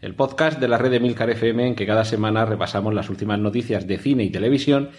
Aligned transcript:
el 0.00 0.14
podcast 0.14 0.58
de 0.58 0.68
la 0.68 0.78
red 0.78 0.90
de 0.90 1.00
Milcar 1.00 1.30
FM 1.30 1.68
en 1.68 1.74
que 1.74 1.86
cada 1.86 2.04
semana 2.04 2.44
repasamos 2.44 2.94
las 2.94 3.10
últimas 3.10 3.38
noticias 3.38 3.86
de 3.86 3.98
cine 3.98 4.24
y 4.24 4.30
televisión, 4.30 4.90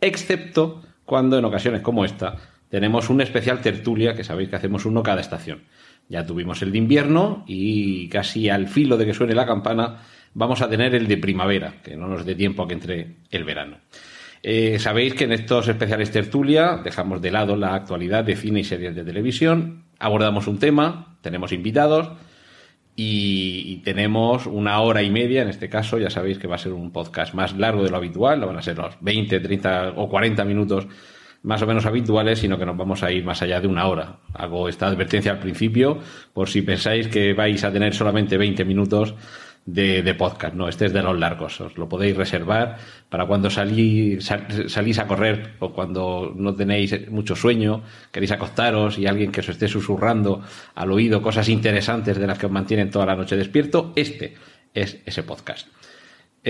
excepto 0.00 0.82
cuando 1.04 1.38
en 1.38 1.44
ocasiones 1.44 1.80
como 1.80 2.04
esta 2.04 2.36
tenemos 2.68 3.08
un 3.08 3.20
especial 3.20 3.60
tertulia, 3.60 4.14
que 4.14 4.24
sabéis 4.24 4.50
que 4.50 4.56
hacemos 4.56 4.84
uno 4.84 5.02
cada 5.02 5.20
estación. 5.20 5.62
Ya 6.08 6.26
tuvimos 6.26 6.60
el 6.62 6.72
de 6.72 6.78
invierno 6.78 7.44
y 7.46 8.08
casi 8.08 8.48
al 8.48 8.68
filo 8.68 8.96
de 8.96 9.06
que 9.06 9.14
suene 9.14 9.34
la 9.34 9.46
campana 9.46 10.02
vamos 10.34 10.60
a 10.60 10.68
tener 10.68 10.94
el 10.94 11.06
de 11.06 11.16
primavera, 11.16 11.74
que 11.82 11.96
no 11.96 12.08
nos 12.08 12.26
dé 12.26 12.34
tiempo 12.34 12.62
a 12.62 12.68
que 12.68 12.74
entre 12.74 13.16
el 13.30 13.44
verano. 13.44 13.78
Eh, 14.42 14.78
sabéis 14.78 15.14
que 15.14 15.24
en 15.24 15.32
estos 15.32 15.68
especiales 15.68 16.10
tertulia 16.10 16.80
dejamos 16.82 17.20
de 17.20 17.30
lado 17.30 17.56
la 17.56 17.74
actualidad 17.74 18.24
de 18.24 18.36
cine 18.36 18.60
y 18.60 18.64
series 18.64 18.94
de 18.94 19.04
televisión, 19.04 19.84
abordamos 19.98 20.46
un 20.46 20.58
tema, 20.58 21.16
tenemos 21.22 21.52
invitados 21.52 22.12
y, 23.00 23.76
tenemos 23.84 24.46
una 24.46 24.80
hora 24.80 25.02
y 25.02 25.10
media, 25.10 25.42
en 25.42 25.48
este 25.48 25.68
caso 25.68 25.98
ya 25.98 26.10
sabéis 26.10 26.36
que 26.36 26.48
va 26.48 26.56
a 26.56 26.58
ser 26.58 26.72
un 26.72 26.90
podcast 26.90 27.32
más 27.32 27.56
largo 27.56 27.84
de 27.84 27.90
lo 27.90 27.96
habitual, 27.96 28.40
no 28.40 28.48
van 28.48 28.58
a 28.58 28.62
ser 28.62 28.76
los 28.76 28.96
20, 29.00 29.38
30 29.38 29.92
o 29.94 30.08
40 30.08 30.44
minutos 30.44 30.88
más 31.44 31.62
o 31.62 31.66
menos 31.68 31.86
habituales, 31.86 32.40
sino 32.40 32.58
que 32.58 32.66
nos 32.66 32.76
vamos 32.76 33.04
a 33.04 33.12
ir 33.12 33.24
más 33.24 33.40
allá 33.40 33.60
de 33.60 33.68
una 33.68 33.86
hora. 33.86 34.18
Hago 34.34 34.68
esta 34.68 34.88
advertencia 34.88 35.30
al 35.30 35.38
principio 35.38 35.98
por 36.32 36.48
si 36.48 36.62
pensáis 36.62 37.06
que 37.06 37.34
vais 37.34 37.62
a 37.62 37.72
tener 37.72 37.94
solamente 37.94 38.36
20 38.36 38.64
minutos 38.64 39.14
de, 39.66 40.14
podcast, 40.14 40.54
no, 40.54 40.68
este 40.68 40.86
es 40.86 40.92
de 40.92 41.02
los 41.02 41.18
largos, 41.18 41.60
os 41.60 41.76
lo 41.76 41.88
podéis 41.88 42.16
reservar 42.16 42.78
para 43.08 43.26
cuando 43.26 43.50
salí, 43.50 44.20
sal, 44.20 44.46
salís 44.68 44.98
a 44.98 45.06
correr 45.06 45.54
o 45.58 45.72
cuando 45.72 46.32
no 46.34 46.54
tenéis 46.54 47.10
mucho 47.10 47.36
sueño, 47.36 47.82
queréis 48.10 48.32
acostaros 48.32 48.98
y 48.98 49.06
alguien 49.06 49.30
que 49.30 49.40
os 49.40 49.48
esté 49.48 49.68
susurrando 49.68 50.42
al 50.74 50.90
oído 50.90 51.20
cosas 51.20 51.48
interesantes 51.48 52.18
de 52.18 52.26
las 52.26 52.38
que 52.38 52.46
os 52.46 52.52
mantienen 52.52 52.90
toda 52.90 53.06
la 53.06 53.16
noche 53.16 53.36
despierto, 53.36 53.92
este 53.94 54.34
es 54.72 54.98
ese 55.04 55.22
podcast. 55.22 55.68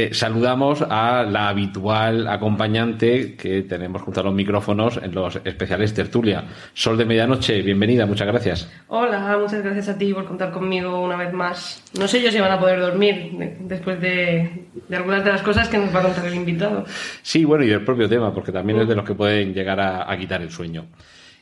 Eh, 0.01 0.15
saludamos 0.15 0.81
a 0.89 1.25
la 1.25 1.49
habitual 1.49 2.29
acompañante 2.29 3.35
que 3.35 3.63
tenemos 3.63 4.01
junto 4.01 4.21
a 4.21 4.23
los 4.23 4.33
micrófonos 4.33 4.97
en 5.03 5.13
los 5.13 5.41
especiales 5.43 5.93
Tertulia. 5.93 6.45
Sol 6.73 6.97
de 6.97 7.05
Medianoche, 7.05 7.63
bienvenida, 7.63 8.07
muchas 8.07 8.29
gracias. 8.29 8.71
Hola, 8.87 9.37
muchas 9.43 9.61
gracias 9.61 9.89
a 9.89 9.99
ti 9.99 10.15
por 10.15 10.25
contar 10.25 10.53
conmigo 10.53 11.03
una 11.03 11.17
vez 11.17 11.33
más. 11.33 11.83
No 11.99 12.07
sé 12.07 12.23
yo 12.23 12.31
si 12.31 12.39
van 12.39 12.53
a 12.53 12.61
poder 12.61 12.79
dormir 12.79 13.57
después 13.59 14.01
de, 14.01 14.67
de 14.89 14.97
algunas 14.97 15.25
de 15.25 15.33
las 15.33 15.43
cosas 15.43 15.69
que 15.69 15.79
nos 15.79 15.93
va 15.93 15.99
a 15.99 16.05
contar 16.05 16.27
el 16.27 16.35
invitado. 16.37 16.85
Sí, 17.23 17.45
bueno, 17.45 17.65
y 17.65 17.69
del 17.69 17.85
propio 17.85 18.09
tema, 18.09 18.33
porque 18.33 18.53
también 18.53 18.79
es 18.79 18.87
de 18.87 18.95
los 18.95 19.05
que 19.05 19.17
pueden 19.17 19.53
llegar 19.53 19.81
a, 19.81 20.09
a 20.09 20.17
quitar 20.17 20.41
el 20.43 20.53
sueño. 20.53 20.87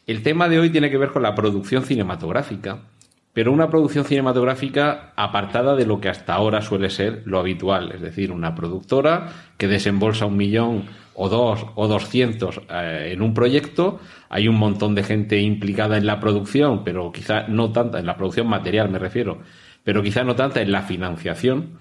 El 0.06 0.22
tema 0.22 0.48
de 0.48 0.60
hoy 0.60 0.70
tiene 0.70 0.88
que 0.88 0.96
ver 0.96 1.10
con 1.10 1.22
la 1.22 1.34
producción 1.34 1.84
cinematográfica 1.84 2.78
pero 3.36 3.52
una 3.52 3.68
producción 3.68 4.06
cinematográfica 4.06 5.12
apartada 5.14 5.76
de 5.76 5.84
lo 5.84 6.00
que 6.00 6.08
hasta 6.08 6.32
ahora 6.32 6.62
suele 6.62 6.88
ser 6.88 7.20
lo 7.26 7.38
habitual, 7.38 7.92
es 7.92 8.00
decir, 8.00 8.32
una 8.32 8.54
productora 8.54 9.26
que 9.58 9.68
desembolsa 9.68 10.24
un 10.24 10.38
millón 10.38 10.84
o 11.12 11.28
dos 11.28 11.66
o 11.74 11.86
doscientos 11.86 12.62
eh, 12.70 13.10
en 13.12 13.20
un 13.20 13.34
proyecto, 13.34 14.00
hay 14.30 14.48
un 14.48 14.56
montón 14.56 14.94
de 14.94 15.02
gente 15.02 15.38
implicada 15.38 15.98
en 15.98 16.06
la 16.06 16.18
producción, 16.18 16.82
pero 16.82 17.12
quizá 17.12 17.46
no 17.46 17.72
tanta, 17.72 17.98
en 17.98 18.06
la 18.06 18.16
producción 18.16 18.48
material 18.48 18.88
me 18.88 18.98
refiero, 18.98 19.42
pero 19.84 20.02
quizá 20.02 20.24
no 20.24 20.34
tanta 20.34 20.62
en 20.62 20.72
la 20.72 20.80
financiación, 20.80 21.76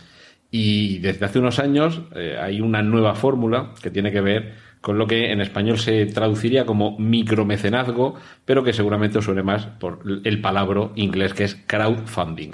y 0.52 0.98
desde 0.98 1.24
hace 1.24 1.40
unos 1.40 1.60
años 1.60 2.02
eh, 2.18 2.38
hay 2.38 2.60
una 2.60 2.82
nueva 2.82 3.16
fórmula 3.16 3.72
que 3.82 3.92
tiene 3.92 4.12
que 4.12 4.20
ver 4.20 4.56
con 4.86 5.00
lo 5.00 5.08
que 5.08 5.32
en 5.32 5.42
español 5.42 5.80
se 5.80 6.06
traduciría 6.06 6.68
como 6.68 6.96
micromecenazgo, 7.00 8.14
pero 8.46 8.64
que 8.64 8.72
seguramente 8.72 9.20
suene 9.20 9.42
más 9.42 9.66
por 9.66 10.04
el 10.24 10.42
palabra 10.42 10.92
inglés 10.94 11.34
que 11.34 11.46
es 11.46 11.56
crowdfunding. 11.66 12.52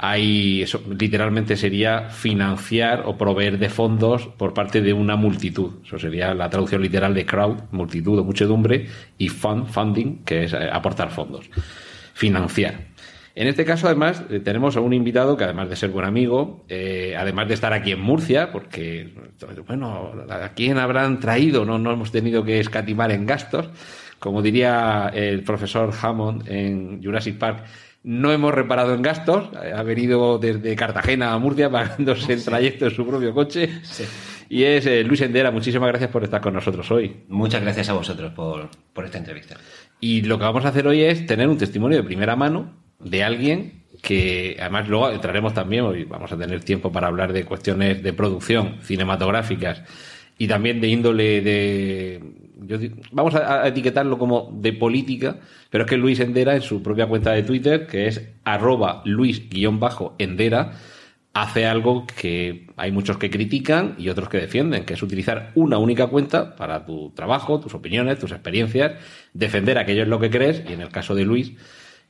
Eso 0.00 0.82
literalmente 0.98 1.58
sería 1.58 2.08
financiar 2.08 3.02
o 3.04 3.18
proveer 3.18 3.58
de 3.58 3.68
fondos 3.68 4.28
por 4.28 4.54
parte 4.54 4.80
de 4.80 4.94
una 4.94 5.16
multitud. 5.16 5.72
Eso 5.84 5.98
sería 5.98 6.32
la 6.32 6.48
traducción 6.48 6.80
literal 6.80 7.12
de 7.12 7.26
crowd, 7.26 7.64
multitud 7.70 8.18
o 8.18 8.24
muchedumbre, 8.24 8.86
y 9.18 9.28
fund, 9.28 9.66
funding, 9.66 10.24
que 10.24 10.44
es 10.44 10.54
aportar 10.54 11.10
fondos. 11.10 11.50
Financiar. 12.14 12.91
En 13.34 13.48
este 13.48 13.64
caso, 13.64 13.86
además, 13.86 14.24
eh, 14.30 14.40
tenemos 14.40 14.76
a 14.76 14.80
un 14.80 14.92
invitado 14.92 15.36
que, 15.36 15.44
además 15.44 15.70
de 15.70 15.76
ser 15.76 15.90
buen 15.90 16.04
amigo, 16.04 16.64
eh, 16.68 17.14
además 17.18 17.48
de 17.48 17.54
estar 17.54 17.72
aquí 17.72 17.92
en 17.92 18.00
Murcia, 18.00 18.52
porque, 18.52 19.14
bueno, 19.66 20.12
¿a 20.28 20.50
quién 20.50 20.78
habrán 20.78 21.18
traído? 21.18 21.64
No, 21.64 21.78
no 21.78 21.92
hemos 21.92 22.12
tenido 22.12 22.44
que 22.44 22.60
escatimar 22.60 23.10
en 23.10 23.26
gastos. 23.26 23.70
Como 24.18 24.42
diría 24.42 25.10
el 25.14 25.42
profesor 25.42 25.92
Hammond 26.00 26.48
en 26.48 27.02
Jurassic 27.02 27.38
Park, 27.38 27.64
no 28.04 28.32
hemos 28.32 28.54
reparado 28.54 28.94
en 28.94 29.02
gastos. 29.02 29.48
Ha 29.56 29.82
venido 29.82 30.38
desde 30.38 30.76
Cartagena 30.76 31.32
a 31.32 31.38
Murcia 31.38 31.70
pagándose 31.70 32.32
el 32.34 32.44
trayecto 32.44 32.86
en 32.86 32.90
su 32.90 33.06
propio 33.06 33.32
coche. 33.32 33.80
Sí. 33.82 34.04
Y 34.48 34.64
es 34.64 34.84
eh, 34.86 35.02
Luis 35.02 35.22
Endera. 35.22 35.50
Muchísimas 35.50 35.88
gracias 35.88 36.10
por 36.10 36.22
estar 36.22 36.40
con 36.40 36.52
nosotros 36.52 36.90
hoy. 36.90 37.24
Muchas 37.28 37.62
gracias 37.62 37.88
a 37.88 37.94
vosotros 37.94 38.32
por, 38.32 38.68
por 38.92 39.04
esta 39.04 39.18
entrevista. 39.18 39.56
Y 39.98 40.22
lo 40.22 40.36
que 40.38 40.44
vamos 40.44 40.64
a 40.64 40.68
hacer 40.68 40.86
hoy 40.86 41.02
es 41.02 41.26
tener 41.26 41.48
un 41.48 41.56
testimonio 41.56 41.96
de 41.96 42.04
primera 42.04 42.36
mano 42.36 42.82
de 43.04 43.24
alguien 43.24 43.82
que 44.02 44.56
además 44.58 44.88
luego 44.88 45.10
entraremos 45.10 45.54
también, 45.54 45.84
hoy 45.84 46.04
vamos 46.04 46.32
a 46.32 46.36
tener 46.36 46.62
tiempo 46.64 46.90
para 46.90 47.06
hablar 47.06 47.32
de 47.32 47.44
cuestiones 47.44 48.02
de 48.02 48.12
producción 48.12 48.78
cinematográficas 48.82 49.82
y 50.38 50.48
también 50.48 50.80
de 50.80 50.88
índole 50.88 51.40
de... 51.40 52.20
Vamos 53.12 53.34
a, 53.34 53.62
a, 53.62 53.68
etiquetarlo 53.68 54.18
como 54.18 54.50
de 54.52 54.72
política, 54.72 55.36
pero 55.70 55.84
es 55.84 55.90
que 55.90 55.96
Luis 55.96 56.20
Endera 56.20 56.54
en 56.54 56.62
su 56.62 56.82
propia 56.82 57.06
cuenta 57.06 57.32
de 57.32 57.42
Twitter, 57.42 57.86
que 57.86 58.06
es 58.06 58.28
arroba 58.44 59.02
luis-endera, 59.04 60.72
hace 61.34 61.66
algo 61.66 62.06
que 62.06 62.66
hay 62.76 62.92
muchos 62.92 63.16
que 63.16 63.30
critican 63.30 63.94
y 63.98 64.08
otros 64.08 64.28
que 64.28 64.38
defienden, 64.38 64.84
que 64.84 64.94
es 64.94 65.02
utilizar 65.02 65.50
una 65.54 65.78
única 65.78 66.08
cuenta 66.08 66.56
para 66.56 66.84
tu 66.84 67.10
trabajo, 67.10 67.60
tus 67.60 67.74
opiniones, 67.74 68.18
tus 68.18 68.32
experiencias, 68.32 68.92
defender 69.32 69.78
aquello 69.78 70.02
en 70.02 70.10
lo 70.10 70.20
que 70.20 70.30
crees 70.30 70.62
y 70.68 70.72
en 70.72 70.82
el 70.82 70.90
caso 70.90 71.14
de 71.14 71.24
Luis, 71.24 71.52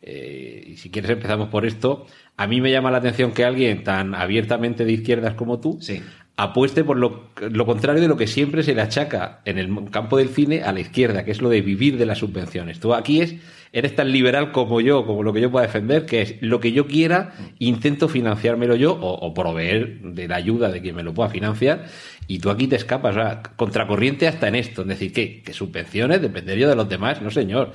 eh, 0.02 0.64
y 0.66 0.76
si 0.76 0.90
quieres 0.90 1.10
empezamos 1.12 1.48
por 1.48 1.64
esto, 1.64 2.06
a 2.36 2.46
mí 2.46 2.60
me 2.60 2.72
llama 2.72 2.90
la 2.90 2.98
atención 2.98 3.32
que 3.32 3.44
alguien 3.44 3.84
tan 3.84 4.14
abiertamente 4.14 4.84
de 4.84 4.92
izquierdas 4.92 5.34
como 5.34 5.60
tú 5.60 5.78
sí. 5.80 6.02
apueste 6.36 6.82
por 6.82 6.96
lo, 6.96 7.30
lo, 7.40 7.66
contrario 7.66 8.02
de 8.02 8.08
lo 8.08 8.16
que 8.16 8.26
siempre 8.26 8.64
se 8.64 8.74
le 8.74 8.82
achaca 8.82 9.40
en 9.44 9.58
el 9.58 9.90
campo 9.90 10.16
del 10.16 10.28
cine 10.28 10.62
a 10.62 10.72
la 10.72 10.80
izquierda, 10.80 11.24
que 11.24 11.30
es 11.30 11.40
lo 11.40 11.48
de 11.48 11.60
vivir 11.60 11.98
de 11.98 12.06
las 12.06 12.18
subvenciones. 12.18 12.80
Tú 12.80 12.94
aquí 12.94 13.20
es, 13.20 13.36
eres 13.72 13.96
tan 13.96 14.12
liberal 14.12 14.52
como 14.52 14.80
yo, 14.80 15.06
como 15.06 15.22
lo 15.22 15.32
que 15.32 15.40
yo 15.40 15.50
pueda 15.50 15.66
defender, 15.66 16.04
que 16.06 16.22
es 16.22 16.34
lo 16.40 16.60
que 16.60 16.72
yo 16.72 16.86
quiera, 16.86 17.32
intento 17.58 18.08
financiármelo 18.08 18.76
yo 18.76 18.92
o, 18.92 19.14
o 19.14 19.34
proveer 19.34 20.00
de 20.00 20.28
la 20.28 20.36
ayuda 20.36 20.70
de 20.70 20.82
quien 20.82 20.94
me 20.94 21.02
lo 21.02 21.14
pueda 21.14 21.30
financiar 21.30 21.86
y 22.28 22.38
tú 22.38 22.50
aquí 22.50 22.66
te 22.66 22.76
escapas, 22.76 23.16
o 23.16 23.20
sea, 23.20 23.42
contracorriente 23.56 24.28
hasta 24.28 24.48
en 24.48 24.54
esto, 24.54 24.82
es 24.82 24.88
decir, 24.88 25.12
que, 25.12 25.42
que 25.42 25.52
subvenciones 25.52 26.22
dependería 26.22 26.68
de 26.68 26.76
los 26.76 26.88
demás, 26.88 27.20
no 27.22 27.30
señor. 27.30 27.72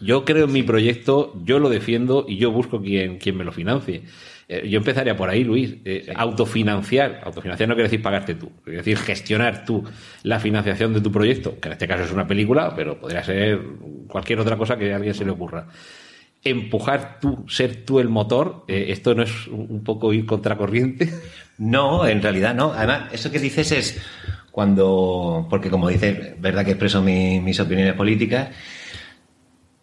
Yo 0.00 0.24
creo 0.24 0.46
en 0.46 0.52
mi 0.52 0.62
proyecto, 0.62 1.34
yo 1.44 1.58
lo 1.58 1.68
defiendo 1.68 2.24
y 2.26 2.36
yo 2.36 2.50
busco 2.50 2.80
quien, 2.80 3.18
quien 3.18 3.36
me 3.36 3.44
lo 3.44 3.52
financie. 3.52 4.02
Eh, 4.52 4.68
yo 4.68 4.78
empezaría 4.78 5.16
por 5.16 5.30
ahí, 5.30 5.44
Luis, 5.44 5.76
eh, 5.84 6.02
sí. 6.06 6.12
autofinanciar, 6.12 7.20
autofinanciar 7.22 7.68
no 7.68 7.76
quiere 7.76 7.88
decir 7.88 8.02
pagarte 8.02 8.34
tú, 8.34 8.50
quiere 8.64 8.78
decir 8.78 8.98
gestionar 8.98 9.64
tú 9.64 9.84
la 10.24 10.40
financiación 10.40 10.92
de 10.92 11.00
tu 11.00 11.12
proyecto, 11.12 11.60
que 11.60 11.68
en 11.68 11.72
este 11.74 11.86
caso 11.86 12.02
es 12.02 12.12
una 12.12 12.26
película, 12.26 12.74
pero 12.74 12.98
podría 12.98 13.22
ser 13.22 13.60
cualquier 14.08 14.40
otra 14.40 14.56
cosa 14.56 14.76
que 14.76 14.92
a 14.92 14.96
alguien 14.96 15.14
se 15.14 15.24
le 15.24 15.30
ocurra 15.30 15.68
empujar 16.42 17.18
tú, 17.20 17.44
ser 17.48 17.84
tú 17.84 18.00
el 18.00 18.08
motor, 18.08 18.64
eh, 18.66 18.86
¿esto 18.88 19.14
no 19.14 19.22
es 19.22 19.46
un 19.46 19.84
poco 19.84 20.12
ir 20.12 20.26
contracorriente? 20.26 21.12
No, 21.58 22.06
en 22.06 22.22
realidad 22.22 22.54
no. 22.54 22.72
Además, 22.72 23.12
eso 23.12 23.30
que 23.30 23.38
dices 23.38 23.70
es 23.72 24.02
cuando, 24.50 25.46
porque 25.50 25.70
como 25.70 25.88
dices, 25.88 26.40
verdad 26.40 26.64
que 26.64 26.70
expreso 26.70 27.02
mi, 27.02 27.40
mis 27.40 27.60
opiniones 27.60 27.94
políticas, 27.94 28.48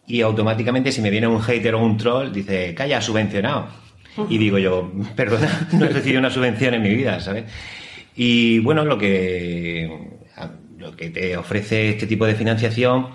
y 0.07 0.21
automáticamente 0.21 0.91
si 0.91 1.01
me 1.01 1.09
viene 1.09 1.27
un 1.27 1.41
hater 1.41 1.75
o 1.75 1.83
un 1.85 1.97
troll, 1.97 2.31
dice, 2.31 2.73
calla, 2.73 3.01
subvencionado. 3.01 3.86
Y 4.29 4.37
digo 4.37 4.57
yo, 4.57 4.91
perdona, 5.15 5.67
no 5.73 5.85
he 5.85 5.89
recibido 5.89 6.19
una 6.19 6.29
subvención 6.29 6.73
en 6.73 6.81
mi 6.81 6.93
vida, 6.93 7.19
¿sabes? 7.19 7.45
Y 8.15 8.59
bueno, 8.59 8.83
lo 8.83 8.97
que, 8.97 9.89
lo 10.77 10.95
que 10.95 11.09
te 11.09 11.37
ofrece 11.37 11.89
este 11.89 12.07
tipo 12.07 12.25
de 12.25 12.35
financiación 12.35 13.09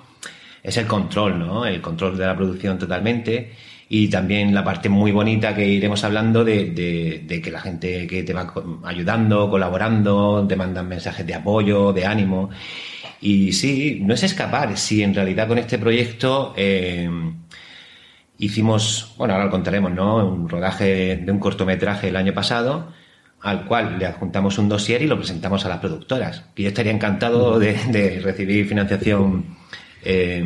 es 0.63 0.77
el 0.77 0.87
control, 0.87 1.39
¿no? 1.39 1.67
El 1.67 1.81
control 1.81 2.17
de 2.17 2.27
la 2.27 2.37
producción 2.37 2.79
totalmente 2.79 3.53
y 3.89 4.09
también 4.09 4.55
la 4.55 4.65
parte 4.65 4.89
muy 4.89 5.13
bonita 5.13 5.55
que 5.55 5.67
iremos 5.67 6.03
hablando 6.05 6.45
de, 6.45 6.71
de, 7.27 7.43
que 7.43 7.51
la 7.51 7.61
gente 7.61 8.07
que 8.07 8.23
te 8.23 8.33
va 8.33 8.51
ayudando, 8.85 9.51
colaborando, 9.51 10.47
te 10.49 10.57
mandan 10.57 10.89
mensajes 10.89 11.27
de 11.27 11.35
apoyo, 11.35 11.93
de 11.93 12.07
ánimo. 12.07 12.49
Y 13.21 13.53
sí, 13.53 14.01
no 14.03 14.15
es 14.15 14.23
escapar, 14.23 14.79
si 14.79 15.03
en 15.03 15.15
realidad 15.15 15.47
con 15.47 15.59
este 15.59 15.79
proyecto 15.79 16.55
eh, 16.57 17.07
hicimos, 18.45 19.15
bueno, 19.17 19.35
ahora 19.35 19.47
lo 19.47 19.51
contaremos, 19.53 19.93
¿no? 19.93 20.17
Un 20.27 20.49
rodaje 20.49 21.17
de 21.17 21.33
un 21.33 21.39
cortometraje 21.39 22.09
el 22.09 22.17
año 22.17 22.35
pasado, 22.35 22.89
al 23.41 23.65
cual 23.67 23.99
le 23.99 24.07
adjuntamos 24.07 24.59
un 24.59 24.69
dossier 24.69 25.01
y 25.03 25.07
lo 25.07 25.17
presentamos 25.17 25.65
a 25.65 25.69
las 25.69 25.79
productoras. 25.79 26.45
Y 26.57 26.63
yo 26.65 26.69
estaría 26.69 26.93
encantado 26.93 27.59
de, 27.59 27.75
de 27.89 28.21
recibir 28.21 28.67
financiación, 28.67 29.57
eh, 30.05 30.45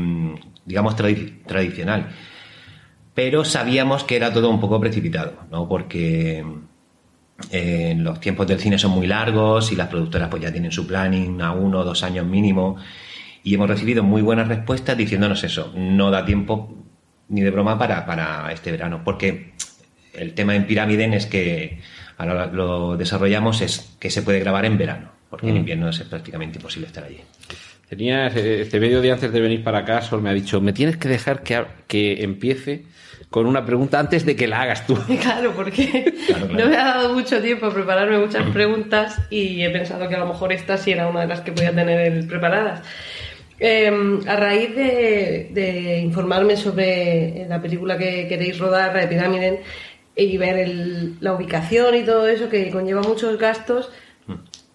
digamos, 0.67 0.95
tradi- 0.97 1.43
tradicional. 1.47 2.09
Pero 3.15 3.45
sabíamos 3.45 4.05
que 4.05 4.17
era 4.17 4.31
todo 4.31 4.51
un 4.51 4.61
poco 4.61 4.79
precipitado, 4.79 5.33
¿no? 5.51 5.67
Porque 5.67 6.45
eh, 7.51 7.95
los 7.99 8.21
tiempos 8.21 8.47
del 8.47 8.59
cine 8.59 8.79
son 8.79 8.91
muy 8.91 9.07
largos 9.07 9.73
y 9.73 9.77
las 9.77 9.89
productoras 9.89 10.29
pues 10.29 10.43
ya 10.43 10.53
tienen 10.53 10.71
su 10.71 10.87
planning 10.87 11.41
a 11.41 11.53
uno 11.53 11.81
o 11.81 11.85
dos 11.85 12.03
años 12.03 12.27
mínimo. 12.27 12.77
Y 13.43 13.55
hemos 13.55 13.69
recibido 13.69 14.03
muy 14.03 14.21
buenas 14.21 14.49
respuestas 14.49 14.99
diciéndonos 14.99 15.45
eso, 15.45 15.73
no 15.75 16.11
da 16.11 16.25
tiempo 16.27 16.86
ni 17.29 17.41
de 17.41 17.51
broma 17.51 17.79
para, 17.79 18.05
para 18.07 18.51
este 18.53 18.71
verano. 18.71 19.03
Porque 19.05 19.53
el 20.15 20.35
tema 20.35 20.55
en 20.55 20.67
Pirámiden 20.67 21.13
es 21.15 21.27
que 21.27 21.81
ahora 22.19 22.47
lo 22.47 22.97
desarrollamos 22.97 23.61
es 23.61 23.97
que 24.01 24.11
se 24.11 24.23
puede 24.23 24.41
grabar 24.41 24.65
en 24.65 24.79
verano, 24.79 25.11
porque 25.31 25.49
en 25.49 25.55
Mm. 25.55 25.59
invierno 25.59 25.89
es 25.91 25.99
prácticamente 26.01 26.59
imposible 26.59 26.87
estar 26.87 27.05
allí. 27.05 27.21
Tenía 27.89 28.27
eh, 28.29 28.63
este 28.63 28.81
medio 28.81 29.01
día 29.01 29.13
antes 29.15 29.31
de 29.33 29.41
venir 29.41 29.63
para 29.63 29.79
acá, 29.79 30.03
Sol 30.03 30.21
me 30.23 30.31
ha 30.31 30.35
dicho, 30.35 30.61
me 30.61 30.73
tienes 30.73 30.97
que 30.97 31.09
dejar 31.09 31.43
que, 31.43 31.63
que 31.87 32.25
empiece 32.25 32.85
con 33.31 33.47
una 33.47 33.65
pregunta 33.65 33.99
antes 34.01 34.25
de 34.25 34.35
que 34.35 34.47
la 34.49 34.63
hagas 34.63 34.87
tú. 34.87 34.97
Claro, 35.23 35.53
porque 35.55 36.13
Claro, 36.27 36.49
claro. 36.49 36.65
no 36.65 36.71
me 36.71 36.77
ha 36.77 36.85
dado 36.85 37.13
mucho 37.15 37.41
tiempo 37.43 37.67
a 37.67 37.75
prepararme 37.75 38.19
muchas 38.19 38.49
preguntas 38.51 39.21
y 39.31 39.63
he 39.63 39.71
pensado 39.71 40.09
que 40.09 40.15
a 40.17 40.19
lo 40.19 40.27
mejor 40.27 40.53
esta 40.53 40.77
sí 40.79 40.93
era 40.93 41.07
una 41.09 41.21
de 41.21 41.27
las 41.29 41.41
que 41.43 41.53
podía 41.53 41.73
tener 41.75 42.27
preparadas. 42.27 42.83
Eh, 43.59 44.21
a 44.27 44.37
raíz 44.37 44.75
de, 44.77 45.51
de 45.53 45.99
informarme 46.01 46.57
sobre 46.57 47.47
la 47.49 47.61
película 47.63 47.97
que 47.97 48.27
queréis 48.29 48.59
rodar, 48.59 48.95
la 48.95 49.01
de 49.01 49.09
Pirámiden, 49.09 49.59
y 50.15 50.37
ver 50.39 50.59
el- 50.59 51.17
la 51.21 51.33
ubicación 51.35 51.95
y 51.95 52.03
todo 52.03 52.27
eso, 52.29 52.49
que 52.49 52.71
conlleva 52.71 53.03
muchos 53.03 53.39
gastos, 53.39 53.91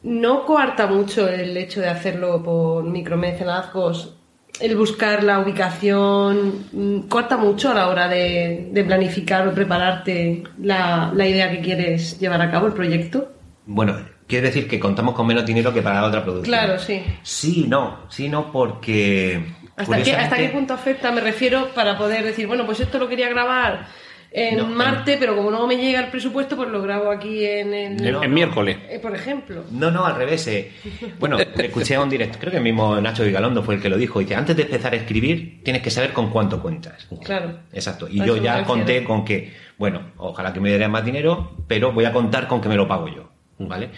¿no 0.03 0.45
coarta 0.45 0.87
mucho 0.87 1.27
el 1.29 1.55
hecho 1.57 1.81
de 1.81 1.89
hacerlo 1.89 2.41
por 2.43 2.83
micromecenazgos? 2.85 4.17
El 4.59 4.75
buscar 4.75 5.23
la 5.23 5.39
ubicación 5.39 6.65
mm, 6.71 6.99
corta 7.07 7.37
mucho 7.37 7.71
a 7.71 7.73
la 7.73 7.87
hora 7.87 8.07
de, 8.07 8.69
de 8.71 8.83
planificar 8.83 9.47
o 9.47 9.53
prepararte 9.53 10.43
la, 10.61 11.11
la 11.15 11.27
idea 11.27 11.49
que 11.51 11.61
quieres 11.61 12.19
llevar 12.19 12.41
a 12.41 12.51
cabo, 12.51 12.67
el 12.67 12.73
proyecto. 12.73 13.31
Bueno, 13.65 13.95
quiere 14.31 14.47
decir 14.47 14.67
que 14.67 14.79
contamos 14.79 15.13
con 15.13 15.27
menos 15.27 15.45
dinero 15.45 15.71
que 15.73 15.81
para 15.83 16.01
la 16.01 16.07
otra 16.07 16.23
producción. 16.23 16.57
Claro, 16.57 16.79
sí. 16.79 17.03
Sí, 17.21 17.65
no, 17.67 17.99
sí, 18.09 18.27
no, 18.29 18.51
porque... 18.51 19.35
¿Hasta 19.75 19.97
qué, 19.97 20.11
¿Hasta 20.11 20.13
curiosamente- 20.37 20.37
qué 20.47 20.49
punto 20.49 20.73
afecta? 20.73 21.11
Me 21.11 21.21
refiero 21.21 21.69
para 21.75 21.97
poder 21.97 22.23
decir, 22.23 22.47
bueno, 22.47 22.65
pues 22.65 22.79
esto 22.79 22.97
lo 22.99 23.07
quería 23.07 23.29
grabar 23.29 23.87
en 24.33 24.57
No, 24.57 24.65
Marte, 24.65 25.17
pero 25.19 25.35
como 25.35 25.51
no 25.51 25.67
me 25.67 25.75
llega 25.75 25.99
el 25.99 26.07
presupuesto, 26.09 26.55
pues 26.55 26.69
lo 26.69 26.81
grabo 26.81 27.11
aquí 27.11 27.43
en 27.45 27.73
el... 27.73 28.05
En 28.23 28.33
miércoles. 28.33 28.77
Eh, 28.89 28.99
por 28.99 29.13
ejemplo. 29.13 29.63
No, 29.71 29.91
no, 29.91 30.05
al 30.05 30.15
revés. 30.15 30.47
eh. 30.47 30.71
Bueno, 31.19 31.37
escuché 31.57 31.95
a 31.95 32.01
un 32.01 32.09
directo, 32.09 32.37
creo 32.39 32.51
que 32.51 32.57
el 32.57 32.63
mismo 32.63 32.99
Nacho 33.01 33.23
Vigalondo 33.25 33.61
fue 33.63 33.75
el 33.75 33.81
que 33.81 33.89
lo 33.89 33.97
dijo. 33.97 34.19
Dice, 34.19 34.35
antes 34.35 34.55
de 34.55 34.63
empezar 34.63 34.93
a 34.93 34.95
escribir, 34.97 35.61
tienes 35.63 35.81
que 35.81 35.89
saber 35.89 36.13
con 36.13 36.29
cuánto 36.29 36.61
cuentas. 36.61 37.07
Claro. 37.25 37.59
Exacto. 37.73 38.07
Y 38.09 38.23
yo 38.25 38.37
ya 38.37 38.63
conté 38.63 39.03
con 39.03 39.25
que, 39.25 39.53
bueno, 39.77 40.11
ojalá 40.17 40.53
que 40.53 40.59
me 40.61 40.69
dieran 40.69 40.91
más 40.91 41.03
dinero, 41.03 41.51
pero 41.67 41.91
voy 41.91 42.05
a 42.05 42.13
contar 42.13 42.47
con 42.47 42.61
que 42.61 42.69
me 42.69 42.75
lo 42.75 42.87
pago 42.87 43.07
yo. 43.09 43.30
¿Vale? 43.67 43.89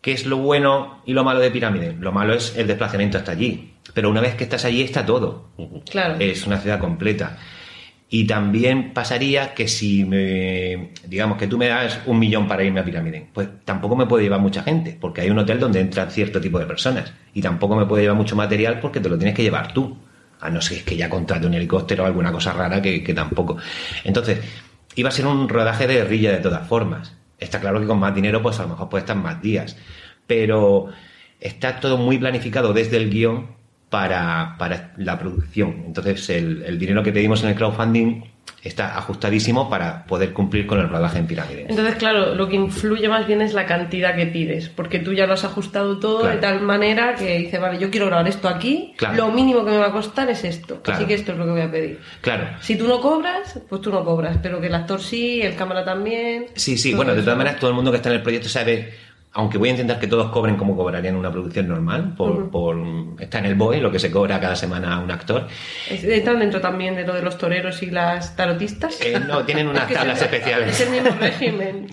¿Qué 0.00 0.12
es 0.12 0.26
lo 0.26 0.38
bueno 0.38 1.00
y 1.06 1.12
lo 1.12 1.22
malo 1.22 1.38
de 1.38 1.50
Pirámide? 1.50 1.94
Lo 1.98 2.10
malo 2.10 2.34
es 2.34 2.56
el 2.56 2.66
desplazamiento 2.66 3.18
hasta 3.18 3.32
allí. 3.32 3.74
Pero 3.94 4.10
una 4.10 4.20
vez 4.20 4.34
que 4.34 4.44
estás 4.44 4.64
allí 4.64 4.82
está 4.82 5.06
todo. 5.06 5.50
Claro. 5.88 6.16
Es 6.18 6.46
una 6.46 6.58
ciudad 6.58 6.80
completa. 6.80 7.38
Y 8.08 8.26
también 8.26 8.92
pasaría 8.92 9.54
que 9.54 9.68
si 9.68 10.04
me, 10.04 10.90
digamos 11.06 11.38
que 11.38 11.46
tú 11.46 11.56
me 11.56 11.68
das 11.68 12.00
un 12.04 12.18
millón 12.18 12.46
para 12.46 12.62
irme 12.62 12.80
a 12.80 12.84
Pirámide, 12.84 13.26
pues 13.32 13.48
tampoco 13.64 13.96
me 13.96 14.04
puede 14.04 14.24
llevar 14.24 14.40
mucha 14.40 14.62
gente, 14.62 14.98
porque 15.00 15.22
hay 15.22 15.30
un 15.30 15.38
hotel 15.38 15.58
donde 15.58 15.80
entran 15.80 16.10
cierto 16.10 16.38
tipo 16.38 16.58
de 16.58 16.66
personas. 16.66 17.12
Y 17.32 17.40
tampoco 17.40 17.74
me 17.74 17.86
puede 17.86 18.02
llevar 18.02 18.18
mucho 18.18 18.36
material 18.36 18.80
porque 18.80 19.00
te 19.00 19.08
lo 19.08 19.16
tienes 19.16 19.34
que 19.34 19.42
llevar 19.42 19.72
tú. 19.72 19.96
A 20.40 20.50
no 20.50 20.60
ser 20.60 20.84
que 20.84 20.96
ya 20.96 21.08
contrate 21.08 21.46
un 21.46 21.54
helicóptero 21.54 22.02
o 22.02 22.06
alguna 22.06 22.32
cosa 22.32 22.52
rara 22.52 22.82
que, 22.82 23.02
que 23.02 23.14
tampoco. 23.14 23.56
Entonces, 24.02 24.40
iba 24.96 25.08
a 25.08 25.12
ser 25.12 25.26
un 25.26 25.48
rodaje 25.48 25.86
de 25.86 25.94
guerrilla 25.94 26.32
de 26.32 26.38
todas 26.38 26.66
formas. 26.66 27.16
Está 27.42 27.60
claro 27.60 27.80
que 27.80 27.86
con 27.86 27.98
más 27.98 28.14
dinero, 28.14 28.42
pues 28.42 28.58
a 28.60 28.62
lo 28.62 28.70
mejor 28.70 28.88
puede 28.88 29.02
estar 29.02 29.16
más 29.16 29.42
días. 29.42 29.76
Pero 30.26 30.88
está 31.40 31.80
todo 31.80 31.98
muy 31.98 32.18
planificado 32.18 32.72
desde 32.72 32.96
el 32.96 33.10
guion 33.10 33.48
para, 33.90 34.56
para 34.58 34.94
la 34.96 35.18
producción. 35.18 35.82
Entonces, 35.86 36.30
el, 36.30 36.62
el 36.62 36.78
dinero 36.78 37.02
que 37.02 37.12
pedimos 37.12 37.42
en 37.42 37.50
el 37.50 37.56
crowdfunding 37.56 38.22
está 38.62 38.96
ajustadísimo 38.96 39.68
para 39.68 40.04
poder 40.06 40.32
cumplir 40.32 40.66
con 40.66 40.78
el 40.78 40.88
rodaje 40.88 41.18
en 41.18 41.26
pirámide. 41.26 41.66
Entonces, 41.68 41.96
claro, 41.96 42.34
lo 42.36 42.48
que 42.48 42.54
influye 42.56 43.08
más 43.08 43.26
bien 43.26 43.42
es 43.42 43.54
la 43.54 43.66
cantidad 43.66 44.14
que 44.14 44.26
pides, 44.26 44.68
porque 44.68 45.00
tú 45.00 45.12
ya 45.12 45.26
lo 45.26 45.34
has 45.34 45.44
ajustado 45.44 45.98
todo 45.98 46.20
Claro. 46.20 46.34
de 46.36 46.40
tal 46.40 46.60
manera 46.62 47.14
que 47.16 47.38
dices, 47.38 47.60
vale, 47.60 47.78
yo 47.78 47.90
quiero 47.90 48.06
grabar 48.06 48.28
esto 48.28 48.48
aquí, 48.48 48.94
Claro. 48.96 49.16
lo 49.16 49.32
mínimo 49.32 49.64
que 49.64 49.72
me 49.72 49.78
va 49.78 49.88
a 49.88 49.92
costar 49.92 50.30
es 50.30 50.44
esto, 50.44 50.80
Claro. 50.82 50.98
así 50.98 51.06
que 51.08 51.14
esto 51.14 51.32
es 51.32 51.38
lo 51.38 51.44
que 51.44 51.50
voy 51.50 51.60
a 51.62 51.70
pedir. 51.70 51.98
Claro. 52.20 52.46
Si 52.60 52.76
tú 52.76 52.86
no 52.86 53.00
cobras, 53.00 53.58
pues 53.68 53.80
tú 53.80 53.90
no 53.90 54.04
cobras, 54.04 54.38
pero 54.42 54.60
que 54.60 54.68
el 54.68 54.74
actor 54.74 55.00
sí, 55.00 55.42
el 55.42 55.56
cámara 55.56 55.84
también. 55.84 56.46
Sí, 56.54 56.78
sí, 56.78 56.94
bueno, 56.94 57.14
de 57.14 57.22
todas 57.22 57.36
maneras, 57.38 57.58
todo 57.58 57.70
el 57.70 57.76
mundo 57.76 57.90
que 57.90 57.96
está 57.96 58.10
en 58.10 58.16
el 58.16 58.22
proyecto 58.22 58.48
sabe, 58.48 58.92
aunque 59.34 59.56
voy 59.58 59.68
a 59.68 59.72
intentar 59.72 59.98
que 59.98 60.06
todos 60.06 60.30
cobren 60.30 60.56
como 60.56 60.76
cobrarían 60.76 61.16
una 61.16 61.30
producción 61.30 61.66
normal, 61.68 62.14
por, 62.16 62.50
por 62.50 62.76
está 63.18 63.38
en 63.38 63.46
el 63.46 63.54
BOE, 63.54 63.80
lo 63.80 63.90
que 63.90 63.98
se 63.98 64.10
cobra 64.10 64.38
cada 64.40 64.56
semana 64.56 64.98
un 65.00 65.10
actor. 65.10 65.48
Es- 65.88 66.04
Entran 66.04 66.38
dentro 66.40 66.60
también 66.60 66.94
de 66.96 67.04
lo 67.06 67.14
de 67.14 67.22
los 67.22 67.38
toreros 67.38 67.82
y 67.82 67.90
las 67.90 68.36
tarotistas. 68.36 69.00
Eh, 69.00 69.18
no, 69.26 69.44
tienen 69.44 69.68
unas 69.68 69.88
tablas 69.88 70.18
es- 70.18 70.22
especiales. 70.24 70.78
Es 70.80 70.86
el 70.86 70.90
mismo 70.90 71.16
régimen. 71.18 71.86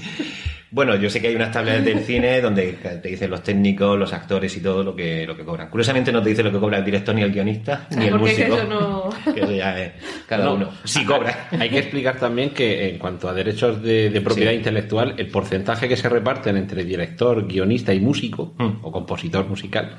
Bueno, 0.71 0.95
yo 0.95 1.09
sé 1.09 1.19
que 1.19 1.27
hay 1.29 1.35
unas 1.35 1.51
tablas 1.51 1.83
del 1.83 1.99
cine 2.01 2.41
donde 2.41 2.73
te 3.01 3.09
dicen 3.09 3.31
los 3.31 3.41
técnicos, 3.43 3.97
los 3.97 4.13
actores 4.13 4.55
y 4.55 4.61
todo 4.61 4.83
lo 4.83 4.95
que, 4.95 5.25
lo 5.25 5.35
que 5.35 5.43
cobran. 5.43 5.69
Curiosamente 5.69 6.11
no 6.11 6.21
te 6.21 6.29
dice 6.29 6.43
lo 6.43 6.51
que 6.51 6.59
cobra 6.59 6.77
el 6.77 6.85
director 6.85 7.15
ni 7.15 7.21
el 7.23 7.31
guionista, 7.31 7.87
ni 7.97 8.05
el 8.05 8.11
Porque 8.11 8.31
músico. 8.31 8.55
eso 8.55 8.63
no- 8.67 9.09
Que 9.33 9.41
eso 9.41 9.51
ya 9.51 9.79
es 9.81 9.91
cada 10.27 10.45
No, 10.45 10.53
uno. 10.53 10.69
Sí 10.83 11.03
cobra. 11.05 11.47
Hay 11.59 11.69
que 11.69 11.79
explicar 11.79 12.17
también 12.19 12.51
que 12.51 12.89
en 12.89 12.99
cuanto 12.99 13.27
a 13.27 13.33
derechos 13.33 13.81
de, 13.81 14.09
de 14.11 14.21
propiedad 14.21 14.51
Sí. 14.51 14.57
intelectual, 14.57 15.15
el 15.17 15.27
porcentaje 15.27 15.87
que 15.87 15.97
se 15.97 16.07
reparten 16.07 16.55
entre 16.57 16.83
director, 16.83 17.47
guionista 17.47 17.93
y 17.93 17.99
músico, 17.99 18.53
Mm. 18.57 18.79
o 18.83 18.91
compositor 18.91 19.47
musical, 19.47 19.97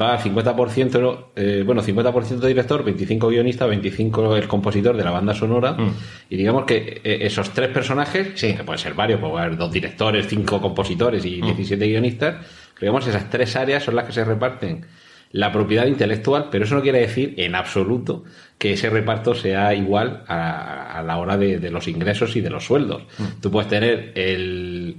va 0.00 0.14
a 0.14 0.18
50%, 0.18 1.32
eh, 1.36 1.62
bueno, 1.66 1.82
50% 1.82 2.46
director, 2.46 2.82
25 2.84 3.28
guionista, 3.28 3.66
25 3.66 4.36
el 4.36 4.48
compositor 4.48 4.96
de 4.96 5.04
la 5.04 5.10
banda 5.10 5.34
sonora, 5.34 5.72
Mm. 5.72 5.90
y 6.30 6.36
digamos 6.36 6.64
que 6.64 7.00
eh, 7.04 7.18
esos 7.22 7.50
tres 7.50 7.68
personajes, 7.68 8.28
Sí. 8.34 8.54
que 8.54 8.64
pueden 8.64 8.78
ser 8.78 8.94
varios, 8.94 9.20
puede 9.20 9.38
haber 9.38 9.56
dos 9.56 9.70
directores, 9.72 9.97
cinco 10.28 10.60
compositores 10.60 11.24
y 11.24 11.40
Mm. 11.42 11.46
17 11.46 11.86
guionistas, 11.86 12.36
digamos 12.80 13.06
esas 13.06 13.28
tres 13.30 13.56
áreas 13.56 13.82
son 13.82 13.96
las 13.96 14.04
que 14.06 14.12
se 14.12 14.24
reparten 14.24 14.86
la 15.32 15.52
propiedad 15.52 15.86
intelectual, 15.86 16.48
pero 16.50 16.64
eso 16.64 16.74
no 16.74 16.80
quiere 16.82 17.00
decir 17.00 17.34
en 17.36 17.54
absoluto 17.54 18.24
que 18.56 18.72
ese 18.72 18.88
reparto 18.88 19.34
sea 19.34 19.74
igual 19.74 20.24
a, 20.26 20.98
a 20.98 21.02
la 21.02 21.18
hora 21.18 21.36
de, 21.36 21.58
de 21.58 21.70
los 21.70 21.86
ingresos 21.86 22.34
y 22.36 22.40
de 22.40 22.48
los 22.48 22.64
sueldos. 22.64 23.02
Tú 23.42 23.50
puedes 23.50 23.68
tener 23.68 24.12
el, 24.14 24.96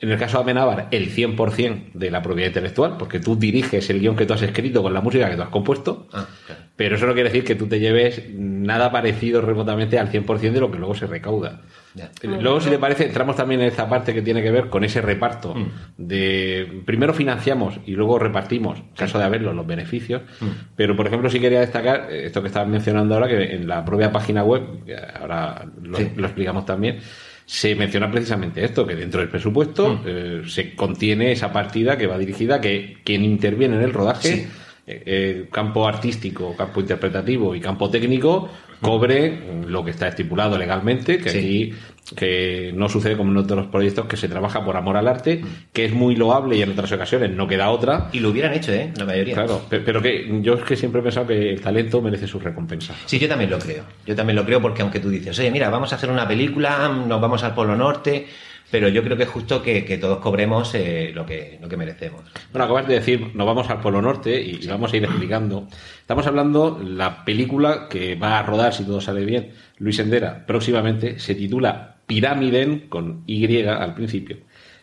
en 0.00 0.10
el 0.10 0.18
caso 0.18 0.36
de 0.38 0.42
Amenábar, 0.42 0.88
el 0.90 1.10
100% 1.14 1.92
de 1.94 2.10
la 2.10 2.20
propiedad 2.20 2.48
intelectual, 2.48 2.96
porque 2.98 3.20
tú 3.20 3.36
diriges 3.36 3.88
el 3.90 4.00
guion 4.00 4.16
que 4.16 4.26
tú 4.26 4.34
has 4.34 4.42
escrito 4.42 4.82
con 4.82 4.92
la 4.92 5.00
música 5.00 5.30
que 5.30 5.36
tú 5.36 5.42
has 5.42 5.48
compuesto, 5.48 6.08
Ah, 6.12 6.26
claro. 6.46 6.60
pero 6.76 6.96
eso 6.96 7.06
no 7.06 7.14
quiere 7.14 7.30
decir 7.30 7.44
que 7.44 7.54
tú 7.54 7.66
te 7.66 7.78
lleves 7.80 8.22
nada 8.34 8.90
parecido 8.92 9.40
remotamente 9.40 9.98
al 9.98 10.10
100% 10.10 10.52
de 10.52 10.60
lo 10.60 10.70
que 10.70 10.78
luego 10.78 10.94
se 10.94 11.06
recauda. 11.06 11.62
Ya. 11.94 12.10
Luego, 12.24 12.60
si 12.60 12.70
te 12.70 12.78
parece, 12.78 13.04
entramos 13.06 13.36
también 13.36 13.60
en 13.60 13.68
esta 13.68 13.88
parte 13.88 14.12
que 14.12 14.20
tiene 14.20 14.42
que 14.42 14.50
ver 14.50 14.68
con 14.68 14.82
ese 14.82 15.00
reparto 15.00 15.54
Mm. 15.54 15.68
de 15.96 16.82
primero 16.84 17.14
financiamos 17.14 17.78
y 17.86 17.92
luego 17.92 18.18
repartimos, 18.18 18.78
en 18.80 18.88
caso 18.96 19.18
de 19.18 19.24
haberlo, 19.24 19.52
los 19.52 19.66
beneficios. 19.66 20.22
Mm. 20.40 20.46
Pero, 20.74 20.96
por 20.96 21.06
ejemplo, 21.06 21.30
sí 21.30 21.38
quería 21.38 21.60
destacar 21.60 22.08
eh, 22.10 22.26
esto 22.26 22.42
que 22.42 22.48
estabas 22.48 22.68
mencionando 22.68 23.14
ahora, 23.14 23.28
que 23.28 23.54
en 23.54 23.68
la 23.68 23.84
propia 23.84 24.10
página 24.10 24.42
web, 24.42 24.84
que 24.84 24.96
ahora 24.96 25.64
lo, 25.82 25.96
Sí. 25.98 26.10
lo 26.16 26.26
explicamos 26.26 26.66
también, 26.66 26.98
se 27.46 27.74
menciona 27.74 28.10
precisamente 28.10 28.64
esto, 28.64 28.86
que 28.86 28.94
dentro 28.94 29.20
del 29.20 29.28
presupuesto 29.28 29.94
Mm. 29.96 30.00
eh, 30.06 30.42
se 30.46 30.74
contiene 30.74 31.32
esa 31.32 31.52
partida 31.52 31.98
que 31.98 32.06
va 32.06 32.16
dirigida 32.18 32.56
a 32.56 32.60
que 32.60 32.98
quien 33.04 33.24
interviene 33.24 33.76
en 33.76 33.82
el 33.82 33.92
rodaje 33.92 34.28
Sí. 34.28 34.46
eh, 34.86 35.02
eh, 35.06 35.48
campo 35.50 35.86
artístico, 35.88 36.54
campo 36.56 36.80
interpretativo 36.80 37.54
y 37.54 37.60
campo 37.60 37.88
técnico 37.90 38.50
cobre 38.80 39.30
mm, 39.30 39.64
lo 39.68 39.82
que 39.84 39.90
está 39.92 40.08
estipulado 40.08 40.58
legalmente, 40.58 41.18
que 41.18 41.30
Sí. 41.30 41.38
aquí 41.38 41.74
que 42.16 42.72
no 42.74 42.88
sucede 42.88 43.16
como 43.16 43.30
en 43.30 43.38
otros 43.38 43.66
proyectos 43.68 44.06
que 44.06 44.16
se 44.16 44.28
trabaja 44.28 44.64
por 44.64 44.76
amor 44.76 44.96
al 44.96 45.08
arte, 45.08 45.42
que 45.72 45.86
es 45.86 45.92
muy 45.92 46.16
loable 46.16 46.56
y 46.56 46.62
en 46.62 46.70
otras 46.72 46.92
ocasiones 46.92 47.30
no 47.30 47.48
queda 47.48 47.70
otra. 47.70 48.08
Y 48.12 48.20
lo 48.20 48.28
hubieran 48.30 48.52
hecho, 48.52 48.72
¿eh? 48.72 48.92
La 48.96 49.04
mayoría. 49.06 49.34
Claro, 49.34 49.62
pe- 49.70 49.80
pero 49.80 50.02
que 50.02 50.40
yo 50.42 50.54
es 50.54 50.62
que 50.64 50.76
siempre 50.76 51.00
he 51.00 51.04
pensado 51.04 51.26
que 51.26 51.50
el 51.50 51.60
talento 51.60 52.02
merece 52.02 52.26
su 52.26 52.38
recompensa. 52.38 52.94
Sí, 53.06 53.18
yo 53.18 53.28
también 53.28 53.50
lo 53.50 53.58
creo. 53.58 53.84
Yo 54.06 54.14
también 54.14 54.36
lo 54.36 54.44
creo 54.44 54.60
porque 54.60 54.82
aunque 54.82 55.00
tú 55.00 55.08
dices, 55.08 55.38
oye, 55.38 55.50
mira, 55.50 55.70
vamos 55.70 55.92
a 55.92 55.96
hacer 55.96 56.10
una 56.10 56.28
película, 56.28 56.88
nos 56.88 57.20
vamos 57.20 57.42
al 57.42 57.54
Polo 57.54 57.74
Norte, 57.74 58.26
pero 58.70 58.88
yo 58.88 59.02
creo 59.04 59.16
que 59.16 59.22
es 59.22 59.28
justo 59.28 59.62
que, 59.62 59.84
que 59.84 59.98
todos 59.98 60.18
cobremos 60.18 60.74
eh, 60.74 61.12
lo, 61.14 61.24
que, 61.24 61.58
lo 61.62 61.68
que 61.68 61.76
merecemos. 61.76 62.22
Bueno, 62.50 62.64
acabas 62.64 62.88
de 62.88 62.94
decir, 62.94 63.30
nos 63.34 63.46
vamos 63.46 63.70
al 63.70 63.80
Polo 63.80 64.02
Norte 64.02 64.40
y, 64.42 64.58
y 64.62 64.66
vamos 64.66 64.92
a 64.92 64.96
ir 64.96 65.04
explicando. 65.04 65.68
Estamos 66.00 66.26
hablando, 66.26 66.80
la 66.84 67.24
película 67.24 67.86
que 67.88 68.14
va 68.16 68.38
a 68.38 68.42
rodar, 68.42 68.74
si 68.74 68.84
todo 68.84 69.00
sale 69.00 69.24
bien, 69.24 69.50
Luis 69.78 69.98
Endera, 69.98 70.44
próximamente, 70.46 71.18
se 71.18 71.34
titula 71.34 71.93
Pirámiden, 72.06 72.88
con 72.88 73.22
Y 73.26 73.62
al 73.64 73.94
principio. 73.94 74.38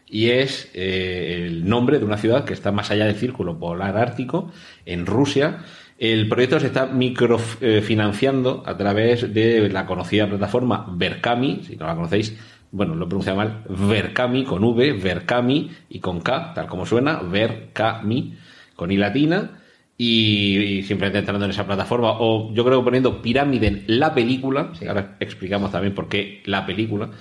Y 0.08 0.30
es 0.30 0.70
eh, 0.74 1.46
el 1.46 1.68
nombre 1.68 2.00
de 2.00 2.06
una 2.06 2.18
ciudad 2.18 2.44
que 2.44 2.54
está 2.54 2.72
más 2.72 2.92
allá 2.92 3.06
del 3.06 3.16
círculo 3.16 3.58
polar 3.58 3.98
ártico, 3.98 4.52
en 4.86 5.06
Rusia. 5.06 5.60
El 5.98 6.28
proyecto 6.28 6.60
se 6.60 6.68
está 6.68 6.88
microfinanciando 6.88 8.64
a 8.66 8.76
través 8.76 9.34
de 9.34 9.70
la 9.70 9.86
conocida 9.86 10.28
plataforma 10.28 10.88
Verkami, 10.92 11.62
si 11.66 11.76
no 11.76 11.86
la 11.86 11.96
conocéis, 11.96 12.36
bueno, 12.72 12.96
lo 12.96 13.08
pronuncia 13.08 13.36
mal, 13.36 13.64
Verkami 13.70 14.44
con 14.44 14.64
V, 14.64 14.94
Verkami 14.94 15.70
y 15.90 16.00
con 16.00 16.22
K, 16.22 16.54
tal 16.56 16.68
como 16.68 16.86
suena, 16.86 17.22
Verkami 17.22 18.36
con 18.76 18.92
I 18.92 18.98
latina. 18.98 19.61
Y, 20.04 20.58
y 20.58 20.84
simplemente 20.84 21.20
entrando 21.20 21.46
en 21.46 21.52
esa 21.52 21.64
plataforma, 21.68 22.14
o 22.18 22.52
yo 22.56 22.66
creo 22.66 22.80
que 22.80 22.86
poniendo 22.86 23.22
Pirámide 23.22 23.84
la 23.86 24.12
película, 24.16 24.72
ahora 24.88 25.16
explicamos 25.20 25.72
también 25.72 25.94
por 25.94 26.10
qué 26.10 26.42
la 26.46 26.66
película, 26.66 27.12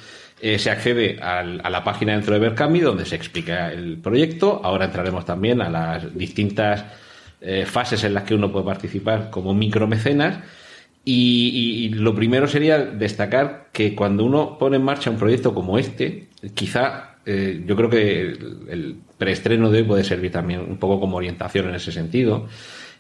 eh, 0.40 0.58
se 0.58 0.70
accede 0.70 1.18
al- 1.20 1.60
a 1.62 1.68
la 1.68 1.84
página 1.84 2.12
dentro 2.14 2.32
de 2.32 2.40
Verkami 2.40 2.80
donde 2.80 3.04
se 3.04 3.16
explica 3.16 3.70
el 3.70 3.98
proyecto. 3.98 4.62
Ahora 4.64 4.86
entraremos 4.86 5.26
también 5.26 5.60
a 5.60 5.68
las 5.68 6.16
distintas 6.16 6.86
eh, 7.42 7.66
fases 7.66 8.02
en 8.04 8.14
las 8.14 8.24
que 8.24 8.34
uno 8.34 8.50
puede 8.50 8.64
participar 8.64 9.28
como 9.30 9.52
micromecenas. 9.52 10.38
Y, 11.04 11.50
y- 11.54 11.84
y 11.86 11.88
lo 11.90 12.14
primero 12.14 12.46
sería 12.46 12.78
destacar 12.78 13.68
que 13.72 13.94
cuando 13.94 14.24
uno 14.24 14.56
pone 14.58 14.76
en 14.76 14.84
marcha 14.84 15.10
un 15.10 15.18
proyecto 15.18 15.52
como 15.54 15.78
este, 15.78 16.28
quizá 16.54 17.16
eh, 17.26 17.62
yo 17.66 17.76
creo 17.76 17.90
que 17.90 18.20
el, 18.22 18.38
el 18.70 18.96
preestreno 19.20 19.70
de 19.70 19.78
hoy 19.78 19.84
puede 19.84 20.02
servir 20.02 20.32
también 20.32 20.60
un 20.62 20.78
poco 20.78 20.98
como 20.98 21.18
orientación 21.18 21.68
en 21.68 21.76
ese 21.76 21.92
sentido. 21.92 22.48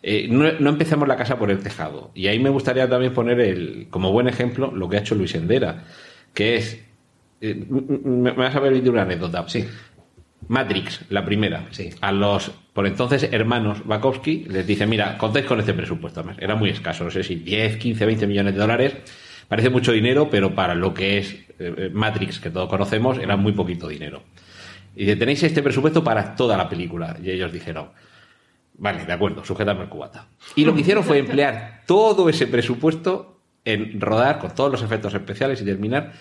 Eh, 0.02 0.28
no, 0.30 0.52
no 0.60 0.70
empecemos 0.70 1.08
la 1.08 1.16
casa 1.16 1.38
por 1.38 1.50
el 1.50 1.58
tejado. 1.58 2.12
Y 2.14 2.28
ahí 2.28 2.38
me 2.38 2.50
gustaría 2.50 2.88
también 2.88 3.12
poner 3.12 3.40
el, 3.40 3.88
como 3.90 4.12
buen 4.12 4.28
ejemplo 4.28 4.70
lo 4.70 4.88
que 4.88 4.98
ha 4.98 5.00
hecho 5.00 5.14
Luis 5.16 5.34
Endera, 5.34 5.84
que 6.32 6.56
es. 6.56 6.78
eh, 7.40 7.54
me 7.68 8.30
vas 8.32 8.54
a 8.54 8.60
permitir 8.62 8.90
una 8.90 9.02
anécdota. 9.02 9.44
Sí. 9.48 9.66
Matrix, 10.48 11.02
la 11.10 11.24
primera. 11.24 11.66
Sí. 11.70 11.90
A 12.00 12.12
los, 12.12 12.50
por 12.72 12.86
entonces, 12.86 13.28
hermanos 13.30 13.82
Wachowski 13.86 14.46
les 14.48 14.66
dice, 14.66 14.86
mira, 14.86 15.16
contáis 15.18 15.46
con 15.46 15.58
este 15.60 15.74
presupuesto. 15.74 16.20
Además, 16.20 16.38
Era 16.40 16.54
muy 16.54 16.70
escaso, 16.70 17.04
no 17.04 17.10
sé 17.10 17.22
si 17.22 17.36
10, 17.36 17.76
15, 17.76 18.06
20 18.06 18.26
millones 18.26 18.54
de 18.54 18.60
dólares. 18.60 18.96
Parece 19.48 19.68
mucho 19.70 19.92
dinero, 19.92 20.28
pero 20.30 20.54
para 20.54 20.74
lo 20.74 20.94
que 20.94 21.18
es 21.18 21.36
eh, 21.58 21.90
Matrix, 21.92 22.38
que 22.40 22.50
todos 22.50 22.68
conocemos, 22.68 23.18
era 23.18 23.36
muy 23.36 23.52
poquito 23.52 23.88
dinero. 23.88 24.22
Y 25.00 25.04
dice, 25.04 25.16
tenéis 25.16 25.42
este 25.42 25.62
presupuesto 25.62 26.04
para 26.04 26.34
toda 26.36 26.58
la 26.58 26.68
película. 26.68 27.16
Y 27.24 27.30
ellos 27.30 27.50
dijeron, 27.50 27.88
vale, 28.76 29.06
de 29.06 29.12
acuerdo, 29.14 29.42
sujétame 29.42 29.84
el 29.84 29.88
cubata. 29.88 30.26
Y 30.56 30.66
lo 30.66 30.74
que 30.74 30.82
hicieron 30.82 31.02
fue 31.02 31.16
emplear 31.16 31.84
todo 31.86 32.28
ese 32.28 32.46
presupuesto 32.46 33.40
en 33.64 33.98
rodar 33.98 34.38
con 34.38 34.54
todos 34.54 34.70
los 34.70 34.82
efectos 34.82 35.14
especiales 35.14 35.62
y 35.62 35.64
terminar 35.64 36.12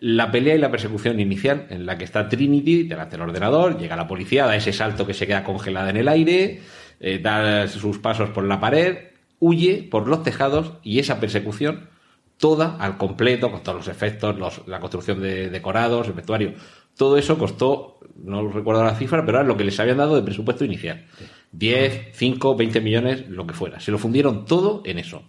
la 0.00 0.30
pelea 0.30 0.54
y 0.54 0.58
la 0.58 0.70
persecución 0.70 1.20
inicial 1.20 1.66
en 1.68 1.84
la 1.84 1.98
que 1.98 2.04
está 2.04 2.26
Trinity 2.26 2.84
delante 2.84 3.18
del 3.18 3.28
ordenador, 3.28 3.76
llega 3.76 3.94
la 3.94 4.08
policía, 4.08 4.46
da 4.46 4.56
ese 4.56 4.72
salto 4.72 5.06
que 5.06 5.12
se 5.12 5.26
queda 5.26 5.44
congelada 5.44 5.90
en 5.90 5.98
el 5.98 6.08
aire, 6.08 6.62
eh, 7.00 7.18
da 7.18 7.68
sus 7.68 7.98
pasos 7.98 8.30
por 8.30 8.44
la 8.44 8.58
pared, 8.58 9.08
huye 9.38 9.86
por 9.90 10.08
los 10.08 10.22
tejados 10.22 10.78
y 10.82 10.98
esa 10.98 11.20
persecución 11.20 11.90
toda 12.38 12.78
al 12.78 12.96
completo, 12.96 13.50
con 13.50 13.62
todos 13.62 13.76
los 13.76 13.88
efectos, 13.88 14.62
la 14.66 14.80
construcción 14.80 15.20
de 15.20 15.50
decorados, 15.50 16.08
el 16.08 16.14
vestuario, 16.14 16.54
todo 16.96 17.16
eso 17.18 17.38
costó, 17.38 17.98
no 18.22 18.48
recuerdo 18.48 18.84
la 18.84 18.94
cifra, 18.94 19.24
pero 19.24 19.38
era 19.38 19.46
lo 19.46 19.56
que 19.56 19.64
les 19.64 19.78
habían 19.80 19.98
dado 19.98 20.16
de 20.16 20.22
presupuesto 20.22 20.64
inicial. 20.64 21.04
10, 21.52 22.08
5, 22.12 22.56
20 22.56 22.80
millones, 22.80 23.28
lo 23.28 23.46
que 23.46 23.54
fuera. 23.54 23.80
Se 23.80 23.90
lo 23.90 23.98
fundieron 23.98 24.44
todo 24.44 24.82
en 24.84 24.98
eso. 24.98 25.22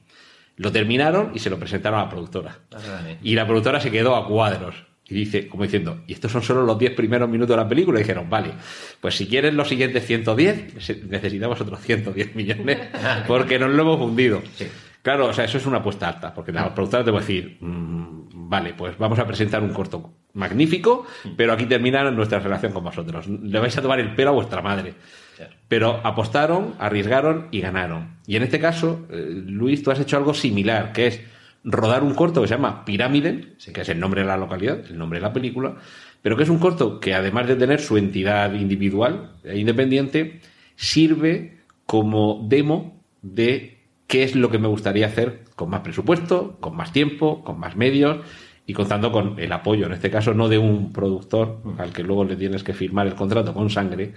Lo 0.57 0.72
terminaron 0.72 1.31
y 1.36 1.39
se 1.39 1.50
lo 1.50 1.60
presentaron 1.60 2.00
a 2.00 2.03
la 2.03 2.10
productora. 2.10 2.60
Y 3.22 3.36
la 3.36 3.45
productora 3.45 3.79
se 3.79 3.91
quedó 3.91 4.15
a 4.15 4.27
cuadros. 4.27 4.75
Y 5.07 5.13
dice, 5.13 5.48
como 5.48 5.63
diciendo, 5.63 6.01
y 6.07 6.13
estos 6.13 6.31
son 6.31 6.41
solo 6.41 6.63
los 6.63 6.79
10 6.79 6.93
primeros 6.95 7.29
minutos 7.29 7.55
de 7.55 7.62
la 7.62 7.69
película. 7.69 8.00
Y 8.00 8.03
dijeron, 8.03 8.27
vale, 8.29 8.51
pues 9.00 9.15
si 9.15 9.27
quieres 9.27 9.53
los 9.53 9.67
siguientes 9.67 10.03
110, 10.07 10.74
se- 10.84 11.03
necesitamos 11.07 11.62
otros 11.62 11.79
110 11.81 12.34
millones 12.36 12.79
porque 13.27 13.60
nos 13.60 13.69
lo 13.72 13.84
hemos 13.84 14.00
fundido. 14.00 14.41
Claro, 15.05 15.27
o 15.27 15.33
sea, 15.33 15.45
eso 15.45 15.59
es 15.59 15.67
una 15.67 15.77
apuesta 15.77 16.09
alta, 16.09 16.33
porque 16.33 16.51
la 16.51 16.74
productora 16.74 17.05
te 17.05 17.12
va 17.12 17.19
a 17.19 17.21
decir, 17.21 17.59
mm, 17.62 18.50
vale, 18.50 18.74
pues 18.74 18.97
vamos 18.97 19.19
a 19.19 19.27
presentar 19.27 19.62
un 19.62 19.71
corto 19.71 20.15
magnífico, 20.33 21.05
pero 21.38 21.53
aquí 21.53 21.67
termina 21.67 22.09
nuestra 22.09 22.39
relación 22.39 22.71
con 22.71 22.83
vosotros. 22.83 23.27
Le 23.27 23.59
vais 23.59 23.77
a 23.77 23.83
tomar 23.83 24.00
el 24.00 24.15
pelo 24.15 24.31
a 24.31 24.33
vuestra 24.33 24.63
madre. 24.63 24.95
Pero 25.67 26.01
apostaron, 26.03 26.74
arriesgaron 26.79 27.50
y 27.51 27.62
ganaron. 27.62 28.17
Y 28.25 28.35
en 28.35 28.41
este 28.41 28.59
caso, 28.59 29.05
eh, 29.12 29.43
Luis, 29.45 29.83
tú 29.83 29.91
has 29.91 30.00
hecho 30.00 30.17
algo 30.17 30.33
similar, 30.33 30.91
que 30.91 31.05
es 31.05 31.21
rodar 31.63 32.01
un 32.01 32.15
corto 32.15 32.41
que 32.41 32.47
se 32.47 32.55
llama 32.55 32.83
Pirámide, 32.83 33.53
que 33.71 33.81
es 33.81 33.89
el 33.89 34.00
nombre 34.00 34.21
de 34.21 34.27
la 34.27 34.38
localidad, 34.38 34.88
el 34.89 34.97
nombre 34.97 35.19
de 35.19 35.24
la 35.27 35.33
película, 35.33 35.75
pero 36.24 36.35
que 36.35 36.41
es 36.41 36.50
un 36.50 36.57
corto 36.57 37.00
que 37.00 37.13
además 37.13 37.47
de 37.47 37.55
tener 37.55 37.79
su 37.79 37.97
entidad 37.97 38.51
individual 38.53 39.33
e 39.43 39.59
independiente, 39.59 40.41
sirve 40.75 41.59
como 41.85 42.43
demo 42.50 43.03
de 43.21 43.75
qué 44.07 44.24
es 44.24 44.35
lo 44.35 44.50
que 44.50 44.59
me 44.59 44.67
gustaría 44.67 45.07
hacer 45.07 45.43
con 45.55 45.69
más 45.69 45.81
presupuesto, 45.81 46.57
con 46.59 46.75
más 46.75 46.91
tiempo, 46.91 47.43
con 47.43 47.59
más 47.59 47.75
medios 47.75 48.19
y 48.67 48.74
contando 48.74 49.12
con 49.12 49.39
el 49.39 49.51
apoyo, 49.51 49.85
en 49.85 49.93
este 49.93 50.09
caso 50.09 50.33
no 50.33 50.50
de 50.50 50.57
un 50.57 50.91
productor 50.91 51.62
al 51.77 51.93
que 51.93 52.01
luego 52.01 52.25
le 52.25 52.35
tienes 52.35 52.63
que 52.63 52.74
firmar 52.74 53.05
el 53.05 53.13
contrato 53.13 53.53
con 53.53 53.69
sangre, 53.69 54.13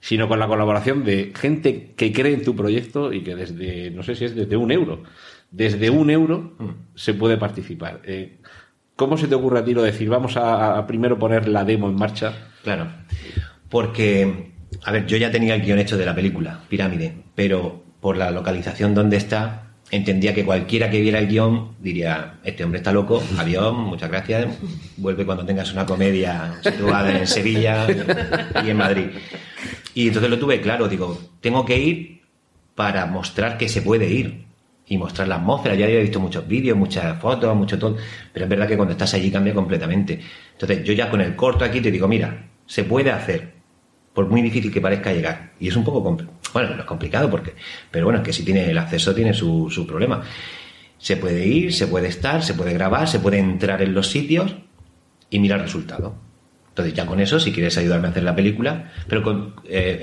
sino 0.00 0.26
con 0.26 0.38
la 0.38 0.46
colaboración 0.46 1.04
de 1.04 1.32
gente 1.36 1.92
que 1.96 2.10
cree 2.10 2.32
en 2.32 2.42
tu 2.42 2.56
proyecto 2.56 3.12
y 3.12 3.22
que 3.22 3.36
desde, 3.36 3.90
no 3.90 4.02
sé 4.02 4.14
si 4.14 4.24
es 4.24 4.34
desde 4.34 4.56
un 4.56 4.72
euro, 4.72 5.02
desde 5.50 5.90
un 5.90 6.10
euro 6.10 6.54
se 6.94 7.12
puede 7.12 7.36
participar. 7.36 8.00
Eh, 8.04 8.38
¿Cómo 8.96 9.18
se 9.18 9.28
te 9.28 9.34
ocurre 9.34 9.58
a 9.58 9.64
ti 9.64 9.74
lo 9.74 9.82
de 9.82 9.92
decir, 9.92 10.08
vamos 10.08 10.36
a, 10.36 10.78
a 10.78 10.86
primero 10.86 11.18
poner 11.18 11.48
la 11.48 11.64
demo 11.64 11.88
en 11.88 11.96
marcha? 11.96 12.32
Claro. 12.62 12.86
Porque, 13.68 14.52
a 14.84 14.92
ver, 14.92 15.06
yo 15.06 15.16
ya 15.18 15.30
tenía 15.30 15.54
el 15.54 15.62
guion 15.62 15.78
hecho 15.78 15.98
de 15.98 16.06
la 16.06 16.14
película, 16.14 16.60
Pirámide, 16.68 17.14
pero 17.34 17.89
por 18.00 18.16
la 18.16 18.30
localización 18.30 18.94
donde 18.94 19.16
está, 19.16 19.70
entendía 19.90 20.34
que 20.34 20.44
cualquiera 20.44 20.90
que 20.90 21.00
viera 21.00 21.18
el 21.18 21.28
guion 21.28 21.76
diría, 21.80 22.38
este 22.44 22.64
hombre 22.64 22.78
está 22.78 22.92
loco, 22.92 23.22
adiós, 23.38 23.74
muchas 23.76 24.08
gracias, 24.08 24.46
vuelve 24.96 25.26
cuando 25.26 25.44
tengas 25.44 25.72
una 25.72 25.84
comedia 25.84 26.54
situada 26.62 27.18
en 27.18 27.26
Sevilla 27.26 27.86
y 28.64 28.70
en 28.70 28.76
Madrid. 28.76 29.06
Y 29.94 30.08
entonces 30.08 30.30
lo 30.30 30.38
tuve 30.38 30.60
claro, 30.60 30.88
digo, 30.88 31.20
tengo 31.40 31.64
que 31.64 31.78
ir 31.78 32.22
para 32.74 33.06
mostrar 33.06 33.58
que 33.58 33.68
se 33.68 33.82
puede 33.82 34.08
ir 34.08 34.44
y 34.86 34.96
mostrar 34.98 35.28
la 35.28 35.36
atmósfera. 35.36 35.74
Ya 35.74 35.86
había 35.86 36.00
visto 36.00 36.20
muchos 36.20 36.46
vídeos, 36.46 36.76
muchas 36.76 37.18
fotos, 37.20 37.54
mucho 37.56 37.78
todo, 37.78 37.96
pero 38.32 38.44
es 38.44 38.48
verdad 38.48 38.66
que 38.68 38.76
cuando 38.76 38.92
estás 38.92 39.14
allí 39.14 39.30
cambia 39.30 39.54
completamente. 39.54 40.20
Entonces 40.52 40.84
yo 40.84 40.92
ya 40.92 41.10
con 41.10 41.20
el 41.20 41.36
corto 41.36 41.64
aquí 41.64 41.80
te 41.80 41.90
digo, 41.90 42.08
mira, 42.08 42.48
se 42.66 42.84
puede 42.84 43.10
hacer, 43.10 43.59
por 44.14 44.28
muy 44.28 44.42
difícil 44.42 44.72
que 44.72 44.80
parezca 44.80 45.12
llegar. 45.12 45.52
Y 45.60 45.68
es 45.68 45.76
un 45.76 45.84
poco 45.84 46.02
complicado. 46.02 46.38
Bueno, 46.52 46.70
no 46.74 46.80
es 46.80 46.84
complicado 46.86 47.30
porque, 47.30 47.54
pero 47.90 48.06
bueno, 48.06 48.18
es 48.20 48.24
que 48.24 48.32
si 48.32 48.44
tiene 48.44 48.70
el 48.70 48.78
acceso 48.78 49.14
tiene 49.14 49.32
su, 49.34 49.70
su 49.70 49.86
problema. 49.86 50.22
Se 50.98 51.16
puede 51.16 51.46
ir, 51.46 51.72
se 51.72 51.86
puede 51.86 52.08
estar, 52.08 52.42
se 52.42 52.54
puede 52.54 52.72
grabar, 52.74 53.08
se 53.08 53.20
puede 53.20 53.38
entrar 53.38 53.80
en 53.82 53.94
los 53.94 54.08
sitios 54.08 54.54
y 55.30 55.38
mirar 55.38 55.60
el 55.60 55.66
resultado. 55.66 56.16
Entonces 56.70 56.94
ya 56.94 57.06
con 57.06 57.20
eso, 57.20 57.40
si 57.40 57.52
quieres 57.52 57.76
ayudarme 57.78 58.08
a 58.08 58.10
hacer 58.10 58.22
la 58.22 58.34
película, 58.34 58.92
pero 59.08 59.22
con- 59.22 59.54
eh, 59.64 59.98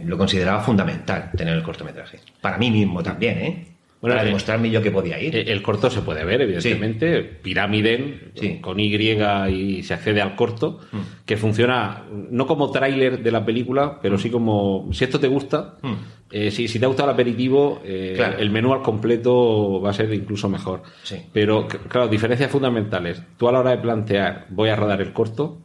eh, 0.00 0.02
lo 0.04 0.18
consideraba 0.18 0.60
fundamental 0.62 1.30
tener 1.36 1.54
el 1.56 1.62
cortometraje. 1.62 2.20
Para 2.40 2.58
mí 2.58 2.70
mismo 2.70 3.02
también, 3.02 3.38
¿eh? 3.38 3.66
Bueno, 4.02 4.16
Para 4.16 4.24
demostrarme 4.26 4.68
yo 4.68 4.82
que 4.82 4.90
podía 4.90 5.20
ir. 5.20 5.36
El 5.48 5.62
corto 5.62 5.88
se 5.88 6.02
puede 6.02 6.24
ver, 6.24 6.42
evidentemente. 6.42 7.22
Pirámide 7.22 8.32
Sí. 8.34 8.58
con 8.60 8.80
Y 8.80 8.92
y 8.96 9.82
se 9.84 9.94
accede 9.94 10.20
al 10.20 10.34
corto, 10.34 10.80
que 11.24 11.36
funciona 11.36 12.02
no 12.10 12.44
como 12.48 12.72
tráiler 12.72 13.22
de 13.22 13.30
la 13.30 13.44
película, 13.44 14.00
pero 14.02 14.18
sí 14.18 14.28
como 14.28 14.88
si 14.92 15.04
esto 15.04 15.20
te 15.20 15.28
gusta, 15.28 15.76
Mm. 15.82 15.92
eh, 16.32 16.50
si, 16.50 16.66
si 16.66 16.80
te 16.80 16.84
ha 16.84 16.88
gustado 16.88 17.10
el 17.10 17.14
aperitivo, 17.14 17.80
eh, 17.84 18.14
Claro. 18.16 18.38
el 18.40 18.50
menú 18.50 18.72
al 18.72 18.82
completo 18.82 19.80
va 19.80 19.90
a 19.90 19.92
ser 19.94 20.12
incluso 20.12 20.48
mejor. 20.48 20.82
Sí. 21.04 21.18
Pero, 21.32 21.68
claro, 21.68 22.08
diferencias 22.08 22.50
fundamentales. 22.50 23.22
Tú 23.36 23.48
a 23.48 23.52
la 23.52 23.60
hora 23.60 23.70
de 23.70 23.78
plantear, 23.78 24.46
voy 24.50 24.68
a 24.70 24.74
rodar 24.74 25.00
el 25.00 25.12
corto, 25.12 25.58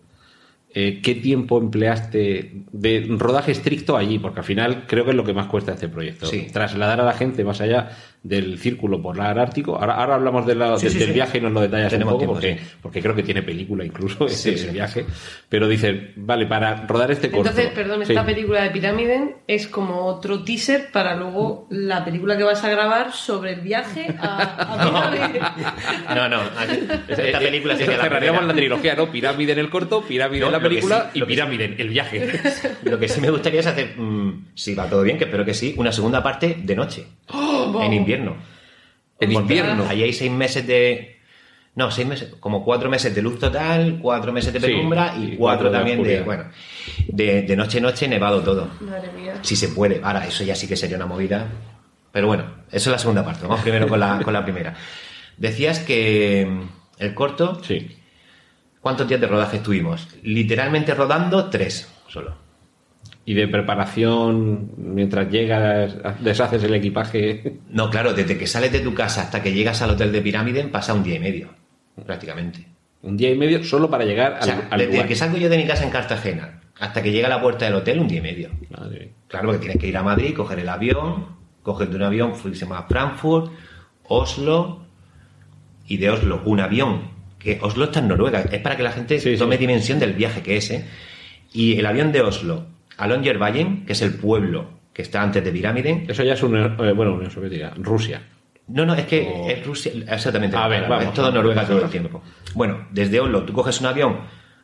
eh, 0.76 1.00
¿qué 1.02 1.16
tiempo 1.16 1.58
empleaste 1.58 2.66
de 2.72 3.06
rodaje 3.18 3.52
estricto 3.52 3.98
allí? 3.98 4.20
Porque 4.20 4.42
al 4.42 4.46
final 4.46 4.84
creo 4.86 5.06
que 5.06 5.12
es 5.12 5.16
lo 5.18 5.24
que 5.24 5.34
más 5.34 5.48
cuesta 5.48 5.74
este 5.74 5.88
proyecto. 5.88 6.30
Trasladar 6.54 7.02
a 7.02 7.06
la 7.06 7.14
gente 7.14 7.44
más 7.44 7.62
allá 7.62 7.90
del 8.24 8.58
círculo 8.60 9.02
polar 9.02 9.40
ártico. 9.40 9.76
Ahora, 9.78 9.96
ahora 9.96 10.16
hablamos 10.16 10.46
de 10.46 10.56
la- 10.56 10.78
Sí, 10.78 10.86
de- 10.88 10.92
sí, 10.92 10.98
del 11.00 11.08
sí. 11.10 11.14
viaje 11.14 11.38
y 11.38 11.42
nos 11.42 11.52
lo 11.54 11.62
detallas 11.62 11.92
Tenemos 11.92 12.16
un 12.16 12.20
poco 12.20 12.40
tiempo, 12.40 12.58
porque, 12.58 12.72
sí. 12.72 12.78
porque 12.82 13.02
creo 13.02 13.16
que 13.16 13.24
tiene 13.24 13.42
película 13.44 13.86
incluso 13.86 14.28
Sí, 14.28 14.50
ese 14.52 14.68
sí. 14.68 14.74
viaje. 14.74 15.06
Pero 15.48 15.68
dice, 15.68 16.12
vale, 16.18 16.46
para 16.46 16.86
rodar 16.88 17.12
este 17.12 17.30
corto. 17.32 17.50
Entonces, 17.50 17.72
perdón, 17.74 18.06
Sí. 18.06 18.12
esta 18.12 18.26
película 18.26 18.64
de 18.64 18.70
Pirámide 18.72 19.36
es 19.48 19.68
como 19.68 20.06
otro 20.06 20.44
teaser 20.44 20.92
para 20.92 21.16
luego 21.16 21.68
la 21.70 22.04
película 22.04 22.36
que 22.38 22.44
vas 22.44 22.64
a 22.64 22.70
grabar 22.70 23.14
sobre 23.14 23.54
el 23.54 23.62
viaje 23.62 24.14
a, 24.20 25.04
a 25.06 25.12
Pirámide. 25.12 25.40
No, 26.16 26.28
no. 26.30 26.42
Esta 27.08 27.40
película 27.40 27.74
Eh, 27.76 27.78
sería 27.78 27.98
la 27.98 28.04
cerraríamos 28.04 28.40
primera. 28.40 28.48
la 28.48 28.54
trilogía, 28.54 28.96
¿no? 28.96 29.12
Pirámide 29.12 29.52
en 29.54 29.60
el 29.60 29.70
corto, 29.70 30.02
pirámide 30.02 30.42
No, 30.42 30.48
en 30.48 30.52
la 30.54 30.60
película 30.60 31.10
sí- 31.14 31.20
y 31.20 31.24
pirámide, 31.24 31.76
el 31.78 31.90
viaje. 31.90 32.28
Lo 32.84 33.00
que 33.00 33.08
sí 33.08 33.22
me 33.22 33.30
gustaría 33.30 33.60
es 33.62 33.68
hacer, 33.68 33.98
mm, 33.98 34.48
si 34.56 34.76
va 34.76 34.90
todo 34.90 35.04
bien, 35.04 35.18
que 35.18 35.26
espero 35.26 35.46
que 35.46 35.54
sí, 35.54 35.74
una 35.78 35.92
segunda 35.92 36.22
parte 36.24 36.58
de 36.62 36.76
noche. 36.76 37.06
En 37.82 37.94
invierno. 38.12 38.36
En 39.20 39.32
invierno. 39.32 39.86
Ahí 39.90 40.04
hay 40.04 40.14
seis 40.14 40.32
meses 40.32 40.66
de. 40.68 41.18
No, 41.76 41.92
seis 41.92 42.08
meses, 42.08 42.34
como 42.40 42.64
cuatro 42.66 42.90
meses 42.90 43.14
de 43.14 43.22
luz 43.22 43.38
total, 43.40 44.00
cuatro 44.02 44.34
meses 44.34 44.52
de 44.52 44.60
Sí, 44.60 44.66
penumbra 44.66 45.14
y 45.16 45.34
y, 45.34 45.36
cuatro 45.38 45.38
cuatro 45.38 45.70
de 45.70 45.78
también 45.78 46.04
de, 46.04 46.22
bueno, 46.22 46.46
de, 47.08 47.44
de 47.44 47.56
noche 47.56 47.80
noche 47.80 48.08
nevado 48.08 48.42
todo. 48.42 48.68
Madre 48.80 49.12
mía. 49.12 49.36
Si 49.44 49.56
se 49.56 49.70
puede. 49.70 50.02
Ahora, 50.04 50.26
eso 50.26 50.44
ya 50.44 50.56
sí 50.56 50.68
que 50.68 50.76
sería 50.76 50.98
una 50.98 51.06
movida. 51.06 51.48
Pero 52.12 52.28
bueno, 52.28 52.46
eso 52.72 52.90
es 52.90 52.94
la 52.94 52.98
segunda 52.98 53.24
parte. 53.24 53.44
Vamos 53.44 53.62
primero 53.62 53.88
con 53.88 54.00
la, 54.00 54.20
con 54.24 54.34
la 54.34 54.44
primera. 54.44 54.74
Decías 55.38 55.80
que 55.80 56.48
mm, 56.50 56.62
el 57.04 57.14
corto, 57.14 57.62
Sí. 57.64 57.96
¿cuántos 58.82 59.08
días 59.08 59.22
de 59.22 59.28
rodaje 59.28 59.58
estuvimos? 59.58 60.08
Literalmente 60.24 60.96
rodando 60.96 61.48
tres 61.52 61.88
solo. 62.08 62.36
Y 63.30 63.34
de 63.34 63.46
preparación, 63.50 64.72
mientras 64.78 65.30
llegas, 65.30 65.98
deshaces 66.22 66.64
el 66.64 66.74
equipaje. 66.76 67.58
No, 67.70 67.90
claro, 67.90 68.14
desde 68.14 68.38
que 68.38 68.48
sales 68.48 68.72
de 68.72 68.80
tu 68.80 68.94
casa 68.94 69.22
hasta 69.24 69.44
que 69.44 69.52
llegas 69.52 69.82
al 69.82 69.90
hotel 69.92 70.14
de 70.14 70.22
Pirámide 70.22 70.64
pasa 70.70 70.94
un 70.94 71.04
día 71.04 71.16
y 71.16 71.20
medio, 71.20 71.50
prácticamente. 72.06 72.66
Un 73.02 73.18
día 73.18 73.30
y 73.30 73.38
medio 73.38 73.62
solo 73.66 73.90
para 73.90 74.06
llegar 74.06 74.32
O 74.32 74.36
al, 74.38 74.44
sea, 74.44 74.68
al 74.72 74.80
desde 74.80 74.92
lugar. 74.94 75.08
que 75.10 75.16
salgo 75.16 75.38
yo 75.38 75.50
de 75.50 75.58
mi 75.58 75.68
casa 75.68 75.84
en 75.84 75.90
Cartagena 75.90 76.62
hasta 76.80 77.04
que 77.04 77.12
llega 77.12 77.28
a 77.28 77.30
la 77.30 77.42
puerta 77.42 77.66
del 77.66 77.74
hotel, 77.76 78.00
un 78.00 78.08
día 78.08 78.20
y 78.20 78.22
medio. 78.22 78.50
Madre 78.70 79.00
mía. 79.00 79.10
Claro, 79.28 79.48
porque 79.48 79.60
tienes 79.60 79.78
que 79.82 79.88
ir 79.88 79.98
a 79.98 80.04
Madrid, 80.04 80.34
coger 80.34 80.60
el 80.60 80.70
avión, 80.70 81.26
cogerte 81.64 81.98
un 81.98 82.04
avión, 82.04 82.34
fuimos 82.34 82.64
a 82.72 82.84
Frankfurt, 82.84 83.52
Oslo, 84.04 84.86
y 85.86 85.98
de 85.98 86.10
Oslo 86.12 86.42
un 86.46 86.62
avión, 86.62 87.12
que 87.40 87.60
Oslo 87.62 87.86
está 87.86 88.00
en 88.00 88.08
Noruega, 88.08 88.42
es 88.42 88.62
para 88.62 88.78
que 88.78 88.84
la 88.84 88.92
gente 88.92 89.20
Sí, 89.20 89.36
tome 89.36 89.56
sí. 89.58 89.60
dimensión 89.62 90.00
del 90.00 90.14
viaje 90.14 90.42
que 90.42 90.56
es, 90.58 90.72
¿eh? 90.72 90.86
Y 91.52 91.78
el 91.78 91.86
avión 91.86 92.12
de 92.14 92.22
Oslo 92.22 92.66
a 92.98 93.08
Longyearbyen, 93.08 93.86
que 93.86 93.94
es 93.94 94.02
el 94.02 94.16
pueblo 94.16 94.78
que 94.94 95.02
está 95.04 95.22
antes 95.22 95.44
de 95.44 95.52
Pirámide, 95.52 96.06
Eso 96.08 96.24
ya 96.24 96.34
es 96.34 96.42
una, 96.44 96.76
eh, 96.80 96.92
bueno, 96.94 97.14
Unión 97.14 97.30
Soviética, 97.32 97.74
Rusia. 97.78 98.22
No, 98.70 98.86
no, 98.86 98.96
es 98.96 99.06
que 99.06 99.28
O- 99.34 99.48
es 99.50 99.66
Rusia, 99.66 99.92
exactamente. 100.10 100.58
A 100.58 100.68
ver, 100.68 100.80
claro, 100.80 100.96
vamos, 100.96 101.08
es 101.10 101.14
todo. 101.14 101.32
Noruega 101.32 101.66
todo 101.66 101.84
el 101.86 101.90
tiempo. 101.90 102.22
Bueno, 102.56 102.88
desde 102.92 103.20
Oslo 103.20 103.44
tú 103.44 103.54
coges 103.54 103.80
un 103.80 103.86
avión 103.88 104.18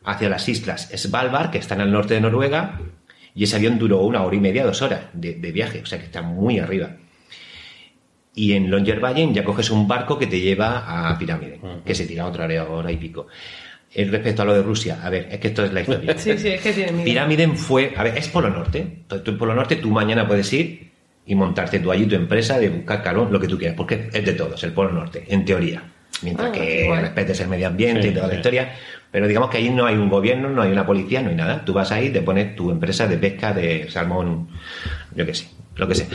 hacia 0.04 0.28
las 0.28 0.46
islas 0.48 0.90
Svalbard, 0.94 1.50
que 1.50 1.58
están 1.58 1.80
al 1.80 1.90
norte 1.90 2.14
de 2.14 2.20
Noruega, 2.20 2.80
y 3.34 3.44
ese 3.44 3.56
avión 3.56 3.78
duró 3.78 4.00
una 4.00 4.22
hora 4.22 4.36
y 4.36 4.40
media, 4.40 4.64
dos 4.66 4.82
horas 4.82 5.02
de, 5.12 5.34
de 5.34 5.52
viaje, 5.52 5.80
o 5.82 5.86
sea 5.86 5.98
que 5.98 6.04
está 6.04 6.20
muy 6.22 6.58
arriba. 6.58 6.90
Y 8.34 8.52
en 8.54 8.70
Longyearbyen 8.70 9.32
ya 9.32 9.44
coges 9.44 9.70
un 9.70 9.86
barco 9.86 10.18
que 10.18 10.26
te 10.26 10.40
lleva 10.40 11.08
a 11.10 11.16
Pirámide, 11.18 11.60
que 11.86 11.94
se 11.94 12.04
tira 12.06 12.26
otra 12.26 12.46
hora 12.68 12.90
y 12.90 12.96
pico. 12.96 13.28
Eh, 13.96 14.04
respecto 14.10 14.42
a 14.42 14.44
lo 14.44 14.54
de 14.54 14.62
Rusia, 14.62 14.98
a 15.02 15.08
ver, 15.10 15.28
es 15.30 15.38
que 15.38 15.48
esto 15.48 15.64
es 15.64 15.72
la 15.72 15.80
historia. 15.82 16.18
Sí, 16.18 16.36
sí, 16.36 16.48
es 16.48 16.60
que 16.60 16.72
tiene 16.72 16.90
miedo. 16.92 17.04
Pirámide 17.04 17.48
fue, 17.48 17.92
a 17.96 18.02
ver, 18.02 18.18
es 18.18 18.26
Polo 18.28 18.50
Norte. 18.50 18.78
Entonces, 18.80 19.24
tú 19.24 19.30
en 19.30 19.38
Polo 19.38 19.54
Norte, 19.54 19.76
tú 19.76 19.90
mañana 19.90 20.26
puedes 20.26 20.52
ir 20.52 20.90
y 21.26 21.34
montarte 21.36 21.78
tú 21.78 21.92
allí 21.92 22.04
tu 22.06 22.16
empresa 22.16 22.58
de 22.58 22.68
buscar 22.70 23.02
carbón, 23.02 23.32
lo 23.32 23.38
que 23.38 23.46
tú 23.48 23.56
quieras, 23.56 23.76
porque 23.76 24.08
es 24.12 24.24
de 24.24 24.32
todos, 24.32 24.62
el 24.64 24.72
Polo 24.72 24.90
Norte, 24.92 25.24
en 25.28 25.44
teoría. 25.44 25.82
Mientras 26.22 26.48
Ah, 26.48 26.52
que 26.52 26.88
respetes 27.00 27.40
el 27.40 27.48
medio 27.48 27.66
ambiente 27.68 28.02
Sí, 28.02 28.08
y 28.08 28.12
toda 28.12 28.26
sí. 28.26 28.32
la 28.32 28.36
historia. 28.36 28.72
Pero 29.10 29.28
digamos 29.28 29.48
que 29.50 29.58
allí 29.58 29.70
no 29.70 29.86
hay 29.86 29.94
un 29.94 30.08
gobierno, 30.08 30.48
no 30.50 30.62
hay 30.62 30.72
una 30.72 30.84
policía, 30.84 31.22
no 31.22 31.30
hay 31.30 31.36
nada. 31.36 31.64
Tú 31.64 31.72
vas 31.72 31.92
ahí, 31.92 32.10
te 32.10 32.20
pones 32.22 32.56
tu 32.56 32.70
empresa 32.72 33.06
de 33.06 33.16
pesca 33.16 33.52
de 33.52 33.88
salmón, 33.90 34.48
yo 35.14 35.24
qué 35.24 35.34
sé, 35.34 35.46
lo 35.76 35.86
que 35.86 35.94
sé. 35.94 36.08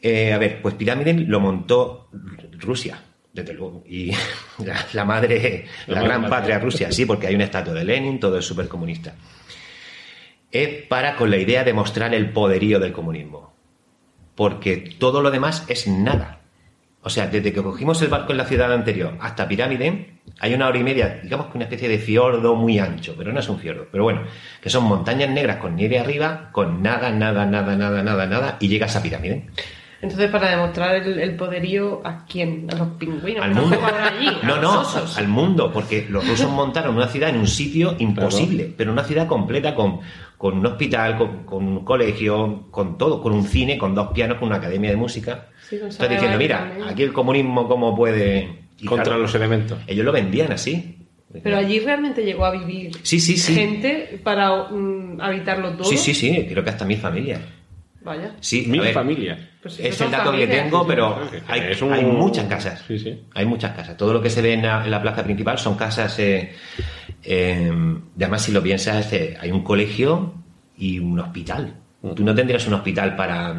Eh, 0.00 0.32
a 0.32 0.38
ver, 0.38 0.60
pues 0.62 0.74
Pirámide 0.74 1.12
lo 1.14 1.40
montó 1.40 2.08
Rusia, 2.60 2.98
desde 3.36 3.52
luego. 3.52 3.84
Y 3.86 4.10
la, 4.64 4.84
la 4.92 5.04
madre, 5.04 5.66
La 5.86 5.94
la, 5.94 6.00
madre 6.00 6.08
gran 6.08 6.22
patria. 6.22 6.38
patria 6.38 6.58
Rusia, 6.58 6.90
sí, 6.90 7.06
porque 7.06 7.28
hay 7.28 7.34
una 7.36 7.44
estatua 7.44 7.74
de 7.74 7.84
Lenin, 7.84 8.18
todo 8.18 8.38
es 8.38 8.44
súper 8.44 8.66
comunista. 8.66 9.14
Es 10.50 10.86
para 10.86 11.14
con 11.16 11.30
la 11.30 11.36
idea 11.36 11.62
de 11.62 11.72
mostrar 11.72 12.14
el 12.14 12.30
poderío 12.30 12.80
del 12.80 12.92
comunismo. 12.92 13.54
Porque 14.34 14.76
todo 14.98 15.22
lo 15.22 15.30
demás 15.30 15.64
es 15.68 15.86
nada. 15.86 16.40
O 17.02 17.08
sea, 17.08 17.28
desde 17.28 17.52
que 17.52 17.62
cogimos 17.62 18.02
el 18.02 18.08
barco 18.08 18.32
en 18.32 18.38
la 18.38 18.46
ciudad 18.46 18.72
anterior 18.72 19.16
hasta 19.20 19.46
Pirámide, 19.46 20.18
hay 20.40 20.54
una 20.54 20.66
hora 20.66 20.78
y 20.78 20.82
media, 20.82 21.20
digamos 21.22 21.46
que 21.46 21.58
una 21.58 21.64
especie 21.64 21.88
de 21.88 21.98
fiordo 21.98 22.56
muy 22.56 22.80
ancho, 22.80 23.14
pero 23.16 23.32
no 23.32 23.38
es 23.38 23.48
un 23.48 23.60
fiordo. 23.60 23.86
Pero 23.92 24.02
bueno, 24.02 24.22
que 24.60 24.70
son 24.70 24.84
montañas 24.84 25.30
negras 25.30 25.58
con 25.58 25.76
nieve 25.76 26.00
arriba, 26.00 26.50
con 26.52 26.82
nada, 26.82 27.10
nada, 27.12 27.46
nada, 27.46 27.76
nada, 27.76 28.02
nada, 28.02 28.26
nada, 28.26 28.56
y 28.60 28.68
llegas 28.68 28.96
a 28.96 29.02
Pirámide. 29.02 29.46
Entonces, 30.06 30.30
para 30.30 30.50
demostrar 30.50 30.94
el, 30.94 31.18
el 31.18 31.34
poderío, 31.34 32.00
¿a 32.04 32.24
quién? 32.26 32.68
¿A 32.72 32.76
los 32.76 32.88
pingüinos? 32.90 33.44
Al 33.44 33.54
mundo. 33.56 33.76
allí? 33.84 34.28
¿A 34.28 34.46
No, 34.46 34.62
no, 34.62 34.80
osos? 34.82 35.18
al 35.18 35.26
mundo, 35.26 35.72
porque 35.72 36.06
los 36.08 36.26
rusos 36.28 36.48
montaron 36.48 36.94
una 36.94 37.08
ciudad 37.08 37.30
en 37.30 37.38
un 37.38 37.48
sitio 37.48 37.96
imposible, 37.98 38.72
pero 38.76 38.92
una 38.92 39.02
ciudad 39.02 39.26
completa 39.26 39.74
con, 39.74 39.98
con 40.38 40.58
un 40.58 40.66
hospital, 40.66 41.18
con, 41.18 41.44
con 41.44 41.66
un 41.66 41.84
colegio, 41.84 42.68
con 42.70 42.96
todo, 42.96 43.20
con 43.20 43.32
un 43.32 43.42
cine, 43.42 43.76
con 43.76 43.96
dos 43.96 44.12
pianos, 44.12 44.38
con 44.38 44.46
una 44.46 44.58
academia 44.58 44.90
de 44.90 44.96
música. 44.96 45.48
Sí, 45.68 45.76
diciendo, 45.76 46.38
mira, 46.38 46.58
también. 46.60 46.88
aquí 46.88 47.02
el 47.02 47.12
comunismo 47.12 47.66
cómo 47.66 47.96
puede... 47.96 48.66
y 48.78 48.86
Contra 48.86 49.06
claro, 49.06 49.22
los 49.22 49.34
elementos. 49.34 49.76
Ellos 49.88 50.04
lo 50.04 50.12
vendían 50.12 50.52
así. 50.52 50.98
Pero 51.42 51.56
allí 51.56 51.80
realmente 51.80 52.24
llegó 52.24 52.44
a 52.46 52.52
vivir 52.52 52.92
Sí, 53.02 53.18
sí, 53.18 53.36
sí. 53.36 53.54
gente 53.54 54.20
para 54.22 54.68
mm, 54.70 55.20
habitarlo 55.20 55.72
todo. 55.72 55.84
Sí, 55.84 55.96
sí, 55.96 56.14
sí, 56.14 56.46
creo 56.48 56.62
que 56.62 56.70
hasta 56.70 56.84
mi 56.84 56.94
familia. 56.94 57.40
Vaya. 58.06 58.30
Sí, 58.40 58.64
Mil 58.68 58.80
ver, 58.80 58.94
familias. 58.94 59.38
Pues 59.60 59.78
es 59.80 60.00
el 60.00 60.10
dato 60.12 60.30
que 60.32 60.46
tengo, 60.46 60.86
pero 60.86 61.18
hay, 61.48 61.60
Es 61.72 61.82
un- 61.82 61.92
hay 61.92 62.04
muchas 62.04 62.46
casas. 62.46 62.82
Sí, 62.86 62.98
sí. 62.98 63.20
Hay 63.34 63.44
muchas 63.44 63.72
casas. 63.76 63.96
Todo 63.96 64.12
lo 64.12 64.22
que 64.22 64.30
se 64.30 64.40
ve 64.40 64.52
en 64.54 64.62
la, 64.62 64.84
en 64.84 64.90
la 64.92 65.02
plaza 65.02 65.24
principal 65.24 65.58
son 65.58 65.76
casas. 65.76 66.16
Eh, 66.20 66.52
eh, 67.24 67.72
y 68.18 68.22
además, 68.22 68.42
si 68.42 68.52
lo 68.52 68.62
piensas, 68.62 69.12
eh, 69.12 69.36
hay 69.40 69.50
un 69.50 69.62
colegio 69.64 70.34
y 70.78 70.98
un 71.00 71.18
hospital. 71.18 71.74
Tú 72.14 72.22
no 72.24 72.34
tendrías 72.34 72.64
un 72.68 72.74
hospital 72.74 73.16
para 73.16 73.52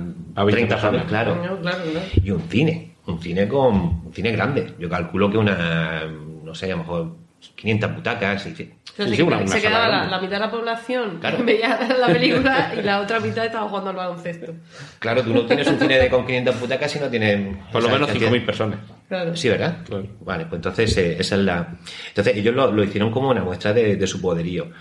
30 0.47 0.75
personas. 0.75 1.03
claro, 1.07 1.37
claro. 1.61 1.83
Y 2.23 2.31
un 2.31 2.41
cine. 2.49 2.93
Un 3.05 3.21
cine 3.21 3.47
con. 3.47 3.75
Un 4.05 4.11
cine 4.13 4.31
grande. 4.31 4.73
Yo 4.79 4.89
calculo 4.89 5.29
que 5.29 5.37
una. 5.37 6.03
No 6.43 6.55
sé, 6.55 6.67
a 6.67 6.75
lo 6.75 6.77
mejor 6.77 7.15
500 7.55 7.95
butacas. 7.95 8.45
y- 8.47 8.73
Pero 8.95 9.09
Sí, 9.11 9.15
se, 9.17 9.23
una- 9.23 9.47
se 9.47 9.61
quedaba 9.61 10.05
la, 10.07 10.17
mitad 10.19 10.33
de 10.33 10.39
la 10.39 10.49
población 10.51 11.17
Claro. 11.19 11.37
veía 11.45 11.79
la 11.99 12.07
película 12.07 12.73
y 12.79 12.81
la 12.81 12.99
otra 13.01 13.19
mitad 13.19 13.45
estaba 13.45 13.67
jugando 13.69 13.91
al 13.91 13.95
baloncesto. 13.95 14.53
Claro, 14.99 15.21
tú 15.23 15.33
no 15.33 15.45
tienes 15.45 15.67
un 15.67 15.79
cine 15.79 15.99
de 15.99 16.09
con 16.09 16.25
500 16.25 16.59
butacas 16.59 16.95
y 16.95 16.99
no 16.99 17.07
tienes. 17.07 17.57
Por 17.71 17.83
lo 17.83 17.89
menos 17.89 18.07
cantidad- 18.07 18.31
5.000 18.31 18.45
personas. 18.45 18.79
Claro. 19.07 19.35
Sí, 19.35 19.49
¿verdad? 19.49 19.77
Claro. 19.85 20.05
Vale, 20.21 20.45
pues 20.45 20.57
entonces 20.59 20.97
eh, 20.97 21.15
esa 21.19 21.35
es 21.35 21.41
la. 21.41 21.75
Entonces 22.09 22.35
ellos 22.35 22.55
lo, 22.55 22.71
lo 22.71 22.83
hicieron 22.83 23.11
como 23.11 23.29
una 23.29 23.43
muestra 23.43 23.71
de, 23.73 23.95
de 23.95 24.07
su 24.07 24.19
poderío. 24.19 24.71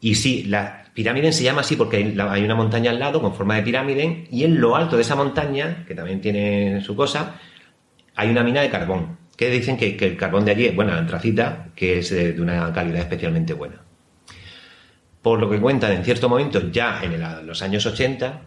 Y 0.00 0.14
sí, 0.14 0.44
la 0.44 0.84
pirámide 0.94 1.32
se 1.32 1.42
llama 1.44 1.60
así 1.62 1.76
porque 1.76 1.96
hay, 1.98 2.12
la- 2.12 2.32
hay 2.32 2.44
una 2.44 2.54
montaña 2.54 2.90
al 2.92 2.98
lado 3.00 3.20
con 3.20 3.34
forma 3.34 3.56
de 3.56 3.62
pirámide 3.62 4.24
y 4.30 4.44
en 4.44 4.60
lo 4.60 4.76
alto 4.76 4.96
de 4.96 5.02
esa 5.02 5.16
montaña, 5.16 5.84
que 5.86 5.94
también 5.94 6.20
tiene 6.20 6.80
su 6.80 6.94
cosa, 6.96 7.34
hay 8.14 8.30
una 8.30 8.42
mina 8.44 8.60
de 8.62 8.70
carbón. 8.70 9.18
Que 9.36 9.50
dicen 9.50 9.76
que, 9.76 9.96
que 9.96 10.06
el 10.06 10.16
carbón 10.16 10.44
de 10.44 10.52
allí 10.52 10.66
es, 10.66 10.76
bueno, 10.76 10.92
la 10.92 10.98
antracita, 10.98 11.68
que 11.74 11.98
es 11.98 12.12
eh, 12.12 12.32
de 12.32 12.40
una 12.40 12.72
calidad 12.72 13.00
especialmente 13.00 13.54
buena. 13.54 13.80
Por 15.22 15.38
lo 15.40 15.48
que 15.48 15.60
cuentan, 15.60 15.92
en 15.92 16.04
cierto 16.04 16.28
momento, 16.28 16.70
ya 16.70 17.02
en 17.02 17.12
el- 17.12 17.46
los 17.46 17.62
años 17.62 17.86
80, 17.86 18.42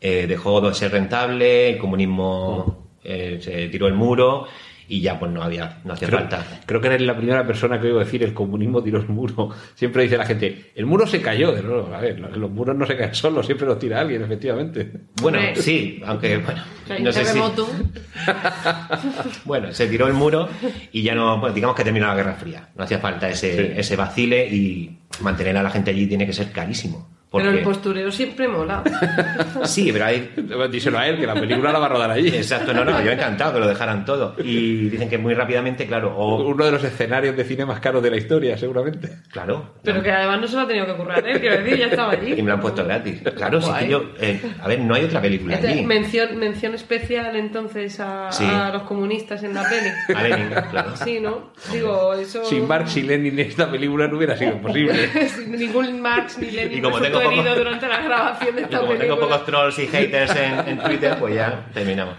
eh, 0.00 0.26
dejó 0.28 0.60
de 0.60 0.74
ser 0.74 0.92
rentable, 0.92 1.70
el 1.70 1.78
comunismo 1.78 2.88
eh, 3.04 3.38
se 3.40 3.68
tiró 3.68 3.86
el 3.86 3.94
muro 3.94 4.46
y 4.88 5.00
ya 5.00 5.18
pues 5.18 5.30
no 5.30 5.42
había 5.42 5.78
no 5.84 5.92
hacía 5.92 6.08
Creo, 6.08 6.20
falta. 6.20 6.44
creo 6.64 6.80
que 6.80 6.86
eres 6.88 7.02
la 7.02 7.16
primera 7.16 7.46
persona 7.46 7.80
que 7.80 7.88
oigo 7.88 7.98
decir 7.98 8.22
el 8.22 8.32
comunismo 8.34 8.82
tiró 8.82 8.98
el 9.00 9.08
muro. 9.08 9.50
Siempre 9.74 10.04
dice 10.04 10.16
la 10.16 10.24
gente, 10.24 10.70
el 10.74 10.86
muro 10.86 11.06
se 11.06 11.20
cayó. 11.20 11.52
De 11.52 11.62
nuevo, 11.62 11.92
a 11.94 12.00
ver, 12.00 12.18
los 12.20 12.50
muros 12.50 12.76
no 12.76 12.86
se 12.86 12.96
caen 12.96 13.14
solos, 13.14 13.46
siempre 13.46 13.66
los 13.66 13.78
tira 13.78 14.00
alguien, 14.00 14.22
efectivamente. 14.22 14.90
Bueno, 15.20 15.38
sí, 15.56 16.00
aunque 16.06 16.38
bueno, 16.38 16.62
no 17.00 17.12
sé 17.12 17.24
si 17.24 17.38
bueno, 19.44 19.72
se 19.72 19.86
tiró 19.86 20.06
el 20.06 20.14
muro 20.14 20.48
y 20.92 21.02
ya 21.02 21.14
no, 21.14 21.40
pues, 21.40 21.54
digamos 21.54 21.76
que 21.76 21.84
terminó 21.84 22.06
la 22.06 22.14
Guerra 22.14 22.34
Fría. 22.34 22.68
No 22.76 22.84
hacía 22.84 22.98
falta 22.98 23.28
ese, 23.28 23.56
Sí. 23.56 23.72
ese 23.76 23.96
vacile 23.96 24.46
y 24.48 24.98
mantener 25.20 25.56
a 25.56 25.62
la 25.62 25.70
gente 25.70 25.90
allí 25.90 26.06
tiene 26.06 26.26
que 26.26 26.32
ser 26.32 26.52
carísimo. 26.52 27.08
Pero 27.30 27.50
el 27.50 27.60
postureo 27.62 28.10
siempre 28.10 28.48
mola. 28.48 28.82
sí, 29.64 29.90
pero 29.92 30.06
hay 30.06 30.30
Díselo 30.70 30.98
a 30.98 31.06
él, 31.08 31.18
que 31.18 31.26
la 31.26 31.34
película 31.34 31.72
la 31.72 31.78
va 31.78 31.86
a 31.86 31.88
rodar 31.90 32.10
allí. 32.10 32.28
Exacto, 32.28 32.72
no, 32.72 32.84
no, 32.84 33.02
yo 33.04 33.10
encantado 33.10 33.54
que 33.54 33.60
lo 33.60 33.68
dejaran 33.68 34.04
todo. 34.04 34.34
Y 34.42 34.88
dicen 34.88 35.08
que 35.10 35.18
muy 35.18 35.34
rápidamente, 35.34 35.86
claro, 35.86 36.14
o 36.16 36.42
Uno 36.48 36.64
de 36.64 36.72
los 36.72 36.82
escenarios 36.84 37.36
de 37.36 37.44
cine 37.44 37.66
más 37.66 37.80
caros 37.80 38.02
de 38.02 38.10
la 38.10 38.16
historia, 38.16 38.56
seguramente. 38.56 39.10
claro, 39.30 39.74
Pero 39.82 40.02
que 40.02 40.10
además 40.10 40.40
no 40.40 40.46
se 40.46 40.56
lo 40.56 40.62
ha 40.62 40.66
tenido 40.66 40.86
que 40.86 40.94
currar, 40.94 41.28
¿eh? 41.28 41.38
Quiero 41.38 41.58
decir, 41.62 41.78
ya 41.78 41.86
estaba 41.86 42.14
y 42.14 42.32
allí. 42.32 42.42
me 42.42 42.48
lo 42.48 42.54
han 42.54 42.60
puesto 42.60 42.84
gratis. 42.84 43.20
Claro, 43.36 43.60
sí 43.60 43.70
que 43.78 43.88
yo, 43.88 44.04
eh, 44.20 44.40
a 44.62 44.68
ver, 44.68 44.80
no 44.80 44.94
hay 44.94 45.04
otra 45.04 45.20
película 45.20 45.54
Este, 45.56 45.68
allí. 45.68 45.84
mención, 45.84 46.36
mención 46.38 46.74
especial 46.74 47.36
entonces 47.36 48.00
a, 48.00 48.32
Sí. 48.32 48.44
a 48.44 48.70
los 48.72 48.82
comunistas 48.84 49.42
en 49.42 49.52
la 49.54 49.64
peli. 49.68 49.90
A 50.18 50.22
Lenin, 50.22 50.48
claro. 50.70 50.96
Sí, 50.96 51.20
¿no? 51.20 51.52
Digo, 51.72 52.14
eso... 52.14 52.44
Sin 52.44 52.66
Marx 52.66 52.96
y 52.96 53.02
Lenin 53.02 53.38
esta 53.38 53.70
película 53.70 54.08
no 54.08 54.16
hubiera 54.16 54.36
sido 54.36 54.58
posible. 54.60 55.08
Sin 55.28 55.52
ningún 55.52 56.00
Marx 56.00 56.38
ni 56.38 56.50
Lenin 56.50 56.78
Y 56.78 56.80
como 56.80 56.98
tengo 57.00 57.17
poco- 57.20 57.30
herido 57.32 57.54
durante 57.54 57.88
la 57.88 58.00
grabación 58.02 58.56
de 58.56 58.62
esta 58.64 58.78
como 58.80 58.90
tengo 58.92 59.00
película. 59.16 59.26
pocos 59.38 59.46
trolls 59.46 59.78
y 59.78 59.86
haters 59.86 60.36
en, 60.36 60.68
en 60.68 60.78
Twitter, 60.78 61.16
pues 61.18 61.34
ya 61.34 61.66
terminamos. 61.74 62.14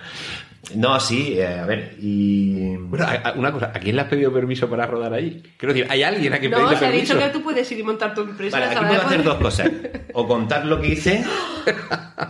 No, 0.75 0.99
sí, 0.99 1.39
eh, 1.39 1.47
a 1.62 1.65
ver, 1.65 1.95
y... 1.99 2.75
Bueno, 2.77 3.05
a- 3.05 3.29
a- 3.29 3.33
una 3.33 3.51
cosa, 3.51 3.67
¿a 3.73 3.79
quién 3.79 3.95
le 3.95 4.03
has 4.03 4.07
pedido 4.07 4.31
permiso 4.31 4.69
para 4.69 4.85
rodar 4.85 5.13
ahí? 5.13 5.41
Quiero 5.57 5.73
decir, 5.73 5.89
¿hay 5.89 6.03
alguien 6.03 6.33
a 6.33 6.38
quien 6.39 6.51
No, 6.51 6.57
pedirle 6.57 6.77
se 6.77 6.85
ha 6.85 6.89
permiso? 6.89 7.13
dicho 7.15 7.25
que 7.25 7.31
tú 7.33 7.41
puedes 7.41 7.71
ir 7.71 7.79
y 7.79 7.83
montar 7.83 8.13
tu 8.13 8.21
empresa. 8.21 8.59
Vale, 8.59 8.75
aquí 8.75 8.85
puedo 8.85 9.01
hacer 9.01 9.23
dos 9.23 9.35
cosas. 9.38 9.71
O 10.13 10.27
contar 10.27 10.65
lo 10.65 10.79
que 10.79 10.89
hice 10.89 11.23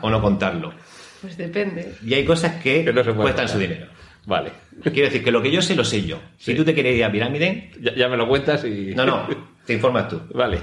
o 0.02 0.10
no 0.10 0.22
contarlo. 0.22 0.74
Pues 1.22 1.36
depende. 1.36 1.96
Y 2.06 2.14
hay 2.14 2.24
cosas 2.24 2.62
que, 2.62 2.86
Que 2.86 2.94
no 2.94 3.04
se 3.04 3.12
cuestan 3.12 3.26
contar. 3.46 3.50
su 3.50 3.58
dinero. 3.60 3.88
Vale. 4.26 4.52
Quiero 4.84 5.08
decir 5.08 5.22
que 5.24 5.32
lo 5.32 5.42
que 5.42 5.52
yo 5.52 5.62
sé, 5.62 5.76
lo 5.76 5.84
sé 5.84 6.04
yo. 6.04 6.20
Si 6.38 6.52
Sí. 6.52 6.58
tú 6.58 6.64
te 6.64 6.74
quieres 6.74 6.96
ir 6.96 7.04
a 7.04 7.12
Pirámide, 7.12 7.72
Ya, 7.82 7.94
ya 7.96 8.08
me 8.08 8.16
lo 8.16 8.28
cuentas 8.28 8.64
y... 8.64 8.94
no, 8.96 9.06
no, 9.06 9.28
te 9.66 9.74
informas 9.74 10.08
tú. 10.08 10.22
Vale. 10.34 10.60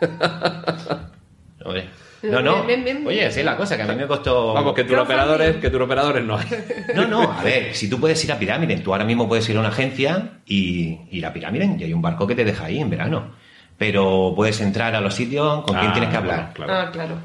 Hombre. 1.64 1.84
No, 2.22 2.40
no. 2.40 2.64
Bien, 2.64 2.82
bien, 2.84 2.96
bien. 2.98 3.06
Oye, 3.06 3.26
así 3.26 3.40
es 3.40 3.46
la 3.46 3.56
cosa, 3.56 3.76
que 3.76 3.82
a 3.82 3.86
mí 3.86 3.94
me 3.94 4.06
costó... 4.06 4.52
Vamos, 4.54 4.74
que 4.74 4.84
Crowdfunding. 4.84 4.96
turoperadores, 5.16 5.56
que 5.56 5.70
turoperadores 5.70 6.24
no 6.24 6.36
hay. 6.38 6.46
No, 6.94 7.06
no, 7.06 7.22
a 7.32 7.42
ver, 7.42 7.74
si 7.74 7.88
tú 7.88 8.00
puedes 8.00 8.22
ir 8.24 8.32
a 8.32 8.38
Pirámide, 8.38 8.76
tú 8.78 8.92
ahora 8.92 9.04
mismo 9.04 9.28
puedes 9.28 9.48
ir 9.48 9.56
a 9.56 9.60
una 9.60 9.68
agencia 9.68 10.30
y 10.46 10.98
ir 11.10 11.24
a 11.26 11.32
Pirámide 11.32 11.76
y 11.78 11.84
hay 11.84 11.92
un 11.92 12.02
barco 12.02 12.26
que 12.26 12.34
te 12.34 12.44
deja 12.44 12.64
ahí 12.64 12.80
en 12.80 12.90
verano. 12.90 13.32
Pero 13.78 14.32
puedes 14.34 14.60
entrar 14.60 14.94
a 14.94 15.00
los 15.00 15.14
sitios 15.14 15.62
con 15.64 15.76
quien 15.76 15.90
Ah, 15.90 15.92
tienes 15.92 16.10
que 16.10 16.16
hablar. 16.16 16.52
claro. 16.54 16.72
Ah, 16.74 16.90
claro. 16.90 17.16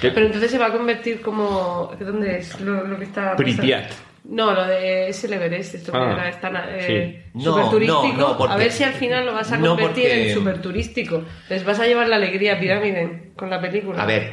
¿Qué? 0.00 0.10
Pero 0.10 0.26
entonces 0.26 0.50
se 0.50 0.58
va 0.58 0.66
a 0.66 0.72
convertir 0.72 1.20
como... 1.20 1.92
¿Dónde 2.00 2.38
es 2.38 2.60
lo, 2.60 2.84
lo 2.84 2.98
que 2.98 3.04
está...? 3.04 3.36
Pripyat. 3.36 3.90
No, 4.24 4.52
lo 4.54 4.64
de 4.66 5.08
es 5.08 5.22
el 5.24 5.34
Everest, 5.34 5.74
esto 5.74 5.92
que 5.92 5.98
Ah, 5.98 6.12
era 6.28 6.40
tan 6.40 6.56
eh, 6.56 7.22
sí. 7.34 7.40
No, 7.44 7.68
turístico. 7.70 8.12
no, 8.16 8.28
no, 8.30 8.38
porque- 8.38 8.54
A 8.54 8.56
ver 8.56 8.72
si 8.72 8.82
al 8.82 8.94
final 8.94 9.26
lo 9.26 9.34
vas 9.34 9.52
a 9.52 9.58
no, 9.58 9.68
convertir 9.76 10.04
porque- 10.04 10.28
en 10.30 10.34
súper 10.34 10.62
turístico. 10.62 11.22
Les 11.50 11.62
vas 11.64 11.78
a 11.78 11.86
llevar 11.86 12.08
la 12.08 12.16
alegría 12.16 12.54
a 12.54 12.58
Pirámide 12.58 13.32
con 13.36 13.50
la 13.50 13.60
película. 13.60 14.02
A 14.02 14.06
ver, 14.06 14.32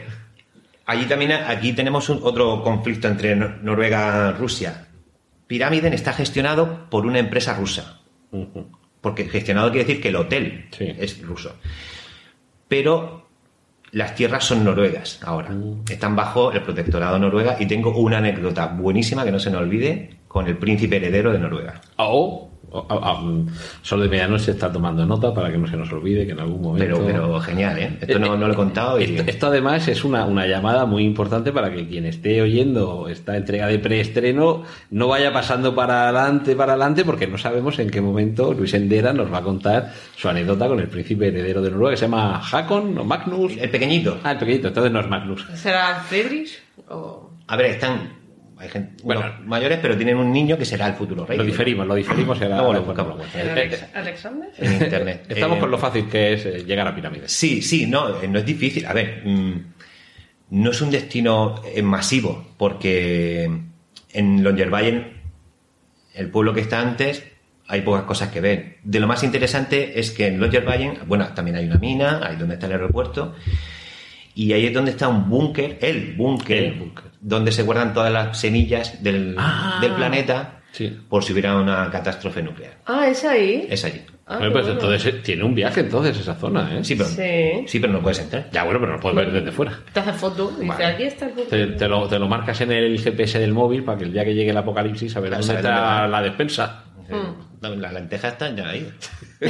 allí 0.86 1.06
también, 1.06 1.34
aquí 1.34 1.74
tenemos 1.74 2.08
un- 2.10 2.22
otro 2.24 2.64
conflicto 2.64 3.10
entre 3.10 3.36
Nor- 3.36 3.60
Noruega 3.62 4.34
y 4.34 4.40
Rusia. 4.40 4.88
Pirámiden 5.48 5.92
está 5.94 6.14
gestionado 6.14 6.90
por 6.90 7.06
una 7.06 7.20
empresa 7.20 7.54
rusa. 7.54 8.00
Porque 9.02 9.26
gestionado 9.28 9.72
quiere 9.72 9.86
decir 9.86 10.02
que 10.02 10.08
el 10.08 10.16
hotel 10.16 10.68
Sí. 10.72 10.96
es 10.98 11.22
ruso. 11.22 11.58
Pero 12.68 13.28
las 13.92 14.16
tierras 14.16 14.44
son 14.46 14.64
noruegas 14.64 15.20
ahora. 15.24 15.50
Mm. 15.50 15.84
Están 15.90 16.16
bajo 16.16 16.52
el 16.52 16.62
protectorado 16.62 17.20
noruega 17.20 17.58
y 17.60 17.66
tengo 17.68 17.96
una 17.98 18.20
anécdota 18.20 18.68
buenísima 18.68 19.24
que 19.26 19.32
no 19.32 19.40
se 19.40 19.50
me 19.50 19.58
olvide 19.58 20.12
con 20.28 20.48
el 20.48 20.58
príncipe 20.58 20.96
heredero 20.98 21.34
de 21.34 21.40
Noruega. 21.40 21.82
O, 21.98 22.04
o- 22.06 22.08
o- 22.08 22.48
o- 22.48 22.51
Sol 23.82 24.02
de 24.02 24.08
Medianoche 24.08 24.52
está 24.52 24.72
tomando 24.72 25.06
nota 25.06 25.34
para 25.34 25.52
que 25.52 25.58
no 25.58 25.68
se 25.68 25.76
nos 25.76 25.92
olvide 25.92 26.26
que 26.26 26.32
en 26.32 26.40
algún 26.40 26.62
momento... 26.62 26.86
Pero, 26.86 27.06
pero 27.06 27.40
genial, 27.42 27.78
¿eh? 27.78 27.98
Esto 28.00 28.18
no, 28.20 28.38
no 28.38 28.48
lo 28.48 28.54
he 28.54 28.56
contado 28.56 29.00
y... 29.00 29.04
Esto, 29.04 29.24
esto 29.30 29.48
además 29.48 29.88
es 29.88 30.04
una, 30.04 30.26
una 30.26 30.48
llamada 30.48 30.86
muy 30.86 31.04
importante 31.04 31.52
para 31.52 31.72
que 31.72 31.88
quien 31.88 32.06
esté 32.06 32.42
oyendo 32.42 33.08
esta 33.10 33.36
entrega 33.36 33.68
de 33.68 33.80
preestreno 33.80 34.64
no 34.90 35.08
vaya 35.08 35.34
pasando 35.34 35.76
para 35.76 36.04
adelante, 36.04 36.56
para 36.56 36.74
adelante, 36.74 37.04
porque 37.04 37.28
no 37.28 37.38
sabemos 37.38 37.78
en 37.80 37.90
qué 37.90 38.00
momento 38.00 38.54
Luis 38.54 38.74
Endera 38.74 39.12
nos 39.12 39.32
va 39.32 39.40
a 39.40 39.44
contar 39.44 39.94
su 40.16 40.30
anécdota 40.30 40.68
con 40.68 40.80
el 40.80 40.88
príncipe 40.88 41.28
heredero 41.28 41.62
de 41.62 41.72
Noruega, 41.72 41.92
que 41.92 41.98
se 41.98 42.06
llama 42.06 42.42
Hakon 42.52 42.98
o 42.98 43.04
Magnus. 43.04 43.58
El 43.58 43.70
pequeñito. 43.70 44.20
Ah, 44.24 44.32
el 44.32 44.38
pequeñito, 44.38 44.70
entonces 44.70 44.92
no 44.92 45.02
es 45.02 45.10
Magnus. 45.10 45.46
¿Será 45.56 45.96
Friedrich? 46.08 46.62
O... 46.90 47.32
A 47.48 47.58
ver, 47.58 47.72
están... 47.72 48.21
Hay 48.62 48.70
gente, 48.70 49.04
Bueno. 49.04 49.22
unos 49.22 49.40
mayores, 49.48 49.80
pero 49.82 49.98
tienen 49.98 50.18
un 50.18 50.32
niño 50.32 50.58
que 50.58 50.66
será 50.66 50.88
el 50.88 50.94
futuro 50.94 51.26
rey. 51.26 51.38
Lo 51.38 51.44
diferimos, 51.44 51.88
lo 51.88 51.96
diferimos. 51.96 52.40
Era, 52.40 52.58
Luego 52.58 52.74
lo 52.74 52.84
buscamos. 52.84 53.18
bueno. 53.18 53.32
¿El 53.34 53.48
Eh, 53.48 53.52
Alex- 53.52 53.86
¿Alexander? 53.96 54.50
En 54.58 54.74
internet. 54.74 55.26
Estamos 55.30 55.58
Eh, 55.58 55.62
con 55.62 55.72
lo 55.72 55.78
fácil 55.80 56.08
que 56.08 56.34
es 56.34 56.46
eh, 56.46 56.64
llegar 56.64 56.88
a 56.88 56.94
pirámides. 56.96 57.32
Sí, 57.32 57.62
sí, 57.62 57.88
no, 57.88 58.22
eh, 58.22 58.28
no 58.28 58.38
es 58.40 58.46
difícil. 58.46 58.86
A 58.86 58.94
ver, 58.94 59.24
mm, 59.26 59.54
no 60.52 60.72
es 60.72 60.82
un 60.82 60.92
destino 60.92 61.56
eh, 61.74 61.82
masivo, 61.82 62.54
porque 62.58 63.50
en 64.14 64.44
Longyearbyen, 64.44 65.14
el 66.14 66.30
pueblo 66.30 66.54
que 66.54 66.62
está 66.62 66.82
antes, 66.82 67.24
hay 67.68 67.82
pocas 67.82 68.04
cosas 68.04 68.30
que 68.30 68.42
ver. 68.42 68.78
De 68.84 69.00
lo 69.00 69.08
más 69.08 69.24
interesante 69.24 70.00
es 70.00 70.12
que 70.12 70.28
en 70.28 70.40
Longyearbyen, 70.40 71.00
bueno, 71.08 71.28
también 71.34 71.56
hay 71.58 71.66
una 71.66 71.78
mina, 71.78 72.20
ahí 72.24 72.36
donde 72.36 72.56
está 72.56 72.66
el 72.68 72.74
aeropuerto, 72.74 73.34
y 74.36 74.54
ahí 74.54 74.66
es 74.68 74.74
donde 74.74 74.92
está 74.92 75.08
un 75.08 75.30
búnker, 75.30 75.78
el 75.82 76.14
búnker, 76.16 76.74
donde 77.20 77.52
se 77.52 77.64
guardan 77.64 77.94
todas 77.94 78.12
las 78.12 78.40
semillas 78.40 79.02
del, 79.04 79.36
Ah. 79.38 79.78
del 79.82 79.92
planeta 79.94 80.58
Sí. 80.72 80.98
por 81.10 81.24
si 81.24 81.34
hubiera 81.34 81.56
una 81.58 81.90
catástrofe 81.92 82.42
nuclear. 82.42 82.78
Ah, 82.86 83.08
¿es 83.10 83.26
ahí? 83.26 83.68
Es 83.70 83.84
allí. 83.84 84.02
Ah, 84.26 84.38
Bueno, 84.38 84.54
pues 84.54 84.66
bueno. 84.66 84.80
entonces 84.80 85.14
eh, 85.14 85.20
tiene 85.22 85.44
un 85.44 85.54
viaje 85.54 85.82
entonces 85.82 86.18
esa 86.18 86.36
zona, 86.36 86.78
¿eh? 86.78 86.84
Sí, 86.86 86.96
pero, 86.96 87.10
Sí. 87.10 87.68
sí, 87.68 87.80
pero 87.82 87.92
no 87.92 88.00
puedes 88.02 88.20
entrar. 88.20 88.48
Ya, 88.54 88.64
bueno, 88.64 88.80
pero 88.80 88.94
lo 88.94 89.00
puedes 89.02 89.18
ver 89.18 89.32
desde 89.34 89.52
fuera. 89.52 89.78
Te 89.92 90.00
hace 90.00 90.14
foto 90.14 90.50
y 90.58 90.62
dice, 90.62 90.68
Vale. 90.68 90.86
aquí 90.86 91.04
está 91.04 91.26
el. 91.26 91.34
Te, 91.34 91.68
te 91.68 91.88
lo, 91.90 92.08
te 92.08 92.18
lo 92.18 92.30
marcas 92.30 92.62
en 92.62 92.72
el 92.72 92.98
GPS 92.98 93.38
del 93.40 93.52
móvil 93.52 93.84
para 93.84 93.98
que 93.98 94.06
el 94.06 94.14
día 94.14 94.24
que 94.24 94.34
llegue 94.34 94.52
el 94.52 94.58
apocalipsis 94.58 95.14
a 95.18 95.20
ver 95.20 95.32
dónde 95.32 95.46
sabes 95.46 95.64
dónde 95.64 95.78
está 95.78 96.08
la 96.08 96.22
despensa. 96.22 96.84
No, 97.62 97.76
las 97.76 97.94
lentejas 97.94 98.34
están 98.34 98.56
ya 98.56 98.70
ahí. 98.70 98.92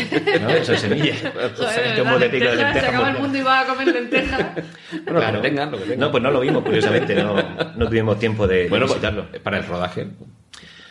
¿No? 0.41 0.49
Eso 0.49 0.73
es 0.73 0.81
semilla. 0.81 1.13
De 1.13 2.29
lenteja, 2.29 2.73
se 2.73 2.79
acaba 2.87 3.07
el 3.07 3.13
muy- 3.13 3.21
mundo 3.23 3.37
y 3.37 3.41
va 3.41 3.59
a 3.61 3.65
comer 3.65 3.87
lentejas. 3.87 4.45
Bueno, 5.05 5.31
lo 5.31 5.41
que 5.41 5.47
tengan, 5.49 5.71
lo 5.71 5.77
que 5.77 5.83
tengan. 5.83 5.99
No, 5.99 6.11
pues 6.11 6.23
no 6.23 6.31
lo 6.31 6.39
vimos, 6.41 6.63
curiosamente. 6.63 7.15
No, 7.15 7.35
no 7.75 7.87
tuvimos 7.87 8.19
tiempo 8.19 8.45
de, 8.47 8.63
de 8.63 8.69
Bueno, 8.69 8.85
pues, 8.85 8.99
visitarlo. 8.99 9.27
para 9.43 9.57
el 9.59 9.65
rodaje, 9.65 10.07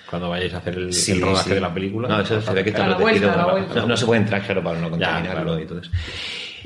cuando 0.09 0.30
vayáis 0.30 0.54
a 0.54 0.59
hacer 0.59 0.74
el, 0.76 0.92
Sí, 0.92 1.12
el 1.12 1.20
rodaje 1.20 1.50
sí. 1.50 1.54
de 1.54 1.61
la 1.61 1.72
película. 1.74 2.09
No, 2.09 2.20
eso 2.20 2.40
se 2.40 2.52
ve 2.52 2.64
que 2.64 2.70
está 2.70 2.96
protegido. 2.96 3.87
no, 3.87 3.96
se 3.96 4.06
puede 4.06 4.20
entrar, 4.22 4.42
claro, 4.42 4.62
para 4.64 4.80
no 4.80 4.90
contaminarlo 4.90 5.42
claro. 5.52 5.61
y 5.61 5.66
todo 5.66 5.80
eso. 5.80 5.90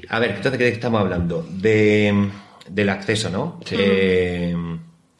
A 0.09 0.19
ver, 0.19 0.31
entonces, 0.31 0.53
¿de 0.53 0.59
qué 0.59 0.69
estamos 0.69 1.01
hablando? 1.01 1.47
De, 1.51 2.29
del 2.69 2.89
acceso, 2.89 3.31
¿no? 3.31 3.61
Eh, 3.71 4.55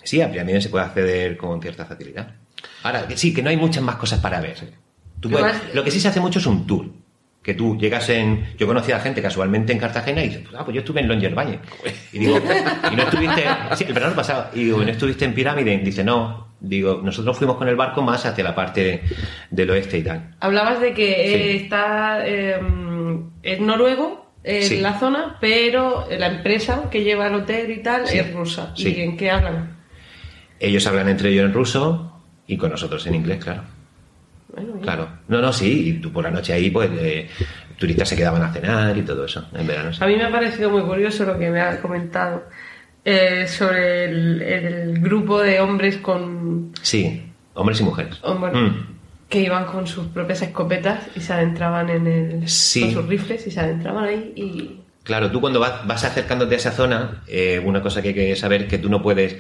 sí, 0.03 0.21
a 0.21 0.61
se 0.61 0.69
puede 0.69 0.85
acceder 0.85 1.37
con 1.37 1.61
cierta 1.61 1.85
facilidad. 1.85 2.35
Ahora, 2.83 3.07
que 3.09 3.17
sí, 3.17 3.33
que 3.35 3.43
no 3.43 3.51
hay 3.51 3.57
muchas 3.57 3.83
más 3.83 3.97
cosas 3.97 4.21
para 4.21 4.41
ver. 4.41 4.57
Tú 5.21 5.29
¿Qué 5.29 5.37
puedes- 5.37 5.55
más? 5.55 5.75
lo 5.75 5.83
que 5.85 5.91
sí 5.91 6.01
se 6.01 6.09
hace 6.09 6.21
mucho 6.21 6.39
es 6.39 6.47
un 6.47 6.67
tour. 6.67 6.87
Que 7.43 7.53
tú 7.55 7.77
llegas 7.77 8.09
en. 8.09 8.55
Yo 8.59 8.67
conocí 8.67 8.91
a 8.93 9.01
gente 9.01 9.21
casualmente 9.21 9.73
en 9.73 9.79
Cartagena 9.79 10.25
y 10.25 10.29
dices, 10.31 10.45
ah, 10.57 10.65
pues 10.65 10.75
yo 10.75 10.81
estuve 10.81 11.01
en 11.03 11.09
Longyearbyen. 11.09 11.61
Y 12.13 12.19
digo, 12.21 12.39
¿y 12.91 12.97
no 12.97 13.03
estuviste.? 13.03 13.45
Sí, 13.77 13.85
el 13.87 13.93
verano 13.93 14.15
pasado. 14.15 14.49
Y 14.55 14.65
digo, 14.65 14.81
¿y 14.83 14.87
no 14.87 14.91
estuviste 14.93 15.27
en 15.27 15.35
Pirámide? 15.35 15.75
Y 15.75 15.79
dice, 15.79 16.03
no. 16.03 16.55
Digo, 16.61 17.03
nosotros 17.05 17.37
fuimos 17.37 17.57
con 17.57 17.69
el 17.69 17.77
barco 17.77 18.01
más 18.01 18.25
hacia 18.25 18.43
la 18.43 18.55
parte 18.55 19.03
del 19.51 19.71
oeste 19.71 19.99
y 19.99 20.03
tal. 20.03 20.35
Hablabas 20.41 20.81
de 20.81 20.95
que 20.95 21.11
eh, 21.35 21.59
Sí. 21.59 21.65
está 21.65 22.27
eh, 22.27 22.59
es 23.43 23.61
noruego 23.61 24.33
en 24.43 24.63
Sí. 24.63 24.81
la 24.81 24.99
zona, 24.99 25.37
pero 25.39 26.07
la 26.11 26.29
empresa 26.29 26.89
que 26.91 27.03
lleva 27.05 27.27
el 27.27 27.35
hotel 27.35 27.71
y 27.71 27.83
tal 27.83 28.07
Sí. 28.07 28.19
es 28.19 28.33
rusa. 28.33 28.73
Sí. 28.75 28.95
¿Y 28.97 29.03
en 29.03 29.19
qué 29.19 29.31
hablan? 29.31 29.77
Ellos 30.61 30.87
hablan 30.87 31.11
entre 31.11 31.29
ellos 31.29 31.45
en 31.45 31.53
ruso 31.53 32.14
y 32.47 32.57
con 32.57 32.71
nosotros 32.71 33.07
en 33.07 33.15
inglés, 33.15 33.43
claro. 33.43 33.63
Bueno. 34.53 34.75
Claro. 34.83 35.09
No, 35.29 35.41
no, 35.41 35.53
sí. 35.53 35.89
Y 35.89 35.93
tú 35.95 36.13
por 36.13 36.25
la 36.25 36.31
noche 36.31 36.53
ahí, 36.53 36.71
pues, 36.71 36.89
eh, 36.95 37.29
turistas 37.79 38.09
se 38.09 38.17
quedaban 38.17 38.43
a 38.43 38.53
cenar 38.53 38.97
y 38.97 39.03
todo 39.03 39.25
eso, 39.25 39.47
en 39.55 39.67
verano. 39.67 39.93
sí. 39.93 40.03
A 40.03 40.07
mí 40.07 40.17
me 40.17 40.25
ha 40.25 40.31
parecido 40.31 40.71
muy 40.71 40.83
curioso 40.83 41.25
lo 41.25 41.39
que 41.39 41.51
me 41.51 41.61
ha 41.61 41.81
comentado 41.81 42.45
eh, 43.05 43.47
sobre 43.49 44.05
el, 44.05 44.43
el 44.43 44.99
grupo 45.01 45.41
de 45.41 45.61
hombres 45.61 45.97
con 45.99 46.71
Sí, 46.83 47.23
hombres 47.55 47.81
y 47.81 47.85
mujeres. 47.85 48.19
oh, 48.23 48.35
bueno, 48.37 48.61
Mm. 48.61 48.87
que 49.29 49.41
iban 49.41 49.65
con 49.67 49.87
sus 49.87 50.07
propias 50.07 50.43
escopetas 50.43 51.09
y 51.17 51.21
se 51.21 51.33
adentraban 51.33 51.91
en 51.91 52.07
el 52.07 52.49
Sí. 52.49 52.81
con 52.83 52.93
sus 52.93 53.07
rifles 53.07 53.47
y 53.47 53.51
se 53.51 53.61
adentraban 53.61 54.05
ahí 54.05 54.33
y 54.37 54.81
Claro, 55.03 55.31
tú 55.31 55.39
cuando 55.41 55.61
vas, 55.61 55.87
vas 55.87 56.03
acercándote 56.05 56.55
a 56.55 56.57
esa 56.59 56.71
zona, 56.71 57.23
eh, 57.27 57.61
una 57.63 57.83
cosa 57.83 58.01
que 58.01 58.09
hay 58.09 58.15
que 58.15 58.37
saber 58.37 58.63
es 58.63 58.69
que 58.69 58.79
tú 58.79 58.89
no 58.89 59.03
puedes, 59.03 59.37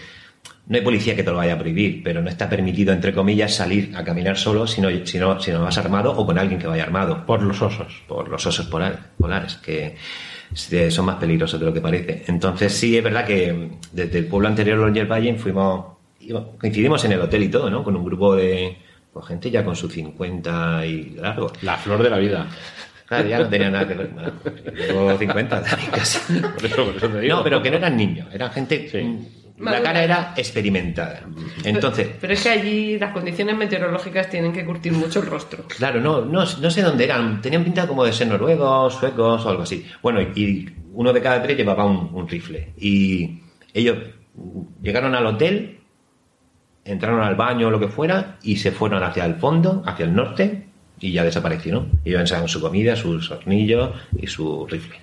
no 0.66 0.76
hay 0.76 0.82
policía 0.82 1.14
que 1.14 1.22
te 1.22 1.30
lo 1.30 1.36
vaya 1.36 1.54
a 1.54 1.58
prohibir, 1.58 2.02
pero 2.02 2.22
no 2.22 2.30
está 2.30 2.48
permitido, 2.48 2.92
entre 2.92 3.12
comillas, 3.12 3.54
salir 3.54 3.94
a 3.94 4.02
caminar 4.02 4.38
solo 4.38 4.66
si 4.66 4.80
no, 4.80 4.88
si 5.04 5.18
no, 5.18 5.38
si 5.38 5.50
no 5.50 5.62
vas 5.62 5.76
armado 5.76 6.12
o 6.16 6.24
con 6.24 6.38
alguien 6.38 6.58
que 6.58 6.66
vaya 6.66 6.84
armado. 6.84 7.26
Por 7.26 7.42
los 7.42 7.60
osos. 7.60 8.02
por 8.08 8.28
los 8.28 8.46
osos 8.46 8.66
polares, 8.66 8.98
polares 9.18 9.56
que 9.56 9.96
eh, 10.70 10.90
son 10.90 11.04
más 11.04 11.16
peligrosos 11.16 11.60
de 11.60 11.66
lo 11.66 11.72
que 11.72 11.82
parece. 11.82 12.24
Entonces 12.28 12.72
sí 12.72 12.96
es 12.96 13.04
verdad 13.04 13.26
que 13.26 13.72
desde 13.92 14.18
el 14.18 14.26
pueblo 14.26 14.48
anterior, 14.48 14.78
Longyearbyen, 14.78 15.38
fuimos, 15.38 15.98
coincidimos 16.58 17.04
en 17.04 17.12
el 17.12 17.20
hotel 17.20 17.42
y 17.42 17.48
todo, 17.48 17.68
¿no? 17.68 17.84
Con 17.84 17.94
un 17.96 18.04
grupo 18.04 18.34
de 18.34 18.78
pues, 19.12 19.26
gente 19.26 19.50
ya 19.50 19.64
con 19.66 19.76
sus 19.76 19.92
50 19.92 20.86
y 20.86 21.10
largo. 21.10 21.52
La 21.60 21.76
flor 21.76 22.02
de 22.02 22.08
la 22.08 22.18
vida. 22.18 22.46
Claro, 23.06 23.28
ya 23.28 23.38
no 23.38 23.48
tenía 23.50 23.68
nada 23.68 23.86
que 23.86 23.94
ver. 23.94 24.08
Bueno, 24.08 24.32
luego 24.74 25.18
50 25.18 25.62
casi. 25.92 26.40
Por 26.40 26.64
eso, 26.64 26.86
por 26.86 26.96
eso 26.96 27.08
te 27.10 27.20
digo. 27.20 27.36
No, 27.36 27.44
pero 27.44 27.62
que 27.62 27.70
no 27.70 27.76
eran 27.76 27.98
niños, 27.98 28.28
eran 28.32 28.50
gente... 28.50 28.88
Sí. 28.88 29.43
La 29.58 29.80
cara 29.82 30.02
era 30.02 30.34
experimentada. 30.36 31.22
Entonces, 31.62 32.08
pero 32.20 32.32
es 32.32 32.42
que 32.42 32.48
allí 32.48 32.98
las 32.98 33.12
condiciones 33.12 33.56
meteorológicas 33.56 34.28
tienen 34.28 34.52
que 34.52 34.64
curtir 34.64 34.92
mucho 34.92 35.20
el 35.20 35.26
rostro. 35.26 35.64
Claro, 35.68 36.00
no, 36.00 36.22
no, 36.22 36.40
no 36.40 36.70
sé 36.70 36.82
dónde 36.82 37.04
eran. 37.04 37.40
Tenían 37.40 37.62
pinta 37.62 37.86
como 37.86 38.04
de 38.04 38.12
ser 38.12 38.26
noruegos, 38.26 38.94
suecos 38.94 39.46
o 39.46 39.48
algo 39.48 39.62
así. 39.62 39.86
Bueno, 40.02 40.20
y 40.20 40.68
uno 40.92 41.12
de 41.12 41.22
cada 41.22 41.40
tres 41.40 41.56
llevaba 41.56 41.84
un, 41.84 42.10
un 42.12 42.28
rifle. 42.28 42.72
Y 42.76 43.42
ellos 43.72 43.98
llegaron 44.82 45.14
al 45.14 45.26
hotel, 45.26 45.78
entraron 46.84 47.22
al 47.22 47.36
baño 47.36 47.68
o 47.68 47.70
lo 47.70 47.78
que 47.78 47.88
fuera, 47.88 48.38
y 48.42 48.56
se 48.56 48.72
fueron 48.72 49.04
hacia 49.04 49.24
el 49.24 49.36
fondo, 49.36 49.84
hacia 49.86 50.04
el 50.04 50.14
norte, 50.14 50.66
y 50.98 51.12
ya 51.12 51.22
desaparecieron. 51.22 52.00
Y 52.04 52.10
ellos 52.10 52.22
enseñaron 52.22 52.48
su 52.48 52.60
comida, 52.60 52.96
sus 52.96 53.30
hornillos 53.30 53.90
y 54.18 54.26
su 54.26 54.66
rifle. 54.66 54.98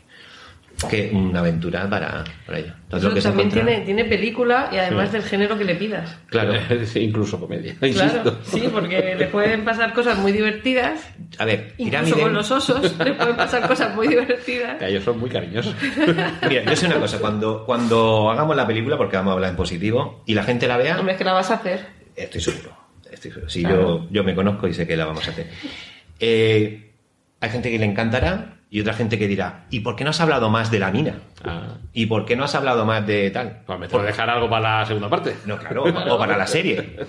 Que 0.85 1.09
una 1.13 1.39
aventura 1.39 1.89
para, 1.89 2.23
para 2.45 2.59
ello. 2.59 2.73
Entonces, 2.83 2.99
Eso 2.99 3.09
lo 3.09 3.15
que 3.15 3.21
también 3.21 3.47
encuentra- 3.47 3.65
tiene, 3.71 3.85
tiene 3.85 4.05
película 4.05 4.69
y 4.71 4.77
además 4.77 5.11
del 5.11 5.23
género 5.23 5.57
que 5.57 5.63
le 5.65 5.75
pidas. 5.75 6.17
Claro. 6.27 6.53
Sí, 6.85 6.99
incluso 6.99 7.39
comedia. 7.39 7.73
Claro, 7.79 7.87
Insisto. 8.03 8.39
sí, 8.43 8.69
porque 8.71 9.15
le 9.17 9.27
pueden 9.27 9.63
pasar 9.63 9.93
cosas 9.93 10.17
muy 10.19 10.31
divertidas. 10.31 11.01
A 11.37 11.45
ver, 11.45 11.73
Incluso 11.77 11.85
pirámide. 12.05 12.21
con 12.21 12.33
los 12.33 12.51
osos 12.51 12.97
le 13.05 13.13
pueden 13.13 13.35
pasar 13.35 13.67
cosas 13.67 13.95
muy 13.95 14.07
divertidas. 14.07 14.77
Que 14.77 14.87
ellos 14.87 15.03
son 15.03 15.19
muy 15.19 15.29
cariñosos. 15.29 15.75
Mira, 16.49 16.63
yo 16.63 16.75
sé 16.75 16.85
una 16.87 16.95
cosa, 16.99 17.19
cuando, 17.19 17.65
cuando 17.65 18.29
hagamos 18.31 18.55
la 18.55 18.67
película, 18.67 18.97
porque 18.97 19.15
vamos 19.17 19.31
a 19.31 19.33
hablar 19.35 19.49
en 19.51 19.55
positivo, 19.55 20.23
y 20.25 20.33
la 20.33 20.43
gente 20.43 20.67
la 20.67 20.77
vea, 20.77 20.97
Hombre, 20.97 21.13
es 21.13 21.17
que 21.17 21.23
la 21.23 21.33
vas 21.33 21.51
a 21.51 21.55
hacer. 21.55 21.85
estoy 22.15 22.41
seguro. 22.41 22.75
Estoy 23.11 23.31
seguro. 23.31 23.49
Si 23.49 23.61
Claro. 23.61 23.81
yo, 24.03 24.07
yo 24.09 24.23
me 24.23 24.33
conozco 24.35 24.67
y 24.67 24.73
sé 24.73 24.87
que 24.87 24.95
la 24.97 25.05
vamos 25.05 25.27
a 25.27 25.31
hacer. 25.31 25.47
Eh, 26.19 26.91
hay 27.39 27.49
gente 27.49 27.71
que 27.71 27.79
le 27.79 27.85
encantará 27.85 28.57
y 28.71 28.79
otra 28.81 28.93
gente 28.93 29.19
que 29.19 29.27
dirá, 29.27 29.65
¿y 29.69 29.81
por 29.81 29.95
qué 29.95 30.03
no 30.03 30.09
has 30.11 30.21
hablado 30.21 30.49
más 30.49 30.71
de 30.71 30.79
la 30.79 30.91
mina? 30.91 31.15
Ah. 31.43 31.75
¿Y 31.93 32.05
por 32.07 32.25
qué 32.25 32.35
no 32.35 32.45
has 32.45 32.55
hablado 32.55 32.85
más 32.85 33.05
de 33.05 33.29
tal? 33.29 33.61
Pues 33.67 33.77
me 33.77 33.87
tengo 33.87 33.99
que 34.01 34.07
dejar 34.07 34.29
algo 34.29 34.49
para 34.49 34.79
la 34.79 34.85
segunda 34.87 35.09
parte. 35.09 35.35
No, 35.45 35.57
claro, 35.57 35.83
o 35.83 36.17
para 36.17 36.35
la 36.37 36.47
serie. 36.47 36.95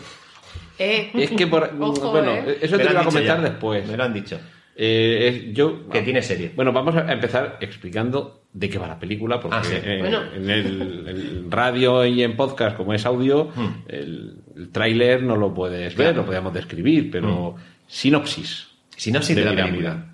Eh, 0.79 1.11
Es 1.15 1.31
que 1.33 1.47
por, 1.47 1.71
Ojo, 1.81 2.11
bueno, 2.11 2.33
eh. 2.33 2.59
eso 2.63 2.77
Me 2.77 2.83
te 2.83 2.85
lo 2.87 2.91
iba 2.93 3.01
a 3.03 3.05
comentar 3.05 3.37
ya. 3.39 3.43
después. 3.51 3.87
Me 3.87 3.97
lo 3.97 4.03
han 4.05 4.13
dicho. 4.15 4.41
Eh, 4.75 5.29
es- 5.51 5.55
yo 5.55 5.87
Que 5.89 6.01
tiene 6.03 6.23
serie. 6.23 6.51
Bueno, 6.57 6.73
vamos 6.73 6.97
a 6.97 7.13
empezar 7.13 7.59
explicando 7.61 8.45
de 8.53 8.69
qué 8.71 8.79
va 8.79 8.89
la 8.89 8.99
película, 8.99 9.39
porque 9.39 9.57
Ah, 9.59 9.63
sí. 9.65 9.77
eh, 9.81 9.99
Bueno. 10.01 10.23
en 10.35 10.51
el, 10.51 11.47
radio 11.51 12.05
y 12.07 12.23
en 12.23 12.37
podcast, 12.37 12.77
como 12.77 12.95
es 12.95 13.05
audio, 13.07 13.51
Hmm. 13.55 13.83
el, 13.87 14.37
el 14.57 14.71
tráiler 14.71 15.23
no 15.23 15.37
lo 15.37 15.53
puedes 15.55 15.95
ver, 15.95 16.07
Claro. 16.09 16.23
lo 16.23 16.27
podemos 16.27 16.53
describir, 16.55 17.11
pero 17.11 17.55
sinopsis. 17.87 18.69
Sinopsis 18.97 19.37
de, 19.37 19.43
De 19.43 19.45
la 19.45 19.53
Pirámide. 19.53 19.77
película. 19.77 20.07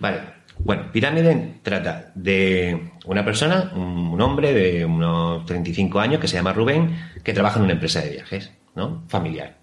Vale. 0.00 0.18
Bueno, 0.58 0.90
Pirámide 0.90 1.58
trata 1.62 2.12
de 2.14 2.90
una 3.04 3.24
persona, 3.24 3.72
un 3.74 4.20
hombre 4.20 4.52
de 4.52 4.84
unos 4.84 5.44
35 5.46 6.00
años 6.00 6.20
que 6.20 6.28
se 6.28 6.36
llama 6.36 6.52
Rubén, 6.52 6.96
que 7.22 7.32
trabaja 7.32 7.58
en 7.58 7.64
una 7.64 7.74
empresa 7.74 8.00
de 8.00 8.10
viajes, 8.10 8.52
¿no? 8.74 9.04
Familiar. 9.08 9.56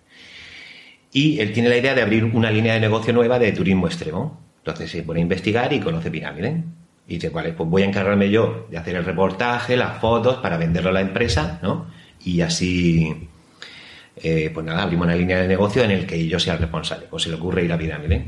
Y 1.12 1.39
él 1.39 1.53
tiene 1.53 1.69
la 1.69 1.77
idea 1.77 1.93
de 1.93 2.01
abrir 2.01 2.25
una 2.25 2.49
línea 2.49 2.73
de 2.73 2.79
negocio 2.79 3.13
nueva 3.13 3.38
de 3.38 3.51
turismo 3.51 3.88
extremo. 3.88 4.41
Entonces 4.58 4.89
se 4.89 5.03
pone 5.03 5.19
a 5.19 5.23
investigar 5.23 5.71
y 5.73 5.79
conoce 5.79 6.10
Pirámide. 6.10 6.63
Y 7.08 7.15
dice, 7.15 7.29
vale, 7.29 7.53
pues 7.53 7.69
voy 7.69 7.82
a 7.82 7.86
encargarme 7.86 8.29
yo 8.29 8.67
de 8.71 8.77
hacer 8.77 8.95
el 8.95 9.06
reportaje, 9.06 9.75
las 9.75 9.99
fotos, 9.99 10.38
para 10.38 10.58
venderlo 10.58 10.89
a 10.89 10.93
la 10.93 11.01
empresa, 11.01 11.60
¿no? 11.62 11.88
Y 12.23 12.41
así, 12.41 13.29
eh, 14.15 14.49
pues 14.53 14.65
nada, 14.65 14.84
abrimos 14.84 15.06
una 15.06 15.15
línea 15.15 15.39
de 15.39 15.47
negocio 15.47 15.84
en 15.84 15.91
el 15.91 16.06
que 16.08 16.25
yo 16.27 16.39
sea 16.39 16.53
el 16.53 16.60
responsable. 16.60 17.08
Pues 17.10 17.23
se 17.23 17.29
le 17.29 17.36
ocurre 17.36 17.63
ir 17.63 17.73
a 17.73 17.77
Pirámide. 17.77 18.25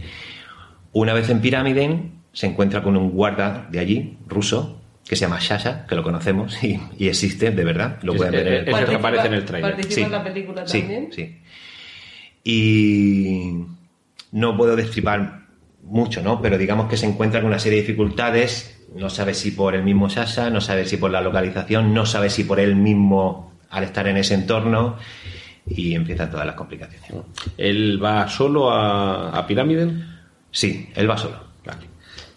Una 0.91 1.13
vez 1.13 1.29
en 1.29 1.39
Pirámide, 1.41 2.11
se 2.35 2.45
encuentra 2.47 2.83
con 2.83 2.95
un 2.95 3.09
guarda 3.11 3.65
de 3.71 3.79
allí, 3.79 4.17
ruso, 4.27 4.79
que 5.07 5.15
se 5.15 5.21
llama 5.21 5.37
Shasha, 5.39 5.85
que 5.87 5.95
lo 5.95 6.03
conocemos 6.03 6.61
y, 6.63 6.79
y 6.99 7.07
existe, 7.07 7.49
de 7.51 7.63
verdad. 7.63 7.97
Lo 8.03 8.11
Es- 8.13 8.17
pueden 8.17 8.33
ver 8.33 8.47
en 8.47 8.53
el 8.53 8.59
es- 8.67 8.75
es 8.75 8.81
el 8.81 8.85
que 8.89 8.95
aparece 8.95 9.27
en 9.27 9.33
el 9.33 9.45
tráiler. 9.45 9.71
Participa 9.75 10.05
en 10.05 10.11
la 10.11 10.23
película 10.23 10.67
sí, 10.67 10.79
también. 10.81 11.09
Sí, 11.11 11.37
Y 12.43 13.51
no 14.31 14.55
puedo 14.57 14.75
destripar 14.75 15.45
mucho, 15.83 16.21
¿no? 16.21 16.41
Pero 16.41 16.57
digamos 16.57 16.89
que 16.89 16.97
se 16.97 17.05
encuentra 17.05 17.39
con 17.41 17.47
una 17.49 17.59
serie 17.59 17.77
de 17.77 17.83
dificultades. 17.87 18.71
No 18.95 19.09
sabe 19.09 19.33
si 19.33 19.51
por 19.51 19.75
el 19.75 19.83
mismo 19.83 20.09
Sasha, 20.09 20.49
no 20.49 20.61
sabe 20.61 20.85
si 20.85 20.97
por 20.97 21.11
la 21.11 21.21
localización, 21.21 21.93
no 21.93 22.05
sabe 22.05 22.29
si 22.29 22.43
por 22.43 22.59
él 22.59 22.75
mismo 22.75 23.53
al 23.69 23.83
estar 23.83 24.07
en 24.07 24.17
ese 24.17 24.33
entorno. 24.35 24.97
Y 25.67 25.95
empiezan 25.95 26.29
todas 26.29 26.45
las 26.45 26.55
complicaciones. 26.55 27.09
Él 27.57 27.99
va 28.03 28.27
solo 28.27 28.69
a, 28.71 29.29
a 29.31 29.47
Pirámide. 29.47 29.87
Sí, 30.51 30.89
él 30.95 31.09
va 31.09 31.17
solo. 31.17 31.44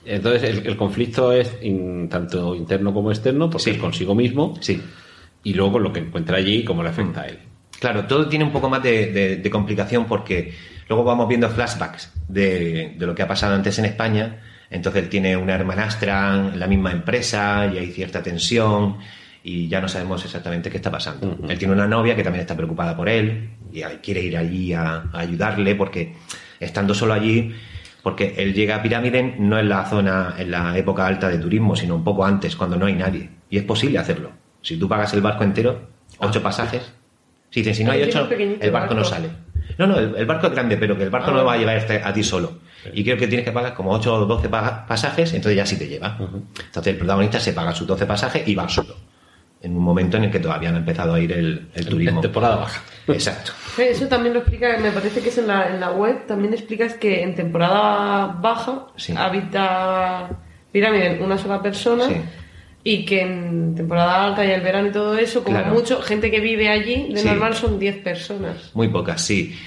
Entonces, 0.08 0.42
el, 0.44 0.66
el 0.66 0.76
conflicto 0.76 1.32
es 1.32 1.56
in- 1.62 2.08
tanto 2.08 2.54
interno 2.54 2.92
como 2.94 3.10
externo, 3.10 3.48
porque 3.50 3.64
Sí. 3.64 3.70
es 3.70 3.78
consigo 3.78 4.14
mismo, 4.14 4.54
Sí. 4.60 4.80
y 5.44 5.54
luego 5.54 5.72
con 5.72 5.82
lo 5.84 5.92
que 5.92 6.00
encuentra 6.00 6.38
allí 6.38 6.56
y 6.58 6.64
cómo 6.64 6.82
le 6.82 6.88
afecta 6.90 7.22
a 7.22 7.26
él. 7.28 7.38
Claro, 7.80 8.04
todo 8.06 8.28
tiene 8.28 8.44
un 8.44 8.52
poco 8.52 8.68
más 8.68 8.82
de, 8.82 9.12
de- 9.12 9.36
de 9.36 9.50
complicación 9.50 10.06
porque 10.06 10.52
luego 10.88 11.04
vamos 11.04 11.28
viendo 11.28 11.48
flashbacks 11.48 12.12
de, 12.28 12.94
de 12.98 13.06
lo 13.06 13.14
que 13.14 13.22
ha 13.22 13.28
pasado 13.28 13.54
antes 13.54 13.78
en 13.78 13.84
España. 13.84 14.40
Entonces 14.70 15.04
él 15.04 15.08
tiene 15.08 15.36
una 15.36 15.54
hermanastra 15.54 16.50
en 16.52 16.58
la 16.58 16.66
misma 16.66 16.90
empresa 16.92 17.70
y 17.72 17.78
hay 17.78 17.86
cierta 17.92 18.22
tensión 18.22 18.96
y 19.44 19.68
ya 19.68 19.80
no 19.80 19.88
sabemos 19.88 20.24
exactamente 20.24 20.68
qué 20.70 20.76
está 20.78 20.90
pasando. 20.90 21.38
Él 21.48 21.56
tiene 21.58 21.72
una 21.72 21.86
novia 21.86 22.14
que 22.16 22.22
también 22.24 22.40
está 22.42 22.56
preocupada 22.56 22.96
por 22.96 23.08
él 23.08 23.50
y 23.72 23.80
quiere 24.02 24.22
ir 24.22 24.36
allí 24.36 24.72
a, 24.74 25.04
a 25.12 25.20
ayudarle 25.20 25.74
porque 25.76 26.14
estando 26.60 26.92
solo 26.94 27.14
allí, 27.14 27.54
porque 28.02 28.34
él 28.38 28.54
llega 28.54 28.76
a 28.76 28.82
Pirámide 28.82 29.34
no 29.38 29.58
en 29.58 29.68
la 29.68 29.84
zona, 29.86 30.34
en 30.38 30.50
la 30.50 30.76
época 30.78 31.06
alta 31.06 31.28
de 31.28 31.38
turismo, 31.38 31.74
sino 31.76 31.94
un 31.94 32.04
poco 32.04 32.24
antes, 32.24 32.56
cuando 32.56 32.76
no 32.76 32.86
hay 32.86 32.94
nadie. 32.94 33.30
Y 33.50 33.58
es 33.58 33.64
posible 33.64 33.98
hacerlo. 33.98 34.30
Si 34.62 34.76
tú 34.76 34.88
pagas 34.88 35.12
el 35.14 35.20
barco 35.20 35.44
entero, 35.44 35.80
ocho 36.18 36.42
pasajes, 36.42 36.92
si 37.50 37.60
dicen, 37.60 37.74
si 37.74 37.84
no 37.84 37.92
hay 37.92 38.02
ocho, 38.02 38.28
el 38.30 38.70
barco 38.70 38.94
no 38.94 39.04
sale. 39.04 39.28
No, 39.78 39.86
no, 39.86 39.98
el, 39.98 40.14
el 40.16 40.26
barco 40.26 40.46
es 40.48 40.52
grande, 40.52 40.76
pero 40.76 40.96
que 40.96 41.04
el 41.04 41.10
barco 41.10 41.30
Ah. 41.30 41.34
no 41.34 41.44
va 41.44 41.52
a 41.54 41.56
llevarte 41.56 42.00
a 42.02 42.12
ti 42.12 42.22
solo. 42.24 42.58
Y 42.92 43.04
creo 43.04 43.16
que 43.16 43.26
tienes 43.28 43.44
que 43.44 43.52
pagar 43.52 43.74
como 43.74 43.90
8 43.92 44.14
o 44.14 44.26
12 44.26 44.48
pa- 44.48 44.86
pasajes, 44.86 45.32
entonces 45.34 45.56
ya 45.56 45.66
sí 45.66 45.78
te 45.78 45.86
lleva. 45.88 46.16
Entonces 46.18 46.92
el 46.92 46.96
protagonista 46.98 47.38
se 47.40 47.52
paga 47.52 47.72
sus 47.74 47.86
12 47.86 48.06
pasajes 48.06 48.46
y 48.48 48.54
va 48.54 48.68
solo. 48.68 48.96
En 49.60 49.76
un 49.76 49.82
momento 49.82 50.16
en 50.16 50.24
el 50.24 50.30
que 50.30 50.38
todavía 50.38 50.70
no 50.70 50.76
ha 50.76 50.80
empezado 50.80 51.14
a 51.14 51.20
ir 51.20 51.32
el, 51.32 51.68
el 51.74 51.86
turismo. 51.86 52.18
En 52.18 52.22
temporada 52.22 52.56
baja. 52.56 52.82
Exacto. 53.08 53.52
Eso 53.76 54.06
también 54.06 54.34
lo 54.34 54.40
explica, 54.40 54.76
me 54.78 54.90
parece 54.92 55.20
que 55.20 55.30
es 55.30 55.38
en 55.38 55.48
la, 55.48 55.68
en 55.68 55.80
la 55.80 55.90
web, 55.90 56.26
también 56.26 56.52
explicas 56.54 56.94
que 56.94 57.22
en 57.22 57.34
temporada 57.34 58.26
baja 58.40 58.86
Sí. 58.96 59.14
habita 59.16 60.30
Pirámide 60.70 61.18
una 61.22 61.38
sola 61.38 61.62
persona 61.62 62.06
Sí. 62.06 62.14
y 62.84 63.04
que 63.04 63.22
en 63.22 63.74
temporada 63.74 64.26
alta 64.26 64.44
y 64.44 64.50
el 64.50 64.60
verano 64.60 64.88
y 64.88 64.92
todo 64.92 65.16
eso, 65.18 65.42
como 65.42 65.58
Claro. 65.58 65.74
mucho, 65.74 66.02
gente 66.02 66.30
que 66.30 66.40
vive 66.40 66.68
allí, 66.68 67.12
de 67.12 67.20
Sí. 67.20 67.26
normal 67.26 67.54
son 67.54 67.78
10 67.78 67.96
personas. 67.96 68.70
Muy 68.74 68.88
pocas, 68.88 69.20
sí. 69.22 69.58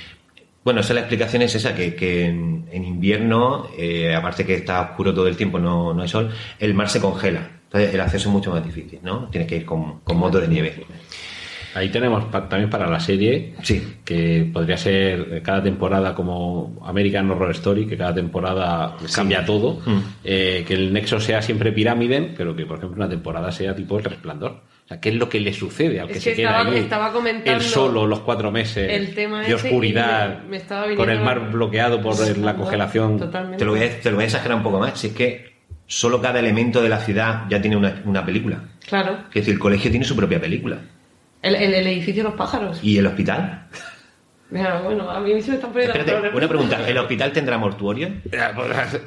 Bueno, 0.63 0.81
esa 0.81 0.93
la 0.93 0.99
explicación 1.01 1.41
es 1.41 1.55
esa, 1.55 1.73
que, 1.73 1.95
que 1.95 2.27
en, 2.27 2.67
en 2.71 2.85
invierno, 2.85 3.67
eh, 3.77 4.13
aparte 4.13 4.45
que 4.45 4.53
está 4.53 4.79
oscuro 4.81 5.11
todo 5.13 5.27
el 5.27 5.35
tiempo, 5.35 5.57
no, 5.57 5.91
no 5.93 6.03
hay 6.03 6.07
sol, 6.07 6.29
el 6.59 6.73
mar 6.75 6.87
se 6.87 7.01
congela. 7.01 7.49
Entonces 7.73 7.93
el 7.93 8.01
acceso 8.01 8.27
es 8.27 8.33
mucho 8.33 8.51
más 8.51 8.65
difícil, 8.65 8.99
¿no? 9.01 9.29
Tienes 9.29 9.47
que 9.47 9.55
ir 9.55 9.65
con, 9.65 10.01
con 10.01 10.17
moto 10.17 10.41
de 10.41 10.47
nieve. 10.49 10.85
Ahí 11.73 11.87
tenemos 11.87 12.25
pa- 12.25 12.49
también 12.49 12.69
para 12.69 12.85
la 12.85 12.99
serie, 12.99 13.53
Sí. 13.63 13.99
que 14.03 14.49
podría 14.51 14.75
ser 14.75 15.41
cada 15.41 15.63
temporada 15.63 16.13
como 16.13 16.77
American 16.85 17.31
Horror 17.31 17.51
Story, 17.51 17.87
que 17.87 17.95
cada 17.95 18.13
temporada 18.13 18.97
cambia 19.15 19.45
todo, 19.45 19.79
Mm. 19.85 19.99
eh, 20.25 20.65
que 20.67 20.73
el 20.73 20.91
nexo 20.91 21.21
sea 21.21 21.41
siempre 21.41 21.71
pirámide, 21.71 22.33
pero 22.35 22.53
que 22.53 22.65
por 22.65 22.77
ejemplo 22.77 22.97
una 22.97 23.09
temporada 23.09 23.53
sea 23.53 23.73
tipo 23.73 23.97
el 23.97 24.03
resplandor. 24.03 24.51
O 24.83 24.87
sea, 24.89 24.99
¿qué 24.99 25.07
es 25.07 25.15
lo 25.15 25.29
que 25.29 25.39
le 25.39 25.53
sucede 25.53 26.01
al 26.01 26.07
que 26.09 26.17
Es 26.17 26.23
se 26.23 26.33
queda 26.33 26.57
estaba- 26.59 26.75
estaba 26.75 27.13
comentando 27.13 27.53
Él 27.53 27.61
solo 27.61 28.05
los 28.05 28.19
cuatro 28.19 28.51
meses 28.51 28.91
el 28.91 29.15
tema 29.15 29.39
de 29.41 29.53
oscuridad, 29.55 30.43
me- 30.43 30.59
con 30.97 31.09
el 31.09 31.21
mar 31.21 31.49
bloqueado 31.53 32.01
por 32.01 32.19
la 32.37 32.53
congelación. 32.53 33.17
Totalmente. 33.17 33.59
Te 33.59 33.63
lo, 33.63 33.71
voy 33.71 33.83
a, 33.83 33.97
te 34.01 34.09
lo 34.09 34.17
voy 34.17 34.23
a 34.23 34.27
exagerar 34.27 34.57
un 34.57 34.63
poco 34.63 34.79
más. 34.79 34.99
Si 34.99 35.07
es 35.07 35.13
que 35.13 35.50
solo 35.91 36.21
cada 36.21 36.39
elemento 36.39 36.81
de 36.81 36.87
la 36.87 36.99
ciudad 36.99 37.43
ya 37.49 37.59
tiene 37.61 37.75
una, 37.75 38.01
una 38.05 38.25
película. 38.25 38.63
Claro. 38.87 39.17
Es 39.29 39.33
decir, 39.35 39.53
el 39.55 39.59
colegio 39.59 39.91
tiene 39.91 40.05
su 40.05 40.15
propia 40.15 40.39
película. 40.39 40.77
El, 41.41 41.55
el, 41.55 41.73
el 41.73 41.87
edificio 41.87 42.23
de 42.23 42.29
los 42.29 42.37
pájaros. 42.37 42.79
¿Y 42.81 42.97
el 42.97 43.07
hospital? 43.07 43.67
Mira, 44.51 44.79
bueno, 44.81 45.09
a 45.09 45.19
mí 45.19 45.41
se 45.41 45.49
me 45.51 45.55
están 45.55 45.71
poniendo 45.71 45.97
Espérate, 45.97 46.35
una 46.37 46.47
pregunta. 46.47 46.87
¿El 46.87 46.97
hospital 46.97 47.31
tendrá 47.33 47.57
mortuorio? 47.57 48.09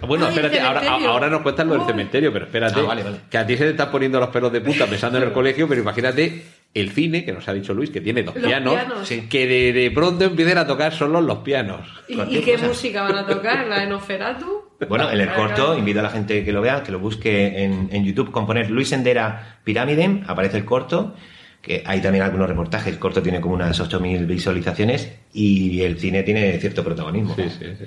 Bueno, 0.07 0.29
espérate, 0.29 0.61
ahora, 0.61 0.81
ahora 1.07 1.29
nos 1.31 1.41
cuentan 1.43 1.69
lo 1.69 1.75
del 1.75 1.87
cementerio, 1.87 2.33
pero 2.33 2.45
espérate, 2.47 2.81
Ah, 2.81 2.83
vale, 2.83 3.03
vale. 3.03 3.17
que 3.31 3.39
a 3.39 3.47
ti 3.47 3.57
se 3.57 3.65
te 3.65 3.71
están 3.71 3.91
poniendo 3.91 4.21
los 4.21 4.29
pelos 4.31 4.53
de 4.53 4.61
punta 4.61 4.87
pensando 4.87 5.19
en 5.19 5.25
el 5.25 5.33
colegio, 5.35 5.67
pero 5.69 5.81
imagínate 5.81 6.45
el 6.75 6.91
cine, 6.91 7.25
que 7.25 7.33
nos 7.33 7.47
ha 7.49 7.53
dicho 7.55 7.73
Luis, 7.75 7.91
que 7.91 8.01
tiene 8.01 8.23
dos 8.23 8.35
Los 8.35 8.45
pianos, 8.45 8.75
pianos. 8.75 9.09
Sí. 9.09 9.27
que 9.29 9.47
de, 9.47 9.73
de 9.73 9.91
pronto 9.91 10.25
empiecen 10.25 10.59
a 10.59 10.67
tocar 10.67 10.93
solo 10.93 11.21
los 11.21 11.39
pianos. 11.39 11.89
¿Y, 12.09 12.41
qué 12.41 12.59
música 12.59 13.03
van 13.03 13.17
a 13.17 13.27
tocar? 13.27 13.67
¿La 13.69 13.81
de 13.81 13.87
Noferatu? 13.87 14.64
Bueno, 14.89 15.11
en 15.11 15.21
el 15.21 15.33
corto, 15.33 15.79
invito 15.79 16.01
a 16.01 16.03
la 16.03 16.11
gente 16.11 16.45
que 16.45 16.53
lo 16.53 16.61
vea, 16.61 16.83
que 16.83 16.93
lo 16.93 16.99
busque 16.99 17.63
en, 17.65 17.89
en 17.93 18.05
YouTube 18.05 18.31
con 18.31 18.47
poner 18.47 18.71
Luis 18.71 18.93
Endera 18.93 19.59
Pirámide, 19.65 20.23
aparece 20.27 20.57
el 20.59 20.65
corto, 20.65 21.15
que 21.63 21.83
hay 21.87 22.01
también 22.01 22.25
algunos 22.25 22.49
reportajes, 22.49 22.93
el 22.93 22.99
corto 22.99 23.23
tiene 23.23 23.41
como 23.41 23.55
unas 23.55 23.81
8.000 23.81 24.27
visualizaciones 24.27 25.11
y 25.33 25.81
el 25.83 25.99
cine 25.99 26.23
tiene 26.23 26.59
cierto 26.59 26.85
protagonismo. 26.85 27.35
Sí, 27.35 27.45
sí, 27.49 27.65
sí. 27.79 27.85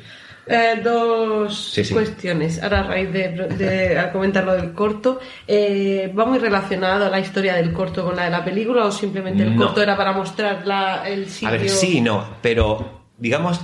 Eh, 0.49 0.79
dos 0.81 1.71
Sí, 1.73 1.83
sí. 1.83 1.93
cuestiones. 1.93 2.63
Ahora, 2.63 2.79
a 2.79 2.83
raíz 2.83 3.11
de, 3.11 3.27
de- 3.33 4.09
comentar 4.13 4.45
lo 4.45 4.53
del 4.53 4.71
corto, 4.71 5.19
eh, 5.45 6.11
¿va 6.17 6.25
muy 6.25 6.39
relacionado 6.39 7.09
la 7.11 7.19
historia 7.19 7.53
del 7.55 7.73
corto 7.73 8.05
con 8.05 8.15
la 8.15 8.23
de 8.23 8.29
la 8.31 8.45
película 8.45 8.85
o 8.85 8.91
simplemente 8.91 9.43
el 9.43 9.55
No. 9.55 9.65
corto 9.65 9.83
era 9.83 9.97
para 9.97 10.13
mostrar 10.13 10.65
la, 10.65 11.07
el 11.07 11.27
sitio? 11.27 11.49
A 11.49 11.51
ver, 11.51 11.69
sí 11.69 11.97
y 11.97 12.01
no, 12.01 12.25
pero 12.41 13.01
digamos, 13.17 13.59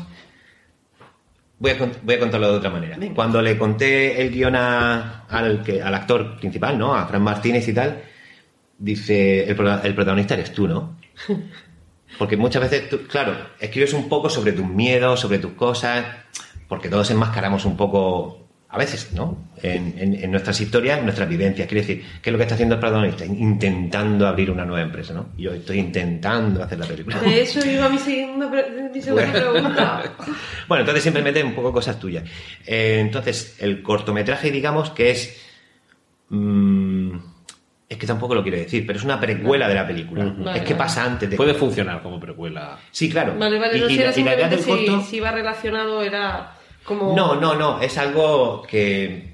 voy 1.63 1.71
a, 1.71 1.91
voy 2.03 2.15
a 2.15 2.19
contarlo 2.19 2.51
de 2.51 2.57
otra 2.57 2.69
manera. 2.69 2.97
Venga. 2.97 3.15
Cuando 3.15 3.41
le 3.41 3.57
conté 3.57 4.21
el 4.21 4.31
guion 4.31 4.55
a- 4.55 5.21
al, 5.29 5.63
que, 5.63 5.81
al 5.81 5.95
actor 5.95 6.35
principal, 6.37 6.77
¿no? 6.77 6.93
A 6.93 7.05
Fran 7.07 7.21
Martínez 7.23 7.65
y 7.69 7.73
tal, 7.73 8.01
dice, 8.77 9.45
el, 9.49 9.57
el 9.83 9.95
protagonista 9.95 10.33
eres 10.33 10.51
tú, 10.53 10.67
¿no? 10.67 10.97
Porque 12.19 12.37
muchas 12.37 12.61
veces, 12.61 12.89
tú, 12.89 13.07
claro, 13.07 13.33
escribes 13.59 13.93
un 13.93 14.07
poco 14.09 14.29
sobre 14.29 14.51
tus 14.51 14.67
miedos, 14.67 15.19
sobre 15.21 15.39
tus 15.39 15.53
cosas, 15.53 16.05
porque 16.67 16.87
todos 16.89 17.09
enmascaramos 17.09 17.65
un 17.65 17.75
poco 17.75 18.42
a 18.73 18.77
veces, 18.79 19.13
¿no? 19.13 19.37
En, 19.61 19.93
en- 19.99 20.15
en 20.23 20.31
nuestras 20.31 20.59
historias, 20.59 20.97
en 20.97 21.05
nuestras 21.05 21.29
vivencias. 21.29 21.67
Quiere 21.67 21.81
decir, 21.85 22.03
¿qué 22.21 22.29
es 22.29 22.31
lo 22.31 22.37
que 22.37 22.43
está 22.43 22.55
haciendo 22.55 22.73
el 22.75 22.81
protagonista? 22.81 23.23
Intentando 23.23 24.27
abrir 24.27 24.49
una 24.49 24.65
nueva 24.65 24.81
empresa, 24.81 25.13
¿no? 25.13 25.27
Yo 25.37 25.53
estoy 25.53 25.77
intentando 25.77 26.63
hacer 26.63 26.79
la 26.79 26.85
película. 26.87 27.19
De 27.19 27.41
eso 27.43 27.59
iba 27.65 27.87
mi 27.87 27.99
segunda, 27.99 28.49
pre- 28.49 28.89
mi 28.93 29.01
segunda 29.01 29.31
pregunta. 29.31 30.03
Bueno, 30.67 30.81
entonces 30.81 31.03
siempre 31.03 31.21
meten 31.21 31.45
un 31.45 31.53
poco 31.53 31.71
cosas 31.71 31.99
tuyas. 31.99 32.23
Eh, 32.65 32.97
entonces, 32.99 33.57
el 33.59 33.83
cortometraje, 33.83 34.49
digamos 34.49 34.89
que 34.89 35.11
es. 35.11 35.39
mm, 36.29 37.11
es 37.89 37.97
que 37.97 38.07
tampoco 38.07 38.33
lo 38.33 38.41
quiero 38.41 38.57
decir, 38.57 38.87
pero 38.87 38.97
es 38.97 39.05
una 39.05 39.19
precuela 39.19 39.67
de 39.67 39.75
la 39.75 39.85
película. 39.85 40.25
Vale, 40.35 40.59
es 40.59 40.65
que 40.65 40.73
pasa 40.73 41.03
antes 41.05 41.29
de. 41.29 41.35
Puede 41.37 41.53
funcionar 41.53 42.01
como 42.01 42.19
precuela. 42.19 42.79
Sí, 42.91 43.07
claro. 43.09 43.35
Vale, 43.37 43.59
vale, 43.59 43.77
Y- 43.77 43.81
no 43.81 43.89
y 43.89 43.95
sé, 43.97 44.21
y 44.21 44.23
la 44.23 44.35
idea 44.35 44.49
del 44.49 44.59
si, 44.61 44.69
corto- 44.69 45.01
si 45.03 45.17
iba 45.17 45.31
relacionado, 45.31 46.01
era 46.01 46.52
como... 46.83 47.15
No, 47.15 47.35
no, 47.39 47.55
no. 47.55 47.81
Es 47.81 47.97
algo 47.97 48.63
que. 48.63 49.33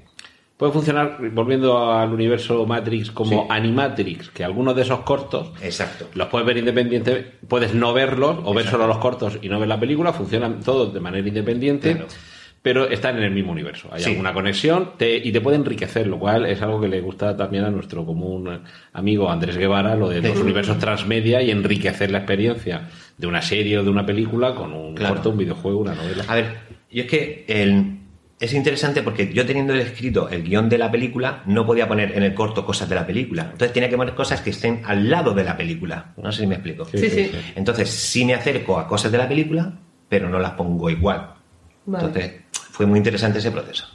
Puede 0.56 0.72
funcionar, 0.72 1.16
volviendo 1.32 1.90
al 1.90 2.12
universo 2.12 2.66
Matrix, 2.66 3.10
como 3.10 3.30
Sí. 3.30 3.46
Animatrix, 3.48 4.28
que 4.28 4.44
algunos 4.44 4.76
de 4.76 4.82
esos 4.82 5.00
cortos 5.00 5.52
Exacto. 5.62 6.06
los 6.12 6.28
puedes 6.28 6.46
ver 6.46 6.58
independientes, 6.58 7.24
puedes 7.48 7.72
no 7.74 7.94
verlos 7.94 8.36
o 8.44 8.52
ver 8.52 8.66
solo 8.66 8.86
los 8.86 8.98
cortos 8.98 9.38
y 9.40 9.48
no 9.48 9.58
ver 9.58 9.68
la 9.68 9.80
película, 9.80 10.12
funcionan 10.12 10.60
todos 10.60 10.92
de 10.92 11.00
manera 11.00 11.26
independiente, 11.26 11.92
Claro. 11.92 12.08
pero 12.60 12.90
están 12.90 13.16
en 13.16 13.22
el 13.22 13.30
mismo 13.30 13.52
universo. 13.52 13.88
Hay 13.90 14.02
Sí. 14.02 14.10
alguna 14.10 14.34
conexión 14.34 14.90
te- 14.98 15.16
y 15.16 15.32
te 15.32 15.40
puede 15.40 15.56
enriquecer, 15.56 16.06
lo 16.06 16.18
cual 16.18 16.44
es 16.44 16.60
algo 16.60 16.78
que 16.78 16.88
le 16.88 17.00
gusta 17.00 17.34
también 17.34 17.64
a 17.64 17.70
nuestro 17.70 18.04
común 18.04 18.60
amigo 18.92 19.30
Andrés 19.30 19.56
Guevara, 19.56 19.94
lo 19.96 20.10
de 20.10 20.20
los 20.20 20.32
Sí. 20.36 20.42
universos 20.42 20.78
transmedia 20.78 21.40
y 21.40 21.50
enriquecer 21.50 22.10
la 22.10 22.18
experiencia 22.18 22.90
de 23.16 23.26
una 23.26 23.40
serie 23.40 23.78
o 23.78 23.82
de 23.82 23.88
una 23.88 24.04
película 24.04 24.54
con 24.54 24.74
un 24.74 24.94
Claro. 24.94 25.14
corto, 25.14 25.30
un 25.30 25.38
videojuego, 25.38 25.78
una 25.80 25.94
novela. 25.94 26.22
A 26.28 26.34
ver, 26.34 26.58
y 26.90 27.00
es 27.00 27.06
que 27.06 27.44
el- 27.48 27.96
es 28.40 28.54
interesante 28.54 29.02
porque 29.02 29.32
yo 29.32 29.44
teniendo 29.44 29.74
el 29.74 29.80
escrito 29.80 30.28
el 30.30 30.42
guion 30.42 30.68
de 30.70 30.78
la 30.78 30.90
película, 30.90 31.42
no 31.46 31.66
podía 31.66 31.86
poner 31.86 32.16
en 32.16 32.22
el 32.22 32.32
corto 32.34 32.64
cosas 32.64 32.88
de 32.88 32.94
la 32.94 33.06
película. 33.06 33.42
Entonces 33.52 33.72
tenía 33.72 33.88
que 33.90 33.96
poner 33.98 34.14
cosas 34.14 34.40
que 34.40 34.48
estén 34.50 34.80
al 34.86 35.10
lado 35.10 35.34
de 35.34 35.44
la 35.44 35.56
película. 35.56 36.12
No 36.16 36.32
sé 36.32 36.40
si 36.42 36.46
me 36.46 36.54
explico. 36.54 36.86
Sí, 36.86 37.10
sí. 37.10 37.30
Entonces 37.54 37.90
sí 37.90 38.24
me 38.24 38.32
acerco 38.34 38.78
a 38.78 38.86
cosas 38.88 39.12
de 39.12 39.18
la 39.18 39.28
película, 39.28 39.72
pero 40.08 40.30
no 40.30 40.38
las 40.38 40.52
pongo 40.52 40.88
igual. 40.88 41.34
Vale. 41.84 42.06
Entonces 42.06 42.32
fue 42.70 42.86
muy 42.86 42.96
interesante 42.98 43.40
ese 43.40 43.50
proceso. 43.50 43.86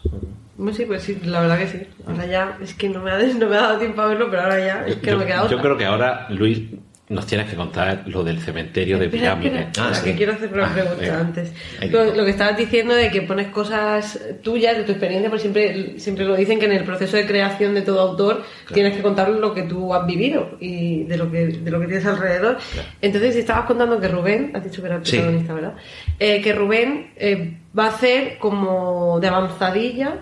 Pues 0.58 0.78
sí, 0.78 0.86
pues 0.86 1.02
sí, 1.02 1.18
la 1.24 1.42
verdad 1.42 1.58
que 1.58 1.68
sí. 1.68 1.80
Ahora 2.06 2.26
ya, 2.28 2.58
es 2.62 2.76
que 2.76 2.88
no 2.88 3.02
me 3.02 3.12
ha, 3.12 3.18
no 3.18 3.50
me 3.50 3.56
ha 3.58 3.62
dado 3.62 3.80
tiempo 3.80 4.02
a 4.02 4.06
verlo, 4.08 4.28
pero 4.30 4.44
ahora 4.44 4.60
ya, 4.60 4.86
es 4.86 4.98
que 4.98 5.08
yo, 5.08 5.14
no 5.14 5.20
me 5.20 5.26
queda 5.26 5.38
yo 5.40 5.44
otra. 5.46 5.62
creo 5.62 5.78
que 5.78 5.86
ahora, 5.86 6.28
Luis, 6.30 6.62
nos 7.08 7.28
tienes 7.28 7.48
que 7.48 7.56
contar 7.56 8.04
lo 8.08 8.24
del 8.24 8.40
cementerio 8.40 8.98
de 8.98 9.06
Espera, 9.06 9.36
pirámide. 9.40 9.60
espera, 9.66 9.86
Ah, 9.88 9.92
espera, 9.92 9.94
sí. 9.94 10.04
que 10.10 10.16
quiero 10.18 10.34
hacer 10.34 10.52
una 10.52 10.66
Ah, 10.66 10.74
pregunta 10.74 10.96
venga. 11.02 11.20
antes. 11.20 11.54
Lo, 11.92 12.26
que 12.26 12.32
estabas 12.32 12.58
diciendo 12.58 12.96
de 12.96 13.12
que 13.12 13.22
pones 13.22 13.48
cosas 13.50 14.20
tuyas, 14.42 14.76
de 14.76 14.84
tu 14.86 14.92
experiencia, 14.94 15.30
porque 15.30 15.42
siempre, 15.42 16.00
siempre 16.00 16.26
lo 16.26 16.36
dicen 16.36 16.58
que 16.58 16.66
en 16.66 16.72
el 16.72 16.84
proceso 16.84 17.16
de 17.16 17.28
creación 17.28 17.76
de 17.76 17.84
todo 17.84 18.02
autor 18.02 18.44
tienes 18.74 18.96
que 18.96 19.04
contar 19.04 19.30
lo 19.30 19.54
que 19.54 19.62
tú 19.64 19.94
has 19.94 20.08
vivido 20.08 20.58
y 20.60 21.04
de 21.04 21.18
lo 21.18 21.30
que, 21.32 21.46
de 21.48 21.70
lo 21.70 21.80
que 21.80 21.86
tienes 21.86 22.06
alrededor. 22.08 22.58
Entonces, 23.02 23.36
estabas 23.36 23.66
contando 23.66 24.00
que 24.00 24.08
Rubén, 24.08 24.52
has 24.56 24.64
dicho 24.64 24.82
que 24.82 24.88
era 24.88 24.96
el 24.98 25.06
Sí. 25.06 25.18
protagonista, 25.18 25.54
¿verdad? 25.54 25.74
Eh, 26.20 26.42
que 26.42 26.54
Rubén 26.54 27.12
eh, 27.18 27.58
va 27.78 27.86
a 27.86 27.90
hacer 27.90 28.40
como 28.40 29.20
de 29.20 29.28
avanzadilla. 29.28 30.22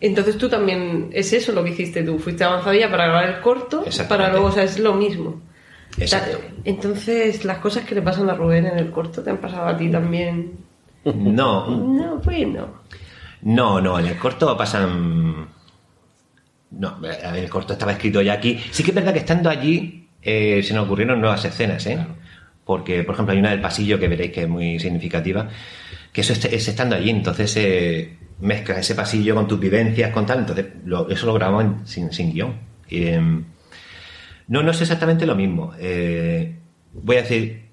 Entonces 0.00 0.36
tú 0.38 0.48
también, 0.48 1.08
es 1.12 1.32
eso 1.32 1.50
lo 1.52 1.64
que 1.64 1.70
hiciste 1.70 2.02
tú, 2.04 2.18
fuiste 2.18 2.44
avanzadilla 2.44 2.90
para 2.90 3.06
grabar 3.06 3.28
el 3.30 3.40
corto, 3.40 3.84
para 4.08 4.28
luego, 4.30 4.46
o 4.48 4.52
sea, 4.52 4.62
es 4.64 4.78
lo 4.78 4.94
mismo. 4.94 5.40
Exacto. 6.00 6.38
Entonces, 6.64 7.44
las 7.44 7.58
cosas 7.58 7.84
que 7.84 7.94
le 7.94 8.02
pasan 8.02 8.28
a 8.30 8.34
Rubén 8.34 8.66
en 8.66 8.78
el 8.78 8.90
corto 8.90 9.22
te 9.22 9.30
han 9.30 9.38
pasado 9.38 9.66
a 9.68 9.76
ti 9.76 9.88
también. 9.90 10.52
No, 11.04 11.68
No, 11.70 12.20
pues 12.22 12.46
no. 12.46 12.68
no, 13.42 13.80
no, 13.80 13.98
en 13.98 14.06
el 14.06 14.18
corto 14.18 14.56
pasan... 14.56 15.48
No, 16.70 16.98
en 17.02 17.34
el 17.36 17.48
corto 17.48 17.72
estaba 17.72 17.92
escrito 17.92 18.20
ya 18.20 18.34
aquí. 18.34 18.58
Sí 18.70 18.82
que 18.82 18.90
es 18.90 18.94
verdad 18.94 19.12
que 19.14 19.20
estando 19.20 19.48
allí 19.48 20.08
eh, 20.22 20.62
se 20.62 20.74
nos 20.74 20.84
ocurrieron 20.86 21.20
nuevas 21.20 21.44
escenas, 21.44 21.86
¿eh? 21.86 21.98
Porque, 22.64 23.02
por 23.04 23.14
ejemplo, 23.14 23.32
hay 23.32 23.38
una 23.38 23.50
del 23.50 23.60
pasillo 23.62 23.98
que 23.98 24.08
veréis 24.08 24.32
que 24.32 24.42
es 24.42 24.48
muy 24.48 24.78
significativa, 24.78 25.48
que 26.12 26.20
eso 26.20 26.34
es, 26.34 26.44
es 26.44 26.68
estando 26.68 26.94
allí, 26.96 27.08
entonces 27.08 27.56
eh, 27.56 28.18
mezclas 28.40 28.80
ese 28.80 28.94
pasillo 28.94 29.34
con 29.34 29.48
tus 29.48 29.58
vivencias, 29.58 30.10
con 30.12 30.26
tal, 30.26 30.40
entonces 30.40 30.66
lo- 30.84 31.08
eso 31.08 31.24
lo 31.26 31.32
grabamos 31.32 31.64
en- 31.64 31.86
sin, 31.86 32.12
sin 32.12 32.32
guion. 32.34 32.54
Y, 32.90 33.06
em, 33.06 33.44
no, 34.48 34.62
no 34.62 34.70
es 34.70 34.80
exactamente 34.80 35.26
lo 35.26 35.34
mismo. 35.34 35.72
Eh, 35.78 36.56
voy 36.92 37.16
a 37.16 37.22
decir, 37.22 37.68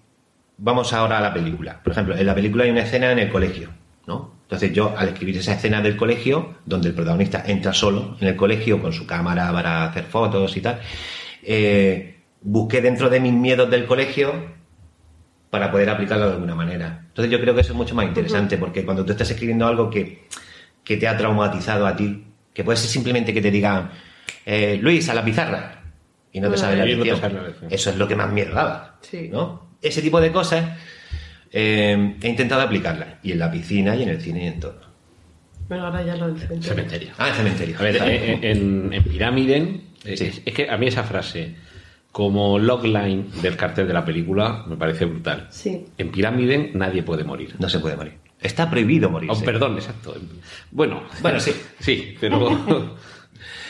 vamos 0.57 0.93
ahora 0.93 1.17
a 1.17 1.21
la 1.21 1.33
película. 1.33 1.81
Por 1.81 1.93
ejemplo, 1.93 2.15
en 2.17 2.25
la 2.25 2.35
película 2.35 2.65
hay 2.65 2.69
una 2.69 2.81
escena 2.81 3.11
en 3.11 3.19
el 3.19 3.31
colegio, 3.31 3.69
¿no? 4.07 4.35
Entonces 4.43 4.73
yo, 4.73 4.93
al 4.95 5.09
escribir 5.09 5.37
esa 5.37 5.53
escena 5.53 5.81
del 5.81 5.97
colegio, 5.97 6.55
donde 6.65 6.89
el 6.89 6.93
protagonista 6.93 7.43
entra 7.47 7.73
solo 7.73 8.15
en 8.19 8.27
el 8.27 8.35
colegio 8.35 8.79
con 8.79 8.93
su 8.93 9.07
cámara 9.07 9.51
para 9.51 9.85
hacer 9.85 10.03
fotos 10.03 10.55
y 10.55 10.61
tal, 10.61 10.79
eh, 11.41 12.17
busqué 12.41 12.81
dentro 12.81 13.09
de 13.09 13.19
mis 13.19 13.33
miedos 13.33 13.69
del 13.71 13.85
colegio 13.87 14.33
para 15.49 15.71
poder 15.71 15.89
aplicarlo 15.89 16.27
de 16.27 16.33
alguna 16.33 16.53
manera. 16.53 17.05
Entonces 17.07 17.31
yo 17.31 17.39
creo 17.39 17.55
que 17.55 17.61
eso 17.61 17.71
es 17.71 17.77
mucho 17.77 17.95
más 17.95 18.05
interesante, 18.05 18.57
porque 18.57 18.83
cuando 18.83 19.03
tú 19.05 19.13
estás 19.13 19.31
escribiendo 19.31 19.65
algo 19.65 19.89
que, 19.89 20.27
que 20.83 20.97
te 20.97 21.07
ha 21.07 21.17
traumatizado 21.17 21.87
a 21.87 21.95
ti, 21.95 22.25
que 22.53 22.63
puede 22.63 22.77
ser 22.77 22.89
simplemente 22.89 23.33
que 23.33 23.41
te 23.41 23.49
digan, 23.49 23.89
eh, 24.45 24.77
Luis, 24.81 25.09
a 25.09 25.13
la 25.13 25.23
pizarra, 25.23 25.84
y 26.35 26.39
no 26.41 26.51
te 26.51 26.57
sabes 26.57 26.77
la 26.79 26.85
Y 26.85 26.95
no 26.95 27.03
te 27.03 27.09
lección. 27.09 27.19
sabes 27.21 27.35
la 27.41 27.47
lección. 27.47 27.71
Eso 27.73 27.89
es 27.91 27.95
lo 27.97 28.07
que 28.07 28.15
más 28.15 28.31
miedo 28.31 28.53
daba. 28.53 28.97
Sí. 29.01 29.29
¿no? 29.31 29.77
Ese 29.81 30.01
tipo 30.01 30.19
de 30.19 30.31
cosas 30.31 30.77
eh, 31.51 32.15
he 32.21 32.27
intentado 32.27 32.61
aplicarlas, 32.61 33.07
y 33.23 33.31
en 33.31 33.39
la 33.39 33.49
piscina, 33.51 33.95
y 33.95 34.03
en 34.03 34.09
el 34.09 34.21
cine, 34.21 34.43
y 34.43 34.47
en 34.47 34.59
todo. 34.59 34.81
Bueno, 35.69 35.85
ahora 35.85 36.03
ya 36.03 36.15
lo 36.15 36.27
del 36.27 36.37
cementerio. 36.37 36.63
Cementerio. 36.75 37.09
Ah, 37.17 37.29
el 37.29 37.33
cementerio. 37.35 37.75
A 37.79 37.83
ver, 37.83 37.95
en, 37.97 38.43
en, 38.43 38.93
en 38.93 39.03
Pirámide, 39.03 39.81
es, 40.03 40.19
Sí. 40.19 40.41
es 40.45 40.53
que 40.53 40.69
a 40.69 40.77
mí 40.77 40.87
esa 40.87 41.03
frase, 41.03 41.55
como 42.11 42.59
logline 42.59 43.31
del 43.41 43.55
cartel 43.55 43.87
de 43.87 43.93
la 43.93 44.03
película, 44.05 44.63
me 44.67 44.75
parece 44.75 45.05
brutal. 45.05 45.47
Sí. 45.49 45.85
En 45.97 46.11
Pirámide 46.11 46.71
nadie 46.73 47.01
puede 47.03 47.23
morir. 47.23 47.55
No 47.59 47.69
se 47.69 47.79
puede 47.79 47.95
morir. 47.95 48.13
Está 48.41 48.69
prohibido 48.69 49.09
morir. 49.09 49.29
Oh, 49.31 49.39
perdón, 49.41 49.75
exacto. 49.75 50.15
Bueno, 50.71 51.03
Bueno, 51.21 51.39
sí. 51.39 51.51
Sí, 51.79 52.15
pero 52.19 52.95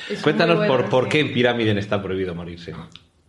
Es 0.10 0.22
cuéntanos 0.22 0.68
por, 0.68 0.90
por 0.90 1.10
qué 1.10 1.20
en 1.20 1.34
Pirámide 1.34 1.78
está 1.80 2.02
prohibido 2.02 2.36
morirse. 2.36 2.74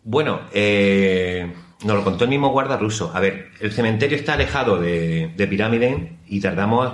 Bueno, 0.04 0.42
eh, 0.52 1.52
nos 1.84 1.96
lo 1.96 2.04
contó 2.04 2.24
el 2.24 2.30
mismo 2.30 2.50
guarda 2.50 2.76
ruso. 2.76 3.10
A 3.14 3.20
ver, 3.20 3.50
el 3.60 3.72
cementerio 3.72 4.16
está 4.16 4.34
alejado 4.34 4.78
de, 4.80 5.32
de 5.36 5.46
Pirámide 5.46 6.18
y 6.26 6.40
tardamos 6.40 6.92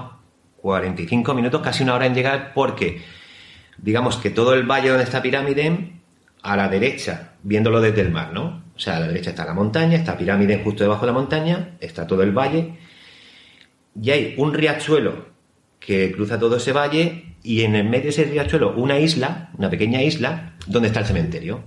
45 0.58 1.34
minutos, 1.34 1.60
casi 1.60 1.82
una 1.82 1.94
hora 1.94 2.06
en 2.06 2.14
llegar, 2.14 2.52
porque 2.54 3.02
digamos 3.78 4.16
que 4.16 4.30
todo 4.30 4.54
el 4.54 4.64
valle 4.64 4.90
donde 4.90 5.04
está 5.04 5.20
Pirámide, 5.20 5.92
a 6.42 6.56
la 6.56 6.68
derecha, 6.68 7.34
viéndolo 7.42 7.80
desde 7.80 8.00
el 8.00 8.10
mar, 8.10 8.32
¿no? 8.32 8.62
O 8.74 8.78
sea, 8.78 8.96
a 8.96 9.00
la 9.00 9.08
derecha 9.08 9.30
está 9.30 9.44
la 9.44 9.54
montaña, 9.54 9.96
está 9.96 10.16
Pirámide 10.16 10.60
justo 10.62 10.82
debajo 10.82 11.02
de 11.02 11.12
la 11.12 11.18
montaña, 11.18 11.76
está 11.80 12.06
todo 12.06 12.22
el 12.22 12.32
valle, 12.32 12.78
y 14.00 14.10
hay 14.10 14.34
un 14.38 14.54
riachuelo 14.54 15.31
que 15.86 16.12
cruza 16.12 16.38
todo 16.38 16.56
ese 16.56 16.72
valle, 16.72 17.36
y 17.42 17.62
en 17.62 17.74
el 17.74 17.84
medio 17.84 18.04
de 18.04 18.08
ese 18.10 18.24
riachuelo 18.24 18.74
una 18.76 18.98
isla, 18.98 19.50
una 19.58 19.68
pequeña 19.68 20.02
isla, 20.02 20.54
donde 20.66 20.88
está 20.88 21.00
el 21.00 21.06
cementerio. 21.06 21.64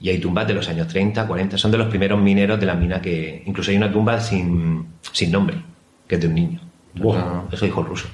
Y 0.00 0.10
hay 0.10 0.18
tumbas 0.18 0.46
de 0.46 0.54
los 0.54 0.68
años 0.68 0.88
30, 0.88 1.26
40, 1.26 1.56
son 1.56 1.70
de 1.70 1.78
los 1.78 1.88
primeros 1.88 2.20
mineros 2.20 2.60
de 2.60 2.66
la 2.66 2.74
mina 2.74 3.00
que... 3.00 3.42
Incluso 3.46 3.70
hay 3.70 3.78
una 3.78 3.90
tumba 3.90 4.20
sin, 4.20 4.86
sin 5.12 5.32
nombre, 5.32 5.56
que 6.06 6.16
es 6.16 6.20
de 6.20 6.26
un 6.26 6.34
niño. 6.34 6.60
Eso 7.50 7.64
dijo 7.64 7.80
el 7.80 7.86
ruso. 7.86 8.08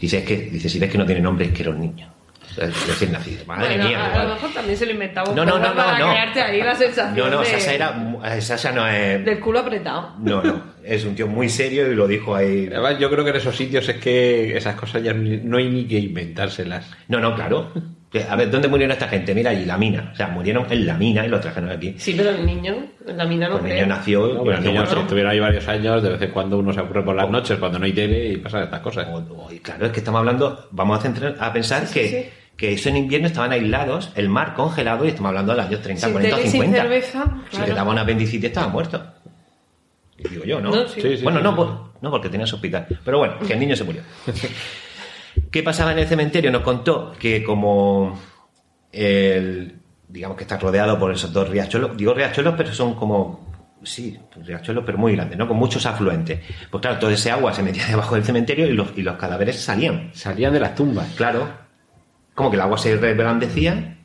Dice, 0.00 0.18
es 0.18 0.24
que, 0.24 0.36
dice, 0.50 0.68
si 0.68 0.78
ves 0.78 0.90
que 0.90 0.98
no 0.98 1.06
tiene 1.06 1.22
nombre, 1.22 1.46
es 1.46 1.52
que 1.52 1.62
era 1.62 1.70
un 1.70 1.80
niño. 1.80 2.12
Recién 2.56 3.12
nacido. 3.12 3.44
Madre 3.46 3.66
Bueno, 3.68 3.84
mía. 3.88 4.12
a, 4.14 4.24
lo 4.24 4.34
mejor 4.34 4.50
también 4.52 4.76
se 4.76 4.86
lo 4.86 4.92
inventaba 4.92 5.30
un 5.30 5.36
No, 5.36 5.44
no, 5.44 5.58
no, 5.58 5.74
para 5.74 5.98
no, 5.98 6.06
no. 6.06 6.12
crearte 6.12 6.42
ahí 6.42 6.62
la 6.62 6.74
sensación 6.74 7.16
No, 7.16 7.30
no, 7.30 7.40
de- 7.40 7.46
Sasha 7.46 7.72
era... 7.74 8.40
Sasha 8.40 8.72
no 8.72 8.86
es... 8.86 9.24
del 9.24 9.40
culo 9.40 9.60
apretado. 9.60 10.14
No, 10.18 10.42
no. 10.42 10.62
Es 10.84 11.04
un 11.04 11.14
tío 11.14 11.26
muy 11.28 11.48
serio 11.48 11.90
y 11.90 11.94
lo 11.94 12.06
dijo 12.08 12.34
ahí... 12.34 12.68
Además, 12.72 12.98
yo 12.98 13.08
creo 13.10 13.24
que 13.24 13.30
en 13.30 13.36
esos 13.36 13.56
sitios 13.56 13.88
es 13.88 13.96
que 13.96 14.56
esas 14.56 14.74
cosas 14.74 15.02
ya 15.02 15.12
no 15.14 15.56
hay 15.58 15.68
ni 15.68 15.84
que 15.86 15.98
inventárselas. 15.98 16.90
No, 17.08 17.20
no, 17.20 17.34
claro. 17.34 17.70
A 18.28 18.36
ver, 18.36 18.50
¿dónde 18.50 18.68
murieron 18.68 18.92
esta 18.92 19.08
gente? 19.08 19.34
Mira, 19.34 19.52
allí, 19.52 19.64
la 19.64 19.78
mina. 19.78 20.10
O 20.12 20.16
sea, 20.16 20.28
murieron 20.28 20.66
en 20.70 20.86
la 20.86 20.94
mina 20.94 21.24
y 21.24 21.28
lo 21.30 21.40
trajeron 21.40 21.70
aquí. 21.70 21.94
Sí, 21.96 22.12
pero 22.14 22.28
el 22.28 22.44
niño, 22.44 22.76
en 23.06 23.16
la 23.16 23.24
mina 23.24 23.48
no 23.48 23.56
el 23.56 23.62
creo. 23.62 23.74
niño 23.74 23.86
nació... 23.86 24.26
No, 24.34 24.42
pero 24.44 24.56
nació 24.56 24.70
niños 24.70 24.84
muerto. 24.84 25.00
estuvieron 25.02 25.32
ahí 25.32 25.40
varios 25.40 25.66
años, 25.68 26.02
de 26.02 26.10
vez 26.10 26.20
en 26.22 26.30
cuando 26.30 26.58
uno 26.58 26.74
se 26.74 26.80
ocurre 26.80 27.02
por 27.04 27.16
las 27.16 27.30
noches 27.30 27.58
cuando 27.58 27.78
no 27.78 27.86
hay 27.86 27.92
tele 27.94 28.26
y 28.32 28.36
pasan 28.36 28.64
estas 28.64 28.80
cosas. 28.80 29.06
O- 29.10 29.46
o- 29.46 29.50
y 29.52 29.60
claro, 29.60 29.86
es 29.86 29.92
que 29.92 30.00
estamos 30.00 30.18
hablando, 30.18 30.68
vamos 30.72 30.98
a, 30.98 31.02
centrar, 31.02 31.36
a 31.40 31.52
pensar 31.54 31.86
Sí, 31.86 31.94
que, 31.94 32.08
sí, 32.08 32.16
sí. 32.22 32.28
Que 32.56 32.72
eso 32.72 32.88
en 32.88 32.96
invierno 32.96 33.26
estaban 33.26 33.52
aislados, 33.52 34.12
el 34.14 34.28
mar 34.28 34.54
congelado, 34.54 35.04
y 35.04 35.08
estamos 35.08 35.30
hablando 35.30 35.52
de 35.52 35.58
los 35.58 35.66
años 35.66 35.82
30, 35.82 36.06
Sin 36.06 36.12
40, 36.12 36.36
tele 36.36 36.48
y 36.48 36.50
sin 36.50 36.60
50. 36.62 36.82
cerveza, 36.82 37.24
Si 37.50 37.60
le 37.60 37.74
daban 37.74 37.98
apendicitis, 37.98 38.44
estaba 38.48 38.68
muerto. 38.68 39.04
Y 40.18 40.28
digo 40.28 40.44
yo, 40.44 40.60
¿no? 40.60 40.70
No, 40.70 40.86
sí. 40.88 41.00
Sí, 41.00 41.16
sí, 41.16 41.22
bueno, 41.24 41.38
sí, 41.38 41.44
no, 41.44 41.50
sí. 41.50 41.56
por- 41.56 41.92
no, 42.02 42.10
porque 42.10 42.28
tenía 42.28 42.46
su 42.46 42.56
hospital. 42.56 42.86
Pero 43.04 43.18
bueno, 43.18 43.38
que 43.46 43.52
el 43.52 43.58
niño 43.60 43.74
se 43.76 43.84
murió. 43.84 44.02
¿Qué 45.50 45.62
pasaba 45.62 45.92
en 45.92 45.98
el 46.00 46.06
cementerio? 46.06 46.50
Nos 46.50 46.62
contó 46.62 47.12
que 47.18 47.42
como 47.42 48.18
el, 48.92 49.76
digamos 50.08 50.36
que 50.36 50.44
está 50.44 50.58
rodeado 50.58 50.98
por 50.98 51.12
esos 51.12 51.32
dos 51.32 51.48
riachuelos, 51.48 51.96
digo 51.96 52.14
riachuelos, 52.14 52.54
pero 52.56 52.72
son 52.72 52.94
como 52.94 53.50
Sí, 53.84 54.16
un 54.36 54.44
riachuelo, 54.44 54.84
pero 54.84 54.96
muy 54.96 55.16
grande, 55.16 55.34
¿no? 55.34 55.48
Con 55.48 55.56
muchos 55.56 55.84
afluentes. 55.86 56.38
Pues 56.70 56.80
claro, 56.80 57.00
todo 57.00 57.10
ese 57.10 57.32
agua 57.32 57.52
se 57.52 57.64
metía 57.64 57.84
debajo 57.88 58.14
del 58.14 58.22
cementerio 58.22 58.66
y 58.68 58.72
los, 58.74 58.96
y 58.96 59.02
los 59.02 59.16
cadáveres 59.16 59.60
salían. 59.60 60.10
Salían 60.14 60.52
de 60.52 60.60
las 60.60 60.76
tumbas. 60.76 61.08
Claro. 61.16 61.48
Como 62.34 62.50
que 62.50 62.56
el 62.56 62.62
agua 62.62 62.78
se 62.78 62.96
reblandecía 62.96 64.01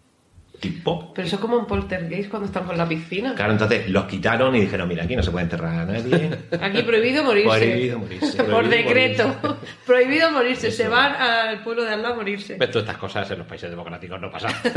tipo. 0.59 1.13
Pero 1.13 1.27
eso 1.27 1.35
es 1.35 1.41
como 1.41 1.57
un 1.57 1.65
poltergeist 1.65 2.29
cuando 2.29 2.47
están 2.47 2.65
por 2.65 2.75
la 2.77 2.87
piscina. 2.87 3.33
Claro, 3.35 3.51
entonces 3.53 3.89
los 3.89 4.05
quitaron 4.05 4.55
y 4.55 4.61
dijeron, 4.61 4.87
mira, 4.87 5.03
aquí 5.03 5.15
no 5.15 5.23
se 5.23 5.31
puede 5.31 5.43
enterrar 5.43 5.79
a 5.81 5.85
nadie. 5.85 6.29
Aquí 6.61 6.81
prohibido 6.83 7.23
morirse. 7.23 7.47
Prohibido 7.57 7.99
morirse. 7.99 8.43
Por 8.43 8.67
decreto. 8.69 9.35
prohibido 9.85 10.31
morirse. 10.31 10.71
Se 10.71 10.87
van 10.87 11.13
al 11.15 11.63
pueblo 11.63 11.83
de 11.83 11.93
al 11.93 12.01
lado 12.01 12.15
a 12.15 12.17
morirse. 12.17 12.55
Tú, 12.71 12.79
estas 12.79 12.97
cosas 12.97 13.29
en 13.31 13.39
los 13.39 13.47
países 13.47 13.69
democráticos 13.69 14.19
no 14.19 14.29
pasan. 14.31 14.51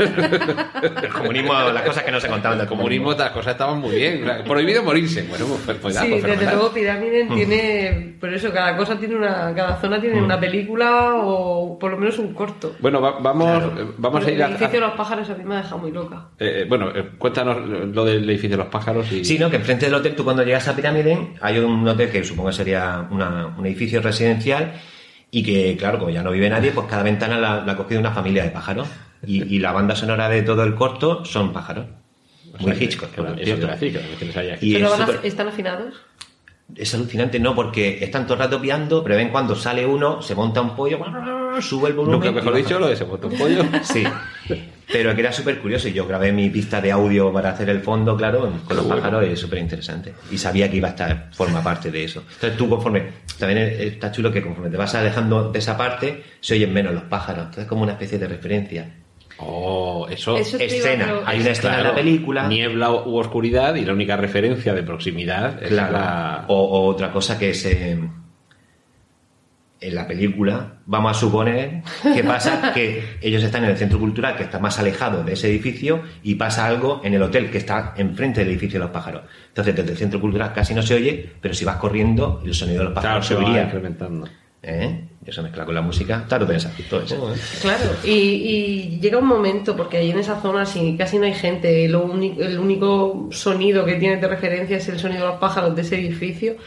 El 1.01 1.09
comunismo, 1.09 1.53
las 1.53 1.83
cosas 1.83 2.03
que 2.03 2.11
no 2.11 2.19
se 2.19 2.27
contaban 2.27 2.57
del 2.57 2.65
El 2.65 2.69
comunismo, 2.69 3.11
estas 3.11 3.31
cosas 3.31 3.53
estaban 3.53 3.79
muy 3.79 3.95
bien. 3.95 4.25
Prohibido 4.45 4.83
morirse. 4.83 5.23
Bueno, 5.23 5.45
pues, 5.65 5.77
pues, 5.77 5.95
ya, 5.95 6.01
Sí, 6.01 6.09
pues 6.21 6.23
desde 6.23 6.45
luego 6.53 6.71
Pirámide 6.71 7.25
tiene, 7.25 8.15
por 8.19 8.33
eso 8.33 8.51
cada 8.51 8.75
cosa 8.77 8.97
tiene 8.97 9.15
una, 9.15 9.53
cada 9.55 9.79
zona 9.79 9.99
tiene 9.99 10.21
una 10.21 10.39
película 10.39 11.15
o 11.15 11.77
por 11.79 11.91
lo 11.91 11.97
menos 11.97 12.17
un 12.19 12.33
corto. 12.33 12.75
Bueno, 12.79 13.01
va- 13.01 13.19
vamos, 13.19 13.47
Claro. 13.47 13.93
vamos 13.97 14.25
a 14.25 14.29
el 14.29 14.35
ir 14.35 14.43
a... 14.43 14.47
edificio 14.47 14.79
de 14.79 14.79
los 14.87 14.91
pájaros 14.93 15.29
a 15.29 15.33
mí 15.35 15.43
me 15.43 15.55
muy 15.77 15.91
loca. 15.91 16.29
eh, 16.39 16.65
bueno, 16.67 16.89
eh, 16.95 17.11
cuéntanos 17.17 17.57
lo 17.93 18.05
del 18.05 18.23
edificio 18.29 18.51
de 18.51 18.63
los 18.63 18.67
pájaros 18.67 19.11
y... 19.11 19.23
Sí, 19.25 19.37
¿no? 19.39 19.49
Que 19.49 19.57
enfrente 19.57 19.85
del 19.85 19.95
hotel, 19.95 20.15
tú 20.15 20.23
cuando 20.23 20.43
llegas 20.43 20.67
a 20.67 20.75
Pirámide, 20.75 21.33
hay 21.41 21.59
un 21.59 21.87
hotel 21.87 22.09
que 22.09 22.23
supongo 22.23 22.49
que 22.49 22.55
sería 22.55 23.07
una- 23.11 23.47
un 23.57 23.65
edificio 23.65 24.01
residencial 24.01 24.73
y 25.31 25.43
que, 25.43 25.77
claro, 25.77 25.97
como 25.99 26.11
ya 26.11 26.23
no 26.23 26.31
vive 26.31 26.49
nadie, 26.49 26.71
pues 26.71 26.87
cada 26.87 27.03
ventana 27.03 27.37
la, 27.39 27.63
la 27.65 27.71
ha 27.73 27.77
cogido 27.77 27.99
una 27.99 28.11
familia 28.11 28.43
de 28.43 28.49
pájaros. 28.49 28.87
Y, 29.25 29.43
y 29.55 29.59
la 29.59 29.71
banda 29.71 29.95
sonora 29.95 30.27
de 30.29 30.41
todo 30.41 30.63
el 30.63 30.73
corto 30.75 31.23
son 31.25 31.53
pájaros. 31.53 31.85
O 32.53 32.57
sea, 32.57 32.67
Muy 32.67 32.75
que- 32.77 32.85
Hitchcock, 32.85 33.09
por 33.11 33.27
eso 33.27 33.43
cierto. 33.43 33.67
decir, 33.67 33.93
que 33.93 34.57
Y 34.61 34.73
Pero 34.73 34.93
es 34.93 35.23
¿Están 35.23 35.47
afinados? 35.47 35.93
Es 36.75 36.93
alucinante, 36.95 37.37
no, 37.39 37.53
porque 37.53 38.01
están 38.01 38.23
todo 38.25 38.35
el 38.35 38.39
rato 38.39 38.61
piando, 38.61 39.03
pero 39.03 39.15
ven 39.17 39.27
cuando 39.29 39.55
sale 39.55 39.85
uno, 39.85 40.21
se 40.21 40.35
monta 40.35 40.61
un 40.61 40.73
pollo, 40.75 40.99
sube 41.61 41.89
el 41.89 41.95
volumen. 41.95 42.19
Nunca 42.19 42.31
mejor 42.31 42.55
dicho 42.55 42.79
lo 42.79 42.87
de 42.87 42.93
ese 42.93 43.03
botón 43.03 43.31
pollo. 43.37 43.63
Sí, 43.83 44.03
pero 44.91 45.13
que 45.15 45.21
era 45.21 45.31
súper 45.31 45.59
curioso 45.59 45.87
y 45.87 45.93
yo 45.93 46.07
grabé 46.07 46.31
mi 46.31 46.49
pista 46.49 46.79
de 46.81 46.91
audio 46.91 47.31
para 47.33 47.49
hacer 47.51 47.69
el 47.69 47.81
fondo, 47.81 48.15
claro, 48.15 48.51
con 48.65 48.77
los 48.77 48.85
bueno. 48.85 49.01
pájaros 49.01 49.27
y 49.27 49.33
es 49.33 49.39
súper 49.39 49.59
interesante. 49.59 50.13
Y 50.31 50.37
sabía 50.37 50.69
que 50.69 50.77
iba 50.77 50.87
a 50.89 50.91
estar, 50.91 51.29
forma 51.33 51.61
parte 51.63 51.91
de 51.91 52.03
eso. 52.03 52.23
Entonces 52.33 52.57
tú 52.57 52.69
conforme, 52.69 53.03
también 53.37 53.59
está 53.59 54.11
chulo 54.11 54.31
que 54.31 54.41
conforme 54.41 54.69
te 54.69 54.77
vas 54.77 54.93
alejando 54.95 55.51
de 55.51 55.59
esa 55.59 55.77
parte, 55.77 56.23
se 56.39 56.53
oyen 56.55 56.73
menos 56.73 56.93
los 56.93 57.03
pájaros. 57.03 57.45
Entonces 57.45 57.65
como 57.65 57.83
una 57.83 57.93
especie 57.93 58.17
de 58.19 58.27
referencia. 58.27 58.89
Oh, 59.43 60.07
eso... 60.09 60.37
Eso 60.37 60.57
Escena, 60.59 61.21
hay 61.25 61.39
una 61.41 61.49
escena 61.49 61.77
en 61.79 61.83
la 61.85 61.95
película. 61.95 62.47
Niebla 62.47 62.91
u 62.91 63.17
oscuridad 63.17 63.73
y 63.75 63.83
la 63.85 63.93
única 63.93 64.15
referencia 64.15 64.73
de 64.73 64.83
proximidad 64.83 65.63
es 65.63 65.69
Claro. 65.69 65.93
la... 65.93 66.45
O, 66.47 66.55
o 66.55 66.85
otra 66.87 67.11
cosa 67.11 67.39
que 67.39 67.49
es 67.49 67.65
eh, 67.65 67.97
en 69.81 69.95
la 69.95 70.07
película, 70.07 70.75
vamos 70.85 71.17
a 71.17 71.19
suponer 71.19 71.81
que 72.13 72.23
pasa 72.23 72.71
que 72.73 73.17
ellos 73.19 73.43
están 73.43 73.63
en 73.63 73.71
el 73.71 73.77
centro 73.77 73.97
cultural 73.99 74.35
que 74.37 74.43
está 74.43 74.59
más 74.59 74.77
alejado 74.77 75.23
de 75.23 75.33
ese 75.33 75.49
edificio 75.49 76.03
y 76.23 76.35
pasa 76.35 76.67
algo 76.67 77.01
en 77.03 77.15
el 77.15 77.21
hotel 77.23 77.49
que 77.49 77.57
está 77.57 77.93
enfrente 77.97 78.41
del 78.41 78.49
edificio 78.51 78.79
de 78.79 78.85
los 78.85 78.93
pájaros. 78.93 79.23
Entonces 79.47 79.75
desde 79.75 79.91
el 79.91 79.97
centro 79.97 80.21
cultural 80.21 80.53
casi 80.53 80.75
no 80.75 80.83
se 80.83 80.93
oye, 80.93 81.29
pero 81.41 81.53
si 81.55 81.65
vas 81.65 81.77
corriendo 81.77 82.41
el 82.45 82.53
sonido 82.53 82.79
de 82.79 82.83
los 82.85 82.93
Claro, 82.93 83.07
pájaros 83.07 83.27
se 83.27 83.33
va 83.35 83.41
subiría. 83.41 83.63
incrementando. 83.63 84.27
¿Eh? 84.63 85.05
Y 85.25 85.29
Eso 85.31 85.41
mezcla 85.41 85.65
con 85.65 85.73
la 85.73 85.81
música. 85.81 86.25
Claro, 86.27 86.45
todo 86.45 86.55
eso. 87.01 87.33
Claro, 87.61 87.83
y, 88.03 88.09
y 88.11 88.99
llega 88.99 89.17
un 89.17 89.25
momento, 89.25 89.75
porque 89.75 89.97
ahí 89.97 90.11
en 90.11 90.19
esa 90.19 90.39
zona 90.39 90.67
si 90.67 90.95
casi 90.95 91.17
no 91.17 91.25
hay 91.25 91.33
gente, 91.33 91.87
lo 91.87 92.03
único, 92.03 92.41
el 92.43 92.59
único 92.59 93.27
sonido 93.31 93.83
que 93.85 93.95
tienes 93.95 94.21
de 94.21 94.27
referencia 94.27 94.77
es 94.77 94.87
el 94.89 94.99
sonido 94.99 95.21
de 95.21 95.27
los 95.31 95.39
pájaros 95.39 95.75
de 95.75 95.81
ese 95.81 95.95
edificio, 95.99 96.57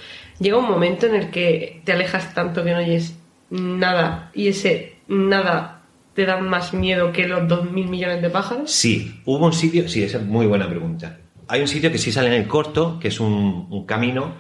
llega 0.40 0.56
un 0.58 0.68
momento 0.68 1.06
en 1.06 1.14
el 1.14 1.30
que 1.30 1.80
te 1.84 1.92
alejas 1.92 2.34
tanto 2.34 2.64
que 2.64 2.72
no 2.72 2.78
oyes 2.78 3.16
nada, 3.50 4.30
y 4.34 4.48
ese 4.48 4.96
nada 5.08 5.82
te 6.14 6.24
da 6.26 6.38
más 6.38 6.72
miedo 6.72 7.12
que 7.12 7.26
los 7.26 7.46
dos 7.48 7.70
mil 7.70 7.86
millones 7.88 8.22
de 8.22 8.30
pájaros. 8.30 8.70
Sí, 8.70 9.20
hubo 9.24 9.46
un 9.46 9.52
sitio, 9.52 9.88
sí, 9.88 10.02
esa 10.02 10.18
es 10.18 10.24
muy 10.24 10.46
buena 10.46 10.68
pregunta. 10.68 11.18
Hay 11.48 11.60
un 11.60 11.68
sitio 11.68 11.90
que 11.92 11.98
sí 11.98 12.10
sale 12.12 12.28
en 12.28 12.34
el 12.34 12.46
corto, 12.46 12.98
que 13.00 13.08
es 13.08 13.20
un, 13.20 13.66
un 13.70 13.84
camino 13.84 14.34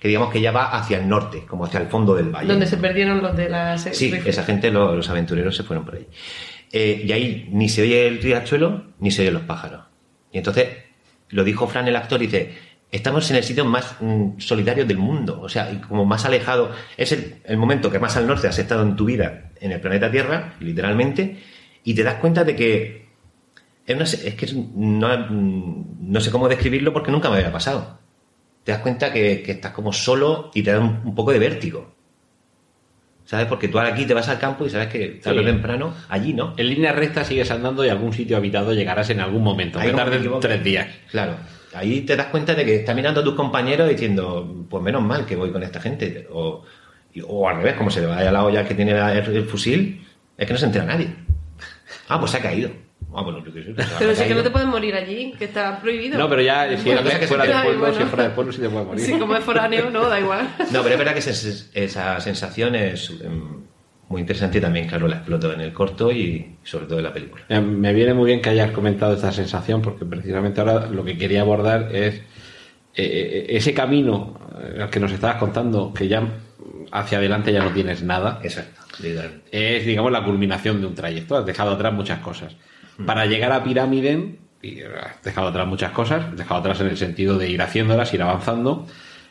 que 0.00 0.08
digamos 0.08 0.30
que 0.32 0.40
ya 0.40 0.52
va 0.52 0.76
hacia 0.76 0.98
el 0.98 1.08
norte, 1.08 1.44
como 1.46 1.64
hacia 1.64 1.80
el 1.80 1.88
fondo 1.88 2.14
del 2.14 2.28
valle. 2.30 2.46
Donde 2.48 2.66
se 2.66 2.76
perdieron 2.76 3.22
los 3.22 3.36
de 3.36 3.48
las... 3.48 3.82
Sí, 3.92 4.12
esa 4.24 4.44
gente, 4.44 4.70
lo- 4.70 4.94
los 4.94 5.08
aventureros 5.10 5.56
se 5.56 5.62
fueron 5.64 5.84
por 5.84 5.96
ahí. 5.96 6.06
Eh, 6.72 7.02
y 7.06 7.12
ahí 7.12 7.48
ni 7.52 7.68
se 7.68 7.82
oye 7.82 8.06
el 8.06 8.20
riachuelo 8.22 8.84
ni 9.00 9.10
se 9.10 9.22
oyen 9.22 9.34
los 9.34 9.42
pájaros. 9.42 9.82
Y 10.32 10.38
entonces 10.38 10.68
lo 11.30 11.44
dijo 11.44 11.66
Fran, 11.66 11.88
el 11.88 11.96
actor, 11.96 12.20
dice, 12.20 12.54
estamos 12.90 13.30
en 13.30 13.36
el 13.36 13.44
sitio 13.44 13.64
más 13.64 13.96
mm, 14.00 14.38
solidario 14.38 14.84
del 14.86 14.98
mundo, 14.98 15.40
o 15.40 15.48
sea, 15.48 15.70
y 15.72 15.76
como 15.78 16.04
más 16.04 16.24
alejado, 16.24 16.70
es 16.96 17.12
el, 17.12 17.36
el 17.44 17.56
momento 17.56 17.90
que 17.90 17.98
más 17.98 18.16
al 18.16 18.26
norte 18.26 18.48
has 18.48 18.58
estado 18.58 18.82
en 18.82 18.96
tu 18.96 19.04
vida 19.04 19.50
en 19.60 19.72
el 19.72 19.80
planeta 19.80 20.10
Tierra, 20.10 20.54
literalmente, 20.60 21.38
y 21.84 21.94
te 21.94 22.02
das 22.02 22.16
cuenta 22.16 22.44
de 22.44 22.56
que 22.56 23.06
es, 23.86 23.94
una 23.94 24.04
es 24.04 24.34
que 24.34 24.46
no, 24.74 25.08
mm, 25.30 26.12
no 26.12 26.20
sé 26.20 26.30
cómo 26.30 26.48
describirlo 26.48 26.92
porque 26.92 27.10
nunca 27.10 27.30
me 27.30 27.36
había 27.36 27.52
pasado. 27.52 27.98
Te 28.64 28.72
das 28.72 28.80
cuenta 28.80 29.12
que, 29.12 29.42
que 29.42 29.52
estás 29.52 29.72
como 29.72 29.92
solo 29.92 30.50
y 30.52 30.62
te 30.62 30.72
da 30.72 30.80
un, 30.80 31.00
un 31.04 31.14
poco 31.14 31.32
de 31.32 31.38
vértigo. 31.38 31.94
¿Sabes? 33.24 33.46
Porque 33.46 33.68
tú 33.68 33.78
ahora 33.78 33.90
aquí 33.92 34.04
te 34.06 34.14
vas 34.14 34.28
al 34.28 34.38
campo 34.38 34.66
y 34.66 34.70
sabes 34.70 34.88
que 34.88 35.20
tarde 35.22 35.40
o 35.40 35.42
Sí. 35.42 35.46
temprano, 35.46 35.94
allí 36.08 36.32
no. 36.32 36.54
En 36.56 36.68
línea 36.68 36.92
recta 36.92 37.24
sigues 37.24 37.50
andando 37.50 37.84
y 37.84 37.88
a 37.88 37.92
algún 37.92 38.12
sitio 38.12 38.36
habitado 38.36 38.72
llegarás 38.72 39.10
en 39.10 39.20
algún 39.20 39.42
momento. 39.42 39.80
Ahí 39.80 39.92
no 39.92 40.38
tres 40.38 40.62
días. 40.62 40.86
Claro. 41.10 41.36
Ahí 41.76 42.00
te 42.02 42.16
das 42.16 42.26
cuenta 42.26 42.54
de 42.54 42.64
que 42.64 42.76
estás 42.76 42.94
mirando 42.96 43.20
a 43.20 43.24
tus 43.24 43.34
compañeros 43.34 43.88
diciendo, 43.88 44.66
pues 44.68 44.82
menos 44.82 45.02
mal 45.02 45.26
que 45.26 45.36
voy 45.36 45.50
con 45.52 45.62
esta 45.62 45.80
gente. 45.80 46.26
O, 46.32 46.62
y- 47.14 47.22
o 47.26 47.48
al 47.48 47.56
revés, 47.58 47.74
como 47.74 47.90
se 47.90 48.00
le 48.00 48.06
vaya 48.06 48.30
la 48.32 48.44
olla 48.44 48.66
que 48.66 48.74
tiene 48.74 48.94
la- 48.94 49.12
el, 49.16 49.36
el 49.36 49.44
fusil, 49.46 50.04
es 50.36 50.46
que 50.46 50.52
no 50.52 50.58
se 50.58 50.66
entera 50.66 50.84
nadie. 50.84 51.08
Ah, 52.08 52.18
pues 52.20 52.30
se 52.32 52.36
ha 52.38 52.40
caído. 52.42 52.70
Ah, 53.14 53.22
bueno, 53.22 53.44
yo 53.44 53.52
qué 53.52 53.62
sé. 53.64 53.70
pues 53.74 53.86
Pero 53.98 54.14
sí 54.14 54.22
ha 54.22 54.28
que 54.28 54.34
no 54.34 54.42
te 54.42 54.50
puedes 54.50 54.68
morir 54.68 54.94
allí, 54.94 55.32
que 55.38 55.46
está 55.46 55.80
prohibido. 55.80 56.18
No, 56.18 56.28
pero 56.28 56.40
ya 56.42 56.68
si 56.76 56.84
Bueno, 56.84 57.00
fuera 57.26 57.44
del 57.44 57.52
Ay, 57.52 57.62
pueblo, 57.64 57.80
bueno. 57.80 57.94
si 57.96 58.02
es 58.02 58.08
fuera 58.08 58.24
del 58.24 58.32
pueblo 58.32 58.52
sí 58.52 58.60
te 58.60 58.68
puedes 58.68 58.86
morir. 58.88 59.04
Sí, 59.04 59.18
como 59.18 59.34
es 59.36 59.44
foráneo, 59.44 59.90
no, 59.90 60.08
da 60.08 60.20
igual. 60.20 60.48
No, 60.72 60.82
pero 60.82 60.94
es 60.94 60.98
verdad 60.98 61.12
que 61.14 61.18
esa, 61.20 61.32
esa 61.74 62.20
sensación 62.20 62.74
es 62.76 63.10
em, 63.22 63.55
muy 64.08 64.20
interesante 64.20 64.58
y 64.58 64.60
también, 64.60 64.86
claro, 64.86 65.08
la 65.08 65.16
exploto 65.16 65.52
en 65.52 65.60
el 65.60 65.72
corto 65.72 66.12
y 66.12 66.56
sobre 66.62 66.86
todo 66.86 66.98
en 66.98 67.04
la 67.04 67.12
película. 67.12 67.44
Eh, 67.48 67.60
Me 67.60 67.92
viene 67.92 68.14
muy 68.14 68.26
bien 68.26 68.40
que 68.40 68.50
hayas 68.50 68.70
comentado 68.70 69.14
esta 69.14 69.32
sensación 69.32 69.82
porque 69.82 70.04
precisamente 70.04 70.60
ahora 70.60 70.86
lo 70.86 71.04
que 71.04 71.18
quería 71.18 71.40
abordar 71.40 71.94
es 71.94 72.22
eh, 72.94 73.46
ese 73.48 73.74
camino 73.74 74.38
eh, 74.62 74.82
al 74.82 74.90
que 74.90 75.00
nos 75.00 75.12
estabas 75.12 75.36
contando, 75.36 75.92
que 75.92 76.06
ya 76.06 76.22
hacia 76.92 77.18
adelante 77.18 77.52
ya 77.52 77.62
no 77.64 77.72
tienes 77.72 78.02
nada. 78.02 78.40
Exacto. 78.42 78.80
literal. 79.02 79.42
es, 79.50 79.84
digamos, 79.84 80.12
la 80.12 80.24
culminación 80.24 80.80
de 80.80 80.86
un 80.86 80.94
trayecto. 80.94 81.36
Has 81.36 81.46
dejado 81.46 81.72
atrás 81.72 81.92
muchas 81.92 82.20
cosas. 82.20 82.56
Para 83.04 83.26
llegar 83.26 83.52
a 83.52 83.62
Pirámide, 83.62 84.38
y 84.62 84.80
has 84.82 85.22
dejado 85.22 85.48
atrás 85.48 85.66
muchas 85.66 85.92
cosas, 85.92 86.24
has 86.24 86.36
dejado 86.36 86.60
atrás 86.60 86.80
en 86.80 86.86
el 86.86 86.96
sentido 86.96 87.36
de 87.36 87.50
ir 87.50 87.60
haciéndolas, 87.60 88.14
ir 88.14 88.22
avanzando, 88.22 88.86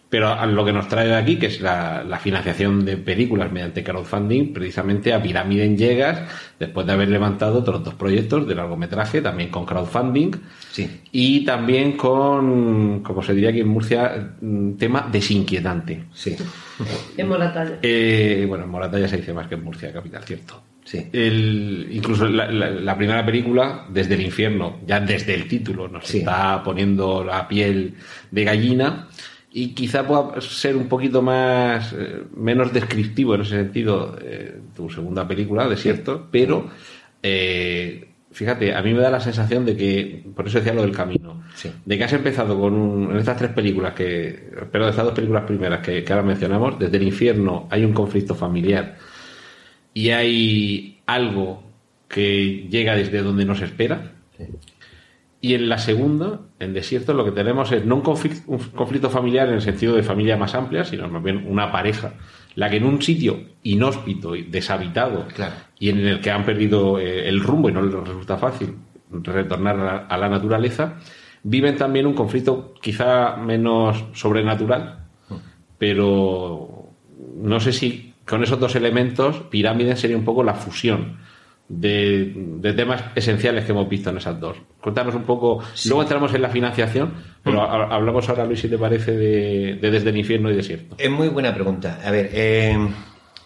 pero 0.09 0.29
a 0.29 0.45
lo 0.45 0.63
que 0.63 0.71
nos 0.71 0.87
trae 0.87 1.13
aquí, 1.15 1.37
que 1.37 1.47
es 1.47 1.61
la, 1.61 2.03
la 2.03 2.17
financiación 2.19 2.85
de 2.85 2.95
películas 2.97 3.51
mediante 3.51 3.83
crowdfunding, 3.83 4.53
precisamente 4.53 5.13
a 5.13 5.21
Pirámide 5.21 5.75
llegas 5.75 6.21
después 6.59 6.85
de 6.87 6.93
haber 6.93 7.09
levantado 7.09 7.59
otros 7.59 7.83
dos 7.83 7.95
proyectos 7.95 8.47
de 8.47 8.55
largometraje, 8.55 9.21
también 9.21 9.49
con 9.49 9.65
crowdfunding, 9.65 10.31
Sí. 10.71 11.01
y 11.11 11.43
también 11.45 11.93
con, 11.93 13.01
como 13.01 13.21
se 13.23 13.33
diría 13.33 13.49
aquí 13.49 13.61
en 13.61 13.67
Murcia, 13.67 14.35
un 14.41 14.77
tema 14.77 15.07
desinquietante. 15.11 16.03
Sí. 16.13 16.35
En 17.17 17.27
Moratalla. 17.29 17.79
Eh, 17.81 18.45
bueno, 18.47 18.65
en 18.65 18.69
Moratalla 18.69 19.07
se 19.07 19.17
dice 19.17 19.33
más 19.33 19.47
que 19.47 19.55
en 19.55 19.63
Murcia, 19.63 19.91
capital, 19.93 20.23
cierto. 20.23 20.61
Sí. 20.83 21.07
El, 21.13 21.87
incluso 21.91 22.27
la, 22.27 22.51
la- 22.51 22.69
la 22.69 22.95
primera 22.97 23.25
película, 23.25 23.85
Desde 23.89 24.13
el 24.13 24.21
infierno, 24.21 24.81
ya 24.85 24.99
desde 24.99 25.33
el 25.33 25.47
título, 25.47 25.87
nos 25.87 26.05
Sí. 26.05 26.19
está 26.19 26.61
poniendo 26.63 27.23
la 27.23 27.47
piel 27.47 27.95
de 28.29 28.43
gallina 28.43 29.07
y 29.57 29.69
quizá 29.69 30.05
pueda 30.05 30.41
ser 30.41 30.75
un 30.75 30.87
poquito 30.89 31.21
más 31.21 31.93
eh, 31.93 32.23
menos 32.35 32.73
descriptivo 32.73 33.35
en 33.35 33.41
ese 33.41 33.51
sentido 33.55 34.17
eh, 34.21 34.59
tu 34.75 34.89
segunda 34.89 35.25
película, 35.25 35.65
Desierto, 35.69 36.27
pero 36.29 36.67
eh, 37.23 38.05
fíjate, 38.31 38.75
a 38.75 38.81
mí 38.81 38.93
me 38.93 38.99
da 38.99 39.09
la 39.09 39.21
sensación 39.21 39.63
de 39.65 39.77
que, 39.77 40.23
por 40.35 40.45
eso 40.45 40.57
decía 40.57 40.73
lo 40.73 40.81
del 40.81 40.91
camino, 40.91 41.41
Sí. 41.55 41.71
de 41.85 41.97
que 41.97 42.03
has 42.03 42.11
empezado 42.11 42.59
con 42.59 42.73
un- 42.73 43.11
en 43.11 43.17
estas 43.17 43.37
tres 43.37 43.51
películas 43.51 43.93
que, 43.93 44.51
pero 44.73 44.83
de 44.83 44.89
estas 44.91 45.05
dos 45.05 45.13
películas 45.13 45.45
primeras 45.45 45.79
que, 45.79 46.03
que 46.03 46.11
ahora 46.11 46.25
mencionamos, 46.25 46.77
desde 46.77 46.97
el 46.97 47.03
infierno 47.03 47.67
hay 47.71 47.85
un 47.85 47.93
conflicto 47.93 48.35
familiar 48.35 48.97
y 49.93 50.09
hay 50.09 50.99
algo 51.05 51.63
que 52.09 52.67
llega 52.69 52.93
desde 52.93 53.21
donde 53.21 53.45
no 53.45 53.55
se 53.55 53.63
espera. 53.65 54.11
Y 55.39 55.53
en 55.53 55.69
la 55.69 55.77
segunda, 55.77 56.41
en 56.65 56.73
Desierto, 56.73 57.13
lo 57.13 57.23
que 57.23 57.31
tenemos 57.31 57.71
es 57.71 57.85
no 57.85 57.95
un 57.95 58.01
conflicto, 58.01 58.41
un 58.51 58.59
conflicto 58.59 59.09
familiar 59.09 59.47
en 59.47 59.55
el 59.55 59.61
sentido 59.61 59.95
de 59.95 60.03
familia 60.03 60.35
más 60.37 60.53
amplia, 60.55 60.83
sino 60.83 61.07
más 61.07 61.23
bien 61.23 61.45
una 61.47 61.71
pareja, 61.71 62.13
la 62.55 62.69
que 62.69 62.77
en 62.77 62.85
un 62.85 63.01
sitio 63.01 63.39
inhóspito 63.63 64.35
y 64.35 64.43
deshabitado 64.43 65.27
Claro. 65.33 65.55
y 65.79 65.89
en 65.89 65.99
el 66.05 66.19
que 66.21 66.31
han 66.31 66.45
perdido 66.45 66.99
eh, 66.99 67.27
el 67.29 67.39
rumbo 67.41 67.69
y 67.69 67.71
no 67.73 67.81
les 67.81 67.93
resulta 67.93 68.37
fácil 68.37 68.75
retornar 69.11 69.79
a, 69.79 69.97
a 70.07 70.17
la 70.17 70.27
naturaleza, 70.29 70.95
viven 71.43 71.77
también 71.77 72.05
un 72.07 72.13
conflicto 72.13 72.73
quizá 72.81 73.35
menos 73.37 74.03
sobrenatural, 74.13 75.05
pero 75.77 76.89
no 77.37 77.59
sé 77.59 77.71
si 77.71 78.13
con 78.25 78.43
esos 78.43 78.59
dos 78.59 78.75
elementos 78.75 79.37
Pirámide 79.51 79.95
sería 79.95 80.17
un 80.17 80.25
poco 80.25 80.43
la 80.43 80.55
fusión 80.55 81.17
de, 81.67 82.31
de 82.35 82.73
temas 82.73 83.03
esenciales 83.15 83.65
que 83.65 83.71
hemos 83.71 83.89
visto 83.89 84.09
en 84.09 84.17
esas 84.17 84.39
dos. 84.39 84.57
Cuéntanos 84.81 85.15
un 85.15 85.23
poco, 85.23 85.63
luego 85.85 86.01
entramos 86.03 86.33
en 86.33 86.41
la 86.41 86.49
financiación, 86.49 87.13
pero 87.43 87.61
ha- 87.61 87.95
hablamos 87.95 88.29
ahora, 88.29 88.45
Luis, 88.45 88.59
si 88.59 88.67
te 88.69 88.77
parece, 88.77 89.11
de, 89.13 89.75
de 89.81 89.91
Desde 89.91 90.09
el 90.11 90.17
Infierno 90.17 90.51
y 90.51 90.55
Desierto. 90.55 90.95
Es 90.99 91.09
muy 91.09 91.27
buena 91.29 91.53
pregunta. 91.53 91.99
A 92.05 92.11
ver, 92.11 92.29
eh, 92.33 92.77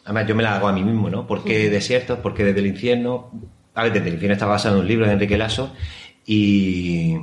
además 0.06 0.28
yo 0.28 0.36
me 0.36 0.44
la 0.44 0.56
hago 0.58 0.68
a 0.68 0.74
mí 0.74 0.84
mismo, 0.84 1.10
¿no? 1.10 1.26
¿Por 1.26 1.44
qué 1.44 1.70
desiertos? 1.70 2.20
Porque 2.20 2.44
desde 2.44 2.60
el 2.60 2.68
infierno. 2.68 3.32
A 3.76 3.84
ver, 3.84 3.94
desde 3.94 4.08
el 4.10 4.14
infierno 4.16 4.34
está 4.34 4.46
basado 4.48 4.76
en 4.76 4.82
un 4.82 4.88
libro 4.88 5.06
de 5.06 5.14
Enrique 5.14 5.38
Lasso 5.38 5.74
y, 6.26 7.16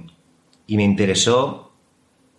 y 0.67 0.77
me 0.77 0.83
interesó 0.85 1.73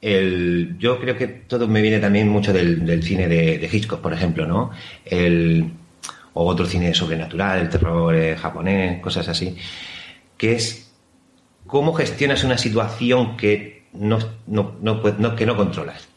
el. 0.01 0.75
Yo 0.79 0.99
creo 0.99 1.15
que 1.15 1.27
todo 1.27 1.67
me 1.67 1.81
viene 1.81 1.99
también 1.99 2.27
mucho 2.27 2.51
del, 2.53 2.85
del 2.85 3.03
cine 3.03 3.27
de, 3.27 3.59
de 3.59 3.69
Hitchcock, 3.71 4.01
por 4.01 4.13
ejemplo, 4.13 4.47
¿no? 4.47 4.71
El, 5.05 5.71
o 6.39 6.45
otro 6.45 6.65
cine 6.65 6.93
sobrenatural, 6.93 7.59
el 7.59 7.69
terror 7.69 8.13
eh, 8.15 8.35
japonés, 8.37 9.01
cosas 9.01 9.27
así. 9.27 9.55
Que 10.37 10.53
es 10.53 10.91
cómo 11.65 11.93
gestionas 11.93 12.43
una 12.43 12.57
situación 12.57 13.37
que 13.37 13.85
no, 13.93 14.19
no, 14.47 14.75
no, 14.81 15.01
puede- 15.01 15.15
no- 15.19 15.35
que 15.35 15.45
no 15.45 15.55
controlas. 15.55 16.07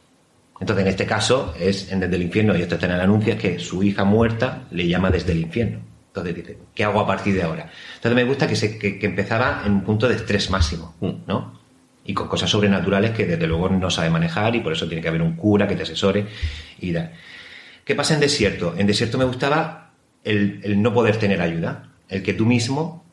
Entonces, 0.61 0.85
en 0.85 0.91
este 0.91 1.07
caso, 1.07 1.55
es 1.59 1.91
en 1.91 2.01
Desde 2.01 2.17
el 2.17 2.23
Infierno, 2.23 2.55
y 2.57 2.61
esto 2.61 2.75
está 2.75 2.87
en 2.87 2.93
el 2.93 3.01
anuncio, 3.01 3.33
es 3.33 3.41
que 3.41 3.59
su 3.59 3.83
hija 3.83 4.05
muerta 4.05 4.65
le 4.71 4.87
llama 4.87 5.11
Desde 5.11 5.33
el 5.33 5.39
Infierno. 5.41 5.81
Entonces 6.09 6.35
dice, 6.35 6.59
¿qué 6.75 6.85
hago 6.85 7.01
a 7.01 7.07
partir 7.07 7.35
de 7.35 7.43
ahora? 7.45 7.71
Entonces 7.95 8.15
me 8.17 8.25
gusta 8.25 8.47
que, 8.47 8.57
se, 8.57 8.79
que, 8.79 8.99
que 8.99 9.07
empezaba 9.07 9.63
en 9.65 9.73
un 9.73 9.81
punto 9.85 10.07
de 10.09 10.17
estrés 10.17 10.51
máximo, 10.51 10.95
¿no? 11.27 11.59
Y 12.05 12.13
con 12.13 12.29
cosas 12.29 12.51
sobrenaturales 12.51 13.13
que 13.13 13.25
desde 13.25 13.47
luego 13.47 13.69
no 13.71 13.89
sabe 13.91 14.11
manejar 14.11 14.55
y 14.57 14.61
por 14.61 14.73
eso 14.73 14.87
tiene 14.87 15.01
que 15.01 15.09
haber 15.09 15.23
un 15.23 15.37
cura 15.37 15.67
que 15.69 15.77
te 15.77 15.85
asesore 15.85 16.27
y 16.81 16.93
tal. 16.93 17.13
¿Qué 17.85 17.95
pasa 17.95 18.15
en 18.15 18.21
desierto? 18.21 18.75
En 18.77 18.87
desierto 18.87 19.17
me 19.19 19.25
gustaba 19.25 19.80
el, 20.25 20.61
el 20.63 20.83
no 20.83 20.93
poder 20.93 21.17
tener 21.17 21.41
ayuda, 21.41 21.93
el 22.09 22.23
que 22.23 22.35
tú 22.35 22.47
mismo, 22.47 23.05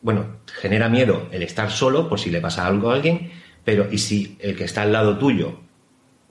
bueno, 0.00 0.38
genera 0.46 0.88
miedo 0.88 1.28
el 1.30 1.42
estar 1.42 1.70
solo 1.70 2.08
por 2.08 2.18
si 2.18 2.30
le 2.30 2.40
pasa 2.40 2.66
algo 2.66 2.90
a 2.90 2.94
alguien, 2.94 3.30
pero 3.64 3.88
y 3.90 3.98
si 3.98 4.36
el 4.40 4.56
que 4.56 4.64
está 4.64 4.82
al 4.82 4.92
lado 4.92 5.18
tuyo 5.18 5.60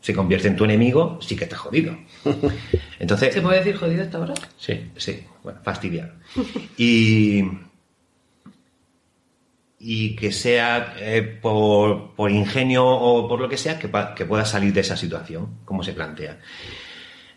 se 0.02 0.14
convierte 0.14 0.48
en 0.48 0.56
tu 0.56 0.66
enemigo, 0.66 1.20
sí 1.22 1.36
que 1.36 1.46
estás 1.46 1.60
jodido. 1.60 1.96
Entonces, 3.00 3.34
¿Se 3.34 3.42
puede 3.42 3.60
decir 3.60 3.78
jodido 3.78 4.04
hasta 4.04 4.18
ahora? 4.18 4.34
Sí. 4.58 4.92
Sí, 4.98 5.24
bueno, 5.44 5.60
fastidiar. 5.64 6.16
Y, 6.78 7.44
y 9.80 10.16
que 10.16 10.32
sea 10.32 10.96
eh, 11.00 11.22
por, 11.22 12.16
por 12.16 12.32
ingenio 12.32 12.86
o 12.86 13.28
por 13.28 13.40
lo 13.40 13.48
que 13.48 13.58
sea, 13.58 13.80
que, 13.80 13.90
que 14.16 14.26
pueda 14.26 14.46
salir 14.46 14.74
de 14.74 14.82
esa 14.82 14.98
situación, 14.98 15.60
como 15.66 15.84
se 15.84 15.94
plantea. 15.94 16.40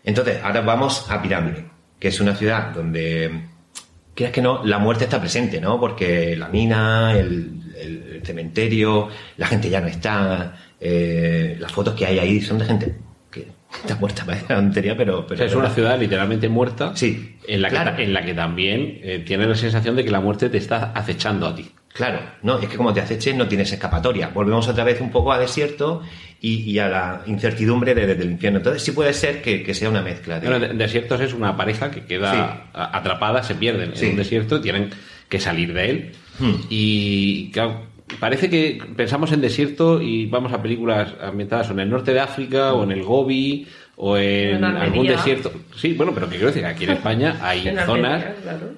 Entonces, 0.03 0.43
ahora 0.43 0.61
vamos 0.61 1.09
a 1.09 1.21
Pirámide, 1.21 1.65
que 1.99 2.07
es 2.09 2.19
una 2.19 2.35
ciudad 2.35 2.71
donde, 2.73 3.29
creas 4.13 4.31
que 4.31 4.41
no, 4.41 4.63
la 4.65 4.77
muerte 4.79 5.05
está 5.05 5.19
presente, 5.19 5.59
¿no? 5.61 5.79
Porque 5.79 6.35
la 6.35 6.49
mina, 6.49 7.13
el, 7.17 7.61
el- 7.79 8.03
el 8.15 8.21
cementerio, 8.25 9.09
la 9.37 9.47
gente 9.47 9.69
ya 9.69 9.81
no 9.81 9.87
está, 9.87 10.55
eh, 10.79 11.57
las 11.59 11.71
fotos 11.71 11.93
que 11.93 12.05
hay 12.05 12.19
ahí 12.19 12.41
son 12.41 12.57
de 12.59 12.65
gente 12.65 12.95
que 13.31 13.47
está 13.83 13.95
muerta, 13.95 14.23
parece 14.25 14.45
una 14.45 14.55
tontería, 14.57 14.95
pero... 14.97 15.19
O 15.19 15.27
pero 15.27 15.37
sea, 15.39 15.47
es 15.47 15.55
una 15.55 15.69
ciudad 15.69 15.99
literalmente 15.99 16.47
muerta, 16.49 16.95
Sí, 16.95 17.35
en 17.47 17.61
la, 17.61 17.69
claro. 17.69 17.95
que, 17.95 18.03
en 18.03 18.13
la 18.13 18.23
que 18.25 18.33
también 18.33 18.99
eh, 19.03 19.23
tienes 19.25 19.47
la 19.47 19.55
sensación 19.55 19.95
de 19.95 20.03
que 20.05 20.11
la 20.11 20.21
muerte 20.21 20.49
te 20.49 20.57
está 20.57 20.91
acechando 20.93 21.47
a 21.47 21.55
ti. 21.55 21.69
Claro, 21.95 22.19
no, 22.43 22.59
es 22.59 22.67
que 22.67 22.75
como 22.75 22.93
te 22.93 22.99
aceches 22.99 23.33
no 23.35 23.47
tienes 23.47 23.71
escapatoria. 23.71 24.27
Volvemos 24.27 24.67
otra 24.67 24.83
vez 24.83 24.99
un 24.99 25.11
poco 25.11 25.31
a 25.31 25.39
desierto 25.39 26.01
y, 26.41 26.55
y 26.69 26.77
a 26.79 26.89
la 26.89 27.21
incertidumbre 27.25 27.95
de- 27.95 28.05
desde 28.05 28.23
el 28.23 28.31
infierno. 28.31 28.57
Entonces 28.59 28.83
sí 28.83 28.91
puede 28.91 29.13
ser 29.13 29.41
que, 29.41 29.63
que 29.63 29.73
sea 29.73 29.89
una 29.89 30.01
mezcla. 30.01 30.41
De, 30.41 30.49
Bueno, 30.49 30.67
de- 30.67 30.73
desiertos 30.73 31.21
es 31.21 31.33
una 31.33 31.55
pareja 31.55 31.89
que 31.91 32.03
queda 32.03 32.33
Sí. 32.33 32.69
atrapada, 32.73 33.43
se 33.43 33.55
pierden 33.55 33.95
Sí. 33.95 34.05
en 34.07 34.11
un 34.11 34.17
desierto, 34.17 34.59
tienen 34.59 34.89
que 35.29 35.39
salir 35.39 35.71
de 35.73 35.89
él. 35.89 36.11
Hmm. 36.37 36.55
Y 36.69 37.49
claro, 37.51 37.85
parece 38.19 38.49
que 38.49 38.77
pensamos 38.97 39.31
en 39.31 39.39
desierto 39.39 40.01
y 40.01 40.25
vamos 40.25 40.51
a 40.51 40.61
películas 40.61 41.13
ambientadas 41.21 41.69
o 41.69 41.73
en 41.73 41.79
el 41.79 41.89
norte 41.89 42.13
de 42.13 42.19
África 42.19 42.73
o 42.73 42.83
en 42.83 42.91
el 42.91 43.03
Gobi 43.03 43.67
o 43.95 44.17
en, 44.17 44.61
algún 44.65 45.07
desierto. 45.07 45.49
Sí, 45.77 45.93
bueno, 45.93 46.11
pero 46.13 46.25
que 46.27 46.35
quiero 46.35 46.47
decir 46.47 46.61
que 46.63 46.67
aquí 46.67 46.83
en 46.83 46.89
España 46.99 47.37
hay 47.41 47.69
En 47.69 47.79
zonas 47.85 48.21
claro. 48.43 48.71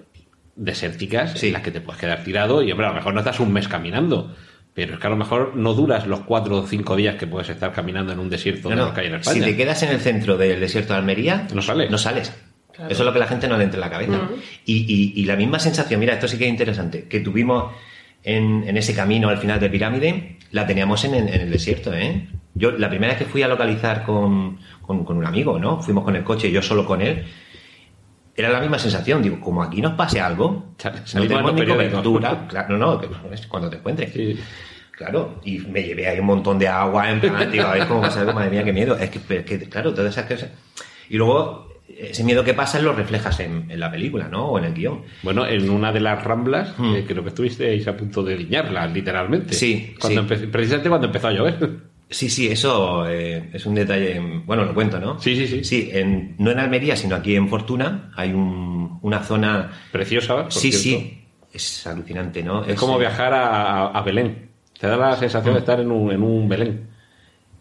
Desérticas 0.57 1.39
Sí. 1.39 1.47
en 1.47 1.53
las 1.53 1.61
que 1.61 1.71
te 1.71 1.81
puedes 1.81 1.99
quedar 2.01 2.23
tirado 2.23 2.61
y, 2.61 2.71
hombre, 2.71 2.87
a 2.87 2.89
lo 2.89 2.95
mejor 2.95 3.13
no 3.13 3.19
estás 3.19 3.39
un 3.39 3.53
mes 3.53 3.67
caminando. 3.67 4.35
Pero 4.73 4.93
es 4.95 4.99
que 4.99 5.07
a 5.07 5.09
lo 5.09 5.15
mejor 5.15 5.53
no 5.55 5.73
duras 5.73 6.05
los 6.05 6.19
cuatro 6.21 6.57
o 6.57 6.67
cinco 6.67 6.95
días 6.95 7.15
que 7.15 7.25
puedes 7.25 7.49
estar 7.49 7.71
caminando 7.73 8.13
en 8.13 8.19
un 8.19 8.29
desierto 8.29 8.69
No, 8.69 8.69
de 8.69 8.75
no, 8.75 8.85
los 8.85 8.93
que 8.93 9.01
hay 9.01 9.07
en 9.07 9.23
si 9.23 9.39
te 9.41 9.55
quedas 9.57 9.81
en 9.83 9.89
el 9.89 9.99
centro 9.99 10.37
del 10.37 10.59
desierto 10.59 10.93
de 10.93 10.99
Almería, 10.99 11.47
No 11.53 11.61
sales. 11.63 11.89
No 11.89 11.97
sales. 11.97 12.31
Claro. 12.73 12.91
Eso 12.91 13.01
es 13.01 13.05
lo 13.07 13.11
que 13.13 13.17
la 13.17 13.25
gente 13.25 13.47
no 13.47 13.57
le 13.57 13.63
entra 13.63 13.77
en 13.77 13.81
la 13.81 13.89
cabeza. 13.89 14.29
y, 14.65 14.75
y- 14.75 15.19
y 15.19 15.25
la 15.25 15.35
misma 15.35 15.57
sensación, 15.57 15.99
mira, 15.99 16.13
esto 16.13 16.27
sí 16.27 16.37
que 16.37 16.43
es 16.45 16.49
interesante, 16.51 17.07
que 17.07 17.21
tuvimos 17.21 17.73
en, 18.23 18.65
en 18.67 18.77
ese 18.77 18.93
camino 18.93 19.29
al 19.29 19.39
final 19.39 19.59
de 19.59 19.69
Pirámide, 19.69 20.37
la 20.51 20.67
teníamos 20.67 21.03
en, 21.05 21.15
en- 21.15 21.27
en 21.29 21.41
el 21.41 21.49
desierto, 21.49 21.91
¿eh? 21.93 22.27
Yo, 22.53 22.71
la 22.71 22.89
primera 22.89 23.13
vez 23.13 23.23
que 23.23 23.25
fui 23.29 23.41
a 23.41 23.47
localizar 23.47 24.03
con, 24.03 24.59
con- 24.83 25.03
con 25.05 25.17
un 25.17 25.25
amigo, 25.25 25.57
¿no? 25.57 25.81
Fuimos 25.81 26.03
con 26.03 26.15
el 26.15 26.23
coche, 26.23 26.51
yo 26.51 26.61
solo 26.61 26.85
con 26.85 27.01
él, 27.01 27.23
era 28.37 28.49
la 28.49 28.59
misma 28.61 28.77
sensación, 28.79 29.21
digo, 29.23 29.39
como 29.41 29.61
aquí 29.63 29.81
nos 29.81 29.93
pase 29.93 30.21
algo, 30.21 30.73
no 31.15 31.21
tenemos 31.27 31.49
en 31.51 31.55
ni 31.57 31.65
cobertura, 31.65 32.47
claro, 32.47 32.77
no, 32.77 33.01
no, 33.01 33.33
es 33.33 33.47
cuando 33.47 33.69
te 33.69 33.77
encuentres. 33.77 34.13
Sí. 34.13 34.39
Claro, 34.91 35.41
y 35.43 35.59
me 35.59 35.83
llevé 35.83 36.07
ahí 36.07 36.19
un 36.19 36.25
montón 36.27 36.57
de 36.57 36.67
agua, 36.67 37.11
en 37.11 37.19
plan, 37.19 37.51
tío, 37.51 37.67
a 37.67 37.73
ver 37.73 37.87
cómo 37.87 38.01
pasa 38.01 38.21
algo, 38.21 38.33
madre 38.33 38.49
mía, 38.49 38.63
qué 38.63 38.73
miedo. 38.73 38.97
Es 38.97 39.09
que, 39.11 39.19
es 39.37 39.43
que, 39.45 39.59
claro, 39.69 39.93
todas 39.93 40.11
esas 40.17 40.25
cosas. 40.25 40.49
Y 41.09 41.17
luego, 41.17 41.81
ese 41.87 42.23
miedo 42.23 42.43
que 42.43 42.55
pasa 42.55 42.79
lo 42.79 42.93
reflejas 42.93 43.39
en, 43.39 43.69
en 43.69 43.79
la 43.79 43.91
película, 43.91 44.27
¿no? 44.27 44.47
O 44.47 44.57
en 44.57 44.65
el 44.65 44.73
guion. 44.73 45.03
Bueno, 45.21 45.45
en 45.45 45.69
una 45.69 45.91
de 45.91 45.99
las 45.99 46.23
ramblas, 46.23 46.73
Hmm. 46.79 46.95
eh, 46.95 47.05
creo 47.07 47.21
que 47.21 47.29
estuvisteis 47.29 47.87
a 47.87 47.95
punto 47.95 48.23
de 48.23 48.37
diñarla, 48.37 48.87
literalmente. 48.87 49.53
Sí, 49.53 49.95
Cuando 49.99 50.27
sí. 50.35 50.47
precisamente 50.47 50.89
cuando 50.89 51.07
empezó 51.07 51.27
a 51.27 51.31
llover. 51.31 51.57
Sí, 52.09 52.29
sí, 52.29 52.47
eso 52.47 53.05
eh, 53.09 53.49
es 53.53 53.65
un 53.65 53.75
detalle. 53.75 54.19
Bueno, 54.45 54.63
lo 54.63 54.73
cuento, 54.73 54.97
¿no? 54.99 55.19
Sí, 55.19 55.35
sí, 55.35 55.45
sí. 55.47 55.63
Sí, 55.63 55.89
en- 55.91 56.35
no 56.39 56.51
en 56.51 56.59
Almería, 56.59 56.95
sino 56.95 57.15
aquí 57.17 57.35
en 57.35 57.49
Fortuna, 57.49 58.11
hay 58.15 58.31
un- 58.31 58.99
una 59.01 59.23
zona. 59.23 59.71
Preciosa, 59.91 60.43
por 60.43 60.51
sí, 60.53 60.71
cierto. 60.71 61.01
sí, 61.05 61.23
es 61.53 61.85
alucinante, 61.87 62.41
¿no? 62.43 62.63
Es 62.63 62.79
como 62.79 62.97
viajar 62.97 63.33
a, 63.33 63.87
a 63.87 64.01
Belén. 64.03 64.49
Te 64.79 64.87
da 64.87 64.95
la 64.95 65.15
sensación 65.17 65.53
de 65.55 65.59
estar 65.59 65.79
en 65.81 65.91
un, 65.91 66.11
en 66.11 66.21
un 66.23 66.47
Belén. 66.47 66.87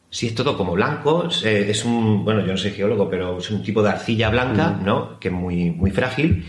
Sí, 0.08 0.28
es 0.28 0.34
todo 0.34 0.56
como 0.56 0.72
blanco. 0.74 1.28
Es, 1.44 1.84
un, 1.84 2.24
bueno, 2.24 2.40
yo 2.40 2.52
no 2.52 2.56
soy 2.56 2.70
geólogo, 2.70 3.10
pero 3.10 3.38
es 3.38 3.50
un 3.50 3.62
tipo 3.62 3.82
de 3.82 3.90
arcilla 3.90 4.30
blanca, 4.30 4.78
¿no? 4.82 5.18
Que 5.18 5.28
es 5.28 5.34
muy, 5.34 5.70
muy 5.72 5.90
frágil 5.90 6.44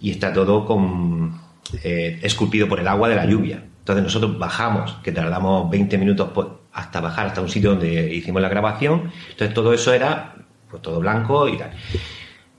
y 0.00 0.10
está 0.10 0.32
todo 0.32 0.64
con, 0.66 1.40
eh, 1.82 2.18
esculpido 2.22 2.68
por 2.68 2.80
el 2.80 2.86
agua 2.88 3.08
de 3.08 3.16
la 3.16 3.24
lluvia. 3.24 3.64
Entonces 3.78 4.04
nosotros 4.04 4.38
bajamos, 4.38 4.92
que 5.02 5.10
tardamos 5.12 5.70
20 5.70 5.96
minutos 5.96 6.28
por- 6.30 6.59
hasta 6.72 7.00
bajar 7.00 7.28
hasta 7.28 7.40
un 7.40 7.48
sitio 7.48 7.70
donde 7.70 8.14
hicimos 8.14 8.42
la 8.42 8.48
grabación. 8.48 9.12
Entonces 9.30 9.54
todo 9.54 9.72
eso 9.72 9.92
era, 9.92 10.34
pues 10.68 10.82
todo 10.82 11.00
blanco 11.00 11.48
y 11.48 11.58
tal. 11.58 11.70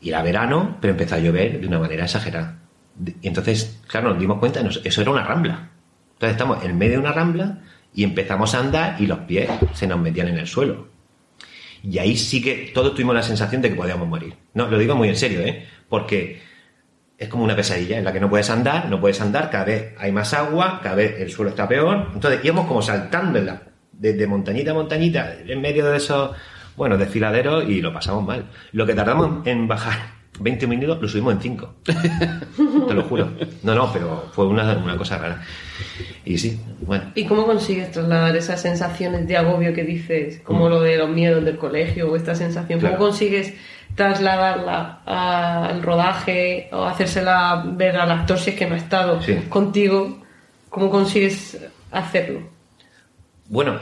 Y 0.02 0.10
era 0.10 0.22
verano, 0.22 0.78
pero 0.82 0.92
empezó 0.92 1.16
a 1.16 1.20
llover 1.20 1.62
de 1.62 1.68
una 1.68 1.80
manera 1.80 2.06
exagerada. 2.06 2.60
Y 3.22 3.28
entonces, 3.28 3.82
claro, 3.88 4.10
nos 4.10 4.20
dimos 4.20 4.40
cuenta, 4.40 4.62
eso 4.62 5.02
era 5.02 5.12
una 5.12 5.24
rambla. 5.24 5.70
Entonces 6.14 6.32
estamos 6.32 6.64
en 6.64 6.78
medio 6.78 6.94
de 6.94 7.00
una 7.00 7.14
rambla 7.14 7.60
y 7.94 8.04
empezamos 8.04 8.54
a 8.54 8.60
andar 8.60 8.96
y 9.00 9.08
los 9.08 9.20
pies 9.20 9.50
se 9.74 9.88
nos 9.88 10.00
metían 10.00 10.28
en 10.28 10.38
el 10.38 10.48
suelo. 10.48 10.90
Y 11.84 11.98
ahí 11.98 12.16
sí 12.16 12.42
que 12.42 12.72
todos 12.74 12.94
tuvimos 12.94 13.16
la 13.16 13.24
sensación 13.24 13.62
de 13.62 13.70
que 13.70 13.76
podíamos 13.76 14.08
morir. 14.08 14.36
No, 14.54 14.68
lo 14.68 14.78
digo 14.78 14.96
muy 14.96 15.10
en 15.10 15.16
serio, 15.16 15.42
¿eh? 15.42 15.68
Porque 15.90 16.42
es 17.18 17.28
como 17.28 17.44
una 17.44 17.56
pesadilla 17.56 17.98
en 17.98 18.04
la 18.04 18.14
que 18.14 18.20
no 18.20 18.30
puedes 18.30 18.50
andar, 18.50 18.88
no 18.90 19.00
puedes 19.00 19.20
andar, 19.22 19.50
cada 19.50 19.66
vez 19.66 19.96
hay 19.98 20.12
más 20.12 20.34
agua, 20.34 20.80
cada 20.84 20.96
vez 20.96 21.20
el 21.20 21.32
suelo 21.32 21.52
está 21.52 21.68
peor. 21.68 22.10
Entonces 22.14 22.44
íbamos 22.44 22.68
como 22.68 22.82
saltando 22.82 23.40
en 23.40 23.48
la, 23.48 23.62
de, 24.02 24.14
de 24.14 24.28
montañita 24.28 24.72
a 24.72 24.74
montañita 24.74 25.34
en 25.48 25.62
medio 25.62 25.86
de 25.92 25.98
esos, 25.98 26.32
bueno, 26.76 26.98
desfiladeros 26.98 27.70
y 27.70 27.82
lo 27.82 27.94
pasamos 27.94 28.26
mal. 28.26 28.46
Lo 28.72 28.86
que 28.86 28.94
tardamos 28.96 29.46
en 29.48 29.68
bajar 29.68 30.00
20 30.40 30.66
minutos 30.68 31.00
lo 31.02 31.08
subimos 31.08 31.34
en 31.36 31.42
5. 31.42 31.74
Te 32.88 32.94
lo 32.94 33.04
juro. 33.04 33.30
No, 33.64 33.76
no, 33.76 33.92
pero 33.94 34.30
fue 34.34 34.48
una, 34.48 34.74
una 34.78 34.98
cosa 34.98 35.18
rara. 35.20 35.42
Y 36.26 36.38
sí, 36.38 36.60
bueno. 36.82 37.12
¿Y 37.16 37.26
cómo 37.26 37.46
consigues 37.46 37.92
trasladar 37.92 38.36
esas 38.36 38.60
sensaciones 38.62 39.28
de 39.28 39.38
agobio 39.38 39.74
que 39.74 39.84
dices, 39.84 40.40
como 40.44 40.68
lo 40.70 40.82
de 40.82 40.98
los 40.98 41.10
miedos 41.10 41.44
del 41.46 41.58
colegio 41.58 42.12
o 42.12 42.16
esta 42.16 42.34
sensación? 42.34 42.80
Claro. 42.80 42.98
¿Cómo 42.98 43.10
consigues 43.10 43.54
trasladarla 43.96 45.02
al 45.06 45.82
rodaje 45.84 46.70
o 46.72 46.86
hacérsela 46.86 47.64
ver 47.76 47.98
al 47.98 48.10
actor 48.12 48.40
si 48.40 48.52
es 48.52 48.56
que 48.56 48.66
no 48.66 48.76
ha 48.76 48.78
estado 48.78 49.22
Sí. 49.22 49.36
contigo? 49.50 50.20
¿Cómo 50.70 50.90
consigues 50.90 51.58
hacerlo? 51.92 52.42
Bueno, 53.52 53.82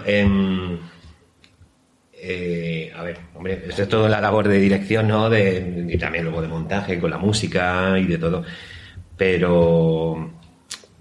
eh, 2.11 2.91
a 2.95 3.03
ver, 3.03 3.19
hombre, 3.35 3.65
esto 3.67 3.83
es 3.83 3.87
todo 3.87 4.09
la 4.09 4.19
labor 4.19 4.47
de 4.47 4.57
dirección, 4.59 5.07
¿no? 5.07 5.29
De, 5.29 5.85
y 5.87 5.95
también 5.99 6.23
luego 6.23 6.41
de 6.41 6.47
montaje, 6.47 6.99
con 6.99 7.11
la 7.11 7.19
música 7.19 7.93
y 7.99 8.07
de 8.07 8.17
todo. 8.17 8.43
Pero 9.15 10.31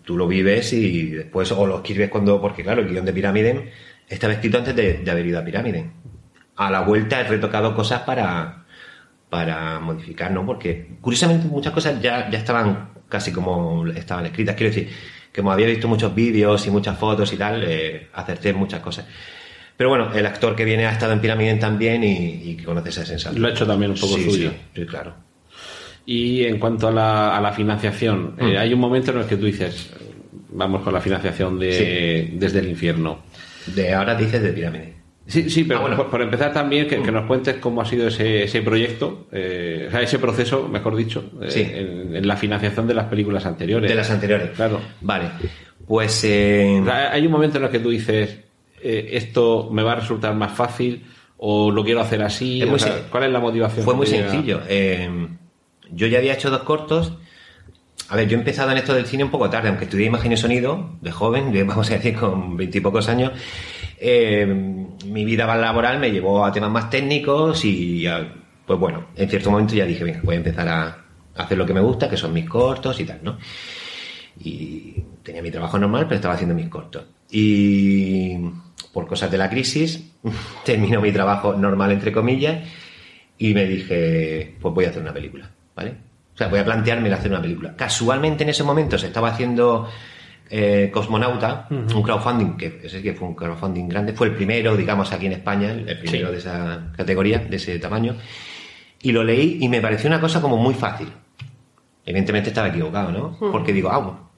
tú 0.04 0.18
lo 0.18 0.28
vives 0.28 0.74
y 0.74 1.06
después 1.12 1.50
o 1.52 1.66
lo 1.66 1.76
escribes 1.76 2.10
cuando, 2.10 2.42
porque 2.42 2.62
claro, 2.62 2.82
el 2.82 2.90
guion 2.90 3.06
de 3.06 3.14
Pirámide 3.14 3.72
estaba 4.06 4.34
escrito 4.34 4.58
antes 4.58 4.76
de, 4.76 4.98
de 4.98 5.10
haber 5.10 5.24
ido 5.24 5.38
a 5.38 5.44
Pirámide. 5.44 5.90
A 6.56 6.70
la 6.70 6.82
vuelta 6.82 7.22
he 7.22 7.24
retocado 7.24 7.74
cosas 7.74 8.02
para, 8.02 8.66
para 9.30 9.80
modificar, 9.80 10.30
¿no? 10.30 10.44
Porque 10.44 10.98
curiosamente 11.00 11.48
muchas 11.48 11.72
cosas 11.72 12.02
ya, 12.02 12.28
ya 12.28 12.38
estaban 12.38 12.90
casi 13.08 13.32
como 13.32 13.86
estaban 13.86 14.26
escritas. 14.26 14.54
Quiero 14.56 14.74
decir, 14.74 14.90
que 15.32 15.40
como 15.40 15.52
había 15.52 15.66
visto 15.66 15.88
muchos 15.88 16.14
vídeos 16.14 16.66
y 16.66 16.70
muchas 16.70 16.98
fotos 16.98 17.32
y 17.32 17.36
tal, 17.36 17.62
eh, 17.66 18.08
acerté 18.12 18.52
muchas 18.52 18.80
cosas. 18.80 19.06
Pero 19.76 19.90
bueno, 19.90 20.12
el 20.12 20.26
actor 20.26 20.56
que 20.56 20.64
viene 20.64 20.86
ha 20.86 20.92
estado 20.92 21.12
en 21.12 21.20
Pirámide 21.20 21.54
también 21.54 22.02
y, 22.02 22.56
que 22.56 22.64
conoce 22.64 22.88
esa 22.88 23.04
sensación. 23.06 23.40
Lo 23.40 23.48
ha 23.48 23.50
hecho 23.52 23.66
también 23.66 23.92
un 23.92 23.96
poco 23.98 24.16
Sí, 24.16 24.24
suyo. 24.24 24.50
Sí, 24.50 24.80
sí, 24.80 24.86
claro. 24.86 25.14
Y 26.04 26.44
en 26.44 26.58
cuanto 26.58 26.88
a 26.88 26.90
la, 26.90 27.36
a 27.36 27.40
la 27.40 27.52
financiación, 27.52 28.34
eh, 28.38 28.54
Mm. 28.54 28.56
hay 28.58 28.72
un 28.74 28.80
momento 28.80 29.12
en 29.12 29.18
el 29.18 29.26
que 29.26 29.36
tú 29.36 29.44
dices, 29.46 29.90
vamos 30.50 30.82
con 30.82 30.92
la 30.92 31.00
financiación 31.00 31.58
de, 31.58 32.30
desde 32.32 32.58
el 32.60 32.68
infierno. 32.68 33.20
De 33.66 33.92
ahora 33.94 34.14
dices 34.14 34.42
de 34.42 34.50
Pirámide. 34.52 34.94
Sí, 35.28 35.48
sí, 35.50 35.64
pero 35.64 35.78
Ah, 35.80 35.82
bueno. 35.82 35.96
por, 35.98 36.08
por 36.10 36.22
empezar 36.22 36.52
también 36.52 36.88
que, 36.88 37.02
que 37.02 37.12
nos 37.12 37.26
cuentes 37.26 37.56
cómo 37.56 37.82
ha 37.82 37.84
sido 37.84 38.08
ese, 38.08 38.44
ese 38.44 38.62
proyecto, 38.62 39.26
eh, 39.30 39.84
o 39.88 39.90
sea, 39.90 40.00
ese 40.02 40.18
proceso, 40.18 40.66
mejor 40.68 40.96
dicho, 40.96 41.30
eh, 41.42 41.50
Sí. 41.50 41.60
en, 41.62 42.16
en 42.16 42.26
la 42.26 42.36
financiación 42.36 42.86
de 42.88 42.94
las 42.94 43.04
películas 43.06 43.44
anteriores. 43.46 43.90
De 43.90 43.94
las 43.94 44.10
anteriores. 44.10 44.50
Claro. 44.56 44.80
Vale. 45.02 45.26
Pues. 45.86 46.24
eh, 46.24 46.78
O 46.80 46.84
sea, 46.84 47.12
hay 47.12 47.26
un 47.26 47.32
momento 47.32 47.58
en 47.58 47.64
el 47.64 47.70
que 47.70 47.78
tú 47.78 47.90
dices, 47.90 48.38
eh, 48.82 49.10
esto 49.12 49.68
me 49.70 49.82
va 49.82 49.92
a 49.92 49.96
resultar 49.96 50.34
más 50.34 50.52
fácil 50.52 51.04
o 51.36 51.70
lo 51.70 51.84
quiero 51.84 52.00
hacer 52.00 52.22
así. 52.22 52.60
Es 52.62 52.66
o 52.66 52.70
muy 52.70 52.80
sea, 52.80 52.96
sen- 52.96 53.02
¿Cuál 53.10 53.24
es 53.24 53.30
la 53.30 53.40
motivación? 53.40 53.84
Fue 53.84 53.94
muy 53.94 54.06
sencillo. 54.06 54.60
Eh, 54.68 55.08
yo 55.92 56.06
ya 56.06 56.18
había 56.18 56.32
hecho 56.34 56.50
dos 56.50 56.62
cortos. 56.62 57.12
A 58.08 58.16
ver, 58.16 58.26
yo 58.26 58.36
he 58.36 58.40
empezado 58.40 58.70
en 58.72 58.78
esto 58.78 58.94
del 58.94 59.04
cine 59.04 59.24
un 59.24 59.30
poco 59.30 59.50
tarde, 59.50 59.68
aunque 59.68 59.84
estudié 59.84 60.06
imagen 60.06 60.32
y 60.32 60.36
sonido 60.38 60.92
de 61.02 61.12
joven, 61.12 61.52
vamos 61.66 61.90
a 61.90 61.94
decir 61.94 62.14
con 62.14 62.56
veintipocos 62.56 63.08
años. 63.10 63.32
Eh, 64.00 64.46
mi 65.06 65.24
vida 65.24 65.46
laboral 65.56 65.98
me 65.98 66.10
llevó 66.10 66.44
a 66.44 66.52
temas 66.52 66.70
más 66.70 66.90
técnicos 66.90 67.64
y, 67.64 68.06
pues 68.66 68.78
bueno, 68.78 69.08
en 69.16 69.28
cierto 69.28 69.50
momento 69.50 69.74
ya 69.74 69.84
dije, 69.84 70.04
venga, 70.04 70.20
voy 70.22 70.34
a 70.34 70.38
empezar 70.38 70.68
a 70.68 71.04
hacer 71.36 71.56
lo 71.56 71.66
que 71.66 71.74
me 71.74 71.80
gusta, 71.80 72.08
que 72.08 72.16
son 72.16 72.32
mis 72.32 72.48
cortos 72.48 72.98
y 73.00 73.04
tal, 73.04 73.20
¿no? 73.22 73.38
Y 74.40 75.02
tenía 75.22 75.42
mi 75.42 75.50
trabajo 75.50 75.78
normal, 75.78 76.04
pero 76.04 76.16
estaba 76.16 76.34
haciendo 76.34 76.54
mis 76.54 76.68
cortos. 76.68 77.04
Y 77.30 78.36
por 78.92 79.06
cosas 79.06 79.30
de 79.30 79.38
la 79.38 79.50
crisis, 79.50 80.12
terminó 80.64 81.00
mi 81.00 81.12
trabajo 81.12 81.54
normal, 81.54 81.92
entre 81.92 82.12
comillas, 82.12 82.66
y 83.38 83.54
me 83.54 83.66
dije, 83.66 84.56
pues 84.60 84.74
voy 84.74 84.84
a 84.84 84.90
hacer 84.90 85.02
una 85.02 85.12
película, 85.12 85.50
¿vale? 85.74 85.94
O 86.34 86.38
sea, 86.38 86.48
voy 86.48 86.60
a 86.60 86.64
plantearme 86.64 87.12
hacer 87.12 87.30
una 87.30 87.42
película. 87.42 87.74
Casualmente 87.74 88.44
en 88.44 88.50
ese 88.50 88.62
momento 88.62 88.96
se 88.96 89.08
estaba 89.08 89.28
haciendo 89.28 89.88
eh, 90.50 90.90
Cosmonauta, 90.92 91.66
un 91.70 92.02
crowdfunding, 92.02 92.56
que 92.56 92.80
ese 92.84 93.02
que 93.02 93.14
fue 93.14 93.28
un 93.28 93.34
crowdfunding 93.34 93.88
grande, 93.88 94.12
fue 94.12 94.28
el 94.28 94.34
primero, 94.34 94.76
digamos, 94.76 95.12
aquí 95.12 95.26
en 95.26 95.32
España, 95.32 95.70
el 95.72 95.98
primero 95.98 96.28
Sí. 96.28 96.32
de 96.32 96.38
esa 96.38 96.92
categoría, 96.96 97.38
de 97.38 97.56
ese 97.56 97.78
tamaño. 97.78 98.16
Y 99.02 99.12
lo 99.12 99.22
leí 99.24 99.58
y 99.60 99.68
me 99.68 99.80
pareció 99.80 100.08
una 100.08 100.20
cosa 100.20 100.40
como 100.40 100.56
muy 100.56 100.74
fácil. 100.74 101.08
Evidentemente 102.04 102.48
estaba 102.48 102.68
equivocado, 102.68 103.12
¿no? 103.12 103.36
Porque 103.52 103.72
digo, 103.72 103.90
ah, 103.90 103.98
bueno, 103.98 104.30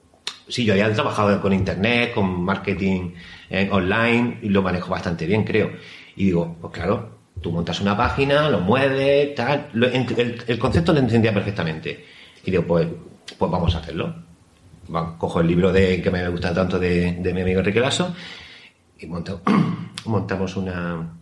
sí, 0.48 0.64
yo 0.64 0.74
ya 0.74 0.88
he 0.88 0.90
trabajado 0.90 1.40
con 1.40 1.52
internet, 1.52 2.12
con 2.12 2.42
marketing 2.42 3.12
eh, 3.48 3.68
online 3.70 4.38
y 4.42 4.48
lo 4.48 4.60
manejo 4.62 4.90
bastante 4.90 5.24
bien, 5.26 5.44
creo. 5.44 5.70
Y 6.16 6.24
digo, 6.26 6.56
pues 6.60 6.72
claro, 6.72 7.18
tú 7.40 7.52
montas 7.52 7.80
una 7.80 7.96
página, 7.96 8.50
lo 8.50 8.60
mueves, 8.60 9.34
tal. 9.36 9.68
lo- 9.72 9.86
el, 9.86 10.42
el 10.46 10.58
concepto 10.58 10.92
lo 10.92 10.98
entendía 10.98 11.32
perfectamente. 11.32 12.04
Y 12.44 12.50
digo, 12.50 12.64
pues, 12.64 12.88
pues 13.38 13.50
vamos 13.50 13.74
a 13.74 13.78
hacerlo. 13.78 14.14
Cojo 15.18 15.40
el 15.40 15.46
libro 15.46 15.72
de 15.72 16.02
que 16.02 16.10
me 16.10 16.28
gusta 16.28 16.52
tanto 16.52 16.78
de, 16.78 17.12
de 17.12 17.34
mi 17.34 17.42
amigo 17.42 17.60
Enrique 17.60 17.80
Lasso 17.80 18.14
y 18.98 19.06
monto- 19.06 19.40
montamos 20.06 20.56
una, 20.56 21.14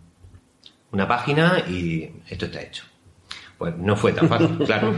una 0.91 1.07
página 1.07 1.59
y 1.69 2.09
esto 2.27 2.45
está 2.45 2.61
hecho. 2.61 2.83
Pues 3.57 3.75
no 3.77 3.95
fue 3.95 4.13
tan 4.13 4.27
fácil, 4.29 4.57
claro. 4.65 4.93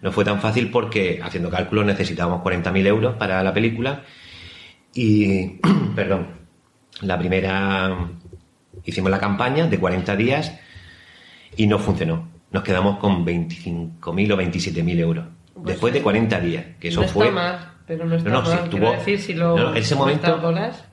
No 0.00 0.12
fue 0.12 0.24
tan 0.24 0.40
fácil 0.40 0.70
porque, 0.70 1.20
haciendo 1.22 1.50
cálculos, 1.50 1.84
necesitábamos 1.84 2.42
40.000 2.42 2.86
euros 2.86 3.16
para 3.16 3.42
la 3.42 3.52
película. 3.52 4.02
Y, 4.94 5.58
perdón, 5.96 6.28
la 7.02 7.18
primera 7.18 8.08
hicimos 8.84 9.10
la 9.10 9.18
campaña 9.18 9.66
de 9.66 9.78
40 9.78 10.14
días 10.16 10.52
y 11.56 11.66
no 11.66 11.78
funcionó. 11.78 12.28
Nos 12.52 12.62
quedamos 12.62 12.98
con 12.98 13.24
25.000 13.26 14.00
o 14.32 14.36
27.000 14.36 14.98
euros. 15.00 15.26
Pues 15.54 15.66
Después 15.66 15.92
de 15.94 16.02
40 16.02 16.40
días, 16.40 16.64
que 16.78 16.88
eso 16.88 17.02
no 17.02 17.08
fue... 17.08 17.30
mal, 17.30 17.72
pero 17.86 18.06
no 18.06 18.16
está 18.16 18.30
No, 18.30 18.40
no, 18.40 18.46
sí, 18.46 18.56
mal. 18.56 18.70
tuvo- 18.70 18.78
Quiero 18.80 18.92
decir, 18.98 19.20
si 19.20 19.34
lo 19.34 19.56
no, 19.58 19.74
ese 19.74 19.94
momento, 19.94 20.40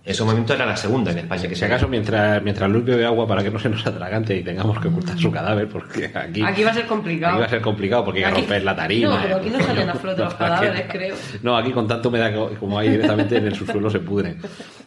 ese 0.03 0.23
momento 0.23 0.53
era 0.53 0.65
la 0.65 0.75
segunda 0.75 1.11
en 1.11 1.19
España 1.19 1.41
que 1.43 1.47
Que 1.49 1.55
se 1.55 1.59
si 1.59 1.65
acaso, 1.65 1.87
mientras, 1.87 2.43
mientras 2.43 2.69
Luis 2.69 2.83
bebe 2.83 3.05
agua 3.05 3.25
para 3.27 3.41
que 3.43 3.49
no 3.51 3.59
se 3.59 3.69
nos 3.69 3.85
atragante 3.87 4.35
y 4.35 4.43
tengamos 4.43 4.79
que 4.79 4.87
ocultar 4.89 5.17
su 5.17 5.31
cadáver, 5.31 5.67
porque 5.69 6.11
aquí, 6.13 6.41
Aquí 6.43 6.63
va 6.63 6.71
a 6.71 6.73
ser 6.73 6.85
complicado. 6.87 7.33
aquí 7.33 7.39
va 7.39 7.45
a 7.45 7.49
ser 7.49 7.61
complicado 7.61 8.03
porque 8.05 8.25
hay 8.25 8.33
que 8.33 8.39
romper 8.41 8.63
la 8.63 8.75
tarima. 8.75 9.15
No, 9.15 9.21
pero 9.21 9.35
aquí 9.37 9.49
no 9.49 9.53
Coño, 9.59 9.65
salen 9.67 9.89
a 9.91 9.93
flote 9.95 10.21
los 10.23 10.33
cadáveres, 10.33 10.85
creo. 10.89 11.15
No, 11.43 11.55
aquí 11.57 11.71
con 11.71 11.87
tanta 11.87 12.07
humedad 12.09 12.33
co- 12.35 12.51
como 12.59 12.77
hay 12.77 12.89
directamente 12.89 13.37
en 13.37 13.47
el 13.47 13.55
subsuelo 13.55 13.89
se 13.89 13.99
pudren. 13.99 14.37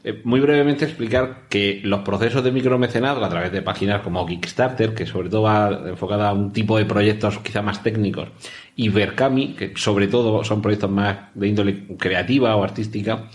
Eh, 0.03 0.21
muy 0.25 0.41
brevemente 0.41 0.85
explicar 0.85 1.45
que 1.49 1.81
los 1.85 2.01
procesos 2.01 2.45
de 2.45 2.53
micromecenazgo 2.53 3.25
a 3.25 3.29
través 3.31 3.51
de 3.53 3.63
páginas 3.63 4.03
como 4.03 4.27
Kickstarter, 4.27 4.93
que 4.95 5.07
sobre 5.07 5.31
todo 5.31 5.43
va 5.43 5.71
enfocada 5.87 6.29
a 6.29 6.33
un 6.35 6.53
tipo 6.53 6.77
de 6.77 6.85
proyectos 6.85 7.39
quizá 7.39 7.63
más 7.63 7.83
técnicos, 7.83 8.29
y 8.77 8.89
Berkami, 8.89 9.55
que 9.55 9.73
sobre 9.77 10.09
todo 10.09 10.43
son 10.45 10.61
proyectos 10.61 10.91
más 10.91 11.17
de 11.35 11.49
índole 11.49 11.87
creativa 11.97 12.57
o 12.57 12.65
artística, 12.65 13.29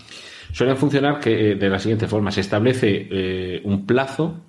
suelen 0.52 0.76
funcionar 0.76 1.20
que, 1.20 1.52
eh, 1.52 1.54
de 1.54 1.68
la 1.68 1.78
siguiente 1.78 2.06
forma. 2.06 2.30
Se 2.30 2.40
establece 2.40 3.08
eh, 3.10 3.60
un 3.64 3.86
plazo 3.86 4.40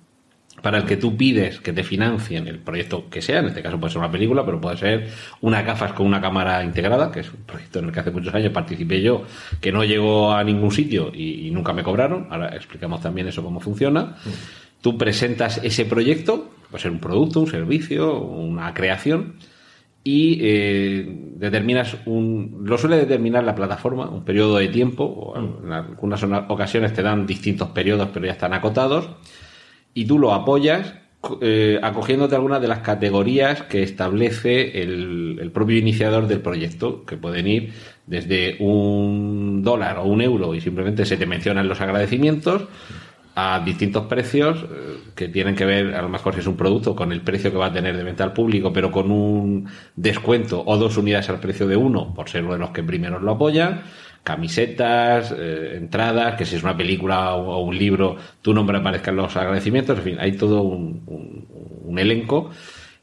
para 0.60 0.78
el 0.78 0.84
que 0.84 0.96
tú 0.96 1.16
pides 1.16 1.58
que 1.60 1.72
te 1.72 1.82
financien 1.82 2.46
el 2.46 2.58
proyecto 2.58 3.08
que 3.10 3.20
sea, 3.20 3.40
en 3.40 3.46
este 3.46 3.62
caso 3.62 3.80
puede 3.80 3.92
ser 3.92 4.00
una 4.00 4.12
película, 4.12 4.44
pero 4.44 4.60
puede 4.60 4.76
ser 4.76 5.08
unas 5.40 5.64
gafas 5.66 5.92
con 5.92 6.06
una 6.06 6.20
cámara 6.20 6.62
integrada, 6.62 7.10
que 7.10 7.20
es 7.20 7.32
un 7.32 7.42
proyecto 7.42 7.80
en 7.80 7.86
el 7.86 7.92
que 7.92 8.00
hace 8.00 8.10
muchos 8.12 8.32
años 8.32 8.52
participé 8.52 9.02
yo, 9.02 9.24
que 9.60 9.72
no 9.72 9.82
llegó 9.82 10.32
a 10.32 10.44
ningún 10.44 10.70
sitio 10.70 11.10
y, 11.12 11.48
y 11.48 11.50
nunca 11.50 11.72
me 11.72 11.82
cobraron. 11.82 12.28
Ahora 12.30 12.54
explicamos 12.54 13.00
también 13.00 13.26
eso 13.26 13.42
cómo 13.42 13.58
funciona. 13.58 14.16
Tú 14.82 14.96
presentas 14.98 15.58
ese 15.64 15.84
proyecto, 15.84 16.50
puede 16.70 16.82
ser 16.82 16.92
un 16.92 17.00
producto, 17.00 17.40
un 17.40 17.48
servicio, 17.48 18.20
una 18.20 18.72
creación, 18.72 19.34
y 20.04 20.38
eh, 20.42 21.06
determinas 21.36 21.96
un 22.06 22.62
lo 22.64 22.76
suele 22.76 22.96
determinar 22.96 23.44
la 23.44 23.54
plataforma 23.54 24.08
un 24.08 24.24
periodo 24.24 24.58
de 24.58 24.68
tiempo 24.68 25.04
o 25.04 25.38
en 25.38 25.72
algunas 25.72 26.22
ocasiones 26.48 26.92
te 26.92 27.02
dan 27.02 27.26
distintos 27.26 27.68
periodos 27.68 28.08
pero 28.12 28.26
ya 28.26 28.32
están 28.32 28.52
acotados 28.52 29.08
y 29.94 30.04
tú 30.04 30.18
lo 30.18 30.32
apoyas 30.32 30.94
eh, 31.40 31.78
acogiéndote 31.80 32.34
a 32.34 32.38
algunas 32.38 32.60
de 32.60 32.66
las 32.66 32.80
categorías 32.80 33.62
que 33.62 33.84
establece 33.84 34.82
el, 34.82 35.38
el 35.40 35.52
propio 35.52 35.78
iniciador 35.78 36.26
del 36.26 36.40
proyecto, 36.40 37.04
que 37.04 37.16
pueden 37.16 37.46
ir 37.46 37.72
desde 38.08 38.56
un 38.58 39.62
dólar 39.62 39.98
o 39.98 40.04
un 40.04 40.20
euro 40.20 40.52
y 40.52 40.60
simplemente 40.60 41.06
se 41.06 41.16
te 41.16 41.26
mencionan 41.26 41.68
los 41.68 41.80
agradecimientos 41.80 42.66
a 43.34 43.60
distintos 43.64 44.06
precios 44.06 44.64
eh, 44.64 44.96
que 45.14 45.28
tienen 45.28 45.54
que 45.54 45.64
ver, 45.64 45.94
a 45.94 46.02
lo 46.02 46.08
mejor 46.08 46.34
si 46.34 46.40
es 46.40 46.46
un 46.46 46.56
producto, 46.56 46.94
con 46.94 47.12
el 47.12 47.22
precio 47.22 47.50
que 47.50 47.56
va 47.58 47.66
a 47.66 47.72
tener 47.72 47.96
de 47.96 48.04
venta 48.04 48.24
al 48.24 48.32
público, 48.32 48.72
pero 48.72 48.90
con 48.90 49.10
un 49.10 49.68
descuento 49.96 50.62
o 50.64 50.76
dos 50.76 50.96
unidades 50.96 51.28
al 51.30 51.40
precio 51.40 51.66
de 51.66 51.76
uno, 51.76 52.12
por 52.14 52.28
ser 52.28 52.42
uno 52.44 52.52
de 52.54 52.58
los 52.58 52.70
que 52.70 52.82
primero 52.82 53.18
lo 53.18 53.32
apoyan, 53.32 53.82
camisetas, 54.22 55.34
eh, 55.36 55.74
entradas, 55.76 56.36
que 56.36 56.44
si 56.44 56.56
es 56.56 56.62
una 56.62 56.76
película 56.76 57.34
o, 57.34 57.56
o 57.56 57.62
un 57.64 57.76
libro, 57.76 58.16
tu 58.40 58.52
nombre 58.54 58.78
aparezca 58.78 59.10
en 59.10 59.16
los 59.16 59.36
agradecimientos, 59.36 59.98
en 59.98 60.04
fin, 60.04 60.16
hay 60.20 60.32
todo 60.32 60.62
un, 60.62 61.02
un- 61.06 61.46
un 61.84 61.98
elenco. 61.98 62.50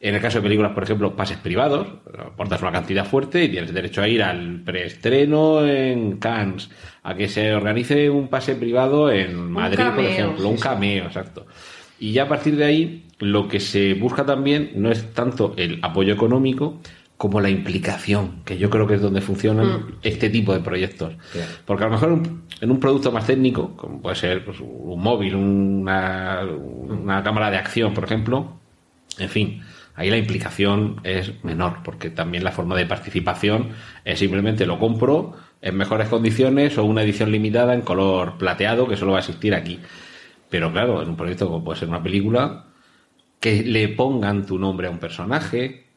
En 0.02 0.16
el 0.16 0.22
caso 0.22 0.38
de 0.38 0.44
películas, 0.44 0.72
por 0.72 0.84
ejemplo, 0.84 1.14
pases 1.16 1.38
privados, 1.38 1.86
aportas 2.18 2.62
una 2.62 2.72
cantidad 2.72 3.06
fuerte 3.06 3.44
y 3.44 3.50
tienes 3.50 3.74
derecho 3.74 4.02
a 4.02 4.08
ir 4.08 4.24
al 4.24 4.62
preestreno 4.62 5.66
en 5.66 6.18
Cannes, 6.18 6.70
a 7.04 7.16
que 7.16 7.28
se 7.28 7.54
organice 7.54 8.10
un 8.10 8.30
pase 8.30 8.56
privado 8.56 9.12
en 9.12 9.52
Madrid, 9.52 9.84
por 9.94 10.06
ejemplo, 10.06 10.40
sí, 10.42 10.48
un 10.48 10.58
sí. 10.58 10.64
cameo, 10.64 11.06
exacto. 11.06 11.46
Y 12.00 12.14
ya 12.14 12.24
a 12.24 12.28
partir 12.30 12.56
de 12.56 12.64
ahí, 12.64 13.06
lo 13.20 13.50
que 13.50 13.60
se 13.60 13.94
busca 13.94 14.26
también 14.26 14.72
no 14.76 14.90
es 14.90 15.14
tanto 15.14 15.54
el 15.58 15.80
apoyo 15.82 16.14
económico 16.14 16.80
como 17.18 17.42
la 17.42 17.50
implicación, 17.50 18.44
que 18.46 18.58
yo 18.58 18.70
creo 18.70 18.88
que 18.88 18.94
es 18.94 19.02
donde 19.02 19.20
funcionan 19.20 19.68
Mm. 19.68 19.86
este 20.04 20.30
tipo 20.30 20.54
de 20.54 20.62
proyectos. 20.62 21.14
Porque 21.66 21.84
a 21.84 21.88
lo 21.88 21.94
mejor 21.96 22.14
un- 22.14 22.44
en 22.62 22.72
un 22.72 22.80
producto 22.80 23.12
más 23.12 23.28
técnico, 23.28 23.76
como 23.76 24.02
puede 24.02 24.16
ser 24.16 24.46
pues, 24.46 24.60
un 24.62 25.02
móvil, 25.04 25.36
una, 25.36 26.40
una 26.88 27.22
cámara 27.22 27.52
de 27.52 27.58
acción, 27.58 27.94
por 27.94 28.06
ejemplo, 28.06 28.54
en 29.18 29.28
fin, 29.28 29.62
ahí 30.00 30.10
la 30.10 30.18
implicación 30.18 31.02
es 31.04 31.44
menor, 31.44 31.84
porque 31.84 32.10
también 32.10 32.46
la 32.46 32.52
forma 32.52 32.78
de 32.78 32.86
participación 32.86 33.72
es 34.06 34.20
simplemente 34.20 34.66
lo 34.66 34.80
compro 34.80 35.36
en 35.62 35.76
mejores 35.76 36.08
condiciones 36.08 36.78
o 36.78 36.86
una 36.86 37.04
edición 37.04 37.34
limitada 37.34 37.74
en 37.74 37.82
color 37.82 38.38
plateado 38.38 38.88
que 38.88 38.96
solo 38.96 39.12
va 39.12 39.18
a 39.18 39.20
existir 39.20 39.54
aquí. 39.54 39.78
Pero 40.50 40.72
claro, 40.72 41.02
en 41.02 41.10
un 41.10 41.18
proyecto 41.18 41.48
como 41.48 41.66
puede 41.66 41.80
ser 41.80 41.90
una 41.90 42.02
película, 42.02 42.68
que 43.42 43.62
le 43.62 43.90
pongan 43.90 44.46
tu 44.46 44.58
nombre 44.58 44.88
a 44.88 44.90
un 44.90 45.00
personaje, 45.00 45.88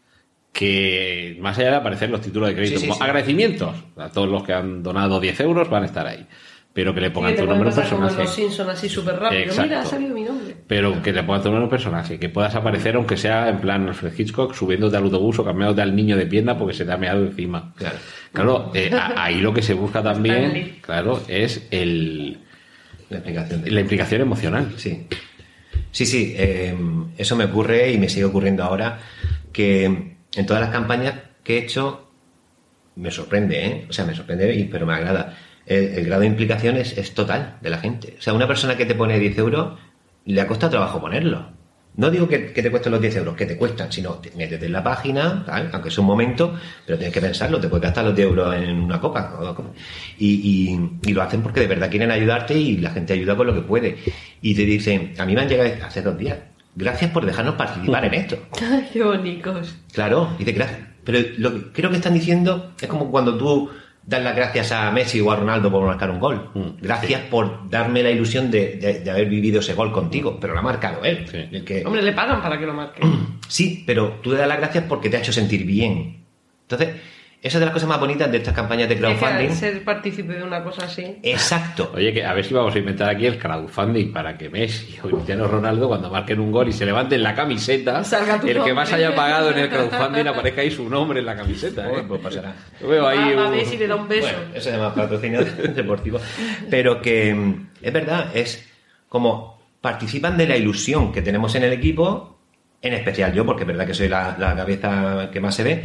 que 0.53 1.39
más 1.41 1.57
allá 1.59 1.71
de 1.71 1.77
aparecer 1.77 2.11
los 2.11 2.21
títulos 2.21 2.49
de 2.49 2.57
crédito 2.57 2.81
Sí, 2.81 2.83
sí, 2.83 2.89
como 2.89 2.99
sí. 2.99 3.05
agradecimientos 3.05 3.77
a 3.97 4.09
todos 4.09 4.29
los 4.29 4.43
que 4.43 4.53
han 4.53 4.83
donado 4.83 5.21
10 5.21 5.39
euros 5.41 5.71
van 5.71 5.85
a 5.85 5.87
estar 5.87 6.09
ahí. 6.09 6.27
Pero 6.75 6.95
que 6.95 7.01
le 7.03 7.11
pongan 7.11 7.35
tu 7.37 7.45
nombre 7.45 7.69
a 7.69 7.71
un 7.71 7.77
pasar 7.77 7.91
como 7.91 8.03
personaje. 8.07 8.25
los 8.29 8.35
Simpsons 8.35 8.69
así 8.71 8.89
súper 8.89 9.17
rápido. 9.19 9.43
Exacto. 9.43 9.63
Mira, 9.65 9.81
ha 9.83 9.85
salido 9.85 10.15
mi 10.15 10.23
nombre. 10.23 10.57
Pero 10.67 11.03
que 11.03 11.13
te 11.13 11.23
pongan 11.23 11.43
tu 11.43 11.49
nombre 11.49 11.61
a 11.61 11.65
un 11.65 11.71
personaje. 11.71 12.19
Que 12.19 12.29
puedas 12.31 12.55
aparecer 12.55 12.95
aunque 12.97 13.17
sea 13.19 13.49
en 13.51 13.59
plan 13.59 13.87
Alfred 13.89 14.13
Hitchcock 14.19 14.55
subiéndote 14.55 14.97
al 14.97 15.03
autobús 15.05 15.39
o 15.39 15.45
cambiándote 15.45 15.83
al 15.83 15.95
niño 15.95 16.17
de 16.17 16.25
pierna 16.27 16.57
porque 16.57 16.73
se 16.73 16.87
te 16.87 16.93
ha 16.93 16.97
meado 16.97 17.25
encima. 17.27 17.75
Claro. 17.77 17.97
Claro, 18.33 18.71
eh, 18.75 18.91
a- 18.95 19.23
ahí 19.25 19.41
lo 19.43 19.53
que 19.53 19.61
se 19.61 19.75
busca 19.75 20.03
también, 20.03 20.79
claro, 20.81 21.21
es 21.29 21.67
el, 21.71 22.39
La 23.11 23.19
explicación 23.19 23.63
de 23.65 23.71
la 23.71 23.81
implicación 23.81 24.21
emocional. 24.23 24.73
Sí. 24.79 25.07
Sí, 25.91 26.07
sí, 26.07 26.35
eh, 26.39 26.75
eso 27.19 27.37
me 27.37 27.45
ocurre 27.45 27.93
y 27.93 27.99
me 27.99 28.09
sigue 28.09 28.25
ocurriendo 28.25 28.63
ahora 28.65 28.99
que 29.53 29.85
en 29.85 30.47
todas 30.47 30.63
las 30.63 30.71
campañas 30.71 31.17
que 31.45 31.59
he 31.59 31.63
hecho 31.65 32.09
me 32.97 33.11
sorprende, 33.11 33.67
¿eh? 33.67 33.87
O 33.91 33.93
sea, 33.93 34.07
me 34.07 34.15
sorprende, 34.15 34.55
y- 34.55 34.65
pero 34.65 34.87
me 34.87 34.95
agrada. 34.95 35.37
El, 35.67 35.85
el 35.85 36.05
grado 36.07 36.21
de 36.23 36.27
implicación 36.29 36.77
es, 36.77 36.97
es 36.99 37.13
total 37.15 37.57
de 37.61 37.71
la 37.71 37.79
gente. 37.79 38.17
O 38.19 38.23
sea, 38.23 38.33
una 38.35 38.47
persona 38.47 38.77
que 38.77 38.87
te 38.87 38.95
pone 38.95 39.19
10 39.19 39.39
euros 39.39 39.79
le 40.25 40.41
ha 40.41 40.47
costado 40.47 40.71
trabajo 40.71 41.01
ponerlo. 41.01 41.51
No 41.95 42.11
digo 42.11 42.27
que, 42.27 42.53
que 42.55 42.63
te 42.63 42.71
cuesten 42.71 42.91
los 42.93 43.03
10 43.03 43.17
euros, 43.17 43.37
que 43.37 43.45
te 43.45 43.55
cuestan, 43.59 43.93
sino 43.93 44.13
te 44.13 44.31
métete 44.35 44.65
en 44.65 44.73
la 44.73 44.83
página, 44.83 45.45
tal, 45.45 45.69
aunque 45.75 45.91
sea 45.91 46.01
un 46.01 46.07
momento, 46.07 46.55
pero 46.87 46.97
tienes 46.97 47.13
que 47.13 47.21
pensarlo, 47.21 47.61
te 47.61 47.69
puedes 47.69 47.83
gastar 47.83 48.05
los 48.07 48.17
10 48.17 48.29
euros 48.29 48.55
en 48.57 48.81
una 48.81 48.99
copa. 48.99 49.35
o. 49.39 49.73
Y, 50.19 50.27
y- 50.73 50.91
y 51.07 51.13
lo 51.13 51.21
hacen 51.23 51.43
porque 51.43 51.61
de 51.61 51.67
verdad 51.67 51.91
quieren 51.91 52.11
ayudarte 52.11 52.55
y 52.57 52.79
la 52.79 52.91
gente 52.93 53.13
ayuda 53.13 53.37
con 53.37 53.47
lo 53.47 53.55
que 53.55 53.61
puede. 53.61 53.99
Y 54.41 54.55
te 54.55 54.63
dicen, 54.65 55.13
a 55.19 55.27
mí 55.27 55.35
me 55.35 55.43
han 55.43 55.49
llegado 55.51 55.71
hace 55.85 56.01
dos 56.01 56.17
días, 56.17 56.39
gracias 56.75 57.11
por 57.11 57.27
dejarnos 57.27 57.57
participar 57.57 58.07
en 58.07 58.15
esto. 58.15 58.39
Qué 58.93 59.05
bonitos. 59.05 59.75
Claro, 59.93 60.31
dice 60.39 60.53
gracias. 60.53 60.79
Pero 61.05 61.19
lo 61.39 61.53
que 61.53 61.73
creo 61.73 61.91
que 61.91 61.97
están 61.97 62.15
diciendo 62.15 62.73
es 62.81 62.89
como 62.89 63.11
cuando 63.11 63.37
tú 63.37 63.69
das 64.05 64.23
las 64.23 64.35
gracias 64.35 64.73
a 64.73 64.91
Messi 64.91 65.21
o 65.21 65.31
a 65.31 65.37
Ronaldo 65.37 65.71
por 65.71 65.85
marcar 65.87 66.11
un 66.11 66.19
gol. 66.19 66.51
Mm, 66.55 66.81
Gracias 66.83 67.21
por 67.31 67.69
darme 67.71 68.03
la 68.03 68.11
ilusión 68.11 68.51
de, 68.51 68.77
de- 68.77 69.01
de 69.01 69.11
haber 69.11 69.29
vivido 69.29 69.61
ese 69.61 69.75
gol 69.75 69.93
contigo, 69.93 70.39
pero 70.41 70.53
lo 70.55 70.59
ha 70.59 70.63
marcado 70.63 71.05
él. 71.05 71.25
Sí. 71.31 71.49
El 71.53 71.65
que- 71.65 71.85
Hombre, 71.87 72.03
le 72.03 72.13
pagan 72.13 72.43
para 72.43 72.59
que 72.59 72.67
lo 72.67 72.75
marque. 72.75 73.01
Sí, 73.49 73.85
pero 73.87 74.19
tú 74.23 74.31
le 74.33 74.39
das 74.39 74.49
las 74.49 74.57
gracias 74.59 74.85
porque 74.89 75.11
te 75.11 75.19
ha 75.19 75.21
hecho 75.21 75.33
sentir 75.33 75.67
bien. 75.67 76.25
Entonces, 76.63 76.97
esa 77.45 77.57
es 77.59 77.61
de 77.61 77.67
las 77.67 77.73
cosas 77.75 77.89
más 77.89 77.99
bonitas 77.99 78.31
de 78.31 78.39
estas 78.39 78.55
campañas 78.55 78.89
de 78.89 78.95
Es 78.95 79.01
que 79.01 79.07
crowdfunding. 79.07 79.51
ser 79.51 79.83
partícipe 79.85 80.33
de 80.35 80.45
una 80.45 80.63
cosa 80.63 80.85
así. 80.87 81.19
Exacto. 81.25 81.91
Oye, 81.95 82.13
que 82.13 82.25
a 82.25 82.33
ver 82.35 82.45
si 82.45 82.55
vamos 82.55 82.73
a 82.75 82.79
inventar 82.79 83.11
aquí 83.11 83.27
el 83.27 83.37
crowdfunding 83.37 84.13
para 84.13 84.39
que 84.39 84.49
Messi 84.49 84.97
o 85.03 85.09
Cristiano 85.09 85.49
Ronaldo, 85.49 85.89
cuando 85.89 86.09
marquen 86.09 86.39
un 86.39 86.53
gol 86.53 86.69
y 86.69 86.73
se 86.73 86.87
levanten 86.87 87.21
la 87.23 87.35
camiseta, 87.35 88.05
Salga 88.05 88.41
tu 88.41 88.47
el 88.47 88.63
que 88.63 88.73
más 88.73 88.93
haya 88.93 89.13
pagado 89.15 89.51
en 89.51 89.59
el 89.59 89.69
crowdfunding 89.69 90.27
aparezca 90.29 90.61
ahí 90.61 90.71
su 90.71 90.89
nombre 90.89 91.19
en 91.19 91.27
la 91.27 91.35
camiseta. 91.35 91.89
¿eh? 91.91 92.05
Pues, 92.07 92.21
pasará. 92.21 92.55
Yo 92.81 92.87
veo 92.89 93.07
ahí 93.09 93.35
un- 93.35 93.51
Messi 93.51 93.77
le 93.77 93.89
da 93.89 93.97
un 93.97 94.07
beso. 94.07 94.29
Bueno, 94.29 94.55
eso 94.55 94.71
se 94.71 94.77
llama 94.77 94.95
patrocinio 94.95 95.45
deportivo. 95.75 96.21
Pero 96.71 97.03
que 97.03 97.35
mm, 97.35 97.69
es 97.83 97.93
verdad, 97.93 98.27
es 98.35 98.69
como 99.09 99.61
participan 99.81 100.37
de 100.39 100.47
la 100.47 100.57
ilusión 100.57 101.13
que 101.13 101.23
tenemos 101.23 101.55
en 101.57 101.65
el 101.65 101.73
equipo, 101.73 102.39
en 102.81 102.93
especial 102.95 103.33
yo, 103.33 103.45
porque 103.45 103.63
es 103.65 103.67
verdad 103.67 103.85
que 103.87 103.95
soy 103.95 104.09
la, 104.09 104.37
la 104.39 104.55
cabeza 104.55 105.29
que 105.33 105.41
más 105.41 105.57
se 105.57 105.65
ve, 105.65 105.83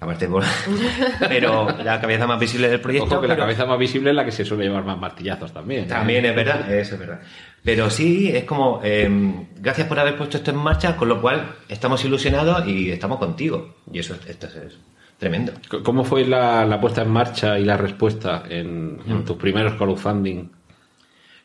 aparte 0.00 0.28
pero 1.28 1.68
la 1.82 2.00
cabeza 2.00 2.26
más 2.26 2.38
visible 2.38 2.68
del 2.68 2.80
proyecto. 2.80 3.06
Ojo 3.06 3.20
que 3.20 3.28
la 3.28 3.34
pero- 3.34 3.44
cabeza 3.46 3.66
más 3.66 3.78
visible 3.78 4.10
es 4.10 4.16
la 4.16 4.24
que 4.24 4.32
se 4.32 4.44
suele 4.44 4.64
llevar 4.64 4.84
más 4.84 4.98
martillazos 4.98 5.52
también. 5.52 5.84
¿eh? 5.84 5.86
También 5.86 6.24
es 6.24 6.34
verdad, 6.34 6.72
eso 6.72 6.94
es 6.94 7.00
verdad. 7.00 7.20
Pero 7.64 7.90
sí, 7.90 8.30
es 8.34 8.44
como, 8.44 8.80
eh, 8.84 9.08
gracias 9.56 9.86
por 9.88 9.98
haber 9.98 10.16
puesto 10.16 10.36
esto 10.36 10.50
en 10.52 10.56
marcha, 10.58 10.96
con 10.96 11.08
lo 11.08 11.20
cual 11.20 11.56
estamos 11.68 12.04
ilusionados 12.04 12.66
y 12.68 12.90
estamos 12.90 13.18
contigo. 13.18 13.76
Y 13.92 13.98
eso 13.98 14.14
esto 14.26 14.46
es, 14.46 14.54
es 14.56 14.78
tremendo. 15.18 15.52
¿Cómo 15.82 16.04
fue 16.04 16.24
la, 16.24 16.64
la 16.64 16.80
puesta 16.80 17.02
en 17.02 17.10
marcha 17.10 17.58
y 17.58 17.64
la 17.64 17.76
respuesta 17.76 18.44
en, 18.48 18.98
Mm. 18.98 19.10
en 19.10 19.24
tus 19.24 19.36
primeros 19.36 19.74
crowdfunding? 19.74 20.48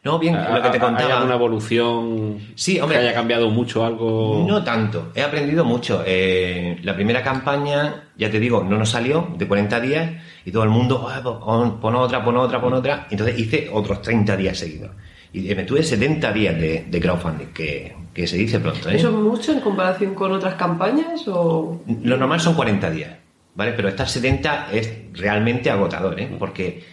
No, 0.04 0.20
bien, 0.20 0.36
lo 0.36 0.62
que 0.62 0.70
te 0.70 0.76
¿Hay 0.76 0.80
contaba. 0.80 1.14
alguna 1.18 1.36
evolución 1.36 2.38
Sí, 2.56 2.78
hombre. 2.80 2.98
que 3.00 3.04
haya 3.06 3.14
cambiado 3.14 3.50
mucho 3.50 3.86
algo? 3.86 4.46
No 4.48 4.62
tanto, 4.64 5.12
he 5.16 5.22
aprendido 5.22 5.64
mucho. 5.64 6.04
Eh, 6.06 6.78
la 6.84 6.94
primera 6.94 7.24
campaña, 7.24 8.04
ya 8.18 8.30
te 8.30 8.40
digo, 8.40 8.64
no 8.64 8.78
nos 8.78 8.90
salió 8.90 9.30
de 9.38 9.48
40 9.48 9.80
días 9.80 10.12
y 10.44 10.52
todo 10.52 10.64
el 10.64 10.70
mundo, 10.70 11.08
"Ah, 11.10 11.22
pues, 11.24 11.36
pon, 11.38 11.80
pon 11.80 11.96
otra, 11.96 12.24
pon 12.24 12.36
otra, 12.36 12.60
pon 12.60 12.74
otra. 12.74 13.08
Entonces 13.10 13.40
hice 13.40 13.70
otros 13.72 14.02
30 14.02 14.36
días 14.36 14.58
seguidos. 14.58 14.92
Y 15.32 15.56
me 15.56 15.64
tuve 15.64 15.82
70 15.82 16.32
días 16.34 16.60
de, 16.60 16.86
de 16.90 17.00
crowdfunding, 17.00 17.48
que, 17.54 17.96
que 18.14 18.28
se 18.28 18.38
dice 18.38 18.60
pronto. 18.60 18.90
¿eh? 18.90 18.98
¿Eso 18.98 19.08
es 19.08 19.16
mucho 19.16 19.54
en 19.54 19.62
comparación 19.62 20.14
con 20.16 20.32
otras 20.34 20.56
campañas? 20.56 21.26
o 21.28 21.82
Lo 22.04 22.18
normal 22.18 22.40
son 22.42 22.54
40 22.56 22.92
días, 22.92 23.12
¿vale? 23.56 23.72
Pero 23.72 23.88
estas 23.88 24.12
70 24.12 24.68
es 24.74 24.94
realmente 25.14 25.72
agotador, 25.72 26.20
¿eh? 26.20 26.30
Porque 26.38 26.84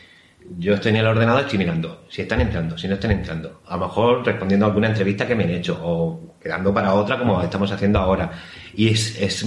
yo 0.59 0.75
estoy 0.75 0.91
en 0.91 0.97
el 0.97 1.07
ordenador, 1.07 1.43
estoy 1.43 1.59
mirando 1.59 2.05
si 2.09 2.23
están 2.23 2.41
entrando, 2.41 2.77
si 2.77 2.89
no 2.89 2.95
están 2.95 3.13
entrando. 3.13 3.63
A 3.67 3.77
lo 3.77 3.87
mejor 3.87 4.25
respondiendo 4.27 4.67
a 4.67 4.69
alguna 4.69 4.89
entrevista 4.89 5.27
que 5.27 5.35
me 5.35 5.45
han 5.45 5.51
hecho 5.51 5.79
o 5.83 6.35
quedando 6.43 6.73
para 6.75 6.93
otra 6.95 7.19
como 7.19 7.41
estamos 7.43 7.71
haciendo 7.71 7.99
ahora. 7.99 8.31
Y 8.75 8.89
es, 8.89 9.21
es, 9.21 9.47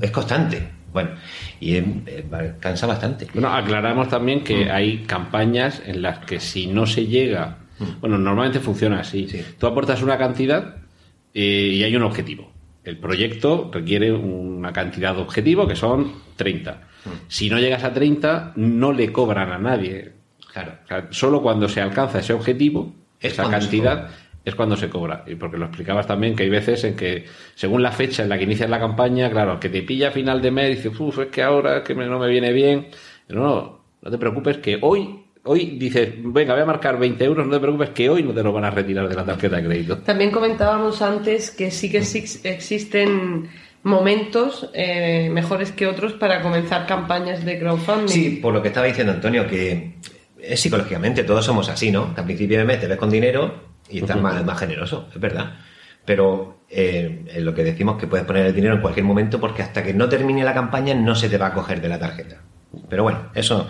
es 0.00 0.10
constante. 0.10 0.68
Bueno, 0.92 1.10
y 1.58 1.76
es- 1.76 1.84
es- 2.06 2.24
cansa 2.60 2.86
bastante. 2.86 3.26
Bueno, 3.32 3.48
aclaramos 3.52 4.08
también 4.08 4.40
Mm. 4.40 4.44
que 4.44 4.70
hay 4.70 4.98
campañas 5.04 5.82
en 5.86 6.02
las 6.02 6.18
que 6.18 6.38
si 6.38 6.66
no 6.66 6.84
se 6.86 7.06
llega, 7.06 7.58
bueno, 8.00 8.18
normalmente 8.18 8.60
funciona 8.60 9.00
así. 9.00 9.24
Mm. 9.24 9.28
Sí. 9.28 9.42
Tú 9.58 9.66
aportas 9.66 10.02
una 10.02 10.18
cantidad 10.18 10.76
eh, 11.34 11.72
y 11.76 11.82
hay 11.82 11.96
un 11.96 12.02
objetivo. 12.02 12.52
El 12.84 12.98
proyecto 12.98 13.70
requiere 13.72 14.12
una 14.12 14.72
cantidad 14.72 15.14
de 15.14 15.22
objetivo 15.22 15.66
que 15.66 15.76
son 15.76 16.12
30. 16.36 16.72
Mm. 17.06 17.08
Si 17.28 17.48
no 17.48 17.58
llegas 17.58 17.84
a 17.84 17.92
30, 17.94 18.52
no 18.56 18.92
le 18.92 19.10
cobran 19.12 19.50
a 19.50 19.56
nadie. 19.58 20.12
Claro. 20.52 20.72
Solo 21.10 21.40
cuando 21.42 21.68
se 21.68 21.80
alcanza 21.80 22.18
ese 22.20 22.32
objetivo, 22.32 22.92
Es 23.20 23.32
esa 23.32 23.48
cantidad, 23.48 24.08
es 24.44 24.54
cuando 24.54 24.76
se 24.76 24.88
cobra. 24.90 25.24
Y 25.26 25.34
porque 25.36 25.56
lo 25.56 25.66
explicabas 25.66 26.06
también 26.06 26.34
que 26.36 26.42
hay 26.42 26.50
veces 26.50 26.82
en 26.84 26.94
que, 26.96 27.24
según 27.54 27.82
la 27.82 27.92
fecha 27.92 28.22
en 28.22 28.28
la 28.28 28.36
que 28.36 28.44
inicias 28.44 28.68
la 28.68 28.78
campaña, 28.80 29.30
claro, 29.30 29.58
que 29.60 29.68
te 29.68 29.82
pilla 29.82 30.08
a 30.08 30.10
final 30.10 30.42
de 30.42 30.50
mes, 30.50 30.76
dices, 30.82 30.98
uff, 30.98 31.18
es 31.20 31.26
que 31.28 31.42
ahora 31.42 31.78
es 31.78 31.82
que 31.84 31.94
me- 31.94 32.06
no 32.06 32.18
me 32.18 32.28
viene 32.28 32.52
bien. 32.52 32.88
Pero 33.26 33.40
no, 33.40 33.80
no 34.02 34.10
te 34.10 34.18
preocupes 34.18 34.58
que 34.58 34.78
hoy, 34.82 35.20
hoy 35.44 35.76
dices, 35.78 36.10
venga, 36.22 36.52
voy 36.54 36.62
a 36.62 36.66
marcar 36.66 36.98
20 36.98 37.24
euros, 37.24 37.46
no 37.46 37.52
te 37.54 37.60
preocupes 37.60 37.90
que 37.90 38.10
hoy 38.10 38.22
no 38.24 38.32
te 38.34 38.42
lo 38.42 38.52
van 38.52 38.64
a 38.64 38.70
retirar 38.70 39.08
de 39.08 39.14
la 39.14 39.24
tarjeta 39.24 39.56
de 39.56 39.64
crédito. 39.64 39.98
También 39.98 40.30
comentábamos 40.32 41.00
antes 41.02 41.50
que 41.52 41.70
sí 41.70 41.90
que 41.90 42.02
sí 42.02 42.24
existen 42.44 43.48
momentos 43.84 44.70
eh, 44.74 45.28
mejores 45.32 45.72
que 45.72 45.86
otros 45.86 46.12
para 46.14 46.40
comenzar 46.42 46.86
campañas 46.86 47.44
de 47.44 47.58
crowdfunding. 47.58 48.08
Sí, 48.08 48.30
por 48.42 48.52
lo 48.54 48.62
que 48.62 48.68
estaba 48.68 48.86
diciendo 48.86 49.12
Antonio, 49.12 49.46
que 49.46 49.94
es 50.42 50.60
psicológicamente, 50.60 51.24
todos 51.24 51.44
somos 51.44 51.68
así, 51.68 51.90
¿no? 51.90 52.14
Que 52.14 52.20
al 52.20 52.26
principio 52.26 52.58
de 52.58 52.64
mes 52.64 52.80
te 52.80 52.88
ves 52.88 52.98
con 52.98 53.10
dinero 53.10 53.72
y 53.88 53.98
estás 53.98 54.20
más, 54.20 54.44
más 54.44 54.58
generoso, 54.58 55.08
es 55.14 55.20
verdad. 55.20 55.54
Pero 56.04 56.64
eh, 56.68 57.24
en 57.28 57.44
lo 57.44 57.54
que 57.54 57.62
decimos 57.62 57.98
que 57.98 58.06
puedes 58.06 58.26
poner 58.26 58.46
el 58.46 58.54
dinero 58.54 58.74
en 58.74 58.80
cualquier 58.80 59.06
momento 59.06 59.38
porque 59.38 59.62
hasta 59.62 59.82
que 59.82 59.94
no 59.94 60.08
termine 60.08 60.42
la 60.42 60.54
campaña 60.54 60.94
no 60.94 61.14
se 61.14 61.28
te 61.28 61.38
va 61.38 61.48
a 61.48 61.54
coger 61.54 61.80
de 61.80 61.88
la 61.88 61.98
tarjeta. 61.98 62.42
Pero 62.88 63.04
bueno, 63.04 63.30
eso 63.34 63.68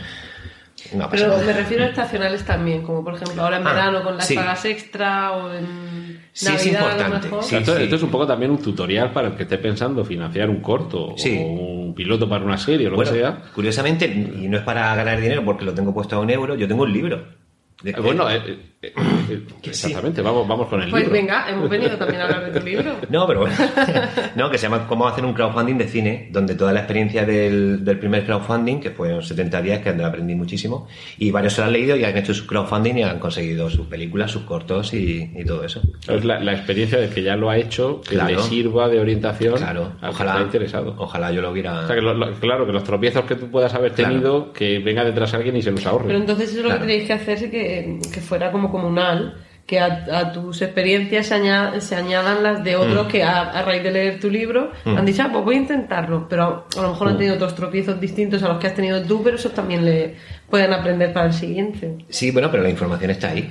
no 0.95 1.09
Pero 1.11 1.29
nada. 1.29 1.43
me 1.45 1.53
refiero 1.53 1.85
a 1.85 1.87
estacionales 1.89 2.45
también, 2.45 2.83
como 2.83 3.03
por 3.05 3.15
ejemplo 3.15 3.43
ahora 3.43 3.59
en 3.59 3.67
Ah, 3.67 3.73
verano 3.73 4.03
con 4.03 4.17
las 4.17 4.27
sí. 4.27 4.35
pagas 4.35 4.65
extra 4.65 5.33
o 5.33 5.53
en 5.53 6.21
Sí, 6.33 6.47
es 6.47 6.65
Navidad 6.65 6.81
a 6.83 6.85
lo 6.85 6.91
importante, 6.93 7.27
mejor. 7.29 7.45
sí. 7.45 7.57
esto, 7.57 7.77
esto 7.77 7.97
es 7.97 8.03
un 8.03 8.11
poco 8.11 8.27
también 8.27 8.51
un 8.51 8.59
tutorial 8.59 9.13
para 9.13 9.29
el 9.29 9.35
que 9.37 9.43
esté 9.43 9.59
pensando 9.59 10.05
financiar 10.05 10.49
un 10.51 10.61
corto 10.61 11.15
Sí. 11.17 11.39
o 11.39 11.47
un 11.47 11.95
piloto 11.95 12.29
para 12.29 12.45
una 12.45 12.57
serie 12.59 12.87
o 12.87 12.91
lo 12.91 12.97
Bueno, 12.97 13.13
que 13.13 13.19
sea. 13.19 13.43
curiosamente, 13.55 14.07
y 14.07 14.49
no 14.49 14.57
es 14.57 14.63
para 14.65 14.95
ganar 14.95 15.21
dinero 15.21 15.45
porque 15.45 15.65
lo 15.65 15.75
tengo 15.75 15.93
puesto 15.93 16.17
a 16.17 16.21
un 16.21 16.31
euro, 16.31 16.55
yo 16.55 16.67
tengo 16.67 16.83
un 16.85 16.93
libro. 16.93 17.42
De- 17.83 17.91
Eh, 17.91 17.95
Bueno, 18.01 18.31
eh, 18.31 18.41
eh, 18.83 18.93
Que 19.63 19.73
sí. 19.73 19.87
exactamente, 19.87 20.23
vamos, 20.23 20.47
vamos 20.47 20.69
con 20.69 20.83
el 20.83 20.91
Pues 20.91 21.05
libro. 21.05 21.19
venga, 21.19 21.49
hemos 21.51 21.69
venido 21.71 21.97
también 21.97 22.21
a 22.21 22.25
hablar 22.25 22.53
de 22.53 22.59
tu 22.61 22.65
libro. 22.67 22.93
No, 23.09 23.27
pero 23.27 23.41
bueno. 23.41 23.55
no, 24.37 24.51
que 24.51 24.59
se 24.59 24.65
llama 24.69 24.87
Cómo 24.87 25.07
hacer 25.07 25.25
un 25.25 25.33
crowdfunding 25.35 25.77
de 25.79 25.89
cine, 25.89 26.29
donde 26.33 26.55
toda 26.55 26.73
la 26.73 26.81
experiencia 26.81 27.25
del, 27.25 27.85
del 27.85 27.99
primer 27.99 28.25
crowdfunding, 28.25 28.81
que 28.81 28.91
fueron 28.91 29.23
70 29.23 29.63
días, 29.63 29.81
que 29.81 29.91
aprendí 29.91 30.35
muchísimo, 30.35 30.87
y 31.19 31.31
varios 31.31 31.53
se 31.55 31.61
lo 31.61 31.67
han 31.69 31.73
leído 31.73 31.97
y 31.97 32.05
han 32.05 32.17
hecho 32.17 32.35
su 32.35 32.47
crowdfunding 32.47 32.99
y 32.99 33.03
han 33.03 33.19
conseguido 33.19 33.71
sus 33.71 33.87
películas, 33.87 34.31
sus 34.31 34.43
cortos 34.43 34.93
y, 34.95 35.31
y 35.35 35.45
todo 35.45 35.65
eso. 35.65 35.81
Es 36.09 36.25
la, 36.25 36.41
la 36.41 36.53
experiencia 36.53 36.99
de 36.99 37.09
que 37.09 37.23
ya 37.23 37.37
lo 37.37 37.51
ha 37.51 37.57
hecho, 37.57 38.01
que 38.01 38.11
Claro. 38.17 38.37
le 38.37 38.43
sirva 38.43 38.89
de 38.89 39.01
orientación 39.01 39.57
Claro, 39.57 39.93
al 40.01 40.11
que 40.11 40.15
ojalá, 40.17 40.41
interesado. 40.43 40.95
ojalá 40.99 41.31
yo 41.33 41.41
lo 41.43 41.51
hubiera... 41.51 41.81
O 41.81 41.87
sea, 41.87 41.97
que 41.97 42.03
lo- 42.03 42.15
lo- 42.15 42.33
claro, 42.35 42.67
que 42.67 42.73
los 42.73 42.85
tropiezos 42.85 43.25
que 43.25 43.37
tú 43.37 43.51
puedas 43.51 43.73
haber 43.75 43.93
Claro. 43.93 44.13
tenido, 44.13 44.53
que 44.53 44.79
venga 44.81 45.05
detrás 45.05 45.35
alguien 45.35 45.57
y 45.57 45.63
se 45.63 45.71
los 45.71 45.85
ahorre. 45.87 46.07
Pero 46.09 46.19
entonces 46.19 46.51
eso 46.51 46.59
es 46.61 46.65
lo 46.67 46.71
que 46.73 46.79
tenéis 46.81 47.07
que 47.07 47.13
hacer 47.13 47.33
es 47.33 47.43
que, 47.73 48.11
que 48.13 48.21
fuera 48.21 48.51
como 48.53 48.71
comunal, 48.71 49.37
que 49.67 49.79
a, 49.79 50.05
a 50.13 50.33
tus 50.33 50.61
experiencias 50.61 51.27
se, 51.29 51.81
se 51.81 51.95
añadan 51.97 52.43
las 52.43 52.63
de 52.65 52.77
Mm. 52.77 52.81
otros 52.81 53.07
que 53.07 53.23
a, 53.23 53.43
a 53.43 53.63
raíz 53.63 53.83
de 53.83 53.91
leer 53.93 54.21
tu 54.21 54.29
libro 54.29 54.73
han 54.85 55.07
dicho, 55.07 55.23
ah, 55.23 55.29
pues 55.33 55.45
voy 55.45 55.55
a 55.55 55.59
intentarlo, 55.59 56.27
pero 56.29 56.67
a 56.77 56.83
lo 56.83 56.89
mejor 56.91 57.07
Mm. 57.07 57.11
han 57.11 57.17
tenido 57.19 57.35
otros 57.37 57.55
tropiezos 57.55 58.01
distintos 58.01 58.43
a 58.43 58.49
los 58.49 58.59
que 58.59 58.67
has 58.67 58.75
tenido 58.75 59.01
tú, 59.03 59.23
pero 59.23 59.37
esos 59.37 59.55
también 59.55 59.85
le 59.85 60.17
pueden 60.51 60.73
aprender 60.73 61.13
para 61.13 61.27
el 61.27 61.33
siguiente. 61.33 61.97
Sí, 62.09 62.31
bueno, 62.33 62.51
pero 62.51 62.63
la 62.63 62.71
información 62.71 63.11
está 63.13 63.31
ahí. 63.31 63.51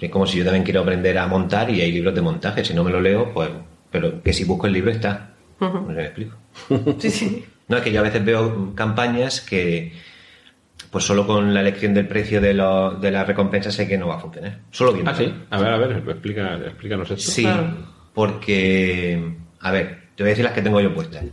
Es 0.00 0.10
como 0.10 0.26
si 0.26 0.38
yo 0.38 0.44
también 0.44 0.62
quiero 0.64 0.82
aprender 0.82 1.16
a 1.18 1.26
montar 1.26 1.70
y 1.70 1.80
hay 1.80 1.90
libros 1.90 2.14
de 2.14 2.20
montaje. 2.20 2.64
Si 2.64 2.74
no 2.74 2.84
me 2.84 2.90
lo 2.90 3.00
leo, 3.00 3.32
pues... 3.32 3.48
Pero 3.90 4.22
que 4.22 4.32
si 4.32 4.44
busco 4.44 4.66
el 4.66 4.72
libro 4.74 4.90
está. 4.90 5.30
No 5.58 5.82
me 5.88 6.02
explico. 6.04 6.36
Sí, 6.98 7.10
sí. 7.10 7.44
No, 7.68 7.78
es 7.78 7.82
que 7.82 7.90
yo 7.90 7.98
a 7.98 8.04
veces 8.04 8.24
veo 8.24 8.72
campañas 8.76 9.40
que, 9.40 9.92
pues 10.90 11.04
solo 11.04 11.26
con 11.26 11.52
la 11.52 11.60
elección 11.60 11.92
del 11.94 12.06
precio 12.08 12.40
de, 12.40 12.54
lo- 12.54 12.92
de 12.92 13.10
la 13.10 13.24
recompensa 13.24 13.70
sé 13.70 13.86
que 13.88 13.98
no 13.98 14.08
va 14.08 14.16
a 14.16 14.20
funcionar. 14.20 14.58
Solo 14.70 14.92
viendo. 14.92 15.10
Ah, 15.10 15.14
sí. 15.14 15.32
A 15.50 15.58
ver, 15.60 15.72
a 15.72 15.76
ver, 15.78 16.02
explica, 16.08 16.54
explícanos 16.64 17.10
esto. 17.10 17.30
Sí, 17.30 17.42
Claro. 17.42 17.74
porque, 18.14 19.22
a 19.60 19.70
ver, 19.72 19.98
te 20.14 20.22
voy 20.22 20.28
a 20.28 20.32
decir 20.32 20.44
las 20.44 20.54
que 20.54 20.62
tengo 20.62 20.80
yo 20.80 20.94
puestas. 20.94 21.24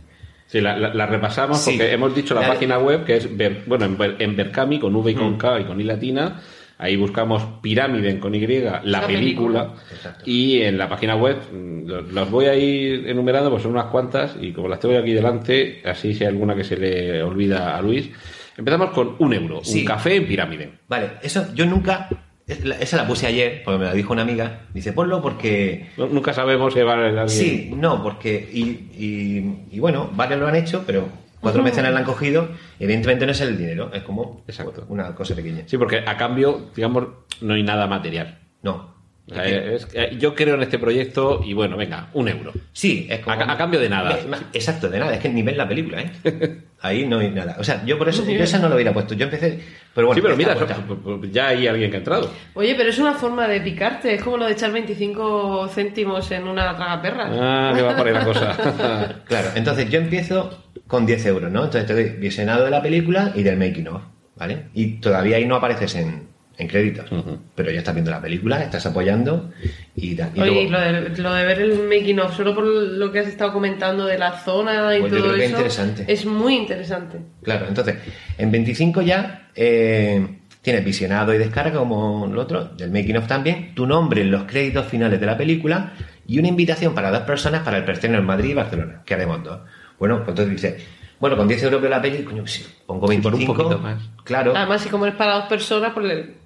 Sí, 0.46 0.60
la, 0.60 0.76
la- 0.78 0.94
la 0.94 1.06
repasamos 1.06 1.58
Sí. 1.58 1.72
porque 1.72 1.92
hemos 1.92 2.14
dicho 2.14 2.34
la 2.34 2.42
La- 2.42 2.48
página 2.48 2.78
web 2.78 3.04
que 3.04 3.16
es, 3.16 3.36
Ver- 3.36 3.62
bueno, 3.66 3.84
en, 3.86 3.98
Ver- 3.98 4.16
en 4.20 4.36
Berkami 4.36 4.78
con 4.78 4.94
V 4.94 5.10
y 5.10 5.14
con 5.14 5.36
K 5.36 5.60
y 5.60 5.64
con 5.64 5.80
I 5.80 5.84
latina. 5.84 6.40
Ahí 6.76 6.96
buscamos 6.96 7.42
Pirámide 7.62 8.18
con 8.18 8.34
Y, 8.34 8.40
la, 8.46 8.80
La 8.84 9.06
película. 9.06 9.06
película. 9.06 9.74
Exacto. 9.92 10.24
Y 10.26 10.60
en 10.62 10.76
la 10.76 10.88
página 10.88 11.14
web, 11.16 11.36
mm, 11.52 11.86
lo- 11.86 12.02
las 12.02 12.30
voy 12.30 12.46
a 12.46 12.54
ir 12.56 13.08
enumerando, 13.08 13.48
pues 13.50 13.62
son 13.62 13.72
unas 13.72 13.86
cuantas. 13.86 14.36
Y 14.40 14.52
como 14.52 14.68
las 14.68 14.80
tengo 14.80 14.94
yo 14.94 15.00
aquí 15.00 15.12
delante, 15.12 15.80
así 15.84 16.14
si 16.14 16.24
hay 16.24 16.28
alguna 16.30 16.54
que 16.54 16.64
se 16.64 16.76
le 16.76 17.22
olvida 17.22 17.76
a 17.76 17.80
Luis. 17.82 18.10
Empezamos 18.56 18.90
con 18.90 19.16
un 19.18 19.32
euro, 19.34 19.60
Sí. 19.64 19.80
un 19.80 19.84
café 19.86 20.16
en 20.16 20.26
Pirámide. 20.26 20.72
Vale, 20.88 21.12
eso 21.22 21.46
yo 21.54 21.66
nunca, 21.66 22.08
es- 22.46 22.64
la- 22.64 22.76
esa 22.76 22.96
la 22.96 23.06
puse 23.06 23.26
ayer, 23.26 23.62
porque 23.64 23.78
me 23.78 23.84
la 23.86 23.92
dijo 23.94 24.12
una 24.12 24.22
amiga, 24.22 24.60
dice, 24.72 24.92
ponlo 24.92 25.20
porque... 25.22 25.90
No- 25.96 26.06
Nunca 26.06 26.32
sabemos 26.32 26.72
si 26.74 26.80
va 26.82 26.92
a 26.94 27.06
alguien. 27.06 27.28
Sí, 27.28 27.72
no, 27.76 28.02
porque... 28.02 28.48
Y, 28.52 28.62
y- 28.62 29.66
y 29.72 29.78
bueno, 29.80 30.10
varios 30.14 30.40
lo 30.40 30.46
han 30.48 30.56
hecho, 30.56 30.84
pero 30.86 31.08
cuatro 31.40 31.62
mecenas 31.62 31.92
la 31.92 31.98
han 32.00 32.04
cogido, 32.06 32.48
evidentemente 32.78 33.26
no 33.26 33.32
es 33.32 33.40
el 33.40 33.58
dinero, 33.58 33.90
es 33.92 34.02
como 34.02 34.42
Exacto. 34.46 34.86
una 34.88 35.14
cosa 35.14 35.34
pequeña. 35.34 35.64
Sí, 35.66 35.76
porque 35.76 35.98
a 36.06 36.16
cambio, 36.16 36.70
digamos, 36.74 37.06
no 37.40 37.54
hay 37.54 37.62
nada 37.62 37.86
material. 37.86 38.38
No. 38.62 38.93
O 39.30 39.34
sea, 39.34 39.46
es- 39.46 39.88
yo 40.18 40.34
creo 40.34 40.54
en 40.56 40.62
este 40.62 40.78
proyecto 40.78 41.40
y 41.44 41.54
bueno, 41.54 41.76
venga, 41.78 42.08
un 42.12 42.28
euro. 42.28 42.52
Sí, 42.72 43.06
es 43.08 43.20
como... 43.20 43.34
A 43.34 43.38
ca- 43.38 43.52
a 43.52 43.56
cambio 43.56 43.80
de 43.80 43.88
nada. 43.88 44.18
Exacto, 44.52 44.88
de 44.90 44.98
nada, 44.98 45.14
es 45.14 45.20
que 45.20 45.30
ni 45.30 45.42
ves 45.42 45.56
la 45.56 45.66
película, 45.66 46.02
¿eh? 46.02 46.58
Ahí 46.82 47.06
no 47.06 47.20
hay 47.20 47.30
nada. 47.30 47.56
O 47.58 47.64
sea, 47.64 47.82
yo 47.86 47.96
por 47.96 48.06
eso, 48.10 48.22
yo 48.28 48.44
esa 48.44 48.58
no 48.58 48.68
lo 48.68 48.74
hubiera 48.74 48.92
puesto. 48.92 49.14
Yo 49.14 49.24
empecé... 49.24 49.58
Pero 49.94 50.08
bueno, 50.08 50.18
sí, 50.18 50.22
pero 50.22 50.36
mira, 50.36 50.54
puesta. 50.54 50.76
pues, 50.86 50.98
pues, 51.20 51.32
ya 51.32 51.48
hay 51.48 51.66
alguien 51.66 51.88
que 51.90 51.96
ha 51.96 52.00
entrado. 52.00 52.30
Oye, 52.52 52.74
pero 52.76 52.90
es 52.90 52.98
una 52.98 53.14
forma 53.14 53.48
de 53.48 53.62
picarte. 53.62 54.12
Es 54.14 54.22
como 54.22 54.36
lo 54.36 54.44
de 54.44 54.52
echar 54.52 54.70
25 54.72 55.68
céntimos 55.68 56.30
en 56.30 56.46
una 56.46 56.76
tragaperra. 56.76 57.28
Ah, 57.32 57.72
que 57.74 57.80
va 57.80 57.96
por 57.96 58.06
ahí 58.06 58.12
la 58.12 58.24
cosa. 58.26 59.22
Claro, 59.24 59.48
entonces 59.54 59.88
yo 59.88 59.98
empiezo 60.00 60.64
con 60.86 61.06
10 61.06 61.24
euros, 61.26 61.50
¿no? 61.50 61.64
Entonces 61.64 61.86
te 61.86 61.94
doy 61.94 62.04
visionado 62.20 62.64
de 62.66 62.70
la 62.70 62.82
película 62.82 63.32
y 63.34 63.42
del 63.42 63.56
making 63.56 63.88
of, 63.88 64.02
¿vale? 64.36 64.64
Y 64.74 64.96
todavía 65.00 65.38
ahí 65.38 65.46
no 65.46 65.56
apareces 65.56 65.94
en, 65.94 66.28
en 66.56 66.68
créditos, 66.68 67.10
pero 67.54 67.70
ya 67.70 67.78
estás 67.78 67.94
viendo 67.94 68.10
la 68.10 68.20
película, 68.20 68.62
estás 68.62 68.86
apoyando 68.86 69.50
y 69.96 70.14
tal. 70.14 70.30
Y 70.34 70.40
Oye, 70.40 70.62
y 70.62 70.68
luego- 70.68 70.70
lo 70.72 70.80
de, 71.10 71.22
lo 71.22 71.34
de 71.34 71.44
ver 71.46 71.60
el 71.60 71.82
making 71.88 72.20
of, 72.20 72.36
solo 72.36 72.54
por 72.54 72.64
lo 72.64 73.10
que 73.10 73.18
has 73.18 73.26
estado 73.26 73.52
comentando 73.52 74.06
de 74.06 74.18
la 74.18 74.38
zona 74.38 74.96
y 74.96 75.00
Pues 75.00 75.12
yo 75.12 75.18
todo 75.18 75.28
creo 75.28 75.38
que 75.38 75.44
es 75.44 75.50
eso, 75.50 75.56
interesante. 75.58 76.04
es 76.12 76.26
muy 76.26 76.54
interesante. 76.56 77.18
Claro, 77.42 77.66
entonces, 77.68 77.96
en 78.38 78.50
25 78.52 79.02
ya 79.02 79.48
eh, 79.56 80.26
tienes 80.62 80.84
visionado 80.84 81.34
y 81.34 81.38
descarga 81.38 81.78
como 81.78 82.26
el 82.30 82.38
otro, 82.38 82.64
del 82.66 82.90
making 82.90 83.16
of 83.16 83.26
también, 83.26 83.74
tu 83.74 83.86
nombre 83.86 84.22
en 84.22 84.30
los 84.30 84.44
créditos 84.44 84.86
finales 84.86 85.18
de 85.20 85.26
la 85.26 85.36
película 85.36 85.92
y 86.26 86.38
una 86.38 86.48
invitación 86.48 86.94
para 86.94 87.10
dos 87.10 87.22
personas 87.22 87.62
para 87.62 87.78
el 87.78 87.84
preestreno 87.84 88.16
en 88.18 88.24
Madrid 88.24 88.50
y 88.50 88.54
Barcelona, 88.54 89.02
que 89.04 89.14
haremos 89.14 89.42
dos. 89.42 89.60
Bueno, 89.98 90.18
pues 90.18 90.28
entonces 90.30 90.52
dices, 90.54 90.84
bueno, 91.20 91.36
con 91.36 91.46
10 91.48 91.62
euros 91.64 91.80
veo 91.80 91.90
la 91.90 92.00
peli, 92.02 92.22
coño, 92.24 92.46
sí, 92.46 92.64
pongo 92.86 93.08
Sí, 93.08 93.18
por 93.18 93.32
un 93.34 93.40
25. 93.40 93.54
poquito 93.62 93.78
más. 93.80 94.02
Claro. 94.24 94.52
Además, 94.56 94.80
si 94.82 94.88
como 94.88 95.06
es 95.06 95.14
para 95.14 95.34
dos 95.34 95.44
personas, 95.46 95.92
pues 95.94 96.06
le... 96.06 96.43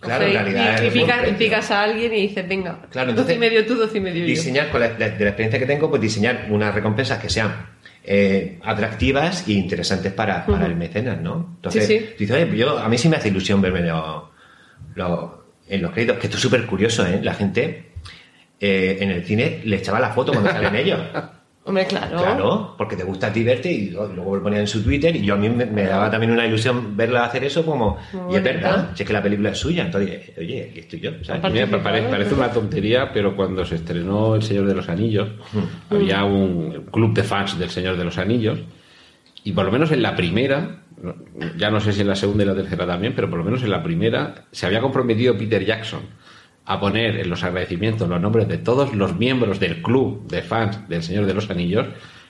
Claro, 0.00 0.24
en 0.26 0.32
realidad 0.32 0.82
y, 0.82 0.86
y 0.86 0.90
picas, 0.90 1.18
precio. 1.20 1.38
picas 1.38 1.70
a 1.70 1.82
alguien 1.82 2.12
y 2.14 2.22
dices, 2.28 2.48
venga, 2.48 2.78
Claro, 2.90 3.10
entonces, 3.10 3.36
y 3.36 3.38
medio 3.38 3.66
tú, 3.66 3.74
doce 3.74 3.98
y 3.98 4.00
medio 4.00 4.20
yo. 4.20 4.26
diseñar 4.26 4.70
con 4.70 4.80
la, 4.80 4.88
de 4.88 4.98
la 4.98 5.06
experiencia 5.30 5.58
que 5.58 5.66
tengo, 5.66 5.90
pues 5.90 6.00
diseñar 6.00 6.46
unas 6.50 6.74
recompensas 6.74 7.18
que 7.18 7.28
sean 7.28 7.66
eh, 8.02 8.58
atractivas 8.64 9.46
e 9.46 9.52
interesantes 9.52 10.12
para, 10.12 10.46
para 10.46 10.64
el 10.66 10.74
mecenas, 10.74 11.20
¿no? 11.20 11.52
Entonces, 11.56 11.86
Sí, 11.86 11.98
sí. 11.98 12.06
dices, 12.18 12.34
oye, 12.44 12.56
yo, 12.56 12.78
a 12.78 12.88
mí 12.88 12.96
sí 12.96 13.08
me 13.10 13.16
hace 13.16 13.28
ilusión 13.28 13.60
verme 13.60 13.80
lo- 13.82 14.30
lo- 14.94 15.44
en 15.68 15.82
los 15.82 15.92
créditos, 15.92 16.16
que 16.18 16.26
esto 16.28 16.36
es 16.38 16.42
súper 16.42 16.64
curioso, 16.66 17.06
¿eh? 17.06 17.20
La 17.22 17.34
gente 17.34 17.90
eh, 18.58 18.98
en 19.00 19.10
el 19.10 19.24
cine 19.24 19.60
le 19.64 19.76
echaba 19.76 20.00
la 20.00 20.10
foto 20.10 20.32
cuando 20.32 20.50
salen 20.50 20.74
ellos. 20.76 21.00
Hombre, 21.70 21.86
claro. 21.86 22.18
Claro, 22.18 22.74
porque 22.76 22.96
te 22.96 23.04
gusta 23.04 23.28
a 23.28 23.32
ti 23.32 23.42
verte 23.42 23.70
y 23.72 23.90
luego 23.90 24.36
lo 24.36 24.42
ponían 24.42 24.60
en 24.62 24.66
su 24.66 24.82
Twitter 24.82 25.16
y 25.16 25.22
yo 25.24 25.34
a 25.34 25.36
mí 25.36 25.48
me, 25.48 25.64
me 25.66 25.84
daba 25.84 26.10
también 26.10 26.32
una 26.32 26.46
ilusión 26.46 26.96
verla 26.96 27.24
hacer 27.24 27.44
eso 27.44 27.64
como, 27.64 27.96
Muy 28.12 28.34
y 28.34 28.36
es 28.36 28.42
verdad, 28.44 28.90
si 28.94 29.02
es 29.02 29.06
que 29.06 29.12
la 29.12 29.22
película 29.22 29.50
es 29.50 29.58
suya, 29.58 29.84
entonces, 29.84 30.32
oye, 30.38 30.68
aquí 30.70 30.80
estoy 30.80 31.00
yo, 31.00 31.10
¿sabes? 31.22 31.42
Mira, 31.52 31.66
pa- 31.66 31.82
pare- 31.82 32.02
parece 32.10 32.34
una 32.34 32.50
tontería, 32.52 33.12
pero 33.12 33.34
cuando 33.34 33.64
se 33.64 33.76
estrenó 33.76 34.34
El 34.34 34.42
Señor 34.42 34.66
de 34.66 34.74
los 34.74 34.88
Anillos, 34.88 35.28
había 35.90 36.24
un 36.24 36.86
club 36.90 37.14
de 37.14 37.22
fans 37.22 37.58
del 37.58 37.70
Señor 37.70 37.96
de 37.96 38.04
los 38.04 38.18
Anillos, 38.18 38.58
y 39.44 39.52
por 39.52 39.64
lo 39.64 39.72
menos 39.72 39.90
en 39.92 40.02
la 40.02 40.14
primera, 40.16 40.82
ya 41.56 41.70
no 41.70 41.80
sé 41.80 41.92
si 41.94 42.02
en 42.02 42.08
la 42.08 42.14
segunda 42.16 42.44
y 42.44 42.46
la 42.46 42.54
tercera 42.54 42.86
también, 42.86 43.14
pero 43.16 43.30
por 43.30 43.38
lo 43.38 43.44
menos 43.44 43.62
en 43.62 43.70
la 43.70 43.82
primera, 43.82 44.44
se 44.52 44.66
había 44.66 44.80
comprometido 44.82 45.38
Peter 45.38 45.64
Jackson 45.64 46.00
a 46.66 46.78
poner 46.80 47.16
en 47.20 47.28
los 47.30 47.42
agradecimientos 47.42 48.08
los 48.08 48.20
nombres 48.20 48.46
de 48.48 48.58
todos 48.58 48.94
los 48.94 49.16
miembros 49.16 49.58
del 49.60 49.82
club 49.82 50.26
de 50.28 50.42
fans 50.42 50.88
del 50.88 51.02
Señor 51.02 51.26
de 51.26 51.34
los 51.34 51.50
Anillos, 51.50 51.86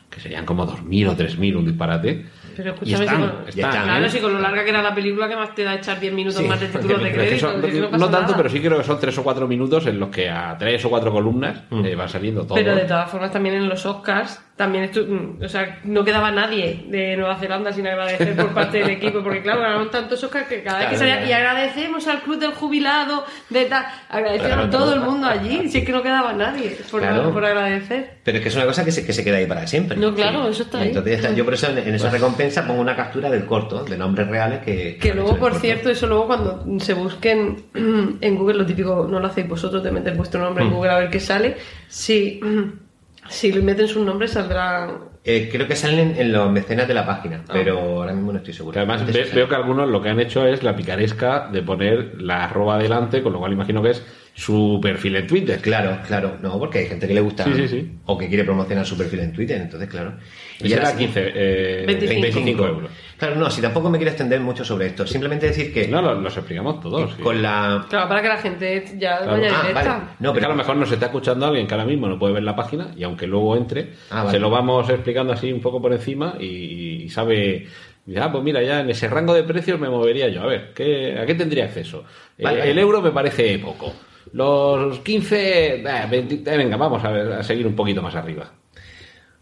que 0.09 0.19
serían 0.21 0.45
como 0.45 0.67
2.000 0.67 1.09
o 1.09 1.17
3.000, 1.17 1.57
un 1.57 1.65
disparate. 1.67 2.27
Pero 2.57 2.73
escúchame, 2.73 3.05
están, 3.05 3.21
si 3.23 3.29
con, 3.29 3.49
están, 3.49 3.85
claro, 3.85 4.05
¿eh? 4.05 4.09
si 4.09 4.19
con 4.19 4.33
lo 4.33 4.41
larga 4.41 4.65
que 4.65 4.71
era 4.71 4.83
la 4.83 4.93
película, 4.95 5.29
que 5.29 5.37
más 5.37 5.55
te 5.55 5.63
da 5.63 5.75
echar 5.77 6.01
10 6.01 6.13
minutos 6.13 6.41
Sí, 6.43 6.49
más 6.49 6.59
de 6.61 6.67
títulos 6.67 7.03
de 7.03 7.13
crédito? 7.13 7.39
son- 7.49 7.61
no, 7.93 7.99
tanto, 8.11 8.21
nada. 8.23 8.37
pero 8.37 8.49
sí 8.49 8.61
creo 8.61 8.79
que 8.79 8.85
son 8.85 8.99
tres 8.99 9.17
o 9.19 9.23
cuatro 9.23 9.47
minutos 9.47 9.87
en 9.87 10.01
los 10.01 10.09
que 10.09 10.29
a 10.29 10.57
tres 10.59 10.85
o 10.85 10.91
cuatro 10.91 11.13
columnas 11.13 11.63
Mm. 11.71 11.85
eh, 11.85 11.95
va 11.95 12.09
saliendo 12.09 12.43
todo. 12.45 12.57
Pero 12.57 12.75
de 12.75 12.85
todas 12.87 13.09
formas, 13.09 13.31
también 13.31 13.55
en 13.55 13.69
los 13.69 13.87
Oscars, 13.87 14.41
también 14.61 14.93
estu- 14.93 15.07
mm, 15.09 15.43
o 15.43 15.49
sea, 15.49 15.81
no 15.85 16.05
quedaba 16.05 16.31
nadie 16.31 16.85
de 16.87 17.17
Nueva 17.17 17.37
Zelanda 17.39 17.73
sin 17.73 17.87
agradecer 17.87 18.37
por 18.37 18.53
parte 18.53 18.77
del 18.77 18.91
equipo, 18.91 19.23
porque 19.23 19.41
claro, 19.41 19.61
ganaron 19.63 19.91
tantos 19.91 20.23
Oscars 20.23 20.47
que 20.49 20.63
cada 20.63 20.81
vez 20.81 20.89
que 20.91 20.97
salía, 20.99 21.25
y 21.27 21.33
agradecemos 21.33 22.07
al 22.09 22.21
club 22.21 22.39
del 22.39 22.53
jubilado, 22.53 23.25
de 23.49 23.65
tal, 23.65 23.87
agradecieron 24.11 24.59
a 24.61 24.71
todo 24.71 24.93
el 24.93 25.01
mundo 25.01 25.27
allí, 25.29 25.67
si 25.71 25.79
es 25.79 25.85
que 25.87 25.93
no 25.93 26.03
quedaba 26.03 26.35
nadie 26.35 26.77
por, 26.91 27.01
Claro. 27.01 27.33
por 27.33 27.43
agradecer. 27.43 28.19
Pero 28.23 28.37
es 28.37 28.43
que 28.43 28.49
es 28.51 28.57
una 28.57 28.67
cosa 28.67 28.85
que 28.85 28.93
se, 28.93 29.07
que 29.07 29.15
se 29.15 29.25
queda 29.25 29.39
ahí 29.39 29.47
para 29.47 29.67
siempre. 29.67 29.97
No, 29.97 30.15
claro, 30.15 30.47
eso 30.47 30.65
está 30.65 30.81
ahí. 30.81 30.89
Entonces, 30.89 31.35
yo 31.35 31.45
por 31.47 31.55
eso 31.55 31.71
en, 31.71 31.79
en 31.79 31.95
esa 31.95 32.11
recompensa 32.11 32.67
pongo 32.67 32.83
una 32.83 32.95
captura 32.95 33.31
del 33.31 33.47
corto, 33.47 33.83
de 33.85 33.97
nombres 33.97 34.29
reales 34.29 34.59
que... 34.61 34.99
Que 34.99 35.15
luego, 35.15 35.31
por 35.31 35.39
corto. 35.39 35.61
cierto, 35.61 35.89
eso 35.89 36.07
luego 36.07 36.27
cuando 36.27 36.65
se 36.81 36.93
busquen 36.93 37.65
en 38.21 38.37
Google, 38.37 38.59
lo 38.59 38.67
típico, 38.67 39.07
no 39.11 39.19
lo 39.21 39.27
hacéis 39.27 39.49
vosotros 39.49 39.83
de 39.83 39.91
meter 39.91 40.15
vuestro 40.15 40.41
nombre 40.43 40.65
en 40.65 40.71
Mm. 40.71 40.75
Google 40.75 40.91
a 40.91 40.99
ver 40.99 41.09
qué 41.11 41.19
sale, 41.21 41.57
si, 41.89 42.41
si 43.31 43.51
le 43.53 43.63
meten 43.63 43.89
sus 43.89 44.05
nombres 44.05 44.33
saldrá... 44.33 44.91
Eh, 45.25 45.49
creo 45.53 45.67
que 45.67 45.77
salen 45.77 46.15
en 46.19 46.33
los 46.33 46.51
mecenas 46.51 46.89
de 46.89 46.95
la 46.95 47.05
página, 47.07 47.43
Ah. 47.49 47.53
pero 47.53 47.79
ahora 47.79 48.13
mismo 48.13 48.33
no 48.33 48.39
estoy 48.39 48.55
seguro. 48.55 48.73
Que 48.75 48.79
además 48.81 49.07
ve- 49.07 49.29
veo 49.35 49.49
que 49.49 49.55
algunos 49.55 49.89
lo 49.89 50.01
que 50.03 50.09
han 50.09 50.19
hecho 50.21 50.47
es 50.47 50.63
la 50.63 50.75
picaresca 50.77 51.49
de 51.53 51.63
poner 51.63 52.21
la 52.21 52.45
arroba 52.45 52.77
adelante, 52.77 53.23
con 53.23 53.33
lo 53.35 53.39
cual 53.39 53.53
imagino 53.53 53.83
que 53.83 53.91
es 53.91 54.05
su 54.35 54.79
perfil 54.83 55.17
en 55.17 55.27
Twitter. 55.27 55.61
Claro, 55.61 55.99
claro, 56.07 56.39
no, 56.41 56.59
porque 56.59 56.79
hay 56.79 56.87
gente 56.87 57.07
que 57.07 57.13
le 57.15 57.21
gusta 57.21 57.45
Sí, 57.45 57.53
sí, 57.55 57.69
sí. 57.69 57.93
o 58.07 58.17
que 58.17 58.29
quiere 58.29 58.45
promocionar 58.45 58.87
su 58.87 58.97
perfil 58.97 59.21
en 59.21 59.33
Twitter, 59.33 59.61
entonces 59.61 59.89
claro. 59.89 60.15
Y 60.63 60.73
era 60.73 60.87
sí. 60.93 60.99
15, 60.99 61.33
eh, 61.35 61.85
25. 61.87 62.23
25 62.23 62.67
euros. 62.67 62.91
Claro, 63.19 63.35
no, 63.37 63.51
si 63.51 63.61
tampoco 63.61 63.91
me 63.91 63.99
quiero 63.99 64.13
extender 64.13 64.41
mucho 64.41 64.65
sobre 64.65 64.87
esto, 64.87 65.07
simplemente 65.07 65.47
decir 65.47 65.73
que 65.75 65.87
No, 65.89 66.01
lo- 66.01 66.15
los 66.21 66.35
explicamos 66.37 66.81
todos. 66.81 67.15
sí. 67.17 67.23
con 67.23 67.43
la... 67.43 67.85
Claro, 67.91 68.09
para 68.09 68.23
que 68.23 68.29
la 68.29 68.37
gente 68.39 68.85
ya 68.99 69.19
Claro. 69.19 69.33
vaya 69.33 69.51
Ah, 69.55 69.61
directa. 69.63 69.93
vale. 69.93 70.05
No, 70.21 70.29
Es 70.31 70.35
que 70.35 70.41
pero 70.41 70.47
a 70.47 70.51
lo 70.51 70.57
mejor 70.57 70.77
nos 70.77 70.91
está 70.93 71.07
escuchando 71.07 71.47
alguien 71.47 71.67
que 71.67 71.75
ahora 71.75 71.87
mismo 71.87 72.09
no 72.09 72.19
puede 72.19 72.33
ver 72.35 72.43
la 72.45 72.57
página 72.57 72.93
y 72.97 73.03
aunque 73.03 73.27
luego 73.27 73.57
entre, 73.57 73.91
Ah, 74.11 74.21
vale. 74.25 74.31
se 74.31 74.39
lo 74.39 74.49
vamos 74.49 74.89
explicando 74.89 75.33
así 75.35 75.53
un 75.53 75.61
poco 75.61 75.83
por 75.83 75.93
encima 75.93 76.37
y, 76.41 77.03
y 77.05 77.09
sabe, 77.11 77.67
dice, 78.07 78.21
ah, 78.21 78.33
pues 78.33 78.43
mira, 78.43 78.63
ya 78.63 78.81
en 78.81 78.89
ese 78.91 79.07
rango 79.09 79.35
de 79.35 79.43
precios 79.43 79.79
me 79.79 79.91
movería 79.91 80.29
yo. 80.29 80.43
A 80.43 80.47
ver, 80.47 80.73
¿qué, 80.75 81.19
¿a 81.21 81.27
qué 81.27 81.35
tendría 81.35 81.65
acceso? 81.67 82.05
Eh, 82.39 82.43
Vale. 82.45 82.71
El 82.71 82.79
euro 82.79 83.03
me 83.03 83.11
parece 83.11 83.59
poco. 83.59 83.93
Los 84.33 85.01
15, 85.01 85.77
eh, 85.83 86.07
20, 86.11 86.35
eh, 86.51 86.57
venga, 86.57 86.77
vamos 86.77 87.03
a, 87.05 87.11
ver, 87.11 87.33
a 87.33 87.43
seguir 87.43 87.67
un 87.67 87.75
poquito 87.75 88.03
más 88.03 88.15
arriba. 88.15 88.53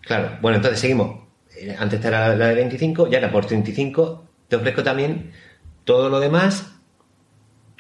Claro, 0.00 0.38
bueno, 0.40 0.56
entonces 0.56 0.80
seguimos. 0.80 1.24
Eh, 1.60 1.74
Antes 1.78 2.04
era 2.04 2.28
la, 2.30 2.36
la 2.36 2.46
de 2.48 2.54
25, 2.54 3.08
ya 3.08 3.18
era 3.18 3.30
por 3.30 3.44
35. 3.46 4.24
Te 4.48 4.56
ofrezco 4.56 4.82
también 4.82 5.32
todo 5.84 6.08
lo 6.08 6.20
demás 6.20 6.74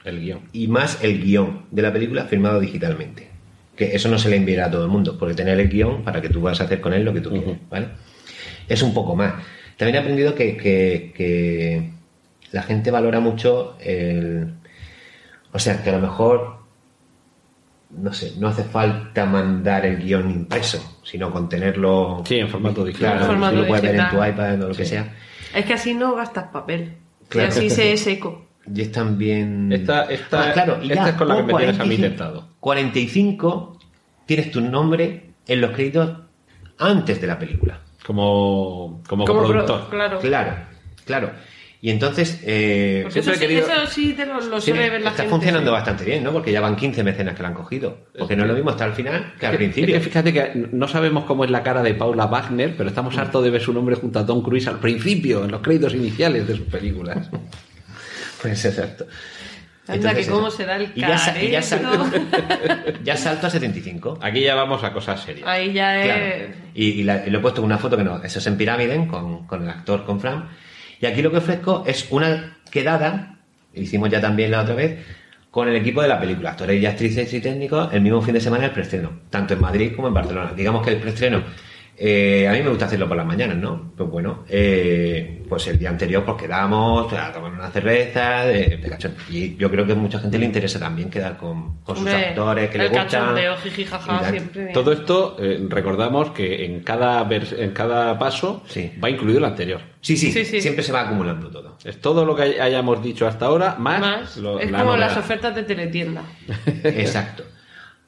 El 0.04 0.20
guion. 0.20 0.40
y 0.52 0.68
más 0.68 1.02
el 1.02 1.22
guion 1.22 1.66
de 1.70 1.82
la 1.82 1.92
película 1.92 2.24
firmado 2.24 2.60
digitalmente. 2.60 3.28
Que 3.76 3.94
eso 3.94 4.08
no 4.08 4.18
se 4.18 4.28
le 4.28 4.36
enviará 4.36 4.66
a 4.66 4.70
todo 4.70 4.84
el 4.84 4.90
mundo, 4.90 5.16
porque 5.18 5.34
tener 5.34 5.58
el 5.58 5.68
guion 5.68 6.02
para 6.02 6.20
que 6.20 6.28
tú 6.28 6.40
puedas 6.40 6.60
hacer 6.60 6.80
con 6.80 6.92
él 6.92 7.04
lo 7.04 7.14
que 7.14 7.20
tú 7.20 7.30
quieras, 7.30 7.50
Ujú. 7.50 7.58
¿vale? 7.70 7.88
Es 8.68 8.82
un 8.82 8.92
poco 8.92 9.14
más. 9.16 9.34
También 9.76 9.94
he 9.96 9.98
aprendido 10.00 10.34
que, 10.34 10.56
que- 10.56 11.12
que 11.16 11.90
la 12.50 12.62
gente 12.64 12.90
valora 12.90 13.20
mucho 13.20 13.76
el... 13.80 14.52
O 15.52 15.58
sea, 15.58 15.82
que 15.82 15.88
a 15.90 15.92
lo 15.92 16.00
mejor, 16.00 16.57
no 17.90 18.12
sé, 18.12 18.34
no 18.38 18.48
hace 18.48 18.64
falta 18.64 19.24
mandar 19.26 19.86
el 19.86 19.98
guion 20.02 20.30
impreso, 20.30 21.00
sino 21.04 21.30
con 21.30 21.48
tenerlo... 21.48 22.22
Sí, 22.26 22.38
en 22.38 22.48
formato 22.48 22.84
digital. 22.84 23.10
Claro, 23.12 23.24
En 23.24 23.26
formato 23.30 23.56
lo 23.56 23.66
puedes 23.66 23.82
ver 23.82 23.94
en 23.94 23.96
tu 24.10 24.16
digital. 24.16 24.30
iPad 24.30 24.62
o 24.64 24.68
lo 24.68 24.74
que 24.74 24.84
sea. 24.84 25.14
Es 25.54 25.64
que 25.64 25.72
así 25.74 25.94
no 25.94 26.14
gastas 26.14 26.48
papel. 26.52 26.96
Claro. 27.28 27.48
Y 27.48 27.50
así 27.50 27.70
se 27.70 27.92
es 27.92 28.06
eco. 28.06 28.44
Y 28.74 28.82
es 28.82 28.92
también... 28.92 29.72
Esta- 29.72 30.04
esta- 30.04 30.50
Ah, 30.50 30.52
claro, 30.52 30.78
y 30.82 30.90
esta 30.92 31.04
ya 31.04 31.08
es 31.10 31.14
con 31.16 31.28
la 31.28 31.36
que 31.38 31.42
me 31.44 31.54
tienes 31.54 31.80
a 31.80 31.84
mí 31.84 31.96
45 31.96 32.02
tentado. 32.08 32.48
45 32.60 33.78
tienes 34.26 34.50
tu 34.50 34.60
nombre 34.60 35.30
en 35.46 35.60
los 35.62 35.70
créditos 35.70 36.18
antes 36.78 37.18
de 37.18 37.26
la 37.26 37.38
película. 37.38 37.80
Como, 38.04 39.02
como, 39.08 39.24
Como 39.24 39.40
pro- 39.40 39.48
productor. 39.48 39.88
claro. 39.90 40.18
Claro, 40.20 40.54
claro. 41.06 41.30
Y 41.80 41.90
entonces, 41.90 42.40
eh, 42.44 43.06
Siempre 43.08 43.20
eso, 43.20 43.34
sí, 43.34 43.38
querido- 43.38 43.66
eso 43.68 43.86
sí 43.86 44.12
te 44.14 44.26
lo, 44.26 44.40
lo 44.40 44.60
sí, 44.60 44.70
suele 44.72 44.90
ver 44.90 45.00
la 45.02 45.10
está 45.10 45.22
gente. 45.22 45.30
funcionando 45.30 45.70
sí. 45.70 45.72
bastante 45.72 46.04
bien, 46.04 46.24
¿no? 46.24 46.32
Porque 46.32 46.50
ya 46.50 46.60
van 46.60 46.74
15 46.74 47.04
mecenas 47.04 47.36
que 47.36 47.42
la 47.42 47.48
han 47.48 47.54
cogido. 47.54 47.98
Porque 48.18 48.34
no 48.34 48.42
es 48.42 48.48
lo 48.48 48.54
mismo 48.56 48.70
estar 48.70 48.88
al 48.88 48.94
final 48.94 49.34
que 49.38 49.46
al 49.46 49.52
que- 49.52 49.58
principio. 49.58 49.96
es 49.96 50.02
que 50.02 50.08
fíjate 50.08 50.32
que 50.32 50.66
no 50.72 50.88
sabemos 50.88 51.24
cómo 51.24 51.44
es 51.44 51.50
la 51.52 51.62
cara 51.62 51.82
de 51.84 51.94
Paula 51.94 52.26
Wagner, 52.26 52.74
pero 52.76 52.88
estamos 52.88 53.14
Mm. 53.14 53.20
hartos 53.20 53.44
de 53.44 53.50
ver 53.50 53.60
su 53.60 53.72
nombre 53.72 53.94
junto 53.94 54.18
a 54.18 54.26
Tom 54.26 54.42
Cruise 54.42 54.66
al 54.66 54.80
principio, 54.80 55.44
en 55.44 55.52
los 55.52 55.60
créditos 55.60 55.94
iniciales 55.94 56.48
de 56.48 56.56
sus 56.56 56.66
películas. 56.66 57.28
Pues 58.42 58.64
exacto. 58.64 59.06
Anda, 59.88 60.14
que 60.14 60.26
cómo 60.26 60.50
será 60.50 60.76
el 60.76 60.92
Y 60.94 61.00
ya, 61.00 61.36
y 61.42 61.50
ya 61.50 61.62
salto, 61.62 62.06
ya 63.04 63.16
salto 63.16 63.46
a 63.46 63.50
75. 63.50 64.18
Aquí 64.20 64.42
ya 64.42 64.54
vamos 64.54 64.84
a 64.84 64.92
cosas 64.92 65.20
serias. 65.22 65.48
Ahí 65.48 65.72
ya 65.72 66.02
Claro. 66.04 66.24
es... 66.24 66.46
Y, 66.74 66.84
y 67.00 67.02
la- 67.04 67.26
y 67.26 67.30
lo 67.30 67.38
he 67.38 67.40
puesto 67.42 67.60
en 67.62 67.64
una 67.64 67.78
foto 67.78 67.96
que 67.96 68.04
no, 68.04 68.22
eso 68.22 68.38
es 68.38 68.46
en 68.46 68.56
Pirámide, 68.56 69.06
con, 69.08 69.46
con 69.46 69.62
el 69.62 69.70
actor, 69.70 70.04
con 70.04 70.20
Fran. 70.20 70.48
Y 71.00 71.06
aquí 71.06 71.22
lo 71.22 71.30
que 71.30 71.38
ofrezco 71.38 71.84
es 71.86 72.08
una 72.10 72.58
quedada, 72.70 73.38
hicimos 73.74 74.10
ya 74.10 74.20
también 74.20 74.50
la 74.50 74.62
otra 74.62 74.74
vez, 74.74 75.04
con 75.50 75.68
el 75.68 75.76
equipo 75.76 76.02
de 76.02 76.08
la 76.08 76.20
película, 76.20 76.50
actores 76.50 76.80
y 76.80 76.86
actrices 76.86 77.32
y 77.32 77.40
técnicos, 77.40 77.92
el 77.92 78.00
mismo 78.00 78.20
fin 78.20 78.34
de 78.34 78.40
semana 78.40 78.66
el 78.66 78.70
preestreno, 78.72 79.12
tanto 79.30 79.54
en 79.54 79.60
Madrid 79.60 79.92
como 79.94 80.08
en 80.08 80.14
Barcelona. 80.14 80.52
Digamos 80.54 80.84
que 80.84 80.92
el 80.92 80.98
preestreno, 80.98 81.42
eh, 82.00 82.46
a 82.48 82.52
mí 82.52 82.62
me 82.62 82.68
gusta 82.68 82.84
hacerlo 82.86 83.08
por 83.08 83.16
las 83.16 83.26
mañanas, 83.26 83.56
¿no? 83.56 83.92
Pues 83.96 84.08
bueno, 84.08 84.44
eh, 84.48 85.42
pues 85.48 85.66
el 85.66 85.78
día 85.78 85.88
anterior 85.90 86.24
pues 86.24 86.36
quedamos 86.40 87.12
a 87.12 87.32
tomar 87.32 87.50
una 87.52 87.70
cerveza, 87.70 88.44
de, 88.44 88.76
de 88.76 88.88
cachón. 88.88 89.14
Y 89.28 89.56
yo 89.56 89.68
creo 89.70 89.84
que 89.86 89.92
a 89.92 89.96
mucha 89.96 90.18
gente 90.20 90.38
le 90.38 90.44
interesa 90.46 90.78
también 90.78 91.10
quedar 91.10 91.36
con, 91.36 91.78
con 91.82 91.96
sus 91.96 92.06
Hombre, 92.06 92.26
actores 92.28 92.70
que 92.70 92.78
le 92.78 92.88
gustan. 92.88 93.04
cachondeo, 93.06 93.56
jiji, 93.56 93.84
jaja, 93.84 94.30
siempre 94.30 94.62
bien. 94.62 94.72
Todo 94.74 94.92
esto, 94.92 95.36
eh, 95.40 95.58
recordamos 95.68 96.30
que 96.30 96.64
en 96.64 96.80
cada, 96.84 97.28
vers- 97.28 97.58
en 97.58 97.72
cada 97.72 98.16
paso 98.18 98.62
Sí. 98.68 98.92
va 99.02 99.10
incluido 99.10 99.38
el 99.38 99.44
anterior. 99.46 99.80
Sí, 100.00 100.16
sí, 100.16 100.30
Sí, 100.30 100.44
sí. 100.44 100.60
siempre 100.60 100.84
se 100.84 100.92
va 100.92 101.00
acumulando 101.00 101.50
todo. 101.50 101.76
Es 101.84 102.00
todo 102.00 102.24
lo 102.24 102.36
que 102.36 102.42
hay- 102.42 102.58
hayamos 102.58 103.02
dicho 103.02 103.26
hasta 103.26 103.46
ahora, 103.46 103.74
más, 103.78 104.00
Más. 104.00 104.36
lo- 104.36 104.60
es 104.60 104.70
la 104.70 104.78
como 104.78 104.92
novedad. 104.92 105.08
las 105.08 105.16
ofertas 105.18 105.54
de 105.56 105.62
teletienda. 105.64 106.22
Exacto. 106.84 107.42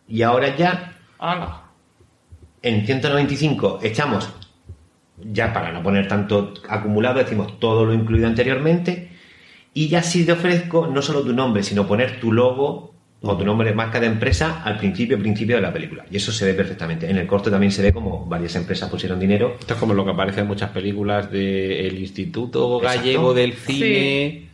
Y 0.07 0.23
ahora 0.23 0.55
ya, 0.57 0.93
Hala. 1.19 1.63
En 2.63 2.85
195, 2.87 3.81
echamos, 3.83 4.29
ya 5.23 5.53
para 5.53 5.73
no 5.73 5.83
poner 5.83 6.09
tanto 6.09 6.55
acumulado, 6.69 7.19
decimos 7.19 7.59
todo 7.59 7.85
lo 7.85 7.95
incluido 7.95 8.27
anteriormente. 8.27 9.11
Y 9.73 9.89
ya 9.89 10.03
sí 10.03 10.25
te 10.25 10.33
ofrezco 10.33 10.87
no 10.89 11.01
solo 11.03 11.23
tu 11.23 11.33
nombre, 11.33 11.63
sino 11.63 11.87
poner 11.87 12.19
tu 12.21 12.33
logo 12.33 12.91
o 13.23 13.37
tu 13.37 13.45
nombre 13.45 13.69
de 13.69 13.75
marca 13.75 14.01
de 14.01 14.07
empresa 14.07 14.63
al 14.65 14.79
principio, 14.79 15.19
principio 15.19 15.57
de 15.57 15.63
la 15.63 15.73
película. 15.73 16.05
Y 16.11 16.17
eso 16.17 16.33
se 16.33 16.45
ve 16.47 16.55
perfectamente. 16.55 17.09
En 17.09 17.19
el 17.19 17.27
corto 17.27 17.51
también 17.51 17.71
se 17.71 17.83
ve 17.83 17.93
como 17.93 18.25
varias 18.27 18.57
empresas 18.57 18.89
pusieron 18.91 19.21
dinero. 19.21 19.57
Esto 19.61 19.75
es 19.75 19.81
como 19.81 19.93
lo 19.95 20.05
que 20.05 20.11
aparece 20.13 20.41
en 20.41 20.47
muchas 20.49 20.71
películas 20.71 21.31
del 21.31 21.99
Instituto 21.99 22.79
Exacto. 22.81 22.99
Gallego 23.01 23.35
del 23.35 23.53
Cine, 23.53 24.49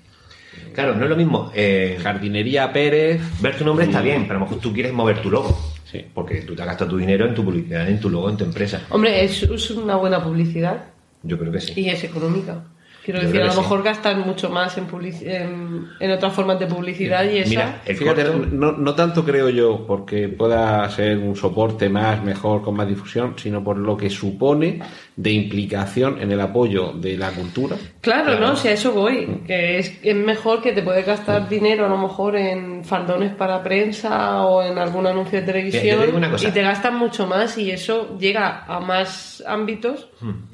Claro, 0.75 0.95
no 0.97 1.05
es 1.05 1.11
lo 1.11 1.17
mismo. 1.17 1.51
eh, 1.55 1.97
Jardinería 2.03 2.71
Pérez. 2.73 3.21
ver 3.41 3.57
tu 3.57 3.65
nombre 3.65 3.87
está 3.87 4.01
bien, 4.03 4.23
pero 4.27 4.37
a 4.39 4.41
lo 4.41 4.47
mejor 4.47 4.61
tú 4.61 4.73
quieres 4.75 4.93
mover 4.93 5.23
tu 5.23 5.31
logo. 5.31 5.57
Sí. 5.99 6.07
Porque 6.15 6.43
tú 6.43 6.55
te 6.55 6.63
has 6.63 6.69
gastado 6.69 6.91
tu 6.91 6.97
dinero 6.99 7.27
en 7.27 7.35
tu 7.35 7.45
publicidad, 7.45 7.89
en 7.89 8.01
tu 8.01 8.09
logo, 8.11 8.29
en 8.31 8.37
tu 8.37 8.45
empresa. 8.45 8.83
Hombre, 8.91 9.25
es, 9.25 9.43
es 9.43 9.71
una 9.71 9.97
buena 9.97 10.23
publicidad 10.23 10.85
Yo 11.23 11.39
creo 11.39 11.53
que 11.53 11.61
sí. 11.61 11.81
y 11.81 11.89
es 11.89 12.03
económica. 12.05 12.65
Quiero 13.05 13.21
Yo 13.21 13.27
decir, 13.29 13.41
a 13.43 13.45
lo 13.47 13.53
sí. 13.53 13.59
mejor 13.61 13.85
gastan 13.85 14.21
mucho 14.27 14.51
más 14.51 14.77
en, 14.79 14.87
en, 15.23 15.87
en 16.01 16.11
otras 16.11 16.33
formas 16.33 16.59
de 16.59 16.67
publicidad 16.67 17.23
y 17.31 17.39
esa... 17.39 17.49
Mira, 17.51 17.83
el 17.87 17.97
Fíjate, 17.97 18.25
corto- 18.25 18.47
no, 18.51 18.73
no 18.73 18.95
tanto 18.97 19.25
creo 19.25 19.49
yo 19.49 19.87
porque 19.87 20.29
pueda 20.29 20.91
ser 20.91 21.17
un 21.19 21.37
soporte 21.37 21.89
más, 21.89 22.21
mejor, 22.25 22.63
con 22.63 22.75
más 22.75 22.89
difusión, 22.89 23.35
sino 23.37 23.63
por 23.63 23.77
lo 23.79 23.97
que 23.97 24.11
supone 24.11 24.81
de 25.15 25.31
implicación 25.31 26.21
en 26.21 26.33
el 26.33 26.41
apoyo 26.41 26.95
de 26.95 27.17
la 27.17 27.31
cultura. 27.31 27.77
Claro, 28.13 28.41
¿no? 28.41 28.57
Si 28.57 28.69
a 28.69 28.73
eso 28.73 28.93
voy, 28.93 29.43
que 29.47 29.79
es, 29.79 29.99
es 30.03 30.15
mejor 30.17 30.63
que 30.63 30.73
te 30.73 30.83
puedes 30.83 31.05
gastar 31.07 31.49
dinero 31.49 31.87
a 31.87 31.89
lo 31.89 31.99
mejor 31.99 32.37
en 32.37 32.85
faldones 32.85 33.33
para 33.35 33.63
prensa 33.63 34.45
o 34.45 34.63
en 34.63 34.79
algún 34.79 35.07
anuncio 35.07 35.41
de 35.41 35.47
televisión 35.47 35.99
te 36.41 36.49
y 36.49 36.51
te 36.53 36.63
gastan 36.63 36.97
mucho 36.97 37.27
más 37.27 37.59
y 37.59 37.71
eso 37.71 38.17
llega 38.19 38.65
a 38.67 38.81
más 38.81 39.43
ámbitos. 39.47 40.09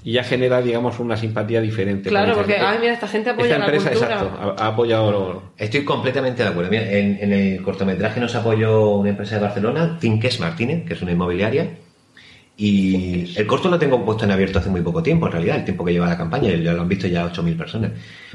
Y 0.04 0.12
ya 0.12 0.24
genera, 0.24 0.60
digamos, 0.62 0.98
una 0.98 1.16
simpatía 1.16 1.60
diferente. 1.60 2.08
Claro, 2.08 2.34
porque, 2.34 2.56
ay, 2.56 2.78
mira, 2.80 2.92
esta 2.94 3.08
gente 3.08 3.30
apoya 3.30 3.46
esta 3.56 3.58
la 3.58 3.64
empresa, 3.66 3.90
cultura. 3.90 4.14
exacto, 4.14 4.54
ha, 4.58 4.64
ha 4.64 4.68
apoyado 4.68 5.10
lo- 5.12 5.42
Estoy 5.56 5.84
completamente 5.84 6.42
de 6.42 6.48
acuerdo. 6.48 6.70
Mira, 6.70 6.90
en, 6.90 7.18
en 7.20 7.32
el 7.32 7.62
cortometraje 7.62 8.20
nos 8.20 8.34
apoyó 8.34 8.90
una 8.96 9.10
empresa 9.10 9.36
de 9.36 9.42
Barcelona, 9.42 9.96
Finques 10.00 10.40
Martínez, 10.40 10.84
que 10.86 10.94
es 10.94 11.02
una 11.02 11.12
inmobiliaria. 11.12 11.68
Y 12.66 13.34
el 13.36 13.46
corto 13.46 13.68
lo 13.68 13.76
tengo 13.78 14.04
puesto 14.04 14.24
en 14.24 14.30
abierto 14.30 14.60
hace 14.60 14.70
muy 14.70 14.82
poco 14.82 15.02
tiempo, 15.02 15.26
en 15.26 15.32
realidad, 15.32 15.56
el 15.56 15.64
tiempo 15.64 15.84
que 15.84 15.92
lleva 15.92 16.06
la 16.08 16.16
campaña, 16.16 16.50
ya 16.54 16.72
lo 16.72 16.82
han 16.82 16.88
visto 16.88 17.08
ya 17.08 17.24
8.000 17.26 17.56
personas. 17.56 17.90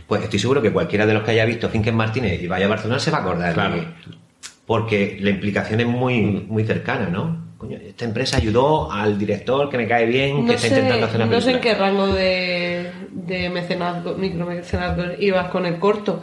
Pues 0.06 0.24
estoy 0.24 0.38
seguro 0.40 0.62
que 0.62 0.72
cualquiera 0.74 1.06
de 1.06 1.14
los 1.14 1.24
que 1.24 1.32
haya 1.32 1.46
visto 1.46 1.70
Finques 1.70 1.94
Martínez 1.94 2.42
y 2.44 2.48
vaya 2.48 2.66
a 2.66 2.70
Barcelona 2.70 3.00
se 3.00 3.10
va 3.12 3.20
a 3.20 3.22
acordar. 3.22 3.48
de 3.50 3.54
Claro. 3.54 3.76
que- 3.76 4.18
porque 4.66 5.18
la 5.22 5.30
implicación 5.30 5.80
es 5.80 5.88
muy, 5.88 6.46
muy 6.50 6.66
cercana, 6.66 7.08
¿no? 7.10 7.48
Coño, 7.58 7.78
esta 7.78 8.04
empresa 8.04 8.36
ayudó 8.36 8.92
al 8.92 9.18
director 9.18 9.70
que 9.70 9.78
me 9.78 9.88
cae 9.88 10.06
bien, 10.06 10.46
que 10.46 10.56
está 10.56 10.68
sé, 10.68 10.76
intentando 10.76 11.06
hacer 11.06 11.22
una 11.22 11.26
no 11.28 11.40
sé 11.42 11.52
en 11.52 11.60
película. 11.60 11.74
qué 11.74 11.80
rango 11.80 12.08
de, 12.08 12.92
de 13.12 13.50
mecenazgo, 13.50 14.16
micromecenazgo 14.16 15.04
ibas 15.20 15.48
con 15.50 15.66
el 15.66 15.80
corto, 15.80 16.22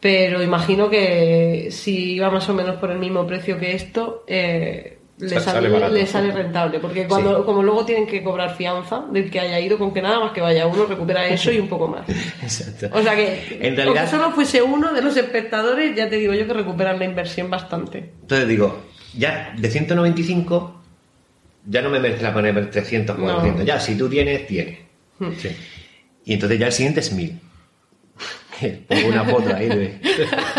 pero 0.00 0.42
imagino 0.42 0.88
que 0.88 1.68
si 1.70 2.14
iba 2.14 2.30
más 2.30 2.48
o 2.48 2.54
menos 2.54 2.76
por 2.76 2.90
el 2.90 2.98
mismo 2.98 3.26
precio 3.26 3.58
que 3.58 3.72
esto, 3.76 4.24
eh, 4.26 4.98
le, 5.18 5.28
Sa- 5.28 5.40
sale, 5.40 5.90
le 5.90 6.06
sale 6.06 6.32
rentable. 6.32 6.78
Porque 6.80 7.06
cuando, 7.06 7.38
Sí. 7.38 7.44
como 7.44 7.62
luego 7.62 7.84
tienen 7.86 8.06
que 8.06 8.22
cobrar 8.22 8.56
fianza 8.56 9.04
del 9.12 9.30
que 9.30 9.40
haya 9.40 9.60
ido, 9.60 9.78
con 9.78 9.92
que 9.94 10.02
nada 10.02 10.18
más 10.20 10.32
que 10.32 10.40
vaya 10.40 10.66
uno, 10.66 10.86
recupera 10.86 11.26
eso 11.28 11.52
y 11.52 11.58
un 11.58 11.68
poco 11.68 11.88
más. 11.88 12.08
Exacto. 12.42 12.88
O 12.92 13.02
sea 13.02 13.14
que, 13.14 13.58
En 13.60 13.76
realidad- 13.76 13.86
aunque 14.02 14.06
solo 14.10 14.30
fuese 14.32 14.62
uno 14.62 14.92
de 14.92 15.02
los 15.02 15.16
espectadores, 15.16 15.94
ya 15.96 16.08
te 16.10 16.16
digo 16.16 16.34
yo 16.34 16.46
que 16.46 16.52
recuperan 16.52 16.98
la 16.98 17.04
inversión 17.04 17.48
bastante. 17.50 18.12
Entonces 18.22 18.48
digo, 18.48 18.82
ya 19.16 19.54
de 19.56 19.70
195, 19.70 20.82
ya 21.66 21.80
no 21.80 21.90
me 21.90 22.00
merece 22.00 22.22
la 22.22 22.32
poner 22.34 22.70
300, 22.70 23.16
No. 23.16 23.24
400. 23.24 23.64
Ya, 23.64 23.78
si 23.80 23.96
tú 23.96 24.08
tienes, 24.08 24.46
tienes. 24.46 24.78
Hmm. 25.18 25.30
Sí. 25.38 25.48
Y 26.24 26.32
entonces 26.34 26.58
ya 26.58 26.66
el 26.66 26.72
siguiente 26.72 27.00
es 27.00 27.12
1000. 27.12 27.40
Que 28.58 28.68
Pongo 28.70 29.08
una 29.08 29.24
foto 29.24 29.54
ahí 29.54 29.68
de 29.68 30.00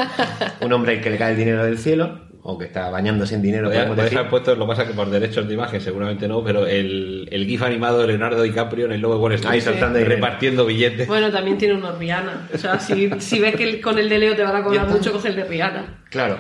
un 0.62 0.74
hombre 0.74 0.94
al 0.98 1.02
que 1.02 1.10
le 1.10 1.18
cae 1.18 1.32
el 1.32 1.38
dinero 1.38 1.64
del 1.64 1.78
cielo, 1.78 2.20
o 2.48 2.60
que 2.60 2.66
está 2.66 2.92
bañándose 2.92 3.34
en 3.34 3.42
dinero, 3.42 3.64
Podría- 3.64 3.86
podemos 3.88 3.96
podrías 3.98 4.12
decir. 4.24 4.30
puesto, 4.30 4.56
lo 4.56 4.66
que 4.66 4.70
pasa 4.70 4.86
que 4.88 4.94
por 4.94 5.10
derechos 5.10 5.48
de 5.48 5.54
imagen 5.56 5.82
seguramente 5.82 6.28
no, 6.28 6.44
pero 6.44 6.68
el, 6.68 7.28
el 7.32 7.46
GIF 7.48 7.64
animado 7.64 8.00
de 8.02 8.08
Leonardo 8.08 8.44
DiCaprio 8.44 8.86
en 8.86 8.92
el 8.92 9.02
logo 9.02 9.16
de 9.16 9.20
Wall 9.22 9.34
Street 9.34 9.62
soltando 9.62 9.98
dinero. 9.98 10.16
repartiendo 10.16 10.64
billetes. 10.64 11.08
Bueno, 11.08 11.32
también 11.32 11.58
tiene 11.58 11.74
uno 11.74 11.92
Rihanna. 11.98 12.48
O 12.54 12.58
sea, 12.60 12.80
si, 12.80 13.10
si 13.20 13.40
ves 13.40 13.56
que 13.56 13.64
el- 13.64 13.82
con 13.82 13.98
el 13.98 14.08
de 14.10 14.20
Leo 14.20 14.36
te 14.36 14.44
van 14.44 14.56
a 14.58 14.64
cobrar 14.64 14.88
mucho, 14.88 15.12
coge 15.12 15.30
el 15.30 15.36
de 15.38 15.44
Rihanna. 15.46 16.04
Claro. 16.12 16.38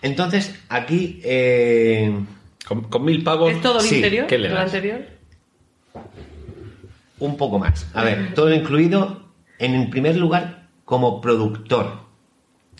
Entonces, 0.00 0.58
aquí. 0.70 1.20
eh, 1.22 2.10
Con, 2.66 2.84
con 2.84 3.04
mil 3.04 3.22
pavos. 3.22 3.52
¿Es 3.52 3.60
todo 3.60 3.80
el 3.80 3.84
sí, 3.84 3.96
interior? 3.96 4.26
¿qué 4.26 4.38
le 4.38 4.48
anterior? 4.56 5.02
un 7.18 7.36
poco 7.36 7.58
más. 7.58 7.86
A 7.94 8.04
ver, 8.04 8.32
todo 8.34 8.52
incluido, 8.54 9.22
en 9.58 9.74
el 9.74 9.88
primer 9.90 10.16
lugar, 10.16 10.68
como 10.86 11.20
productor. 11.20 12.03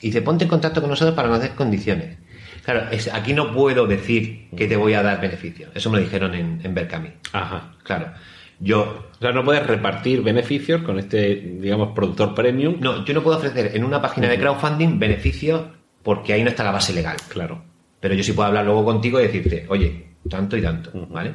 Y 0.01 0.11
te 0.11 0.23
ponte 0.23 0.45
en 0.45 0.51
contacto 0.51 0.81
con 0.81 0.91
nosotros 0.91 1.15
para 1.15 1.39
des 1.39 1.51
condiciones. 1.51 2.19
Claro, 2.65 2.89
es- 2.91 3.13
aquí 3.13 3.33
no 3.33 3.53
puedo 3.53 3.87
decir 3.87 4.49
que 4.57 4.67
te 4.67 4.77
voy 4.77 4.95
a 4.95 5.03
dar 5.03 5.21
beneficios. 5.21 5.71
Eso 5.75 5.91
me 5.91 5.99
lo 5.99 6.05
dijeron 6.05 6.35
en, 6.35 6.61
en 6.63 6.75
Berkami. 6.75 7.11
Ajá. 7.33 7.73
Claro. 7.83 8.13
Yo, 8.61 9.09
O 9.13 9.21
sea, 9.21 9.33
no 9.33 9.45
puedes 9.45 9.67
repartir 9.67 10.23
beneficios 10.23 10.83
con 10.83 10.99
este, 10.99 11.35
digamos, 11.61 11.93
productor 11.95 12.35
premium. 12.35 12.77
no, 12.81 13.05
yo 13.05 13.13
no 13.15 13.23
puedo 13.23 13.37
ofrecer 13.39 13.73
en 13.75 13.85
una 13.85 14.01
página 14.01 14.29
de 14.29 14.39
crowdfunding 14.39 14.99
beneficios 14.99 15.63
porque 16.03 16.33
ahí 16.35 16.43
no 16.43 16.51
está 16.51 16.63
la 16.65 16.71
base 16.71 16.93
legal. 16.93 17.17
Claro. 17.29 17.63
Pero 18.01 18.15
yo 18.15 18.23
sí 18.23 18.33
puedo 18.33 18.47
hablar 18.49 18.65
luego 18.65 18.85
contigo 18.85 19.19
y 19.21 19.25
decirte, 19.25 19.65
oye, 19.69 20.09
tanto 20.29 20.57
y 20.57 20.63
tanto, 20.63 20.91
¿vale? 21.11 21.35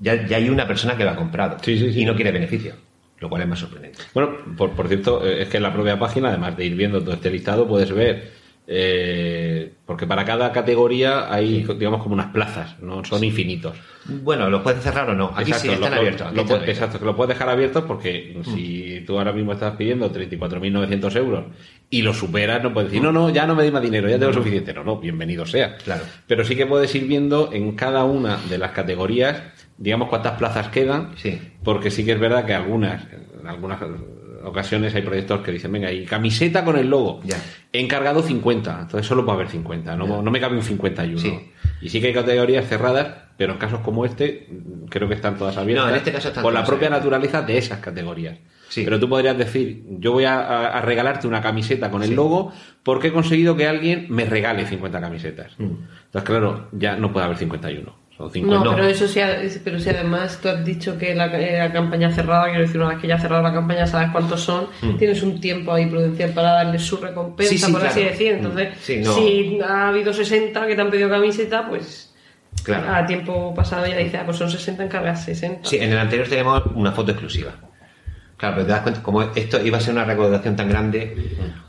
Ya, 0.00 0.26
ya 0.26 0.36
hay 0.36 0.48
una 0.50 0.66
persona 0.66 0.96
que 0.96 1.04
lo 1.04 1.10
ha 1.10 1.16
comprado 1.16 1.56
Sí, 1.62 1.78
sí, 1.78 1.92
sí. 1.92 2.00
y 2.02 2.04
no 2.04 2.14
quiere 2.14 2.30
beneficios, 2.32 2.76
lo 3.18 3.28
cual 3.28 3.42
es 3.42 3.48
más 3.48 3.58
sorprendente. 3.58 3.98
Bueno, 4.14 4.36
por, 4.56 4.70
por 4.72 4.88
cierto, 4.88 5.24
eh, 5.26 5.42
es 5.42 5.48
que 5.48 5.56
en 5.56 5.62
la 5.62 5.72
propia 5.72 5.98
página, 5.98 6.28
además 6.28 6.56
de 6.56 6.64
ir 6.66 6.74
viendo 6.76 7.00
todo 7.02 7.14
este 7.14 7.30
listado, 7.30 7.66
puedes 7.66 7.90
ver, 7.92 8.30
eh, 8.68 9.72
porque 9.86 10.06
para 10.06 10.24
cada 10.24 10.52
categoría 10.52 11.32
hay, 11.32 11.62
digamos, 11.78 12.02
como 12.02 12.14
unas 12.14 12.32
plazas, 12.32 12.80
no 12.82 13.04
son 13.04 13.22
infinitos. 13.24 13.76
Bueno, 14.04 14.50
¿lo 14.50 14.62
puedes 14.62 14.82
cerrar 14.82 15.08
o 15.10 15.14
no? 15.14 15.32
Aquí 15.34 15.52
sí, 15.52 15.68
están 15.68 15.90
lo- 15.90 15.96
abiertos. 15.96 16.32
lo 16.34 16.42
exacto, 16.64 16.98
que 16.98 17.04
lo 17.04 17.16
puedes 17.16 17.30
dejar 17.36 17.48
abiertos 17.48 17.84
porque 17.86 18.36
si 18.54 19.02
tú 19.06 19.18
ahora 19.18 19.32
mismo 19.32 19.52
estás 19.52 19.76
pidiendo 19.76 20.12
34.900 20.12 21.16
euros 21.16 21.44
y 21.90 22.02
lo 22.02 22.12
superas, 22.12 22.62
no 22.62 22.72
puedes 22.74 22.90
decir, 22.90 23.02
no, 23.02 23.12
no, 23.12 23.30
ya 23.30 23.46
no 23.46 23.54
me 23.54 23.62
di 23.64 23.70
más 23.70 23.82
dinero, 23.82 24.08
ya 24.08 24.18
tengo 24.18 24.32
suficiente. 24.32 24.74
No, 24.74 24.84
no, 24.84 24.98
bienvenido 24.98 25.46
sea. 25.46 25.76
Claro. 25.78 26.02
Pero 26.26 26.44
sí 26.44 26.56
que 26.56 26.66
puedes 26.66 26.92
ir 26.94 27.06
viendo 27.06 27.50
en 27.52 27.72
cada 27.72 28.04
una 28.04 28.36
de 28.48 28.58
las 28.58 28.72
categorías, 28.72 29.42
digamos, 29.78 30.08
cuántas 30.08 30.38
plazas 30.38 30.68
quedan, 30.68 31.10
Sí. 31.16 31.38
Porque 31.66 31.90
sí 31.90 32.02
que 32.06 32.12
es 32.12 32.18
verdad 32.20 32.46
que 32.46 32.54
algunas, 32.54 33.02
en 33.42 33.46
algunas 33.46 33.78
ocasiones 34.44 34.94
hay 34.94 35.02
proyectos 35.02 35.40
que 35.40 35.50
dicen, 35.52 35.72
venga, 35.72 35.90
y 35.92 36.04
camiseta 36.06 36.64
con 36.64 36.78
el 36.78 36.88
logo. 36.88 37.20
Ya. 37.24 37.36
He 37.72 37.80
encargado 37.80 38.22
50, 38.22 38.78
entonces 38.82 39.06
solo 39.06 39.24
puede 39.24 39.36
haber 39.36 39.48
50, 39.48 39.96
no, 39.96 40.22
no 40.22 40.30
me 40.30 40.40
cabe 40.40 40.56
un 40.56 40.62
51. 40.62 41.18
Sí. 41.18 41.50
Y 41.82 41.88
sí 41.88 42.00
que 42.00 42.06
hay 42.08 42.14
categorías 42.14 42.66
cerradas, 42.68 43.08
pero 43.36 43.52
en 43.54 43.58
casos 43.58 43.80
como 43.80 44.04
este, 44.06 44.48
creo 44.88 45.08
que 45.08 45.14
están 45.14 45.36
todas 45.36 45.56
abiertas. 45.56 45.84
No, 45.86 45.90
en 45.90 45.96
este 45.96 46.12
caso 46.12 46.28
están 46.28 46.42
Por 46.42 46.52
la 46.54 46.64
propia 46.64 46.86
abiertas. 46.86 47.00
naturaleza 47.04 47.42
de 47.42 47.58
esas 47.58 47.80
categorías. 47.80 48.38
Sí. 48.68 48.82
Pero 48.84 48.98
tú 48.98 49.08
podrías 49.08 49.36
decir, 49.36 49.84
yo 49.98 50.12
voy 50.12 50.24
a, 50.24 50.40
a- 50.40 50.78
a 50.78 50.80
regalarte 50.80 51.26
una 51.26 51.40
camiseta 51.40 51.90
con 51.90 52.02
el 52.02 52.14
logo 52.14 52.52
porque 52.82 53.08
he 53.08 53.12
conseguido 53.12 53.56
que 53.56 53.66
alguien 53.66 54.06
me 54.08 54.24
regale 54.24 54.66
50 54.66 55.00
camisetas. 55.00 55.52
Mm. 55.58 55.64
Entonces, 56.06 56.22
claro, 56.24 56.68
ya 56.72 56.96
no 56.96 57.12
puede 57.12 57.26
haber 57.26 57.36
51. 57.36 58.05
Son 58.16 58.28
No, 58.28 58.32
50. 58.32 58.74
pero 58.76 58.86
eso 58.88 59.06
sí, 59.06 59.20
pero 59.62 59.78
si 59.78 59.90
además 59.90 60.38
tú 60.40 60.48
has 60.48 60.64
dicho 60.64 60.96
que 60.96 61.14
la, 61.14 61.26
eh, 61.38 61.58
la 61.58 61.70
campaña 61.70 62.10
cerrada, 62.10 62.44
quiero 62.46 62.60
decir, 62.62 62.78
una 62.80 62.90
vez 62.90 62.98
que 62.98 63.08
ya 63.08 63.16
ha 63.16 63.20
cerrado 63.20 63.42
la 63.42 63.52
campaña, 63.52 63.86
sabes 63.86 64.08
cuántos 64.10 64.40
son, 64.40 64.68
tienes 64.98 65.22
un 65.22 65.38
tiempo 65.38 65.72
ahí 65.74 65.84
prudencial 65.86 66.30
para 66.30 66.52
darle 66.52 66.78
su 66.78 66.96
recompensa, 66.96 67.52
Mm. 67.52 67.58
Sí, 67.58 67.64
sí, 67.66 67.72
por 67.72 67.86
así 67.86 68.02
decir. 68.04 68.32
Mm. 68.32 68.36
Entonces, 68.36 68.68
Sí, 68.80 68.96
no. 69.04 69.12
si 69.12 69.60
ha 69.60 69.88
habido 69.88 70.12
60 70.14 70.66
que 70.66 70.74
te 70.74 70.80
han 70.80 70.90
pedido 70.90 71.10
camiseta, 71.10 71.68
pues 71.68 72.14
Claro. 72.62 72.94
a 72.94 73.04
tiempo 73.06 73.54
pasado 73.54 73.86
ya 73.86 73.98
dices, 73.98 74.18
ah, 74.18 74.22
pues 74.24 74.38
son 74.38 74.50
60, 74.50 74.84
encargas 74.84 75.24
60. 75.26 75.68
Sí, 75.68 75.76
en 75.76 75.92
el 75.92 75.98
anterior 75.98 76.26
tenemos 76.26 76.62
una 76.74 76.92
foto 76.92 77.10
exclusiva. 77.12 77.52
Claro, 78.36 78.56
pero 78.56 78.66
te 78.66 78.72
das 78.72 78.82
cuenta, 78.82 79.02
como 79.02 79.22
esto 79.22 79.64
iba 79.64 79.78
a 79.78 79.80
ser 79.80 79.94
una 79.94 80.04
recaudación 80.04 80.56
tan 80.56 80.68
grande, 80.68 81.16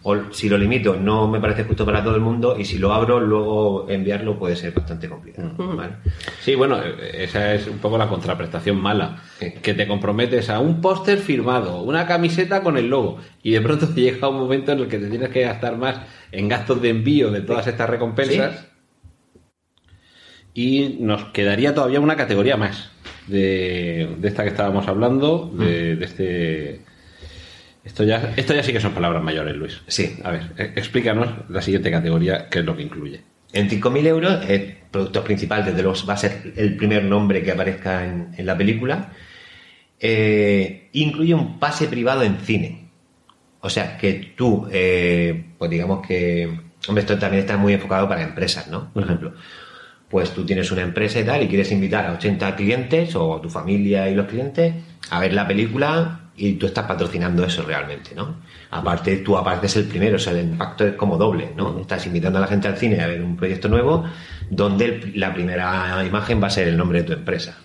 o 0.04 0.34
si 0.34 0.50
lo 0.50 0.58
limito 0.58 0.98
no 0.98 1.30
me 1.30 1.40
parece 1.40 1.64
justo 1.64 1.86
para 1.86 2.04
todo 2.04 2.16
el 2.16 2.22
mundo, 2.22 2.58
y 2.60 2.66
si 2.66 2.78
lo 2.78 2.94
abro, 2.94 3.22
luego 3.22 3.90
enviarlo 3.90 4.38
puede 4.38 4.58
ser 4.58 4.74
bastante 4.74 5.08
complicado. 5.08 5.54
¿vale? 5.58 5.94
Sí, 6.42 6.56
bueno, 6.56 6.78
eh, 6.84 7.24
esa 7.24 7.54
es 7.54 7.68
un 7.68 7.78
poco 7.78 7.98
la 7.98 8.10
contraprestación 8.10 8.82
mala. 8.82 9.24
Que 9.40 9.74
te 9.74 9.88
comprometes 9.88 10.50
a 10.50 10.60
un 10.60 10.82
póster 10.82 11.20
firmado, 11.20 11.82
una 11.84 12.06
camiseta 12.06 12.62
con 12.62 12.78
el 12.78 12.90
logo, 12.90 13.20
y 13.42 13.52
de 13.52 13.62
pronto 13.62 13.88
llega 13.96 14.28
un 14.28 14.38
momento 14.38 14.74
en 14.74 14.80
el 14.80 14.88
que 14.90 15.00
te 15.00 15.10
tienes 15.10 15.30
que 15.30 15.44
gastar 15.44 15.78
más 15.78 16.02
en 16.34 16.50
gastos 16.50 16.82
de 16.82 16.90
envío 16.90 17.32
de 17.32 17.42
todas 17.42 17.68
estas 17.68 17.90
recompensas. 17.90 18.68
Y 20.54 20.98
nos 21.00 21.26
quedaría 21.26 21.74
todavía 21.74 22.02
una 22.02 22.18
categoría 22.18 22.58
más 22.58 22.92
de, 23.28 24.16
de 24.18 24.28
esta 24.28 24.44
que 24.44 24.50
estábamos 24.50 24.88
hablando, 24.88 25.52
de, 25.54 25.96
de 25.96 26.06
este. 26.06 26.82
Esto 27.84 28.04
ya, 28.04 28.34
esto 28.36 28.54
ya 28.54 28.64
sí 28.64 28.74
que 28.74 28.82
son 28.82 28.94
palabras 28.94 29.24
mayores, 29.24 29.56
Luis. 29.56 29.82
Sí. 29.88 30.18
A 30.24 30.32
ver, 30.32 30.52
eh, 30.58 30.74
explícanos 30.76 31.30
la 31.50 31.62
siguiente 31.62 31.90
categoría, 31.90 32.50
qué 32.50 32.60
es 32.60 32.66
lo 32.66 32.76
que 32.76 32.84
incluye. 32.84 33.22
En 33.54 33.70
5.000 33.70 34.08
euros, 34.08 34.50
el 34.50 34.76
productor 34.92 35.24
principal, 35.24 35.64
desde 35.64 35.82
luego, 35.82 35.98
va 36.06 36.16
a 36.16 36.18
ser 36.18 36.54
el 36.58 36.76
primer 36.76 37.06
nombre 37.06 37.42
que 37.44 37.52
aparezca 37.52 38.06
en, 38.06 38.34
en 38.38 38.46
la 38.46 38.58
película. 38.58 39.14
Eh, 40.00 40.90
incluye 40.94 41.34
un 41.34 41.60
pase 41.60 41.88
privado 41.88 42.24
en 42.24 42.38
cine. 42.40 42.90
O 43.62 43.70
sea, 43.70 43.98
que 43.98 44.34
tú, 44.36 44.68
eh, 44.72 45.46
pues 45.58 45.72
digamos 45.72 46.06
que. 46.06 46.68
Hombre, 46.88 47.02
esto 47.02 47.18
también 47.18 47.42
está 47.42 47.58
muy 47.58 47.74
enfocado 47.74 48.08
para 48.08 48.22
empresas, 48.22 48.68
¿no? 48.68 48.94
Por 48.94 49.04
ejemplo, 49.04 49.34
pues 50.10 50.32
tú 50.32 50.46
tienes 50.46 50.72
una 50.72 50.82
empresa 50.84 51.20
y 51.20 51.24
tal, 51.26 51.44
y 51.44 51.48
quieres 51.48 51.72
invitar 51.72 52.06
a 52.06 52.14
80 52.14 52.56
clientes 52.56 53.16
o 53.16 53.36
a 53.38 53.42
tu 53.42 53.50
familia 53.50 54.10
y 54.10 54.16
los 54.16 54.28
clientes 54.28 54.74
a 55.10 55.20
ver 55.20 55.34
la 55.34 55.48
película 55.48 56.22
y 56.38 56.54
tú 56.54 56.68
estás 56.68 56.86
patrocinando 56.86 57.44
eso 57.44 57.64
realmente, 57.64 58.12
¿no? 58.16 58.36
Aparte, 58.70 59.18
tú 59.18 59.36
aparte 59.38 59.66
es 59.68 59.76
el 59.76 59.86
primero, 59.86 60.18
o 60.18 60.20
sea, 60.20 60.34
el 60.34 60.42
impacto 60.50 60.86
es 60.86 60.94
como 60.96 61.18
doble, 61.18 61.52
¿no? 61.58 61.80
Estás 61.80 62.06
invitando 62.06 62.38
a 62.38 62.42
la 62.42 62.48
gente 62.48 62.68
al 62.68 62.78
cine 62.78 63.02
a 63.02 63.08
ver 63.08 63.22
un 63.24 63.36
proyecto 63.36 63.68
nuevo 63.70 64.04
donde 64.50 64.86
el- 64.86 65.12
la 65.20 65.34
primera 65.34 66.04
imagen 66.06 66.42
va 66.42 66.48
a 66.48 66.52
ser 66.52 66.68
el 66.68 66.78
nombre 66.78 67.00
de 67.02 67.06
tu 67.08 67.14
empresa. 67.14 67.58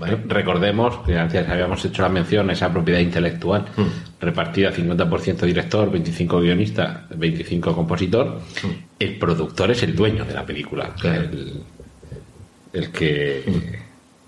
¿vale? 0.00 0.16
Recordemos 0.26 1.00
que 1.04 1.18
antes 1.18 1.46
habíamos 1.46 1.84
hecho 1.84 2.00
la 2.00 2.08
mención 2.08 2.48
a 2.48 2.54
esa 2.54 2.72
propiedad 2.72 2.98
intelectual 3.00 3.66
Mm. 3.76 3.82
repartida 4.22 4.72
50% 4.72 5.44
director, 5.44 5.90
25 5.90 6.40
guionista, 6.40 7.06
25 7.14 7.74
compositor. 7.74 8.40
El 8.98 9.18
productor 9.18 9.70
es 9.72 9.82
el 9.82 9.94
dueño 9.94 10.24
de 10.24 10.32
la 10.32 10.46
película. 10.46 10.84
Mm. 10.96 10.98
Claro. 11.00 11.20
El, 11.24 11.52
el 12.76 12.90
que, 12.90 13.42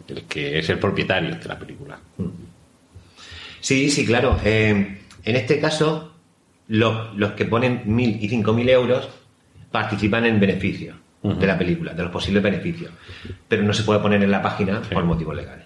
el 0.08 0.22
que 0.24 0.58
es 0.58 0.68
el 0.68 0.78
propietario 0.78 1.36
de 1.36 1.48
la 1.48 1.58
película. 1.58 1.98
Sí, 3.60 3.90
sí, 3.90 4.06
claro. 4.06 4.38
Eh, 4.44 4.98
en 5.24 5.36
este 5.36 5.58
caso, 5.60 6.14
los, 6.68 7.16
los 7.16 7.32
que 7.32 7.44
ponen 7.44 7.84
1.000 7.84 8.18
y 8.20 8.28
5.000 8.28 8.68
euros 8.70 9.08
participan 9.70 10.26
en 10.26 10.40
beneficio 10.40 10.94
de 11.22 11.46
la 11.46 11.58
película, 11.58 11.92
de 11.92 12.02
los 12.02 12.12
posibles 12.12 12.42
beneficios. 12.42 12.92
Pero 13.48 13.62
no 13.62 13.72
se 13.74 13.82
puede 13.82 14.00
poner 14.00 14.22
en 14.22 14.30
la 14.30 14.40
página 14.40 14.80
por 14.80 15.04
motivos 15.04 15.36
legales. 15.36 15.64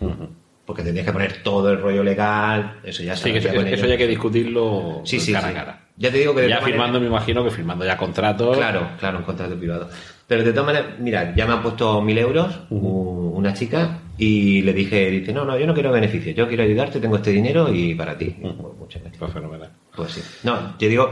Porque 0.64 0.83
tendrías 0.83 1.07
que 1.07 1.12
poner 1.12 1.43
todo 1.43 1.70
el 1.70 1.80
rollo 1.80 2.03
legal, 2.03 2.78
eso 2.85 3.03
ya 3.03 3.14
Sí, 3.16 3.33
que 3.33 3.41
se 3.41 3.49
eso, 3.51 3.61
eso 3.61 3.87
ya 3.87 3.93
hay 3.93 3.99
que 3.99 4.07
discutirlo 4.07 5.03
Sí, 5.05 5.20
sí, 5.20 5.33
cara 5.33 5.49
sí. 5.49 5.55
a 5.55 5.59
cara. 5.59 5.80
Ya 5.97 6.11
te 6.11 6.18
digo 6.18 6.35
que 6.35 6.43
de 6.43 6.49
Ya 6.49 6.61
firmando, 6.62 6.99
me 7.01 7.07
imagino 7.07 7.45
que 7.45 7.51
firmando 7.51 7.85
ya 7.85 7.97
contratos. 7.97 8.57
Claro, 8.57 8.89
claro, 8.99 9.18
un 9.18 9.24
contrato 9.24 9.57
privado. 9.57 9.91
Pero 10.33 10.45
de 10.45 10.53
todas 10.55 10.64
maneras, 10.66 10.99
mira, 10.99 11.35
ya 11.37 11.45
me 11.47 11.53
han 11.53 11.62
puesto 11.62 12.01
mil 12.01 12.16
euros 12.16 12.61
una 12.70 13.53
chica 13.53 13.99
y 14.16 14.62
le 14.62 14.72
dije, 14.72 15.11
dice, 15.11 15.30
no, 15.30 15.45
no, 15.45 15.59
yo 15.59 15.66
no 15.66 15.74
quiero 15.74 15.93
beneficios, 15.93 16.35
yo 16.35 16.49
quiero 16.49 16.62
ayudarte, 16.62 17.01
tengo 17.01 17.16
este 17.16 17.33
dinero 17.33 17.70
y 17.70 17.95
para 17.95 18.16
ti. 18.16 18.35
Bueno, 18.41 18.74
muchas 18.78 19.03
gracias. 19.03 19.18
Pues 19.18 19.30
fenomenal. 19.30 19.70
Pues 19.95 20.12
sí. 20.12 20.22
No, 20.45 20.78
yo 20.78 20.89
digo, 20.89 21.11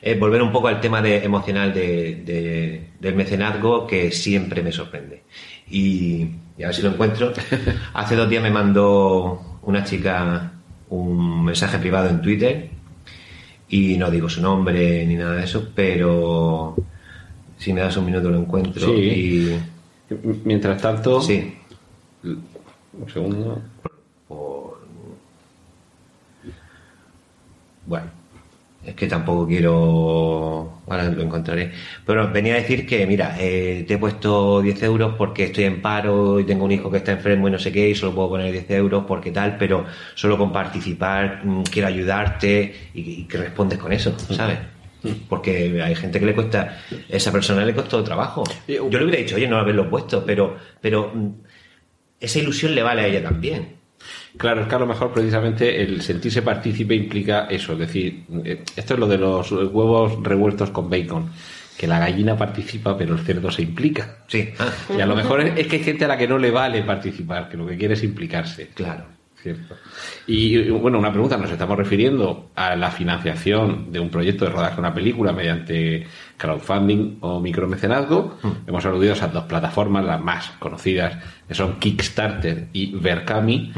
eh, 0.00 0.16
volver 0.16 0.40
un 0.42 0.52
poco 0.52 0.68
al 0.68 0.80
tema 0.80 1.02
de, 1.02 1.24
emocional 1.24 1.74
de, 1.74 2.22
de- 2.24 2.90
del 3.00 3.16
mecenazgo 3.16 3.84
que 3.84 4.12
siempre 4.12 4.62
me 4.62 4.70
sorprende. 4.70 5.24
Y, 5.68 6.28
y 6.56 6.62
a 6.62 6.66
ver 6.66 6.74
si 6.76 6.82
lo 6.82 6.90
encuentro. 6.90 7.32
Hace 7.94 8.14
dos 8.14 8.28
días 8.30 8.44
me 8.44 8.50
mandó 8.52 9.58
una 9.62 9.82
chica 9.82 10.52
un 10.90 11.44
mensaje 11.46 11.78
privado 11.80 12.08
en 12.10 12.22
Twitter 12.22 12.68
y 13.68 13.96
no 13.96 14.08
digo 14.08 14.28
su 14.28 14.40
nombre 14.40 15.04
ni 15.04 15.16
nada 15.16 15.34
de 15.34 15.44
eso, 15.46 15.68
pero 15.74 16.76
si 17.62 17.72
me 17.72 17.80
das 17.80 17.96
un 17.96 18.04
minuto 18.06 18.28
lo 18.28 18.38
encuentro 18.38 18.86
Sí. 18.86 19.56
Mientras 20.44 20.82
tanto, 20.82 21.20
y 21.20 21.22
sí. 21.22 21.54
un 22.24 23.10
segundo. 23.12 23.62
por- 24.28 24.78
Bueno, 27.86 28.06
es 28.84 28.94
que 28.94 29.06
tampoco 29.06 29.46
quiero. 29.46 30.80
Ahora 30.86 31.04
lo 31.04 31.22
encontraré. 31.22 31.72
Pero 32.06 32.30
venía 32.30 32.54
a 32.54 32.58
decir 32.58 32.86
que, 32.86 33.06
mira, 33.06 33.36
eh, 33.38 33.84
te 33.88 33.94
he 33.94 33.98
puesto 33.98 34.60
10 34.60 34.82
euros 34.82 35.14
porque 35.16 35.44
estoy 35.44 35.64
en 35.64 35.80
paro 35.80 36.38
y 36.40 36.44
tengo 36.44 36.64
un 36.64 36.72
hijo 36.72 36.90
que 36.90 36.98
está 36.98 37.12
enfermo 37.12 37.48
y 37.48 37.50
no 37.50 37.58
sé 37.58 37.72
qué, 37.72 37.88
y 37.88 37.94
solo 37.94 38.14
puedo 38.14 38.28
poner 38.30 38.52
10 38.52 38.70
euros 38.70 39.04
porque 39.08 39.30
tal, 39.30 39.56
pero 39.56 39.86
solo 40.14 40.36
con 40.36 40.52
participar 40.52 41.40
mm, 41.44 41.62
quiero 41.62 41.88
ayudarte 41.88 42.74
y, 42.94 43.00
y 43.00 43.24
que 43.24 43.38
respondes 43.38 43.78
con 43.78 43.92
eso, 43.92 44.14
¿sabes? 44.30 44.58
Porque 45.28 45.82
hay 45.82 45.94
gente 45.94 46.20
que 46.20 46.26
le 46.26 46.34
cuesta, 46.34 46.82
esa 47.08 47.32
persona 47.32 47.64
le 47.64 47.74
costó 47.74 48.02
trabajo. 48.02 48.44
Yo 48.68 48.88
le 48.88 49.04
hubiera 49.04 49.18
dicho, 49.18 49.36
oye, 49.36 49.48
no 49.48 49.58
haberlo 49.58 49.88
puesto, 49.90 50.24
pero, 50.24 50.56
pero 50.80 51.10
mm, 51.14 51.30
esa 52.20 52.38
ilusión 52.38 52.74
le 52.74 52.82
vale 52.82 53.02
a 53.02 53.06
ella 53.06 53.22
también. 53.22 53.82
Claro, 54.36 54.62
es 54.62 54.68
que 54.68 54.74
a 54.74 54.78
lo 54.78 54.86
mejor 54.86 55.12
precisamente 55.12 55.82
el 55.82 56.02
sentirse 56.02 56.42
partícipe 56.42 56.94
implica 56.94 57.46
eso, 57.50 57.74
es 57.74 57.78
decir, 57.78 58.24
eh, 58.44 58.64
esto 58.76 58.94
es 58.94 59.00
lo 59.00 59.06
de 59.06 59.18
los 59.18 59.52
huevos 59.52 60.22
revueltos 60.22 60.70
con 60.70 60.88
bacon, 60.88 61.30
que 61.76 61.86
la 61.86 61.98
gallina 61.98 62.36
participa 62.36 62.96
pero 62.96 63.14
el 63.14 63.20
cerdo 63.20 63.50
se 63.50 63.62
implica. 63.62 64.24
Sí, 64.28 64.50
ah, 64.58 64.72
Y 64.96 65.00
a 65.00 65.06
lo 65.06 65.14
mejor 65.14 65.40
es, 65.40 65.58
es 65.58 65.66
que 65.66 65.76
hay 65.76 65.84
gente 65.84 66.04
a 66.04 66.08
la 66.08 66.18
que 66.18 66.26
no 66.26 66.38
le 66.38 66.50
vale 66.50 66.82
participar, 66.82 67.48
que 67.48 67.56
lo 67.56 67.66
que 67.66 67.76
quiere 67.76 67.94
es 67.94 68.02
implicarse. 68.02 68.68
claro. 68.74 69.21
Cierto. 69.42 69.76
Y 70.28 70.70
bueno, 70.70 71.00
una 71.00 71.10
pregunta, 71.10 71.36
nos 71.36 71.50
estamos 71.50 71.76
refiriendo 71.76 72.50
a 72.54 72.76
la 72.76 72.92
financiación 72.92 73.90
de 73.90 73.98
un 73.98 74.08
proyecto 74.08 74.44
de 74.44 74.52
rodaje 74.52 74.74
de 74.76 74.80
una 74.80 74.94
película 74.94 75.32
mediante 75.32 76.06
crowdfunding 76.36 77.18
o 77.20 77.40
micromecenazgo. 77.40 78.38
Hemos 78.66 78.86
aludido 78.86 79.14
a 79.14 79.16
esas 79.16 79.32
dos 79.32 79.44
plataformas, 79.44 80.04
las 80.04 80.20
más 80.20 80.50
conocidas, 80.60 81.18
que 81.48 81.54
son 81.54 81.80
Kickstarter 81.80 82.68
y 82.72 82.94
Verkami. 82.96 83.72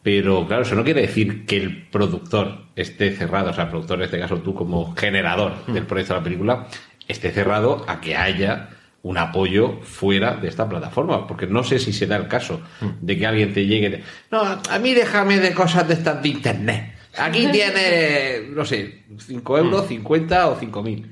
Pero 0.00 0.46
claro, 0.46 0.62
eso 0.62 0.76
no 0.76 0.84
quiere 0.84 1.00
decir 1.00 1.44
que 1.44 1.56
el 1.56 1.88
productor 1.88 2.66
esté 2.76 3.10
cerrado, 3.12 3.50
o 3.50 3.52
sea, 3.52 3.64
el 3.64 3.70
productor 3.70 3.98
en 3.98 4.04
este 4.04 4.20
caso 4.20 4.36
tú 4.36 4.54
como 4.54 4.94
generador 4.94 5.66
del 5.66 5.86
proyecto 5.86 6.14
de 6.14 6.20
la 6.20 6.24
película, 6.24 6.66
esté 7.08 7.32
cerrado 7.32 7.84
a 7.88 8.00
que 8.00 8.14
haya 8.14 8.68
un 9.04 9.16
apoyo 9.18 9.80
fuera 9.82 10.34
de 10.34 10.48
esta 10.48 10.68
plataforma, 10.68 11.26
porque 11.26 11.46
no 11.46 11.62
sé 11.62 11.78
si 11.78 11.92
se 11.92 12.06
da 12.06 12.16
el 12.16 12.26
caso 12.26 12.60
de 13.00 13.16
que 13.18 13.26
alguien 13.26 13.52
te 13.54 13.64
llegue, 13.66 13.90
de, 13.90 14.02
no, 14.30 14.40
a 14.42 14.78
mí 14.80 14.92
déjame 14.94 15.38
de 15.38 15.52
cosas 15.52 15.86
de 15.86 15.94
estas 15.94 16.20
de 16.22 16.28
internet. 16.30 16.94
Aquí 17.18 17.46
tiene, 17.52 18.48
no 18.50 18.64
sé, 18.64 19.04
5 19.18 19.58
euros, 19.58 19.86
50 19.86 20.48
o 20.48 20.56
5 20.58 20.82
mil. 20.82 21.10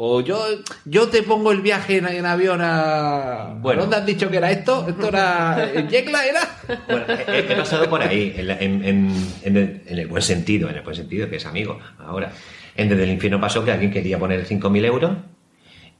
O 0.00 0.20
yo, 0.20 0.40
yo 0.84 1.08
te 1.08 1.22
pongo 1.24 1.50
el 1.50 1.60
viaje 1.60 1.96
en, 1.98 2.06
en 2.06 2.24
avión 2.26 2.60
a... 2.62 3.54
Bueno. 3.60 3.80
¿Dónde 3.82 3.96
has 3.96 4.06
dicho 4.06 4.30
que 4.30 4.36
era 4.36 4.50
esto? 4.50 4.86
¿Esto 4.88 5.08
era... 5.08 5.70
¿En 5.74 5.88
Yecla 5.88 6.24
era? 6.24 6.40
Bueno, 6.88 7.04
he, 7.08 7.38
he 7.52 7.56
pasado 7.56 7.88
por 7.90 8.00
ahí, 8.02 8.32
en, 8.36 8.46
la- 8.46 8.58
en- 8.60 8.84
en- 8.84 9.26
en 9.42 9.56
el, 9.56 9.82
en 9.86 9.98
el 9.98 10.06
buen 10.06 10.22
sentido, 10.22 10.68
en 10.70 10.76
el 10.76 10.82
buen 10.82 10.94
sentido, 10.94 11.28
que 11.28 11.36
es 11.36 11.46
amigo. 11.46 11.80
Ahora, 11.98 12.30
en 12.76 12.88
Desde 12.88 13.02
el 13.04 13.10
Infierno 13.10 13.40
pasó 13.40 13.64
que 13.64 13.72
alguien 13.72 13.90
quería 13.90 14.18
poner 14.20 14.46
5.000 14.46 14.84
euros 14.84 15.16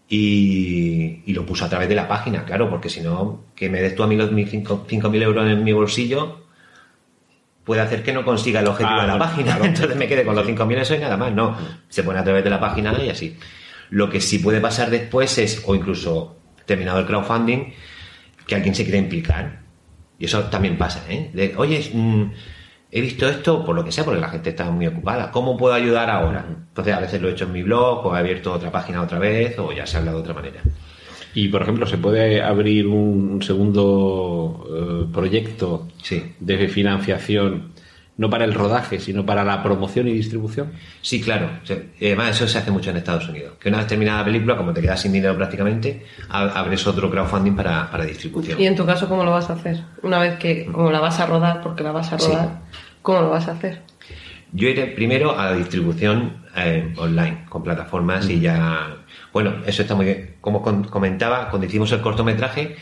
y, 0.08 1.20
y 1.26 1.32
lo 1.34 1.44
puso 1.44 1.64
a 1.64 1.68
través 1.68 1.88
de 1.88 1.94
la 1.94 2.08
página, 2.08 2.44
claro, 2.44 2.70
porque 2.70 2.88
si 2.88 3.00
no, 3.00 3.44
que 3.54 3.68
me 3.68 3.80
des 3.82 3.94
tú 3.94 4.02
a 4.02 4.06
mí 4.06 4.16
los 4.16 4.30
5.000 4.30 5.22
euros 5.22 5.46
en 5.46 5.62
mi 5.62 5.72
bolsillo 5.72 6.44
puede 7.64 7.82
hacer 7.82 8.02
que 8.02 8.12
no 8.14 8.24
consiga 8.24 8.60
el 8.60 8.66
objetivo 8.66 8.96
Ah, 8.98 9.02
de 9.02 9.06
la 9.08 9.16
bueno, 9.16 9.24
página. 9.26 9.44
claro. 9.56 9.64
Entonces 9.66 9.96
me 9.96 10.08
quede 10.08 10.24
con 10.24 10.34
los 10.34 10.46
5.000 10.46 10.78
eso 10.78 10.94
y 10.94 10.98
nada 10.98 11.16
más. 11.18 11.32
No, 11.34 11.56
se 11.88 12.02
pone 12.02 12.18
a 12.18 12.24
través 12.24 12.42
de 12.42 12.48
la 12.50 12.58
página 12.58 12.96
y 13.04 13.10
así. 13.10 13.36
Lo 13.90 14.08
que 14.08 14.20
sí 14.22 14.38
puede 14.38 14.60
pasar 14.60 14.88
después 14.90 15.36
es, 15.38 15.62
o 15.66 15.74
incluso 15.74 16.36
terminado 16.64 17.00
el 17.00 17.06
crowdfunding, 17.06 17.72
que 18.46 18.54
alguien 18.54 18.74
se 18.74 18.84
quiera 18.84 18.98
implicar 18.98 19.60
Y 20.18 20.24
eso 20.24 20.44
también 20.44 20.78
pasa, 20.78 21.04
¿eh? 21.10 21.30
De, 21.34 21.54
Oye, 21.58 21.90
mm, 21.92 22.22
he 22.90 23.00
visto 23.00 23.28
esto 23.28 23.64
por 23.64 23.74
lo 23.76 23.84
que 23.84 23.92
sea, 23.92 24.04
porque 24.04 24.20
la 24.20 24.28
gente 24.30 24.50
está 24.50 24.70
muy 24.70 24.86
ocupada. 24.86 25.30
¿Cómo 25.30 25.56
puedo 25.56 25.74
ayudar 25.74 26.08
ahora? 26.10 26.44
Entonces, 26.48 26.94
a 26.94 27.00
veces 27.00 27.20
lo 27.20 27.28
he 27.28 27.32
hecho 27.32 27.44
en 27.44 27.52
mi 27.52 27.62
blog, 27.62 28.06
o 28.06 28.16
he 28.16 28.18
abierto 28.18 28.52
otra 28.52 28.70
página 28.70 29.02
otra 29.02 29.18
vez, 29.18 29.58
o 29.58 29.72
ya 29.72 29.86
se 29.86 29.98
habla 29.98 30.12
de 30.12 30.18
otra 30.18 30.34
manera. 30.34 30.60
Y, 31.34 31.48
por 31.48 31.62
ejemplo, 31.62 31.86
¿se 31.86 31.98
puede 31.98 32.42
abrir 32.42 32.86
un 32.86 33.42
segundo 33.42 34.66
eh, 34.70 35.06
proyecto 35.12 35.86
Sí. 36.02 36.34
de 36.40 36.68
financiación, 36.68 37.72
no 38.18 38.28
para 38.28 38.44
el 38.44 38.52
rodaje, 38.52 38.98
sino 38.98 39.24
para 39.24 39.44
la 39.44 39.62
promoción 39.62 40.08
y 40.08 40.12
distribución? 40.12 40.72
Sí, 41.00 41.20
claro. 41.20 41.48
Además, 42.00 42.36
eso 42.36 42.48
se 42.48 42.58
hace 42.58 42.70
mucho 42.70 42.90
en 42.90 42.98
Estados 42.98 43.28
Unidos. 43.28 43.54
Que 43.60 43.68
una 43.68 43.78
vez 43.78 43.86
terminada 43.86 44.18
la 44.18 44.24
película, 44.24 44.56
como 44.56 44.72
te 44.72 44.82
quedas 44.82 45.00
sin 45.00 45.12
dinero 45.12 45.36
prácticamente, 45.36 46.04
abres 46.28 46.86
otro 46.86 47.10
crowdfunding 47.10 47.54
para, 47.54 47.88
para 47.90 48.04
distribución. 48.04 48.60
¿Y 48.60 48.66
en 48.66 48.74
tu 48.74 48.84
caso 48.84 49.08
cómo 49.08 49.24
lo 49.24 49.30
vas 49.30 49.48
a 49.48 49.54
hacer? 49.54 49.82
Una 50.02 50.18
vez 50.18 50.36
que, 50.38 50.66
como 50.66 50.90
la 50.90 51.00
vas 51.00 51.20
a 51.20 51.26
rodar, 51.26 51.62
porque 51.62 51.84
la 51.84 51.92
vas 51.92 52.12
a 52.12 52.18
rodar, 52.18 52.60
¿cómo 53.02 53.20
lo 53.22 53.30
vas 53.30 53.46
a 53.48 53.52
hacer? 53.52 53.82
Yo 54.52 54.68
iré 54.68 54.86
primero 54.86 55.38
a 55.38 55.46
la 55.46 55.52
distribución 55.52 56.44
eh, 56.56 56.92
online, 56.96 57.44
con 57.48 57.62
plataformas 57.62 58.28
y 58.28 58.40
ya... 58.40 58.96
Bueno, 59.32 59.54
eso 59.64 59.82
está 59.82 59.94
muy 59.94 60.06
bien. 60.06 60.34
Como 60.40 60.62
comentaba, 60.62 61.50
cuando 61.50 61.66
hicimos 61.66 61.92
el 61.92 62.00
cortometraje, 62.00 62.76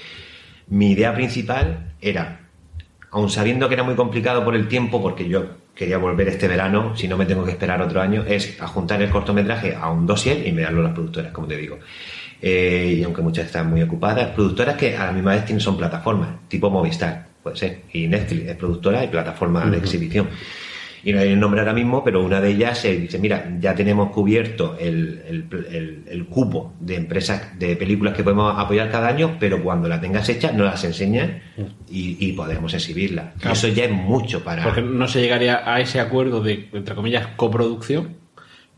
mi 0.68 0.92
idea 0.92 1.12
principal 1.14 1.92
era, 2.00 2.45
aun 3.16 3.30
sabiendo 3.30 3.66
que 3.66 3.74
era 3.74 3.82
muy 3.82 3.94
complicado 3.94 4.44
por 4.44 4.54
el 4.54 4.68
tiempo, 4.68 5.00
porque 5.00 5.26
yo 5.26 5.46
quería 5.74 5.96
volver 5.96 6.28
este 6.28 6.48
verano, 6.48 6.94
si 6.94 7.08
no 7.08 7.16
me 7.16 7.24
tengo 7.24 7.46
que 7.46 7.50
esperar 7.52 7.80
otro 7.80 8.02
año, 8.02 8.22
es 8.28 8.60
a 8.60 8.66
juntar 8.66 9.00
el 9.00 9.08
cortometraje 9.08 9.74
a 9.74 9.90
un 9.90 10.06
dossier 10.06 10.46
y 10.46 10.50
enviarlo 10.50 10.80
a 10.80 10.84
las 10.84 10.92
productoras, 10.92 11.32
como 11.32 11.46
te 11.46 11.56
digo. 11.56 11.78
Eh, 12.42 12.96
y 12.98 13.02
aunque 13.02 13.22
muchas 13.22 13.46
están 13.46 13.70
muy 13.70 13.80
ocupadas, 13.80 14.32
productoras 14.32 14.76
que 14.76 14.94
a 14.98 15.06
la 15.06 15.12
misma 15.12 15.30
vez 15.30 15.46
tienen, 15.46 15.62
son 15.62 15.78
plataformas, 15.78 16.46
tipo 16.46 16.68
Movistar, 16.68 17.28
puede 17.42 17.56
ser, 17.56 17.78
y 17.90 18.06
Netflix 18.06 18.50
es 18.50 18.56
productora 18.56 19.02
y 19.02 19.08
plataforma 19.08 19.64
de 19.64 19.78
exhibición. 19.78 20.28
Y 21.08 21.12
no 21.12 21.20
hay 21.20 21.28
el 21.28 21.38
nombre 21.38 21.60
ahora 21.60 21.72
mismo, 21.72 22.02
pero 22.02 22.20
una 22.24 22.40
de 22.40 22.50
ellas 22.50 22.78
se 22.78 22.96
dice, 22.96 23.20
mira, 23.20 23.48
ya 23.60 23.76
tenemos 23.76 24.10
cubierto 24.10 24.76
el, 24.80 25.22
el, 25.28 25.44
el- 25.70 26.02
el 26.08 26.26
cupo 26.26 26.72
de 26.80 26.96
empresas, 26.96 27.56
de 27.58 27.76
películas 27.76 28.12
que 28.16 28.24
podemos 28.24 28.52
apoyar 28.58 28.90
cada 28.90 29.06
año, 29.06 29.36
pero 29.38 29.62
cuando 29.62 29.88
la 29.88 30.00
tengas 30.00 30.28
hecha 30.28 30.50
nos 30.50 30.66
las 30.66 30.82
enseñas 30.82 31.30
y, 31.88 32.16
y 32.18 32.32
podemos 32.32 32.74
exhibirla. 32.74 33.34
Claro. 33.38 33.52
Eso 33.54 33.68
ya 33.68 33.84
es 33.84 33.92
mucho 33.92 34.42
para... 34.42 34.64
Porque 34.64 34.82
no 34.82 35.06
se 35.06 35.20
llegaría 35.20 35.62
a 35.64 35.80
ese 35.80 36.00
acuerdo 36.00 36.42
de, 36.42 36.68
entre 36.72 36.96
comillas, 36.96 37.28
coproducción, 37.36 38.16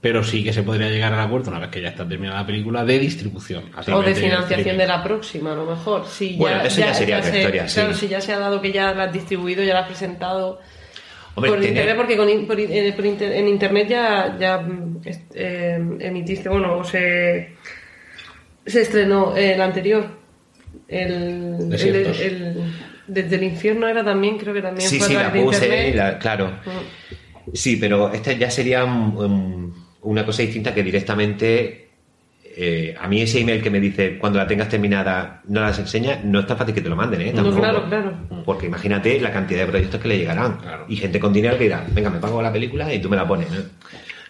pero 0.03 0.23
sí 0.23 0.45
que 0.45 0.53
se 0.53 0.63
podría 0.63 0.91
llegar 0.91 1.15
al 1.15 1.21
acuerdo, 1.21 1.51
una 1.51 1.61
vez 1.61 1.71
que 1.71 1.81
ya 1.81 1.89
está 1.89 2.07
terminada 2.07 2.41
la 2.43 2.47
película, 2.47 2.85
de 2.85 2.99
distribución. 2.99 3.65
O 3.91 4.03
de 4.03 4.15
financiación 4.15 4.77
de 4.77 4.87
la 4.87 5.03
próxima, 5.03 5.53
a 5.53 5.57
lo 5.57 5.65
mejor. 5.65 6.05
Si 6.07 6.37
Bueno, 6.37 6.61
eso 6.61 6.79
ya 6.81 6.93
sería 6.93 7.19
otra 7.21 7.31
se- 7.31 7.39
historia, 7.39 7.69
sí. 7.69 7.75
Claro, 7.81 7.95
si 7.95 8.07
ya 8.07 8.21
se 8.21 8.35
ha 8.35 8.39
dado 8.39 8.61
que 8.61 8.71
ya 8.71 8.93
la 8.93 9.05
has 9.05 9.13
distribuido, 9.15 9.65
ya 9.65 9.73
la 9.73 9.81
has 9.81 9.87
presentado 9.87 10.61
Hombre, 11.39 11.51
por 11.51 11.59
tener- 11.61 11.71
internet, 11.71 11.97
porque 11.97 12.17
con 12.17 12.29
in- 12.29 12.47
por 12.47 12.61
in- 12.61 12.71
eh, 12.71 12.93
por 12.95 13.07
inter- 13.07 13.33
en 13.33 13.49
internet 13.49 13.89
ya, 13.89 14.37
ya 14.39 14.67
eh, 15.35 15.79
emitiste, 16.01 16.49
bueno, 16.49 16.77
o 16.79 16.85
se, 16.85 17.55
se 18.67 18.81
estrenó 18.83 19.37
el 19.37 19.61
anterior. 19.61 20.07
El, 20.87 21.13
el, 21.13 21.69
Desiertos. 21.71 22.21
el- 22.21 22.57
Desde 23.07 23.37
el 23.37 23.43
infierno 23.45 23.89
era 23.89 24.05
también, 24.05 24.37
creo 24.37 24.53
que 24.53 24.61
también 24.61 24.87
Sí, 24.89 24.99
fue 24.99 25.09
sí, 25.09 25.15
la 25.15 25.31
de 25.31 25.41
puse, 25.41 25.65
internet. 25.65 25.95
la- 25.95 26.19
claro. 26.19 26.49
Mm. 26.67 27.55
Sí, 27.55 27.77
pero 27.77 28.13
esta 28.13 28.33
ya 28.33 28.51
sería 28.51 28.85
un- 28.85 29.17
un- 29.17 29.87
una 30.03 30.27
cosa 30.27 30.43
distinta 30.43 30.75
que 30.75 30.83
directamente 30.83 31.88
eh, 32.57 32.95
a 32.99 33.07
mí 33.09 33.23
ese 33.23 33.41
email 33.41 33.63
que 33.63 33.71
me 33.71 33.81
dice 33.81 34.19
cuando 34.19 34.39
la 34.39 34.47
tengas 34.47 34.69
terminada 34.69 35.43
no 35.49 35.61
las 35.61 35.79
enseña, 35.79 36.21
no 36.25 36.41
es 36.41 36.47
tan 36.47 36.57
fácil 36.57 36.75
que 36.75 36.81
te 36.81 36.89
lo 36.89 36.97
manden, 36.97 37.21
¿eh? 37.21 37.31
No, 37.33 37.43
Tampoco. 37.43 37.59
claro, 37.61 37.85
claro. 37.89 38.13
Porque 38.45 38.67
imagínate 38.67 39.21
la 39.21 39.31
cantidad 39.33 39.61
de 39.61 39.67
proyectos 39.67 40.01
que 40.01 40.09
le 40.09 40.19
llegarán. 40.19 40.57
Claro. 40.59 40.85
Y 40.89 40.97
gente 40.97 41.21
con 41.21 41.33
dinero 41.33 41.57
que 41.59 41.65
dirá, 41.65 41.85
venga, 41.93 42.11
me 42.11 42.19
pago 42.19 42.41
la 42.43 42.53
película 42.53 42.93
y 42.93 43.01
tú 43.01 43.09
me 43.09 43.17
la 43.17 43.27
pones. 43.27 43.51
¿no? 43.51 43.59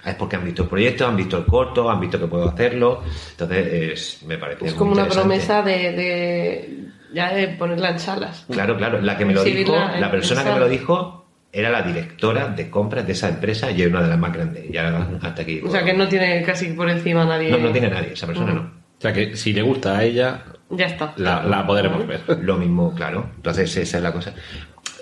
Es 0.04 0.14
porque 0.14 0.36
han 0.36 0.44
visto 0.44 0.62
el 0.62 0.68
proyecto, 0.68 1.06
han 1.06 1.16
visto 1.16 1.38
el 1.38 1.44
corto, 1.44 1.90
han 1.90 2.00
visto 2.00 2.18
que 2.18 2.26
puedo 2.26 2.48
hacerlo. 2.48 3.02
Entonces, 3.32 3.66
es- 3.92 4.22
me 4.26 4.38
parece 4.38 4.66
Es 4.66 4.72
muy 4.72 4.78
como 4.78 4.92
una 4.92 5.06
promesa 5.08 5.62
de, 5.62 5.92
de 5.92 6.78
ya 7.12 7.32
de 7.34 7.48
ponerla 7.48 7.90
en 7.90 7.98
salas. 7.98 8.46
Claro, 8.50 8.76
claro. 8.76 9.00
La 9.00 9.16
que 9.16 9.24
me 9.24 9.34
lo 9.34 9.42
dijo, 9.44 9.58
Exhibirla 9.58 9.98
la 10.00 10.10
persona 10.10 10.42
en 10.42 10.46
que 10.48 10.52
me 10.54 10.60
lo 10.60 10.68
dijo 10.68 11.27
era 11.52 11.70
la 11.70 11.82
directora 11.82 12.48
de 12.48 12.68
compras 12.70 13.06
de 13.06 13.12
esa 13.12 13.28
empresa 13.28 13.70
y 13.70 13.82
es 13.82 13.88
una 13.88 14.02
de 14.02 14.08
las 14.08 14.18
más 14.18 14.32
grandes. 14.32 14.64
Y 14.70 14.76
ahora 14.76 15.08
hasta 15.22 15.42
aquí. 15.42 15.60
O 15.64 15.70
sea 15.70 15.82
que 15.84 15.94
no 15.94 16.06
tiene 16.08 16.42
casi 16.42 16.68
por 16.68 16.88
encima 16.90 17.24
nadie. 17.24 17.50
No, 17.50 17.58
no 17.58 17.70
tiene 17.70 17.88
nadie, 17.90 18.12
esa 18.12 18.26
persona 18.26 18.52
no. 18.52 18.60
O 18.60 19.00
sea 19.00 19.12
que 19.12 19.36
si 19.36 19.52
le 19.52 19.62
gusta 19.62 19.96
a 19.96 20.04
ella, 20.04 20.42
Ya 20.70 20.86
está. 20.86 21.14
la, 21.16 21.42
la 21.44 21.66
podremos 21.66 22.06
ver. 22.06 22.20
Lo 22.42 22.56
mismo, 22.56 22.94
claro. 22.94 23.30
Entonces, 23.36 23.74
esa 23.76 23.96
es 23.98 24.02
la 24.02 24.12
cosa. 24.12 24.34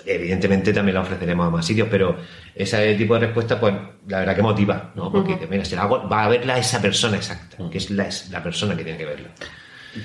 Evidentemente 0.05 0.71
también 0.71 0.95
la 0.95 1.01
ofreceremos 1.01 1.47
a 1.47 1.49
más 1.49 1.65
sitios, 1.65 1.87
pero 1.91 2.15
ese 2.55 2.95
tipo 2.95 3.15
de 3.15 3.21
respuesta, 3.21 3.59
pues 3.59 3.73
la 4.07 4.19
verdad 4.19 4.35
que 4.35 4.41
motiva, 4.41 4.91
¿no? 4.95 5.11
Porque 5.11 5.33
dices, 5.33 5.49
mira, 5.49 5.65
si 5.65 5.75
la 5.75 5.81
hago, 5.81 6.07
va 6.07 6.23
a 6.23 6.29
verla 6.29 6.57
esa 6.57 6.81
persona 6.81 7.17
exacta, 7.17 7.57
que 7.69 7.77
es 7.77 7.89
la, 7.91 8.07
es 8.07 8.29
la 8.29 8.41
persona 8.41 8.77
que 8.77 8.83
tiene 8.85 8.97
que 8.97 9.05
verla. 9.05 9.27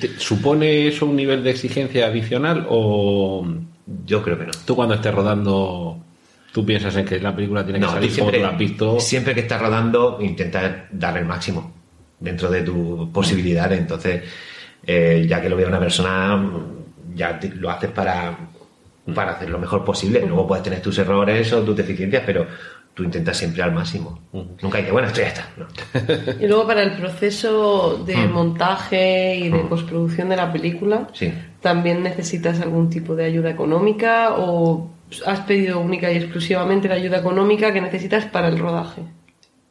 ¿Te- 0.01 0.19
¿Supone 0.19 0.89
eso 0.89 1.07
un 1.07 1.15
nivel 1.15 1.45
de 1.45 1.51
exigencia 1.51 2.07
adicional 2.07 2.67
o 2.69 3.47
Yo 4.05 4.23
creo 4.23 4.39
que 4.39 4.47
no. 4.47 4.53
tú 4.65 4.75
cuando 4.75 4.95
estés 4.97 5.15
rodando 5.15 6.02
tú 6.53 6.65
piensas 6.67 6.95
en 6.97 7.05
que 7.05 7.19
la 7.19 7.35
película 7.35 7.65
tiene 7.65 7.79
que 7.81 7.87
No, 7.87 7.93
salir 7.93 8.11
siempre, 8.11 8.39
como 8.39 8.43
tú 8.45 8.51
la 8.51 8.53
has 8.53 8.59
visto? 8.59 9.01
siempre 9.01 9.35
que 9.35 9.41
estás 9.41 9.61
rodando, 9.61 10.19
intenta 10.21 10.87
dar 10.93 11.17
el 11.19 11.25
máximo 11.25 11.73
dentro 12.21 12.51
de 12.51 12.63
tus 12.63 13.09
posibilidades. 13.09 13.79
Entonces, 13.81 14.23
eh, 14.87 15.25
ya 15.29 15.41
que 15.41 15.49
lo 15.49 15.57
vea 15.57 15.69
una 15.69 15.81
persona, 15.81 16.41
ya 17.15 17.39
te- 17.39 17.49
lo 17.55 17.71
haces 17.71 17.91
para, 17.91 18.37
para 19.15 19.33
hacer 19.33 19.49
lo 19.51 19.59
mejor 19.59 19.85
posible. 19.85 20.21
Luego 20.21 20.47
puedes 20.47 20.63
tener 20.63 20.81
tus 20.81 20.99
errores 20.99 21.53
o 21.53 21.63
tus 21.63 21.77
deficiencias, 21.77 22.23
pero 22.27 22.47
tú 22.95 23.03
intentas 23.05 23.37
siempre 23.39 23.63
al 23.63 23.73
máximo. 23.73 24.21
Nunca 24.63 24.77
dices, 24.79 24.93
bueno, 24.93 25.09
esto 25.09 25.21
ya 25.23 25.29
está. 25.29 25.49
No. 25.57 25.67
Y 26.41 26.47
luego 26.47 26.67
para 26.67 26.83
el 26.83 26.93
proceso 26.93 28.03
de 28.07 28.15
Mm. 28.17 28.33
montaje 28.33 29.37
y 29.37 29.49
de 29.49 29.61
postproducción 29.61 30.29
de 30.29 30.37
la 30.37 30.53
película, 30.53 31.09
Sí. 31.15 31.33
¿también 31.63 32.03
necesitas 32.03 32.61
algún 32.61 32.91
tipo 32.91 33.15
de 33.17 33.25
ayuda 33.25 33.49
económica 33.51 34.35
o 34.37 34.92
has 35.27 35.41
pedido 35.41 35.81
única 35.81 36.11
y 36.11 36.17
exclusivamente 36.17 36.89
la 36.89 36.95
ayuda 36.95 37.19
económica 37.19 37.73
que 37.73 37.81
necesitas 37.81 38.25
para 38.27 38.49
el 38.49 38.59
rodaje? 38.59 39.03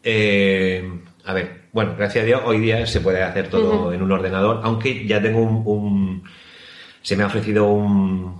Eh, 0.03 0.83
a 1.25 1.33
ver, 1.33 1.61
bueno, 1.71 1.95
gracias 1.97 2.23
a 2.23 2.25
Dios, 2.25 2.41
hoy 2.45 2.59
día 2.59 2.85
se 2.85 3.01
puede 3.01 3.23
hacer 3.23 3.47
todo 3.49 3.93
en 3.93 4.01
un 4.01 4.11
ordenador, 4.11 4.61
aunque 4.63 5.05
ya 5.07 5.21
tengo 5.21 5.39
un, 5.41 5.61
un- 5.65 6.23
se 7.01 7.15
me 7.15 7.23
ha 7.23 7.27
ofrecido 7.27 7.65
un, 7.71 8.39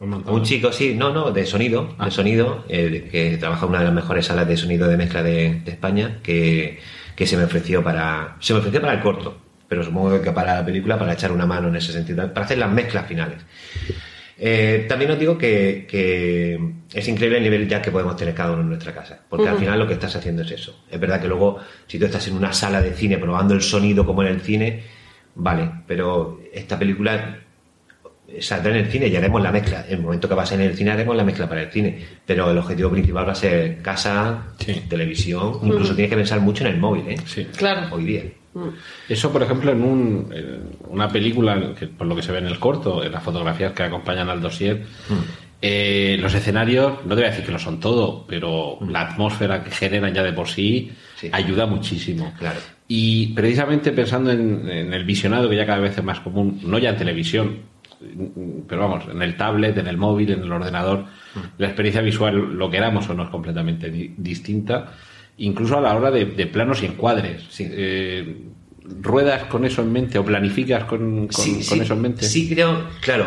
Un 0.00 0.42
chico, 0.44 0.72
sí, 0.72 0.94
no, 0.96 1.12
no, 1.12 1.30
de 1.30 1.44
sonido, 1.44 1.94
Ah. 1.98 2.06
de 2.06 2.10
sonido, 2.10 2.64
eh, 2.70 3.08
que 3.12 3.36
trabaja 3.36 3.64
en 3.66 3.70
una 3.70 3.80
de 3.80 3.84
las 3.84 3.94
mejores 3.94 4.24
salas 4.26 4.48
de 4.48 4.56
sonido 4.56 4.88
de 4.88 4.96
mezcla 4.96 5.22
de, 5.22 5.60
de 5.60 5.70
España, 5.70 6.18
que, 6.22 6.78
que 7.14 7.26
se 7.26 7.36
me 7.36 7.44
ofreció 7.44 7.84
para, 7.84 8.36
se 8.40 8.54
me 8.54 8.60
ofreció 8.60 8.80
para 8.80 8.94
el 8.94 9.00
corto, 9.00 9.36
pero 9.68 9.84
supongo 9.84 10.22
que 10.22 10.32
para 10.32 10.54
la 10.54 10.64
película, 10.64 10.98
para 10.98 11.12
echar 11.12 11.30
una 11.32 11.44
mano 11.44 11.68
en 11.68 11.76
ese 11.76 11.92
sentido, 11.92 12.32
para 12.32 12.46
hacer 12.46 12.56
las 12.58 12.70
mezclas 12.72 13.06
finales. 13.06 13.38
Eh, 14.42 14.86
también 14.88 15.10
os 15.10 15.18
digo 15.18 15.36
que, 15.36 15.86
que 15.86 16.58
es 16.94 17.06
increíble 17.08 17.36
el 17.36 17.44
nivel 17.44 17.68
ya 17.68 17.82
que 17.82 17.90
podemos 17.90 18.16
tener 18.16 18.32
cada 18.34 18.52
uno 18.52 18.62
en 18.62 18.68
nuestra 18.70 18.94
casa, 18.94 19.20
porque 19.28 19.46
al 19.46 19.58
final 19.58 19.78
lo 19.78 19.86
que 19.86 19.92
estás 19.92 20.16
haciendo 20.16 20.40
es 20.42 20.50
eso. 20.50 20.84
Es 20.90 20.98
verdad 20.98 21.20
que 21.20 21.28
luego, 21.28 21.58
si 21.86 21.98
tú 21.98 22.06
estás 22.06 22.26
en 22.28 22.34
una 22.36 22.50
sala 22.52 22.80
de 22.80 22.92
cine 22.94 23.18
probando 23.18 23.52
el 23.52 23.60
sonido 23.60 24.06
como 24.06 24.22
en 24.22 24.28
el 24.28 24.40
cine, 24.40 24.82
vale, 25.34 25.70
pero 25.86 26.40
esta 26.54 26.78
película 26.78 27.38
saldrá 28.38 28.70
en 28.70 28.84
el 28.84 28.90
cine 28.90 29.08
y 29.08 29.16
haremos 29.16 29.42
la 29.42 29.52
mezcla. 29.52 29.84
En 29.86 29.96
el 29.96 30.00
momento 30.02 30.26
que 30.26 30.34
pase 30.36 30.54
en 30.54 30.62
el 30.62 30.74
cine 30.74 30.92
haremos 30.92 31.14
la 31.16 31.24
mezcla 31.24 31.46
para 31.46 31.62
el 31.62 31.70
cine, 31.70 31.98
pero 32.24 32.50
el 32.50 32.56
objetivo 32.56 32.88
principal 32.90 33.28
va 33.28 33.32
a 33.32 33.34
ser 33.34 33.82
casa, 33.82 34.46
Sí. 34.58 34.84
televisión, 34.88 35.58
incluso 35.62 35.94
tienes 35.94 36.10
que 36.10 36.16
pensar 36.16 36.40
mucho 36.40 36.64
en 36.64 36.72
el 36.74 36.80
móvil, 36.80 37.08
¿eh? 37.08 37.16
Sí. 37.26 37.46
Claro. 37.56 37.94
Hoy 37.94 38.04
día. 38.04 38.22
Eso, 39.08 39.32
por 39.32 39.42
ejemplo, 39.42 39.70
en, 39.72 39.82
un, 39.82 40.32
en 40.34 40.76
una 40.88 41.08
película, 41.08 41.72
que 41.78 41.86
por 41.86 42.06
lo 42.06 42.16
que 42.16 42.22
se 42.22 42.32
ve 42.32 42.38
en 42.38 42.46
el 42.46 42.58
corto, 42.58 43.04
en 43.04 43.12
las 43.12 43.22
fotografías 43.22 43.72
que 43.72 43.82
acompañan 43.84 44.28
al 44.28 44.40
dossier, 44.40 44.84
eh, 45.62 46.16
los 46.20 46.34
escenarios, 46.34 46.94
no 47.04 47.10
te 47.10 47.14
voy 47.16 47.24
a 47.24 47.30
decir 47.30 47.44
que 47.44 47.52
lo 47.52 47.58
son 47.58 47.78
todo, 47.80 48.24
pero 48.26 48.78
la 48.88 49.02
atmósfera 49.02 49.62
que 49.62 49.70
generan 49.70 50.12
ya 50.14 50.22
de 50.22 50.32
por 50.32 50.48
sí, 50.48 50.90
Sí. 51.16 51.28
ayuda 51.32 51.66
muchísimo. 51.66 52.32
Claro. 52.38 52.58
Y 52.88 53.34
precisamente 53.34 53.92
pensando 53.92 54.30
en, 54.32 54.68
en 54.68 54.94
el 54.94 55.04
visionado, 55.04 55.50
que 55.50 55.56
ya 55.56 55.66
cada 55.66 55.78
vez 55.80 55.96
es 55.98 56.02
más 56.02 56.20
común, 56.20 56.60
no 56.64 56.78
ya 56.78 56.90
en 56.90 56.96
televisión, 56.96 57.58
pero 58.66 58.80
vamos, 58.88 59.04
en 59.12 59.20
el 59.20 59.36
tablet, 59.36 59.76
en 59.76 59.86
el 59.86 59.98
móvil, 59.98 60.30
en 60.30 60.42
el 60.42 60.50
ordenador, 60.50 61.04
la 61.58 61.66
experiencia 61.66 62.00
visual, 62.00 62.34
lo 62.56 62.70
queramos 62.70 63.08
o 63.10 63.14
no, 63.14 63.24
es 63.24 63.28
completamente 63.28 63.90
di- 63.90 64.14
distinta, 64.16 64.94
incluso 65.40 65.76
a 65.76 65.80
la 65.80 65.94
hora 65.96 66.10
de, 66.10 66.24
de 66.24 66.46
planos 66.46 66.82
y 66.82 66.86
encuadres. 66.86 67.42
Sí. 67.50 67.66
Eh, 67.70 68.46
¿Ruedas 69.02 69.44
con 69.44 69.64
eso 69.64 69.82
en 69.82 69.92
mente 69.92 70.18
o 70.18 70.24
planificas 70.24 70.84
con, 70.84 71.26
con- 71.28 71.32
Sí, 71.44 71.52
con 71.54 71.62
sí, 71.62 71.80
eso 71.80 71.94
en 71.94 72.00
mente? 72.00 72.24
Sí, 72.24 72.48
creo, 72.48 72.84
claro, 73.00 73.26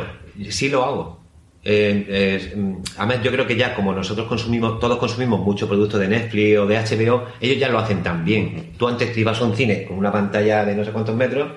sí 0.50 0.70
lo 0.70 0.84
hago. 0.84 1.24
Eh, 1.66 2.06
eh, 2.10 2.76
además, 2.98 3.24
yo 3.24 3.32
creo 3.32 3.48
que 3.48 3.56
ya 3.56 3.74
como 3.74 3.94
nosotros 3.94 4.28
consumimos, 4.28 4.80
todos 4.82 4.98
consumimos 4.98 5.40
mucho 5.40 5.68
producto 5.68 5.98
de 5.98 6.10
Netflix 6.10 6.58
o 6.58 6.66
de 6.68 6.78
HBO, 6.78 7.26
ellos 7.40 7.58
ya 7.58 7.70
lo 7.70 7.80
hacen 7.80 8.04
también. 8.04 8.72
Tú 8.78 8.88
antes 8.90 9.14
te 9.14 9.22
ibas 9.22 9.40
a 9.40 9.46
un 9.46 9.56
cine 9.56 9.86
con 9.86 9.98
una 9.98 10.12
pantalla 10.12 10.66
de 10.66 10.76
no 10.76 10.84
sé 10.84 10.92
cuántos 10.92 11.16
metros, 11.16 11.52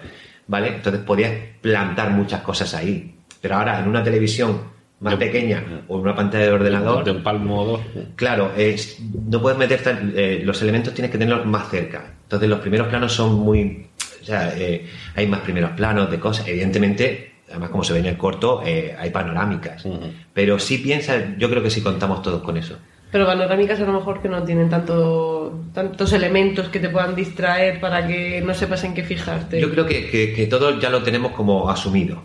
¿vale? 0.46 0.68
Entonces 0.76 1.02
podías 1.02 1.32
plantar 1.60 2.10
muchas 2.12 2.42
cosas 2.42 2.72
ahí. 2.74 3.16
Pero 3.40 3.56
ahora 3.56 3.80
en 3.80 3.88
una 3.88 4.04
televisión 4.04 4.60
más 5.00 5.18
De- 5.18 5.26
pequeña 5.26 5.62
o 5.88 5.96
en 5.96 6.00
una 6.02 6.14
pantalla 6.16 6.44
de 6.46 6.52
ordenador, 6.52 7.04
De 7.04 7.10
un 7.10 7.22
palmo 7.22 7.60
o 7.62 7.66
dos. 7.66 7.80
Claro, 8.14 8.52
es- 8.56 8.98
no 9.28 9.40
puedes 9.42 9.58
meter 9.58 9.82
tan- 9.82 10.12
eh, 10.16 10.40
los 10.44 10.60
elementos 10.62 10.94
tienes 10.94 11.10
que 11.10 11.18
tenerlos 11.18 11.46
más 11.46 11.68
cerca. 11.70 12.14
Entonces 12.22 12.48
los 12.48 12.60
primeros 12.60 12.88
planos 12.88 13.12
son 13.12 13.34
muy, 13.34 13.86
o 14.22 14.24
sea, 14.24 14.52
eh, 14.56 14.86
hay 15.14 15.26
más 15.26 15.40
primeros 15.40 15.70
planos 15.72 16.10
de 16.10 16.18
cosas. 16.18 16.48
Evidentemente, 16.48 17.32
además 17.50 17.70
como 17.70 17.84
se 17.84 17.92
ve 17.92 17.98
en 18.00 18.06
el 18.06 18.16
corto, 18.16 18.62
eh, 18.64 18.94
hay 18.98 19.10
panorámicas. 19.10 19.84
Pero 20.32 20.58
sí 20.58 20.78
piensa, 20.78 21.36
yo 21.38 21.48
creo 21.50 21.62
que 21.62 21.70
sí 21.70 21.82
contamos 21.82 22.22
todos 22.22 22.42
con 22.42 22.56
eso. 22.56 22.76
Pero 23.12 23.24
panorámicas 23.26 23.78
a 23.80 23.84
lo 23.84 23.92
mejor 23.92 24.20
que 24.20 24.28
no 24.28 24.42
tienen 24.42 24.68
tanto, 24.68 25.62
tantos 25.72 26.12
elementos 26.12 26.68
que 26.70 26.80
te 26.80 26.88
puedan 26.88 27.14
distraer 27.14 27.80
para 27.80 28.06
que 28.06 28.40
no 28.44 28.52
sepas 28.52 28.82
en 28.84 28.94
qué 28.94 29.04
fijarte. 29.04 29.60
Yo 29.60 29.70
creo 29.70 29.86
que, 29.86 30.10
que, 30.10 30.32
que 30.32 30.46
todos 30.46 30.80
ya 30.80 30.90
lo 30.90 31.02
tenemos 31.02 31.32
como 31.32 31.70
asumido 31.70 32.20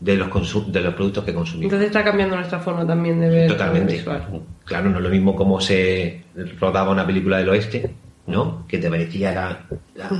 de 0.00 0.16
los 0.16 0.72
de 0.72 0.80
los 0.80 0.94
productos 0.94 1.24
que 1.24 1.32
consumimos. 1.32 1.64
Entonces 1.72 1.86
está 1.88 2.04
cambiando 2.04 2.36
nuestra 2.36 2.58
forma 2.58 2.86
también 2.86 3.18
de 3.20 3.28
ver 3.30 3.48
Totalmente. 3.48 3.94
visual. 3.94 4.42
Claro, 4.64 4.90
no 4.90 4.98
es 4.98 5.02
lo 5.02 5.10
mismo 5.10 5.34
como 5.34 5.60
se 5.60 6.22
rodaba 6.60 6.90
una 6.90 7.06
película 7.06 7.38
del 7.38 7.48
oeste, 7.48 7.90
¿no? 8.26 8.66
Que 8.68 8.78
te 8.78 8.90
parecía 8.90 9.32
la, 9.32 9.60
la, 9.94 10.10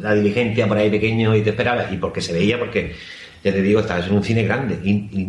la 0.00 0.14
diligencia 0.14 0.68
por 0.68 0.76
ahí 0.76 0.90
pequeño 0.90 1.34
y 1.34 1.42
te 1.42 1.50
esperabas. 1.50 1.92
Y 1.92 1.96
porque 1.96 2.20
se 2.20 2.32
veía, 2.32 2.58
porque, 2.58 2.94
ya 3.42 3.52
te 3.52 3.62
digo, 3.62 3.80
estabas 3.80 4.06
en 4.06 4.14
un 4.14 4.22
cine 4.22 4.44
grande 4.44 4.78
y, 4.84 4.90
y 4.90 5.28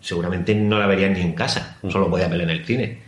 seguramente 0.00 0.54
no 0.54 0.78
la 0.78 0.86
verías 0.86 1.10
ni 1.10 1.20
en 1.20 1.32
casa, 1.32 1.78
solo 1.88 2.10
podías 2.10 2.28
verla 2.30 2.44
en 2.44 2.50
el 2.50 2.64
cine. 2.64 2.98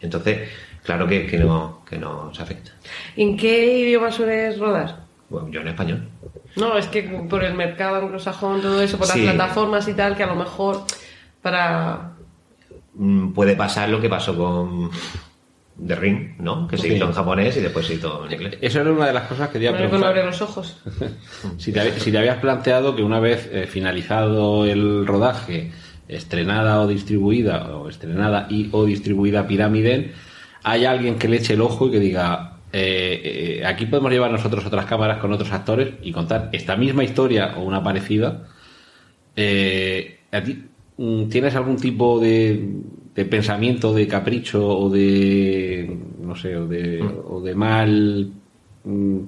Entonces, 0.00 0.48
claro 0.82 1.06
que, 1.06 1.26
que, 1.26 1.38
no, 1.38 1.82
que 1.88 1.96
nos 1.96 2.38
afecta. 2.40 2.72
¿En 3.16 3.36
qué 3.36 3.78
idioma 3.78 4.10
sueles 4.10 4.58
rodar? 4.58 5.02
Bueno, 5.32 5.48
yo 5.48 5.60
en 5.62 5.68
español. 5.68 6.08
No, 6.56 6.76
es 6.76 6.86
que 6.86 7.02
por 7.28 7.42
el 7.42 7.54
mercado 7.54 7.96
anglosajón, 7.96 8.60
todo 8.60 8.80
eso, 8.82 8.98
por 8.98 9.06
Sí. 9.06 9.22
las 9.24 9.34
plataformas 9.34 9.88
y 9.88 9.94
tal, 9.94 10.14
que 10.16 10.22
a 10.22 10.26
lo 10.26 10.34
mejor 10.36 10.82
para... 11.40 12.12
Mm, 12.94 13.32
Puede 13.32 13.56
pasar 13.56 13.88
lo 13.88 14.00
que 14.00 14.10
pasó 14.10 14.36
con 14.36 14.90
The 15.84 15.96
Ring, 15.96 16.34
¿no? 16.38 16.68
Que 16.68 16.76
se 16.76 16.88
Sí. 16.88 16.94
hizo 16.94 17.06
en 17.06 17.12
japonés 17.12 17.56
y 17.56 17.60
después 17.60 17.86
se 17.86 17.94
hizo 17.94 18.26
en 18.26 18.32
inglés. 18.32 18.58
Eso 18.60 18.80
era 18.82 18.92
una 18.92 19.06
de 19.06 19.14
las 19.14 19.26
cosas 19.26 19.48
que 19.48 19.54
quería 19.54 19.74
preguntar. 19.74 20.10
abre 20.10 20.24
los 20.26 20.42
ojos. 20.42 20.76
Si 21.56 21.72
te, 21.72 21.98
si 21.98 22.12
te 22.12 22.18
habías 22.18 22.36
planteado 22.38 22.94
que 22.94 23.02
una 23.02 23.18
vez 23.18 23.48
eh, 23.50 23.66
finalizado 23.66 24.66
el 24.66 25.06
rodaje, 25.06 25.72
estrenada 26.08 26.80
o 26.82 26.86
distribuida, 26.86 27.74
o 27.74 27.88
estrenada 27.88 28.46
y 28.50 28.68
o 28.72 28.84
distribuida 28.84 29.46
Pirámide, 29.46 30.12
hay 30.62 30.84
alguien 30.84 31.18
que 31.18 31.28
le 31.28 31.38
eche 31.38 31.54
el 31.54 31.62
ojo 31.62 31.88
y 31.88 31.92
que 31.92 31.98
diga, 32.00 32.51
eh, 32.72 33.58
eh, 33.60 33.66
aquí 33.66 33.86
podemos 33.86 34.10
llevar 34.12 34.30
nosotros 34.30 34.64
otras 34.66 34.86
cámaras 34.86 35.18
con 35.18 35.32
otros 35.32 35.52
actores 35.52 35.94
y 36.02 36.12
contar 36.12 36.48
esta 36.52 36.76
misma 36.76 37.04
historia 37.04 37.54
o 37.58 37.62
una 37.64 37.82
parecida. 37.82 38.48
Eh, 39.36 40.20
¿A 40.32 40.42
ti 40.42 40.64
mm, 40.96 41.28
tienes 41.28 41.54
algún 41.54 41.76
tipo 41.76 42.20
de, 42.20 42.82
de 43.14 43.24
pensamiento, 43.24 43.92
de 43.92 44.06
capricho 44.08 44.66
o 44.66 44.90
de, 44.90 45.98
no 46.20 46.34
sé, 46.36 46.56
o 46.56 46.66
de, 46.66 47.02
o 47.02 47.40
de 47.40 47.54
mal... 47.54 48.32
mm, 48.84 49.18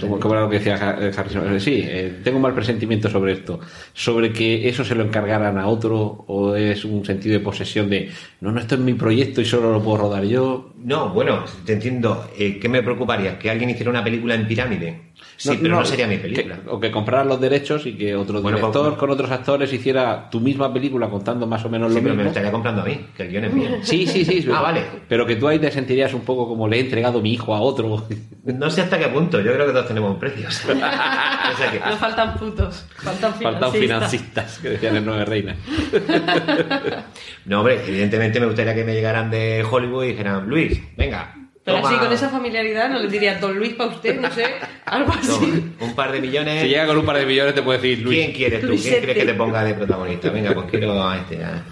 como, 0.00 0.20
como 0.20 0.34
era 0.34 0.42
lo 0.44 0.50
que 0.50 0.58
decía 0.58 0.96
eh, 1.00 1.12
Harrison. 1.16 1.60
Sí, 1.60 1.82
eh, 1.84 2.20
tengo 2.22 2.36
un 2.36 2.42
mal 2.42 2.54
presentimiento 2.54 3.08
sobre 3.10 3.32
esto. 3.32 3.60
Sobre 3.92 4.32
que 4.32 4.68
eso 4.68 4.84
se 4.84 4.94
lo 4.94 5.04
encargaran 5.04 5.58
a 5.58 5.66
otro 5.68 6.24
o 6.28 6.54
es 6.54 6.84
un 6.84 7.04
sentido 7.04 7.34
de 7.34 7.40
posesión 7.44 7.90
de 7.90 8.10
no, 8.40 8.52
no, 8.52 8.60
esto 8.60 8.76
es 8.76 8.80
mi 8.80 8.94
proyecto 8.94 9.40
y 9.40 9.44
solo 9.44 9.72
lo 9.72 9.82
puedo 9.82 9.98
rodar 9.98 10.24
yo. 10.24 10.72
No, 10.80 11.08
bueno, 11.10 11.44
te 11.64 11.72
entiendo. 11.74 12.30
Eh, 12.38 12.58
¿Qué 12.60 12.68
me 12.68 12.82
preocuparía? 12.82 13.38
¿Que 13.38 13.50
alguien 13.50 13.70
hiciera 13.70 13.90
una 13.90 14.04
película 14.04 14.34
en 14.34 14.46
pirámide? 14.46 15.08
Sí, 15.36 15.58
pero 15.60 15.76
no, 15.76 15.84
sería 15.84 16.06
mi 16.06 16.16
película. 16.18 16.56
que- 16.56 16.68
o 16.70 16.78
que 16.80 16.90
compraran 16.92 17.28
los 17.28 17.40
derechos 17.40 17.86
y 17.86 17.94
que 17.96 18.14
otro 18.14 18.40
Bueno, 18.40 18.58
director 18.58 18.86
pues- 18.90 18.98
con 18.98 19.10
otros 19.10 19.30
actores 19.30 19.72
hiciera 19.72 20.28
tu 20.30 20.40
misma 20.40 20.72
película 20.72 21.08
contando 21.08 21.46
más 21.46 21.64
o 21.64 21.68
menos 21.68 21.90
Sí, 21.92 21.96
lo 21.98 22.02
pero 22.02 22.14
me 22.14 22.18
lo 22.18 22.24
mismo. 22.24 22.28
estaría 22.30 22.52
comprando 22.52 22.82
a 22.82 22.84
mí, 22.84 23.00
que 23.16 23.22
el 23.24 23.28
guion 23.30 23.44
es 23.44 23.52
mío. 23.52 23.68
Sí, 23.82 24.06
sí, 24.06 24.24
sí. 24.24 24.46
Ah, 24.52 24.62
vale. 24.62 24.82
Pero 25.08 25.26
que 25.26 25.36
tú 25.36 25.48
ahí 25.48 25.58
te 25.58 25.70
sentirías 25.72 26.14
un 26.14 26.20
poco 26.22 26.46
como 26.48 26.68
le 26.68 26.76
he 26.76 26.80
entregado 26.80 27.20
mi 27.20 27.32
hijo 27.32 27.54
a 27.54 27.60
otro. 27.60 28.06
No 28.44 28.70
sé 28.70 28.82
hasta 28.82 28.98
qué 28.98 29.08
punto, 29.08 29.40
yo 29.40 29.52
creo 29.52 29.66
que 29.66 29.72
todos 29.72 29.88
tenemos 29.88 30.16
precios. 30.18 30.62
o 30.64 31.56
sea 31.56 31.70
que, 31.72 31.80
Nos 31.80 31.98
faltan 31.98 32.34
putos, 32.36 32.86
faltan 32.96 33.34
Faltan 33.34 33.72
financistas. 33.72 34.10
financistas, 34.10 34.58
que 34.58 34.68
decían 34.70 34.96
en 34.96 35.04
Nueve 35.06 35.24
Reinas. 35.24 35.56
no, 37.46 37.60
hombre, 37.60 37.80
evidentemente 37.86 38.40
me 38.40 38.46
gustaría 38.46 38.74
que 38.74 38.84
me 38.84 38.94
llegaran 38.94 39.30
de 39.30 39.64
Hollywood 39.68 40.04
y 40.04 40.08
dijeran, 40.08 40.48
Luis, 40.48 40.67
venga. 40.96 41.34
Pero 41.64 41.78
toma- 41.82 41.90
así, 41.90 41.98
con 41.98 42.12
esa 42.12 42.28
familiaridad, 42.30 42.88
no 42.88 42.98
le 42.98 43.08
diría 43.08 43.38
Don 43.38 43.58
Luis 43.58 43.74
para 43.74 43.90
usted, 43.90 44.18
no 44.20 44.30
sé, 44.30 44.44
algo 44.86 45.12
toma, 45.12 45.20
así. 45.20 45.72
un 45.80 45.94
par 45.94 46.12
de 46.12 46.20
millones. 46.20 46.62
Si 46.62 46.68
llega 46.68 46.86
con 46.86 46.96
un 46.98 47.04
par 47.04 47.18
de 47.18 47.26
millones 47.26 47.54
te 47.54 47.62
puede 47.62 47.78
decir 47.78 47.98
Luis. 48.04 48.18
¿Quién 48.18 48.32
quieres 48.32 48.60
tú? 48.62 48.68
¿Quién 48.68 49.02
crees 49.02 49.18
que 49.18 49.24
te 49.26 49.34
ponga 49.34 49.62
de 49.64 49.74
protagonista? 49.74 50.30
Venga, 50.30 50.54
pues 50.54 50.66
quiero 50.70 51.02
a 51.06 51.18
este, 51.18 51.44
a, 51.44 51.62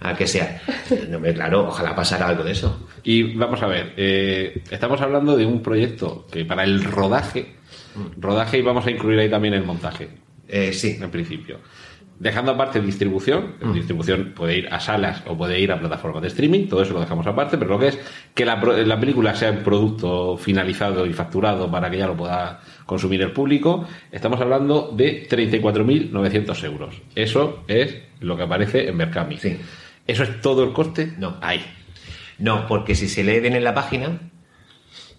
a 0.00 0.14
que 0.16 0.26
sea. 0.28 0.60
No, 1.08 1.20
claro, 1.20 1.66
ojalá 1.68 1.94
pasara 1.94 2.28
algo 2.28 2.44
de 2.44 2.52
eso. 2.52 2.88
Y 3.02 3.34
vamos 3.34 3.60
a 3.62 3.66
ver, 3.66 3.94
eh, 3.96 4.62
estamos 4.70 5.00
hablando 5.00 5.36
de 5.36 5.44
un 5.44 5.60
proyecto 5.60 6.26
que 6.30 6.44
para 6.44 6.62
el 6.62 6.84
rodaje, 6.84 7.54
rodaje 8.18 8.58
y 8.58 8.62
vamos 8.62 8.86
a 8.86 8.90
incluir 8.92 9.18
ahí 9.18 9.28
también 9.28 9.54
el 9.54 9.64
montaje, 9.64 10.08
Eh, 10.48 10.72
sí, 10.72 10.98
en 11.00 11.10
principio. 11.10 11.58
Dejando 12.18 12.52
aparte 12.52 12.80
distribución, 12.80 13.54
distribución 13.74 14.32
puede 14.34 14.58
ir 14.58 14.68
a 14.70 14.78
salas 14.78 15.22
o 15.26 15.36
puede 15.36 15.58
ir 15.58 15.72
a 15.72 15.80
plataformas 15.80 16.22
de 16.22 16.28
streaming, 16.28 16.68
todo 16.68 16.82
eso 16.82 16.92
lo 16.92 17.00
dejamos 17.00 17.26
aparte, 17.26 17.58
pero 17.58 17.72
lo 17.72 17.78
que 17.80 17.88
es 17.88 17.98
que 18.32 18.44
la, 18.44 18.56
la 18.56 19.00
película 19.00 19.34
sea 19.34 19.50
un 19.50 19.58
producto 19.58 20.36
finalizado 20.36 21.04
y 21.04 21.12
facturado 21.12 21.68
para 21.68 21.90
que 21.90 21.98
ya 21.98 22.06
lo 22.06 22.16
pueda 22.16 22.60
consumir 22.86 23.22
el 23.22 23.32
público, 23.32 23.86
estamos 24.12 24.40
hablando 24.40 24.92
de 24.94 25.28
34.900 25.28 26.64
euros. 26.64 26.94
Eso 27.14 27.64
es 27.66 28.02
lo 28.20 28.36
que 28.36 28.44
aparece 28.44 28.88
en 28.88 28.96
Mercami. 28.96 29.38
Sí. 29.38 29.58
¿Eso 30.06 30.22
es 30.22 30.40
todo 30.40 30.64
el 30.64 30.72
coste? 30.72 31.12
No. 31.18 31.36
Ahí. 31.40 31.64
No, 32.38 32.66
porque 32.66 32.94
si 32.94 33.08
se 33.08 33.24
lee 33.24 33.40
bien 33.40 33.54
en 33.54 33.64
la 33.64 33.74
página, 33.74 34.18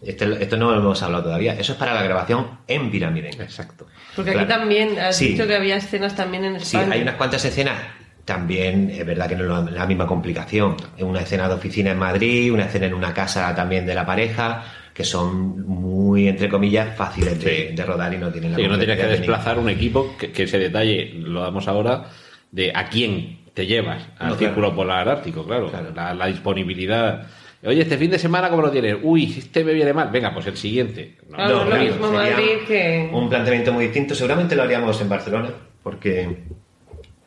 esto, 0.06 0.26
esto 0.26 0.58
no 0.58 0.72
lo 0.72 0.80
hemos 0.80 1.02
hablado 1.04 1.24
todavía, 1.26 1.54
eso 1.54 1.74
es 1.74 1.78
para 1.78 1.94
la 1.94 2.04
grabación 2.04 2.48
en 2.68 2.90
pirámide. 2.92 3.30
Exacto. 3.30 3.88
Porque 4.16 4.32
aquí 4.32 4.46
Claro. 4.46 4.60
también 4.62 5.00
has 5.00 5.16
Sí. 5.18 5.30
dicho 5.30 5.48
que 5.48 5.56
había 5.56 5.76
escenas 5.78 6.16
también 6.16 6.46
en 6.46 6.60
Sí, 6.60 6.78
España. 6.78 6.94
hay 6.96 7.02
unas 7.02 7.16
cuantas 7.16 7.44
escenas. 7.46 7.80
También 8.26 8.90
es 8.90 9.06
verdad 9.06 9.28
que 9.28 9.36
no 9.36 9.68
es 9.68 9.72
la- 9.74 9.86
misma 9.86 10.08
complicación. 10.08 10.78
Una 11.00 11.22
escena 11.22 11.48
de 11.50 11.56
oficina 11.56 11.92
en 11.92 12.00
Madrid, 12.00 12.54
una 12.54 12.66
escena 12.66 12.86
en 12.86 12.94
una 12.94 13.14
casa 13.14 13.54
también 13.54 13.86
de 13.86 13.94
la 13.96 14.06
pareja, 14.06 14.64
que 14.94 15.04
son 15.04 15.66
muy, 15.68 16.28
entre 16.30 16.48
comillas, 16.48 16.96
fáciles 16.96 17.44
de, 17.44 17.68
Sí. 17.70 17.76
de 17.76 17.86
rodar 17.86 18.14
y 18.14 18.18
no 18.18 18.30
tienen 18.32 18.52
la 18.52 18.58
Sí, 18.58 18.68
no 18.68 18.78
tienes 18.78 18.98
que 18.98 19.08
desplazar 19.08 19.60
un 19.60 19.68
equipo, 19.70 20.16
que, 20.18 20.32
que 20.32 20.44
ese 20.44 20.58
detalle 20.58 21.14
lo 21.18 21.42
damos 21.42 21.68
ahora, 21.68 22.06
de 22.52 22.72
a 22.74 22.86
quién 22.88 23.40
te 23.54 23.66
llevas 23.66 24.04
al 24.04 24.08
No, 24.10 24.18
claro. 24.18 24.38
círculo 24.38 24.74
polar 24.76 25.10
ártico, 25.10 25.46
claro. 25.46 25.70
Claro. 25.70 25.92
La, 25.94 26.14
la 26.14 26.28
disponibilidad. 26.28 27.28
Oye, 27.66 27.82
este 27.82 27.98
fin 27.98 28.12
de 28.12 28.20
semana, 28.20 28.50
¿cómo 28.50 28.62
lo 28.62 28.72
tienes? 28.72 28.98
Uy, 29.04 29.36
este 29.38 29.64
me 29.64 29.74
viene 29.74 29.94
mal. 29.94 30.10
Venga, 30.12 30.34
pues 30.34 30.46
el 30.48 30.58
siguiente. 30.58 31.18
No, 31.30 31.38
no, 31.38 31.64
lo 31.64 31.66
claro. 31.68 31.84
mismo 31.84 32.12
Madrid 32.12 32.58
que- 32.68 33.10
Un 33.14 33.30
planteamiento 33.30 33.72
muy 33.72 33.86
distinto. 33.86 34.14
Seguramente 34.16 34.56
lo 34.56 34.64
haríamos 34.64 35.00
en 35.00 35.08
Barcelona, 35.10 35.50
porque 35.82 36.44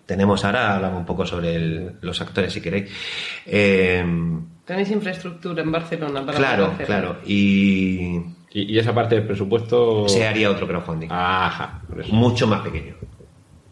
tenemos 0.05 0.45
ahora, 0.45 0.77
hablamos 0.77 1.01
un 1.01 1.07
poco 1.07 1.25
sobre 1.25 1.55
el- 1.57 1.93
los 2.03 2.21
actores 2.21 2.53
si 2.53 2.61
queréis. 2.61 2.91
Eh, 3.47 4.05
Tenéis 4.65 4.91
infraestructura 4.91 5.63
en 5.63 5.73
Barcelona 5.73 6.25
para 6.27 6.39
claro, 6.39 6.65
hacerlo. 6.67 6.87
claro. 6.87 7.17
Y 7.25 8.21
Y, 8.53 8.75
y 8.75 8.79
esa 8.79 8.95
parte 8.95 9.15
del 9.17 9.25
presupuesto. 9.27 10.09
se 10.09 10.27
haría 10.27 10.51
otro 10.51 10.67
crowdfunding. 10.67 11.09
Ajá, 11.11 11.83
por 11.89 12.01
eso. 12.01 12.13
mucho 12.15 12.47
más 12.47 12.61
pequeño. 12.63 12.95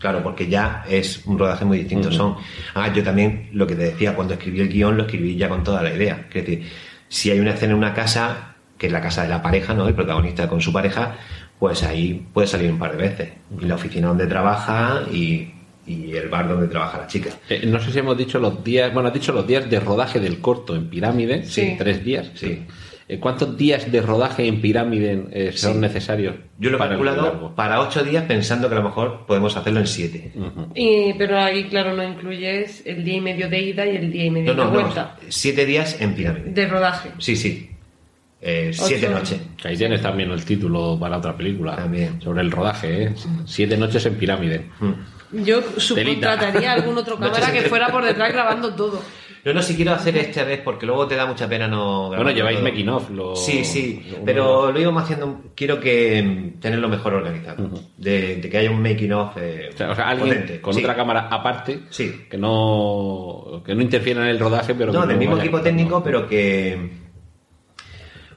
Claro, 0.05 0.23
porque 0.23 0.47
ya 0.47 0.85
es 0.87 1.25
un 1.25 1.39
rodaje 1.39 1.65
muy 1.65 1.79
distinto. 1.79 2.13
Son, 2.13 2.37
ah, 2.75 2.93
yo 2.93 3.03
también 3.03 3.49
lo 3.55 3.67
que 3.67 3.75
te 3.75 3.85
decía, 3.85 4.15
cuando 4.15 4.35
escribí 4.35 4.61
el 4.61 4.69
guion, 4.69 4.99
lo 4.99 5.05
escribí 5.05 5.35
ya 5.35 5.49
con 5.49 5.65
toda 5.65 5.83
la 5.83 5.95
idea. 5.95 6.27
Es 6.29 6.45
decir, 6.45 6.69
si 7.09 7.31
hay 7.31 7.41
una 7.41 7.53
escena 7.53 7.73
en 7.73 7.79
una 7.79 7.95
casa, 7.95 8.55
que 8.77 8.89
es 8.89 8.93
la 8.93 9.01
casa 9.01 9.23
de 9.23 9.31
la 9.31 9.41
pareja, 9.41 9.73
¿no? 9.73 9.89
El 9.89 9.95
protagonista 9.95 10.47
con 10.47 10.61
su 10.61 10.75
pareja, 10.75 11.17
pues 11.59 11.83
ahí 11.85 12.23
puede 12.35 12.47
salir 12.47 12.71
un 12.71 12.79
par 12.79 12.95
de 12.95 12.99
veces. 12.99 13.29
Y 13.59 13.65
la 13.65 13.77
oficina 13.77 14.09
donde 14.09 14.27
trabaja 14.27 15.05
y, 15.11 15.55
y 15.87 16.15
el 16.15 16.29
bar 16.29 16.49
donde 16.49 16.69
trabaja 16.69 16.99
la 16.99 17.07
chica. 17.07 17.31
Eh, 17.49 17.65
no 17.65 17.81
sé 17.81 17.91
si 17.91 17.99
hemos 17.99 18.19
dicho 18.19 18.39
los 18.39 18.63
días. 18.63 18.93
Bueno, 18.93 19.09
has 19.09 19.15
dicho 19.15 19.33
los 19.33 19.47
días 19.47 19.71
de 19.71 19.81
rodaje 19.81 20.21
del 20.21 20.39
corto 20.39 20.77
en 20.77 20.91
pirámide. 20.91 21.47
Sí. 21.47 21.77
Tres 21.79 22.05
días. 22.05 22.31
Sí. 22.35 22.63
Eh, 23.07 23.19
¿Cuántos 23.21 23.57
días 23.59 23.93
de 23.93 24.01
rodaje 24.01 24.47
en 24.47 24.63
pirámide 24.63 25.27
eh, 25.31 25.53
son 25.55 25.75
Sí. 25.75 25.79
necesarios? 25.79 26.37
Yo 26.59 26.71
lo 26.71 26.77
he 26.77 26.81
calculado 26.89 27.55
para 27.55 27.81
ocho 27.83 28.03
días 28.03 28.25
pensando 28.25 28.69
que 28.69 28.75
a 28.75 28.79
lo 28.79 28.85
mejor 28.85 29.27
podemos 29.27 29.55
hacerlo 29.57 29.81
en 29.81 29.87
siete. 29.87 30.33
Y, 30.75 31.13
pero 31.15 31.39
ahí, 31.39 31.65
claro, 31.65 31.95
no 31.95 32.03
incluyes 32.03 32.83
el 32.87 33.05
día 33.05 33.17
y 33.17 33.21
medio 33.21 33.51
de 33.51 33.61
ida 33.61 33.85
y 33.87 33.97
el 33.97 34.11
día 34.11 34.25
y 34.25 34.31
medio 34.31 34.55
No, 34.55 34.65
no, 34.65 34.71
de 34.71 34.77
no. 34.77 34.83
vuelta. 34.85 35.17
Siete 35.29 35.67
días 35.67 36.01
en 36.01 36.15
pirámide. 36.15 36.51
De 36.51 36.67
rodaje. 36.67 37.11
Sí, 37.19 37.37
sí. 37.37 37.71
Eh, 38.41 38.71
siete 38.73 39.09
noches. 39.09 39.41
Ahí 39.65 39.77
tienes 39.77 40.01
también 40.03 40.31
el 40.31 40.45
título 40.45 40.99
para 41.01 41.19
otra 41.19 41.37
película. 41.37 41.77
También. 41.77 42.21
Sobre 42.23 42.41
el 42.43 42.51
rodaje, 42.51 43.05
¿eh? 43.05 43.15
Siete 43.47 43.77
noches 43.77 44.05
en 44.07 44.15
pirámide. 44.17 44.67
Mm. 44.81 45.45
Yo 45.45 45.63
subcontrataría 45.79 46.71
a 46.71 46.75
algún 46.75 46.97
otro 46.97 47.17
cámara 47.19 47.53
que 47.53 47.63
fuera 47.63 47.89
por 47.89 48.05
detrás 48.05 48.33
grabando 48.33 48.75
todo. 48.75 49.03
No, 49.45 49.53
no, 49.53 49.61
si 49.63 49.77
quiero 49.77 49.93
hacer 49.93 50.17
esta 50.17 50.43
vez 50.45 50.61
porque 50.65 50.87
luego 50.87 51.07
te 51.07 51.17
da 51.17 51.27
mucha 51.27 51.47
pena 51.49 51.69
no 51.69 52.09
Bueno, 52.09 52.11
grabarlo 52.25 52.33
lleváis 52.37 52.63
making 52.63 52.89
of. 52.89 53.11
Lo... 53.11 53.37
Sí, 53.37 53.65
sí, 53.65 54.03
lo- 54.11 54.25
pero 54.25 54.73
lo 54.73 54.81
íbamos 54.81 55.03
haciendo. 55.03 55.43
Quiero 55.55 55.79
que 55.81 56.23
mm, 56.23 56.61
tenerlo 56.61 56.89
mejor 56.89 57.15
organizado. 57.15 57.69
de, 57.99 58.37
de 58.37 58.49
que 58.49 58.57
haya 58.59 58.71
un 58.71 58.81
making 58.83 59.13
of 59.13 59.37
eh, 59.37 59.69
O 59.75 59.77
sea, 59.77 59.91
o 59.91 59.95
sea, 59.95 60.09
alguien 60.09 60.29
potente. 60.31 60.61
con 60.61 60.73
Sí. 60.73 60.81
otra 60.81 60.97
cámara 60.97 61.29
aparte 61.31 61.81
Sí. 61.91 62.25
que 62.31 62.39
no 62.39 63.63
que 63.67 63.75
no 63.75 63.83
interfiera 63.83 64.23
en 64.23 64.29
el 64.29 64.39
rodaje, 64.41 64.75
pero 64.75 64.93
No, 64.93 65.03
que 65.03 65.09
del 65.09 65.19
mismo 65.19 65.37
equipo 65.39 65.61
técnico, 65.61 66.03
pero 66.03 66.27
que. 66.27 66.91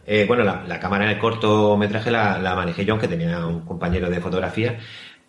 eh, 0.06 0.26
bueno, 0.28 0.44
la, 0.44 0.64
la 0.68 0.80
cámara 0.80 1.06
en 1.06 1.12
el 1.12 1.20
cortometraje 1.20 2.12
la, 2.12 2.38
la 2.40 2.56
manejé 2.56 2.86
yo, 2.86 2.94
aunque 2.94 3.08
tenía 3.08 3.46
un 3.46 3.62
compañero 3.62 4.10
de 4.10 4.20
fotografía, 4.22 4.78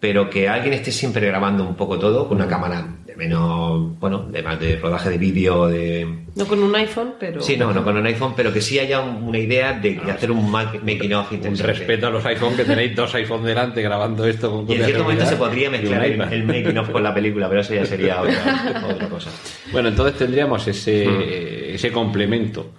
pero 0.01 0.31
que 0.31 0.49
alguien 0.49 0.75
esté 0.75 0.93
siempre 0.93 1.27
grabando 1.27 1.65
un 1.65 1.75
poco 1.75 1.99
todo 1.99 2.29
con 2.29 2.37
una 2.37 2.47
cámara 2.47 2.87
menos, 3.19 3.99
bueno, 3.99 4.21
de 4.31 4.43
más 4.43 4.59
de 4.59 4.77
rodaje 4.77 5.11
de 5.11 5.19
vídeo, 5.19 5.67
de. 5.67 6.07
No 6.37 6.47
con 6.47 6.63
un 6.63 6.75
iPhone, 6.77 7.15
pero. 7.21 7.43
Sí, 7.43 7.57
no, 7.57 7.73
no 7.75 7.85
con 7.85 7.97
un 7.97 8.07
iPhone, 8.07 8.33
pero 8.37 8.53
que 8.53 8.61
sí 8.63 8.79
haya 8.79 9.01
un- 9.01 9.25
una 9.25 9.39
idea 9.39 9.73
de, 9.75 9.97
de 9.97 10.11
hacer 10.11 10.31
un 10.31 10.51
ma- 10.51 10.73
making 10.83 11.13
of 11.15 11.31
Un 11.31 11.37
interesante. 11.39 11.73
respeto 11.75 12.07
a 12.07 12.11
los 12.11 12.25
iPhone 12.25 12.57
que 12.57 12.65
tenéis 12.65 12.95
dos 12.97 13.15
iPhone 13.17 13.45
delante 13.45 13.83
grabando 13.83 14.25
esto 14.25 14.51
con 14.51 14.71
Y 14.71 14.77
en 14.77 14.85
cierto 14.85 15.03
momento 15.03 15.27
se 15.27 15.37
podría 15.37 15.69
un 15.69 15.73
mezclar 15.73 16.05
el, 16.05 16.21
el 16.21 16.45
making 16.45 16.79
of 16.79 16.91
con 16.91 17.03
la 17.03 17.13
película, 17.13 17.49
pero 17.49 17.61
eso 17.61 17.75
ya 17.75 17.85
sería 17.85 18.23
otra, 18.23 18.85
otra 18.89 19.09
cosa. 19.09 19.31
Bueno, 19.73 19.89
entonces 19.89 20.17
tendríamos 20.17 20.67
ese, 20.69 21.07
Hmm. 21.09 21.75
ese 21.75 21.93
complemento 21.93 22.71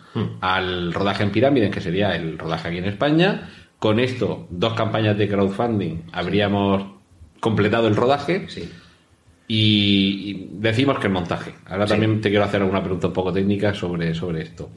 al 0.41 0.94
rodaje 0.94 1.24
en 1.24 1.32
pirámides, 1.32 1.70
que 1.70 1.82
sería 1.82 2.16
el 2.16 2.38
rodaje 2.38 2.70
aquí 2.70 2.78
en 2.78 2.86
España. 2.86 3.49
Con 3.78 3.99
esto, 3.99 4.48
dos 4.49 4.74
campañas 4.74 5.18
de 5.18 5.28
crowdfunding, 5.30 5.98
habríamos 6.11 6.84
completado 7.40 7.88
el 7.88 7.95
rodaje. 7.95 8.45
Sí. 8.49 8.70
Y, 9.51 10.47
decimos 10.51 10.99
que 10.99 11.07
el 11.07 11.13
montaje. 11.13 11.53
Ahora 11.65 11.88
Sí. 11.88 11.93
también 11.93 12.21
te 12.21 12.30
quiero 12.30 12.45
hacer 12.45 12.61
alguna 12.61 12.84
pregunta 12.84 13.07
un 13.07 13.13
poco 13.13 13.34
técnica 13.34 13.73
sobre, 13.73 14.13
sobre 14.13 14.43
esto. 14.43 14.69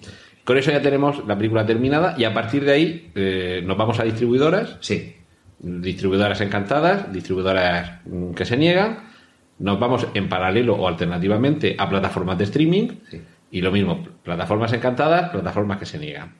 Con 0.44 0.56
eso 0.56 0.72
ya 0.72 0.80
tenemos 0.80 1.24
la 1.26 1.36
película 1.36 1.64
terminada 1.66 2.14
y 2.18 2.24
a 2.24 2.32
partir 2.32 2.64
de 2.64 2.72
ahí 2.72 3.10
eh, 3.14 3.62
nos 3.66 3.76
vamos 3.76 4.00
a 4.00 4.04
distribuidoras, 4.04 4.78
Sí. 4.80 5.14
distribuidoras 5.60 6.40
encantadas, 6.40 7.12
distribuidoras 7.12 8.00
mm, 8.06 8.32
que 8.32 8.44
se 8.46 8.56
niegan, 8.56 9.10
nos 9.58 9.78
vamos 9.78 10.06
en 10.14 10.28
paralelo 10.30 10.74
o 10.74 10.88
alternativamente 10.88 11.76
a 11.78 11.88
plataformas 11.88 12.38
de 12.38 12.44
streaming 12.44 12.88
Sí. 13.10 13.20
y 13.50 13.60
lo 13.60 13.70
mismo, 13.70 14.02
plataformas 14.24 14.72
encantadas, 14.72 15.28
plataformas 15.30 15.78
que 15.78 15.86
se 15.86 15.98
niegan. 15.98 16.34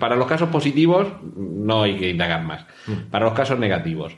Para 0.00 0.16
los 0.16 0.26
casos 0.26 0.48
positivos 0.48 1.06
no 1.36 1.82
hay 1.82 1.96
que 1.98 2.08
indagar 2.10 2.42
más. 2.44 2.64
Para 3.10 3.26
los 3.26 3.34
casos 3.34 3.58
negativos, 3.58 4.16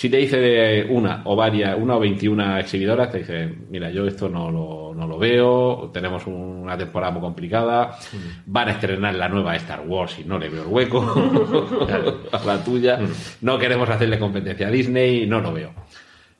si 0.00 0.08
te 0.08 0.16
dice 0.16 0.38
de 0.38 0.86
una 0.88 1.20
o 1.26 1.36
varias, 1.36 1.76
una 1.78 1.96
o 1.96 2.00
21 2.00 2.56
exhibidoras, 2.56 3.10
te 3.12 3.18
dice, 3.18 3.54
mira, 3.68 3.90
yo 3.90 4.06
esto 4.06 4.30
no 4.30 4.50
lo, 4.50 4.94
no 4.94 5.06
lo 5.06 5.18
veo, 5.18 5.90
tenemos 5.92 6.26
una 6.26 6.74
temporada 6.78 7.12
muy 7.12 7.20
complicada, 7.20 7.98
van 8.46 8.68
a 8.68 8.70
estrenar 8.72 9.14
la 9.14 9.28
nueva 9.28 9.54
Star 9.56 9.82
Wars 9.86 10.18
y 10.18 10.24
no 10.24 10.38
le 10.38 10.48
veo 10.48 10.62
el 10.62 10.68
hueco 10.68 11.02
a 12.32 12.44
la 12.46 12.64
tuya, 12.64 12.98
no 13.42 13.58
queremos 13.58 13.90
hacerle 13.90 14.18
competencia 14.18 14.68
a 14.68 14.70
Disney, 14.70 15.26
no 15.26 15.40
lo 15.42 15.52
veo. 15.52 15.74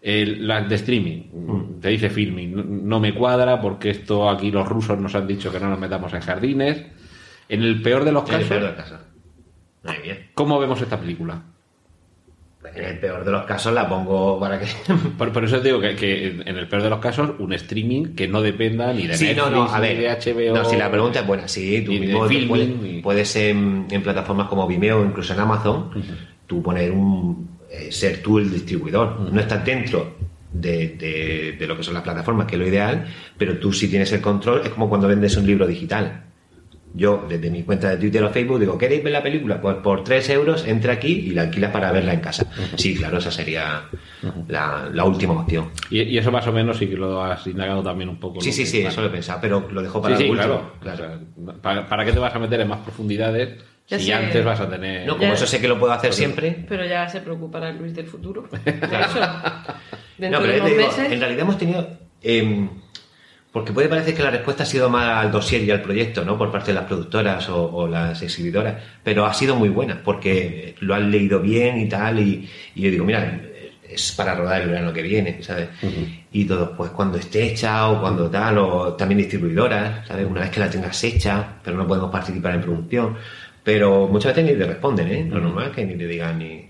El- 0.00 0.48
las 0.48 0.66
de 0.66 0.76
streaming, 0.76 1.78
te 1.82 1.88
dice 1.90 2.08
filming, 2.08 2.54
no, 2.56 2.62
no 2.64 2.98
me 2.98 3.12
cuadra 3.14 3.60
porque 3.60 3.90
esto 3.90 4.30
aquí 4.30 4.50
los 4.50 4.66
rusos 4.66 4.98
nos 4.98 5.14
han 5.14 5.26
dicho 5.26 5.52
que 5.52 5.60
no 5.60 5.68
nos 5.68 5.78
metamos 5.78 6.14
en 6.14 6.22
jardines. 6.22 6.82
En 7.46 7.62
el 7.62 7.82
peor 7.82 8.04
de 8.04 8.12
los 8.12 8.22
el 8.24 8.30
casos, 8.30 8.48
peor 8.48 8.60
de 8.62 8.66
los 8.68 8.76
casos. 8.76 9.00
Muy 9.82 9.96
bien. 10.02 10.30
¿cómo 10.32 10.58
vemos 10.58 10.80
esta 10.80 10.98
película? 10.98 11.42
En 12.74 12.84
el 12.84 12.98
peor 12.98 13.24
de 13.24 13.30
los 13.32 13.44
casos 13.44 13.72
la 13.72 13.88
pongo 13.88 14.38
para 14.38 14.60
que. 14.60 14.66
Por, 15.18 15.32
por 15.32 15.44
eso 15.44 15.58
te 15.60 15.68
digo 15.68 15.80
que, 15.80 15.96
que 15.96 16.26
en 16.44 16.56
el 16.58 16.68
peor 16.68 16.82
de 16.82 16.90
los 16.90 16.98
casos, 16.98 17.30
un 17.38 17.52
streaming 17.54 18.14
que 18.14 18.28
no 18.28 18.42
dependa 18.42 18.92
ni 18.92 19.06
de 19.06 19.14
Sí, 19.16 19.24
Netflix, 19.26 19.50
no, 19.50 19.64
no, 19.64 19.72
a 19.72 19.80
ni 19.80 19.88
ver. 19.94 19.98
de 20.22 20.32
HBO. 20.50 20.54
No, 20.58 20.64
si 20.66 20.76
la 20.76 20.90
pregunta 20.90 21.20
es 21.20 21.26
buena, 21.26 21.48
sí, 21.48 21.82
tú 21.84 21.92
mismo 21.92 22.26
filming, 22.28 22.48
puedes, 22.48 22.68
y- 22.98 23.00
puedes 23.00 23.36
en, 23.36 23.86
en 23.90 24.02
plataformas 24.02 24.46
como 24.48 24.66
Vimeo 24.66 25.00
o 25.00 25.04
incluso 25.04 25.32
en 25.32 25.40
Amazon, 25.40 25.90
tú 26.46 26.62
poner 26.62 26.90
un. 26.92 27.48
eh, 27.70 27.90
ser 27.90 28.20
tú 28.22 28.38
el 28.38 28.50
distribuidor. 28.52 29.20
No 29.32 29.40
estás 29.40 29.64
dentro 29.64 30.16
de, 30.52 30.88
de- 30.98 31.56
de 31.58 31.66
lo 31.66 31.76
que 31.78 31.82
son 31.82 31.94
las 31.94 32.02
plataformas, 32.02 32.46
que 32.46 32.56
es 32.56 32.60
lo 32.60 32.68
ideal, 32.68 33.06
pero 33.38 33.56
tú 33.58 33.72
sí 33.72 33.88
tienes 33.88 34.12
el 34.12 34.20
control. 34.20 34.60
Es 34.64 34.68
como 34.70 34.88
cuando 34.88 35.08
vendes 35.08 35.34
un 35.36 35.46
libro 35.46 35.66
digital. 35.66 36.24
Yo, 36.92 37.24
desde 37.28 37.50
mi 37.50 37.62
cuenta 37.62 37.90
de 37.90 37.96
Twitter 37.98 38.22
o 38.24 38.30
Facebook, 38.30 38.58
digo, 38.58 38.76
¿queréis 38.76 39.02
ver 39.04 39.12
la 39.12 39.22
película? 39.22 39.60
Pues 39.60 39.76
por 39.76 40.02
3 40.02 40.28
euros 40.30 40.66
entra 40.66 40.94
aquí 40.94 41.12
y 41.12 41.30
la 41.30 41.42
alquilas 41.42 41.70
para 41.70 41.92
verla 41.92 42.12
en 42.14 42.20
casa. 42.20 42.46
Sí, 42.76 42.96
claro, 42.96 43.18
esa 43.18 43.30
sería 43.30 43.82
la, 44.48 44.88
la 44.92 45.04
última 45.04 45.34
opción. 45.40 45.70
Y, 45.88 46.02
y 46.02 46.18
eso 46.18 46.32
más 46.32 46.46
o 46.48 46.52
menos 46.52 46.78
sí 46.78 46.88
que 46.88 46.96
lo 46.96 47.22
has 47.22 47.46
indagado 47.46 47.82
también 47.82 48.08
un 48.08 48.18
poco. 48.18 48.40
Sí, 48.40 48.50
sí, 48.52 48.66
sí, 48.66 48.80
eso 48.82 49.00
lo 49.02 49.06
he 49.06 49.10
pensado, 49.10 49.38
pero 49.40 49.68
lo 49.70 49.82
dejo 49.82 49.98
Sí, 49.98 50.02
para 50.02 50.16
sí, 50.16 50.24
el 50.24 50.30
último. 50.30 50.70
claro. 50.80 51.02
O 51.36 51.44
sea, 51.46 51.54
¿para, 51.62 51.88
para 51.88 52.04
qué 52.04 52.12
te 52.12 52.18
vas 52.18 52.34
a 52.34 52.38
meter 52.40 52.60
en 52.60 52.68
más 52.68 52.80
profundidades 52.80 53.62
Ya 53.88 53.98
si 53.98 54.06
sé. 54.06 54.14
antes 54.14 54.44
vas 54.44 54.60
a 54.60 54.68
tener... 54.68 55.06
No, 55.06 55.12
como 55.16 55.28
Ya. 55.28 55.34
eso 55.34 55.46
sé 55.46 55.60
que 55.60 55.68
lo 55.68 55.78
puedo 55.78 55.92
hacer 55.92 56.12
siempre. 56.12 56.64
Pero 56.68 56.84
ya 56.84 57.08
se 57.08 57.20
preocupará 57.20 57.70
Luis 57.72 57.94
del 57.94 58.06
futuro. 58.06 58.48
De 58.64 58.70
eso. 58.72 59.20
Dentro 60.18 60.40
No, 60.40 60.44
pero 60.44 60.52
de 60.54 60.60
unos 60.60 60.70
digo, 60.70 60.86
meses. 60.88 61.12
en 61.12 61.20
realidad 61.20 61.40
hemos 61.42 61.56
tenido. 61.58 61.88
em, 62.22 62.68
porque 63.52 63.72
puede 63.72 63.88
parecer 63.88 64.14
que 64.14 64.22
la 64.22 64.30
respuesta 64.30 64.62
ha 64.62 64.66
sido 64.66 64.88
más 64.88 65.24
al 65.24 65.32
dossier 65.32 65.62
y 65.64 65.70
al 65.70 65.82
proyecto, 65.82 66.24
¿no? 66.24 66.38
Por 66.38 66.52
parte 66.52 66.68
de 66.68 66.74
las 66.74 66.84
productoras 66.84 67.48
o, 67.48 67.72
o 67.72 67.88
las 67.88 68.22
exhibidoras, 68.22 68.76
pero 69.02 69.26
ha 69.26 69.34
sido 69.34 69.56
muy 69.56 69.68
buena 69.68 70.00
porque 70.04 70.74
lo 70.80 70.94
han 70.94 71.10
leído 71.10 71.40
bien 71.40 71.78
y 71.80 71.88
tal. 71.88 72.20
Y, 72.20 72.48
y 72.74 72.82
yo 72.82 72.90
digo, 72.90 73.04
mira, 73.04 73.40
es 73.90 74.12
para 74.12 74.34
rodar 74.34 74.62
el 74.62 74.68
verano 74.68 74.92
que 74.92 75.02
viene, 75.02 75.42
¿sabes? 75.42 75.68
Y 76.32 76.44
todo, 76.44 76.76
pues 76.76 76.90
cuando 76.90 77.18
esté 77.18 77.42
hecha 77.44 77.88
o 77.88 78.00
cuando 78.00 78.30
tal, 78.30 78.58
o 78.58 78.94
también 78.94 79.18
distribuidoras, 79.18 80.06
¿sabes? 80.06 80.26
Una 80.28 80.42
vez 80.42 80.50
que 80.50 80.60
la 80.60 80.70
tengas 80.70 81.02
hecha, 81.02 81.54
pero 81.62 81.76
no 81.76 81.86
podemos 81.86 82.10
participar 82.10 82.54
en 82.54 82.60
producción. 82.62 83.16
Pero 83.62 84.06
muchas 84.08 84.34
veces 84.34 84.52
ni 84.52 84.58
te 84.58 84.66
responden, 84.66 85.08
¿eh? 85.08 85.26
Lo 85.28 85.40
normal 85.40 85.66
es 85.66 85.72
que 85.72 85.84
ni 85.84 85.96
te 85.96 86.06
digan 86.06 86.38
ni. 86.38 86.69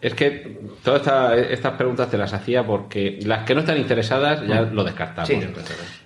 Es 0.00 0.14
que 0.14 0.60
todas 0.84 1.00
esta- 1.00 1.36
estas 1.36 1.72
preguntas 1.74 2.08
te 2.10 2.16
las 2.16 2.32
hacía 2.32 2.64
porque 2.64 3.18
las 3.24 3.44
que 3.44 3.54
no 3.54 3.60
están 3.60 3.76
interesadas 3.78 4.46
ya 4.46 4.62
lo 4.62 4.84
descartamos. 4.84 5.28
Sí. 5.28 5.34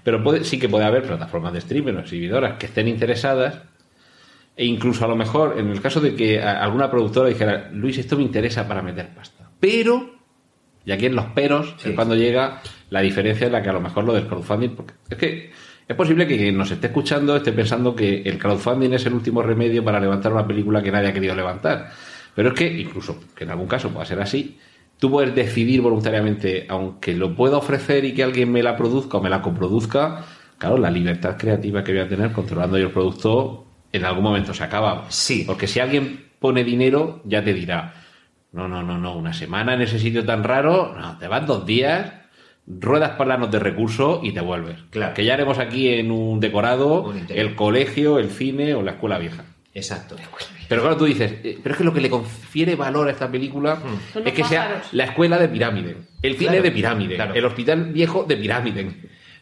Pero 0.02 0.22
puede, 0.24 0.44
sí 0.44 0.58
que 0.58 0.68
puede 0.68 0.84
haber 0.86 1.02
plataformas 1.02 1.52
de 1.52 1.58
streaming 1.58 1.94
o 1.94 2.00
exhibidoras 2.00 2.54
que 2.58 2.66
estén 2.66 2.88
interesadas 2.88 3.58
e 4.56 4.64
incluso 4.64 5.04
a 5.04 5.08
lo 5.08 5.16
mejor 5.16 5.56
en 5.58 5.68
el 5.70 5.80
caso 5.82 6.00
de 6.00 6.14
que 6.14 6.42
alguna 6.42 6.90
productora 6.90 7.28
dijera, 7.28 7.68
Luis, 7.72 7.98
esto 7.98 8.16
me 8.16 8.22
interesa 8.22 8.66
para 8.66 8.80
meter 8.82 9.08
pasta. 9.14 9.48
Pero, 9.60 10.14
y 10.84 10.92
aquí 10.92 11.06
en 11.06 11.14
los 11.14 11.26
peros 11.26 11.74
Sí. 11.78 11.90
es 11.90 11.94
cuando 11.94 12.14
llega 12.16 12.60
la 12.90 13.00
diferencia 13.00 13.46
en 13.46 13.52
la 13.52 13.62
que 13.62 13.68
a 13.68 13.72
lo 13.74 13.80
mejor 13.80 14.04
lo 14.04 14.14
del 14.14 14.26
crowdfunding, 14.26 14.70
porque 14.70 14.94
es 15.10 15.16
que 15.18 15.50
es 15.88 15.96
posible 15.96 16.26
que 16.26 16.36
quien 16.38 16.56
nos 16.56 16.70
esté 16.70 16.86
escuchando 16.86 17.36
esté 17.36 17.52
pensando 17.52 17.94
que 17.94 18.22
el 18.22 18.38
crowdfunding 18.38 18.92
es 18.94 19.04
el 19.06 19.12
último 19.12 19.42
remedio 19.42 19.84
para 19.84 20.00
levantar 20.00 20.32
una 20.32 20.46
película 20.46 20.82
que 20.82 20.90
nadie 20.90 21.08
ha 21.08 21.12
querido 21.12 21.34
levantar. 21.34 21.90
Pero 22.34 22.50
es 22.50 22.54
que, 22.54 22.80
incluso 22.80 23.20
que 23.34 23.44
en 23.44 23.50
algún 23.50 23.66
caso 23.66 23.90
pueda 23.90 24.06
ser 24.06 24.20
así, 24.20 24.58
tú 24.98 25.10
puedes 25.10 25.34
decidir 25.34 25.80
voluntariamente, 25.80 26.66
aunque 26.68 27.14
lo 27.14 27.34
pueda 27.34 27.56
ofrecer 27.56 28.04
y 28.04 28.14
que 28.14 28.22
alguien 28.22 28.50
me 28.50 28.62
la 28.62 28.76
produzca 28.76 29.18
o 29.18 29.22
me 29.22 29.28
la 29.28 29.42
coproduzca, 29.42 30.24
claro, 30.58 30.78
la 30.78 30.90
libertad 30.90 31.36
creativa 31.36 31.82
que 31.82 31.92
voy 31.92 32.02
a 32.02 32.08
tener 32.08 32.32
controlando 32.32 32.78
yo 32.78 32.86
el 32.86 32.92
producto 32.92 33.66
en 33.92 34.04
algún 34.04 34.24
momento 34.24 34.54
se 34.54 34.64
acaba. 34.64 35.06
Sí. 35.08 35.44
Porque 35.46 35.66
si 35.66 35.80
alguien 35.80 36.30
pone 36.38 36.64
dinero, 36.64 37.20
ya 37.24 37.42
te 37.44 37.52
dirá, 37.52 37.94
no, 38.52 38.68
no, 38.68 38.82
no, 38.82 38.98
no, 38.98 39.16
una 39.16 39.32
semana 39.32 39.74
en 39.74 39.82
ese 39.82 39.98
sitio 39.98 40.24
tan 40.24 40.44
raro, 40.44 40.94
no, 40.98 41.18
te 41.18 41.28
vas 41.28 41.46
dos 41.46 41.66
días, 41.66 42.12
ruedas 42.66 43.16
planos 43.16 43.50
de 43.50 43.58
recursos 43.58 44.20
y 44.22 44.32
te 44.32 44.40
vuelves. 44.40 44.78
Claro. 44.90 45.14
Que 45.14 45.24
ya 45.24 45.34
haremos 45.34 45.58
aquí 45.58 45.88
en 45.88 46.10
un 46.10 46.40
decorado 46.40 47.02
Un 47.02 47.26
el 47.28 47.54
colegio, 47.54 48.18
el 48.18 48.30
cine 48.30 48.74
o 48.74 48.82
la 48.82 48.92
escuela 48.92 49.18
vieja. 49.18 49.44
Exacto. 49.74 50.16
Pero 50.68 50.82
claro, 50.82 50.96
tú 50.98 51.04
dices, 51.06 51.32
eh, 51.42 51.58
pero 51.62 51.72
es 51.74 51.78
que 51.78 51.84
lo 51.84 51.94
que 51.94 52.00
le 52.00 52.10
confiere 52.10 52.74
valor 52.76 53.08
a 53.08 53.12
esta 53.12 53.30
película 53.30 53.76
Son 54.12 54.22
es 54.22 54.24
los 54.26 54.34
que 54.34 54.44
sea 54.44 54.64
pájaros. 54.64 54.92
la 54.92 55.04
escuela 55.04 55.38
de 55.38 55.48
pirámide, 55.48 55.96
el 56.22 56.34
cine 56.36 56.50
Claro, 56.50 56.62
de 56.64 56.70
pirámide, 56.72 57.14
claro. 57.16 57.34
el 57.34 57.44
hospital 57.44 57.84
viejo 57.92 58.24
de 58.24 58.36
pirámide. 58.36 58.92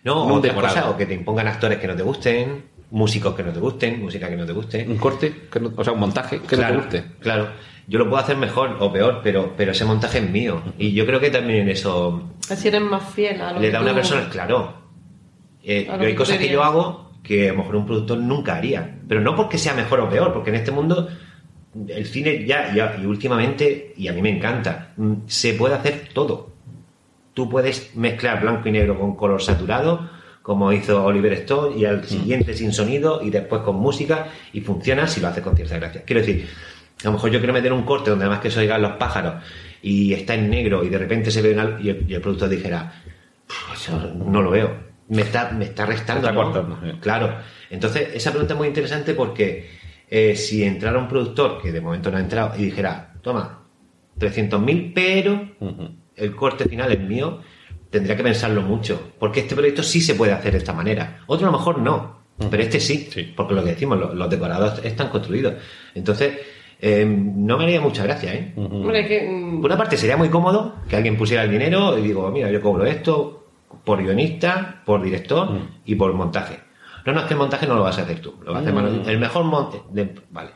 No, 0.05 0.25
un 0.25 0.33
otra 0.33 0.51
decorado. 0.51 0.75
cosa, 0.77 0.91
o 0.91 0.97
que 0.97 1.07
te 1.07 1.15
impongan 1.15 1.49
actores 1.49 1.79
que 1.79 1.87
no 1.89 1.95
te 1.97 2.03
gusten, 2.03 2.63
músicos 2.93 3.35
que 3.35 3.43
no 3.43 3.53
te 3.53 3.59
gusten, 3.61 4.01
música 4.01 4.29
que 4.29 4.37
no 4.37 4.47
te 4.47 4.53
guste. 4.53 4.87
Un 4.89 4.97
corte, 4.99 5.33
que 5.53 5.61
no- 5.61 5.73
o 5.77 5.85
sea, 5.85 5.93
un 5.93 6.01
montaje 6.01 6.39
que 6.41 6.57
claro, 6.57 6.77
no 6.77 6.81
te 6.89 6.99
guste. 7.01 7.15
Claro, 7.21 7.49
yo 7.89 7.99
lo 7.99 8.09
puedo 8.09 8.23
hacer 8.23 8.37
mejor 8.37 8.77
o 8.81 8.93
peor, 8.93 9.21
pero, 9.23 9.53
pero 9.57 9.73
ese 9.73 9.85
montaje 9.85 10.19
es 10.19 10.31
mío. 10.31 10.63
Y 10.79 10.93
yo 10.93 11.05
creo 11.07 11.19
que 11.21 11.31
también 11.31 11.61
en 11.63 11.69
eso 11.71 12.31
Así 12.49 12.69
eres 12.69 12.81
más 12.83 13.03
fiel 13.13 13.41
a 13.43 13.53
lo 13.53 13.61
le 13.61 13.67
que 13.67 13.73
da 13.73 13.81
una 13.81 13.91
tú- 13.91 13.97
persona, 13.97 14.29
claro. 14.31 14.75
Eh, 15.63 15.87
A 15.91 15.97
lo 15.97 16.03
yo 16.03 16.07
hay 16.07 16.13
que 16.13 16.17
cosas 16.17 16.39
que 16.39 16.49
yo 16.49 16.63
hago 16.65 17.10
que 17.23 17.49
a 17.49 17.53
lo 17.53 17.59
mejor 17.59 17.77
un 17.77 17.87
productor 17.87 18.19
nunca 18.19 18.57
haría. 18.57 18.99
Pero 19.09 19.21
no 19.21 19.37
porque 19.37 19.59
sea 19.59 19.75
mejor 19.75 20.01
o 20.01 20.09
peor, 20.09 20.33
porque 20.33 20.51
en 20.51 20.57
este 20.57 20.71
mundo 20.71 21.09
el 21.89 22.07
cine 22.07 22.45
ya, 22.47 22.75
ya 22.75 22.97
y 23.01 23.07
últimamente, 23.07 23.95
y 23.97 24.09
a 24.09 24.13
mí 24.13 24.23
me 24.23 24.37
encanta, 24.37 24.93
mm, 24.97 25.13
se 25.27 25.55
puede 25.55 25.75
hacer 25.75 26.09
todo. 26.13 26.51
Tú 27.35 27.49
puedes 27.49 27.95
mezclar 27.95 28.41
blanco 28.41 28.69
y 28.69 28.73
negro 28.73 28.99
con 28.99 29.15
color 29.15 29.41
saturado, 29.41 30.11
como 30.43 30.73
hizo 30.73 31.05
Oliver 31.05 31.33
Stone, 31.35 31.77
y 31.77 31.85
al 31.85 32.05
siguiente 32.05 32.55
sin 32.55 32.73
sonido, 32.73 33.21
y 33.23 33.31
después 33.31 33.63
con 33.63 33.77
música, 33.77 34.27
y 34.53 34.61
funciona 34.63 35.07
si 35.07 35.21
lo 35.21 35.29
haces 35.29 35.45
con 35.45 35.55
cierta 35.55 35.79
gracia. 35.79 36.03
Quiero 36.05 36.21
decir, 36.21 36.49
a 37.03 37.05
lo 37.05 37.13
mejor 37.13 37.31
yo 37.31 37.39
quiero 37.39 37.53
meter 37.53 37.73
un 37.73 37.83
corte 37.83 38.11
donde 38.11 38.25
además 38.25 38.41
que 38.41 38.51
se 38.51 38.61
oigan 38.61 38.83
los 38.83 38.93
pájaros, 38.93 39.35
y 39.83 40.13
está 40.13 40.35
en 40.35 40.51
negro, 40.51 40.83
y 40.83 40.89
de 40.89 40.99
repente 40.99 41.31
se 41.31 41.41
ve 41.41 41.53
una, 41.53 41.79
y 41.81 41.91
el, 41.91 42.05
y 42.09 42.15
el 42.15 42.21
productor 42.21 42.49
dijera, 42.49 42.93
"Puf, 43.47 43.75
eso 43.75 44.13
no 44.27 44.43
lo 44.43 44.51
veo. 44.51 44.90
Me 45.11 45.23
está, 45.23 45.51
me 45.53 45.67
está 45.67 45.85
restando. 45.87 46.29
Está 46.29 46.33
¿no? 46.33 46.43
cortando, 46.53 46.79
eh. 46.87 46.95
Claro. 47.01 47.37
Entonces, 47.71 48.09
esa 48.15 48.31
pregunta 48.31 48.55
es 48.55 48.59
muy 48.59 48.69
interesante 48.69 49.15
porque 49.15 49.69
eh, 50.09 50.35
si 50.35 50.65
entrara 50.65 50.99
un 50.99 51.07
productor, 51.09 51.61
que 51.63 51.71
de 51.71 51.81
momento 51.81 52.11
no 52.11 52.17
ha 52.17 52.21
entrado, 52.21 52.53
y 52.59 52.65
dijera, 52.65 53.15
toma, 53.23 53.65
300.000, 54.19 54.93
pero 54.95 55.51
el 56.17 56.35
corte 56.37 56.65
final 56.69 56.93
es 56.93 57.01
mío, 57.01 57.41
tendría 57.91 58.17
que 58.17 58.23
pensarlo 58.23 58.63
mucho. 58.63 59.13
Porque 59.19 59.41
este 59.41 59.55
proyecto 59.55 59.83
sí 59.83 60.01
se 60.01 60.15
puede 60.15 60.33
hacer 60.33 60.53
de 60.53 60.59
esta 60.59 60.73
manera. 60.73 61.21
Otro 61.27 61.49
a 61.49 61.53
lo 61.53 61.59
mejor 61.59 61.79
no, 61.79 62.21
pero 62.51 62.63
este 62.63 62.81
sí, 62.81 63.09
Sí. 63.13 63.33
porque 63.37 63.55
lo 63.55 63.63
que 63.65 63.71
decimos, 63.71 63.99
lo- 63.99 64.15
los, 64.15 64.29
decorados 64.31 64.81
están 64.85 65.09
construidos. 65.09 65.55
Entonces, 65.95 66.39
eh, 66.81 67.05
no 67.07 67.59
me 67.59 67.65
haría 67.65 67.81
mucha 67.81 68.03
gracia, 68.05 68.33
¿eh? 68.35 68.53
Mm, 68.57 69.61
Por 69.61 69.71
una 69.71 69.77
parte 69.77 69.97
sería 69.97 70.17
muy 70.17 70.29
cómodo 70.31 70.77
que 70.89 70.97
alguien 70.97 71.17
pusiera 71.17 71.43
el 71.45 71.51
dinero 71.51 71.99
y 71.99 72.03
digo, 72.03 72.31
mira, 72.31 72.51
yo 72.51 72.61
cobro 72.61 72.87
esto 72.87 73.40
por 73.85 74.03
guionista, 74.03 74.83
por 74.85 75.03
director 75.03 75.51
Mm. 75.53 75.69
y 75.87 75.95
por 75.95 76.13
montaje. 76.15 76.61
No, 77.07 77.13
no, 77.13 77.21
es 77.21 77.27
que 77.27 77.35
el 77.35 77.39
montaje 77.39 77.67
no 77.67 77.75
lo 77.77 77.83
vas 77.83 77.99
a 77.99 78.03
hacer 78.03 78.21
tú, 78.21 78.35
lo 78.45 78.53
va 78.53 78.59
a 78.59 78.61
hacer 78.61 78.73
Mm. 78.73 78.77
Manuel. 78.77 79.03
El 79.09 79.19
mejor 79.19 79.45
monte, 79.45 79.81
de- 79.91 80.15
vale. 80.31 80.51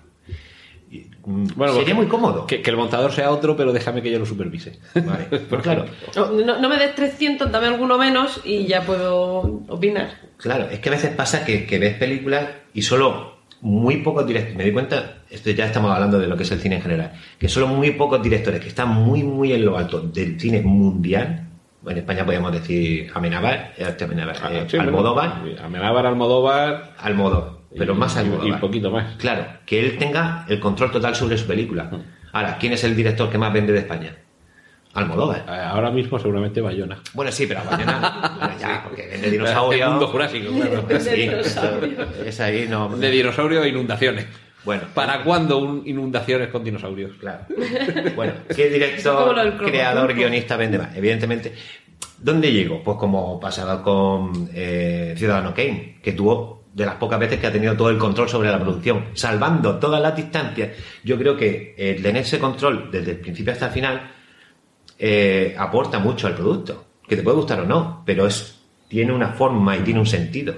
Mm, 1.26 1.46
Bueno, 1.56 1.72
sería 1.72 1.72
porque- 1.72 1.94
muy 1.94 2.06
cómodo. 2.06 2.46
Que, 2.46 2.62
que 2.62 2.70
el 2.70 2.76
montador 2.76 3.10
sea 3.10 3.30
otro, 3.30 3.56
pero 3.56 3.72
déjame 3.72 4.00
que 4.02 4.10
yo 4.12 4.18
lo 4.18 4.26
supervise. 4.26 4.78
Vale, 4.94 5.24
pues 5.48 5.62
claro, 5.62 5.86
no, 6.14 6.58
no 6.60 6.68
me 6.68 6.76
des 6.78 6.94
300, 6.94 7.50
dame 7.50 7.66
alguno 7.66 7.98
menos 7.98 8.40
y 8.44 8.66
ya 8.66 8.82
puedo 8.82 9.38
opinar. 9.68 10.10
claro, 10.36 10.68
es 10.70 10.78
que 10.80 10.88
a 10.90 10.92
veces 10.92 11.10
pasa 11.14 11.44
que, 11.44 11.66
que 11.66 11.78
ves 11.78 11.94
películas 11.94 12.46
y 12.74 12.82
solo 12.82 13.34
muy 13.62 13.96
pocos 14.02 14.26
directores, 14.26 14.56
me 14.58 14.64
di 14.64 14.72
cuenta, 14.72 15.22
esto 15.30 15.50
ya 15.50 15.64
estamos 15.66 15.90
hablando 15.90 16.18
de 16.18 16.26
lo 16.26 16.36
que 16.36 16.42
es 16.42 16.50
el 16.52 16.60
cine 16.60 16.76
en 16.76 16.82
general, 16.82 17.12
que 17.38 17.48
solo 17.48 17.66
muy 17.66 17.92
pocos 17.92 18.22
directores 18.22 18.60
que 18.60 18.68
están 18.68 18.90
muy, 18.90 19.22
muy 19.24 19.52
en 19.54 19.64
lo 19.64 19.76
alto 19.78 20.00
del 20.00 20.38
cine 20.38 20.60
mundial, 20.60 21.48
en 21.86 21.98
España 21.98 22.24
podríamos 22.24 22.52
decir 22.52 23.10
Amenábar, 23.14 23.72
eh, 23.76 23.84
eh, 23.98 24.26
Ah, 24.42 24.64
Sí, 24.68 24.76
Almodóvar, 24.76 25.42
Amenábar, 25.62 26.06
Almodóvar. 26.06 26.94
Almodóvar, 26.98 27.50
pero 27.76 27.94
y- 27.94 27.96
más 27.96 28.16
Almodóvar. 28.16 28.48
Y 28.48 28.50
un 28.52 28.60
poquito 28.60 28.90
más. 28.90 29.16
Claro, 29.16 29.46
que 29.66 29.80
él 29.80 29.98
tenga 29.98 30.44
el 30.48 30.60
control 30.60 30.90
total 30.90 31.14
sobre 31.14 31.36
su 31.38 31.46
película. 31.46 31.90
Ahora, 32.32 32.56
¿quién 32.58 32.72
es 32.72 32.82
el 32.84 32.96
director 32.96 33.30
que 33.30 33.38
más 33.38 33.52
vende 33.52 33.72
de 33.72 33.80
España? 33.80 34.16
Almodóvar. 34.94 35.44
Eh, 35.48 35.50
Ahora 35.50 35.90
mismo 35.90 36.18
seguramente 36.20 36.60
Bayona. 36.60 36.98
Bueno, 37.14 37.32
sí, 37.32 37.46
pero 37.48 37.60
Bayona, 37.68 38.54
ya, 38.60 38.82
porque 38.84 39.06
vende 39.08 39.26
El 39.26 39.32
dinosaurio. 39.32 39.90
mundo 39.90 40.06
jurásico, 40.06 40.52
claro. 40.54 40.82
De 40.82 41.00
Sí, 41.00 41.30
es 42.26 42.40
ahí, 42.40 42.66
no. 42.68 42.88
De 42.96 43.10
dinosaurio 43.10 43.62
e 43.64 43.68
inundaciones. 43.70 44.26
Bueno, 44.64 44.84
¿Para 44.94 45.22
cuándo 45.22 45.58
un 45.58 45.82
inundaciones 45.86 46.48
con 46.48 46.64
dinosaurios? 46.64 47.12
Claro. 47.18 47.44
Bueno, 48.16 48.32
¿qué 48.54 48.68
director, 48.70 49.56
creador, 49.58 50.14
guionista 50.14 50.56
vende 50.56 50.78
más? 50.78 50.96
Evidentemente. 50.96 51.52
¿Dónde 52.18 52.50
llego? 52.50 52.82
Pues 52.82 52.96
como 52.96 53.38
pasaba 53.38 53.82
con 53.82 54.48
eh, 54.54 55.14
Ciudadano 55.16 55.52
Kane, 55.52 55.98
que 56.02 56.12
tuvo 56.12 56.64
de 56.72 56.86
las 56.86 56.96
pocas 56.96 57.20
veces 57.20 57.38
que 57.38 57.46
ha 57.46 57.52
tenido 57.52 57.76
todo 57.76 57.90
el 57.90 57.98
control 57.98 58.28
sobre 58.28 58.50
la 58.50 58.58
producción, 58.58 59.06
salvando 59.12 59.78
todas 59.78 60.00
las 60.00 60.16
distancias. 60.16 60.70
Yo 61.04 61.18
creo 61.18 61.36
que 61.36 61.74
el 61.76 62.02
tener 62.02 62.22
ese 62.22 62.38
control 62.38 62.90
desde 62.90 63.12
el 63.12 63.18
principio 63.18 63.52
hasta 63.52 63.66
el 63.66 63.72
final 63.72 64.10
eh, 64.98 65.54
aporta 65.58 65.98
mucho 65.98 66.26
al 66.26 66.34
producto. 66.34 66.86
Que 67.06 67.16
te 67.16 67.22
puede 67.22 67.36
gustar 67.36 67.60
o 67.60 67.66
no, 67.66 68.02
pero 68.06 68.26
es 68.26 68.58
tiene 68.88 69.12
una 69.12 69.32
forma 69.32 69.76
y 69.76 69.80
tiene 69.80 70.00
un 70.00 70.06
sentido. 70.06 70.54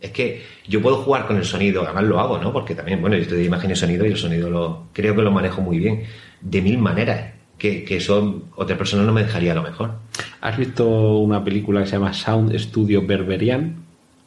Es 0.00 0.10
que 0.10 0.42
yo 0.68 0.80
puedo 0.82 0.96
jugar 0.98 1.26
con 1.26 1.36
el 1.36 1.44
sonido, 1.44 1.82
además 1.84 2.04
lo 2.04 2.20
hago, 2.20 2.38
¿no? 2.38 2.52
Porque 2.52 2.74
también, 2.74 3.00
bueno, 3.00 3.16
yo 3.16 3.22
estoy 3.22 3.38
de 3.38 3.44
imagen 3.44 3.70
y 3.70 3.76
sonido 3.76 4.04
y 4.06 4.10
el 4.10 4.16
sonido 4.16 4.50
lo 4.50 4.84
creo 4.92 5.14
que 5.16 5.22
lo 5.22 5.30
manejo 5.30 5.60
muy 5.62 5.78
bien, 5.78 6.04
de 6.40 6.62
mil 6.62 6.78
maneras, 6.78 7.32
que, 7.58 7.84
que 7.84 7.96
eso 7.96 8.42
otra 8.56 8.76
persona 8.76 9.02
no 9.02 9.12
me 9.12 9.22
dejaría 9.22 9.52
a 9.52 9.56
lo 9.56 9.62
mejor. 9.62 9.94
¿Has 10.40 10.56
visto 10.58 11.18
una 11.18 11.42
película 11.42 11.80
que 11.80 11.86
se 11.86 11.92
llama 11.96 12.12
Sound 12.12 12.56
Studio 12.58 13.04
Berberian? 13.06 13.76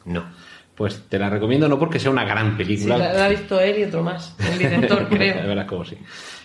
No. 0.04 0.24
Pues 0.74 1.02
te 1.08 1.18
la 1.18 1.28
recomiendo 1.28 1.68
no 1.68 1.78
porque 1.78 1.98
sea 1.98 2.10
una 2.10 2.24
gran 2.24 2.52
Sí, 2.52 2.56
película. 2.64 2.96
la, 2.98 3.12
la 3.12 3.24
ha 3.26 3.28
visto 3.28 3.60
él 3.60 3.78
y 3.80 3.84
otro 3.84 4.02
más, 4.02 4.34
el 4.50 4.58
director, 4.58 5.08
creo. 5.10 5.46
verás 5.46 5.66
cómo 5.66 5.84
sí. 5.84 5.96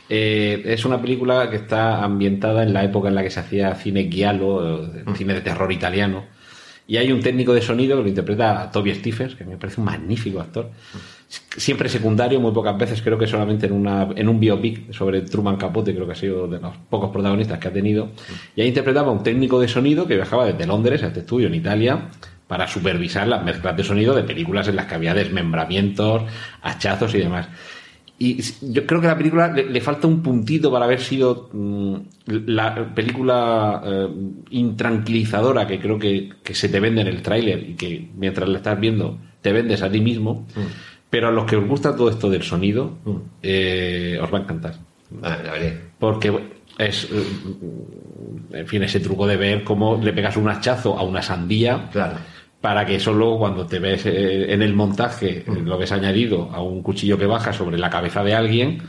Eh, 0.07 0.61
es 0.65 0.85
una 0.85 1.01
película 1.01 1.49
que 1.49 1.55
está 1.55 2.03
ambientada 2.03 2.61
en 2.63 2.73
la 2.73 2.83
época 2.83 3.07
en 3.09 3.15
la 3.15 3.23
que 3.23 3.29
se 3.31 3.39
hacía 3.39 3.73
cine 3.75 4.07
giallo, 4.11 4.83
eh, 4.85 5.03
cine 5.15 5.33
de 5.33 5.41
terror 5.41 5.71
italiano. 5.71 6.25
Y 6.87 6.97
hay 6.97 7.11
un 7.11 7.19
técnico 7.19 7.53
de 7.53 7.61
sonido 7.61 7.97
que 7.97 8.03
lo 8.03 8.09
interpreta 8.09 8.69
Toby 8.71 8.93
Stephens, 8.93 9.35
que 9.35 9.43
me 9.43 9.57
parece 9.57 9.81
un 9.81 9.85
magnífico 9.85 10.39
actor. 10.39 10.69
Siempre 11.57 11.89
secundario, 11.89 12.39
muy 12.39 12.51
pocas 12.51 12.77
veces, 12.77 13.01
creo 13.01 13.17
que 13.17 13.25
solamente 13.25 13.65
en, 13.65 13.73
una, 13.73 14.09
en 14.15 14.29
un 14.29 14.39
biopic 14.39 14.93
sobre 14.93 15.21
Truman 15.21 15.57
Capote, 15.57 15.93
creo 15.95 16.05
que 16.05 16.13
ha 16.13 16.15
sido 16.15 16.47
de 16.47 16.59
los 16.59 16.75
pocos 16.89 17.09
protagonistas 17.09 17.57
que 17.57 17.67
ha 17.67 17.73
tenido. 17.73 18.11
Y 18.55 18.61
ahí 18.61 18.67
interpretaba 18.67 19.09
a 19.09 19.11
un 19.11 19.23
técnico 19.23 19.59
de 19.59 19.67
sonido 19.67 20.05
que 20.07 20.15
viajaba 20.15 20.45
desde 20.45 20.67
Londres 20.67 21.01
a 21.01 21.07
este 21.07 21.21
estudio 21.21 21.47
en 21.47 21.55
Italia 21.55 22.09
para 22.47 22.67
supervisar 22.67 23.27
las 23.27 23.43
mezclas 23.43 23.75
de 23.75 23.83
sonido 23.83 24.13
de 24.13 24.23
películas 24.23 24.67
en 24.67 24.75
las 24.75 24.85
que 24.85 24.95
había 24.95 25.15
desmembramientos, 25.15 26.23
hachazos 26.61 27.15
y 27.15 27.19
demás. 27.19 27.47
Y 28.17 28.41
yo 28.71 28.85
creo 28.85 29.01
que 29.01 29.07
a 29.07 29.11
la 29.11 29.17
película 29.17 29.51
le, 29.51 29.69
le 29.69 29.81
falta 29.81 30.07
un 30.07 30.21
puntito 30.23 30.71
para 30.71 30.85
haber 30.85 31.01
sido 31.01 31.49
mm, 31.51 31.95
la 32.47 32.93
película 32.95 33.81
eh, 33.85 34.07
intranquilizadora 34.51 35.67
que 35.67 35.79
creo 35.79 35.99
que, 35.99 36.29
que 36.43 36.53
se 36.55 36.69
te 36.69 36.79
vende 36.79 37.01
en 37.01 37.07
el 37.07 37.21
tráiler 37.21 37.69
y 37.69 37.73
que 37.73 38.09
mientras 38.15 38.47
la 38.47 38.57
estás 38.57 38.79
viendo 38.79 39.17
te 39.41 39.51
vendes 39.51 39.81
a 39.81 39.91
ti 39.91 39.99
mismo. 40.01 40.47
Pero 41.09 41.27
a 41.27 41.31
los 41.31 41.45
que 41.45 41.55
os 41.55 41.67
gusta 41.67 41.95
todo 41.95 42.09
esto 42.09 42.29
del 42.29 42.43
sonido, 42.43 42.97
Mm. 43.05 43.15
eh, 43.43 44.19
os 44.21 44.33
va 44.33 44.39
a 44.39 44.41
encantar. 44.41 44.75
Ah, 45.21 45.37
la. 45.43 45.53
Porque 45.99 46.33
es, 46.77 47.05
eh, 47.11 47.23
en 48.51 48.67
fin, 48.67 48.83
ese 48.83 48.99
truco 48.99 49.27
de 49.27 49.37
ver 49.37 49.63
cómo 49.63 49.99
le 50.01 50.13
pegas 50.13 50.35
un 50.37 50.49
hachazo 50.49 50.97
a 50.97 51.03
una 51.03 51.21
sandía 51.21 51.89
Claro. 51.91 52.15
Para 52.65 52.83
que 52.83 52.95
eso 52.95 53.13
luego 53.13 53.37
cuando 53.37 53.67
te 53.67 53.77
ves 53.77 54.07
eh, 54.07 54.51
en 54.51 54.63
el 54.63 54.73
montaje, 54.73 55.43
eh, 55.45 55.61
lo 55.63 55.77
ves 55.77 55.91
añadido 55.91 56.49
a 56.51 56.63
un 56.63 56.81
cuchillo 56.81 57.15
que 57.15 57.27
baja 57.27 57.53
sobre 57.53 57.77
la 57.77 57.91
cabeza 57.91 58.23
de 58.23 58.33
alguien, 58.33 58.81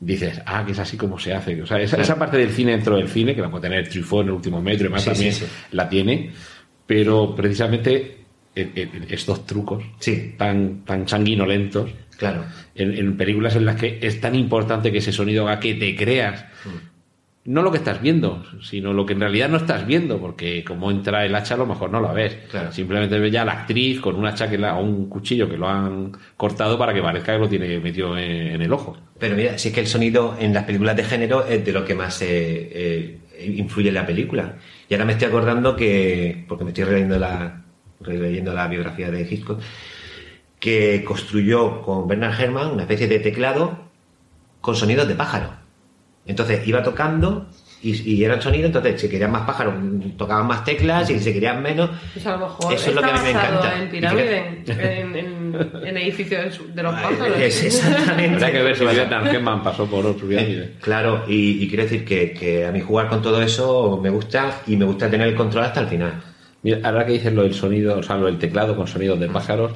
dices, 0.00 0.40
ah, 0.46 0.64
que 0.64 0.72
es 0.72 0.78
así 0.78 0.96
como 0.96 1.18
se 1.18 1.34
hace. 1.34 1.60
O 1.60 1.66
sea, 1.66 1.78
esa, 1.78 1.98
esa 2.00 2.18
parte 2.18 2.38
del 2.38 2.48
cine 2.48 2.72
dentro 2.72 2.96
del 2.96 3.08
cine, 3.08 3.34
que 3.34 3.42
la 3.42 3.50
puede 3.50 3.68
tener 3.68 3.86
Truffaut 3.90 4.22
en 4.22 4.28
el 4.28 4.34
último 4.36 4.62
metro 4.62 4.86
y 4.86 4.90
más 4.90 5.02
Sí, 5.02 5.10
también 5.10 5.34
sí, 5.34 5.44
sí. 5.44 5.52
la 5.72 5.86
tiene, 5.86 6.30
pero 6.86 7.34
precisamente 7.36 8.16
eh, 8.56 8.88
estos 9.10 9.44
trucos 9.44 9.84
Sí. 9.98 10.34
tan, 10.38 10.82
tan 10.86 11.06
sanguinolentos 11.06 11.90
Claro. 12.16 12.44
en, 12.74 12.96
en 12.96 13.16
películas 13.18 13.54
en 13.56 13.66
las 13.66 13.76
que 13.76 13.98
es 14.00 14.18
tan 14.18 14.34
importante 14.34 14.90
que 14.90 14.98
ese 14.98 15.12
sonido 15.12 15.46
haga 15.46 15.60
que 15.60 15.74
te 15.74 15.94
creas 15.94 16.46
no 17.44 17.62
lo 17.62 17.70
que 17.70 17.78
estás 17.78 18.02
viendo, 18.02 18.44
sino 18.62 18.92
lo 18.92 19.06
que 19.06 19.14
en 19.14 19.20
realidad 19.20 19.48
no 19.48 19.56
estás 19.56 19.86
viendo, 19.86 20.18
porque 20.18 20.62
como 20.62 20.90
entra 20.90 21.24
el 21.24 21.34
hacha 21.34 21.54
a 21.54 21.58
lo 21.58 21.66
mejor 21.66 21.90
no 21.90 22.00
la 22.00 22.12
ves. 22.12 22.36
Claro. 22.50 22.70
Simplemente 22.70 23.18
ves 23.18 23.32
ya 23.32 23.42
a 23.42 23.44
la 23.44 23.52
actriz 23.52 24.00
con 24.00 24.16
un 24.16 24.26
hacha 24.26 24.48
que 24.50 24.58
la, 24.58 24.76
o 24.76 24.82
un 24.82 25.08
cuchillo 25.08 25.48
que 25.48 25.56
lo 25.56 25.68
han 25.68 26.12
cortado 26.36 26.78
para 26.78 26.92
que 26.92 27.02
parezca 27.02 27.32
que 27.32 27.38
lo 27.38 27.48
tiene 27.48 27.80
metido 27.80 28.16
en, 28.18 28.30
en 28.30 28.62
el 28.62 28.72
ojo. 28.72 28.96
Pero 29.18 29.36
mira, 29.36 29.56
si 29.58 29.68
es 29.68 29.74
que 29.74 29.80
el 29.80 29.86
sonido 29.86 30.36
en 30.38 30.52
las 30.52 30.64
películas 30.64 30.96
de 30.96 31.04
género 31.04 31.46
es 31.46 31.64
de 31.64 31.72
lo 31.72 31.84
que 31.84 31.94
más 31.94 32.20
eh, 32.22 33.18
eh, 33.38 33.52
influye 33.56 33.88
en 33.88 33.94
la 33.94 34.06
película. 34.06 34.56
Y 34.88 34.94
ahora 34.94 35.06
me 35.06 35.12
estoy 35.12 35.28
acordando 35.28 35.76
que, 35.76 36.44
porque 36.46 36.64
me 36.64 36.70
estoy 36.70 36.84
releyendo 36.84 37.18
la, 37.18 37.64
releyendo 38.00 38.52
la 38.52 38.68
biografía 38.68 39.10
de 39.10 39.22
Hitchcock, 39.22 39.60
que 40.58 41.04
construyó 41.04 41.80
con 41.82 42.06
Bernard 42.06 42.38
Herrmann 42.38 42.72
una 42.72 42.82
especie 42.82 43.08
de 43.08 43.18
teclado 43.20 43.78
con 44.60 44.76
sonidos 44.76 45.08
de 45.08 45.14
pájaro. 45.14 45.59
Entonces 46.26 46.66
iba 46.66 46.82
tocando 46.82 47.46
y, 47.82 48.12
y 48.12 48.24
eran 48.24 48.42
sonidos, 48.42 48.66
entonces 48.66 49.00
si 49.00 49.08
querían 49.08 49.32
más 49.32 49.42
pájaros 49.42 49.74
tocaban 50.18 50.46
más 50.46 50.64
teclas 50.64 51.08
y 51.10 51.18
si 51.18 51.32
querían 51.32 51.62
menos... 51.62 51.90
Pues 52.12 52.26
a 52.26 52.32
lo 52.32 52.40
mejor 52.40 52.74
Eso 52.74 52.90
es 52.90 52.94
lo 52.94 53.02
que 53.02 53.10
a 53.10 53.14
mí 53.14 53.20
me 53.24 53.30
encanta. 53.30 53.82
en 53.82 53.90
pirámide, 53.90 54.62
en, 54.66 55.16
en, 55.16 55.70
en 55.86 55.96
edificios 55.96 56.60
de 56.74 56.82
los 56.82 56.94
pájaros. 57.02 57.38
Es 57.38 57.64
exactamente. 57.64 58.34
Habrá 58.34 58.52
que 58.52 58.62
ver 58.62 58.76
si 58.76 58.84
pasó 59.64 59.86
por 59.86 60.04
otro 60.06 60.28
pirámide. 60.28 60.64
Eh, 60.64 60.76
Claro, 60.80 61.24
y, 61.26 61.64
y 61.64 61.68
quiero 61.68 61.84
decir 61.84 62.04
que, 62.04 62.32
que 62.32 62.66
a 62.66 62.70
mí 62.72 62.80
jugar 62.80 63.08
con 63.08 63.22
todo 63.22 63.40
eso 63.42 63.98
me 64.02 64.10
gusta 64.10 64.60
y 64.66 64.76
me 64.76 64.84
gusta 64.84 65.10
tener 65.10 65.28
el 65.28 65.34
control 65.34 65.64
hasta 65.64 65.80
el 65.80 65.88
final. 65.88 66.22
Mira, 66.62 66.80
ahora 66.84 67.06
que 67.06 67.12
dices 67.12 67.32
lo 67.32 67.42
del 67.42 67.54
sonido, 67.54 67.98
o 67.98 68.02
sea, 68.02 68.16
lo 68.16 68.26
del 68.26 68.38
teclado 68.38 68.76
con 68.76 68.86
sonidos 68.86 69.18
de 69.18 69.28
pájaros, 69.28 69.72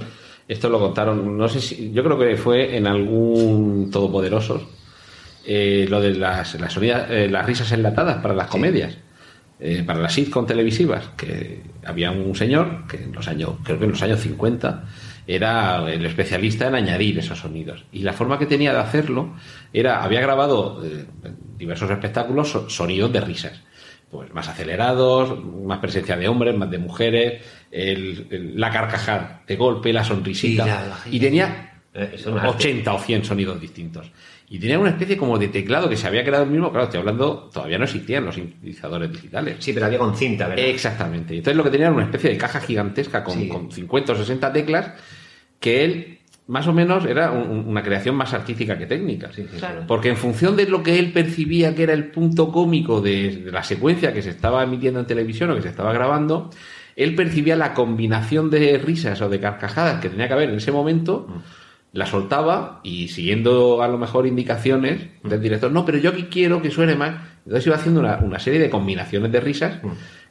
esto 0.47 0.69
lo 0.69 0.79
contaron, 0.79 1.39
no 1.39 1.49
sé 1.49 1.61
si, 1.61 1.91
yo 1.93 2.05
creo 2.05 2.19
que 2.19 2.37
fue 2.37 2.77
en 2.77 2.87
algún 2.87 3.91
Todopoderosos, 3.91 4.63
eh, 5.47 5.87
lo 5.89 6.01
de 6.01 6.15
las, 6.15 6.59
las, 6.61 6.73
sonidas- 6.73 7.07
eh, 7.11 7.29
las 7.31 7.45
risas 7.47 7.71
enlatadas 7.73 8.19
para 8.23 8.35
las 8.35 8.47
comedias, 8.49 8.97
eh, 9.61 9.83
para 9.87 10.01
las 10.01 10.13
sitcom 10.13 10.47
televisivas, 10.47 11.11
que 11.17 11.63
había 11.85 12.11
un 12.11 12.35
señor 12.35 12.87
que 12.89 12.97
en 13.05 13.13
los 13.13 13.29
años, 13.29 13.53
creo 13.63 13.79
que 13.79 13.85
en 13.85 13.91
los 13.93 14.03
años 14.03 14.21
50, 14.21 14.85
era 15.27 15.91
el 15.91 16.05
especialista 16.05 16.69
en 16.69 16.75
añadir 16.75 17.19
esos 17.19 17.39
sonidos. 17.39 17.85
Y 17.93 18.01
la 18.01 18.13
forma 18.13 18.39
que 18.39 18.45
tenía 18.47 18.73
de 18.75 18.81
hacerlo 18.81 19.35
era, 19.73 20.03
había 20.03 20.21
grabado 20.21 20.83
diversos 21.57 21.91
espectáculos 21.91 22.51
so- 22.51 22.69
sonidos 22.69 23.13
de 23.13 23.21
risas 23.21 23.63
pues 24.11 24.33
más 24.33 24.47
acelerados, 24.49 25.43
más 25.45 25.79
presencia 25.81 26.17
de 26.17 26.29
hombres, 26.29 26.55
más 26.57 26.71
de 26.71 26.79
mujeres, 26.79 27.43
el- 27.73 28.29
el- 28.31 28.61
la 28.61 28.71
carcajada 28.71 29.43
de 29.45 29.57
golpe, 29.57 29.93
la 29.93 30.05
sonrisita. 30.05 30.65
Y 30.65 30.69
la- 30.69 31.17
y 31.17 31.21
tenía 31.21 31.74
Eh, 31.95 32.11
eso 32.15 32.31
es 32.31 32.35
un 32.35 32.39
arte. 32.39 32.49
80 32.57 32.93
o 32.95 32.99
100 32.99 33.25
sonidos 33.25 33.61
distintos. 33.61 34.11
Y 34.49 34.59
tenía 34.59 34.79
una 34.79 34.91
especie 34.91 35.17
como 35.17 35.39
de 35.39 35.49
teclado 35.49 35.89
que 35.89 35.97
se 35.97 36.07
había 36.07 36.23
creado 36.25 36.45
el 36.45 36.51
mismo. 36.51 36.71
Claro, 36.71 36.85
estoy 36.85 37.01
hablando, 37.01 37.49
todavía 37.53 37.79
no 37.79 37.85
existían 37.85 38.25
los 38.27 38.35
sintetizadores 38.35 39.11
digitales. 39.11 39.57
Sí, 39.61 39.73
pero 39.73 39.87
había 39.87 39.99
con 39.99 40.15
cinta, 40.17 40.49
¿verdad? 40.49 40.65
Exactamente. 40.67 41.37
Entonces 41.37 41.57
lo 41.57 41.65
que 41.65 41.71
tenía 41.71 41.87
era 41.87 41.95
una 41.95 42.05
especie 42.05 42.31
de 42.31 42.37
caja 42.37 42.61
gigantesca 42.61 43.25
con, 43.25 43.35
Sí. 43.39 43.49
con 43.49 43.71
50 43.73 44.13
o 44.13 44.17
60 44.17 44.53
teclas 44.53 44.93
que 45.61 45.85
él, 45.85 46.19
más 46.47 46.67
o 46.67 46.75
menos, 46.75 47.07
era 47.07 47.31
un- 47.31 47.67
una 47.67 47.83
creación 47.83 48.17
más 48.17 48.35
artística 48.35 48.77
que 48.77 48.85
técnica. 48.87 49.31
Sí, 49.33 49.47
sí, 49.51 49.57
Claro. 49.59 49.85
Porque 49.87 50.11
en 50.11 50.17
función 50.19 50.57
de 50.57 50.67
lo 50.67 50.83
que 50.83 50.99
él 50.99 51.11
percibía 51.13 51.75
que 51.75 51.85
era 51.85 51.95
el 51.95 52.09
punto 52.11 52.53
cómico 52.53 53.01
de, 53.01 53.37
de 53.47 53.51
la 53.53 53.63
secuencia 53.63 54.13
que 54.13 54.21
se 54.21 54.31
estaba 54.31 54.63
emitiendo 54.63 55.01
en 55.01 55.07
televisión 55.07 55.51
o 55.51 55.55
que 55.57 55.63
se 55.63 55.69
estaba 55.69 55.93
grabando, 55.95 56.51
él 56.97 57.15
percibía 57.15 57.57
la 57.57 57.73
combinación 57.73 58.51
de 58.51 58.77
risas 58.79 59.21
o 59.23 59.29
de 59.31 59.41
carcajadas 59.41 60.01
que 60.03 60.11
tenía 60.11 60.27
que 60.29 60.35
haber 60.35 60.51
en 60.51 60.57
ese 60.57 60.71
momento, 60.71 61.27
la 61.95 62.07
soltaba 62.07 62.81
y 62.83 63.09
siguiendo 63.09 63.81
a 63.81 63.89
lo 63.89 63.99
mejor 63.99 64.27
indicaciones 64.27 65.01
del 65.23 65.41
director, 65.41 65.71
no, 65.71 65.87
pero 65.87 65.97
yo 65.99 66.11
aquí 66.11 66.25
quiero 66.25 66.61
que 66.61 66.71
suene 66.71 66.97
más. 66.97 67.23
Entonces 67.47 67.67
iba 67.69 67.77
haciendo 67.77 68.01
una, 68.01 68.19
una 68.19 68.41
serie 68.41 68.59
de 68.59 68.69
combinaciones 68.69 69.31
de 69.31 69.41
risas 69.41 69.81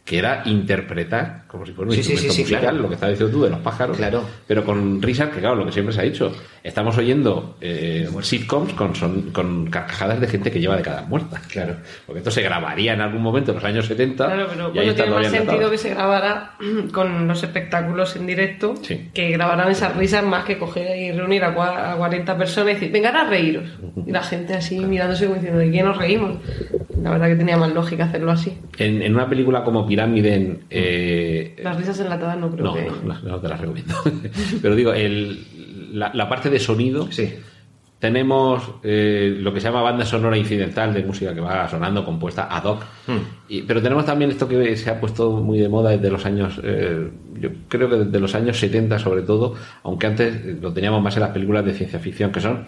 que 0.05 0.17
era 0.17 0.41
interpretar, 0.45 1.43
como 1.47 1.65
si 1.65 1.71
fuera 1.71 1.89
un 1.89 1.93
Sí, 1.95 1.99
instrumento 1.99 2.33
sí, 2.33 2.35
sí, 2.35 2.41
musical, 2.41 2.61
claro. 2.61 2.77
lo 2.77 2.87
que 2.89 2.93
estaba 2.95 3.09
diciendo 3.11 3.37
tú 3.37 3.43
de 3.45 3.49
los 3.51 3.59
pájaros, 3.59 3.95
Claro. 3.95 4.23
pero 4.45 4.65
con 4.65 5.01
risas 5.01 5.29
que, 5.29 5.39
claro, 5.39 5.55
lo 5.55 5.65
que 5.65 5.71
siempre 5.71 5.93
se 5.93 6.01
ha 6.01 6.03
dicho, 6.03 6.35
estamos 6.61 6.97
oyendo 6.97 7.55
eh, 7.61 8.09
sitcoms 8.21 8.73
con, 8.73 8.95
son, 8.95 9.31
con 9.31 9.67
carcajadas 9.67 10.19
de 10.19 10.27
gente 10.27 10.51
que 10.51 10.59
lleva 10.59 10.75
décadas 10.75 11.07
muerta. 11.07 11.41
Claro. 11.49 11.77
Porque 12.05 12.19
esto 12.19 12.31
se 12.31 12.41
grabaría 12.41 12.93
en 12.93 12.99
algún 13.01 13.21
momento 13.21 13.51
en 13.51 13.55
los 13.55 13.63
años 13.63 13.85
70 13.85 14.25
Claro, 14.25 14.47
pero 14.49 14.63
y 14.65 14.67
ahí 14.67 14.73
bueno, 14.73 14.91
está 14.91 15.03
tiene 15.03 15.19
más 15.19 15.27
sentido 15.31 15.71
que 15.71 15.77
se 15.77 15.89
grabara 15.91 16.51
con 16.93 17.27
los 17.27 17.41
espectáculos 17.43 18.15
en 18.17 18.27
directo 18.27 18.73
Sí. 18.81 19.09
que 19.13 19.29
grabaran 19.31 19.69
esas 19.71 19.95
risas 19.95 20.23
más 20.25 20.43
que 20.43 20.57
coger 20.57 20.97
y 20.97 21.11
reunir 21.13 21.45
a, 21.45 21.55
cua- 21.55 21.93
a 21.93 21.95
40 21.95 22.37
personas 22.37 22.71
y 22.71 22.73
decir, 22.73 22.91
vengan 22.91 23.15
a 23.15 23.23
reíros. 23.29 23.69
Y 24.05 24.11
la 24.11 24.21
gente 24.23 24.53
así 24.53 24.79
mirándose 24.79 25.25
como 25.25 25.35
diciendo, 25.35 25.59
¿de 25.59 25.71
qué 25.71 25.81
nos 25.81 25.97
reímos? 25.97 26.37
La 27.01 27.11
verdad 27.11 27.27
que 27.27 27.35
tenía 27.35 27.57
más 27.57 27.73
lógica 27.73 28.05
hacerlo 28.05 28.31
así. 28.31 28.57
En, 28.77 29.01
en 29.01 29.13
una 29.15 29.27
película 29.29 29.63
como 29.63 29.85
Pirámide, 29.93 30.59
eh, 30.69 31.55
Las 31.63 31.77
risas 31.77 31.99
enlatadas 31.99 32.37
no 32.39 32.49
creo 32.51 32.65
no, 32.65 32.73
que... 32.73 32.81
no, 32.85 33.13
no, 33.13 33.21
no 33.21 33.39
te 33.39 33.47
las 33.47 33.59
recomiendo. 33.61 33.93
Pero 34.61 34.75
digo, 34.75 34.91
el, 34.93 35.39
la, 35.93 36.11
la 36.13 36.27
parte 36.27 36.49
de 36.49 36.59
sonido, 36.59 37.11
Sí. 37.11 37.29
tenemos 37.99 38.63
eh, 38.83 39.37
lo 39.39 39.53
que 39.53 39.59
se 39.61 39.67
llama 39.67 39.81
banda 39.83 40.03
sonora 40.05 40.35
incidental 40.37 40.93
de 40.93 41.03
música 41.03 41.33
que 41.33 41.39
va 41.41 41.69
sonando 41.69 42.03
compuesta 42.03 42.47
ad 42.49 42.63
hoc. 42.65 42.83
Hmm. 43.07 43.17
Y- 43.47 43.61
pero 43.61 43.81
tenemos 43.81 44.05
también 44.05 44.31
esto 44.31 44.47
que 44.47 44.75
se 44.75 44.89
ha 44.89 44.99
puesto 44.99 45.31
muy 45.31 45.59
de 45.59 45.69
moda 45.69 45.91
desde 45.91 46.09
los 46.09 46.25
años, 46.25 46.59
eh, 46.63 47.09
yo 47.39 47.49
creo 47.69 47.87
que 47.89 47.95
desde 47.97 48.19
los 48.19 48.33
años 48.35 48.57
70 48.59 48.97
sobre 48.99 49.21
todo, 49.21 49.53
aunque 49.83 50.07
antes 50.07 50.61
lo 50.61 50.73
teníamos 50.73 51.01
más 51.03 51.15
en 51.15 51.21
las 51.21 51.31
películas 51.31 51.63
de 51.65 51.73
ciencia 51.73 51.99
ficción, 51.99 52.31
que 52.31 52.41
son 52.41 52.65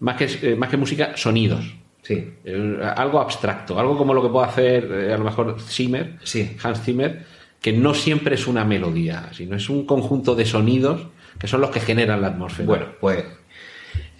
más 0.00 0.16
que, 0.16 0.28
eh, 0.42 0.54
más 0.56 0.68
que 0.68 0.76
música, 0.76 1.16
sonidos. 1.16 1.74
Sí. 2.06 2.34
Eh, 2.44 2.78
algo 2.94 3.20
abstracto, 3.20 3.80
algo 3.80 3.98
como 3.98 4.14
lo 4.14 4.22
que 4.22 4.28
puede 4.28 4.46
hacer 4.46 4.84
eh, 4.92 5.12
a 5.12 5.18
lo 5.18 5.24
mejor 5.24 5.60
Zimmer, 5.60 6.18
Sí. 6.22 6.56
Hans 6.62 6.82
Zimmer, 6.82 7.24
que 7.60 7.72
no 7.72 7.94
siempre 7.94 8.36
es 8.36 8.46
una 8.46 8.64
melodía, 8.64 9.30
sino 9.32 9.56
es 9.56 9.68
un 9.68 9.84
conjunto 9.86 10.36
de 10.36 10.44
sonidos 10.44 11.08
que 11.36 11.48
son 11.48 11.60
los 11.60 11.70
que 11.70 11.80
generan 11.80 12.22
la 12.22 12.28
atmósfera. 12.28 12.66
Bueno, 12.66 12.86
pues 13.00 13.24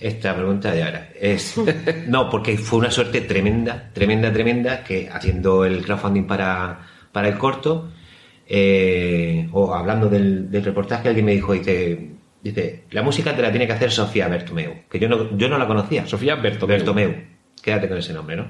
esta 0.00 0.34
pregunta 0.34 0.72
de 0.72 0.82
ahora 0.82 1.10
es... 1.18 1.54
No, 2.08 2.28
porque 2.28 2.58
fue 2.58 2.80
una 2.80 2.90
suerte 2.90 3.20
tremenda, 3.20 3.90
tremenda, 3.92 4.32
tremenda, 4.32 4.82
que 4.82 5.08
haciendo 5.08 5.64
el 5.64 5.84
crowdfunding 5.84 6.24
para, 6.24 6.80
para 7.12 7.28
el 7.28 7.38
corto, 7.38 7.92
eh, 8.48 9.48
o 9.52 9.72
hablando 9.74 10.08
del, 10.08 10.50
del 10.50 10.64
reportaje, 10.64 11.08
alguien 11.08 11.26
me 11.26 11.32
dijo, 11.32 11.52
dice, 11.52 12.10
dice, 12.42 12.82
la 12.90 13.02
música 13.02 13.34
te 13.34 13.42
la 13.42 13.50
tiene 13.50 13.68
que 13.68 13.74
hacer 13.74 13.92
Sofía 13.92 14.26
Bertomeu, 14.26 14.82
que 14.90 14.98
yo 14.98 15.08
no, 15.08 15.36
yo 15.36 15.48
no 15.48 15.56
la 15.56 15.68
conocía. 15.68 16.04
Sofía 16.06 16.34
Bertomeu. 16.34 16.78
Bertomeu. 16.78 17.35
Quédate 17.66 17.88
con 17.88 17.98
ese 17.98 18.12
nombre, 18.12 18.36
¿no? 18.36 18.46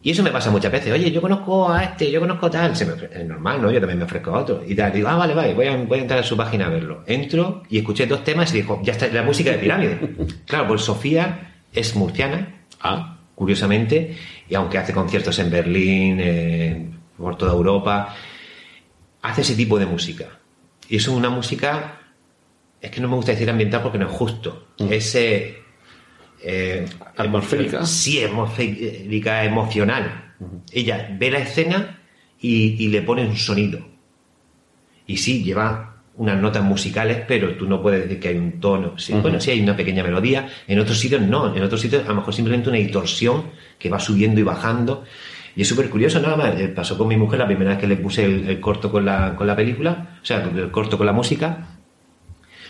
Y 0.00 0.12
eso 0.12 0.22
me 0.22 0.30
pasa 0.30 0.50
muchas 0.50 0.72
veces. 0.72 0.92
Oye, 0.92 1.10
yo 1.10 1.20
conozco 1.20 1.70
a 1.70 1.82
este, 1.84 2.10
yo 2.10 2.20
conozco 2.20 2.46
a 2.46 2.50
tal. 2.50 2.74
Se 2.76 2.86
me 2.86 2.92
ofre- 2.94 3.10
es 3.12 3.26
normal, 3.26 3.60
¿no? 3.60 3.70
Yo 3.70 3.78
también 3.80 3.98
me 3.98 4.04
ofrezco 4.04 4.30
a 4.30 4.38
otro. 4.40 4.62
Y 4.66 4.74
tal. 4.74 4.92
Digo, 4.92 5.08
ah, 5.08 5.16
vale, 5.16 5.34
vale, 5.34 5.52
voy 5.54 5.66
a, 5.66 5.76
voy 5.76 5.98
a 5.98 6.02
entrar 6.02 6.20
a 6.20 6.22
su 6.22 6.36
página 6.36 6.66
a 6.66 6.68
verlo. 6.70 7.02
Entro 7.06 7.64
y 7.68 7.78
escuché 7.78 8.06
dos 8.06 8.24
temas 8.24 8.54
y 8.54 8.58
dijo, 8.62 8.80
ya 8.82 8.92
está, 8.92 9.08
la 9.08 9.22
música 9.22 9.50
de 9.50 9.58
pirámide. 9.58 9.98
claro, 10.46 10.68
pues 10.68 10.82
Sofía 10.82 11.52
es 11.72 11.94
murciana, 11.94 12.54
Ah, 12.80 13.18
curiosamente, 13.34 14.16
y 14.48 14.54
aunque 14.54 14.78
hace 14.78 14.92
conciertos 14.94 15.38
en 15.40 15.50
Berlín, 15.50 16.18
eh, 16.20 16.90
por 17.18 17.36
toda 17.36 17.52
Europa, 17.52 18.14
hace 19.20 19.40
ese 19.42 19.54
tipo 19.56 19.78
de 19.80 19.86
música. 19.86 20.26
Y 20.88 20.96
eso 20.96 21.10
es 21.10 21.16
una 21.18 21.28
música, 21.28 22.00
es 22.80 22.90
que 22.92 23.00
no 23.00 23.08
me 23.08 23.16
gusta 23.16 23.32
decir 23.32 23.50
ambiental 23.50 23.82
porque 23.82 23.98
no 23.98 24.06
es 24.06 24.12
justo. 24.12 24.68
Es 24.78 25.12
eh, 25.16 25.58
eh, 26.42 26.86
Atmosférica. 27.16 27.84
Sí, 27.86 28.22
atmosférica, 28.22 29.44
emocional. 29.44 30.32
Ella 30.72 31.08
ve 31.18 31.30
la 31.30 31.38
escena 31.38 31.98
y, 32.40 32.82
y 32.82 32.88
le 32.88 33.02
pone 33.02 33.26
un 33.26 33.36
sonido. 33.36 33.80
Y 35.06 35.16
sí, 35.16 35.42
lleva 35.42 35.96
unas 36.16 36.40
notas 36.40 36.62
musicales, 36.64 37.22
pero 37.26 37.54
tú 37.56 37.66
no 37.68 37.80
puedes 37.80 38.02
decir 38.02 38.20
que 38.20 38.28
hay 38.28 38.36
un 38.36 38.60
tono. 38.60 38.98
Sí, 38.98 39.12
Bueno, 39.14 39.40
sí 39.40 39.50
hay 39.52 39.60
una 39.60 39.76
pequeña 39.76 40.02
melodía. 40.02 40.48
En 40.66 40.78
otros 40.80 40.98
sitios 40.98 41.22
no. 41.22 41.54
En 41.54 41.62
otros 41.62 41.80
sitios 41.80 42.04
a 42.04 42.08
lo 42.08 42.16
mejor 42.16 42.34
simplemente 42.34 42.68
una 42.68 42.78
distorsión 42.78 43.50
que 43.78 43.88
va 43.88 43.98
subiendo 44.00 44.40
y 44.40 44.42
bajando. 44.42 45.04
Y 45.56 45.62
es 45.62 45.68
súper 45.68 45.88
curioso, 45.90 46.20
nada 46.20 46.36
más. 46.36 46.60
eh, 46.60 46.68
Pasó 46.68 46.96
con 46.98 47.08
mi 47.08 47.16
mujer 47.16 47.38
la 47.40 47.46
primera 47.46 47.70
vez 47.70 47.78
que 47.80 47.86
le 47.86 47.96
puse 47.96 48.24
el, 48.24 48.48
el 48.48 48.60
corto 48.60 48.90
con 48.92 49.04
la, 49.04 49.34
con 49.34 49.46
la 49.46 49.56
película, 49.56 50.18
o 50.22 50.24
sea, 50.24 50.42
el 50.44 50.70
corto 50.70 50.96
con 50.98 51.06
la 51.06 51.12
música, 51.12 51.66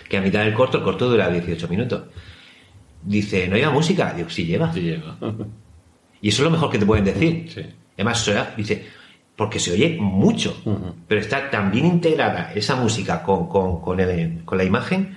que 0.08 0.16
a 0.16 0.20
mitad 0.22 0.42
del 0.44 0.54
corto, 0.54 0.78
el 0.78 0.84
corto 0.84 1.08
dura 1.10 1.28
18 1.28 1.68
minutos. 1.68 2.04
Dice, 3.02 3.48
¿no 3.48 3.56
lleva 3.56 3.70
música? 3.72 4.12
Digo, 4.16 4.28
sí 4.30 4.44
lleva. 4.46 4.72
sí. 4.72 4.80
Y 6.20 6.28
eso 6.30 6.42
es 6.42 6.44
lo 6.44 6.50
mejor 6.50 6.70
que 6.70 6.78
te 6.78 6.86
pueden 6.86 7.04
decir. 7.04 7.46
Sí. 7.52 7.62
Además, 7.94 8.30
dice, 8.56 8.86
porque 9.36 9.58
se 9.60 9.72
oye 9.72 9.96
mucho, 10.00 10.60
pero 11.06 11.20
está 11.20 11.48
tan 11.50 11.70
bien 11.70 11.86
integrada 11.86 12.52
esa 12.54 12.74
música 12.76 13.22
con, 13.22 13.48
con, 13.48 13.80
con, 13.80 14.00
el- 14.00 14.44
con 14.44 14.58
la 14.58 14.64
imagen 14.64 15.16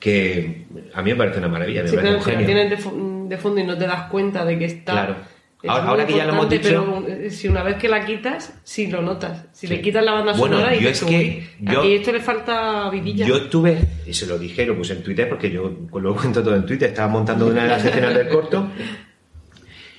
que 0.00 0.66
a 0.94 1.02
mí 1.02 1.10
me 1.10 1.16
parece 1.16 1.38
una 1.38 1.48
maravilla, 1.48 1.82
me 1.82 1.88
Sí, 1.88 1.96
parece 1.96 2.08
pero 2.14 2.18
un 2.18 2.24
si 2.24 2.30
la 2.32 2.38
genio. 2.38 2.54
tienes 2.54 3.28
de 3.28 3.36
fondo 3.38 3.60
y 3.60 3.64
no 3.64 3.78
te 3.78 3.86
das 3.86 4.08
cuenta 4.10 4.44
de 4.44 4.58
que 4.58 4.64
está. 4.64 4.92
Claro. 4.92 5.16
Es 5.62 5.70
Ahora- 5.70 6.06
que 6.06 6.14
ya 6.16 6.24
lo 6.26 6.32
hemos 6.32 6.48
dicho- 6.48 6.62
Pero 6.68 7.06
eh, 7.08 7.30
si 7.30 7.46
una 7.48 7.62
vez 7.62 7.76
que 7.76 7.88
la 7.88 8.04
quitas, 8.04 8.52
sí 8.64 8.88
lo 8.88 9.00
notas. 9.00 9.46
Si 9.52 9.66
Sí. 9.68 9.74
le 9.74 9.80
quitas 9.80 10.04
la 10.04 10.12
banda 10.12 10.32
Bueno, 10.32 10.56
sonora 10.56 10.74
y 10.76 10.80
yo 10.82 10.88
es 10.88 11.02
que 11.04 11.16
"Uy, 11.16 11.48
yo- 11.72 11.80
aquí 11.80 11.94
esto 11.94 12.12
le 12.12 12.20
falta 12.20 12.90
vidilla. 12.90 13.26
Yo 13.26 13.36
estuve, 13.36 13.78
y 14.06 14.12
se 14.12 14.26
lo 14.26 14.38
dije, 14.38 14.66
lo 14.66 14.76
puse 14.76 14.94
en 14.94 15.02
Twitter 15.02 15.28
porque 15.28 15.50
yo 15.50 15.70
lo 15.92 16.14
cuento 16.16 16.42
todo 16.42 16.56
en 16.56 16.66
Twitter, 16.66 16.88
estaba 16.90 17.08
montando 17.08 17.46
una 17.46 17.62
de 17.62 17.68
las 17.68 17.84
escenas 17.84 18.14
del 18.14 18.28
corto 18.28 18.68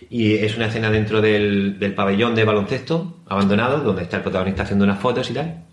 y 0.10 0.34
es 0.36 0.56
una 0.58 0.68
escena 0.68 0.92
dentro 0.92 1.22
del, 1.22 1.80
del 1.80 1.94
pabellón 1.96 2.36
de 2.36 2.44
baloncesto 2.44 3.22
abandonado 3.28 3.80
donde 3.80 4.04
está 4.04 4.18
el 4.18 4.24
protagonista 4.24 4.64
haciendo 4.64 4.86
unas 4.86 5.00
fotos 5.00 5.30
y 5.32 5.34
tal 5.34 5.64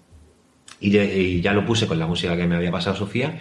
y, 0.80 0.90
ya- 0.90 1.04
y 1.04 1.40
ya 1.40 1.52
lo 1.52 1.66
puse 1.66 1.86
con 1.86 1.98
la 1.98 2.06
música 2.06 2.36
que 2.36 2.46
me 2.46 2.56
había 2.56 2.70
pasado 2.70 2.96
Sofía 2.96 3.38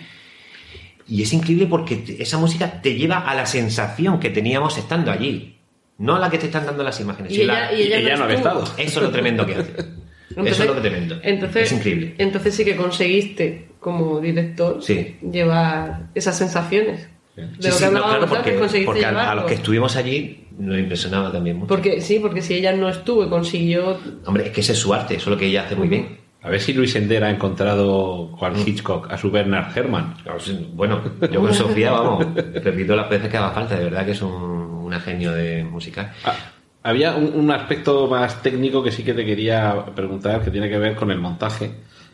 y 1.07 1.21
es 1.21 1.31
increíble 1.33 1.67
porque 1.67 2.03
esa 2.19 2.37
música 2.37 2.81
te 2.81 2.95
lleva 2.95 3.19
a 3.19 3.33
la 3.35 3.45
sensación 3.45 4.19
que 4.19 4.29
teníamos 4.29 4.77
estando 4.77 5.11
allí 5.11 5.58
no 5.99 6.15
a 6.15 6.19
la 6.19 6.29
que 6.29 6.37
te 6.39 6.47
están 6.47 6.65
dando 6.65 6.83
las 6.83 6.99
imágenes 6.99 7.31
Y 7.31 7.41
ella, 7.41 7.53
la- 7.53 7.73
y 7.73 7.81
ella, 7.83 7.97
ella 7.99 8.15
no 8.17 8.23
había 8.25 8.37
estuvo. 8.37 8.59
estado. 8.63 8.77
eso 8.77 8.99
es 8.99 9.05
lo 9.05 9.11
tremendo 9.11 9.45
que 9.45 9.53
hace 9.55 9.71
eso 10.49 10.63
es 10.63 10.67
lo 10.69 10.75
que 10.75 10.81
tremendo 10.81 11.19
Entonces, 11.21 11.63
es 11.63 11.71
increíble 11.73 12.15
Entonces 12.17 12.55
sí 12.55 12.65
que 12.65 12.75
conseguiste, 12.75 13.69
como 13.79 14.19
director, 14.19 14.81
Sí. 14.83 15.17
llevar 15.31 16.07
esas 16.15 16.37
sensaciones. 16.37 17.07
De 17.35 17.45
Sí, 17.45 17.67
lo 17.69 17.71
sí, 17.71 17.83
que 17.85 17.91
no, 17.91 17.97
hablábamos 17.99 18.09
claro, 18.09 18.23
antes, 18.25 18.37
porque, 18.37 18.59
conseguiste 18.59 18.85
porque 18.85 19.05
a, 19.05 19.09
a 19.09 19.11
llevarlo. 19.11 19.41
los 19.43 19.49
que 19.49 19.55
estuvimos 19.55 19.95
allí 19.95 20.47
nos 20.57 20.77
impresionaba 20.77 21.31
también 21.31 21.55
mucho. 21.55 21.67
Porque, 21.67 22.01
sí, 22.01 22.19
porque 22.19 22.41
si 22.41 22.55
ella 22.55 22.73
no 22.73 22.89
estuvo 22.89 23.23
y 23.25 23.29
consiguió 23.29 23.97
Hombre, 24.25 24.47
es 24.47 24.51
que 24.51 24.59
ese 24.59 24.73
es 24.73 24.77
su 24.79 24.93
arte, 24.93 25.15
eso 25.15 25.29
es 25.29 25.35
lo 25.35 25.37
que 25.37 25.45
ella 25.45 25.63
hace 25.63 25.75
muy 25.77 25.87
bien. 25.87 26.17
A 26.41 26.49
ver 26.49 26.59
si 26.59 26.73
Luis 26.73 26.95
Ender 26.95 27.23
ha 27.23 27.29
encontrado 27.29 28.27
Juan 28.37 28.53
Mm. 28.53 28.67
Hitchcock 28.67 29.09
a 29.11 29.17
su 29.17 29.31
Bernard 29.31 29.77
Herrmann. 29.77 30.15
Claro, 30.23 30.37
Bueno, 30.73 31.01
yo 31.31 31.39
con 31.41 31.53
Sofía, 31.53 31.91
vamos, 31.91 32.25
repito 32.35 32.93
las 32.95 33.09
veces 33.09 33.29
que 33.29 33.37
haga 33.37 33.51
falta, 33.51 33.75
de 33.77 33.85
verdad 33.85 34.05
que 34.05 34.11
es 34.11 34.21
un, 34.21 34.58
una 34.89 34.99
genio 34.99 35.31
de 35.31 35.63
musical. 35.63 36.11
Ah, 36.25 36.35
había 36.83 37.15
un, 37.15 37.33
un 37.39 37.51
aspecto 37.51 38.07
más 38.07 38.41
técnico 38.41 38.81
que 38.83 38.91
sí 38.91 39.03
que 39.03 39.13
te 39.13 39.25
quería 39.25 39.85
preguntar, 39.95 40.41
que 40.43 40.51
tiene 40.51 40.69
que 40.69 40.77
ver 40.79 40.95
con 40.95 41.11
el 41.11 41.19
montaje. 41.19 41.65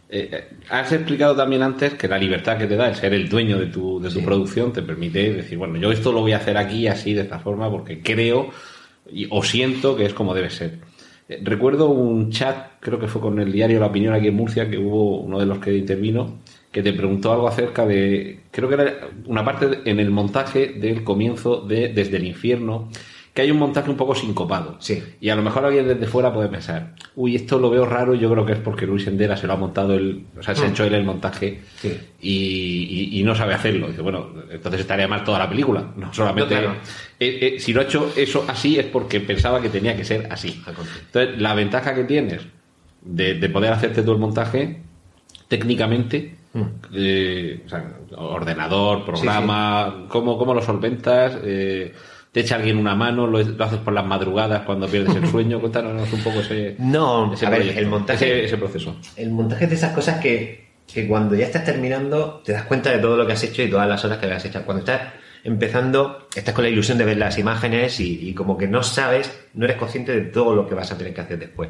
Eh, 0.10 0.30
eh, 0.32 0.50
has 0.70 0.92
explicado 0.92 1.36
también 1.36 1.64
antes 1.64 1.94
que 1.96 2.08
la 2.08 2.18
libertad 2.18 2.58
que 2.58 2.68
te 2.68 2.76
da 2.76 2.88
el 2.90 2.96
ser 2.96 3.14
el 3.14 3.28
dueño 3.28 3.58
de 3.58 3.68
tu, 3.68 4.00
de 4.00 4.10
tu 4.10 4.20
Sí. 4.20 4.26
producción 4.26 4.72
te 4.74 4.82
permite 4.84 5.34
decir, 5.34 5.58
bueno, 5.58 5.78
yo 5.78 5.92
esto 5.92 6.12
lo 6.12 6.22
voy 6.22 6.34
a 6.34 6.38
hacer 6.38 6.58
aquí 6.58 6.88
así, 6.88 7.14
de 7.14 7.22
esta 7.22 7.40
forma, 7.40 7.70
porque 7.72 8.02
creo 8.02 8.50
y- 9.12 9.28
o 9.32 9.42
siento 9.44 9.96
que 9.96 10.06
es 10.06 10.14
como 10.14 10.34
debe 10.34 10.50
ser. 10.50 10.80
Eh, 11.30 11.40
Recuerdo 11.44 11.90
un 11.90 12.30
chat, 12.32 12.74
creo 12.80 13.00
que 13.00 13.08
fue 13.08 13.22
con 13.22 13.40
el 13.40 13.52
diario 13.52 13.80
La 13.80 13.88
Opinión 13.88 14.14
aquí 14.14 14.28
en 14.28 14.36
Murcia, 14.36 14.70
que 14.70 14.78
hubo 14.78 15.20
uno 15.22 15.40
de 15.40 15.46
los 15.48 15.58
que 15.60 15.76
intervino, 15.76 16.40
que 16.76 16.84
te 16.84 16.92
preguntó 16.92 17.32
algo 17.32 17.48
acerca 17.48 17.86
de, 17.86 18.42
creo 18.52 18.68
que 18.68 18.76
era 18.76 19.08
una 19.28 19.46
parte 19.46 19.80
en 19.86 19.98
el 20.02 20.12
montaje 20.12 20.74
del 20.78 21.06
comienzo 21.06 21.62
de 21.62 21.88
Desde 21.88 22.18
el 22.18 22.26
Infierno, 22.26 22.90
que 23.34 23.42
hay 23.44 23.50
un 23.52 23.58
montaje 23.60 23.90
un 23.90 23.96
poco 23.96 24.14
sincopado. 24.14 24.76
Sí. 24.80 25.02
Y 25.22 25.30
a 25.30 25.38
lo 25.38 25.42
mejor 25.42 25.64
alguien 25.64 25.88
desde 25.88 26.06
fuera 26.06 26.34
puede 26.34 26.50
pensar, 26.50 26.96
uy, 27.16 27.38
esto 27.38 27.60
lo 27.60 27.70
veo 27.70 27.86
raro, 27.86 28.14
yo 28.14 28.30
creo 28.30 28.46
que 28.46 28.52
es 28.52 28.60
porque 28.60 28.86
Luis 28.86 29.08
Endera 29.08 29.38
se 29.38 29.48
lo 29.48 29.54
ha 29.54 29.56
montado 29.56 29.94
él, 29.94 30.26
o 30.38 30.44
sea, 30.44 30.54
se 30.54 30.66
ha 30.66 30.68
hecho 30.68 30.84
él 30.84 30.94
el 30.96 31.06
montaje 31.06 31.60
Mm. 31.62 31.78
Sí. 31.82 31.98
y, 32.22 32.34
y- 32.34 33.20
y 33.20 33.24
no 33.24 33.36
sabe 33.36 33.54
hacerlo. 33.54 33.88
Dice, 33.88 34.02
bueno, 34.02 34.28
entonces 34.52 34.82
estaría 34.82 35.08
mal 35.08 35.24
toda 35.24 35.40
la 35.40 35.48
película, 35.50 35.94
no 35.96 36.14
solamente... 36.14 36.56
No, 36.56 36.62
claro. 36.62 36.76
Eh, 37.22 37.40
eh, 37.56 37.60
si 37.62 37.72
lo 37.72 37.80
ha 37.80 37.84
hecho 37.86 38.12
eso 38.18 38.44
así 38.50 38.78
es 38.78 38.86
porque 38.88 39.22
pensaba 39.22 39.62
que 39.62 39.70
tenía 39.70 39.96
que 39.96 40.04
ser 40.04 40.28
así. 40.30 40.62
Entonces, 40.68 41.40
la 41.42 41.54
ventaja 41.56 41.96
que 41.96 42.04
tienes 42.04 42.42
de, 43.02 43.36
de 43.36 43.50
poder 43.50 43.72
hacerte 43.72 44.02
tú 44.04 44.12
el 44.12 44.18
montaje, 44.20 44.82
técnicamente, 45.48 46.20
Mm. 46.20 46.45
Eh, 46.94 47.64
o 47.66 47.70
sea, 47.70 47.86
ordenador, 48.18 49.06
programa, 49.06 50.06
¿cómo, 50.08 50.38
cómo 50.38 50.54
lo 50.54 50.62
solventas? 50.62 51.38
Eh, 51.44 51.94
¿Te 52.32 52.42
echa 52.42 52.56
alguien 52.56 52.78
una 52.78 52.96
mano? 52.96 53.28
¿Lo, 53.28 53.42
lo 53.42 53.64
haces 53.66 53.80
por 53.80 53.94
las 53.94 54.06
madrugadas 54.06 54.64
cuando 54.66 54.88
pierdes 54.88 55.16
el 55.16 55.28
sueño? 55.32 55.60
Cuéntanos 55.60 56.12
un 56.12 56.20
poco 56.22 56.40
ese, 56.42 56.76
No, 56.80 57.34
ese 57.34 57.46
a 57.46 57.50
ver, 57.50 57.60
proyecto, 57.60 57.82
el 57.82 57.88
montaje- 57.88 58.26
ese, 58.26 58.46
ese 58.46 58.58
proceso. 58.58 58.96
El 59.16 59.32
montaje 59.32 59.64
es 59.66 59.70
de 59.70 59.76
esas 59.78 59.94
cosas 59.94 60.20
que, 60.20 60.68
que 60.92 61.08
cuando 61.08 61.36
ya 61.36 61.46
estás 61.46 61.64
terminando 61.64 62.42
te 62.46 62.52
das 62.52 62.64
cuenta 62.64 62.92
de 62.92 63.00
todo 63.00 63.16
lo 63.18 63.26
que 63.26 63.34
has 63.34 63.44
hecho 63.44 63.64
y 63.64 63.70
todas 63.70 63.88
las 63.88 64.04
horas 64.04 64.18
que 64.18 64.26
has 64.32 64.44
hecho. 64.46 64.62
Cuando 64.64 64.80
estás 64.84 65.14
empezando, 65.46 66.28
estás 66.36 66.54
con 66.54 66.64
la 66.66 66.70
ilusión 66.70 66.98
de 66.98 67.06
ver 67.06 67.18
las 67.18 67.38
imágenes 67.38 68.00
y, 68.02 68.28
y 68.30 68.34
como 68.34 68.58
que 68.58 68.68
no 68.68 68.84
sabes, 68.84 69.32
no 69.54 69.64
eres 69.66 69.78
consciente 69.78 70.12
de 70.14 70.22
todo 70.30 70.56
lo 70.56 70.68
que 70.68 70.76
vas 70.76 70.92
a 70.92 70.98
tener 70.98 71.14
que 71.14 71.22
hacer 71.22 71.40
después. 71.40 71.70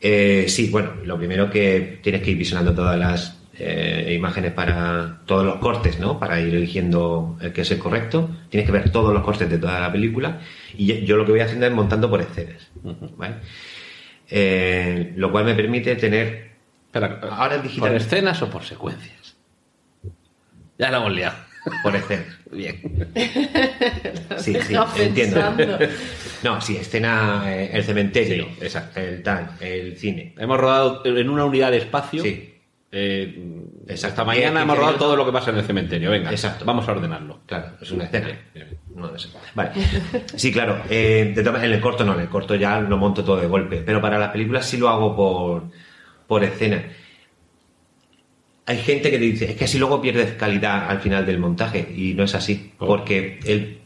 Eh, 0.00 0.44
sí, 0.48 0.68
bueno, 0.70 0.92
lo 1.04 1.16
primero 1.16 1.48
que 1.50 1.98
tienes 2.02 2.22
que 2.22 2.32
ir 2.32 2.36
visionando 2.38 2.74
todas 2.74 2.98
las 2.98 3.41
eh, 3.58 4.14
imágenes 4.16 4.52
para 4.52 5.20
todos 5.26 5.44
los 5.44 5.56
cortes, 5.56 5.98
¿no? 5.98 6.18
Para 6.18 6.40
ir 6.40 6.54
eligiendo 6.54 7.36
el 7.40 7.52
que 7.52 7.62
es 7.62 7.70
el 7.70 7.78
correcto. 7.78 8.30
Tienes 8.48 8.66
que 8.66 8.72
ver 8.72 8.90
todos 8.90 9.12
los 9.12 9.22
cortes 9.22 9.48
de 9.50 9.58
toda 9.58 9.78
la 9.80 9.92
película 9.92 10.40
y 10.76 10.86
yo, 10.86 10.94
yo 10.96 11.16
lo 11.16 11.24
que 11.26 11.32
voy 11.32 11.40
haciendo 11.40 11.66
es 11.66 11.72
montando 11.72 12.08
por 12.08 12.20
escenas, 12.20 12.70
¿vale? 13.16 13.36
Eh, 14.30 15.12
lo 15.16 15.30
cual 15.30 15.44
me 15.44 15.54
permite 15.54 15.94
tener 15.96 16.52
Espera, 16.86 17.20
Ahora 17.30 17.56
es 17.56 17.62
digital. 17.62 17.88
¿Por 17.90 17.96
escenas 17.96 18.42
o 18.42 18.50
por 18.50 18.64
secuencias? 18.64 19.36
Ya 20.78 20.90
la 20.90 20.98
hemos 20.98 21.12
liado. 21.12 21.36
por 21.82 21.96
escenas. 21.96 22.38
Bien. 22.52 22.80
Sí, 24.38 24.54
sí, 24.60 24.74
entiendo. 24.98 25.54
pensando. 25.56 25.78
No, 26.42 26.60
sí, 26.60 26.76
escena 26.76 27.44
eh, 27.46 27.70
el 27.72 27.84
cementerio, 27.84 28.46
Sí, 28.46 28.58
exacto. 28.62 28.98
el 28.98 29.22
tal, 29.22 29.50
el 29.60 29.96
cine. 29.96 30.34
Hemos 30.36 30.58
rodado 30.58 31.02
en 31.06 31.28
una 31.30 31.44
unidad 31.44 31.70
de 31.70 31.78
espacio. 31.78 32.20
Sí. 32.22 32.51
Eh, 32.94 33.64
Exacto. 33.88 34.24
Mañana 34.26 34.60
10, 34.60 34.62
hemos 34.64 34.76
rodado 34.76 34.92
15 34.92 34.98
todo 35.04 35.16
lo 35.16 35.24
que 35.24 35.32
pasa 35.32 35.50
en 35.50 35.56
el 35.56 35.64
cementerio. 35.64 36.10
Venga, 36.10 36.30
Exacto. 36.30 36.64
vamos 36.66 36.86
a 36.86 36.92
ordenarlo. 36.92 37.40
Claro, 37.46 37.68
es 37.80 37.90
una 37.90 38.04
escena. 38.04 38.28
No, 38.94 39.14
es- 39.14 39.30
Vale. 39.54 39.70
Sí, 40.36 40.52
claro. 40.52 40.82
eh, 40.90 41.32
de 41.34 41.42
todas- 41.42 41.64
en 41.64 41.72
el 41.72 41.80
corto 41.80 42.04
no, 42.04 42.14
en 42.14 42.20
el 42.20 42.28
corto 42.28 42.54
ya 42.54 42.80
lo 42.80 42.98
monto 42.98 43.24
todo 43.24 43.40
de 43.40 43.46
golpe. 43.46 43.82
Pero 43.84 44.00
para 44.02 44.18
las 44.18 44.30
películas 44.30 44.66
sí 44.66 44.76
lo 44.76 44.88
hago 44.90 45.16
por, 45.16 45.64
por 46.26 46.44
escena. 46.44 46.82
Hay 48.66 48.76
gente 48.78 49.10
que 49.10 49.18
te 49.18 49.24
dice, 49.24 49.50
es 49.50 49.56
que 49.56 49.64
así 49.64 49.78
luego 49.78 50.00
pierdes 50.00 50.32
calidad 50.34 50.88
al 50.88 51.00
final 51.00 51.24
del 51.26 51.38
montaje. 51.38 51.92
Y 51.96 52.14
no 52.14 52.24
es 52.24 52.34
así. 52.34 52.72
¿Cómo? 52.76 52.90
Porque 52.96 53.40
el. 53.44 53.78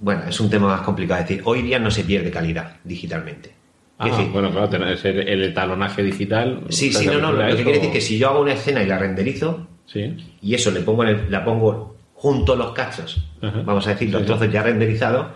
Bueno, 0.00 0.22
es 0.28 0.40
un 0.40 0.50
tema 0.50 0.66
más 0.68 0.80
complicado 0.80 1.18
de 1.22 1.28
decir. 1.28 1.42
Hoy 1.44 1.62
día 1.62 1.78
no 1.78 1.90
se 1.90 2.02
pierde 2.02 2.30
calidad 2.30 2.76
digitalmente. 2.82 3.52
Ah, 3.98 4.26
bueno, 4.30 4.50
claro, 4.50 4.68
tener 4.68 4.98
el, 5.06 5.28
el 5.28 5.42
etalonaje 5.44 6.02
digital. 6.02 6.64
Sí, 6.68 6.90
¿te 6.90 6.98
sí, 6.98 7.06
no, 7.06 7.18
no. 7.18 7.32
Lo 7.32 7.38
que 7.38 7.48
eso? 7.54 7.56
quiere 7.64 7.72
decir 7.78 7.92
que 7.92 8.00
si 8.02 8.18
yo 8.18 8.28
hago 8.28 8.40
una 8.42 8.52
escena 8.52 8.82
y 8.82 8.86
la 8.86 8.98
renderizo, 8.98 9.66
Sí. 9.86 10.14
y 10.42 10.54
eso 10.54 10.70
le 10.70 10.80
pongo 10.80 11.04
en 11.04 11.08
el- 11.10 11.30
la 11.30 11.44
pongo 11.44 11.96
junto 12.14 12.52
a 12.52 12.56
los 12.56 12.72
cachos, 12.72 13.24
Ajá. 13.40 13.62
vamos 13.64 13.86
a 13.86 13.90
decir, 13.90 14.10
los 14.10 14.22
Sí. 14.22 14.26
trozos 14.26 14.52
ya 14.52 14.62
renderizados, 14.62 15.28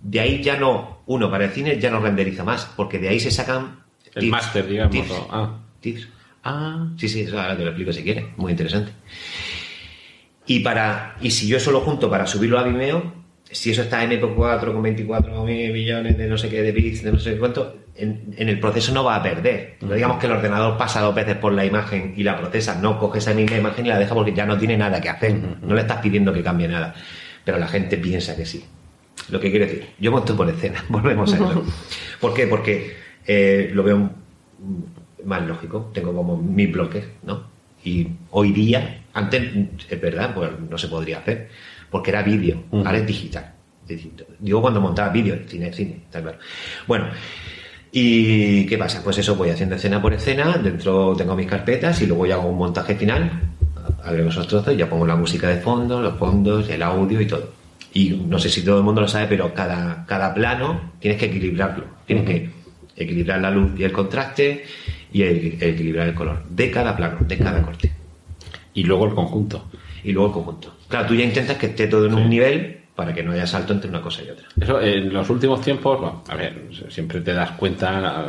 de 0.00 0.20
ahí 0.20 0.42
ya 0.42 0.56
no, 0.56 1.00
uno 1.06 1.30
para 1.30 1.46
el 1.46 1.50
cine 1.50 1.78
ya 1.80 1.90
no 1.90 1.98
renderiza 2.00 2.44
más, 2.44 2.70
porque 2.76 2.98
de 2.98 3.08
ahí 3.08 3.18
se 3.18 3.30
sacan 3.30 3.80
El 4.14 4.20
tips, 4.20 4.30
máster, 4.30 4.68
digamos, 4.68 4.92
tips, 4.94 5.10
o- 5.10 5.28
ah. 5.32 5.58
tips. 5.80 6.08
Ah, 6.44 6.86
Sí, 6.98 7.08
sí, 7.08 7.22
eso 7.22 7.40
ahora 7.40 7.56
te 7.56 7.62
lo 7.64 7.70
explico 7.70 7.92
si 7.92 8.02
quieres, 8.04 8.26
muy 8.36 8.52
interesante. 8.52 8.92
Y 10.46 10.60
para 10.60 11.16
y 11.22 11.30
si 11.30 11.48
yo 11.48 11.58
solo 11.58 11.80
junto 11.80 12.10
para 12.10 12.26
subirlo 12.26 12.58
a 12.58 12.64
Vimeo, 12.64 13.23
si 13.54 13.70
eso 13.70 13.82
está 13.82 14.02
en 14.02 14.10
MP4 14.10 14.72
con 14.72 14.82
24 14.82 15.44
mil 15.44 15.72
millones 15.72 16.18
de 16.18 16.26
no 16.26 16.36
sé 16.36 16.48
qué 16.48 16.60
de 16.60 16.72
bits, 16.72 17.04
de 17.04 17.12
no 17.12 17.18
sé 17.18 17.38
cuánto, 17.38 17.76
en, 17.94 18.34
en 18.36 18.48
el 18.48 18.58
proceso 18.58 18.92
no 18.92 19.04
va 19.04 19.16
a 19.16 19.22
perder. 19.22 19.76
No 19.80 19.94
digamos 19.94 20.18
que 20.18 20.26
el 20.26 20.32
ordenador 20.32 20.76
pasa 20.76 21.00
dos 21.00 21.14
veces 21.14 21.36
por 21.36 21.52
la 21.52 21.64
imagen 21.64 22.14
y 22.16 22.24
la 22.24 22.36
procesa, 22.36 22.74
no 22.74 22.98
coge 22.98 23.18
esa 23.18 23.32
misma 23.32 23.56
imagen 23.56 23.86
y 23.86 23.90
la 23.90 23.98
deja 23.98 24.12
porque 24.12 24.34
ya 24.34 24.44
no 24.44 24.58
tiene 24.58 24.76
nada 24.76 25.00
que 25.00 25.08
hacer. 25.08 25.36
No 25.62 25.74
le 25.74 25.82
estás 25.82 25.98
pidiendo 25.98 26.32
que 26.32 26.42
cambie 26.42 26.66
nada. 26.66 26.94
Pero 27.44 27.58
la 27.58 27.68
gente 27.68 27.96
piensa 27.96 28.34
que 28.34 28.44
sí. 28.44 28.64
Lo 29.28 29.38
que 29.38 29.50
quiere 29.50 29.66
decir, 29.66 29.86
yo 30.00 30.10
monto 30.10 30.36
por 30.36 30.48
escena, 30.48 30.84
volvemos 30.88 31.32
a 31.32 31.36
eso. 31.36 31.64
¿Por 32.20 32.34
qué? 32.34 32.48
Porque 32.48 32.96
eh, 33.24 33.70
lo 33.72 33.84
veo 33.84 34.10
más 35.24 35.42
lógico, 35.46 35.90
tengo 35.94 36.12
como 36.12 36.36
mis 36.36 36.72
bloques, 36.72 37.04
¿no? 37.22 37.54
Y 37.84 38.08
hoy 38.30 38.52
día, 38.52 39.02
antes, 39.12 39.42
es 39.88 40.00
verdad, 40.00 40.34
pues 40.34 40.50
no 40.68 40.76
se 40.78 40.88
podría 40.88 41.18
hacer, 41.18 41.50
porque 41.94 42.10
era 42.10 42.24
vídeo, 42.24 42.64
Ujú. 42.72 42.84
ahora 42.84 42.98
es 42.98 43.06
digital. 43.06 43.52
Digo 44.40 44.60
cuando 44.60 44.80
montaba 44.80 45.10
vídeo, 45.10 45.36
cine, 45.46 45.72
cine, 45.72 46.00
está 46.06 46.20
claro. 46.20 46.38
Bueno, 46.88 47.06
¿y 47.92 48.66
qué 48.66 48.76
pasa? 48.76 49.00
Pues 49.04 49.18
eso, 49.18 49.36
voy 49.36 49.50
haciendo 49.50 49.76
escena 49.76 50.02
por 50.02 50.12
escena, 50.12 50.58
dentro 50.58 51.14
tengo 51.16 51.36
mis 51.36 51.46
carpetas 51.46 52.02
y 52.02 52.06
luego 52.08 52.26
ya 52.26 52.34
hago 52.34 52.48
un 52.48 52.58
montaje 52.58 52.96
final, 52.96 53.30
agrego 54.02 54.30
esos 54.30 54.48
trozos 54.48 54.74
y 54.74 54.78
ya 54.78 54.90
pongo 54.90 55.06
la 55.06 55.14
música 55.14 55.46
de 55.48 55.60
fondo, 55.60 56.00
los 56.02 56.18
fondos, 56.18 56.68
el 56.68 56.82
audio 56.82 57.20
y 57.20 57.26
todo. 57.26 57.52
Y 57.92 58.10
no 58.10 58.40
sé 58.40 58.48
si 58.48 58.62
todo 58.64 58.78
el 58.78 58.82
mundo 58.84 59.00
lo 59.02 59.06
sabe, 59.06 59.26
pero 59.28 59.54
cada, 59.54 60.04
cada 60.06 60.34
plano 60.34 60.94
tienes 60.98 61.20
que 61.20 61.26
equilibrarlo. 61.26 61.84
Tienes 62.06 62.24
que 62.24 62.50
equilibrar 62.96 63.40
la 63.40 63.52
luz 63.52 63.70
y 63.78 63.84
el 63.84 63.92
contraste 63.92 64.64
y 65.12 65.22
el- 65.22 65.62
equilibrar 65.62 66.08
el 66.08 66.14
color 66.14 66.42
de 66.48 66.72
cada 66.72 66.96
plano, 66.96 67.18
de 67.20 67.38
cada 67.38 67.62
corte. 67.62 67.92
y 68.76 68.82
luego 68.82 69.06
el 69.06 69.14
conjunto. 69.14 69.68
Y 70.04 70.12
luego 70.12 70.28
el 70.28 70.34
conjunto. 70.34 70.74
Claro, 70.88 71.08
tú 71.08 71.14
ya 71.14 71.24
intentas 71.24 71.56
que 71.56 71.66
esté 71.66 71.86
todo 71.86 72.06
en 72.06 72.14
un 72.14 72.28
nivel 72.28 72.84
para 72.94 73.12
que 73.12 73.22
no 73.22 73.32
haya 73.32 73.46
salto 73.46 73.72
entre 73.72 73.90
una 73.90 74.00
cosa 74.00 74.22
y 74.22 74.30
otra. 74.30 74.46
Eso 74.60 74.80
en 74.80 75.12
los 75.12 75.28
últimos 75.28 75.60
tiempos, 75.60 76.00
bueno, 76.00 76.22
a 76.28 76.36
ver, 76.36 76.68
siempre 76.88 77.20
te 77.20 77.32
das 77.32 77.52
cuenta 77.52 78.24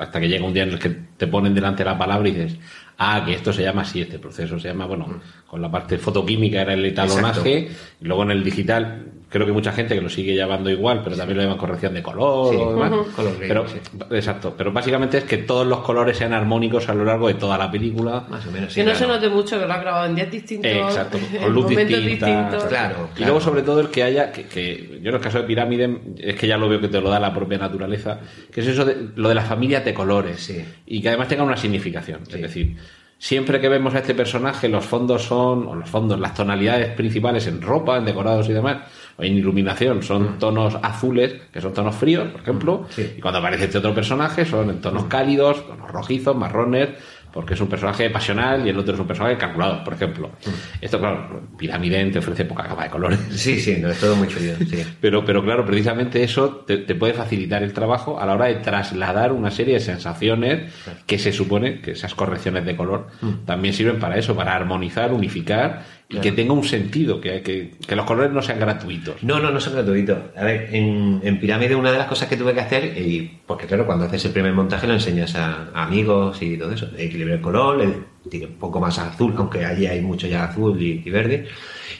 hasta 0.00 0.20
que 0.20 0.28
llega 0.28 0.44
un 0.44 0.52
día 0.52 0.64
en 0.64 0.70
el 0.70 0.78
que 0.78 0.90
te 1.16 1.26
ponen 1.26 1.54
delante 1.54 1.84
la 1.84 1.96
palabra 1.96 2.28
y 2.28 2.32
dices, 2.32 2.58
ah, 2.98 3.22
que 3.24 3.34
esto 3.34 3.52
se 3.52 3.62
llama 3.62 3.82
así, 3.82 4.00
este 4.00 4.18
proceso 4.18 4.58
se 4.58 4.68
llama, 4.68 4.86
bueno, 4.86 5.20
con 5.46 5.60
la 5.60 5.70
parte 5.70 5.98
fotoquímica 5.98 6.62
era 6.62 6.74
el 6.74 6.84
etalonaje, 6.84 7.68
y 8.00 8.04
luego 8.04 8.22
en 8.22 8.30
el 8.30 8.42
digital, 8.44 9.06
creo 9.28 9.46
que 9.46 9.52
mucha 9.52 9.72
gente 9.72 9.94
que 9.94 10.00
lo 10.00 10.08
sigue 10.08 10.34
llamando 10.34 10.70
igual, 10.70 11.02
pero 11.04 11.16
también 11.16 11.36
lo 11.36 11.42
llaman 11.42 11.58
corrección 11.58 11.94
de 11.94 12.02
color 12.02 12.54
Sí, 12.54 12.60
o 12.60 12.72
demás. 12.72 12.90
Color 13.14 13.32
pero, 13.38 13.68
sí. 13.68 13.78
Exacto, 14.10 14.54
pero 14.56 14.72
básicamente 14.72 15.18
es 15.18 15.24
que 15.24 15.38
todos 15.38 15.66
los 15.66 15.80
colores 15.80 16.16
sean 16.16 16.32
armónicos 16.32 16.88
a 16.88 16.94
lo 16.94 17.04
largo 17.04 17.28
de 17.28 17.34
toda 17.34 17.58
la 17.58 17.70
película. 17.70 18.24
Más 18.28 18.46
o 18.46 18.50
menos. 18.50 18.72
sí, 18.72 18.80
que 18.80 18.86
no 18.86 18.94
se 18.94 19.06
note 19.06 19.28
mucho 19.28 19.58
que 19.58 19.66
lo 19.66 19.72
has 19.72 19.80
grabado 19.80 20.06
en 20.06 20.14
días 20.14 20.30
distintos, 20.30 20.70
Exacto, 20.70 21.18
con 21.42 21.52
luz 21.52 21.68
distinta. 21.68 21.96
distintos. 21.98 22.64
Claro. 22.64 23.08
Y 23.18 23.24
luego, 23.24 23.40
sobre 23.40 23.62
todo, 23.62 23.80
el 23.80 23.88
que 23.88 24.02
haya, 24.02 24.32
que, 24.32 24.44
que 24.44 25.00
yo 25.02 25.10
en 25.10 25.14
el 25.16 25.20
caso 25.20 25.38
de 25.38 25.44
Pirámide, 25.44 25.98
es 26.18 26.36
que 26.36 26.46
ya 26.46 26.56
lo 26.56 26.68
veo 26.68 26.80
que 26.80 26.88
te 26.88 27.00
lo 27.00 27.10
da 27.10 27.20
la 27.20 27.34
propia 27.34 27.58
naturaleza, 27.58 28.20
que 28.50 28.60
es 28.60 28.66
eso 28.66 28.84
de 28.84 29.08
lo 29.16 29.28
de 29.28 29.34
la 29.34 29.42
familia 29.42 29.80
de 29.80 29.92
colores. 29.92 30.40
Sí. 30.40 30.64
Y 30.86 31.02
que 31.02 31.08
además 31.08 31.28
tenga 31.28 31.42
una 31.42 31.56
significación. 31.56 32.20
Es 32.22 32.40
decir, 32.40 32.76
siempre 33.22 33.60
que 33.60 33.68
vemos 33.68 33.94
a 33.94 33.98
este 33.98 34.16
personaje, 34.16 34.68
los 34.68 34.84
fondos 34.84 35.22
son, 35.22 35.68
o 35.68 35.76
los 35.76 35.88
fondos, 35.88 36.18
las 36.18 36.34
tonalidades 36.34 36.88
principales 36.96 37.46
en 37.46 37.62
ropa, 37.62 37.96
en 37.98 38.04
decorados 38.04 38.48
y 38.48 38.52
demás, 38.52 38.78
o 39.16 39.22
en 39.22 39.34
iluminación, 39.36 40.02
son 40.02 40.40
tonos 40.40 40.76
azules, 40.82 41.36
que 41.52 41.60
son 41.60 41.72
tonos 41.72 41.94
fríos, 41.94 42.26
por 42.32 42.40
ejemplo, 42.40 42.80
Mm. 42.80 42.86
Sí. 42.92 43.14
y 43.18 43.20
cuando 43.20 43.38
aparece 43.38 43.66
este 43.66 43.78
otro 43.78 43.94
personaje 43.94 44.44
son 44.44 44.70
en 44.70 44.80
tonos 44.80 45.04
cálidos, 45.04 45.64
tonos 45.68 45.88
rojizos, 45.92 46.34
marrones, 46.36 46.88
porque 47.32 47.54
es 47.54 47.60
un 47.60 47.68
personaje 47.68 48.10
pasional 48.10 48.66
y 48.66 48.70
el 48.70 48.78
otro 48.78 48.94
es 48.94 49.00
un 49.00 49.06
personaje 49.06 49.36
calculado, 49.36 49.82
por 49.82 49.94
ejemplo. 49.94 50.28
Mm. 50.28 50.84
Esto, 50.84 50.98
claro, 50.98 51.42
Pirámide 51.56 52.04
te 52.10 52.18
ofrece 52.18 52.44
poca 52.44 52.64
capa 52.64 52.84
de 52.84 52.90
colores. 52.90 53.18
Sí, 53.30 53.60
sí, 53.60 53.78
no, 53.80 53.88
es 53.90 53.98
todo 53.98 54.16
muy 54.16 54.28
chulo. 54.28 54.52
Sí. 54.68 54.84
Pero, 55.00 55.24
pero 55.24 55.42
claro, 55.42 55.64
precisamente 55.64 56.22
eso 56.22 56.64
te, 56.66 56.78
te 56.78 56.94
puede 56.94 57.14
facilitar 57.14 57.62
el 57.62 57.72
trabajo 57.72 58.20
a 58.20 58.26
la 58.26 58.34
hora 58.34 58.46
de 58.46 58.56
trasladar 58.56 59.32
una 59.32 59.50
serie 59.50 59.74
de 59.74 59.80
sensaciones 59.80 60.72
que 61.06 61.18
se 61.18 61.32
supone 61.32 61.80
que 61.80 61.92
esas 61.92 62.14
correcciones 62.14 62.64
de 62.64 62.76
color 62.76 63.08
también 63.44 63.74
sirven 63.74 63.98
para 63.98 64.16
eso, 64.16 64.34
para 64.36 64.54
armonizar, 64.54 65.12
unificar 65.12 65.82
y 66.08 66.12
Claro. 66.16 66.22
que 66.22 66.32
tenga 66.32 66.52
un 66.52 66.64
sentido, 66.64 67.20
que, 67.20 67.40
que, 67.42 67.70
que 67.86 67.96
los 67.96 68.04
colores 68.04 68.30
no 68.32 68.42
sean 68.42 68.58
gratuitos. 68.60 69.22
No, 69.22 69.38
no, 69.40 69.50
no 69.50 69.58
son 69.60 69.72
gratuitos. 69.74 70.18
A 70.36 70.44
ver, 70.44 70.68
en, 70.74 71.20
en 71.22 71.40
Pirámide 71.40 71.74
una 71.74 71.90
de 71.90 71.96
las 71.98 72.06
cosas 72.06 72.28
que 72.28 72.36
tuve 72.36 72.52
que 72.52 72.60
hacer, 72.60 72.84
y 72.98 73.38
porque 73.46 73.66
claro, 73.66 73.86
cuando 73.86 74.04
haces 74.04 74.24
el 74.26 74.32
primer 74.32 74.52
montaje 74.52 74.86
lo 74.86 74.92
enseñas 74.92 75.34
a, 75.36 75.70
a 75.72 75.84
amigos 75.84 76.42
y 76.42 76.58
todo 76.58 76.72
eso, 76.72 76.88
equilibrar 76.98 77.36
el 77.36 77.42
color, 77.42 78.06
tiro 78.28 78.46
un 78.48 78.54
poco 78.54 78.78
más 78.78 78.98
azul, 78.98 79.32
aunque 79.38 79.64
allí 79.64 79.86
hay 79.86 80.02
mucho 80.02 80.26
ya 80.26 80.44
azul 80.44 80.80
y, 80.82 81.02
y 81.04 81.10
verde. 81.10 81.46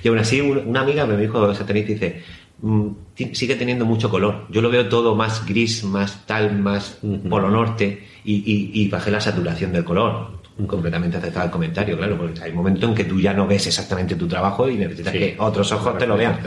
Y 0.02 0.08
aún 0.08 0.18
así, 0.18 0.40
un- 0.42 0.58
una 0.66 0.80
amiga 0.82 1.06
me 1.06 1.16
dijo, 1.16 1.50
esa 1.50 1.64
tenista, 1.64 1.92
dice, 1.94 2.22
"Mm, 2.60 2.88
sigue 3.32 3.54
teniendo 3.54 3.86
mucho 3.86 4.10
color. 4.10 4.46
Yo 4.50 4.60
lo 4.60 4.68
veo 4.70 4.88
todo 4.90 5.14
más 5.14 5.46
gris, 5.46 5.84
más 5.84 6.26
tal, 6.26 6.58
más 6.58 6.98
polo 7.30 7.48
norte, 7.50 8.06
y, 8.24 8.34
y, 8.34 8.70
y 8.82 8.88
bajé 8.88 9.10
la 9.10 9.20
saturación 9.22 9.72
del 9.72 9.84
color. 9.84 10.41
Completamente 10.66 11.16
aceptado 11.16 11.46
el 11.46 11.50
comentario, 11.50 11.96
claro, 11.96 12.16
porque 12.18 12.42
hay 12.42 12.52
momentos 12.52 12.88
en 12.88 12.94
que 12.94 13.04
tú 13.04 13.18
ya 13.20 13.32
no 13.32 13.46
ves 13.46 13.66
exactamente 13.66 14.14
tu 14.16 14.28
trabajo 14.28 14.68
y 14.68 14.76
necesitas 14.76 15.12
Sí. 15.12 15.18
que 15.18 15.36
otros 15.38 15.72
ojos 15.72 15.96
te 15.98 16.06
lo 16.06 16.16
vean. 16.16 16.38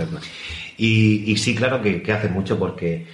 Y, 0.78 1.32
y 1.32 1.38
sí, 1.38 1.56
claro 1.56 1.82
que, 1.82 2.02
que 2.02 2.12
hace 2.12 2.30
mucho 2.30 2.58
porque 2.60 3.06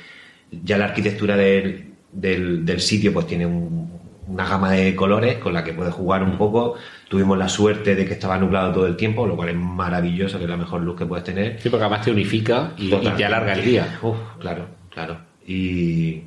ya 0.51 0.77
la 0.77 0.85
arquitectura 0.85 1.35
del, 1.37 1.93
del, 2.11 2.65
del 2.65 2.81
sitio 2.81 3.13
pues 3.13 3.25
tiene 3.27 3.45
un- 3.45 3.89
una 4.27 4.47
gama 4.47 4.71
de 4.71 4.95
colores 4.95 5.37
con 5.39 5.53
la 5.53 5.63
que 5.63 5.73
puedes 5.73 5.93
jugar 5.93 6.23
un 6.23 6.37
poco. 6.37 6.75
Tuvimos 7.09 7.37
la 7.37 7.49
suerte 7.49 7.95
de 7.95 8.05
que 8.05 8.13
estaba 8.13 8.37
nublado 8.37 8.71
todo 8.73 8.87
el 8.87 8.95
tiempo, 8.95 9.25
lo 9.27 9.35
cual 9.35 9.49
es 9.49 9.55
maravilloso, 9.55 10.37
que 10.37 10.45
es 10.45 10.49
la 10.49 10.55
mejor 10.57 10.81
luz 10.81 10.97
que 10.97 11.05
puedes 11.05 11.23
tener. 11.25 11.59
Sí, 11.61 11.69
porque 11.69 11.83
además 11.85 12.05
te 12.05 12.11
unifica 12.11 12.71
y, 12.77 12.93
y 12.93 13.09
te 13.17 13.25
alarga 13.25 13.53
el 13.53 13.63
día. 13.65 13.99
Uf, 14.01 14.15
claro, 14.39 14.67
claro. 14.89 15.17
Y, 15.45 16.21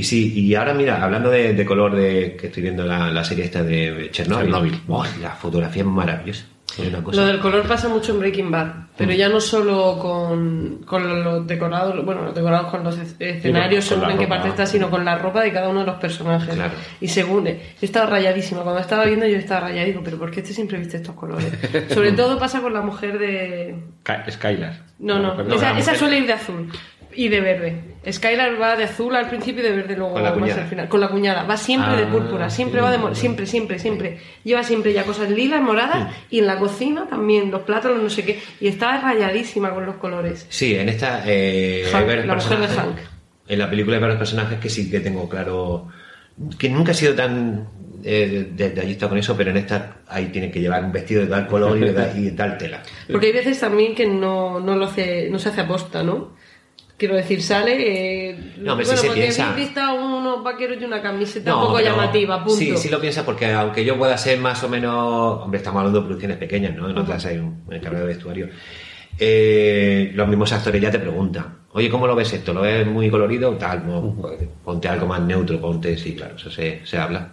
y 0.00 0.04
sí, 0.04 0.32
y 0.40 0.54
ahora 0.54 0.74
mira, 0.74 1.02
hablando 1.02 1.30
de, 1.30 1.54
de 1.54 1.64
color 1.64 1.94
de 1.94 2.36
que 2.38 2.48
estoy 2.48 2.62
viendo 2.62 2.84
la, 2.84 3.10
la 3.10 3.22
serie 3.24 3.44
esta 3.44 3.62
de 3.62 4.08
Chernobyl, 4.10 4.46
Chernobyl. 4.46 4.80
¡buah! 4.86 5.06
la 5.22 5.30
fotografía 5.30 5.82
es 5.82 5.88
maravillosa. 5.88 6.44
Una 6.78 7.02
cosa. 7.02 7.20
Lo 7.22 7.26
del 7.26 7.40
color 7.40 7.66
pasa 7.66 7.88
mucho 7.88 8.12
en 8.12 8.20
Breaking 8.20 8.50
Bad, 8.50 8.66
Mm. 8.66 9.02
pero 9.02 9.12
ya 9.12 9.28
no 9.28 9.40
solo 9.40 9.98
con, 9.98 10.82
con 10.84 11.24
los 11.24 11.44
decorados, 11.46 12.04
bueno, 12.04 12.22
los 12.26 12.34
decorados 12.34 12.70
con 12.70 12.84
los 12.84 12.96
es- 12.98 13.16
escenarios, 13.18 13.86
con 13.88 13.98
según 13.98 14.12
en 14.12 14.18
qué 14.18 14.26
parte 14.28 14.48
está, 14.50 14.66
sino 14.66 14.88
con 14.90 15.04
la 15.04 15.16
ropa 15.18 15.42
de 15.42 15.52
cada 15.52 15.68
uno 15.68 15.80
de 15.80 15.86
los 15.86 15.96
personajes. 15.96 16.54
Claro. 16.54 16.74
Y 17.00 17.08
según, 17.08 17.46
yo 17.46 17.52
estaba 17.80 18.06
rayadísima, 18.06 18.60
cuando 18.62 18.80
estaba 18.80 19.04
viendo 19.06 19.26
yo 19.26 19.36
estaba 19.38 19.62
rayada, 19.68 19.86
digo, 19.86 20.02
pero 20.04 20.16
¿por 20.18 20.30
qué 20.30 20.40
este 20.40 20.52
siempre 20.52 20.78
viste 20.78 20.98
estos 20.98 21.14
colores? 21.16 21.50
Sobre 21.94 22.12
todo 22.12 22.38
pasa 22.38 22.60
con 22.60 22.72
la 22.72 22.82
mujer 22.82 23.18
de... 23.18 23.74
Sky- 24.04 24.30
Skylar. 24.30 24.74
No, 25.00 25.18
no, 25.18 25.34
perdón, 25.36 25.58
esa, 25.78 25.94
suele 25.96 26.18
ir 26.18 26.26
de 26.26 26.34
azul 26.34 26.68
y 27.24 27.28
de 27.28 27.40
verde. 27.42 27.76
Skylar 28.10 28.58
va 28.58 28.76
de 28.76 28.84
azul 28.84 29.14
al 29.14 29.28
principio 29.28 29.60
y 29.62 29.66
de 29.68 29.76
verde 29.76 29.94
luego 29.94 30.14
Con 30.14 30.22
la 30.22 30.30
más 30.30 30.38
cuñada. 30.38 30.62
al 30.62 30.68
final. 30.68 30.88
Con 30.88 31.00
la 31.02 31.08
cuñada. 31.08 31.42
Va 31.42 31.56
siempre 31.58 31.96
de 31.96 32.04
Ah, 32.04 32.10
púrpura, 32.10 32.48
siempre 32.48 32.80
sí, 32.80 32.84
va 32.86 32.90
de 33.10 33.14
siempre, 33.14 33.46
siempre, 33.46 33.78
siempre. 33.78 34.18
Lleva 34.42 34.62
siempre 34.62 34.94
ya 34.94 35.04
cosas 35.04 35.28
lilas, 35.28 35.60
moradas 35.60 36.14
y 36.30 36.38
en 36.38 36.46
la 36.46 36.58
cocina 36.58 37.06
también, 37.10 37.50
los 37.50 37.60
platos, 37.60 37.90
los 37.92 38.02
no 38.02 38.08
sé 38.08 38.24
qué. 38.24 38.40
Y 38.58 38.68
estaba 38.68 38.98
rayadísima 39.02 39.68
con 39.74 39.84
los 39.84 39.96
colores. 39.96 40.46
Sí, 40.48 40.74
en 40.76 40.88
esta 40.88 41.22
eh, 41.26 41.84
Hank, 41.92 41.94
hay 42.02 42.06
varios 42.08 42.26
la 42.26 42.34
mujer 42.36 42.58
de. 42.58 42.66
Hank. 42.68 42.96
En 43.48 43.58
la 43.58 43.68
película 43.68 43.96
hay 43.96 44.00
varios 44.00 44.18
personajes 44.18 44.58
que 44.58 44.70
sí 44.70 44.90
que 44.90 45.00
tengo 45.00 45.28
claro 45.28 45.88
que 46.58 46.70
nunca 46.70 46.92
he 46.92 46.94
sido 46.94 47.14
tan 47.14 47.66
eh, 48.02 48.48
detallista 48.56 49.10
con 49.10 49.18
eso, 49.18 49.36
pero 49.36 49.50
en 49.50 49.58
esta 49.58 49.96
ahí 50.08 50.26
tiene 50.28 50.50
que 50.50 50.58
llevar 50.60 50.82
un 50.82 50.92
vestido 50.92 51.20
de 51.20 51.26
tal 51.26 51.46
color 51.46 51.76
y 51.76 51.80
de 51.80 51.92
tal, 51.92 52.18
y 52.18 52.22
de 52.22 52.30
tal 52.30 52.56
tela. 52.56 52.82
Porque 53.12 53.26
hay 53.26 53.32
veces 53.32 53.60
también 53.60 53.94
que 53.94 54.06
no, 54.06 54.58
no 54.58 54.74
lo 54.74 54.86
hace, 54.86 55.28
no 55.30 55.38
se 55.38 55.50
hace 55.50 55.60
aposta, 55.60 56.02
¿no? 56.02 56.39
Quiero 57.00 57.14
decir, 57.16 57.42
sale. 57.42 58.28
Eh, 58.28 58.52
No, 58.58 58.72
hombre, 58.72 58.84
bueno, 58.84 58.90
si 58.90 58.96
se 58.96 59.06
porque 59.06 59.20
piensa- 59.22 59.52
he 59.54 59.56
visto 59.56 59.80
unos 59.94 60.44
vaqueros 60.44 60.76
y 60.82 60.84
una 60.84 61.00
camiseta 61.00 61.56
un 61.56 61.62
poco 61.62 61.76
pero 61.78 61.88
llamativa, 61.88 62.44
punto. 62.44 62.58
Sí, 62.58 62.76
sí 62.76 62.90
lo 62.90 63.00
piensa 63.00 63.24
porque 63.24 63.50
aunque 63.50 63.82
yo 63.86 63.96
pueda 63.96 64.18
ser 64.18 64.38
más 64.38 64.62
o 64.64 64.68
menos, 64.68 65.40
hombre, 65.42 65.56
estamos 65.56 65.78
hablando 65.78 66.00
de 66.00 66.04
producciones 66.06 66.36
pequeñas, 66.36 66.76
¿no? 66.76 66.90
En 66.90 66.98
otras 66.98 67.24
hay 67.24 67.38
un 67.38 67.64
encargado 67.70 68.04
de 68.06 68.12
vestuario. 68.12 68.48
Eh, 69.18 70.12
los 70.14 70.28
mismos 70.28 70.52
actores 70.52 70.80
ya 70.82 70.90
te 70.90 70.98
preguntan, 70.98 71.60
oye, 71.72 71.88
¿cómo 71.88 72.06
lo 72.06 72.14
ves 72.14 72.34
esto? 72.34 72.52
¿Lo 72.52 72.60
ves 72.60 72.86
muy 72.86 73.08
colorido? 73.10 73.52
Tal, 73.56 73.86
no, 73.86 74.14
pues, 74.20 74.34
ponte 74.62 74.86
algo 74.88 75.06
más 75.06 75.22
neutro, 75.22 75.58
ponte, 75.58 75.96
sí, 75.96 76.14
claro, 76.14 76.36
eso 76.36 76.50
se, 76.50 76.82
se 76.84 76.98
habla. 76.98 77.32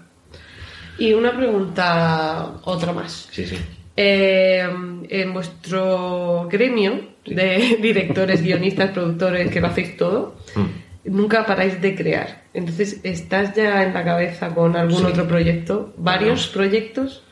Y 0.97 1.11
una 1.13 1.35
pregunta, 1.35 2.53
otra 2.63 2.93
más. 2.93 3.27
Sí, 3.31 3.45
sí. 3.45 3.57
Eh, 3.99 4.63
en 5.09 5.33
vuestro 5.33 6.47
gremio 6.51 7.01
de 7.25 7.77
directores, 7.81 8.43
guionistas, 8.43 8.91
productores, 8.91 9.49
que 9.49 9.59
lo 9.59 9.67
hacéis 9.67 9.97
todo, 9.97 10.35
Mm. 10.55 11.15
nunca 11.15 11.45
paráis 11.45 11.81
de 11.81 11.95
crear. 11.95 12.43
Entonces, 12.53 12.99
¿estás 13.03 13.55
ya 13.55 13.83
en 13.83 13.93
la 13.93 14.03
cabeza 14.03 14.49
con 14.53 14.75
algún 14.75 14.99
Sí. 14.99 15.03
otro 15.05 15.27
proyecto? 15.27 15.93
¿Varios 15.97 16.47
proyectos? 16.47 17.23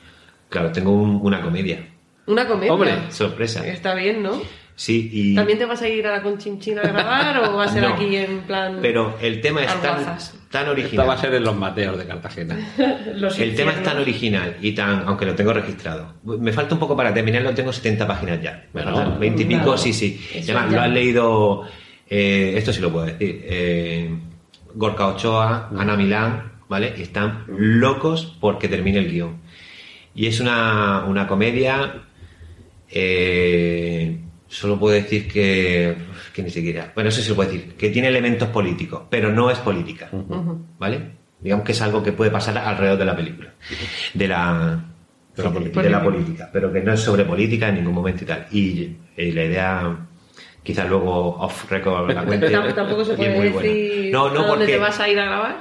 Claro, 0.49 0.71
tengo 0.71 0.91
un- 0.91 1.19
una 1.21 1.41
comedia. 1.41 1.85
¿Una 2.27 2.47
comedia? 2.47 2.73
Hombre, 2.73 2.91
Sorpresa. 3.09 3.65
Está 3.67 3.93
bien, 3.93 4.23
¿no? 4.23 4.41
Sí, 4.77 5.09
y... 5.13 5.35
¿También 5.35 5.57
te 5.57 5.63
vas 5.65 5.81
a 5.81 5.87
ir 5.87 6.05
a 6.05 6.11
la 6.11 6.21
Conchinchina 6.21 6.81
a 6.81 6.87
grabar 6.87 7.37
o 7.49 7.55
va 7.55 7.63
a 7.63 7.67
ser 7.69 7.81
No, 7.83 7.89
aquí 7.93 8.13
en 8.17 8.41
plan... 8.41 8.79
Pero 8.81 9.17
el 9.21 9.39
tema 9.39 9.63
es 9.63 9.81
tan, 9.81 10.17
tan 10.51 10.67
original. 10.67 11.07
va 11.07 11.13
a 11.13 11.17
ser 11.17 11.33
en 11.33 11.43
los 11.45 11.55
Mateos 11.55 11.97
de 11.97 12.05
Cartagena. 12.05 12.57
los 13.15 13.39
El 13.39 13.55
tema 13.55 13.71
es 13.71 13.81
tan 13.83 13.97
original 13.99 14.57
y 14.61 14.73
tan, 14.73 15.03
aunque 15.07 15.25
lo 15.25 15.33
tengo 15.33 15.53
registrado. 15.53 16.15
Me 16.25 16.51
falta 16.51 16.73
un 16.73 16.79
poco 16.81 16.95
para 16.97 17.13
terminarlo, 17.13 17.53
tengo 17.53 17.71
70 17.71 18.05
páginas 18.05 18.41
ya. 18.41 18.65
Me 18.73 18.81
Bueno, 18.83 18.97
faltan 18.97 19.19
20 19.19 19.41
y 19.41 19.45
pico, 19.45 19.61
claro. 19.63 19.77
sí, 19.77 19.93
sí. 19.93 20.21
Eso 20.33 20.51
Además, 20.51 20.71
ya. 20.71 20.77
lo 20.77 20.83
han 20.83 20.93
leído, 20.93 21.63
eh, 22.09 22.53
esto 22.57 22.73
sí 22.73 22.81
lo 22.81 22.91
puedo 22.91 23.05
decir, 23.05 23.43
eh, 23.47 24.09
Gorka 24.73 25.07
Ochoa, 25.07 25.69
Ana 25.77 25.95
Milán, 25.95 26.51
¿vale? 26.67 26.93
Y 26.97 27.01
están 27.03 27.45
locos 27.47 28.35
porque 28.41 28.67
termine 28.67 28.99
el 28.99 29.09
guion. 29.09 29.37
Y 30.13 30.27
es 30.27 30.41
una, 30.41 31.05
una 31.05 31.27
comedia, 31.27 32.01
eh, 32.89 34.17
solo 34.47 34.79
puedo 34.79 34.95
decir 34.95 35.27
que, 35.31 35.95
que 36.33 36.43
ni 36.43 36.49
siquiera, 36.49 36.91
bueno, 36.93 37.09
eso 37.09 37.21
sí 37.21 37.29
lo 37.29 37.35
puedo 37.35 37.51
decir, 37.51 37.73
que 37.75 37.89
tiene 37.89 38.07
elementos 38.09 38.47
políticos, 38.49 39.03
pero 39.09 39.31
no 39.31 39.49
es 39.51 39.57
política, 39.59 40.09
¿vale? 40.79 40.99
Digamos 41.39 41.65
que 41.65 41.73
es 41.73 41.81
algo 41.81 42.01
que 42.01 42.11
puede 42.13 42.31
pasar 42.31 42.57
alrededor 42.57 42.97
de 42.97 43.05
la 43.05 43.15
película, 43.15 43.49
de 44.13 44.27
la, 44.27 44.83
De 45.35 45.43
la 45.43 45.49
sí, 45.49 45.53
política. 45.55 45.81
de 45.83 45.89
la 45.89 46.03
política, 46.03 46.49
pero 46.51 46.71
que 46.71 46.81
no 46.81 46.93
es 46.93 46.99
sobre 47.01 47.25
política 47.25 47.69
en 47.69 47.75
ningún 47.75 47.93
momento 47.93 48.23
y 48.23 48.27
tal. 48.27 48.47
Y, 48.51 48.95
eh, 49.17 49.31
la 49.33 49.43
idea, 49.43 49.97
quizás 50.63 50.87
luego 50.89 51.37
off 51.39 51.69
record 51.69 52.11
la 52.13 52.23
cuente. 52.23 52.49
Tamp- 52.49 52.73
Tampoco 52.73 53.03
se 53.05 53.11
es 53.11 53.17
puede 53.17 53.35
muy 53.35 53.49
buena. 53.49 53.69
decir 53.69 54.11
No, 54.13 54.25
a 54.27 54.29
no, 54.29 54.35
dónde 54.35 54.49
porque 54.49 54.65
te 54.73 54.77
vas 54.79 54.99
a 54.99 55.09
ir 55.09 55.19
a 55.19 55.25
grabar. 55.25 55.57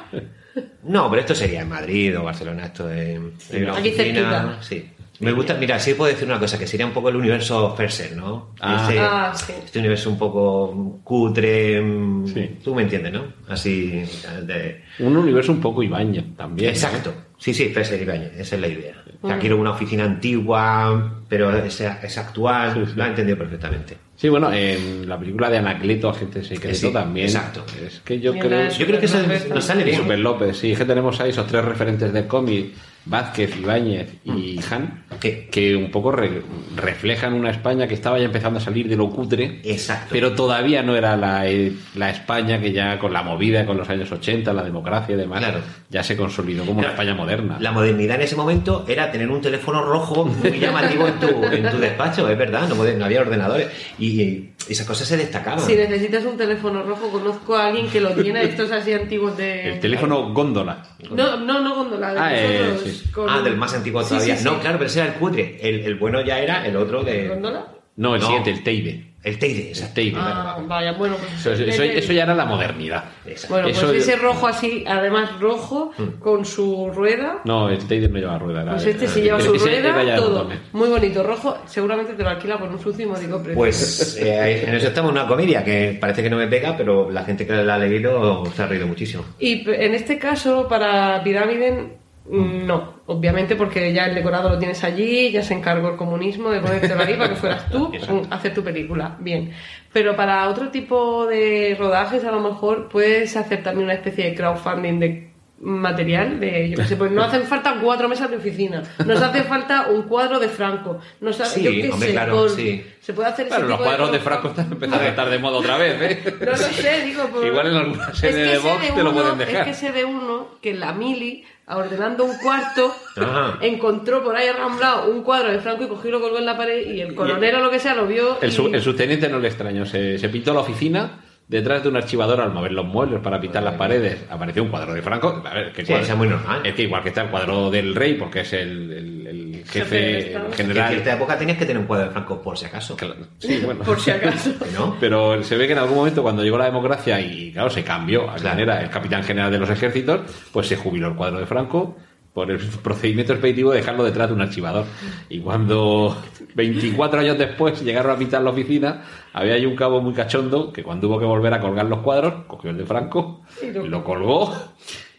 no, 0.84 1.10
pero 1.10 1.20
esto 1.20 1.34
sería 1.34 1.62
en 1.62 1.68
Madrid 1.68 2.18
o 2.18 2.22
Barcelona, 2.22 2.66
esto 2.66 2.90
en, 2.90 3.32
en 3.50 3.66
la 3.66 3.76
Aquí 3.76 3.90
cerquita. 3.90 4.58
Sí. 4.62 4.88
Me 5.20 5.32
gusta, 5.32 5.54
mira, 5.54 5.78
sí 5.78 5.94
puedo 5.94 6.10
decir 6.12 6.26
una 6.28 6.40
cosa, 6.40 6.58
que 6.58 6.66
sería 6.66 6.84
un 6.86 6.92
poco 6.92 7.08
el 7.08 7.16
universo 7.16 7.74
Ferser, 7.76 8.16
¿no? 8.16 8.50
Ah. 8.60 8.84
Ese- 8.88 8.98
Ah, 8.98 9.32
sí. 9.34 9.52
Este 9.64 9.78
universo 9.78 10.10
un 10.10 10.18
poco 10.18 11.00
cutre, 11.04 11.80
mm, 11.80 12.26
Sí. 12.26 12.50
tú 12.64 12.74
me 12.74 12.82
entiendes, 12.82 13.12
¿no? 13.12 13.22
Así, 13.48 14.02
de... 14.42 14.82
Un 14.98 15.16
universo 15.16 15.52
un 15.52 15.60
poco 15.60 15.82
Ibañez 15.82 16.24
también. 16.36 16.66
¿no? 16.68 16.72
Exacto. 16.72 17.14
Sí, 17.38 17.54
sí, 17.54 17.68
Ferser 17.68 18.00
y 18.00 18.02
Ibáñez, 18.02 18.32
esa 18.38 18.56
es 18.56 18.60
la 18.60 18.68
idea. 18.68 18.94
O 19.22 19.28
sea, 19.28 19.38
quiero 19.38 19.56
una 19.58 19.70
oficina 19.70 20.04
antigua, 20.04 21.22
pero 21.28 21.50
es, 21.64 21.80
es 21.80 22.18
actual, 22.18 22.74
Sí, 22.74 22.80
sí. 22.86 22.92
lo 22.96 23.04
ha 23.04 23.08
entendido 23.08 23.38
perfectamente. 23.38 23.96
Sí, 24.16 24.28
bueno, 24.28 24.52
en 24.52 25.08
la 25.08 25.18
película 25.18 25.48
de 25.50 25.58
Anacleto, 25.58 26.08
Agente 26.10 26.42
Secreto 26.44 26.76
Sí, 26.76 26.92
también. 26.92 27.26
exacto. 27.26 27.64
Es 27.84 28.00
que 28.00 28.20
yo 28.20 28.32
creo. 28.32 28.50
la- 28.64 28.68
Yo 28.68 28.86
creo 28.86 29.00
que 29.00 29.06
eso 29.06 29.18
nos 29.52 29.64
sale 29.64 29.84
bien. 29.84 29.98
Super 29.98 30.18
López, 30.18 30.56
sí, 30.56 30.74
que 30.74 30.84
tenemos 30.84 31.20
ahí 31.20 31.30
esos 31.30 31.46
tres 31.46 31.64
referentes 31.64 32.12
del 32.12 32.26
cómic, 32.26 32.74
Vázquez, 33.06 33.56
Ibáñez 33.58 34.14
y 34.24 34.58
Han, 34.70 35.04
Sí. 35.20 35.46
que 35.50 35.74
un 35.76 35.90
poco 35.90 36.10
re- 36.12 36.42
reflejan 36.76 37.32
una 37.34 37.50
España 37.50 37.86
que 37.86 37.94
estaba 37.94 38.18
ya 38.18 38.24
empezando 38.26 38.58
a 38.58 38.62
salir 38.62 38.88
de 38.88 38.96
lo 38.96 39.08
cutre, 39.10 39.60
Exacto. 39.64 40.08
pero 40.10 40.32
todavía 40.32 40.82
no 40.82 40.96
era 40.96 41.16
la, 41.16 41.46
eh, 41.48 41.72
la 41.94 42.10
España 42.10 42.60
que 42.60 42.72
ya 42.72 42.98
con 42.98 43.12
la 43.12 43.22
movida, 43.22 43.64
con 43.66 43.76
los 43.76 43.88
años 43.88 44.10
80, 44.10 44.52
la 44.52 44.62
democracia 44.62 45.14
y 45.14 45.18
demás, 45.18 45.38
Claro. 45.40 45.60
ya 45.90 46.02
se 46.02 46.16
consolidó 46.16 46.60
como 46.64 46.78
una 46.80 46.88
Claro, 46.88 46.94
España 47.02 47.14
moderna. 47.14 47.56
La 47.60 47.72
modernidad 47.72 48.16
en 48.16 48.22
ese 48.22 48.36
momento 48.36 48.84
era 48.88 49.10
tener 49.10 49.30
un 49.30 49.40
teléfono 49.40 49.82
rojo 49.82 50.24
muy 50.24 50.58
llamativo 50.58 51.06
en 51.06 51.14
tu, 51.20 51.26
en 51.44 51.70
tu 51.70 51.78
despacho, 51.78 52.28
es 52.28 52.36
verdad, 52.38 52.68
no, 52.68 52.74
no 52.84 53.04
había 53.04 53.20
ordenadores 53.20 53.68
y 53.98 54.50
esas 54.68 54.86
cosas 54.86 55.06
se 55.08 55.16
destacaban. 55.16 55.60
Si 55.60 55.74
necesitas 55.74 56.24
un 56.24 56.36
teléfono 56.36 56.82
rojo, 56.82 57.10
conozco 57.10 57.56
a 57.56 57.66
alguien 57.66 57.88
que 57.88 58.00
lo 58.00 58.10
tiene, 58.14 58.42
estos 58.44 58.70
así 58.72 58.92
antiguos 58.92 59.36
de... 59.36 59.72
El 59.74 59.80
teléfono 59.80 60.32
góndola. 60.32 60.82
No, 61.10 61.36
no, 61.38 61.60
no 61.60 61.74
gondola, 61.76 62.14
de 62.14 62.20
Ah, 62.20 62.30
eh, 62.34 62.76
sí. 62.84 63.10
con- 63.12 63.28
Ah, 63.28 63.40
del 63.42 63.56
más 63.56 63.74
antiguo 63.74 64.02
todavía. 64.02 64.36
sí, 64.36 64.42
sí. 64.42 64.48
No, 64.48 64.58
claro, 64.60 64.78
pero 64.78 64.88
ese 64.88 65.00
era 65.00 65.08
el 65.12 65.14
cutre. 65.18 65.58
El, 65.60 65.80
el 65.80 65.94
bueno 65.96 66.20
ya 66.24 66.38
era 66.38 66.66
el 66.66 66.76
otro 66.76 67.02
de. 67.02 67.28
¿Góndola? 67.28 67.66
No, 67.96 68.14
el 68.14 68.20
No. 68.20 68.26
siguiente, 68.26 68.50
el 68.50 68.62
Teide. 68.62 69.13
El 69.24 69.38
Teide, 69.38 69.62
El 69.62 69.68
exacto. 69.68 69.94
Teide. 69.94 70.16
Ah, 70.20 70.58
vaya, 70.66 70.92
bueno, 70.92 71.16
pues... 71.16 71.32
Eso, 71.46 71.52
eso- 71.64 71.82
eso 71.82 72.12
ya 72.12 72.24
era 72.24 72.34
la 72.34 72.44
modernidad. 72.44 73.04
Exacto. 73.26 73.54
Bueno, 73.54 73.68
Eso- 73.68 73.86
pues 73.86 74.02
ese 74.06 74.16
rojo 74.16 74.46
así, 74.46 74.84
además 74.86 75.40
rojo, 75.40 75.92
Mm. 75.96 76.20
con 76.20 76.44
su 76.44 76.90
rueda... 76.94 77.40
No, 77.44 77.70
el 77.70 77.78
Teide 77.86 78.08
no 78.08 78.18
lleva 78.18 78.38
rueda. 78.38 78.62
era- 78.62 78.72
Pues 78.72 78.84
este 78.86 79.08
sí 79.08 79.22
lleva 79.22 79.40
su 79.40 79.54
rueda, 79.54 80.16
todo. 80.16 80.48
Muy 80.72 80.88
bonito, 80.90 81.22
rojo. 81.22 81.56
Seguramente 81.66 82.12
te 82.12 82.22
lo 82.22 82.28
alquila 82.28 82.58
por 82.58 82.68
un 82.68 82.78
sucio 82.78 83.04
y 83.06 83.08
módico 83.08 83.38
precio. 83.38 83.54
Pues 83.56 84.16
eh, 84.20 84.64
en 84.68 84.74
eso 84.74 84.88
estamos 84.88 85.10
en 85.12 85.16
una 85.18 85.26
comedia 85.26 85.64
que 85.64 85.96
parece 85.98 86.22
que 86.22 86.28
no 86.28 86.36
me 86.36 86.46
pega, 86.46 86.76
pero 86.76 87.10
la 87.10 87.24
gente 87.24 87.46
que 87.46 87.52
la 87.54 87.76
ha 87.76 87.78
leído 87.78 88.44
se 88.54 88.62
ha 88.62 88.66
reído 88.66 88.86
muchísimo. 88.86 89.24
Y 89.38 89.68
en 89.70 89.94
este 89.94 90.18
caso, 90.18 90.68
para 90.68 91.22
Pirámide, 91.24 91.72
mm, 91.72 91.88
no. 92.26 92.94
Obviamente, 93.06 93.54
porque 93.56 93.92
ya 93.92 94.06
el 94.06 94.14
decorado 94.14 94.48
lo 94.48 94.58
tienes 94.58 94.82
allí, 94.84 95.30
ya 95.30 95.42
se 95.42 95.54
encargó 95.54 95.90
el 95.90 95.96
comunismo 95.96 96.50
de 96.50 96.60
ponértelo 96.60 97.02
ahí 97.02 97.14
para 97.14 97.28
que 97.30 97.36
fueras 97.36 97.68
tú 97.70 97.92
a 98.30 98.34
hacer 98.36 98.54
tu 98.54 98.62
película. 98.64 99.16
Bien. 99.20 99.52
Pero 99.92 100.16
para 100.16 100.48
otro 100.48 100.70
tipo 100.70 101.26
de 101.26 101.76
rodajes, 101.78 102.24
a 102.24 102.32
lo 102.32 102.40
mejor 102.40 102.88
puedes 102.88 103.36
hacer 103.36 103.62
también 103.62 103.84
una 103.84 103.94
especie 103.94 104.24
de 104.30 104.34
crowdfunding 104.34 104.98
de 105.00 105.34
material 105.60 106.40
de, 106.40 106.68
yo 106.70 106.76
qué 106.76 106.84
sé, 106.84 106.96
pues 106.96 107.10
no 107.12 107.22
hacen 107.24 107.44
falta 107.44 107.76
cuatro 107.80 108.06
mesas 108.08 108.28
de 108.30 108.36
oficina, 108.36 108.82
nos 109.06 109.22
hace 109.22 109.44
falta 109.44 109.86
un 109.88 110.02
cuadro 110.02 110.38
de 110.38 110.48
Franco, 110.48 110.98
nos 111.20 111.40
hace, 111.40 111.60
Sí, 111.60 111.64
yo 111.64 111.70
qué 111.70 111.90
hombre, 111.90 112.08
sé, 112.08 112.12
claro, 112.12 112.48
sí. 112.50 112.84
se 113.00 113.12
puede 113.14 113.28
hacer 113.30 113.46
ese 113.46 113.58
los 113.60 113.70
tipo 113.70 113.82
cuadros 113.84 114.12
de. 114.12 114.18
Franco 114.18 114.48
están 114.48 114.72
empezando 114.72 115.04
a 115.04 115.08
estar 115.08 115.30
de 115.30 115.38
moda 115.38 115.58
otra 115.58 115.78
vez, 115.78 116.02
¿eh? 116.02 116.34
No 116.40 116.46
lo 116.50 116.56
sé, 116.56 117.04
digo, 117.06 117.28
por- 117.28 117.46
Igual 117.46 117.68
en 117.68 117.76
alguna 117.76 118.08
Es 118.08 118.18
serie 118.18 118.36
que 118.44 118.50
de 118.50 118.92
te 118.94 119.02
lo 119.02 119.12
pueden 119.14 119.38
dejar. 119.38 119.56
Es 119.56 119.64
que 119.68 119.74
sé 119.74 119.92
de 119.92 120.04
uno 120.04 120.48
que 120.60 120.74
la 120.74 120.92
mili, 120.92 121.44
ordenando 121.66 122.24
un 122.24 122.36
cuarto, 122.38 122.94
Ajá. 123.16 123.58
encontró 123.62 124.22
por 124.22 124.36
ahí 124.36 124.48
arramblado 124.48 125.10
un 125.10 125.22
cuadro 125.22 125.50
de 125.50 125.58
Franco 125.60 125.84
y 125.84 125.88
cogió 125.88 126.08
y 126.10 126.12
lo 126.12 126.20
colgó 126.20 126.38
en 126.38 126.46
la 126.46 126.56
pared 126.56 126.86
y 126.90 127.00
el 127.00 127.14
coronel 127.14 127.54
o 127.56 127.60
lo 127.60 127.70
que 127.70 127.78
sea 127.78 127.94
lo 127.94 128.06
vio 128.06 128.38
El, 128.42 128.50
y- 128.50 128.52
su- 128.52 128.66
el 128.66 128.82
subteniente 128.82 129.28
no 129.28 129.38
le 129.38 129.48
extrañó, 129.48 129.86
se, 129.86 130.18
se 130.18 130.28
pintó 130.28 130.52
la 130.52 130.60
oficina 130.60 131.20
detrás 131.46 131.82
de 131.82 131.88
un 131.90 131.96
archivador 131.96 132.40
al 132.40 132.52
mover 132.52 132.72
los 132.72 132.86
muebles 132.86 133.20
para 133.20 133.40
pintar 133.40 133.62
las 133.62 133.74
paredes. 133.74 134.24
Apareció 134.30 134.62
un 134.62 134.70
cuadro 134.70 134.94
de 134.94 135.02
Franco. 135.02 135.42
A 135.44 135.54
ver, 135.54 135.72
¿qué 135.72 135.82
Sí, 135.84 135.92
cuadro? 135.92 136.06
es 136.06 136.16
muy 136.16 136.28
normal. 136.28 136.60
Es 136.64 136.74
que 136.74 136.82
igual 136.82 137.02
que 137.02 137.10
está 137.10 137.22
el 137.22 137.28
cuadro 137.30 137.70
del 137.70 137.94
rey, 137.94 138.14
porque 138.14 138.40
es 138.40 138.52
el, 138.54 138.90
el- 138.92 139.26
el 139.26 139.64
Jefe 139.66 139.96
Que 139.96 140.32
en 140.34 140.52
general. 140.52 140.90
cierta 140.90 141.14
época 141.14 141.38
tenías 141.38 141.56
que 141.58 141.64
tener 141.64 141.80
un 141.80 141.86
cuadro 141.86 142.06
de 142.06 142.12
Franco 142.12 142.40
por 142.42 142.56
si 142.58 142.66
acaso. 142.66 142.96
Claro, 142.96 143.16
Sí, 143.38 143.60
bueno. 143.64 143.80
por 143.84 143.98
si 144.00 144.10
acaso. 144.10 144.50
¿No? 144.74 144.96
Pero 145.00 145.42
se 145.42 145.56
ve 145.56 145.66
que 145.66 145.72
en 145.72 145.78
algún 145.78 145.96
momento 145.96 146.22
cuando 146.22 146.42
llegó 146.42 146.58
la 146.58 146.66
democracia 146.66 147.20
y 147.20 147.52
claro, 147.52 147.70
se 147.70 147.82
cambió 147.82 148.30
a 148.30 148.34
quien 148.36 148.58
era 148.60 148.82
el 148.82 148.90
capitán 148.90 149.22
general 149.24 149.50
de 149.50 149.58
los 149.58 149.70
ejércitos, 149.70 150.20
pues 150.52 150.66
se 150.66 150.76
jubiló 150.76 151.08
el 151.08 151.14
cuadro 151.14 151.38
de 151.38 151.46
Franco 151.46 151.96
por 152.34 152.50
el 152.50 152.58
procedimiento 152.58 153.32
expeditivo 153.32 153.70
de 153.70 153.78
dejarlo 153.78 154.02
detrás 154.02 154.28
de 154.28 154.34
un 154.34 154.40
archivador. 154.40 154.84
Y 155.28 155.38
cuando 155.38 156.16
24 156.56 157.20
años 157.20 157.38
después 157.38 157.80
llegaron 157.82 158.10
a 158.10 158.18
pintar 158.18 158.42
la 158.42 158.50
oficina, 158.50 159.04
había 159.32 159.54
ahí 159.54 159.64
un 159.64 159.76
cabo 159.76 160.02
muy 160.02 160.12
cachondo 160.14 160.72
que 160.72 160.82
cuando 160.82 161.08
hubo 161.08 161.20
que 161.20 161.24
volver 161.24 161.54
a 161.54 161.60
colgar 161.60 161.86
los 161.86 162.00
cuadros, 162.00 162.44
cogió 162.48 162.70
el 162.70 162.76
de 162.76 162.84
Franco, 162.84 163.42
lo 163.62 164.02
colgó. 164.02 164.52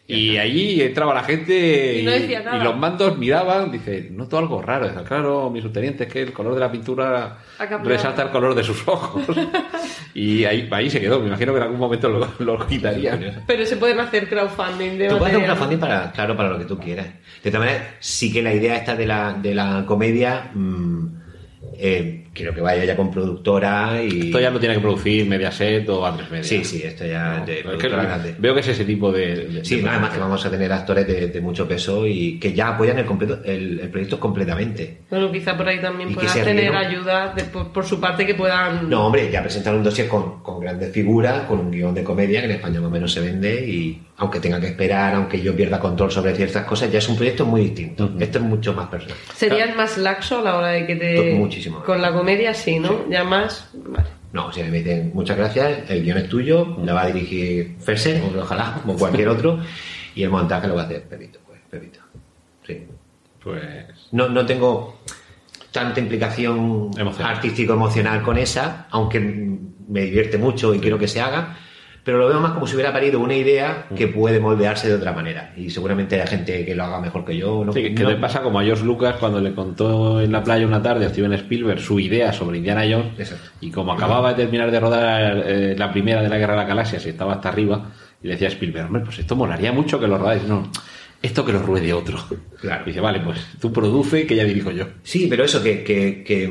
Y 0.08 0.38
allí 0.38 0.82
entraba 0.84 1.16
la 1.16 1.24
gente 1.24 2.00
Y 2.00 2.04
no 2.04 2.12
decía 2.12 2.42
nada. 2.42 2.58
y 2.58 2.64
los 2.64 2.78
mandos 2.78 3.18
miraban, 3.18 3.72
dice, 3.72 4.10
noto 4.12 4.38
algo 4.38 4.62
raro. 4.62 4.88
Dice, 4.88 5.04
claro, 5.04 5.50
mi 5.50 5.62
subteniente, 5.62 6.04
es 6.04 6.14
que 6.14 6.22
el 6.22 6.32
color 6.32 6.54
de 6.54 6.60
la 6.60 6.72
pintura 6.72 7.40
resalta 7.84 8.22
el 8.22 8.30
color 8.30 8.54
de 8.54 8.64
sus 8.64 8.88
ojos. 8.88 9.24
y 10.14 10.46
ahí, 10.46 10.68
ahí 10.70 10.90
se 10.92 11.02
quedó. 11.02 11.20
Me 11.20 11.28
imagino 11.28 11.54
que 11.54 11.58
en 11.58 11.64
algún 11.64 11.80
momento 11.80 12.08
lo, 12.10 12.28
lo 12.38 12.68
quitarían. 12.68 13.44
Pero 13.48 13.66
se 13.66 13.78
pueden 13.78 14.00
hacer 14.00 14.30
crowdfunding 14.30 14.98
de 15.00 15.08
Tú 15.10 15.18
puedes 15.18 15.36
hacer 15.36 15.48
crowdfunding 15.48 15.80
para, 15.80 16.12
claro, 16.12 16.38
para 16.38 16.50
lo 16.50 16.60
que 16.60 16.66
tú 16.66 16.78
quieras. 16.78 17.08
De 17.44 17.50
todas 17.50 17.66
maneras, 17.66 17.88
sí 18.00 18.32
que 18.32 18.44
la 18.44 18.54
idea 18.54 18.76
esta 18.76 18.96
de 18.96 19.08
la, 19.08 19.34
de 19.34 19.56
la 19.56 19.86
comedia, 19.88 20.52
mm, 20.54 21.08
eh, 21.80 22.25
quiero 22.36 22.54
que 22.54 22.60
vaya 22.62 22.84
ya 22.86 22.96
con 22.96 23.10
productora 23.10 24.04
y... 24.04 24.28
Esto 24.28 24.40
ya 24.40 24.50
lo 24.52 24.60
tiene 24.60 24.76
que 24.76 24.82
producir 24.82 25.26
Mediaset 25.26 25.88
o 25.90 26.06
Andrés 26.06 26.30
Media. 26.30 26.44
Sí, 26.44 26.64
sí, 26.64 26.82
esto 26.84 27.06
ya 27.06 27.44
de 27.46 27.60
Es 27.62 27.66
que 27.78 28.36
veo 28.38 28.54
que 28.54 28.60
es 28.60 28.68
ese 28.68 28.84
tipo 28.86 29.12
de... 29.12 29.36
de- 29.48 29.66
Sí, 29.66 29.78
de- 29.78 29.84
no, 29.84 29.90
además 29.92 30.12
que 30.12 30.20
vamos 30.20 30.46
a 30.46 30.52
tener 30.52 30.72
actores 30.72 31.08
de, 31.08 31.28
de 31.28 31.42
mucho 31.42 31.68
peso 31.68 32.06
y 32.06 32.38
que 32.40 32.54
ya 32.54 32.68
apoyan 32.76 33.00
el, 33.00 33.06
completo, 33.06 33.40
el, 33.46 33.80
el 33.80 33.90
proyecto 33.90 34.20
completamente. 34.20 34.98
Bueno, 35.10 35.32
quizá 35.32 35.56
por 35.56 35.68
ahí 35.68 35.80
también 35.82 36.10
Y 36.10 36.14
que 36.14 36.20
puedan 36.20 36.34
se 36.34 36.44
tener 36.44 36.72
rieron. 36.72 36.78
ayuda 36.78 37.34
de- 37.34 37.46
por, 37.46 37.72
por 37.72 37.86
su 37.86 38.00
parte 38.00 38.26
que 38.26 38.36
puedan... 38.36 38.90
No, 38.90 39.06
hombre, 39.08 39.32
ya 39.32 39.42
presentaron 39.42 39.80
un 39.80 39.86
dossier 39.86 40.08
con, 40.10 40.44
con 40.44 40.60
grandes 40.60 40.92
figuras, 40.92 41.44
con 41.44 41.60
un 41.60 41.72
guion 41.72 41.96
de 41.96 42.04
comedia 42.04 42.42
que 42.42 42.46
en 42.48 42.52
España 42.52 42.80
más 42.82 42.90
o 42.90 42.92
menos 42.92 43.12
se 43.14 43.22
vende 43.22 43.66
y 43.66 44.02
aunque 44.18 44.40
tenga 44.40 44.62
que 44.62 44.68
esperar, 44.68 45.14
aunque 45.16 45.42
yo 45.42 45.54
pierda 45.56 45.78
control 45.80 46.10
sobre 46.12 46.34
ciertas 46.34 46.64
cosas, 46.66 46.90
ya 46.92 47.00
es 47.00 47.10
un 47.10 47.16
proyecto 47.18 47.46
muy 47.46 47.62
distinto. 47.62 48.12
Esto 48.20 48.38
es 48.40 48.44
mucho 48.46 48.74
más 48.74 48.88
personal. 48.88 49.18
¿Serías 49.34 49.76
más 49.76 49.98
laxo 49.98 50.40
a 50.40 50.42
la 50.42 50.58
hora 50.58 50.68
de 50.70 50.86
que 50.88 50.96
te... 50.96 51.34
Muchísimo. 51.34 51.84
Con 51.84 52.02
la 52.02 52.12
comedia 52.26 52.56
sí, 52.56 52.80
¿no? 52.80 53.08
Ya 53.08 53.24
más... 53.24 53.70
Vale. 53.74 54.08
No, 54.34 54.52
si 54.52 54.64
me 54.64 54.72
dicen 54.72 55.12
muchas 55.14 55.38
gracias, 55.38 55.88
el 55.92 56.04
guion 56.04 56.18
es 56.18 56.28
tuyo, 56.28 56.76
la 56.84 56.96
va 56.96 57.04
a 57.04 57.06
dirigir 57.06 57.76
Fersen, 57.80 58.24
o 58.24 58.42
ojalá, 58.42 58.80
como 58.82 58.98
cualquier 58.98 59.28
otro, 59.28 59.60
y 60.16 60.24
el 60.24 60.32
montaje 60.32 60.68
lo 60.68 60.74
va 60.74 60.82
a 60.82 60.86
hacer 60.86 61.04
Pepito, 61.04 61.40
pues, 61.46 61.60
Pepito. 61.70 62.00
Sí. 62.66 62.84
Pues... 63.44 63.86
No, 64.12 64.28
no 64.28 64.44
tengo 64.44 65.02
tanta 65.72 66.00
implicación 66.00 66.90
Emocional. 66.98 67.36
artístico-emocional 67.36 68.24
con 68.24 68.40
esa, 68.40 68.88
aunque 68.90 69.20
me 69.20 70.02
divierte 70.02 70.40
mucho 70.40 70.74
y 70.74 70.80
quiero 70.80 70.98
que 70.98 71.08
se 71.08 71.22
haga, 71.22 71.60
pero 72.06 72.20
lo 72.20 72.28
veo 72.30 72.40
más 72.40 72.52
como 72.52 72.68
si 72.68 72.76
hubiera 72.76 72.94
parido 72.94 73.20
una 73.20 73.36
idea 73.36 73.88
que 73.96 74.08
puede 74.08 74.40
moldearse 74.40 74.88
de 74.88 74.94
otra 74.94 75.12
manera. 75.12 75.52
Y 75.58 75.72
seguramente 75.72 76.22
hay 76.22 76.28
gente 76.28 76.64
que 76.64 76.76
lo 76.76 76.84
haga 76.84 77.02
mejor 77.02 77.26
que 77.26 77.36
yo. 77.36 77.66
¿no? 77.66 77.74
Sí, 77.74 77.82
que 77.96 78.04
No- 78.04 78.12
le 78.12 78.16
pasa 78.18 78.42
como 78.44 78.60
a 78.60 78.64
George 78.64 78.86
Lucas 78.86 79.16
cuando 79.20 79.42
le 79.42 79.54
contó 79.56 80.22
en 80.22 80.32
la 80.32 80.44
playa 80.44 80.68
una 80.68 80.82
tarde 80.84 81.08
a 81.08 81.10
Steven 81.10 81.34
Spielberg 81.34 81.80
su 81.82 82.00
idea 82.00 82.32
sobre 82.32 82.60
Indiana 82.60 82.84
Jones 82.90 83.20
Exacto. 83.20 83.50
y 83.60 83.72
como 83.72 83.92
acababa 83.92 84.30
de 84.36 84.44
terminar 84.44 84.70
de 84.72 84.80
rodar 84.80 85.44
eh, 85.48 85.76
la 85.78 85.92
primera 85.92 86.22
de 86.22 86.30
la 86.30 86.38
Guerra 86.38 86.54
de 86.54 86.60
la 86.60 86.66
Galaxia, 86.68 87.00
si 87.00 87.10
estaba 87.10 87.34
hasta 87.34 87.50
arriba, 87.50 87.90
y 88.22 88.28
le 88.28 88.34
decía 88.34 88.48
a 88.50 88.52
Spielberg, 88.52 88.86
hombre, 88.86 89.02
pues 89.04 89.18
esto 89.20 89.36
molaría 89.36 89.72
mucho 89.72 90.00
que 90.00 90.08
lo 90.08 90.18
rodáis. 90.20 90.44
No, 90.44 90.70
esto 91.24 91.44
que 91.44 91.54
lo 91.54 91.60
ruede 91.64 91.92
otro. 91.92 92.20
Claro. 92.62 92.84
Y 92.86 92.90
dice, 92.90 93.02
vale, 93.02 93.20
pues 93.20 93.40
tú 93.60 93.74
produce 93.74 94.28
que 94.28 94.36
ya 94.36 94.44
dirijo 94.44 94.70
yo. 94.70 94.86
Sí, 95.02 95.26
pero 95.28 95.44
eso, 95.44 95.64
que, 95.64 95.84
que, 95.84 96.24
que, 96.24 96.48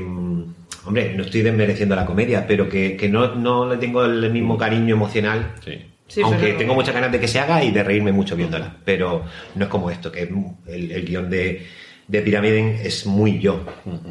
hombre, 0.86 1.15
no 1.16 1.23
estoy 1.24 1.43
desmereciendo 1.43 1.94
la 1.97 2.06
comedia, 2.06 2.47
pero 2.47 2.69
que, 2.69 2.97
que 2.97 3.09
no, 3.09 3.35
no 3.35 3.69
le 3.69 3.77
tengo 3.78 4.05
el 4.05 4.31
mismo 4.31 4.56
cariño 4.59 4.94
emocional. 4.94 5.52
Sí. 5.65 5.78
Sí, 6.06 6.20
aunque 6.23 6.47
pero- 6.48 6.59
tengo 6.59 6.74
muchas 6.74 6.94
ganas 6.94 7.11
de 7.11 7.19
que 7.19 7.27
se 7.28 7.40
haga 7.40 7.65
y 7.65 7.70
de 7.70 7.82
reírme 7.82 8.12
mucho 8.12 8.36
viéndola. 8.36 8.77
Pero 8.85 9.24
no 9.55 9.65
es 9.65 9.70
como 9.70 9.90
esto, 9.90 10.12
que 10.12 10.28
el, 10.66 10.93
el 10.93 11.05
guion 11.06 11.31
de, 11.31 11.66
de 12.06 12.20
Pyramiden 12.20 12.78
es 12.82 13.06
muy 13.06 13.39
yo. 13.40 13.65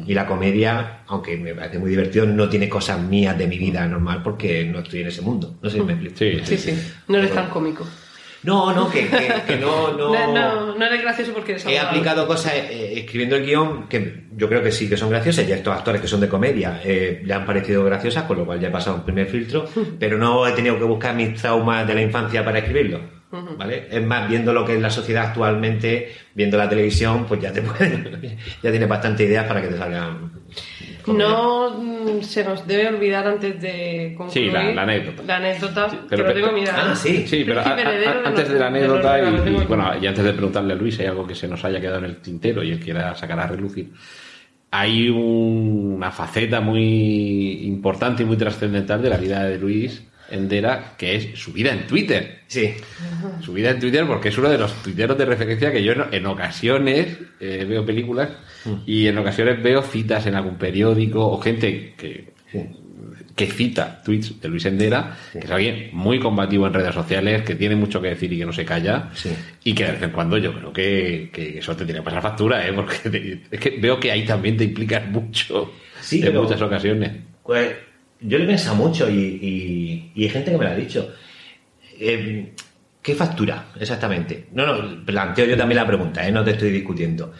Y 0.06 0.12
la 0.12 0.26
comedia, 0.26 1.04
aunque 1.06 1.36
me 1.36 1.54
parece 1.54 1.78
muy 1.78 1.90
divertido, 1.90 2.26
no 2.26 2.48
tiene 2.48 2.68
cosas 2.68 3.00
mías 3.00 3.38
de 3.38 3.46
mi 3.46 3.58
vida 3.58 3.86
normal 3.86 4.22
porque 4.24 4.64
no 4.64 4.80
estoy 4.80 5.02
en 5.02 5.06
ese 5.06 5.22
mundo. 5.22 5.56
No 5.62 5.70
sé 5.70 5.78
si 5.78 5.84
me 5.84 5.92
explico. 5.92 6.16
Sí, 6.18 6.40
Sí, 6.44 6.58
sí. 6.58 6.92
No 7.08 7.18
eres 7.18 7.32
tan 7.32 7.48
cómico. 7.48 7.86
No, 8.44 8.74
no, 8.74 8.90
que, 8.90 9.08
que, 9.08 9.32
que 9.46 9.56
no, 9.56 9.92
no... 9.96 10.12
No, 10.12 10.32
no, 10.32 10.74
no 10.74 10.86
eres 10.86 11.00
gracioso 11.02 11.32
porque 11.32 11.52
eres 11.52 11.66
He 11.66 11.78
aplicado 11.78 12.26
cosas 12.26 12.52
eh, 12.54 12.98
escribiendo 12.98 13.36
el 13.36 13.46
guion 13.46 13.88
que 13.88 14.24
yo 14.36 14.48
creo 14.48 14.62
que 14.62 14.70
sí 14.70 14.88
que 14.88 14.96
son 14.96 15.10
graciosas. 15.10 15.46
Ya 15.46 15.56
estos 15.56 15.74
actores 15.74 16.00
que 16.00 16.08
son 16.08 16.20
de 16.20 16.28
comedia 16.28 16.80
eh, 16.84 17.22
le 17.24 17.34
han 17.34 17.46
parecido 17.46 17.84
graciosas, 17.84 18.24
con 18.24 18.38
lo 18.38 18.44
cual 18.44 18.60
ya 18.60 18.68
he 18.68 18.70
pasado 18.70 18.96
un 18.96 19.04
primer 19.04 19.26
filtro, 19.26 19.66
pero 19.98 20.18
no 20.18 20.46
he 20.46 20.52
tenido 20.52 20.78
que 20.78 20.84
buscar 20.84 21.14
mis 21.14 21.34
traumas 21.34 21.86
de 21.86 21.94
la 21.94 22.02
infancia 22.02 22.44
para 22.44 22.58
escribirlo. 22.58 23.24
¿Vale? 23.58 23.88
Es 23.90 24.04
más, 24.04 24.28
viendo 24.28 24.52
lo 24.52 24.64
que 24.64 24.76
es 24.76 24.80
la 24.80 24.90
sociedad 24.90 25.26
actualmente, 25.26 26.14
viendo 26.34 26.56
la 26.56 26.68
televisión, 26.68 27.24
pues 27.26 27.40
ya 27.40 27.52
te 27.52 27.62
puede, 27.62 28.38
ya 28.62 28.70
tienes 28.70 28.88
bastante 28.88 29.24
ideas 29.24 29.44
para 29.44 29.60
que 29.60 29.68
te 29.68 29.76
salgan. 29.76 30.30
No 31.06 31.70
mm, 31.78 32.22
se 32.22 32.44
nos 32.44 32.66
debe 32.66 32.88
olvidar 32.88 33.26
antes 33.26 33.60
de 33.60 34.14
concluir 34.16 34.48
Sí, 34.48 34.52
la- 34.52 34.72
la 34.72 34.82
anécdota. 34.82 35.22
La 35.26 35.36
anécdota, 35.36 35.88
pero- 36.08 36.24
que 36.24 36.28
lo 36.28 36.34
tengo 36.34 36.52
mirado. 36.52 36.92
Ah, 36.92 36.96
sí. 36.96 37.26
Sí, 37.26 37.42
pero 37.46 37.60
a- 37.60 37.64
Príncipe 37.64 37.88
a- 37.88 37.92
heredero 37.92 38.20
de 38.22 38.26
antes 38.28 38.48
de 38.48 38.58
la 38.58 38.70
de 38.70 38.86
los 38.88 39.04
anécdota 39.04 39.18
y, 39.50 39.64
bueno, 39.66 39.92
y 40.00 40.06
antes 40.06 40.24
de 40.24 40.32
preguntarle 40.32 40.72
a 40.72 40.76
Luis, 40.76 40.98
hay 41.00 41.06
algo 41.06 41.26
que 41.26 41.34
se 41.34 41.46
nos 41.48 41.64
haya 41.64 41.80
quedado 41.80 41.98
en 41.98 42.04
el 42.06 42.16
tintero 42.16 42.62
y 42.62 42.70
él 42.72 42.80
quiera 42.80 43.14
sacar 43.14 43.38
a 43.40 43.46
relucir. 43.46 43.90
Hay 44.70 45.08
un- 45.08 45.94
una 45.96 46.10
faceta 46.10 46.60
muy 46.60 47.64
importante 47.66 48.22
y 48.22 48.26
muy 48.26 48.36
trascendental 48.36 49.00
de 49.02 49.10
la 49.10 49.16
vida 49.18 49.44
de 49.44 49.58
Luis 49.58 50.02
Endera, 50.30 50.94
que 50.96 51.14
es 51.16 51.38
su 51.38 51.52
vida 51.52 51.70
en 51.72 51.86
Twitter. 51.86 52.40
Sí. 52.48 52.74
Su 53.40 53.52
vida 53.52 53.70
en 53.70 53.78
Twitter, 53.78 54.06
porque 54.06 54.30
es 54.30 54.38
uno 54.38 54.48
de 54.48 54.58
los 54.58 54.72
tuiteros 54.82 55.16
de 55.18 55.26
referencia 55.26 55.70
que 55.70 55.84
yo 55.84 55.92
en, 55.92 56.02
en 56.12 56.26
ocasiones 56.26 57.18
eh, 57.40 57.64
veo 57.68 57.84
películas 57.84 58.30
y 58.86 59.06
en 59.06 59.18
ocasiones 59.18 59.62
veo 59.62 59.82
citas 59.82 60.26
en 60.26 60.34
algún 60.34 60.56
periódico 60.56 61.26
o 61.26 61.40
gente 61.40 61.94
que, 61.96 62.32
Sí. 62.52 62.60
que 63.34 63.46
cita 63.46 64.00
tweets 64.04 64.40
de 64.40 64.48
Luis 64.48 64.64
Endera, 64.64 65.16
que 65.32 65.38
es 65.40 65.50
alguien 65.50 65.90
muy 65.92 66.20
combativo 66.20 66.66
en 66.68 66.72
redes 66.74 66.94
sociales, 66.94 67.42
que 67.42 67.56
tiene 67.56 67.74
mucho 67.74 68.00
que 68.00 68.08
decir 68.10 68.32
y 68.32 68.38
que 68.38 68.46
no 68.46 68.52
se 68.52 68.64
calla, 68.64 69.10
Sí. 69.14 69.30
y 69.64 69.74
que 69.74 69.84
de 69.84 69.92
vez 69.92 70.02
en 70.02 70.10
cuando 70.10 70.38
yo 70.38 70.52
creo 70.54 70.72
que, 70.72 71.30
que 71.32 71.58
eso 71.58 71.74
te 71.74 71.84
tiene 71.84 71.98
que 72.00 72.04
pasar 72.04 72.22
factura, 72.22 72.66
¿eh? 72.66 72.72
porque 72.72 73.10
te- 73.10 73.40
es 73.50 73.58
que 73.60 73.70
veo 73.80 73.98
que 73.98 74.12
ahí 74.12 74.24
también 74.24 74.56
te 74.56 74.64
implicas 74.64 75.06
mucho 75.10 75.72
en 76.12 76.20
pero- 76.20 76.42
muchas 76.44 76.62
ocasiones. 76.62 77.10
Pues 77.42 77.72
yo 78.20 78.38
lo 78.38 78.44
he 78.44 78.46
pensado 78.46 78.76
mucho 78.76 79.10
y, 79.10 79.14
y- 79.18 80.12
y 80.14 80.22
hay 80.24 80.28
gente 80.30 80.52
que 80.52 80.58
me 80.58 80.64
lo 80.64 80.70
ha 80.70 80.76
dicho. 80.76 81.12
Eh, 81.98 82.52
¿Qué 83.02 83.14
factura 83.14 83.66
exactamente? 83.78 84.46
No, 84.54 84.64
no, 84.64 85.04
planteo 85.04 85.44
yo 85.44 85.56
también 85.58 85.76
la 85.76 85.86
pregunta, 85.86 86.26
¿eh? 86.26 86.32
no 86.32 86.42
te 86.42 86.52
estoy 86.52 86.70
discutiendo. 86.70 87.34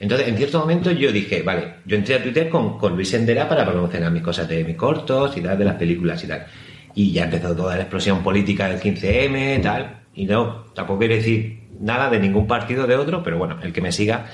Entonces, 0.00 0.28
en 0.28 0.36
cierto 0.36 0.60
momento 0.60 0.90
yo 0.92 1.10
dije, 1.10 1.42
vale, 1.42 1.74
yo 1.84 1.96
entré 1.96 2.14
a 2.14 2.22
Twitter 2.22 2.48
con, 2.48 2.78
con 2.78 2.94
Luis 2.94 3.12
Endera 3.14 3.48
para 3.48 3.64
promocionar 3.64 4.12
mis 4.12 4.22
cosas 4.22 4.48
de 4.48 4.64
mis 4.64 4.76
cortos 4.76 5.36
y 5.36 5.40
tal, 5.40 5.58
de 5.58 5.64
las 5.64 5.74
películas 5.74 6.22
y 6.22 6.28
tal. 6.28 6.46
Y 6.94 7.12
ya 7.12 7.24
empezó 7.24 7.54
toda 7.54 7.74
la 7.74 7.82
explosión 7.82 8.22
política 8.22 8.68
del 8.68 8.80
15M, 8.80 9.62
tal. 9.62 10.00
Y 10.14 10.26
no, 10.26 10.66
tampoco 10.74 11.00
quiero 11.00 11.14
decir 11.14 11.68
nada 11.80 12.10
de 12.10 12.20
ningún 12.20 12.46
partido 12.46 12.86
de 12.86 12.96
otro, 12.96 13.22
pero 13.22 13.38
bueno, 13.38 13.58
el 13.62 13.72
que 13.72 13.80
me 13.80 13.92
siga 13.92 14.26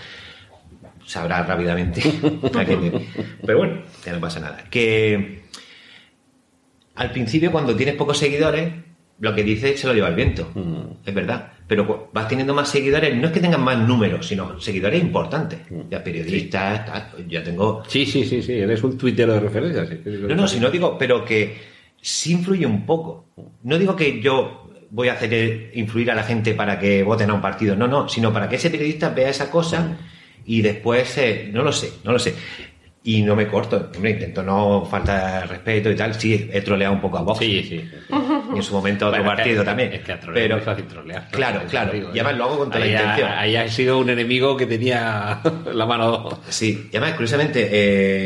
sabrá 1.07 1.43
rápidamente. 1.43 2.03
Pero 3.45 3.59
bueno, 3.59 3.83
ya 4.05 4.13
no 4.13 4.21
pasa 4.21 4.41
nada. 4.41 4.65
Que 4.71 5.43
al 6.95 7.11
principio, 7.11 7.53
cuando 7.53 7.77
tienes 7.77 7.97
pocos 7.97 8.19
seguidores, 8.19 8.73
lo 9.19 9.35
que 9.35 9.43
dices 9.43 9.79
se 9.79 9.87
lo 9.87 9.95
lleva 9.95 10.09
el 10.09 10.15
viento. 10.15 10.51
Es 11.05 11.15
verdad. 11.15 11.53
Pero 11.67 12.11
vas 12.13 12.29
teniendo 12.29 12.53
más 12.53 12.69
seguidores, 12.69 13.17
no 13.17 13.27
es 13.29 13.33
que 13.33 13.41
tengan 13.41 13.63
más 13.65 13.79
números, 13.79 14.27
sino 14.27 14.61
seguidores 14.61 15.01
importantes. 15.01 15.61
Ya 15.91 16.05
periodistas, 16.05 16.87
ya 17.27 17.43
tengo. 17.43 17.83
Sí, 17.89 18.05
sí, 18.05 18.25
sí, 18.25 18.43
sí, 18.43 18.53
eres 18.53 18.83
un 18.83 18.99
tuitero 18.99 19.33
de 19.33 19.41
referencia. 19.41 19.87
Sí, 19.87 20.01
No, 20.05 20.35
no, 20.35 20.47
si 20.49 20.61
no 20.61 20.71
digo, 20.71 20.99
pero 20.99 21.25
que 21.25 21.57
sí 22.01 22.33
influye 22.33 22.67
un 22.67 22.85
poco. 22.85 23.31
No 23.63 23.79
digo 23.79 23.97
que 23.97 24.21
yo 24.21 24.69
voy 24.91 25.09
a 25.09 25.15
hacer 25.15 25.71
influir 25.75 26.11
a 26.11 26.15
la 26.15 26.23
gente 26.23 26.55
para 26.55 26.79
que 26.79 27.03
voten 27.03 27.31
a 27.31 27.35
un 27.35 27.41
partido. 27.41 27.75
No, 27.75 27.89
no, 27.89 28.09
sino 28.09 28.33
para 28.33 28.49
que 28.49 28.57
ese 28.57 28.71
periodista 28.71 29.09
vea 29.09 29.31
esa 29.31 29.51
cosa 29.51 29.97
y 30.47 30.61
después, 30.61 31.17
eh, 31.19 31.51
no 31.53 31.63
lo 31.63 31.73
sé, 31.73 31.95
no 32.05 32.13
lo 32.13 32.19
sé. 32.19 32.35
Y 33.07 33.21
no 33.21 33.37
me 33.37 33.47
corto, 33.47 33.91
hombre, 33.95 34.13
intento 34.13 34.43
no 34.43 34.87
faltar 34.87 35.47
respeto 35.47 35.91
y 35.91 35.95
tal. 35.95 36.15
Sí, 36.15 36.49
he 36.51 36.63
troleado 36.63 36.95
un 36.95 37.03
poco 37.03 37.19
a 37.19 37.21
Vox. 37.23 37.39
Sí, 37.39 37.63
sí. 37.63 37.91
Y 38.55 38.57
en 38.57 38.63
su 38.63 38.73
momento 38.73 39.05
a 39.05 39.09
otro 39.11 39.21
Bueno, 39.23 39.33
es 39.33 39.37
que- 39.37 39.43
partido 39.43 39.65
también. 39.65 39.93
Es 39.93 40.01
que 40.03 40.13
a 40.13 40.21
trolear 40.21 40.45
Pero, 40.45 40.57
es 40.57 40.65
fácil 40.65 40.85
trolear. 40.87 41.29
Claro, 41.31 41.61
claro. 41.69 41.93
digo, 41.93 42.09
Y 42.15 42.19
además 42.19 42.37
lo 42.39 42.45
hago 42.45 42.59
con 42.61 42.69
toda 42.71 42.81
la 42.81 42.87
intención. 42.91 43.31
Ahí 43.31 43.57
ha 43.57 43.69
sido 43.69 43.99
un 43.99 44.09
enemigo 44.09 44.57
que 44.57 44.65
tenía 44.65 45.41
la 45.75 45.85
mano. 45.85 46.41
Sí, 46.49 46.89
y 46.91 46.97
además, 46.97 47.13
curiosamente, 47.13 47.69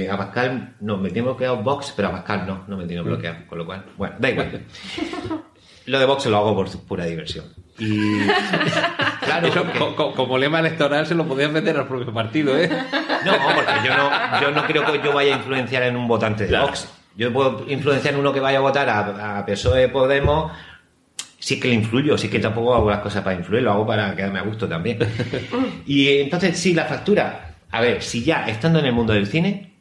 eh, 0.05 0.09
a 0.09 0.17
Pascal 0.17 0.75
no, 0.81 0.97
me 0.97 1.11
tiene 1.11 1.27
bloqueado 1.27 1.57
Vox, 1.57 1.93
pero 1.97 2.09
a 2.09 2.13
Pascal 2.13 2.47
no, 2.47 2.65
no 2.69 2.77
me 2.77 2.87
tiene 2.87 3.03
bloqueado, 3.03 3.39
con 3.49 3.59
lo 3.59 3.67
cual, 3.67 3.85
bueno, 3.97 4.15
da 4.21 4.31
igual. 4.31 4.63
Lo 5.87 5.99
de 5.99 6.05
Vox 6.05 6.27
lo 6.27 6.37
hago 6.37 6.55
por 6.55 6.69
pura 6.87 7.05
diversión. 7.07 7.47
Y 7.79 8.19
claro, 9.25 9.47
Eso, 9.49 9.63
porque- 9.63 9.79
co- 9.79 9.95
co- 9.97 10.15
como 10.15 10.37
lema 10.39 10.61
electoral 10.61 11.07
se 11.07 11.15
lo 11.15 11.27
podías 11.27 11.51
meter 11.51 11.77
al 11.77 11.87
propio 11.87 12.13
partido, 12.13 12.57
¿eh? 12.59 12.69
no, 12.69 13.33
porque 13.55 13.73
yo 13.87 13.97
no, 13.97 14.41
yo 14.41 14.51
no 14.51 14.65
creo 14.67 14.85
que 14.93 15.01
yo 15.05 15.13
vaya 15.13 15.35
a 15.35 15.39
influenciar 15.39 15.83
en 15.85 15.97
un 15.97 16.09
votante 16.09 16.45
de 16.45 16.49
Claro. 16.51 16.67
Vox. 16.69 16.89
Yo 17.17 17.33
puedo 17.33 17.65
influenciar 17.69 18.15
en 18.15 18.21
uno 18.21 18.33
que 18.33 18.41
vaya 18.41 18.59
a 18.59 18.61
votar 18.63 18.89
a, 18.89 19.39
a 19.39 19.47
PSOE 19.47 19.89
Podemos. 19.89 20.53
Sí 21.41 21.61
que 21.61 21.69
le 21.69 21.75
influyo, 21.75 22.19
sí 22.19 22.29
que 22.29 22.41
tampoco 22.41 22.75
hago 22.75 22.91
las 22.91 22.99
cosas 23.01 23.23
para 23.23 23.37
influir, 23.37 23.63
lo 23.63 23.73
hago 23.73 23.87
para 23.87 24.15
quedarme 24.17 24.41
a 24.41 24.43
gusto 24.43 24.69
también. 24.69 24.99
Y 25.87 26.19
entonces, 26.19 26.59
sí, 26.59 26.75
la 26.75 26.85
factura. 26.85 27.55
A 27.71 27.81
ver, 27.81 28.03
si 28.03 28.25
ya 28.25 28.49
estando 28.49 28.79
en 28.81 28.87
el 28.87 28.93
mundo 28.93 29.13
del 29.13 29.27
cine, 29.27 29.73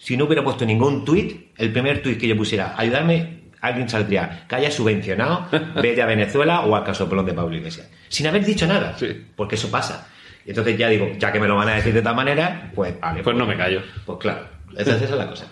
si 0.00 0.16
no 0.16 0.24
hubiera 0.26 0.42
puesto 0.44 0.64
ningún 0.66 1.04
tuit, 1.04 1.50
el 1.56 1.72
primer 1.72 2.02
tuit 2.02 2.18
que 2.18 2.28
yo 2.28 2.36
pusiera, 2.36 2.74
ayudarme, 2.76 3.44
alguien 3.60 3.88
saldría, 3.88 4.44
que 4.48 4.54
haya 4.56 4.70
subvencionado, 4.70 5.46
vete 5.82 6.02
a 6.02 6.06
Venezuela 6.06 6.60
o 6.62 6.74
al 6.76 6.84
casoplón 6.84 7.26
de 7.26 7.32
Pablo 7.34 7.56
Iglesias. 7.56 7.88
Sin 8.08 8.26
haber 8.26 8.44
dicho 8.44 8.66
nada, 8.66 8.96
Sí. 8.98 9.24
porque 9.36 9.54
eso 9.56 9.70
pasa. 9.70 10.08
Y 10.46 10.50
entonces 10.50 10.78
ya 10.78 10.88
digo, 10.88 11.10
ya 11.18 11.30
que 11.32 11.40
me 11.40 11.46
lo 11.48 11.56
van 11.56 11.68
a 11.68 11.74
decir 11.74 11.92
de 11.92 12.00
tal 12.02 12.14
manera, 12.16 12.70
pues 12.74 12.98
vale. 13.00 13.22
Pues 13.22 13.36
no 13.36 13.46
me 13.46 13.56
callo. 13.56 13.82
Pues 14.06 14.18
claro, 14.18 14.46
entonces 14.70 15.02
esa 15.02 15.12
es 15.12 15.18
la 15.18 15.26
cosa. 15.28 15.46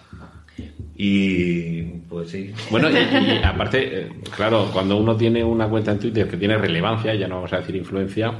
Y 0.98 1.82
pues 2.08 2.30
sí. 2.30 2.52
Bueno, 2.70 2.88
y, 2.90 2.94
y 2.94 3.40
aparte, 3.44 4.00
eh, 4.00 4.08
claro, 4.34 4.70
cuando 4.72 4.96
uno 4.96 5.14
tiene 5.16 5.44
una 5.44 5.68
cuenta 5.68 5.92
en 5.92 5.98
Twitter 5.98 6.28
que 6.28 6.36
tiene 6.38 6.56
relevancia, 6.56 7.14
ya 7.14 7.28
no 7.28 7.36
vamos 7.36 7.52
a 7.52 7.58
decir 7.58 7.76
influencia, 7.76 8.32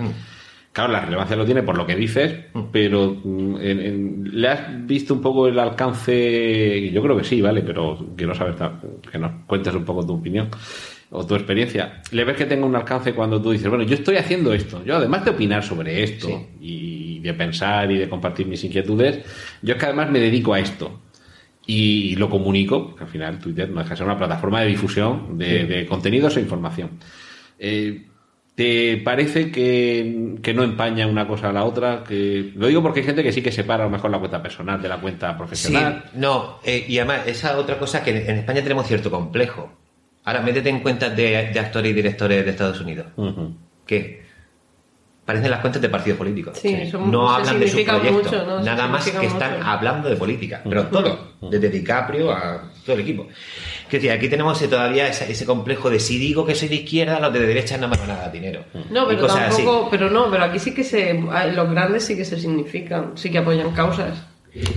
claro, 0.77 0.93
la 0.93 1.01
relevancia 1.01 1.37
lo 1.37 1.45
tiene 1.45 1.63
por 1.63 1.77
lo 1.77 1.87
que 1.87 1.97
dices, 1.97 2.35
pero 2.71 3.17
mm, 3.25 3.57
en- 3.61 3.81
en- 3.81 4.41
¿le 4.41 4.49
has 4.49 4.87
visto 4.87 5.15
un 5.15 5.21
poco 5.23 5.49
el 5.49 5.59
alcance? 5.59 6.91
Yo 6.93 7.03
creo 7.03 7.17
que 7.17 7.25
sí, 7.25 7.41
¿vale? 7.41 7.63
Pero 7.63 8.13
quiero 8.17 8.35
saber 8.35 8.55
que 9.11 9.19
nos 9.19 9.33
cuentes 9.47 9.75
un 9.75 9.85
poco 9.85 10.05
tu 10.07 10.15
opinión 10.15 10.49
o 11.11 11.25
tu 11.27 11.35
experiencia. 11.35 12.03
¿Le 12.13 12.25
ves 12.25 12.37
que 12.37 12.45
tenga 12.47 12.67
un 12.67 12.77
alcance 12.77 13.15
cuando 13.15 13.41
tú 13.41 13.51
dices, 13.53 13.69
bueno, 13.69 13.85
yo 13.85 13.95
estoy 13.95 14.17
haciendo 14.17 14.53
esto, 14.53 14.85
yo 14.85 14.97
además 14.97 15.25
de 15.25 15.31
opinar 15.31 15.63
sobre 15.63 16.03
esto 16.03 16.27
Sí. 16.29 16.47
y 16.61 17.19
de 17.21 17.35
pensar 17.35 17.91
y 17.91 17.97
de 17.99 18.09
compartir 18.09 18.47
mis 18.47 18.63
inquietudes, 18.65 19.25
yo 19.63 19.75
es 19.75 19.81
que 19.81 19.87
además 19.87 20.11
me 20.11 20.21
dedico 20.21 20.53
a 20.55 20.61
esto 20.61 21.01
y 21.67 22.15
lo 22.17 22.29
comunico, 22.31 22.89
porque 22.89 23.05
al 23.05 23.11
final 23.11 23.39
Twitter 23.39 23.69
no 23.71 23.79
deja 23.81 23.91
de 23.91 23.97
ser 23.97 24.07
una 24.07 24.17
plataforma 24.19 24.61
de 24.61 24.69
difusión 24.69 25.37
de, 25.39 25.65
de 25.67 25.87
contenidos 25.87 26.37
e 26.37 26.41
información. 26.41 26.91
Eh, 27.59 28.05
¿Te 28.57 28.97
parece 29.05 29.51
que, 29.53 30.37
que 30.43 30.55
no 30.55 30.63
empaña 30.65 31.07
una 31.07 31.29
cosa 31.29 31.51
a 31.51 31.53
la 31.53 31.65
otra? 31.65 32.03
Que, 32.03 32.53
lo 32.57 32.67
digo 32.69 32.83
porque 32.83 33.01
hay 33.01 33.07
gente 33.07 33.23
que 33.23 33.31
sí 33.31 33.43
que 33.43 33.53
separa 33.53 33.85
a 33.85 33.87
lo 33.87 33.93
mejor 33.93 34.11
la 34.11 34.19
cuenta 34.19 34.43
personal 34.43 34.81
de 34.81 34.89
la 34.89 34.97
cuenta 34.99 35.31
Sí, 35.33 35.37
profesional. 35.37 36.05
no, 36.15 36.59
eh, 36.65 36.87
y 36.89 36.99
además, 36.99 37.27
esa 37.27 37.59
otra 37.59 37.79
cosa 37.79 38.03
que 38.03 38.11
en 38.11 38.39
España 38.39 38.63
tenemos 38.63 38.87
cierto 38.87 39.11
complejo. 39.11 39.71
Ahora, 40.25 40.41
métete 40.41 40.71
en 40.71 40.81
cuentas 40.81 41.15
de, 41.15 41.51
de 41.53 41.61
actores 41.61 41.91
y 41.91 41.95
directores 41.95 42.45
de 42.45 42.51
Estados 42.51 42.81
Unidos. 42.81 43.07
Ujú. 43.17 43.55
que 43.87 44.25
parecen 45.27 45.51
las 45.51 45.61
cuentas 45.61 45.83
de 45.83 45.89
partidos 45.89 46.19
políticos. 46.19 46.57
Sí, 46.57 46.89
son- 46.91 47.11
no 47.11 47.29
hablan 47.31 47.59
de 47.61 47.67
su 47.69 47.77
significan 47.77 48.01
proyecto, 48.01 48.25
mucho, 48.31 48.47
¿no? 48.47 48.59
Se 48.61 48.65
nada 48.71 48.87
más 48.89 49.11
que 49.11 49.27
están 49.27 49.61
hablando 49.63 50.09
de 50.09 50.17
política, 50.17 50.63
pero 50.65 50.87
todo, 50.87 51.33
desde 51.51 51.69
DiCaprio 51.69 52.31
a 52.33 52.71
todo 52.85 52.95
el 52.95 53.03
equipo. 53.03 53.27
Que 53.89 53.99
decir, 53.99 54.11
aquí 54.11 54.29
tenemos 54.29 54.59
todavía 54.69 55.09
ese, 55.09 55.31
ese 55.31 55.47
complejo 55.47 55.91
de 55.91 56.01
si 56.01 56.19
digo 56.19 56.45
que 56.45 56.55
soy 56.55 56.69
de 56.69 56.77
izquierda, 56.77 57.21
los 57.21 57.33
de 57.33 57.41
derecha 57.47 57.79
no 57.79 57.89
me 57.89 57.97
van 57.97 58.11
a 58.11 58.17
dar 58.17 58.33
dinero. 58.33 58.65
No, 58.91 59.07
pero 59.07 59.27
así. 59.27 59.63
tampoco, 59.63 59.89
pero 59.91 60.11
no, 60.11 60.31
pero 60.31 60.45
aquí 60.45 60.59
sí 60.59 60.75
que 60.75 60.83
se, 60.85 61.15
los 61.55 61.71
grandes 61.71 62.05
sí 62.05 62.17
que 62.17 62.25
se 62.25 62.39
significan, 62.39 63.13
sí 63.17 63.31
que 63.31 63.39
apoyan 63.39 63.71
causas. 63.73 64.27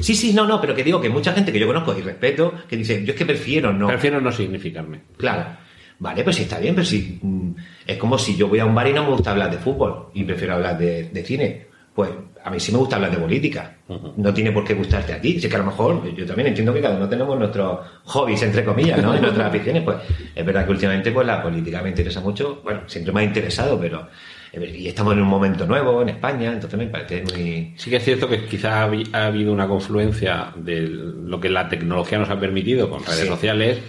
Sí, 0.02 0.14
sí, 0.14 0.34
no, 0.34 0.46
no, 0.46 0.60
pero 0.60 0.76
que 0.76 0.84
digo 0.84 1.00
que 1.00 1.10
mucha 1.10 1.32
gente 1.34 1.52
que 1.52 1.60
yo 1.60 1.66
conozco 1.68 1.98
y 1.98 2.02
respeto, 2.02 2.54
que 2.68 2.76
dice, 2.78 3.04
yo 3.04 3.14
es 3.14 3.18
que 3.18 3.26
prefiero 3.26 3.72
no. 3.74 3.88
Prefiero 3.88 4.20
no 4.22 4.32
significarme. 4.32 5.02
Claro. 5.18 5.58
Vale, 6.00 6.24
pues 6.24 6.36
sí 6.38 6.44
está 6.44 6.60
bien, 6.60 6.76
pero 6.76 6.86
sí. 6.86 7.20
mm, 7.22 7.52
Es 7.88 7.98
como 7.98 8.18
si 8.18 8.36
yo 8.38 8.48
voy 8.48 8.60
a 8.60 8.66
un 8.66 8.76
bar 8.76 8.88
y 8.88 8.94
no 8.94 9.04
me 9.04 9.10
gusta 9.10 9.32
hablar 9.32 9.52
de 9.52 9.58
fútbol 9.58 10.08
y 10.14 10.24
prefiero 10.24 10.56
hablar 10.56 10.78
de, 10.78 11.04
de 11.10 11.24
cine. 11.26 11.68
Pues 11.94 12.10
a 12.50 12.52
mí 12.52 12.60
sí 12.60 12.72
me 12.72 12.80
gusta 12.80 12.96
hablar 12.96 13.12
de 13.12 13.18
política. 13.18 13.78
No 14.18 14.34
tiene 14.34 14.52
por 14.52 14.64
qué 14.64 14.74
gustarte 14.74 15.14
a 15.14 15.22
ti. 15.22 15.40
Si 15.40 15.46
es 15.46 15.50
que 15.50 15.56
a 15.56 15.60
lo 15.60 15.66
mejor 15.66 16.04
yo 16.16 16.26
también 16.26 16.48
entiendo 16.48 16.74
que 16.74 16.82
cada 16.82 16.96
uno 16.98 17.08
tenemos 17.08 17.38
nuestros 17.38 17.80
hobbies, 18.06 18.42
entre 18.42 18.66
comillas, 18.66 19.00
¿no? 19.02 19.16
Y 19.16 19.22
nuestras 19.22 19.48
aficiones. 19.48 19.84
Pues 19.84 19.98
es 20.34 20.44
verdad 20.44 20.66
que 20.66 20.72
últimamente 20.72 21.12
pues 21.12 21.28
la 21.28 21.44
política 21.44 21.84
me 21.84 21.90
interesa 21.90 22.22
mucho. 22.22 22.62
Bueno, 22.64 22.82
siempre 22.88 23.14
me 23.14 23.22
ha 23.22 23.24
interesado, 23.24 23.80
pero. 23.80 24.08
Y 24.52 24.88
estamos 24.88 25.14
en 25.14 25.22
un 25.22 25.28
momento 25.28 25.66
nuevo 25.68 26.02
en 26.02 26.10
España, 26.10 26.52
entonces 26.52 26.78
me 26.80 26.88
parece 26.88 27.22
muy. 27.24 27.74
Sí 27.78 27.90
que 27.90 27.98
es 27.98 28.04
cierto 28.04 28.28
que 28.28 28.46
quizá 28.46 28.82
ha, 28.84 28.90
habi- 28.90 29.08
ha 29.14 29.28
habido 29.28 29.54
una 29.54 29.68
confluencia 29.68 30.52
de 30.56 30.82
lo 30.82 31.40
que 31.40 31.50
la 31.50 31.70
tecnología 31.70 32.18
nos 32.18 32.30
ha 32.30 32.40
permitido 32.40 32.90
con 32.90 33.04
redes 33.06 33.20
Sí, 33.22 33.28
sociales, 33.28 33.80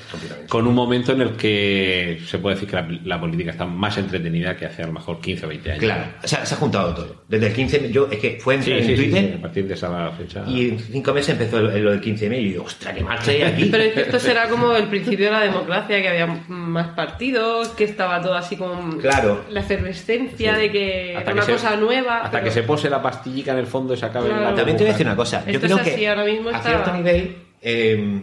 con 0.49 0.67
un 0.67 0.75
momento 0.75 1.13
en 1.13 1.23
el 1.23 1.31
que 1.33 2.21
se 2.27 2.39
puede 2.39 2.57
decir 2.57 2.69
que 2.69 2.77
la, 2.77 2.89
la 3.05 3.21
política 3.21 3.53
está 3.53 3.65
más 3.65 3.97
entretenida 3.97 4.57
que 4.57 4.67
hace 4.67 4.83
a 4.83 4.87
lo 4.87 4.93
mejor 4.93 5.21
15 5.21 5.47
o 5.47 5.49
20 5.49 5.71
años. 5.71 5.83
Claro, 5.85 6.05
o 6.23 6.29
sea, 6.29 6.45
se 6.45 6.55
ha 6.55 6.59
juntado 6.59 6.95
todo. 6.95 7.23
Desde 7.27 7.47
el 7.47 7.53
15, 7.55 7.91
yo, 7.91 8.09
es 8.11 8.19
que 8.19 8.39
fue 8.41 8.57
en, 8.57 8.63
Sí, 8.63 8.73
en 8.73 8.85
sí, 8.87 8.95
Twitter 8.97 9.29
sí, 9.31 9.35
a 9.39 9.41
partir 9.43 9.67
de 9.67 9.75
esa 9.75 10.11
fecha. 10.13 10.45
y 10.47 10.69
en 10.71 10.79
cinco 10.79 11.15
meses 11.15 11.31
empezó 11.31 11.61
lo 11.61 11.71
del 11.91 12.01
15M 12.03 12.39
y 12.41 12.53
yo, 12.55 12.65
ostras, 12.65 12.95
qué 12.95 13.03
marcha 13.03 13.31
hay 13.31 13.43
aquí. 13.43 13.65
Pero 13.71 13.83
es 13.85 13.93
que 13.95 14.01
esto 14.03 14.19
será 14.19 14.49
como 14.49 14.75
el 14.77 14.89
principio 14.89 15.27
de 15.27 15.33
la 15.33 15.41
democracia, 15.41 16.03
que 16.03 16.09
había 16.09 16.27
más 16.49 16.89
partidos, 16.89 17.69
que 17.71 17.85
estaba 17.85 18.21
todo 18.21 18.35
así 18.35 18.57
como 18.57 18.99
Claro. 18.99 19.45
la 19.51 19.61
efervescencia 19.61 20.50
de 20.57 20.71
que 20.71 21.15
Hasta 21.17 21.31
era 21.31 21.33
una 21.35 21.43
se- 21.43 21.53
cosa 21.53 21.77
nueva. 21.77 22.17
Hasta 22.19 22.31
pero- 22.31 22.45
que 22.45 22.51
se 22.51 22.63
pose 22.63 22.91
la 22.91 23.03
pastillica 23.03 23.53
en 23.53 23.59
el 23.59 23.67
fondo 23.67 23.95
y 23.95 23.97
se 23.97 24.07
acabe 24.07 24.29
Claro. 24.29 24.43
la 24.51 24.55
También 24.55 24.77
te 24.77 24.85
voy 24.85 24.91
a 24.91 24.93
decir 24.93 25.07
una 25.07 25.17
cosa. 25.17 25.45
Yo 25.45 25.53
Esto 25.53 25.67
creo 25.67 25.77
es 25.79 25.83
así, 25.83 25.97
que 26.01 26.09
ahora 26.09 26.25
mismo 26.25 26.49
a 26.49 26.53
está- 26.57 26.69
cierto 26.71 26.93
nivel 26.93 27.37
eh, 27.63 28.21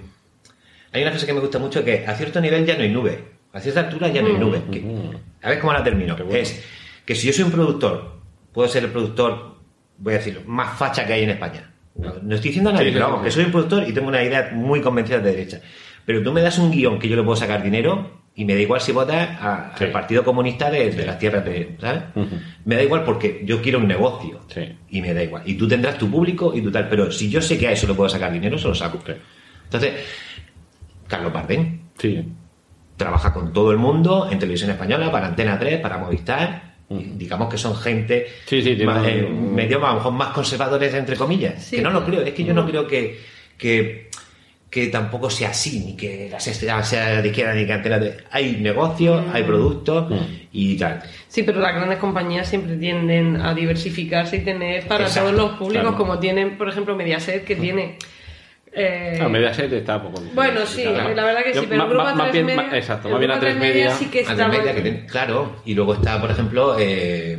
hay 0.94 1.02
una 1.02 1.12
cosa 1.12 1.26
que 1.26 1.34
me 1.34 1.40
gusta 1.40 1.60
mucho 1.60 1.84
que 1.84 2.06
a 2.08 2.14
cierto 2.16 2.40
nivel 2.42 2.66
ya 2.66 2.76
no 2.76 2.82
hay 2.84 2.90
nube. 2.90 3.24
A 3.54 3.60
cierta 3.60 3.82
altura 3.82 4.08
ya 4.10 4.22
no 4.22 4.28
hay 4.28 4.34
nube. 4.38 4.62
Que- 4.72 4.84
a 5.44 5.50
ver 5.50 5.60
cómo 5.60 5.74
la 5.74 5.84
termino. 5.84 6.16
Bueno. 6.16 6.34
Es 6.34 6.64
que 7.06 7.16
si 7.16 7.28
yo 7.28 7.34
soy 7.34 7.46
un 7.46 7.52
productor, 7.52 8.18
puedo 8.54 8.68
ser 8.68 8.84
el 8.84 8.92
productor, 8.92 9.56
voy 9.98 10.14
a 10.14 10.18
decirlo, 10.18 10.42
más 10.46 10.78
facha 10.78 11.06
que 11.06 11.14
hay 11.14 11.24
en 11.24 11.32
España. 11.32 11.72
No, 11.96 12.14
no 12.22 12.36
estoy 12.36 12.50
diciendo 12.50 12.70
a 12.70 12.74
nadie, 12.74 12.88
Sí, 12.90 12.94
pero 12.94 13.06
vamos, 13.08 13.24
que 13.24 13.32
soy 13.32 13.46
un 13.46 13.52
productor 13.52 13.88
y 13.88 13.94
tengo 13.94 14.08
una 14.08 14.22
idea 14.24 14.52
muy 14.54 14.82
convencida 14.82 15.18
de 15.20 15.32
derecha. 15.32 15.62
Pero 16.06 16.22
tú 16.22 16.32
me 16.32 16.42
das 16.42 16.60
un 16.60 16.70
guion 16.72 17.00
que 17.00 17.08
yo 17.10 17.16
le 17.16 17.24
puedo 17.24 17.36
sacar 17.36 17.64
dinero 17.64 18.22
y 18.38 18.46
me 18.46 18.54
da 18.56 18.62
igual 18.62 18.80
si 18.80 18.92
votas 18.94 19.30
a- 19.42 19.74
Sí. 19.78 19.84
al 19.84 19.92
Partido 19.92 20.24
Comunista 20.24 20.70
de, 20.72 20.92
de 20.92 21.06
las 21.06 21.20
tierras 21.20 21.44
de. 21.44 21.76
¿Sabes? 21.82 22.04
Me 22.64 22.76
da 22.76 22.84
igual 22.84 23.04
porque 23.04 23.42
yo 23.44 23.62
quiero 23.62 23.80
un 23.80 23.88
negocio. 23.88 24.40
Sí. 24.48 24.62
Y 24.92 25.02
me 25.02 25.14
da 25.14 25.22
igual. 25.24 25.44
Y 25.46 25.56
tú 25.56 25.68
tendrás 25.68 25.98
tu 25.98 26.10
público 26.10 26.54
y 26.56 26.62
tu 26.62 26.72
tal. 26.72 26.88
Pero 26.88 27.12
si 27.12 27.30
yo 27.30 27.42
sé 27.42 27.58
que 27.58 27.68
a 27.68 27.72
eso 27.74 27.86
le 27.88 27.94
puedo 27.96 28.08
sacar 28.10 28.32
dinero, 28.32 28.58
se 28.58 28.68
lo 28.70 28.76
saco. 28.76 29.02
Sí. 29.06 29.12
Entonces, 29.66 29.92
Carlos 31.08 31.34
Bardén 31.34 31.82
Sí. 31.98 32.24
trabaja 32.96 33.34
con 33.34 33.52
todo 33.54 33.72
el 33.72 33.78
mundo 33.78 34.28
en 34.32 34.40
televisión 34.40 34.70
española, 34.72 35.12
para 35.12 35.28
Antena 35.28 35.58
3, 35.60 35.80
para 35.80 35.98
Movistar. 35.98 36.68
digamos 36.90 37.50
que 37.50 37.58
son 37.58 37.76
gente 37.76 38.28
Sí, 38.46 38.62
sí, 38.62 38.76
tiene 38.78 38.86
más, 38.86 39.00
un- 39.02 39.08
eh, 39.10 39.28
medio 39.30 39.86
a 39.86 39.90
lo 39.90 39.96
mejor 39.96 40.14
más 40.14 40.30
conservadores 40.30 40.94
entre 40.94 41.18
comillas. 41.18 41.62
Sí. 41.66 41.76
que 41.76 41.82
no 41.82 41.90
lo 41.90 42.06
creo, 42.06 42.22
es 42.22 42.34
que 42.34 42.46
yo 42.46 42.54
no 42.54 42.66
creo 42.66 42.88
que, 42.88 43.20
que, 43.58 44.07
que 44.82 44.88
tampoco 44.88 45.30
sea 45.30 45.50
así, 45.50 45.80
ni 45.80 45.96
que 45.96 46.28
la 46.32 46.40
sexta 46.40 46.84
sea 46.84 47.22
de 47.22 47.28
izquierda 47.30 47.54
ni 47.56 47.66
que 47.66 47.74
Antena 47.74 48.00
3. 48.00 48.16
Hay 48.32 48.58
negocios, 48.58 49.26
hay 49.34 49.42
productos 49.44 50.14
y 50.52 50.78
tal. 50.78 51.02
Sí, 51.28 51.42
pero 51.44 51.60
las 51.60 51.74
grandes 51.74 51.98
compañías 51.98 52.48
siempre 52.48 52.78
tienden 52.78 53.42
a 53.42 53.54
diversificarse 53.56 54.38
y 54.38 54.40
tener 54.42 54.88
para 54.88 55.06
Exacto, 55.06 55.32
todos 55.32 55.42
los 55.42 55.58
públicos, 55.58 55.82
claro. 55.82 55.98
como 55.98 56.20
tienen, 56.20 56.58
por 56.60 56.70
ejemplo, 56.70 56.96
Mediaset, 56.96 57.44
que 57.44 57.56
tiene... 57.56 57.98
eh, 58.72 59.20
Ah, 59.20 59.28
Mediaset 59.30 59.72
está 59.74 60.00
poco. 60.02 60.22
Bueno, 60.36 60.66
sí, 60.66 60.84
Claro. 60.84 61.16
la 61.16 61.24
verdad 61.26 61.44
que 61.44 61.54
sí, 61.54 61.62
Yo, 61.62 61.70
pero 61.70 61.88
más 61.96 62.16
A3 62.16 62.32
bien, 62.32 62.46
Media, 62.46 62.70
exacto, 62.78 63.10
más 63.10 63.20
bien 63.20 63.32
a 63.32 63.40
tres 63.40 63.56
A3 63.56 63.60
Media 63.60 63.74
media. 63.86 63.92
sí 63.96 64.06
que 64.06 64.20
A 64.20 64.22
está... 64.22 64.36
tres 64.36 64.48
media 64.60 64.76
que 64.76 64.82
tiene- 64.82 65.06
claro, 65.08 65.56
y 65.66 65.74
luego 65.74 65.94
está, 65.96 66.22
por 66.22 66.30
ejemplo, 66.30 66.76
eh, 66.80 67.38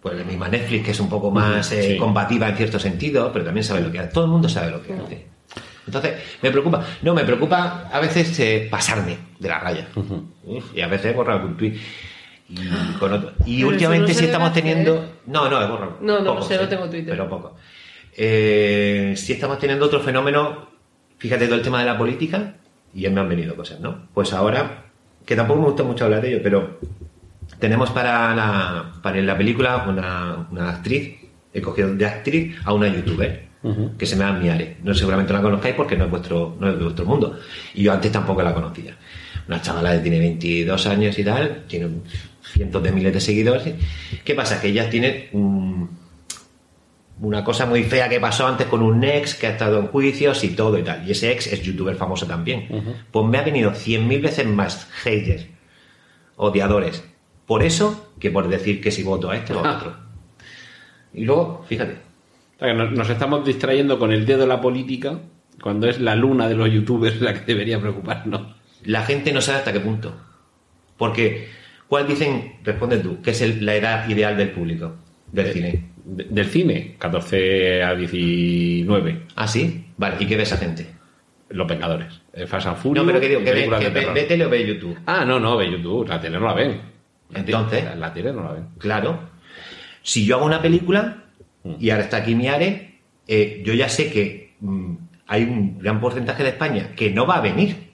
pues 0.00 0.16
la 0.16 0.24
misma 0.24 0.48
Netflix, 0.48 0.84
que 0.84 0.90
es 0.92 1.00
un 1.00 1.08
poco 1.08 1.30
más 1.30 1.70
eh, 1.72 1.92
Sí. 1.92 1.96
combativa 1.96 2.48
en 2.48 2.56
cierto 2.56 2.78
sentido, 2.78 3.30
pero 3.32 3.44
también 3.44 3.64
sabe 3.64 3.80
lo 3.82 3.90
que 3.92 3.98
hace. 4.00 4.12
Todo 4.12 4.24
el 4.24 4.30
mundo 4.30 4.48
sabe 4.48 4.70
lo 4.70 4.82
que 4.82 4.92
hace. 4.94 5.26
Entonces, 5.86 6.14
me 6.42 6.50
preocupa. 6.50 6.84
No, 7.02 7.14
me 7.14 7.24
preocupa 7.24 7.88
a 7.92 8.00
veces 8.00 8.38
eh, 8.40 8.68
pasarme 8.70 9.16
de 9.38 9.48
la 9.48 9.58
raya. 9.58 9.88
Uf, 9.94 10.76
y 10.76 10.80
a 10.80 10.86
veces 10.86 11.14
borrar 11.14 11.38
algún 11.40 11.56
tuit. 11.56 11.76
Y, 12.48 12.68
con 12.98 13.12
otro. 13.12 13.32
y 13.46 13.56
Pero 13.58 13.68
últimamente 13.68 14.12
no 14.12 14.18
sí 14.18 14.24
estamos 14.26 14.50
hacer. 14.50 14.62
teniendo. 14.62 15.12
No, 15.26 15.48
no, 15.48 15.62
he 15.62 15.66
borrado. 15.66 15.98
No, 16.00 16.20
no, 16.20 16.34
Poco, 16.34 16.46
sé, 16.46 16.56
no 16.56 16.68
tengo 16.68 16.88
Twitter. 16.88 17.10
Pero 17.10 17.28
poco. 17.28 17.56
Eh, 18.16 19.14
sí 19.16 19.32
estamos 19.32 19.58
teniendo 19.58 19.86
otro 19.86 20.00
fenómeno. 20.00 20.68
Fíjate 21.18 21.46
todo 21.46 21.56
el 21.56 21.62
tema 21.62 21.80
de 21.80 21.86
la 21.86 21.96
política. 21.96 22.54
Y 22.94 23.02
ya 23.02 23.10
me 23.10 23.20
han 23.20 23.28
venido 23.28 23.56
cosas, 23.56 23.80
¿no? 23.80 24.06
Pues 24.12 24.32
ahora, 24.34 24.84
que 25.24 25.34
tampoco 25.34 25.60
me 25.60 25.66
gusta 25.68 25.82
mucho 25.82 26.04
hablar 26.04 26.20
de 26.20 26.28
ello, 26.34 26.40
pero 26.42 26.78
tenemos 27.58 27.90
para 27.90 28.34
la, 28.34 28.92
para 29.02 29.20
la 29.22 29.36
película 29.36 29.86
una, 29.88 30.46
una 30.50 30.68
actriz, 30.70 31.16
he 31.54 31.62
cogido 31.62 31.94
de 31.94 32.04
actriz 32.06 32.56
a 32.64 32.74
una 32.74 32.88
youtuber, 32.88 33.46
que 33.96 34.06
se 34.06 34.16
llama 34.16 34.38
Miare. 34.38 34.78
No 34.82 34.94
seguramente 34.94 35.32
la 35.32 35.40
conozcáis 35.40 35.74
porque 35.74 35.96
no 35.96 36.04
es, 36.04 36.10
vuestro, 36.10 36.56
no 36.58 36.68
es 36.68 36.76
de 36.76 36.82
vuestro 36.82 37.04
mundo. 37.04 37.38
Y 37.74 37.84
yo 37.84 37.92
antes 37.92 38.10
tampoco 38.10 38.42
la 38.42 38.52
conocía. 38.52 38.96
Una 39.46 39.62
chavala 39.62 39.92
que 39.92 39.98
tiene 40.00 40.18
22 40.18 40.86
años 40.86 41.18
y 41.18 41.24
tal, 41.24 41.64
tiene 41.66 41.88
cientos 42.42 42.82
de 42.82 42.92
miles 42.92 43.12
de 43.12 43.20
seguidores. 43.20 43.74
¿Qué 44.24 44.34
pasa? 44.34 44.60
Que 44.60 44.68
ella 44.68 44.90
tiene 44.90 45.28
un, 45.32 45.88
una 47.20 47.44
cosa 47.44 47.66
muy 47.66 47.84
fea 47.84 48.08
que 48.08 48.18
pasó 48.18 48.46
antes 48.46 48.66
con 48.66 48.82
un 48.82 49.02
ex 49.04 49.34
que 49.34 49.46
ha 49.46 49.50
estado 49.50 49.78
en 49.78 49.86
juicios 49.86 50.42
y 50.42 50.50
todo 50.50 50.78
y 50.78 50.82
tal. 50.82 51.06
Y 51.06 51.12
ese 51.12 51.30
ex 51.30 51.46
es 51.46 51.62
youtuber 51.62 51.94
famoso 51.94 52.26
también. 52.26 52.66
Pues 53.10 53.26
me 53.26 53.38
ha 53.38 53.42
venido 53.42 53.70
100.000 53.70 54.20
veces 54.20 54.46
más 54.46 54.88
haters, 55.02 55.46
odiadores, 56.36 57.04
por 57.46 57.62
eso 57.62 58.12
que 58.18 58.30
por 58.30 58.48
decir 58.48 58.80
que 58.80 58.90
si 58.90 59.02
voto 59.02 59.30
a 59.30 59.36
este 59.36 59.52
o 59.52 59.64
a 59.64 59.76
otro. 59.76 59.96
Y 61.14 61.24
luego, 61.24 61.64
fíjate, 61.68 61.96
sea, 62.62 62.74
nos, 62.74 62.92
nos 62.92 63.08
estamos 63.10 63.44
distrayendo 63.44 63.98
con 63.98 64.12
el 64.12 64.24
dedo 64.26 64.40
de 64.40 64.46
la 64.46 64.60
política 64.60 65.18
cuando 65.60 65.88
es 65.88 66.00
la 66.00 66.16
luna 66.16 66.48
de 66.48 66.54
los 66.54 66.70
youtubers 66.70 67.20
la 67.20 67.34
que 67.34 67.40
debería 67.46 67.80
preocuparnos. 67.80 68.56
la 68.84 69.02
gente 69.04 69.32
no 69.32 69.40
sabe 69.40 69.58
hasta 69.58 69.72
qué 69.72 69.80
punto. 69.80 70.14
Porque, 70.96 71.48
¿cuál 71.86 72.06
dicen, 72.08 72.54
responde 72.64 72.98
tú, 72.98 73.20
que 73.22 73.30
es 73.30 73.40
el- 73.42 73.64
la 73.64 73.74
edad 73.76 74.08
ideal 74.08 74.36
del 74.36 74.50
público 74.50 74.96
del 75.30 75.52
cine? 75.52 75.84
De- 76.04 76.24
del 76.24 76.46
cine, 76.46 76.96
14 76.98 77.82
a 77.82 77.94
19. 77.94 79.22
¿Ah, 79.36 79.46
sí? 79.46 79.86
Vale, 79.96 80.16
¿y 80.20 80.26
qué 80.26 80.36
ve 80.36 80.42
esa 80.42 80.56
gente? 80.56 80.86
Los 81.50 81.66
Vengadores. 81.68 82.20
Eh, 82.32 82.46
Fast 82.46 82.66
and 82.66 82.76
Furious. 82.78 83.04
No, 83.06 83.12
pero 83.12 83.20
que 83.20 83.28
digo, 83.28 83.44
que 83.44 83.52
ve, 83.52 84.12
que 84.14 84.22
tele 84.24 84.46
o 84.46 84.50
ve 84.50 84.66
YouTube. 84.66 84.98
Ah, 85.06 85.24
no, 85.24 85.38
no, 85.38 85.56
ve 85.56 85.70
YouTube. 85.70 86.08
La 86.08 86.20
tele 86.20 86.38
no 86.40 86.46
la 86.46 86.54
ven. 86.54 86.80
Entonces. 87.34 87.84
La, 87.84 87.94
la 87.94 88.12
tele 88.12 88.32
no 88.32 88.42
la 88.42 88.52
ven. 88.52 88.64
Claro. 88.78 89.20
Si 90.02 90.24
yo 90.24 90.36
hago 90.36 90.46
una 90.46 90.60
película, 90.62 91.21
Mm. 91.64 91.74
y 91.78 91.90
ahora 91.90 92.04
está 92.04 92.18
aquí 92.18 92.34
mi 92.34 92.48
Are, 92.48 93.00
eh, 93.26 93.62
yo 93.64 93.74
ya 93.74 93.88
sé 93.88 94.10
que 94.10 94.54
mm, 94.60 94.94
hay 95.26 95.44
un 95.44 95.78
gran 95.78 96.00
porcentaje 96.00 96.42
de 96.42 96.50
España 96.50 96.90
que 96.94 97.10
no 97.10 97.26
va 97.26 97.36
a 97.36 97.40
venir. 97.40 97.92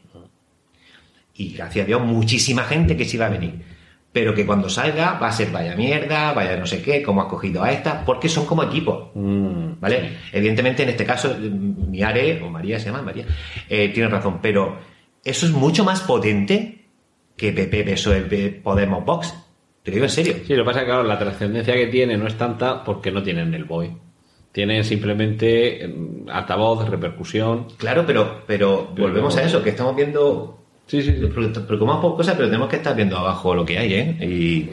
Y 1.34 1.54
gracias 1.54 1.84
a 1.84 1.86
Dios, 1.86 2.02
muchísima 2.02 2.64
gente 2.64 2.96
que 2.96 3.04
sí 3.04 3.16
va 3.16 3.26
a 3.26 3.30
venir. 3.30 3.62
Pero 4.10 4.34
que 4.34 4.44
cuando 4.44 4.68
salga 4.68 5.18
va 5.20 5.28
a 5.28 5.32
ser 5.32 5.52
vaya 5.52 5.76
mierda, 5.76 6.32
vaya 6.32 6.56
no 6.56 6.66
sé 6.66 6.82
qué, 6.82 7.02
cómo 7.02 7.22
has 7.22 7.28
cogido 7.28 7.62
a 7.62 7.70
esta, 7.70 8.04
porque 8.04 8.28
son 8.28 8.46
como 8.46 8.64
equipos. 8.64 9.10
Mm, 9.14 9.78
¿Vale? 9.78 10.16
Evidentemente, 10.32 10.82
en 10.82 10.88
este 10.88 11.04
caso, 11.04 11.36
mm, 11.38 11.90
mi 11.90 12.02
Are, 12.02 12.42
o 12.42 12.50
María 12.50 12.80
se 12.80 12.86
llama 12.86 13.02
María, 13.02 13.26
eh, 13.68 13.90
tiene 13.90 14.08
razón, 14.08 14.40
pero 14.42 14.78
eso 15.22 15.46
es 15.46 15.52
mucho 15.52 15.84
más 15.84 16.00
potente 16.00 16.86
que 17.36 17.52
PP, 17.52 17.84
PSOE, 17.84 18.22
Podemos, 18.62 19.04
Vox. 19.04 19.32
Te 19.90 19.90
lo 19.90 19.94
digo 19.96 20.04
en 20.06 20.10
serio. 20.10 20.34
Sí, 20.46 20.54
lo 20.54 20.62
que 20.62 20.66
pasa 20.66 20.80
es 20.80 20.84
que 20.84 20.90
claro, 20.90 21.02
la 21.04 21.18
trascendencia 21.18 21.74
que 21.74 21.86
tiene 21.88 22.16
no 22.16 22.26
es 22.26 22.34
tanta 22.36 22.82
porque 22.84 23.10
no 23.10 23.22
tienen 23.22 23.52
el 23.54 23.64
BOE. 23.64 23.90
Tienen 24.52 24.82
simplemente 24.84 25.86
mm, 25.88 26.28
altavoz, 26.30 26.88
repercusión. 26.88 27.66
Claro, 27.76 28.04
pero, 28.06 28.42
pero 28.46 28.88
Pero- 28.94 29.06
volvemos 29.08 29.36
a 29.36 29.42
eso, 29.42 29.62
que 29.62 29.70
estamos 29.70 29.94
viendo. 29.94 30.54
Sí, 30.86 31.02
sí, 31.02 31.12
preocupamos 31.12 32.00
por 32.00 32.16
cosas, 32.16 32.34
pero 32.34 32.48
tenemos 32.48 32.68
que 32.68 32.76
estar 32.76 32.96
viendo 32.96 33.18
abajo 33.18 33.54
lo 33.54 33.64
que 33.66 33.78
hay, 33.78 33.92
¿eh? 33.92 34.16
Y, 34.26 34.70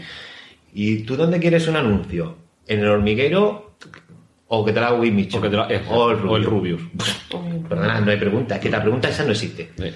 y 0.73 0.97
tú, 1.03 1.17
¿dónde 1.17 1.39
quieres 1.39 1.67
un 1.67 1.75
anuncio? 1.75 2.35
¿En 2.67 2.79
el 2.79 2.87
hormiguero 2.87 3.71
o 4.47 4.63
que 4.63 4.71
te 4.71 4.79
lo 4.79 4.85
haga 4.85 4.97
Wimichu? 4.99 5.37
O, 5.37 5.41
que 5.41 5.49
te 5.49 5.55
lo- 5.57 5.63
o 5.65 6.11
el 6.11 6.25
o 6.25 6.37
el 6.37 6.43
Rubius. 6.45 6.81
Rubius. 6.81 7.65
Perdona, 7.67 7.99
no 7.99 8.11
hay 8.11 8.17
pregunta. 8.17 8.55
Es 8.55 8.61
que 8.61 8.69
la 8.69 8.81
pregunta 8.81 9.09
esa 9.09 9.25
no 9.25 9.31
existe. 9.31 9.71
Sí. 9.77 9.91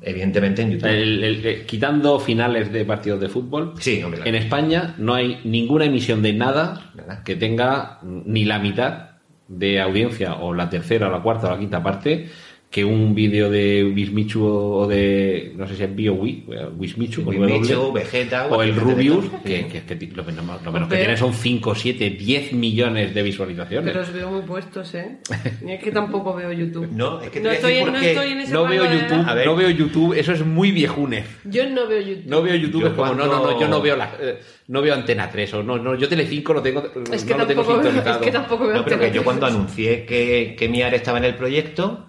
Evidentemente 0.00 0.62
en 0.62 0.70
YouTube. 0.72 0.88
El- 0.88 1.24
el- 1.24 1.46
eh, 1.46 1.64
quitando 1.66 2.20
finales 2.20 2.72
de 2.72 2.84
partidos 2.84 3.20
de 3.20 3.28
fútbol, 3.28 3.74
Sí, 3.78 4.02
hombre, 4.02 4.20
claro. 4.20 4.28
en 4.36 4.42
España 4.42 4.94
no 4.98 5.14
hay 5.14 5.40
ninguna 5.44 5.86
emisión 5.86 6.22
de 6.22 6.32
nada 6.32 6.90
Nada. 6.94 7.22
que 7.24 7.34
tenga 7.36 7.98
ni 8.02 8.44
la 8.44 8.58
mitad 8.60 9.08
de 9.48 9.80
audiencia, 9.80 10.34
o 10.36 10.52
la 10.54 10.68
tercera, 10.70 11.08
o 11.08 11.10
la 11.10 11.20
cuarta, 11.22 11.48
o 11.48 11.50
la 11.50 11.58
quinta 11.58 11.82
parte, 11.82 12.28
que 12.70 12.84
un 12.84 13.14
vídeo 13.14 13.48
de 13.48 13.82
Wismichu 13.82 14.44
o 14.44 14.86
de, 14.86 15.54
no 15.56 15.66
sé 15.66 15.74
si 15.76 15.84
es 15.84 15.96
BioWi, 15.96 16.44
Wismichu, 16.76 17.24
con 17.24 17.34
Wimichu, 17.34 17.72
W, 17.72 17.92
Vegeta, 17.94 18.46
o 18.48 18.62
el 18.62 18.76
Rubius, 18.76 19.24
que, 19.42 19.66
que, 19.68 19.82
que 19.84 20.06
lo, 20.14 20.22
menos, 20.22 20.62
lo 20.62 20.72
menos 20.72 20.88
que 20.88 20.96
tiene 20.96 21.16
son 21.16 21.32
5, 21.32 21.74
7, 21.74 22.10
10 22.10 22.52
millones 22.52 23.14
de 23.14 23.22
visualizaciones. 23.22 23.90
Pero 23.90 24.04
os 24.04 24.12
veo 24.12 24.30
muy 24.30 24.42
puestos, 24.42 24.94
¿eh? 24.94 25.18
Y 25.66 25.72
es 25.72 25.82
que 25.82 25.90
tampoco 25.90 26.34
veo 26.34 26.52
YouTube. 26.52 26.88
No, 26.92 27.22
es 27.22 27.30
que 27.30 27.40
no, 27.40 27.50
estoy, 27.50 27.82
no 27.84 27.96
estoy 27.96 28.32
en 28.32 28.40
ese 28.40 28.52
No 28.52 28.66
veo 28.66 28.82
rango 28.82 28.94
de 28.94 29.00
YouTube, 29.00 29.18
edad. 29.18 29.30
A 29.30 29.34
ver. 29.34 29.46
no 29.46 29.56
veo 29.56 29.70
YouTube, 29.70 30.18
eso 30.18 30.32
es 30.32 30.44
muy 30.44 30.70
viejunes. 30.70 31.24
Yo 31.44 31.70
no 31.70 31.86
veo 31.88 32.02
YouTube. 32.02 32.30
No 32.30 32.42
veo 32.42 32.54
YouTube, 32.54 32.82
Yo 32.82 32.88
es 32.88 32.92
como, 32.92 33.14
no, 33.14 33.26
no, 33.26 33.44
no, 33.44 33.58
yo 33.58 33.68
no 33.68 33.80
veo 33.80 33.96
la, 33.96 34.12
eh, 34.20 34.40
no 34.66 34.82
veo 34.82 34.92
Antena 34.92 35.30
3, 35.30 35.54
o 35.54 35.62
no, 35.62 35.78
no, 35.78 35.94
yo 35.94 36.06
Telecinco 36.06 36.52
lo 36.52 36.60
tengo, 36.60 36.84
es, 37.10 37.24
que 37.24 37.32
no 37.32 37.38
lo 37.38 37.46
tengo 37.46 37.62
tampoco 37.62 37.82
veo, 37.82 38.12
es 38.12 38.18
que 38.18 38.30
tampoco 38.30 38.66
veo 38.66 38.76
No, 38.76 38.84
pero 38.84 38.98
que 39.00 39.10
yo 39.10 39.24
cuando 39.24 39.46
anuncié 39.46 40.04
que, 40.04 40.54
que 40.58 40.68
mi 40.68 40.82
área 40.82 40.98
estaba 40.98 41.16
en 41.16 41.24
el 41.24 41.34
proyecto, 41.34 42.08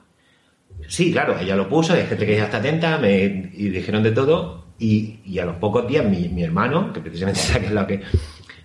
sí, 0.89 1.11
claro, 1.11 1.37
ella 1.39 1.55
lo 1.55 1.69
puso, 1.69 1.93
hay 1.93 2.05
gente 2.05 2.25
que 2.25 2.35
ya 2.35 2.45
está 2.45 2.57
atenta, 2.57 2.97
me, 2.97 3.15
y 3.53 3.69
dijeron 3.69 4.03
de 4.03 4.11
todo, 4.11 4.65
y, 4.77 5.19
y 5.25 5.39
a 5.39 5.45
los 5.45 5.55
pocos 5.57 5.87
días 5.87 6.05
mi, 6.05 6.27
mi 6.29 6.43
hermano, 6.43 6.91
que 6.91 6.99
precisamente 6.99 7.39
al 7.67 7.73
lado, 7.75 7.87
que 7.87 8.01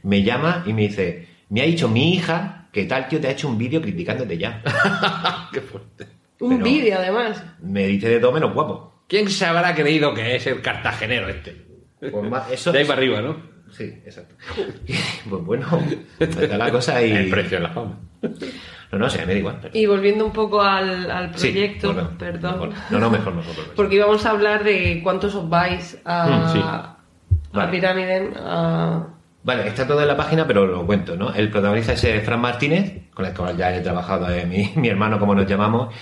me 0.03 0.23
llama 0.23 0.65
y 0.67 0.73
me 0.73 0.83
dice, 0.83 1.29
me 1.51 1.61
ha 1.63 1.65
dicho 1.65 1.89
mi 1.89 2.15
hija 2.15 2.69
que 2.73 2.85
tal 2.87 3.07
tío 3.09 3.21
te 3.21 3.29
ha 3.29 3.31
hecho 3.31 3.49
un 3.49 3.57
vídeo 3.57 3.81
criticándote 3.81 4.37
ya. 4.37 4.61
Qué 5.53 5.61
fuerte. 5.61 6.07
Un 6.41 6.61
vídeo, 6.63 6.99
además. 6.99 7.43
Me 7.63 7.87
dice 7.87 8.09
de 8.09 8.19
todo 8.19 8.33
menos 8.33 8.53
guapo. 8.53 9.05
¿Quién 9.07 9.31
se 9.31 9.47
habrá 9.47 9.75
creído 9.75 10.13
que 10.13 10.35
es 10.37 10.47
el 10.49 10.61
cartagenero 10.61 11.29
este? 11.29 11.65
Pues 12.01 12.29
ma- 12.29 12.47
eso, 12.51 12.73
De 12.73 12.81
ahí 12.81 12.85
para 12.85 12.99
arriba, 12.99 13.21
¿no? 13.23 13.54
Sí, 13.77 13.85
exacto. 14.05 14.35
Pues 15.29 15.43
bueno, 15.45 15.67
está 16.19 16.57
la 16.57 16.71
cosa 16.71 17.03
y... 17.03 17.11
El 17.13 17.31
precio 17.31 17.57
de 17.59 17.63
la 17.65 17.71
fama. 17.71 17.99
No, 18.93 18.99
no, 18.99 19.11
sé, 19.11 19.19
me 19.27 19.33
da 19.33 19.39
igual. 19.39 19.59
pero- 19.61 19.77
Y 19.77 19.87
volviendo 19.87 20.25
un 20.25 20.33
poco 20.33 20.63
al, 20.63 21.11
al 21.11 21.37
Sí, 21.37 21.49
proyecto, 21.49 22.17
perdón. 22.19 22.53
Mejor. 22.69 22.73
No, 22.91 22.99
no, 23.01 23.11
mejor, 23.11 23.35
mejor. 23.35 23.57
mejor. 23.57 23.75
Porque 23.75 23.97
íbamos 23.97 24.25
a 24.27 24.31
hablar 24.31 24.63
de 24.63 25.01
cuántos 25.03 25.35
os 25.35 25.49
vais 25.49 26.01
a, 26.05 26.27
Mm, 26.27 26.53
sí. 26.53 26.61
a 26.63 26.97
Vale. 27.53 28.31
A... 28.37 29.07
Vale, 29.43 29.69
está 29.69 29.87
todo 29.87 30.01
en 30.01 30.09
la 30.09 30.17
página, 30.17 30.47
pero 30.47 30.67
lo 30.67 30.87
cuento, 30.87 31.17
¿no? 31.17 31.35
El 31.35 31.51
protagonista 31.51 31.93
es 31.93 32.05
eh, 32.05 32.21
Fran 32.21 32.41
Martínez, 32.41 33.11
con 33.13 33.27
el 33.27 33.35
cual 33.35 33.57
ya 33.57 33.75
he 33.77 33.81
trabajado, 33.81 34.31
eh, 34.31 34.47
mi, 34.47 34.73
mi 34.81 34.89
hermano, 34.89 35.19
como 35.19 35.35
nos 35.35 35.47
llamamos, 35.47 35.93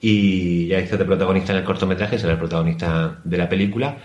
y 0.00 0.66
ya 0.68 0.80
hizo 0.80 0.96
de 0.96 1.04
protagonista 1.04 1.52
en 1.52 1.58
el 1.58 1.64
cortometraje, 1.64 2.18
será 2.18 2.32
el 2.32 2.38
protagonista 2.38 3.18
de 3.22 3.36
la 3.36 3.48
película. 3.48 3.98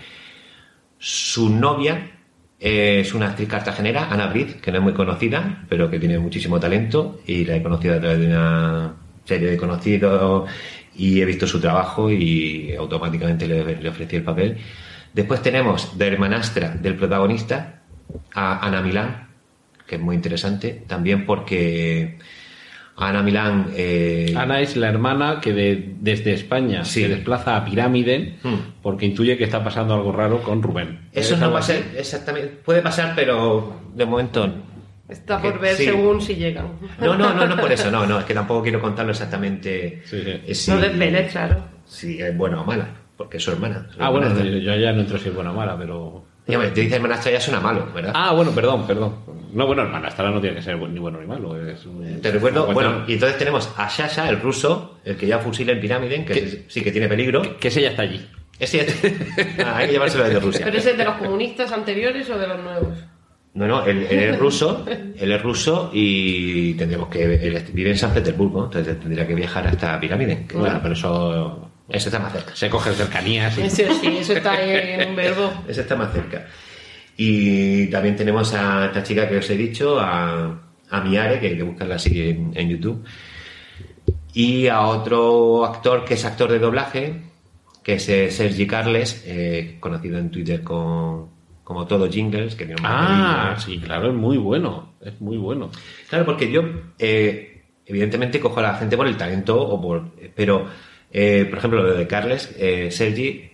Su 0.98 1.50
novia 1.50 2.12
es 2.58 3.14
una 3.14 3.28
actriz 3.28 3.48
cartagenera, 3.48 4.08
Ana 4.10 4.28
Briz, 4.28 4.56
que 4.56 4.70
no 4.72 4.78
es 4.78 4.84
muy 4.84 4.92
conocida, 4.92 5.64
pero 5.68 5.90
que 5.90 5.98
tiene 5.98 6.18
muchísimo 6.18 6.58
talento, 6.58 7.20
y 7.26 7.44
la 7.44 7.56
he 7.56 7.62
conocido 7.62 7.96
a 7.96 8.00
través 8.00 8.18
de 8.20 8.26
una 8.26 8.94
serie 9.24 9.50
de 9.50 9.56
conocidos, 9.56 10.48
y 10.94 11.20
he 11.20 11.24
visto 11.24 11.46
su 11.46 11.60
trabajo 11.60 12.10
y 12.10 12.74
automáticamente 12.74 13.46
le, 13.46 13.76
le 13.76 13.88
ofrecí 13.88 14.16
el 14.16 14.22
papel. 14.22 14.56
Después 15.12 15.42
tenemos 15.42 15.98
de 15.98 16.06
hermanastra 16.06 16.70
del 16.70 16.96
protagonista, 16.96 17.82
a 18.34 18.66
Ana 18.66 18.82
Milán, 18.82 19.28
que 19.86 19.96
es 19.96 20.00
muy 20.00 20.14
interesante, 20.14 20.84
también 20.86 21.26
porque 21.26 22.18
Ana 22.96 23.22
Milán... 23.22 23.66
eh, 23.76 24.32
Ana 24.36 24.60
es 24.60 24.76
la 24.76 24.88
hermana 24.88 25.38
que 25.40 25.52
de- 25.52 25.94
desde 26.00 26.32
España 26.32 26.84
Sí. 26.84 27.02
se 27.02 27.08
desplaza 27.08 27.56
a 27.56 27.64
Pirámide 27.64 28.36
Hmm. 28.42 28.54
porque 28.82 29.04
intuye 29.06 29.36
que 29.36 29.44
está 29.44 29.62
pasando 29.62 29.94
algo 29.94 30.12
raro 30.12 30.42
con 30.42 30.62
Rubén. 30.62 31.08
eso 31.12 31.34
¿Es 31.34 31.40
no 31.40 31.50
va 31.52 31.58
a 31.58 31.62
ser 31.62 31.84
exactamente... 31.96 32.48
Puede 32.64 32.80
pasar, 32.82 33.12
pero 33.14 33.80
de 33.94 34.06
momento... 34.06 34.50
Está 35.08 35.40
por 35.40 35.60
ver 35.60 35.76
sí. 35.76 35.84
según 35.84 36.20
si 36.20 36.34
llegan. 36.34 36.66
No, 37.00 37.16
no, 37.16 37.32
no, 37.32 37.46
no 37.46 37.56
por 37.56 37.70
eso, 37.70 37.90
no, 37.92 38.06
no, 38.06 38.18
es 38.18 38.24
que 38.24 38.34
tampoco 38.34 38.62
quiero 38.62 38.80
contarlo 38.80 39.12
exactamente. 39.12 40.02
Sí, 40.04 40.20
sí. 40.24 40.40
eh, 40.46 40.54
si- 40.54 40.70
No 40.72 40.78
desveles, 40.78 41.30
claro. 41.30 41.56
Si 41.84 42.20
es 42.20 42.36
buena 42.36 42.62
o 42.62 42.64
mala, 42.64 42.88
porque 43.16 43.36
es 43.36 43.42
su 43.44 43.52
hermana. 43.52 43.86
su 43.94 44.02
Ah, 44.02 44.08
bueno, 44.08 44.34
yo, 44.36 44.44
yo 44.44 44.74
ya 44.74 44.92
no 44.92 45.02
entro 45.02 45.16
si 45.18 45.28
es 45.28 45.34
buena 45.34 45.52
o 45.52 45.54
mala, 45.54 45.76
pero... 45.78 46.24
Hombre, 46.48 46.70
te 46.70 46.80
dice 46.82 46.96
hermanastra 46.96 47.32
ya 47.32 47.40
suena 47.40 47.60
malo, 47.60 47.88
¿verdad? 47.94 48.12
Ah, 48.14 48.32
bueno, 48.32 48.52
perdón, 48.52 48.86
perdón. 48.86 49.14
No, 49.52 49.66
bueno, 49.66 49.82
hermanastra 49.82 50.30
no 50.30 50.40
tiene 50.40 50.56
que 50.56 50.62
ser 50.62 50.78
ni 50.78 50.98
bueno 51.00 51.20
ni 51.20 51.26
malo. 51.26 51.58
Es 51.68 51.84
un- 51.86 52.20
Te 52.20 52.30
recuerdo, 52.30 52.66
bueno, 52.72 53.04
y 53.06 53.14
entonces 53.14 53.38
tenemos 53.38 53.72
a 53.76 53.88
Shasha, 53.88 54.28
el 54.28 54.40
ruso, 54.40 54.98
el 55.04 55.16
que 55.16 55.26
ya 55.26 55.38
fusila 55.38 55.72
en 55.72 55.80
Pirámide, 55.80 56.24
que 56.24 56.64
sí 56.68 56.82
que 56.82 56.92
tiene 56.92 57.08
peligro. 57.08 57.58
Que 57.58 57.68
ese 57.68 57.82
ya 57.82 57.90
está 57.90 58.02
allí. 58.02 58.24
Ese 58.58 58.86
ah, 59.64 59.76
hay 59.76 59.86
que 59.86 59.92
llevárselo 59.94 60.24
desde 60.24 60.40
Rusia. 60.40 60.64
¿Pero 60.64 60.78
ese 60.78 60.92
es 60.92 60.98
de 60.98 61.04
los 61.04 61.14
comunistas 61.16 61.72
anteriores 61.72 62.28
o 62.30 62.38
de 62.38 62.46
los 62.46 62.62
nuevos? 62.62 62.98
No, 63.54 63.66
no, 63.66 63.84
él, 63.86 64.06
él 64.10 64.18
es 64.18 64.38
ruso, 64.38 64.84
él 64.86 65.32
es 65.32 65.42
ruso 65.42 65.90
y 65.92 66.74
tendremos 66.74 67.08
que. 67.08 67.24
Él 67.24 67.62
vive 67.72 67.90
en 67.90 67.96
San 67.96 68.12
Petersburgo, 68.12 68.64
entonces 68.66 69.00
tendría 69.00 69.26
que 69.26 69.34
viajar 69.34 69.66
hasta 69.66 69.98
Pirámide. 69.98 70.44
que 70.46 70.54
Bueno, 70.54 70.66
bueno, 70.66 70.80
pero 70.82 70.92
eso 70.94 71.65
eso 71.88 72.08
está 72.08 72.18
más 72.18 72.32
cerca. 72.32 72.54
se 72.56 72.68
coge 72.70 72.92
cercanías. 72.92 73.56
y- 73.58 73.62
Ese 73.62 73.92
sí, 73.94 74.18
eso 74.18 74.32
está 74.34 74.52
ahí 74.52 74.70
en 75.00 75.10
un 75.10 75.16
verbo. 75.16 75.52
Eso 75.68 75.80
está 75.82 75.96
más 75.96 76.12
cerca. 76.12 76.46
Y 77.16 77.86
también 77.86 78.14
tenemos 78.16 78.52
a 78.54 78.86
esta 78.86 79.02
chica 79.02 79.28
que 79.28 79.38
os 79.38 79.48
he 79.50 79.56
dicho, 79.56 79.98
a, 79.98 80.60
a 80.90 81.00
Miare, 81.00 81.40
que 81.40 81.46
hay 81.48 81.56
que 81.56 81.62
buscarla 81.62 81.94
así 81.96 82.20
en, 82.28 82.52
en 82.54 82.68
YouTube. 82.68 83.04
Y 84.34 84.68
a 84.68 84.82
otro 84.82 85.64
actor 85.64 86.04
que 86.04 86.14
es 86.14 86.24
actor 86.24 86.50
de 86.50 86.58
doblaje, 86.58 87.22
que 87.82 87.94
es 87.94 88.08
eh, 88.08 88.30
Sergi 88.30 88.66
Carles, 88.66 89.22
eh, 89.26 89.76
conocido 89.80 90.18
en 90.18 90.30
Twitter 90.30 90.62
con, 90.62 91.28
como 91.64 91.86
todo 91.86 92.10
Jingles, 92.10 92.54
que 92.54 92.66
tiene 92.66 92.80
un 92.80 92.86
Ah, 92.86 93.56
sí, 93.58 93.78
claro, 93.78 94.08
es 94.10 94.14
muy 94.14 94.36
bueno. 94.36 94.94
Es 95.00 95.18
muy 95.20 95.38
bueno. 95.38 95.70
Claro, 96.10 96.26
porque 96.26 96.50
yo, 96.50 96.62
eh, 96.98 97.62
evidentemente, 97.86 98.40
cojo 98.40 98.60
a 98.60 98.64
la 98.64 98.74
gente 98.74 98.96
por 98.96 99.06
el 99.06 99.16
talento, 99.16 99.58
o 99.58 99.80
por, 99.80 100.10
pero, 100.34 100.66
eh, 101.18 101.46
por 101.48 101.58
ejemplo, 101.58 101.82
lo 101.82 101.94
de 101.94 102.06
Carles, 102.06 102.54
eh, 102.58 102.90
Sergi, 102.90 103.48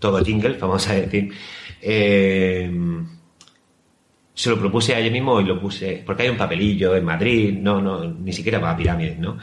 todo 0.00 0.24
jingle, 0.24 0.58
vamos 0.58 0.88
a 0.88 0.94
decir, 0.94 1.32
eh, 1.80 2.68
se 4.34 4.50
lo 4.50 4.58
propuse 4.58 4.96
a 4.96 4.98
ella 4.98 5.12
mismo 5.12 5.40
y 5.40 5.44
lo 5.44 5.60
puse, 5.60 6.02
porque 6.04 6.24
hay 6.24 6.28
un 6.28 6.36
papelillo 6.36 6.96
en 6.96 7.04
Madrid, 7.04 7.56
no, 7.56 7.80
no, 7.80 8.02
ni 8.04 8.32
siquiera 8.32 8.58
va 8.58 8.72
a 8.72 8.76
pirámides, 8.76 9.16
¿no? 9.16 9.38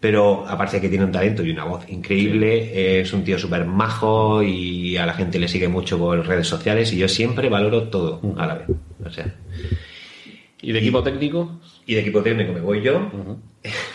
Pero 0.00 0.48
aparte 0.48 0.76
de 0.76 0.80
que 0.80 0.88
tiene 0.88 1.04
un 1.04 1.12
talento 1.12 1.44
y 1.44 1.50
una 1.50 1.64
voz 1.64 1.86
increíble, 1.90 3.00
es 3.00 3.12
un 3.12 3.22
tío 3.22 3.38
súper 3.38 3.66
majo 3.66 4.42
y 4.42 4.96
a 4.96 5.04
la 5.04 5.12
gente 5.12 5.38
le 5.38 5.48
sigue 5.48 5.68
mucho 5.68 5.98
por 5.98 6.26
redes 6.26 6.48
sociales 6.48 6.94
y 6.94 6.96
yo 6.96 7.08
siempre 7.08 7.50
valoro 7.50 7.88
todo 7.88 8.22
a 8.38 8.46
la 8.46 8.54
vez. 8.54 8.68
O 9.04 9.10
sea, 9.10 9.34
¿Y 10.62 10.72
de 10.72 10.78
equipo 10.78 11.02
técnico? 11.02 11.60
y 11.86 11.94
de 11.94 12.00
equipo 12.00 12.22
técnico 12.22 12.52
me 12.52 12.60
voy 12.60 12.82
yo. 12.82 13.10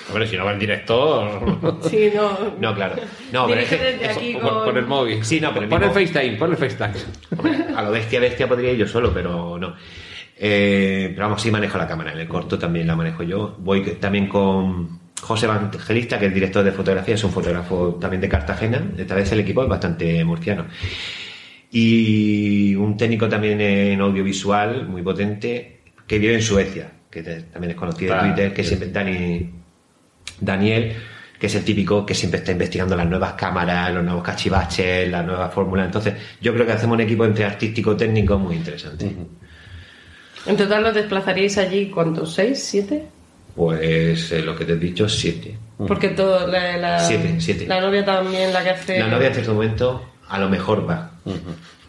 Hombre, 0.10 0.28
si 0.28 0.36
no 0.38 0.46
va 0.46 0.54
en 0.54 0.60
director. 0.60 1.80
Sí, 1.90 2.10
no. 2.14 2.56
No, 2.60 2.76
claro. 2.76 2.96
No, 3.32 3.48
pero 3.48 3.62
es 3.62 3.72
eso- 3.72 4.10
aquí 4.20 4.34
Por, 4.34 4.42
con... 4.52 4.66
por 4.66 4.78
el 4.78 4.86
móvil. 4.86 5.24
Sí, 5.26 5.40
no, 5.40 5.50
pero 5.54 5.64
el 5.64 5.70
Pon 5.70 5.84
el 5.84 5.92
FaceTime, 5.92 6.38
pon 6.38 6.52
el 6.52 6.58
FaceTime. 6.58 6.94
hombre, 7.38 7.66
a 7.76 7.82
lo 7.82 7.92
bestia, 7.92 8.20
bestia 8.20 8.48
podría 8.48 8.72
ir 8.72 8.78
yo 8.78 8.88
solo, 8.88 9.14
pero 9.14 9.58
no. 9.58 9.76
Eh, 10.44 11.12
pero 11.14 11.28
vamos, 11.28 11.42
sí 11.42 11.52
manejo 11.52 11.78
la 11.78 11.88
cámara. 11.88 12.14
En 12.14 12.20
el 12.20 12.28
corto 12.28 12.58
también 12.58 12.88
la 12.88 12.96
manejo 12.96 13.24
yo. 13.24 13.56
Voy 13.60 13.82
también 14.00 14.28
con 14.28 15.00
José 15.22 15.46
Evangelista, 15.46 16.18
que 16.20 16.26
es 16.28 16.34
director 16.34 16.64
de 16.64 16.72
fotografía, 16.72 17.14
es 17.16 17.24
un 17.24 17.32
fotógrafo 17.32 17.98
también 18.02 18.22
de 18.22 18.28
Cartagena. 18.30 18.84
Esta 18.98 19.14
vez 19.16 19.32
el 19.32 19.40
equipo 19.42 19.62
es 19.64 19.70
bastante 19.70 20.24
murciano. 20.26 20.66
Y 21.72 22.76
un 22.76 22.98
técnico 22.98 23.30
también 23.30 23.62
en 23.62 24.02
audiovisual 24.02 24.88
muy 24.88 25.02
potente 25.02 25.82
que 26.06 26.20
vive 26.20 26.34
en 26.34 26.42
Suecia, 26.42 26.92
que 27.10 27.22
también 27.24 27.72
es 27.72 27.78
conocido 27.78 28.14
Ah, 28.16 28.20
en 28.28 28.34
Twitter, 28.34 28.54
que 28.54 28.64
siempre 28.64 28.90
Dani, 28.92 29.50
Daniel, 30.42 30.98
que 31.40 31.48
es 31.48 31.56
el 31.56 31.64
típico 31.64 32.06
que 32.06 32.14
siempre 32.14 32.40
está 32.40 32.52
investigando 32.52 32.96
las 32.96 33.08
nuevas 33.08 33.34
cámaras, 33.34 33.94
los 33.94 34.04
nuevos 34.04 34.24
cachivaches, 34.24 35.10
las 35.10 35.26
nuevas 35.26 35.54
fórmulas. 35.54 35.86
Entonces, 35.86 36.16
yo 36.42 36.54
creo 36.54 36.66
que 36.66 36.74
hacemos 36.74 36.96
un 36.96 37.02
equipo 37.02 37.24
entre 37.24 37.46
artístico 37.46 37.94
y 37.94 37.98
técnico 37.98 38.38
muy 38.38 38.58
interesante. 38.58 39.16
En 40.46 40.58
total 40.58 40.84
nos 40.84 40.94
desplazaríais 40.94 41.58
allí, 41.58 41.90
¿cuántos? 41.90 42.34
¿Seis? 42.34 42.64
¿Siete? 42.64 43.06
Pues 43.56 44.32
eh, 44.32 44.42
lo 44.42 44.56
que 44.56 44.66
te 44.66 44.74
he 44.74 44.78
dicho, 44.78 45.08
siete. 45.08 45.58
Porque 45.88 46.10
todo, 46.10 46.48
la, 46.48 46.78
la, 46.78 47.00
Siete, 47.00 47.36
siete. 47.40 47.66
la 47.68 47.82
novia 47.82 48.06
también, 48.06 48.54
la 48.54 48.64
que 48.64 48.70
hace... 48.70 49.00
La 49.00 49.08
novia 49.08 49.28
en 49.28 49.34
cierto 49.34 49.54
momento 49.54 50.12
a 50.30 50.40
lo 50.40 50.50
mejor 50.50 50.90
va. 50.90 51.12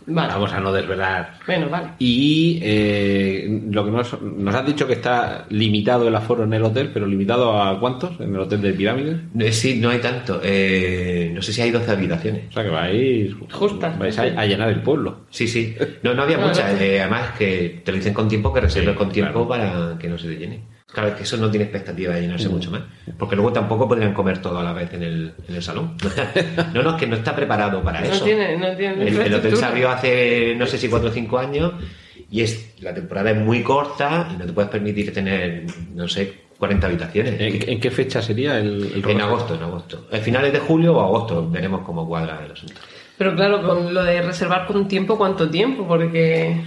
Vale. 0.06 0.32
Vamos 0.32 0.52
a 0.52 0.60
no 0.60 0.72
desvelar. 0.72 1.34
Bueno, 1.46 1.68
vale. 1.68 1.88
Y 1.98 2.58
eh, 2.62 3.62
lo 3.70 3.84
que 3.84 3.90
nos, 3.90 4.20
nos 4.22 4.54
has 4.54 4.66
dicho 4.66 4.86
que 4.86 4.94
está 4.94 5.46
limitado 5.50 6.08
el 6.08 6.14
aforo 6.14 6.44
en 6.44 6.52
el 6.54 6.62
hotel, 6.64 6.90
pero 6.92 7.06
limitado 7.06 7.60
a 7.62 7.78
cuántos 7.78 8.18
en 8.20 8.34
el 8.34 8.40
hotel 8.40 8.60
de 8.62 8.72
Pirámides. 8.72 9.16
Eh, 9.38 9.52
Sí, 9.52 9.78
no 9.80 9.90
hay 9.90 9.98
tanto. 9.98 10.40
Eh, 10.42 11.30
no 11.34 11.42
sé 11.42 11.52
si 11.52 11.62
hay 11.62 11.70
12 11.70 11.90
habitaciones. 11.90 12.44
O 12.48 12.52
sea 12.52 12.62
que 12.64 12.70
vais, 12.70 13.34
Justas. 13.52 13.98
vais 13.98 14.18
a, 14.18 14.22
a 14.22 14.46
llenar 14.46 14.68
el 14.70 14.80
pueblo. 14.82 15.20
Sí, 15.30 15.46
sí. 15.46 15.74
No, 16.02 16.14
no 16.14 16.22
había 16.22 16.38
muchas. 16.38 16.80
eh, 16.80 17.00
además, 17.00 17.32
que 17.38 17.80
te 17.84 17.92
lo 17.92 17.96
dicen 17.98 18.14
con 18.14 18.28
tiempo, 18.28 18.52
que 18.52 18.60
reserves 18.60 18.90
Sí, 18.92 18.96
con 18.98 19.10
tiempo 19.10 19.46
claro. 19.46 19.72
para 19.92 19.98
que 19.98 20.08
no 20.08 20.18
se 20.18 20.28
te 20.28 20.36
llene. 20.36 20.60
Claro, 20.92 21.08
es 21.08 21.14
que 21.14 21.22
eso 21.22 21.36
no 21.38 21.50
tiene 21.50 21.64
expectativa 21.64 22.14
de 22.14 22.20
llenarse 22.22 22.48
mucho 22.50 22.70
más. 22.70 22.82
Porque 23.18 23.34
luego 23.34 23.52
tampoco 23.52 23.88
podrían 23.88 24.12
comer 24.12 24.42
todo 24.42 24.58
a 24.58 24.62
la 24.62 24.72
vez 24.74 24.92
en 24.92 25.02
el, 25.02 25.32
en 25.48 25.54
el 25.54 25.62
salón. 25.62 25.96
No, 26.74 26.82
no, 26.82 26.90
es 26.90 26.96
que 26.96 27.06
no 27.06 27.16
está 27.16 27.34
preparado 27.34 27.82
para 27.82 28.00
No 28.00 28.06
eso. 28.06 28.24
tiene, 28.24 28.56
no 28.58 28.76
tiene 28.76 29.08
El, 29.08 29.20
el 29.20 29.34
hotel 29.34 29.56
se 29.56 29.64
abrió 29.64 29.90
hace 29.90 30.54
no 30.56 30.66
sé 30.66 30.76
si 30.78 30.88
4 30.88 31.08
o 31.08 31.12
5 31.12 31.38
años 31.38 31.72
y 32.30 32.40
es 32.42 32.74
la 32.80 32.92
temporada 32.94 33.30
es 33.30 33.36
muy 33.38 33.62
corta 33.62 34.28
y 34.32 34.36
no 34.36 34.44
te 34.46 34.52
puedes 34.52 34.70
permitir 34.70 35.12
tener, 35.12 35.64
no 35.94 36.08
sé, 36.08 36.42
40 36.58 36.86
habitaciones. 36.86 37.40
¿En, 37.40 37.70
en 37.70 37.80
qué 37.80 37.90
fecha 37.90 38.20
sería 38.22 38.58
el, 38.58 38.92
el 38.94 39.10
En 39.10 39.20
agosto, 39.20 39.54
en 39.54 39.62
agosto. 39.62 40.06
A 40.12 40.16
finales 40.18 40.52
de 40.52 40.58
julio 40.60 40.94
o 40.96 41.00
agosto 41.00 41.48
veremos 41.50 41.80
cómo 41.82 42.06
cuadra 42.06 42.40
el 42.44 42.52
asunto. 42.52 42.74
Pero 43.18 43.34
claro, 43.34 43.62
con 43.62 43.92
lo 43.92 44.02
de 44.04 44.22
reservar 44.22 44.66
con 44.66 44.86
tiempo, 44.88 45.16
¿cuánto 45.18 45.48
tiempo? 45.50 45.86
Porque, 45.86 46.60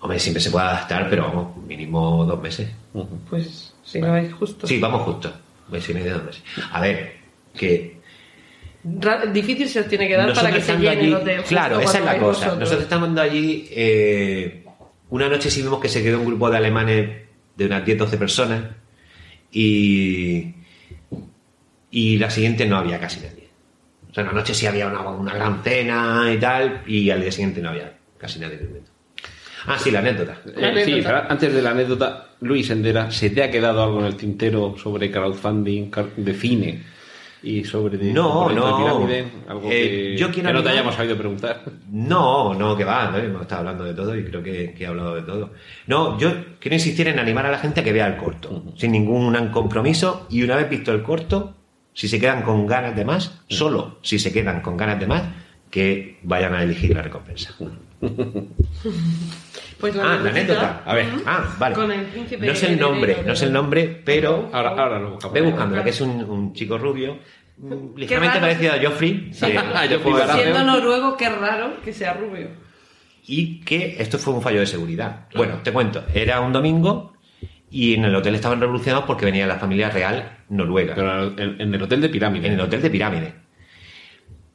Hombre, 0.00 0.18
siempre 0.18 0.40
se 0.42 0.50
puede 0.50 0.66
adaptar, 0.66 1.08
pero 1.08 1.24
vamos, 1.24 1.56
mínimo 1.66 2.24
dos 2.24 2.40
meses. 2.42 2.68
pues, 3.30 3.71
si 3.92 4.00
no 4.00 4.16
es 4.16 4.32
justo. 4.32 4.66
Sí, 4.66 4.78
vamos 4.78 5.02
justo. 5.02 5.32
Mes 5.70 5.88
y 5.88 5.94
medio, 5.94 6.14
dos 6.14 6.24
meses. 6.24 6.42
A 6.70 6.80
ver, 6.80 7.12
que 7.56 8.00
Difícil 9.32 9.68
se 9.68 9.80
os 9.80 9.86
tiene 9.88 10.08
que 10.08 10.16
dar 10.16 10.26
nosotros 10.28 10.50
para 10.50 10.56
que 10.56 10.62
se 10.64 10.76
llene 10.76 10.88
allí- 11.00 11.12
hotel. 11.12 11.36
justo 11.38 11.48
Claro, 11.50 11.80
esa 11.80 11.98
es 11.98 12.04
la 12.04 12.12
cosa. 12.18 12.26
vosotros. 12.26 12.58
Nosotros 12.58 12.82
estamos 12.82 13.08
andando 13.08 13.30
allí. 13.30 13.68
eh, 13.70 14.64
una 15.10 15.28
noche 15.28 15.50
sí 15.50 15.62
vimos 15.62 15.80
que 15.80 15.88
se 15.88 16.02
quedó 16.02 16.18
un 16.18 16.26
grupo 16.26 16.50
de 16.50 16.56
alemanes 16.56 17.10
de 17.56 17.66
unas 17.66 17.84
10-12 17.84 18.18
personas. 18.18 18.64
Y. 19.52 20.54
Y 21.90 22.16
la 22.18 22.30
siguiente 22.30 22.66
no 22.66 22.76
había 22.78 22.98
casi 22.98 23.20
nadie. 23.20 23.48
O 24.10 24.14
sea, 24.14 24.24
una 24.24 24.32
noche 24.32 24.54
sí 24.54 24.66
había 24.66 24.86
una, 24.88 25.00
una 25.10 25.34
gran 25.34 25.62
cena 25.62 26.32
y 26.34 26.38
tal. 26.38 26.82
Y 26.86 27.10
al 27.10 27.20
día 27.20 27.30
siguiente 27.30 27.60
no 27.60 27.68
había 27.70 27.96
casi 28.18 28.40
nadie. 28.40 28.58
Ah, 29.66 29.78
sí, 29.78 29.90
la 29.90 30.00
anécdota. 30.00 30.38
Eh, 30.56 30.82
sí, 30.84 31.00
pero 31.02 31.22
antes 31.28 31.52
de 31.54 31.62
la 31.62 31.70
anécdota, 31.70 32.28
Luis 32.40 32.68
Endera, 32.70 33.10
¿se 33.10 33.30
te 33.30 33.42
ha 33.42 33.50
quedado 33.50 33.82
algo 33.82 34.00
en 34.00 34.06
el 34.06 34.16
tintero 34.16 34.74
sobre 34.76 35.10
crowdfunding 35.10 35.90
de 36.16 36.34
cine 36.34 36.82
y 37.42 37.64
sobre 37.64 37.98
de, 37.98 38.12
No, 38.12 38.50
no. 38.50 38.76
pirámide? 38.78 39.24
Algo 39.48 39.68
Eh, 39.70 40.14
que, 40.14 40.16
yo 40.16 40.30
quiero 40.30 40.48
que 40.48 40.52
no 40.54 40.62
te 40.62 40.68
hayamos 40.70 40.94
sabido 40.94 41.16
preguntar. 41.16 41.62
No, 41.90 42.54
no, 42.54 42.76
que 42.76 42.84
va, 42.84 43.10
¿no? 43.10 43.18
hemos 43.18 43.42
estado 43.42 43.60
hablando 43.60 43.84
de 43.84 43.94
todo 43.94 44.16
y 44.16 44.24
creo 44.24 44.42
que, 44.42 44.74
que 44.74 44.84
he 44.84 44.86
hablado 44.86 45.14
de 45.14 45.22
todo. 45.22 45.50
No, 45.86 46.18
yo 46.18 46.30
quiero 46.58 46.74
insistir 46.74 47.08
en 47.08 47.18
animar 47.18 47.46
a 47.46 47.50
la 47.50 47.58
gente 47.58 47.80
a 47.80 47.84
que 47.84 47.92
vea 47.92 48.06
el 48.06 48.16
corto, 48.16 48.64
sin 48.76 48.92
ningún 48.92 49.34
compromiso, 49.48 50.26
y 50.30 50.42
una 50.42 50.56
vez 50.56 50.68
visto 50.70 50.92
el 50.92 51.02
corto, 51.02 51.54
si 51.94 52.08
se 52.08 52.18
quedan 52.18 52.42
con 52.42 52.66
ganas 52.66 52.96
de 52.96 53.04
más, 53.04 53.40
solo 53.48 53.98
si 54.02 54.18
se 54.18 54.32
quedan 54.32 54.60
con 54.62 54.76
ganas 54.76 54.98
de 54.98 55.06
más, 55.06 55.22
que 55.72 56.18
vayan 56.22 56.54
a 56.54 56.62
elegir 56.62 56.94
la 56.94 57.00
recompensa. 57.02 57.54
Pues 59.80 59.96
Ah, 59.96 60.18
la 60.22 60.30
anécdota. 60.30 60.82
A 60.84 60.94
ver. 60.94 61.06
Ah, 61.26 61.54
vale. 61.58 61.74
Con 61.74 61.90
el 61.90 62.04
príncipe 62.06 62.46
No 62.46 62.54
sé 62.54 62.66
el 62.72 62.78
nombre, 62.78 63.16
no 63.26 63.34
sé 63.34 63.46
el 63.46 63.52
nombre, 63.52 64.02
pero 64.04 64.50
Ahora, 64.52 64.70
ahora 64.70 64.98
lo 65.00 65.10
buscamos. 65.12 65.34
ve 65.34 65.40
buscándola, 65.42 65.82
que 65.82 65.90
es 65.90 66.00
un, 66.00 66.10
un 66.24 66.52
chico 66.52 66.76
rubio, 66.78 67.18
mm, 67.56 67.96
ligeramente 67.96 68.38
parecido 68.38 68.72
a 68.74 68.76
Joffrey. 68.82 69.30
que- 69.40 69.58
Ah. 69.58 70.34
Siendo 70.34 70.62
noruego, 70.62 71.16
qué 71.16 71.28
raro 71.30 71.80
que 71.82 71.92
sea 71.92 72.12
rubio. 72.14 72.48
y 73.26 73.60
que 73.60 73.96
esto 73.98 74.18
fue 74.18 74.34
un 74.34 74.42
fallo 74.42 74.60
de 74.60 74.66
seguridad. 74.66 75.26
Bueno, 75.34 75.60
te 75.62 75.72
cuento, 75.72 76.04
era 76.12 76.40
un 76.42 76.52
domingo 76.52 77.14
y 77.70 77.94
en 77.94 78.04
el 78.04 78.14
hotel 78.14 78.34
estaban 78.34 78.60
revolucionados 78.60 79.04
porque 79.06 79.24
venía 79.24 79.46
la 79.46 79.56
familia 79.58 79.88
real 79.90 80.38
noruega, 80.50 80.94
Pero 80.94 81.28
en, 81.38 81.60
en 81.60 81.74
el 81.74 81.82
hotel 81.82 82.00
de 82.02 82.08
pirámide. 82.10 82.46
en 82.48 82.52
el 82.54 82.60
hotel 82.60 82.82
de 82.82 82.90
pirámide. 82.90 83.34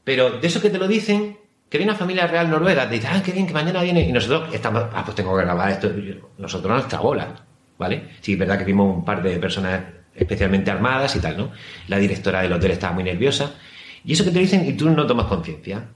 Pero 0.08 0.40
de 0.40 0.48
eso 0.48 0.62
que 0.62 0.70
te 0.70 0.78
lo 0.78 0.88
dicen, 0.88 1.38
que 1.70 1.78
viene 1.78 1.92
una 1.92 2.00
familia 2.00 2.28
real 2.28 2.50
noruega, 2.50 2.88
te 2.88 2.96
dicen, 2.96 3.10
ah, 3.14 3.22
qué 3.22 3.34
bien, 3.34 3.46
que 3.46 3.52
mañana 3.52 3.84
viene, 3.84 4.08
y 4.08 4.14
nosotros 4.14 4.48
estamos, 4.54 4.86
ah, 4.94 5.04
pues 5.04 5.16
tengo 5.16 5.36
que 5.38 5.44
grabar 5.44 5.70
esto, 5.70 5.92
nosotros 6.38 6.72
nuestra 6.72 7.02
bola, 7.02 7.36
¿vale? 7.78 8.12
Sí, 8.22 8.32
es 8.32 8.40
verdad 8.40 8.58
que 8.58 8.64
vimos 8.64 8.96
un 8.96 9.04
par 9.04 9.22
de 9.22 9.38
personas 9.38 9.84
especialmente 10.16 10.72
armadas 10.72 11.14
y 11.18 11.20
tal, 11.20 11.36
¿no? 11.36 11.52
La 11.90 11.98
directora 11.98 12.42
del 12.42 12.54
hotel 12.54 12.72
estaba 12.72 12.94
muy 12.94 13.04
nerviosa, 13.04 13.56
y 14.06 14.14
eso 14.14 14.24
que 14.24 14.32
te 14.32 14.40
dicen 14.40 14.66
y 14.66 14.78
tú 14.78 14.90
no 14.90 15.06
tomas 15.06 15.26
conciencia. 15.26 15.90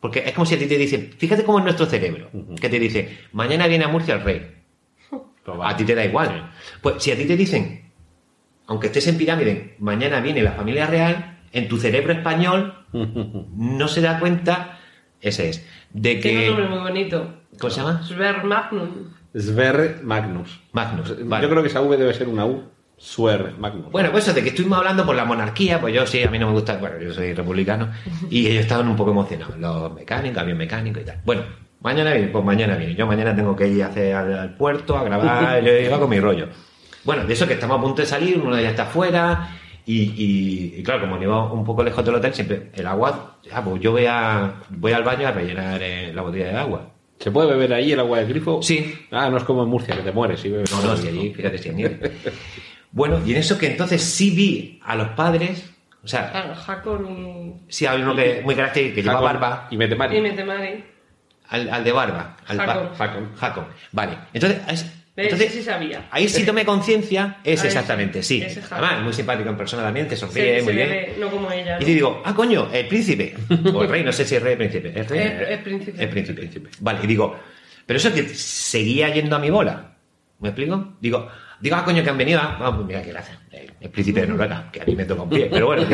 Porque 0.00 0.18
es 0.18 0.34
como 0.34 0.44
si 0.44 0.56
a 0.56 0.58
ti 0.58 0.66
te 0.66 0.76
dicen, 0.76 1.14
fíjate 1.16 1.42
cómo 1.42 1.60
es 1.60 1.64
nuestro 1.64 1.86
cerebro, 1.86 2.28
que 2.60 2.68
te 2.68 2.78
dice, 2.78 3.20
mañana 3.32 3.66
viene 3.68 3.86
a 3.86 3.88
Murcia 3.88 4.16
el 4.16 4.22
rey. 4.22 4.54
Va. 5.48 5.70
A 5.70 5.76
ti 5.78 5.84
te 5.84 5.94
da 5.94 6.04
igual. 6.04 6.52
Pues 6.82 7.02
si 7.02 7.10
a 7.10 7.16
ti 7.16 7.24
te 7.24 7.38
dicen, 7.38 7.90
aunque 8.66 8.88
estés 8.88 9.06
en 9.06 9.16
pirámide, 9.16 9.76
mañana 9.78 10.20
viene 10.20 10.42
la 10.42 10.52
familia 10.52 10.86
real, 10.86 11.29
en 11.52 11.68
tu 11.68 11.78
cerebro 11.78 12.12
español 12.12 12.74
no 12.92 13.88
se 13.88 14.00
da 14.00 14.18
cuenta, 14.18 14.78
ese 15.20 15.50
es, 15.50 15.66
de 15.92 16.16
Tiene 16.16 16.50
un 16.50 16.56
nombre 16.56 16.64
que... 16.64 16.70
muy 16.70 16.78
bonito. 16.80 17.34
¿Cómo 17.58 17.70
se 17.70 17.80
llama? 17.80 18.02
Sver 18.02 18.44
Magnum. 18.44 18.90
Sverre 19.34 20.00
Magnus. 20.02 20.60
Magnus. 20.72 21.14
vale. 21.28 21.42
Yo 21.42 21.50
creo 21.50 21.62
que 21.62 21.68
esa 21.68 21.80
V 21.80 21.96
debe 21.96 22.14
ser 22.14 22.28
una 22.28 22.46
U. 22.46 22.64
Sverre 22.96 23.52
Magnus. 23.58 23.90
Bueno, 23.90 24.10
pues 24.10 24.24
eso 24.24 24.34
de 24.34 24.42
que 24.42 24.50
estuvimos 24.50 24.78
hablando 24.78 25.06
por 25.06 25.14
la 25.14 25.24
monarquía, 25.24 25.80
pues 25.80 25.94
yo 25.94 26.06
sí, 26.06 26.22
a 26.22 26.30
mí 26.30 26.38
no 26.38 26.48
me 26.48 26.52
gusta, 26.52 26.76
bueno, 26.76 26.98
yo 27.00 27.14
soy 27.14 27.32
republicano, 27.32 27.88
y 28.28 28.46
ellos 28.46 28.60
estaban 28.60 28.88
un 28.88 28.96
poco 28.96 29.12
emocionados, 29.12 29.56
los 29.56 29.94
mecánicos, 29.94 30.42
avión 30.42 30.58
mecánico 30.58 31.00
y 31.00 31.04
tal. 31.04 31.18
Bueno, 31.24 31.44
mañana 31.80 32.12
viene, 32.12 32.28
pues 32.28 32.44
mañana 32.44 32.76
viene. 32.76 32.94
Yo 32.94 33.06
mañana 33.06 33.34
tengo 33.34 33.56
que 33.56 33.68
ir 33.68 33.82
a 33.84 33.86
hacer 33.86 34.14
al, 34.14 34.38
al 34.38 34.54
puerto 34.54 34.98
a 34.98 35.04
grabar, 35.04 35.62
yo 35.64 35.72
iba 35.72 35.98
con 35.98 36.10
mi 36.10 36.20
rollo. 36.20 36.48
Bueno, 37.04 37.24
de 37.24 37.32
eso 37.32 37.46
que 37.46 37.54
estamos 37.54 37.78
a 37.78 37.80
punto 37.80 38.02
de 38.02 38.06
salir, 38.06 38.38
uno 38.38 38.60
ya 38.60 38.68
está 38.68 38.82
afuera, 38.82 39.59
y, 39.90 40.02
y- 40.16 40.74
y 40.78 40.82
claro, 40.82 41.00
como 41.00 41.22
iba 41.22 41.52
un 41.52 41.64
poco 41.64 41.82
lejos 41.82 42.04
del 42.04 42.14
hotel, 42.14 42.32
siempre 42.34 42.70
el 42.74 42.86
agua, 42.86 43.38
ah, 43.52 43.62
pues 43.64 43.80
yo 43.82 43.92
voy, 43.92 44.06
a, 44.06 44.54
voy 44.70 44.92
al 44.92 45.02
baño 45.04 45.28
a 45.28 45.32
rellenar 45.32 45.80
eh, 45.82 46.12
la 46.14 46.22
botella 46.22 46.46
de 46.48 46.56
agua. 46.56 46.90
¿Se 47.18 47.30
puede 47.30 47.50
beber 47.50 47.74
ahí 47.74 47.92
el 47.92 48.00
agua 48.00 48.18
del 48.18 48.28
grifo? 48.28 48.62
Sí. 48.62 48.94
Ah, 49.10 49.28
no 49.28 49.36
es 49.36 49.44
como 49.44 49.62
en 49.62 49.68
Murcia, 49.68 49.94
que 49.94 50.02
te 50.02 50.12
mueres 50.12 50.40
si 50.40 50.48
bebes. 50.48 50.70
No, 50.72 50.82
no, 50.82 50.96
si 50.96 51.08
allí, 51.08 51.34
fíjate 51.34 51.58
si 51.58 51.68
hay 51.68 51.74
nieve. 51.74 52.12
Bueno, 52.92 53.20
y 53.24 53.32
en 53.32 53.36
eso 53.38 53.58
que 53.58 53.66
entonces 53.66 54.02
sí 54.02 54.30
vi 54.30 54.80
a 54.84 54.96
los 54.96 55.08
padres, 55.10 55.70
o 56.02 56.08
sea, 56.08 56.32
Ah, 56.34 56.54
Hakon 56.66 57.06
y, 57.10 57.54
sí 57.68 57.84
había 57.86 58.04
uno 58.04 58.16
que 58.16 58.40
muy 58.42 58.54
característico 58.54 58.96
que 58.96 59.02
lleva 59.02 59.20
barba, 59.20 59.68
Y 59.70 59.76
Metemari. 59.76 60.16
y 60.16 60.20
Metemari. 60.22 60.84
al, 61.48 61.68
al 61.68 61.84
de 61.84 61.92
barba. 61.92 62.36
Al. 62.46 62.58
Jacob. 62.58 63.36
Jacob. 63.36 63.64
Vale. 63.92 64.12
Entonces, 64.32 64.60
es- 64.68 64.99
entonces 65.16 65.52
sí 65.52 65.62
sabía. 65.62 66.08
ahí 66.10 66.28
sí 66.28 66.44
tomé 66.44 66.64
conciencia. 66.64 67.38
Es 67.44 67.62
exactamente, 67.64 68.22
sí. 68.22 68.40
Jacob. 68.40 68.64
Además, 68.70 69.02
muy 69.04 69.12
simpático 69.12 69.50
en 69.50 69.56
persona 69.56 69.82
también, 69.82 70.08
te 70.08 70.16
sonríe 70.16 70.62
muy 70.62 70.72
bien. 70.74 70.88
ve, 70.88 71.14
no 71.18 71.30
como 71.30 71.50
ella. 71.50 71.76
Y 71.80 71.84
te 71.84 71.90
digo, 71.94 72.22
ah, 72.24 72.34
coño, 72.34 72.68
el 72.72 72.86
príncipe. 72.88 73.34
O 73.74 73.82
el 73.82 73.88
rey, 73.88 74.02
no 74.04 74.12
sé 74.12 74.24
si 74.24 74.36
es 74.36 74.42
rey 74.42 74.54
o 74.54 74.58
príncipe. 74.58 74.92
Es 74.98 75.08
rey. 75.08 75.20
Es- 75.20 75.48
es 75.50 75.58
príncipe. 75.58 76.02
Es 76.04 76.08
príncipe. 76.10 76.70
Vale, 76.80 77.00
y 77.02 77.06
digo, 77.06 77.38
pero 77.86 77.96
eso 77.98 78.12
que 78.14 78.28
seguía 78.28 79.08
yendo 79.12 79.36
a 79.36 79.38
mi 79.38 79.50
bola. 79.50 79.92
¿Me 80.38 80.48
explico? 80.48 80.94
Digo, 81.00 81.28
digo, 81.60 81.76
ah, 81.76 81.84
coño, 81.84 82.02
que 82.02 82.10
han 82.10 82.16
venido. 82.18 82.40
Ah, 82.42 82.72
pues 82.74 82.86
mira 82.86 83.02
qué 83.02 83.10
gracia. 83.10 83.38
El, 83.50 83.70
el 83.80 83.90
príncipe 83.90 84.22
de 84.22 84.28
Noruega, 84.28 84.70
que 84.72 84.80
a 84.80 84.84
mí 84.86 84.94
me 84.96 85.04
toca 85.04 85.22
un 85.22 85.28
pie. 85.28 85.48
Pero 85.50 85.66
bueno, 85.66 85.86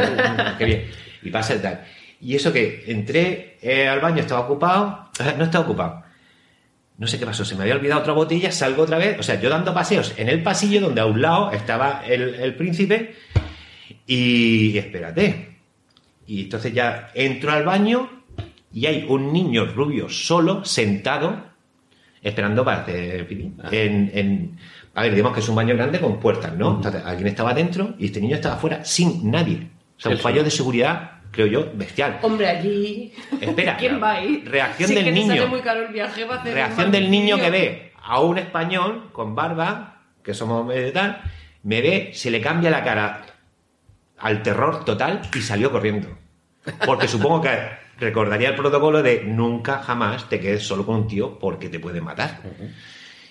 qué 0.59 0.65
bien. 0.65 0.85
Y 1.23 1.31
pasa 1.31 1.55
y 1.57 1.59
tal. 1.59 1.85
Y 2.21 2.37
eso 2.37 2.53
que 2.53 2.85
entré 2.87 3.59
eh, 3.61 3.89
al 3.89 4.01
baño, 4.01 4.21
estaba 4.21 4.41
ocupado. 4.43 5.11
Ah, 5.19 5.35
No 5.37 5.45
estaba 5.45 5.65
ocupado. 5.65 6.03
No 6.99 7.07
sé 7.07 7.19
qué 7.19 7.27
pasó, 7.27 7.45
se 7.45 7.55
me 7.57 7.63
había 7.63 7.75
olvidado 7.75 8.01
otra 8.01 8.13
botella, 8.15 8.51
salgo 8.51 8.83
otra 8.85 8.97
vez. 8.99 9.19
O 9.19 9.23
sea, 9.23 9.39
yo 9.41 9.51
dando 9.51 9.75
paseos 9.75 10.15
en 10.17 10.29
el 10.29 10.43
pasillo 10.43 10.81
donde 10.81 11.01
a 11.03 11.07
un 11.07 11.21
lado 11.21 11.51
estaba 11.53 12.03
el, 12.07 12.35
el 12.37 12.55
príncipe. 12.55 13.15
Y 14.07 14.77
espérate. 14.79 15.57
Y 16.27 16.43
entonces 16.43 16.73
ya 16.73 17.11
entro 17.15 17.53
al 17.53 17.65
baño 17.65 18.11
y 18.73 18.87
hay 18.87 19.07
un 19.09 19.33
niño 19.33 19.67
rubio 19.67 20.09
solo, 20.09 20.65
sentado, 20.65 21.45
esperando 22.23 22.65
para 22.65 22.83
hacer 22.83 23.27
pipí. 23.29 23.53
En, 23.71 24.11
en- 24.15 24.59
a 24.95 25.03
ver, 25.03 25.13
digamos 25.13 25.35
que 25.35 25.41
es 25.41 25.49
un 25.51 25.57
baño 25.57 25.75
grande 25.77 26.01
con 26.01 26.19
puertas, 26.19 26.57
¿no? 26.57 26.77
Entonces, 26.77 27.03
alguien 27.05 27.27
estaba 27.29 27.53
dentro 27.53 27.95
y 27.99 28.07
este 28.07 28.19
niño 28.21 28.37
estaba 28.37 28.55
afuera 28.55 28.83
sin 28.85 29.31
nadie. 29.31 29.69
O 29.99 30.01
sea, 30.01 30.13
un 30.13 30.19
fallo 30.19 30.43
de 30.43 30.51
seguridad, 30.51 31.16
creo 31.37 31.47
yo, 31.47 31.71
bestial. 31.75 32.19
Hombre, 32.23 32.49
allí. 32.49 33.13
Espera. 33.41 33.77
¿Quién 33.77 34.03
va 34.03 34.13
ahí? 34.15 34.43
Reacción 34.45 34.89
Si 34.89 34.95
es 34.97 35.05
del 35.05 35.15
que 35.15 35.21
te 35.21 35.27
sale 35.27 35.39
niño. 35.41 35.49
muy 35.49 35.61
caro 35.61 35.87
el 35.87 35.93
viaje, 35.93 36.25
va 36.25 36.37
a 36.37 36.39
hacer 36.41 36.55
Reacción 36.55 36.91
del 36.91 37.11
niño 37.11 37.39
que 37.39 37.51
ve 37.51 37.93
a 38.03 38.21
un 38.21 38.39
español 38.39 39.11
con 39.13 39.35
barba, 39.35 40.03
que 40.25 40.35
somos 40.35 40.67
medio 40.67 40.93
tal, 40.93 41.21
me 41.63 41.81
ve, 41.83 42.11
se 42.15 42.31
le 42.31 42.41
cambia 42.41 42.71
la 42.71 42.83
cara 42.83 43.27
al 44.19 44.43
terror 44.43 44.85
total 44.85 45.21
y 45.37 45.41
salió 45.43 45.71
corriendo. 45.71 46.09
Porque 46.85 47.07
supongo 47.07 47.43
que 47.43 47.51
recordaría 47.99 48.49
el 48.51 48.55
protocolo 48.57 49.03
de 49.03 49.23
nunca 49.25 49.79
jamás 49.83 50.29
te 50.29 50.41
quedes 50.41 50.63
solo 50.67 50.85
con 50.87 50.97
un 50.97 51.07
tío 51.09 51.39
porque 51.39 51.69
te 51.69 51.79
puede 51.79 52.01
matar. 52.01 52.41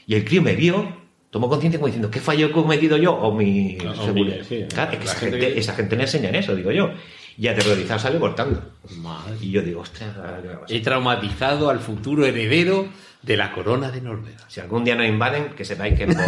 Y 0.08 0.16
el 0.16 0.24
crío 0.24 0.42
me 0.42 0.56
vio, 0.56 1.02
tomó 1.32 1.50
conciencia 1.50 1.80
como 1.80 1.88
diciendo, 1.88 2.10
¿qué 2.12 2.20
fallo 2.20 2.48
he 2.48 2.52
cometido 2.52 2.98
yo? 2.98 3.14
O 3.14 3.34
mi 3.34 3.78
O- 3.84 3.90
o 3.90 4.06
seguridad. 4.06 4.38
mi- 4.38 4.44
sí, 4.46 4.66
Claro, 4.74 4.92
es 4.94 4.98
que 5.00 5.06
esa 5.06 5.16
gente 5.16 5.40
que- 5.40 5.60
esa 5.60 5.74
gente 5.74 5.96
le 5.96 6.04
enseñan 6.04 6.36
eso, 6.36 6.56
digo 6.56 6.72
yo. 6.72 6.92
Y 7.38 7.48
aterrorizado 7.48 8.00
salió 8.00 8.20
cortando. 8.20 8.62
Madre. 8.98 9.36
Y 9.42 9.52
yo 9.52 9.62
digo, 9.62 9.82
ostras, 9.82 10.12
¿qué 10.14 10.20
va 10.20 10.54
a 10.56 10.60
pasar? 10.62 10.78
He 10.78 10.80
traumatizado 10.80 11.70
al 11.70 11.80
futuro 11.80 12.26
heredero 12.26 12.88
de 13.26 13.36
la 13.36 13.52
corona 13.52 13.90
de 13.90 14.02
Noruega. 14.02 14.38
Si 14.48 14.60
algún 14.60 14.84
día 14.84 14.96
nos 14.96 15.08
invaden, 15.08 15.50
que 15.56 15.66
sepáis 15.66 15.98
que 15.98 16.04
es 16.04 16.16
por... 16.16 16.26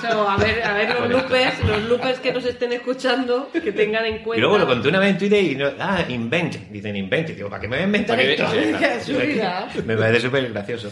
So, 0.00 0.28
a 0.28 0.36
ver, 0.36 0.62
a 0.62 0.74
ver 0.74 0.94
los 1.00 1.08
loopers, 1.08 1.64
los 1.64 1.82
loopers 1.84 2.18
que 2.20 2.32
nos 2.32 2.44
estén 2.44 2.72
escuchando, 2.72 3.50
que 3.52 3.72
tengan 3.72 4.04
en 4.04 4.18
cuenta. 4.18 4.38
Y 4.38 4.40
luego 4.40 4.58
lo 4.58 4.66
conté 4.66 4.88
una 4.88 4.98
vez 4.98 5.10
en 5.10 5.18
Twitter 5.18 5.42
y 5.42 5.54
no, 5.54 5.70
ah, 5.80 6.04
invent, 6.08 6.68
dicen 6.70 6.94
invent. 6.94 7.30
Y 7.30 7.32
digo, 7.32 7.48
¿para 7.48 7.62
qué 7.62 7.68
me 7.68 7.76
voy 7.76 7.84
a 7.84 7.86
inventar 7.86 8.18
me 9.86 9.96
parece 9.96 10.20
súper 10.20 10.52
gracioso. 10.52 10.90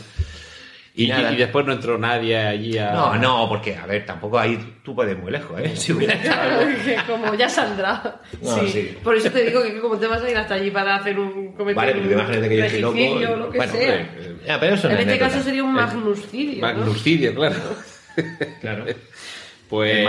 Y, 0.96 1.06
Y 1.06 1.08
nada. 1.08 1.32
y 1.32 1.36
después 1.36 1.66
no 1.66 1.72
entró 1.72 1.98
nadie 1.98 2.36
allí 2.36 2.78
a... 2.78 2.92
No, 2.92 3.16
no, 3.16 3.48
porque, 3.48 3.74
a 3.74 3.84
ver, 3.84 4.06
tampoco 4.06 4.38
ahí 4.38 4.56
tú 4.84 4.94
puedes 4.94 5.16
ir 5.16 5.18
muy 5.20 5.32
lejos, 5.32 5.58
¿eh? 5.60 5.72
Si 5.76 5.92
hubiera. 5.92 6.16
Que 6.20 6.96
como 7.06 7.34
ya 7.34 7.48
saldrá. 7.48 8.20
No, 8.40 8.58
sí. 8.60 8.68
sí. 8.68 8.98
Por 9.02 9.16
eso 9.16 9.28
te 9.30 9.44
digo 9.44 9.60
que 9.62 9.80
como 9.80 9.98
te 9.98 10.06
vas 10.06 10.22
a 10.22 10.30
ir 10.30 10.36
hasta 10.36 10.54
allí 10.54 10.70
para 10.70 10.94
hacer 10.94 11.18
un 11.18 11.52
cometer 11.54 11.74
Vale, 11.74 12.12
imagínate 12.12 12.48
que 12.48 12.56
yo 12.56 12.64
estoy 12.64 12.80
loco. 12.80 13.32
o 13.32 13.36
lo 13.36 13.50
que 13.50 13.56
bueno, 13.58 13.72
sea. 13.72 14.08
ya, 14.46 14.60
pero 14.60 14.74
eso 14.76 14.88
en 14.88 14.94
es 14.94 15.00
este 15.00 15.18
caso 15.18 15.42
sería 15.42 15.64
un 15.64 15.72
magnuscidio. 15.72 16.60
¿no? 16.60 16.74
Magnuscidio, 16.74 17.34
claro. 17.34 17.56
Claro. 18.60 18.84
Pues, 19.68 20.06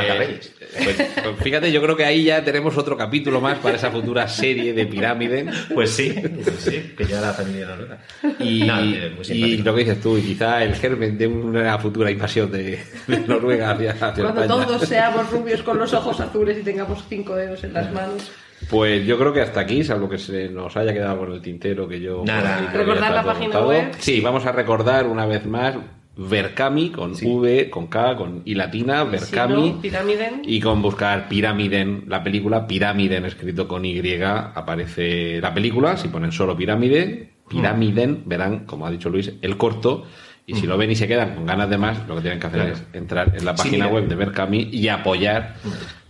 pues, 0.84 0.96
pues 1.24 1.36
fíjate, 1.42 1.72
yo 1.72 1.82
creo 1.82 1.96
que 1.96 2.06
ahí 2.06 2.26
ya 2.26 2.44
tenemos 2.44 2.78
otro 2.78 2.98
capítulo 2.98 3.40
más 3.40 3.58
para 3.60 3.78
esa 3.78 3.90
futura 3.90 4.28
serie 4.28 4.74
de 4.74 4.86
pirámide. 4.86 5.46
Pues 5.74 5.92
sí, 5.92 6.14
pues 6.44 6.58
sí, 6.60 6.94
que 6.98 7.06
ya 7.06 7.22
la 7.22 7.32
familia 7.34 7.68
no 7.68 7.76
lo 7.78 8.44
Y, 8.46 8.64
No, 8.64 8.76
muy 8.76 9.22
y 9.22 9.24
simpático. 9.24 9.64
lo 9.64 9.76
que 9.76 9.84
dices 9.84 10.02
tú, 10.02 10.18
y 10.18 10.22
quizá 10.22 10.64
el 10.64 10.76
germen 10.76 11.18
de 11.18 11.28
una 11.28 11.80
futura 11.80 12.12
invasión 12.12 12.52
de, 12.52 12.80
de 13.08 13.20
Noruega 13.22 13.72
hacia, 13.72 13.92
hacia 13.92 14.12
Cuando 14.24 14.42
España. 14.42 14.66
todos 14.66 14.82
seamos 14.88 15.32
rubios 15.32 15.64
con 15.64 15.80
los 15.80 15.94
ojos 15.94 16.20
azules 16.20 16.58
y 16.60 16.64
tengamos 16.64 17.04
cinco 17.08 17.36
dedos 17.36 17.64
en 17.64 17.74
las 17.74 17.92
manos. 17.94 18.32
Pues 18.70 19.06
yo 19.06 19.18
creo 19.18 19.34
que 19.34 19.42
hasta 19.42 19.62
aquí, 19.62 19.84
salvo 19.84 20.10
que 20.10 20.18
se 20.18 20.50
nos 20.50 20.76
haya 20.78 20.94
quedado 20.94 21.20
con 21.20 21.32
el 21.34 21.42
tintero 21.42 21.88
que 21.88 22.00
yo... 22.00 22.24
Nada. 22.26 22.72
Recordar 22.74 23.14
la 23.14 23.24
página 23.24 23.60
web. 23.62 23.92
Sí, 24.00 24.22
vamos 24.22 24.46
a 24.46 24.52
recordar 24.52 25.06
una 25.08 25.26
vez 25.26 25.46
más 25.46 25.76
Verkami 26.18 26.92
con 26.92 27.12
V, 27.12 27.70
con 27.70 27.88
K, 27.88 28.16
con 28.16 28.42
I 28.46 28.56
latina, 28.56 29.04
Si 29.04 29.10
Verkami. 29.12 29.72
no. 29.72 29.80
Y 30.46 30.60
con 30.60 30.82
buscar 30.82 31.28
Pirámiden, 31.28 32.06
la 32.08 32.24
película 32.24 32.66
Pirámiden 32.68 33.26
escrito 33.26 33.68
con 33.68 33.84
Y, 33.86 34.02
aparece 34.56 35.42
la 35.42 35.54
película. 35.54 35.98
Si 35.98 36.08
ponen 36.08 36.32
solo 36.32 36.56
Pirámide, 36.56 37.32
Pirámiden, 37.50 38.24
verán, 38.26 38.66
como 38.66 38.86
ha 38.88 38.92
dicho 38.92 39.10
Luis, 39.10 39.34
el 39.42 39.58
corto. 39.58 40.06
Y 40.48 40.54
si 40.56 40.68
lo 40.68 40.78
ven 40.78 40.92
y 40.92 40.96
se 40.96 41.08
quedan 41.08 41.34
con 41.36 41.46
ganas 41.48 41.70
de 41.70 41.78
más, 41.78 42.08
lo 42.08 42.16
que 42.16 42.22
tienen 42.22 42.40
que 42.40 42.48
hacer 42.48 42.60
Claro. 42.62 42.76
es 42.76 42.84
entrar 42.94 43.34
en 43.36 43.44
la 43.46 43.56
página 43.56 43.88
web 43.88 44.08
de 44.08 44.16
Berkami 44.16 44.70
y 44.72 44.88
apoyar 44.90 45.56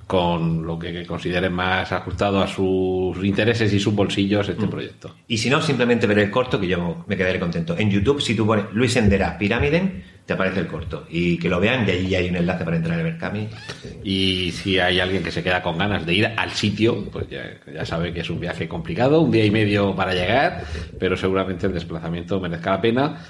con 0.08 0.66
lo 0.66 0.78
que 0.78 1.06
consideren 1.06 1.54
más 1.54 1.92
ajustado 1.92 2.40
a 2.42 2.48
sus 2.48 3.24
intereses 3.24 3.74
y 3.74 3.80
sus 3.80 3.96
bolsillos 3.96 4.48
este 4.48 4.68
proyecto. 4.68 5.16
Y 5.28 5.38
si 5.38 5.50
no, 5.50 5.62
simplemente 5.62 6.06
ver 6.06 6.20
el 6.20 6.32
corto, 6.32 6.60
que 6.60 6.68
yo 6.68 7.04
me 7.08 7.18
quedaré 7.18 7.40
contento. 7.40 7.76
En 7.78 7.90
YouTube, 7.90 8.22
si 8.22 8.36
tú 8.36 8.46
pones 8.46 8.66
Luis 8.74 8.96
Endera 8.96 9.36
Pirámide, 9.38 10.04
te 10.26 10.34
aparece 10.34 10.60
el 10.60 10.68
corto. 10.68 11.06
Y 11.10 11.38
que 11.38 11.50
lo 11.50 11.60
vean, 11.60 11.88
y 11.88 11.92
allí 11.92 12.16
hay 12.16 12.30
un 12.30 12.36
enlace 12.36 12.64
para 12.64 12.78
entrar 12.78 13.00
en 13.00 13.06
Berkami. 13.06 13.48
Y 14.04 14.52
si 14.52 14.78
hay 14.78 15.00
alguien 15.00 15.24
que 15.24 15.32
se 15.32 15.42
queda 15.42 15.64
con 15.64 15.78
ganas 15.78 16.06
de 16.06 16.14
ir 16.14 16.26
al 16.38 16.52
sitio, 16.52 17.10
pues 17.12 17.28
ya, 17.30 17.44
ya 17.74 17.86
sabe 17.86 18.14
que 18.14 18.20
es 18.20 18.30
un 18.30 18.40
viaje 18.40 18.68
complicado, 18.68 19.22
un 19.22 19.32
día 19.32 19.46
y 19.46 19.52
medio 19.52 19.96
para 19.96 20.14
llegar, 20.14 20.66
pero 21.00 21.18
seguramente 21.18 21.66
el 21.66 21.74
desplazamiento 21.74 22.40
merezca 22.40 22.72
la 22.72 22.82
pena, 22.82 23.26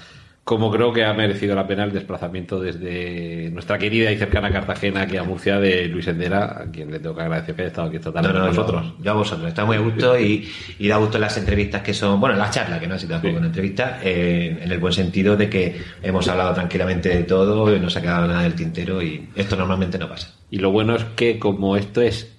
como 0.46 0.70
creo 0.70 0.92
que 0.92 1.04
ha 1.04 1.12
merecido 1.12 1.56
la 1.56 1.66
pena 1.66 1.82
el 1.82 1.90
desplazamiento 1.92 2.60
desde 2.60 3.50
nuestra 3.50 3.78
querida 3.78 4.12
y 4.12 4.16
cercana 4.16 4.48
Cartagena 4.52 5.00
aquí 5.02 5.16
a 5.16 5.24
Murcia 5.24 5.58
de 5.58 5.88
Luis 5.88 6.06
Endera, 6.06 6.62
a 6.62 6.70
quien 6.70 6.88
le 6.88 7.00
tengo 7.00 7.16
que 7.16 7.22
agradecer 7.22 7.56
que 7.56 7.62
haya 7.62 7.68
estado 7.70 7.88
aquí 7.88 7.96
esta 7.96 8.12
tarde 8.12 8.28
No, 8.28 8.34
no, 8.34 8.40
con 8.46 8.48
nosotros. 8.54 8.94
Yo, 9.02 9.10
a 9.10 9.14
vosotros. 9.14 9.48
Está 9.48 9.64
muy 9.64 9.76
a 9.76 9.80
gusto 9.80 10.16
y, 10.20 10.48
y 10.78 10.86
da 10.86 10.98
gusto 10.98 11.18
las 11.18 11.36
entrevistas 11.36 11.82
que 11.82 11.92
son, 11.92 12.20
bueno, 12.20 12.36
las 12.36 12.52
charlas, 12.52 12.78
que 12.78 12.86
no 12.86 12.94
ha 12.94 12.98
sido 13.00 13.10
tampoco 13.14 13.32
Sí. 13.32 13.38
una 13.38 13.46
entrevista, 13.48 13.98
eh, 14.04 14.56
en 14.62 14.70
el 14.70 14.78
buen 14.78 14.92
sentido 14.92 15.36
de 15.36 15.50
que 15.50 15.80
hemos 16.00 16.28
hablado 16.28 16.54
tranquilamente 16.54 17.08
de 17.08 17.24
todo, 17.24 17.74
y 17.74 17.80
no 17.80 17.90
se 17.90 17.98
ha 17.98 18.02
quedado 18.02 18.28
nada 18.28 18.42
del 18.42 18.54
tintero 18.54 19.02
y 19.02 19.28
esto 19.34 19.56
normalmente 19.56 19.98
no 19.98 20.08
pasa. 20.08 20.32
Y 20.52 20.58
lo 20.58 20.70
bueno 20.70 20.94
es 20.94 21.02
que 21.16 21.40
como 21.40 21.76
esto 21.76 22.00
es 22.02 22.38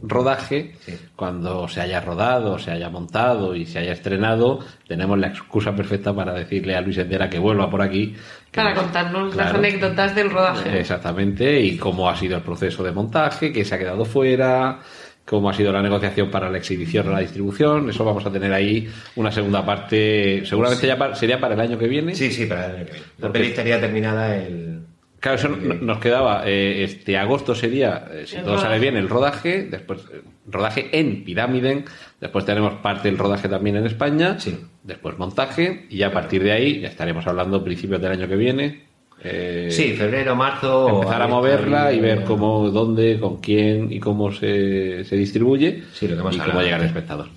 pre-rodaje, 0.00 0.72
Sí. 0.80 0.94
cuando 1.16 1.68
se 1.68 1.80
haya 1.80 2.00
rodado, 2.00 2.58
se 2.58 2.70
haya 2.70 2.88
montado 2.90 3.54
y 3.54 3.66
se 3.66 3.78
haya 3.78 3.92
estrenado, 3.92 4.60
tenemos 4.86 5.18
la 5.18 5.28
excusa 5.28 5.74
perfecta 5.74 6.14
para 6.14 6.32
decirle 6.34 6.76
a 6.76 6.80
Luis 6.80 6.98
Endera 6.98 7.28
que 7.30 7.38
vuelva 7.38 7.68
por 7.70 7.82
aquí. 7.82 8.14
Para 8.54 8.74
nos- 8.74 8.82
contarnos 8.84 9.34
las 9.36 9.54
anécdotas 9.54 10.14
del 10.14 10.30
rodaje. 10.30 10.78
Exactamente, 10.80 11.60
y 11.60 11.76
cómo 11.76 12.08
ha 12.08 12.16
sido 12.16 12.36
el 12.36 12.42
proceso 12.42 12.82
de 12.84 12.92
montaje, 12.92 13.52
qué 13.52 13.64
se 13.64 13.74
ha 13.74 13.78
quedado 13.78 14.04
fuera, 14.04 14.80
cómo 15.24 15.50
ha 15.50 15.52
sido 15.54 15.72
la 15.72 15.82
negociación 15.82 16.30
para 16.30 16.48
la 16.48 16.58
exhibición 16.58 17.08
o 17.08 17.12
la 17.12 17.18
distribución. 17.20 17.90
Eso 17.90 18.04
vamos 18.04 18.24
a 18.24 18.30
tener 18.30 18.52
ahí 18.52 18.88
una 19.16 19.32
segunda 19.32 19.66
parte, 19.66 20.42
seguramente 20.46 20.86
ya 20.86 21.14
sería 21.14 21.40
para 21.40 21.54
el 21.54 21.60
año 21.60 21.76
que 21.78 21.88
viene. 21.88 22.14
Sí, 22.14 22.30
sí, 22.30 22.46
para 22.46 22.66
el 22.66 22.76
año 22.76 22.84
que 22.86 22.92
viene. 22.92 23.06
La 23.18 23.32
peli 23.32 23.46
estaría 23.48 23.80
terminada 23.80 24.36
el... 24.36 24.75
Claro, 25.20 25.38
eso 25.38 25.48
no- 25.48 25.74
nos 25.74 25.98
quedaba, 25.98 26.42
eh, 26.46 26.84
este 26.84 27.16
agosto 27.16 27.54
sería, 27.54 28.06
eh, 28.12 28.24
si 28.26 28.36
El 28.36 28.44
todo 28.44 28.58
sale 28.58 28.78
bien, 28.78 28.96
el 28.96 29.08
rodaje, 29.08 29.62
después 29.70 30.00
eh, 30.12 30.20
rodaje 30.46 30.88
en 30.98 31.24
Pirámiden, 31.24 31.84
después 32.20 32.44
tenemos 32.44 32.74
parte 32.74 33.08
del 33.08 33.18
rodaje 33.18 33.48
también 33.48 33.76
en 33.76 33.86
España, 33.86 34.38
Sí. 34.38 34.58
después 34.82 35.18
montaje, 35.18 35.86
y 35.90 35.96
ya 35.98 36.08
a 36.08 36.12
partir 36.12 36.42
de 36.42 36.52
ahí 36.52 36.80
ya 36.80 36.88
estaremos 36.88 37.26
hablando 37.26 37.64
principios 37.64 38.00
del 38.00 38.12
año 38.12 38.28
que 38.28 38.36
viene. 38.36 38.86
eh, 39.24 39.68
Sí, 39.70 39.94
febrero, 39.94 40.36
marzo... 40.36 40.88
empezar 40.90 41.22
a 41.22 41.26
moverla 41.26 41.90
y 41.92 41.98
ver 42.00 42.22
cómo, 42.24 42.70
dónde, 42.70 43.18
con 43.18 43.38
quién 43.40 43.90
y 43.90 43.98
cómo 43.98 44.30
se, 44.30 45.04
se 45.04 45.16
distribuye 45.16 45.82
Sí, 45.94 46.06
lo 46.06 46.14
que 46.16 46.20
hemos 46.20 46.34
y 46.34 46.38
cómo 46.38 46.50
hablado 46.50 46.62
llega 46.66 46.76
al 46.76 46.84
espectador. 46.84 47.28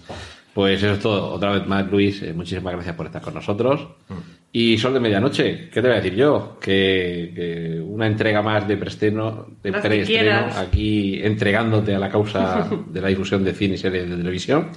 Pues 0.53 0.83
eso 0.83 0.91
es 0.93 0.99
todo. 0.99 1.33
Otra 1.33 1.51
vez 1.53 1.65
más, 1.65 1.89
Luis, 1.89 2.21
eh, 2.21 2.33
muchísimas 2.33 2.73
gracias 2.73 2.95
por 2.95 3.05
estar 3.05 3.21
con 3.21 3.33
nosotros. 3.33 3.87
Mm. 4.09 4.13
Y 4.51 4.77
Sol 4.79 4.93
de 4.93 4.99
Medianoche, 4.99 5.69
¿qué 5.69 5.81
te 5.81 5.87
voy 5.87 5.91
a 5.91 6.01
decir 6.01 6.15
yo? 6.15 6.57
Que, 6.59 7.31
que 7.35 7.81
una 7.81 8.07
entrega 8.07 8.41
más 8.41 8.67
de 8.67 8.77
preestreno, 8.77 9.47
de 9.61 9.71
preestreno, 9.71 10.47
aquí 10.55 11.21
entregándote 11.23 11.93
a 11.93 11.99
la 11.99 12.09
causa 12.09 12.67
de 12.87 13.01
la 13.01 13.09
difusión 13.09 13.43
de 13.43 13.53
cine 13.53 13.75
y 13.75 13.77
series 13.77 14.09
de 14.09 14.15
televisión. 14.15 14.69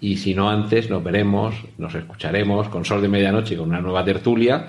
Y 0.00 0.16
si 0.18 0.34
no 0.34 0.50
antes, 0.50 0.90
nos 0.90 1.02
veremos, 1.02 1.54
nos 1.78 1.94
escucharemos 1.94 2.68
con 2.68 2.84
Sol 2.84 3.00
de 3.00 3.08
Medianoche 3.08 3.54
y 3.54 3.56
con 3.56 3.68
una 3.70 3.80
nueva 3.80 4.04
tertulia 4.04 4.68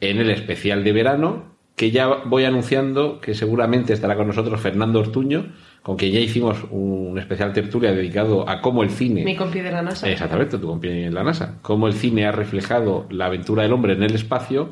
en 0.00 0.18
el 0.18 0.30
especial 0.30 0.84
de 0.84 0.92
verano 0.92 1.56
que 1.76 1.90
ya 1.90 2.06
voy 2.06 2.44
anunciando 2.44 3.20
que 3.20 3.34
seguramente 3.34 3.92
estará 3.92 4.16
con 4.16 4.26
nosotros 4.26 4.60
Fernando 4.60 5.00
Ortuño, 5.00 5.52
con 5.86 5.94
quien 5.94 6.10
ya 6.10 6.18
hicimos 6.18 6.64
un 6.72 7.16
especial 7.16 7.52
tertulia 7.52 7.92
dedicado 7.92 8.48
a 8.50 8.60
cómo 8.60 8.82
el 8.82 8.90
cine... 8.90 9.22
Mi 9.22 9.36
compi 9.36 9.60
de 9.60 9.70
la 9.70 9.82
NASA. 9.82 10.10
Exactamente, 10.10 10.58
tu 10.58 10.66
compi 10.66 10.88
en 10.88 11.14
la 11.14 11.22
NASA. 11.22 11.58
Cómo 11.62 11.86
el 11.86 11.92
cine 11.92 12.26
ha 12.26 12.32
reflejado 12.32 13.06
la 13.08 13.26
aventura 13.26 13.62
del 13.62 13.72
hombre 13.72 13.92
en 13.92 14.02
el 14.02 14.12
espacio. 14.12 14.70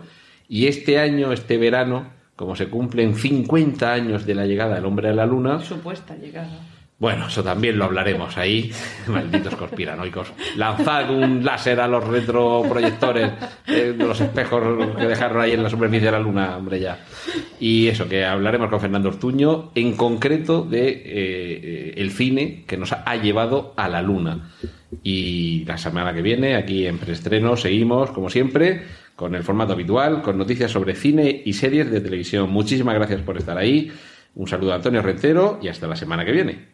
Y 0.49 0.67
este 0.67 0.99
año, 0.99 1.33
este 1.33 1.57
verano, 1.57 2.09
como 2.35 2.57
se 2.57 2.67
cumplen 2.67 3.15
50 3.15 3.93
años 3.93 4.27
de 4.27 4.35
la 4.35 4.45
llegada 4.45 4.75
del 4.75 4.87
hombre 4.87 5.09
a 5.11 5.13
la 5.13 5.25
Luna... 5.25 5.61
Supuesta 5.61 6.17
llegada. 6.17 6.51
Bueno, 7.05 7.27
eso 7.27 7.45
también 7.45 7.77
lo 7.77 7.85
hablaremos 7.85 8.39
ahí. 8.39 8.73
Malditos 9.09 9.55
conspiranoicos. 9.57 10.33
Lanzad 10.57 11.11
un 11.11 11.45
láser 11.45 11.79
a 11.79 11.87
los 11.87 12.03
retroproyectores 12.03 13.31
eh, 13.67 13.95
de 13.95 14.07
los 14.07 14.19
espejos 14.23 14.63
que 14.97 15.05
dejaron 15.05 15.43
ahí 15.43 15.53
en 15.53 15.63
la 15.63 15.69
superficie 15.69 16.07
de 16.07 16.13
la 16.13 16.19
luna, 16.19 16.57
hombre, 16.57 16.81
ya. 16.81 17.05
Y 17.61 17.89
eso, 17.89 18.09
que 18.09 18.25
hablaremos 18.25 18.71
con 18.71 18.81
Fernando 18.81 19.11
Ortuño, 19.11 19.71
en 19.75 19.95
concreto 19.97 20.63
de 20.63 21.03
eh, 21.05 21.95
el 21.99 22.11
cine 22.11 22.65
que 22.67 22.79
nos 22.79 22.93
ha 22.93 23.17
llevado 23.17 23.75
a 23.77 23.87
la 23.91 24.01
luna. 24.01 24.53
Y 25.03 25.63
la 25.67 25.77
semana 25.77 26.15
que 26.15 26.23
viene, 26.23 26.57
aquí 26.57 26.87
en 26.87 26.97
preestreno, 26.97 27.55
seguimos, 27.59 28.13
como 28.13 28.31
siempre, 28.31 28.81
con 29.15 29.35
el 29.35 29.43
formato 29.43 29.75
habitual, 29.75 30.23
con 30.23 30.39
noticias 30.39 30.71
sobre 30.71 30.95
cine 30.95 31.43
y 31.45 31.53
series 31.53 31.91
de 31.91 32.01
televisión. 32.01 32.49
Muchísimas 32.49 32.95
gracias 32.95 33.21
por 33.21 33.37
estar 33.37 33.59
ahí. 33.59 33.93
Un 34.37 34.49
saludo 34.49 34.73
a 34.73 34.77
Antonio 34.77 35.03
Rentero 35.03 35.59
y 35.61 35.69
hasta 35.69 35.87
la 35.87 35.97
semana 35.97 36.25
que 36.25 36.33
viene. 36.33 36.74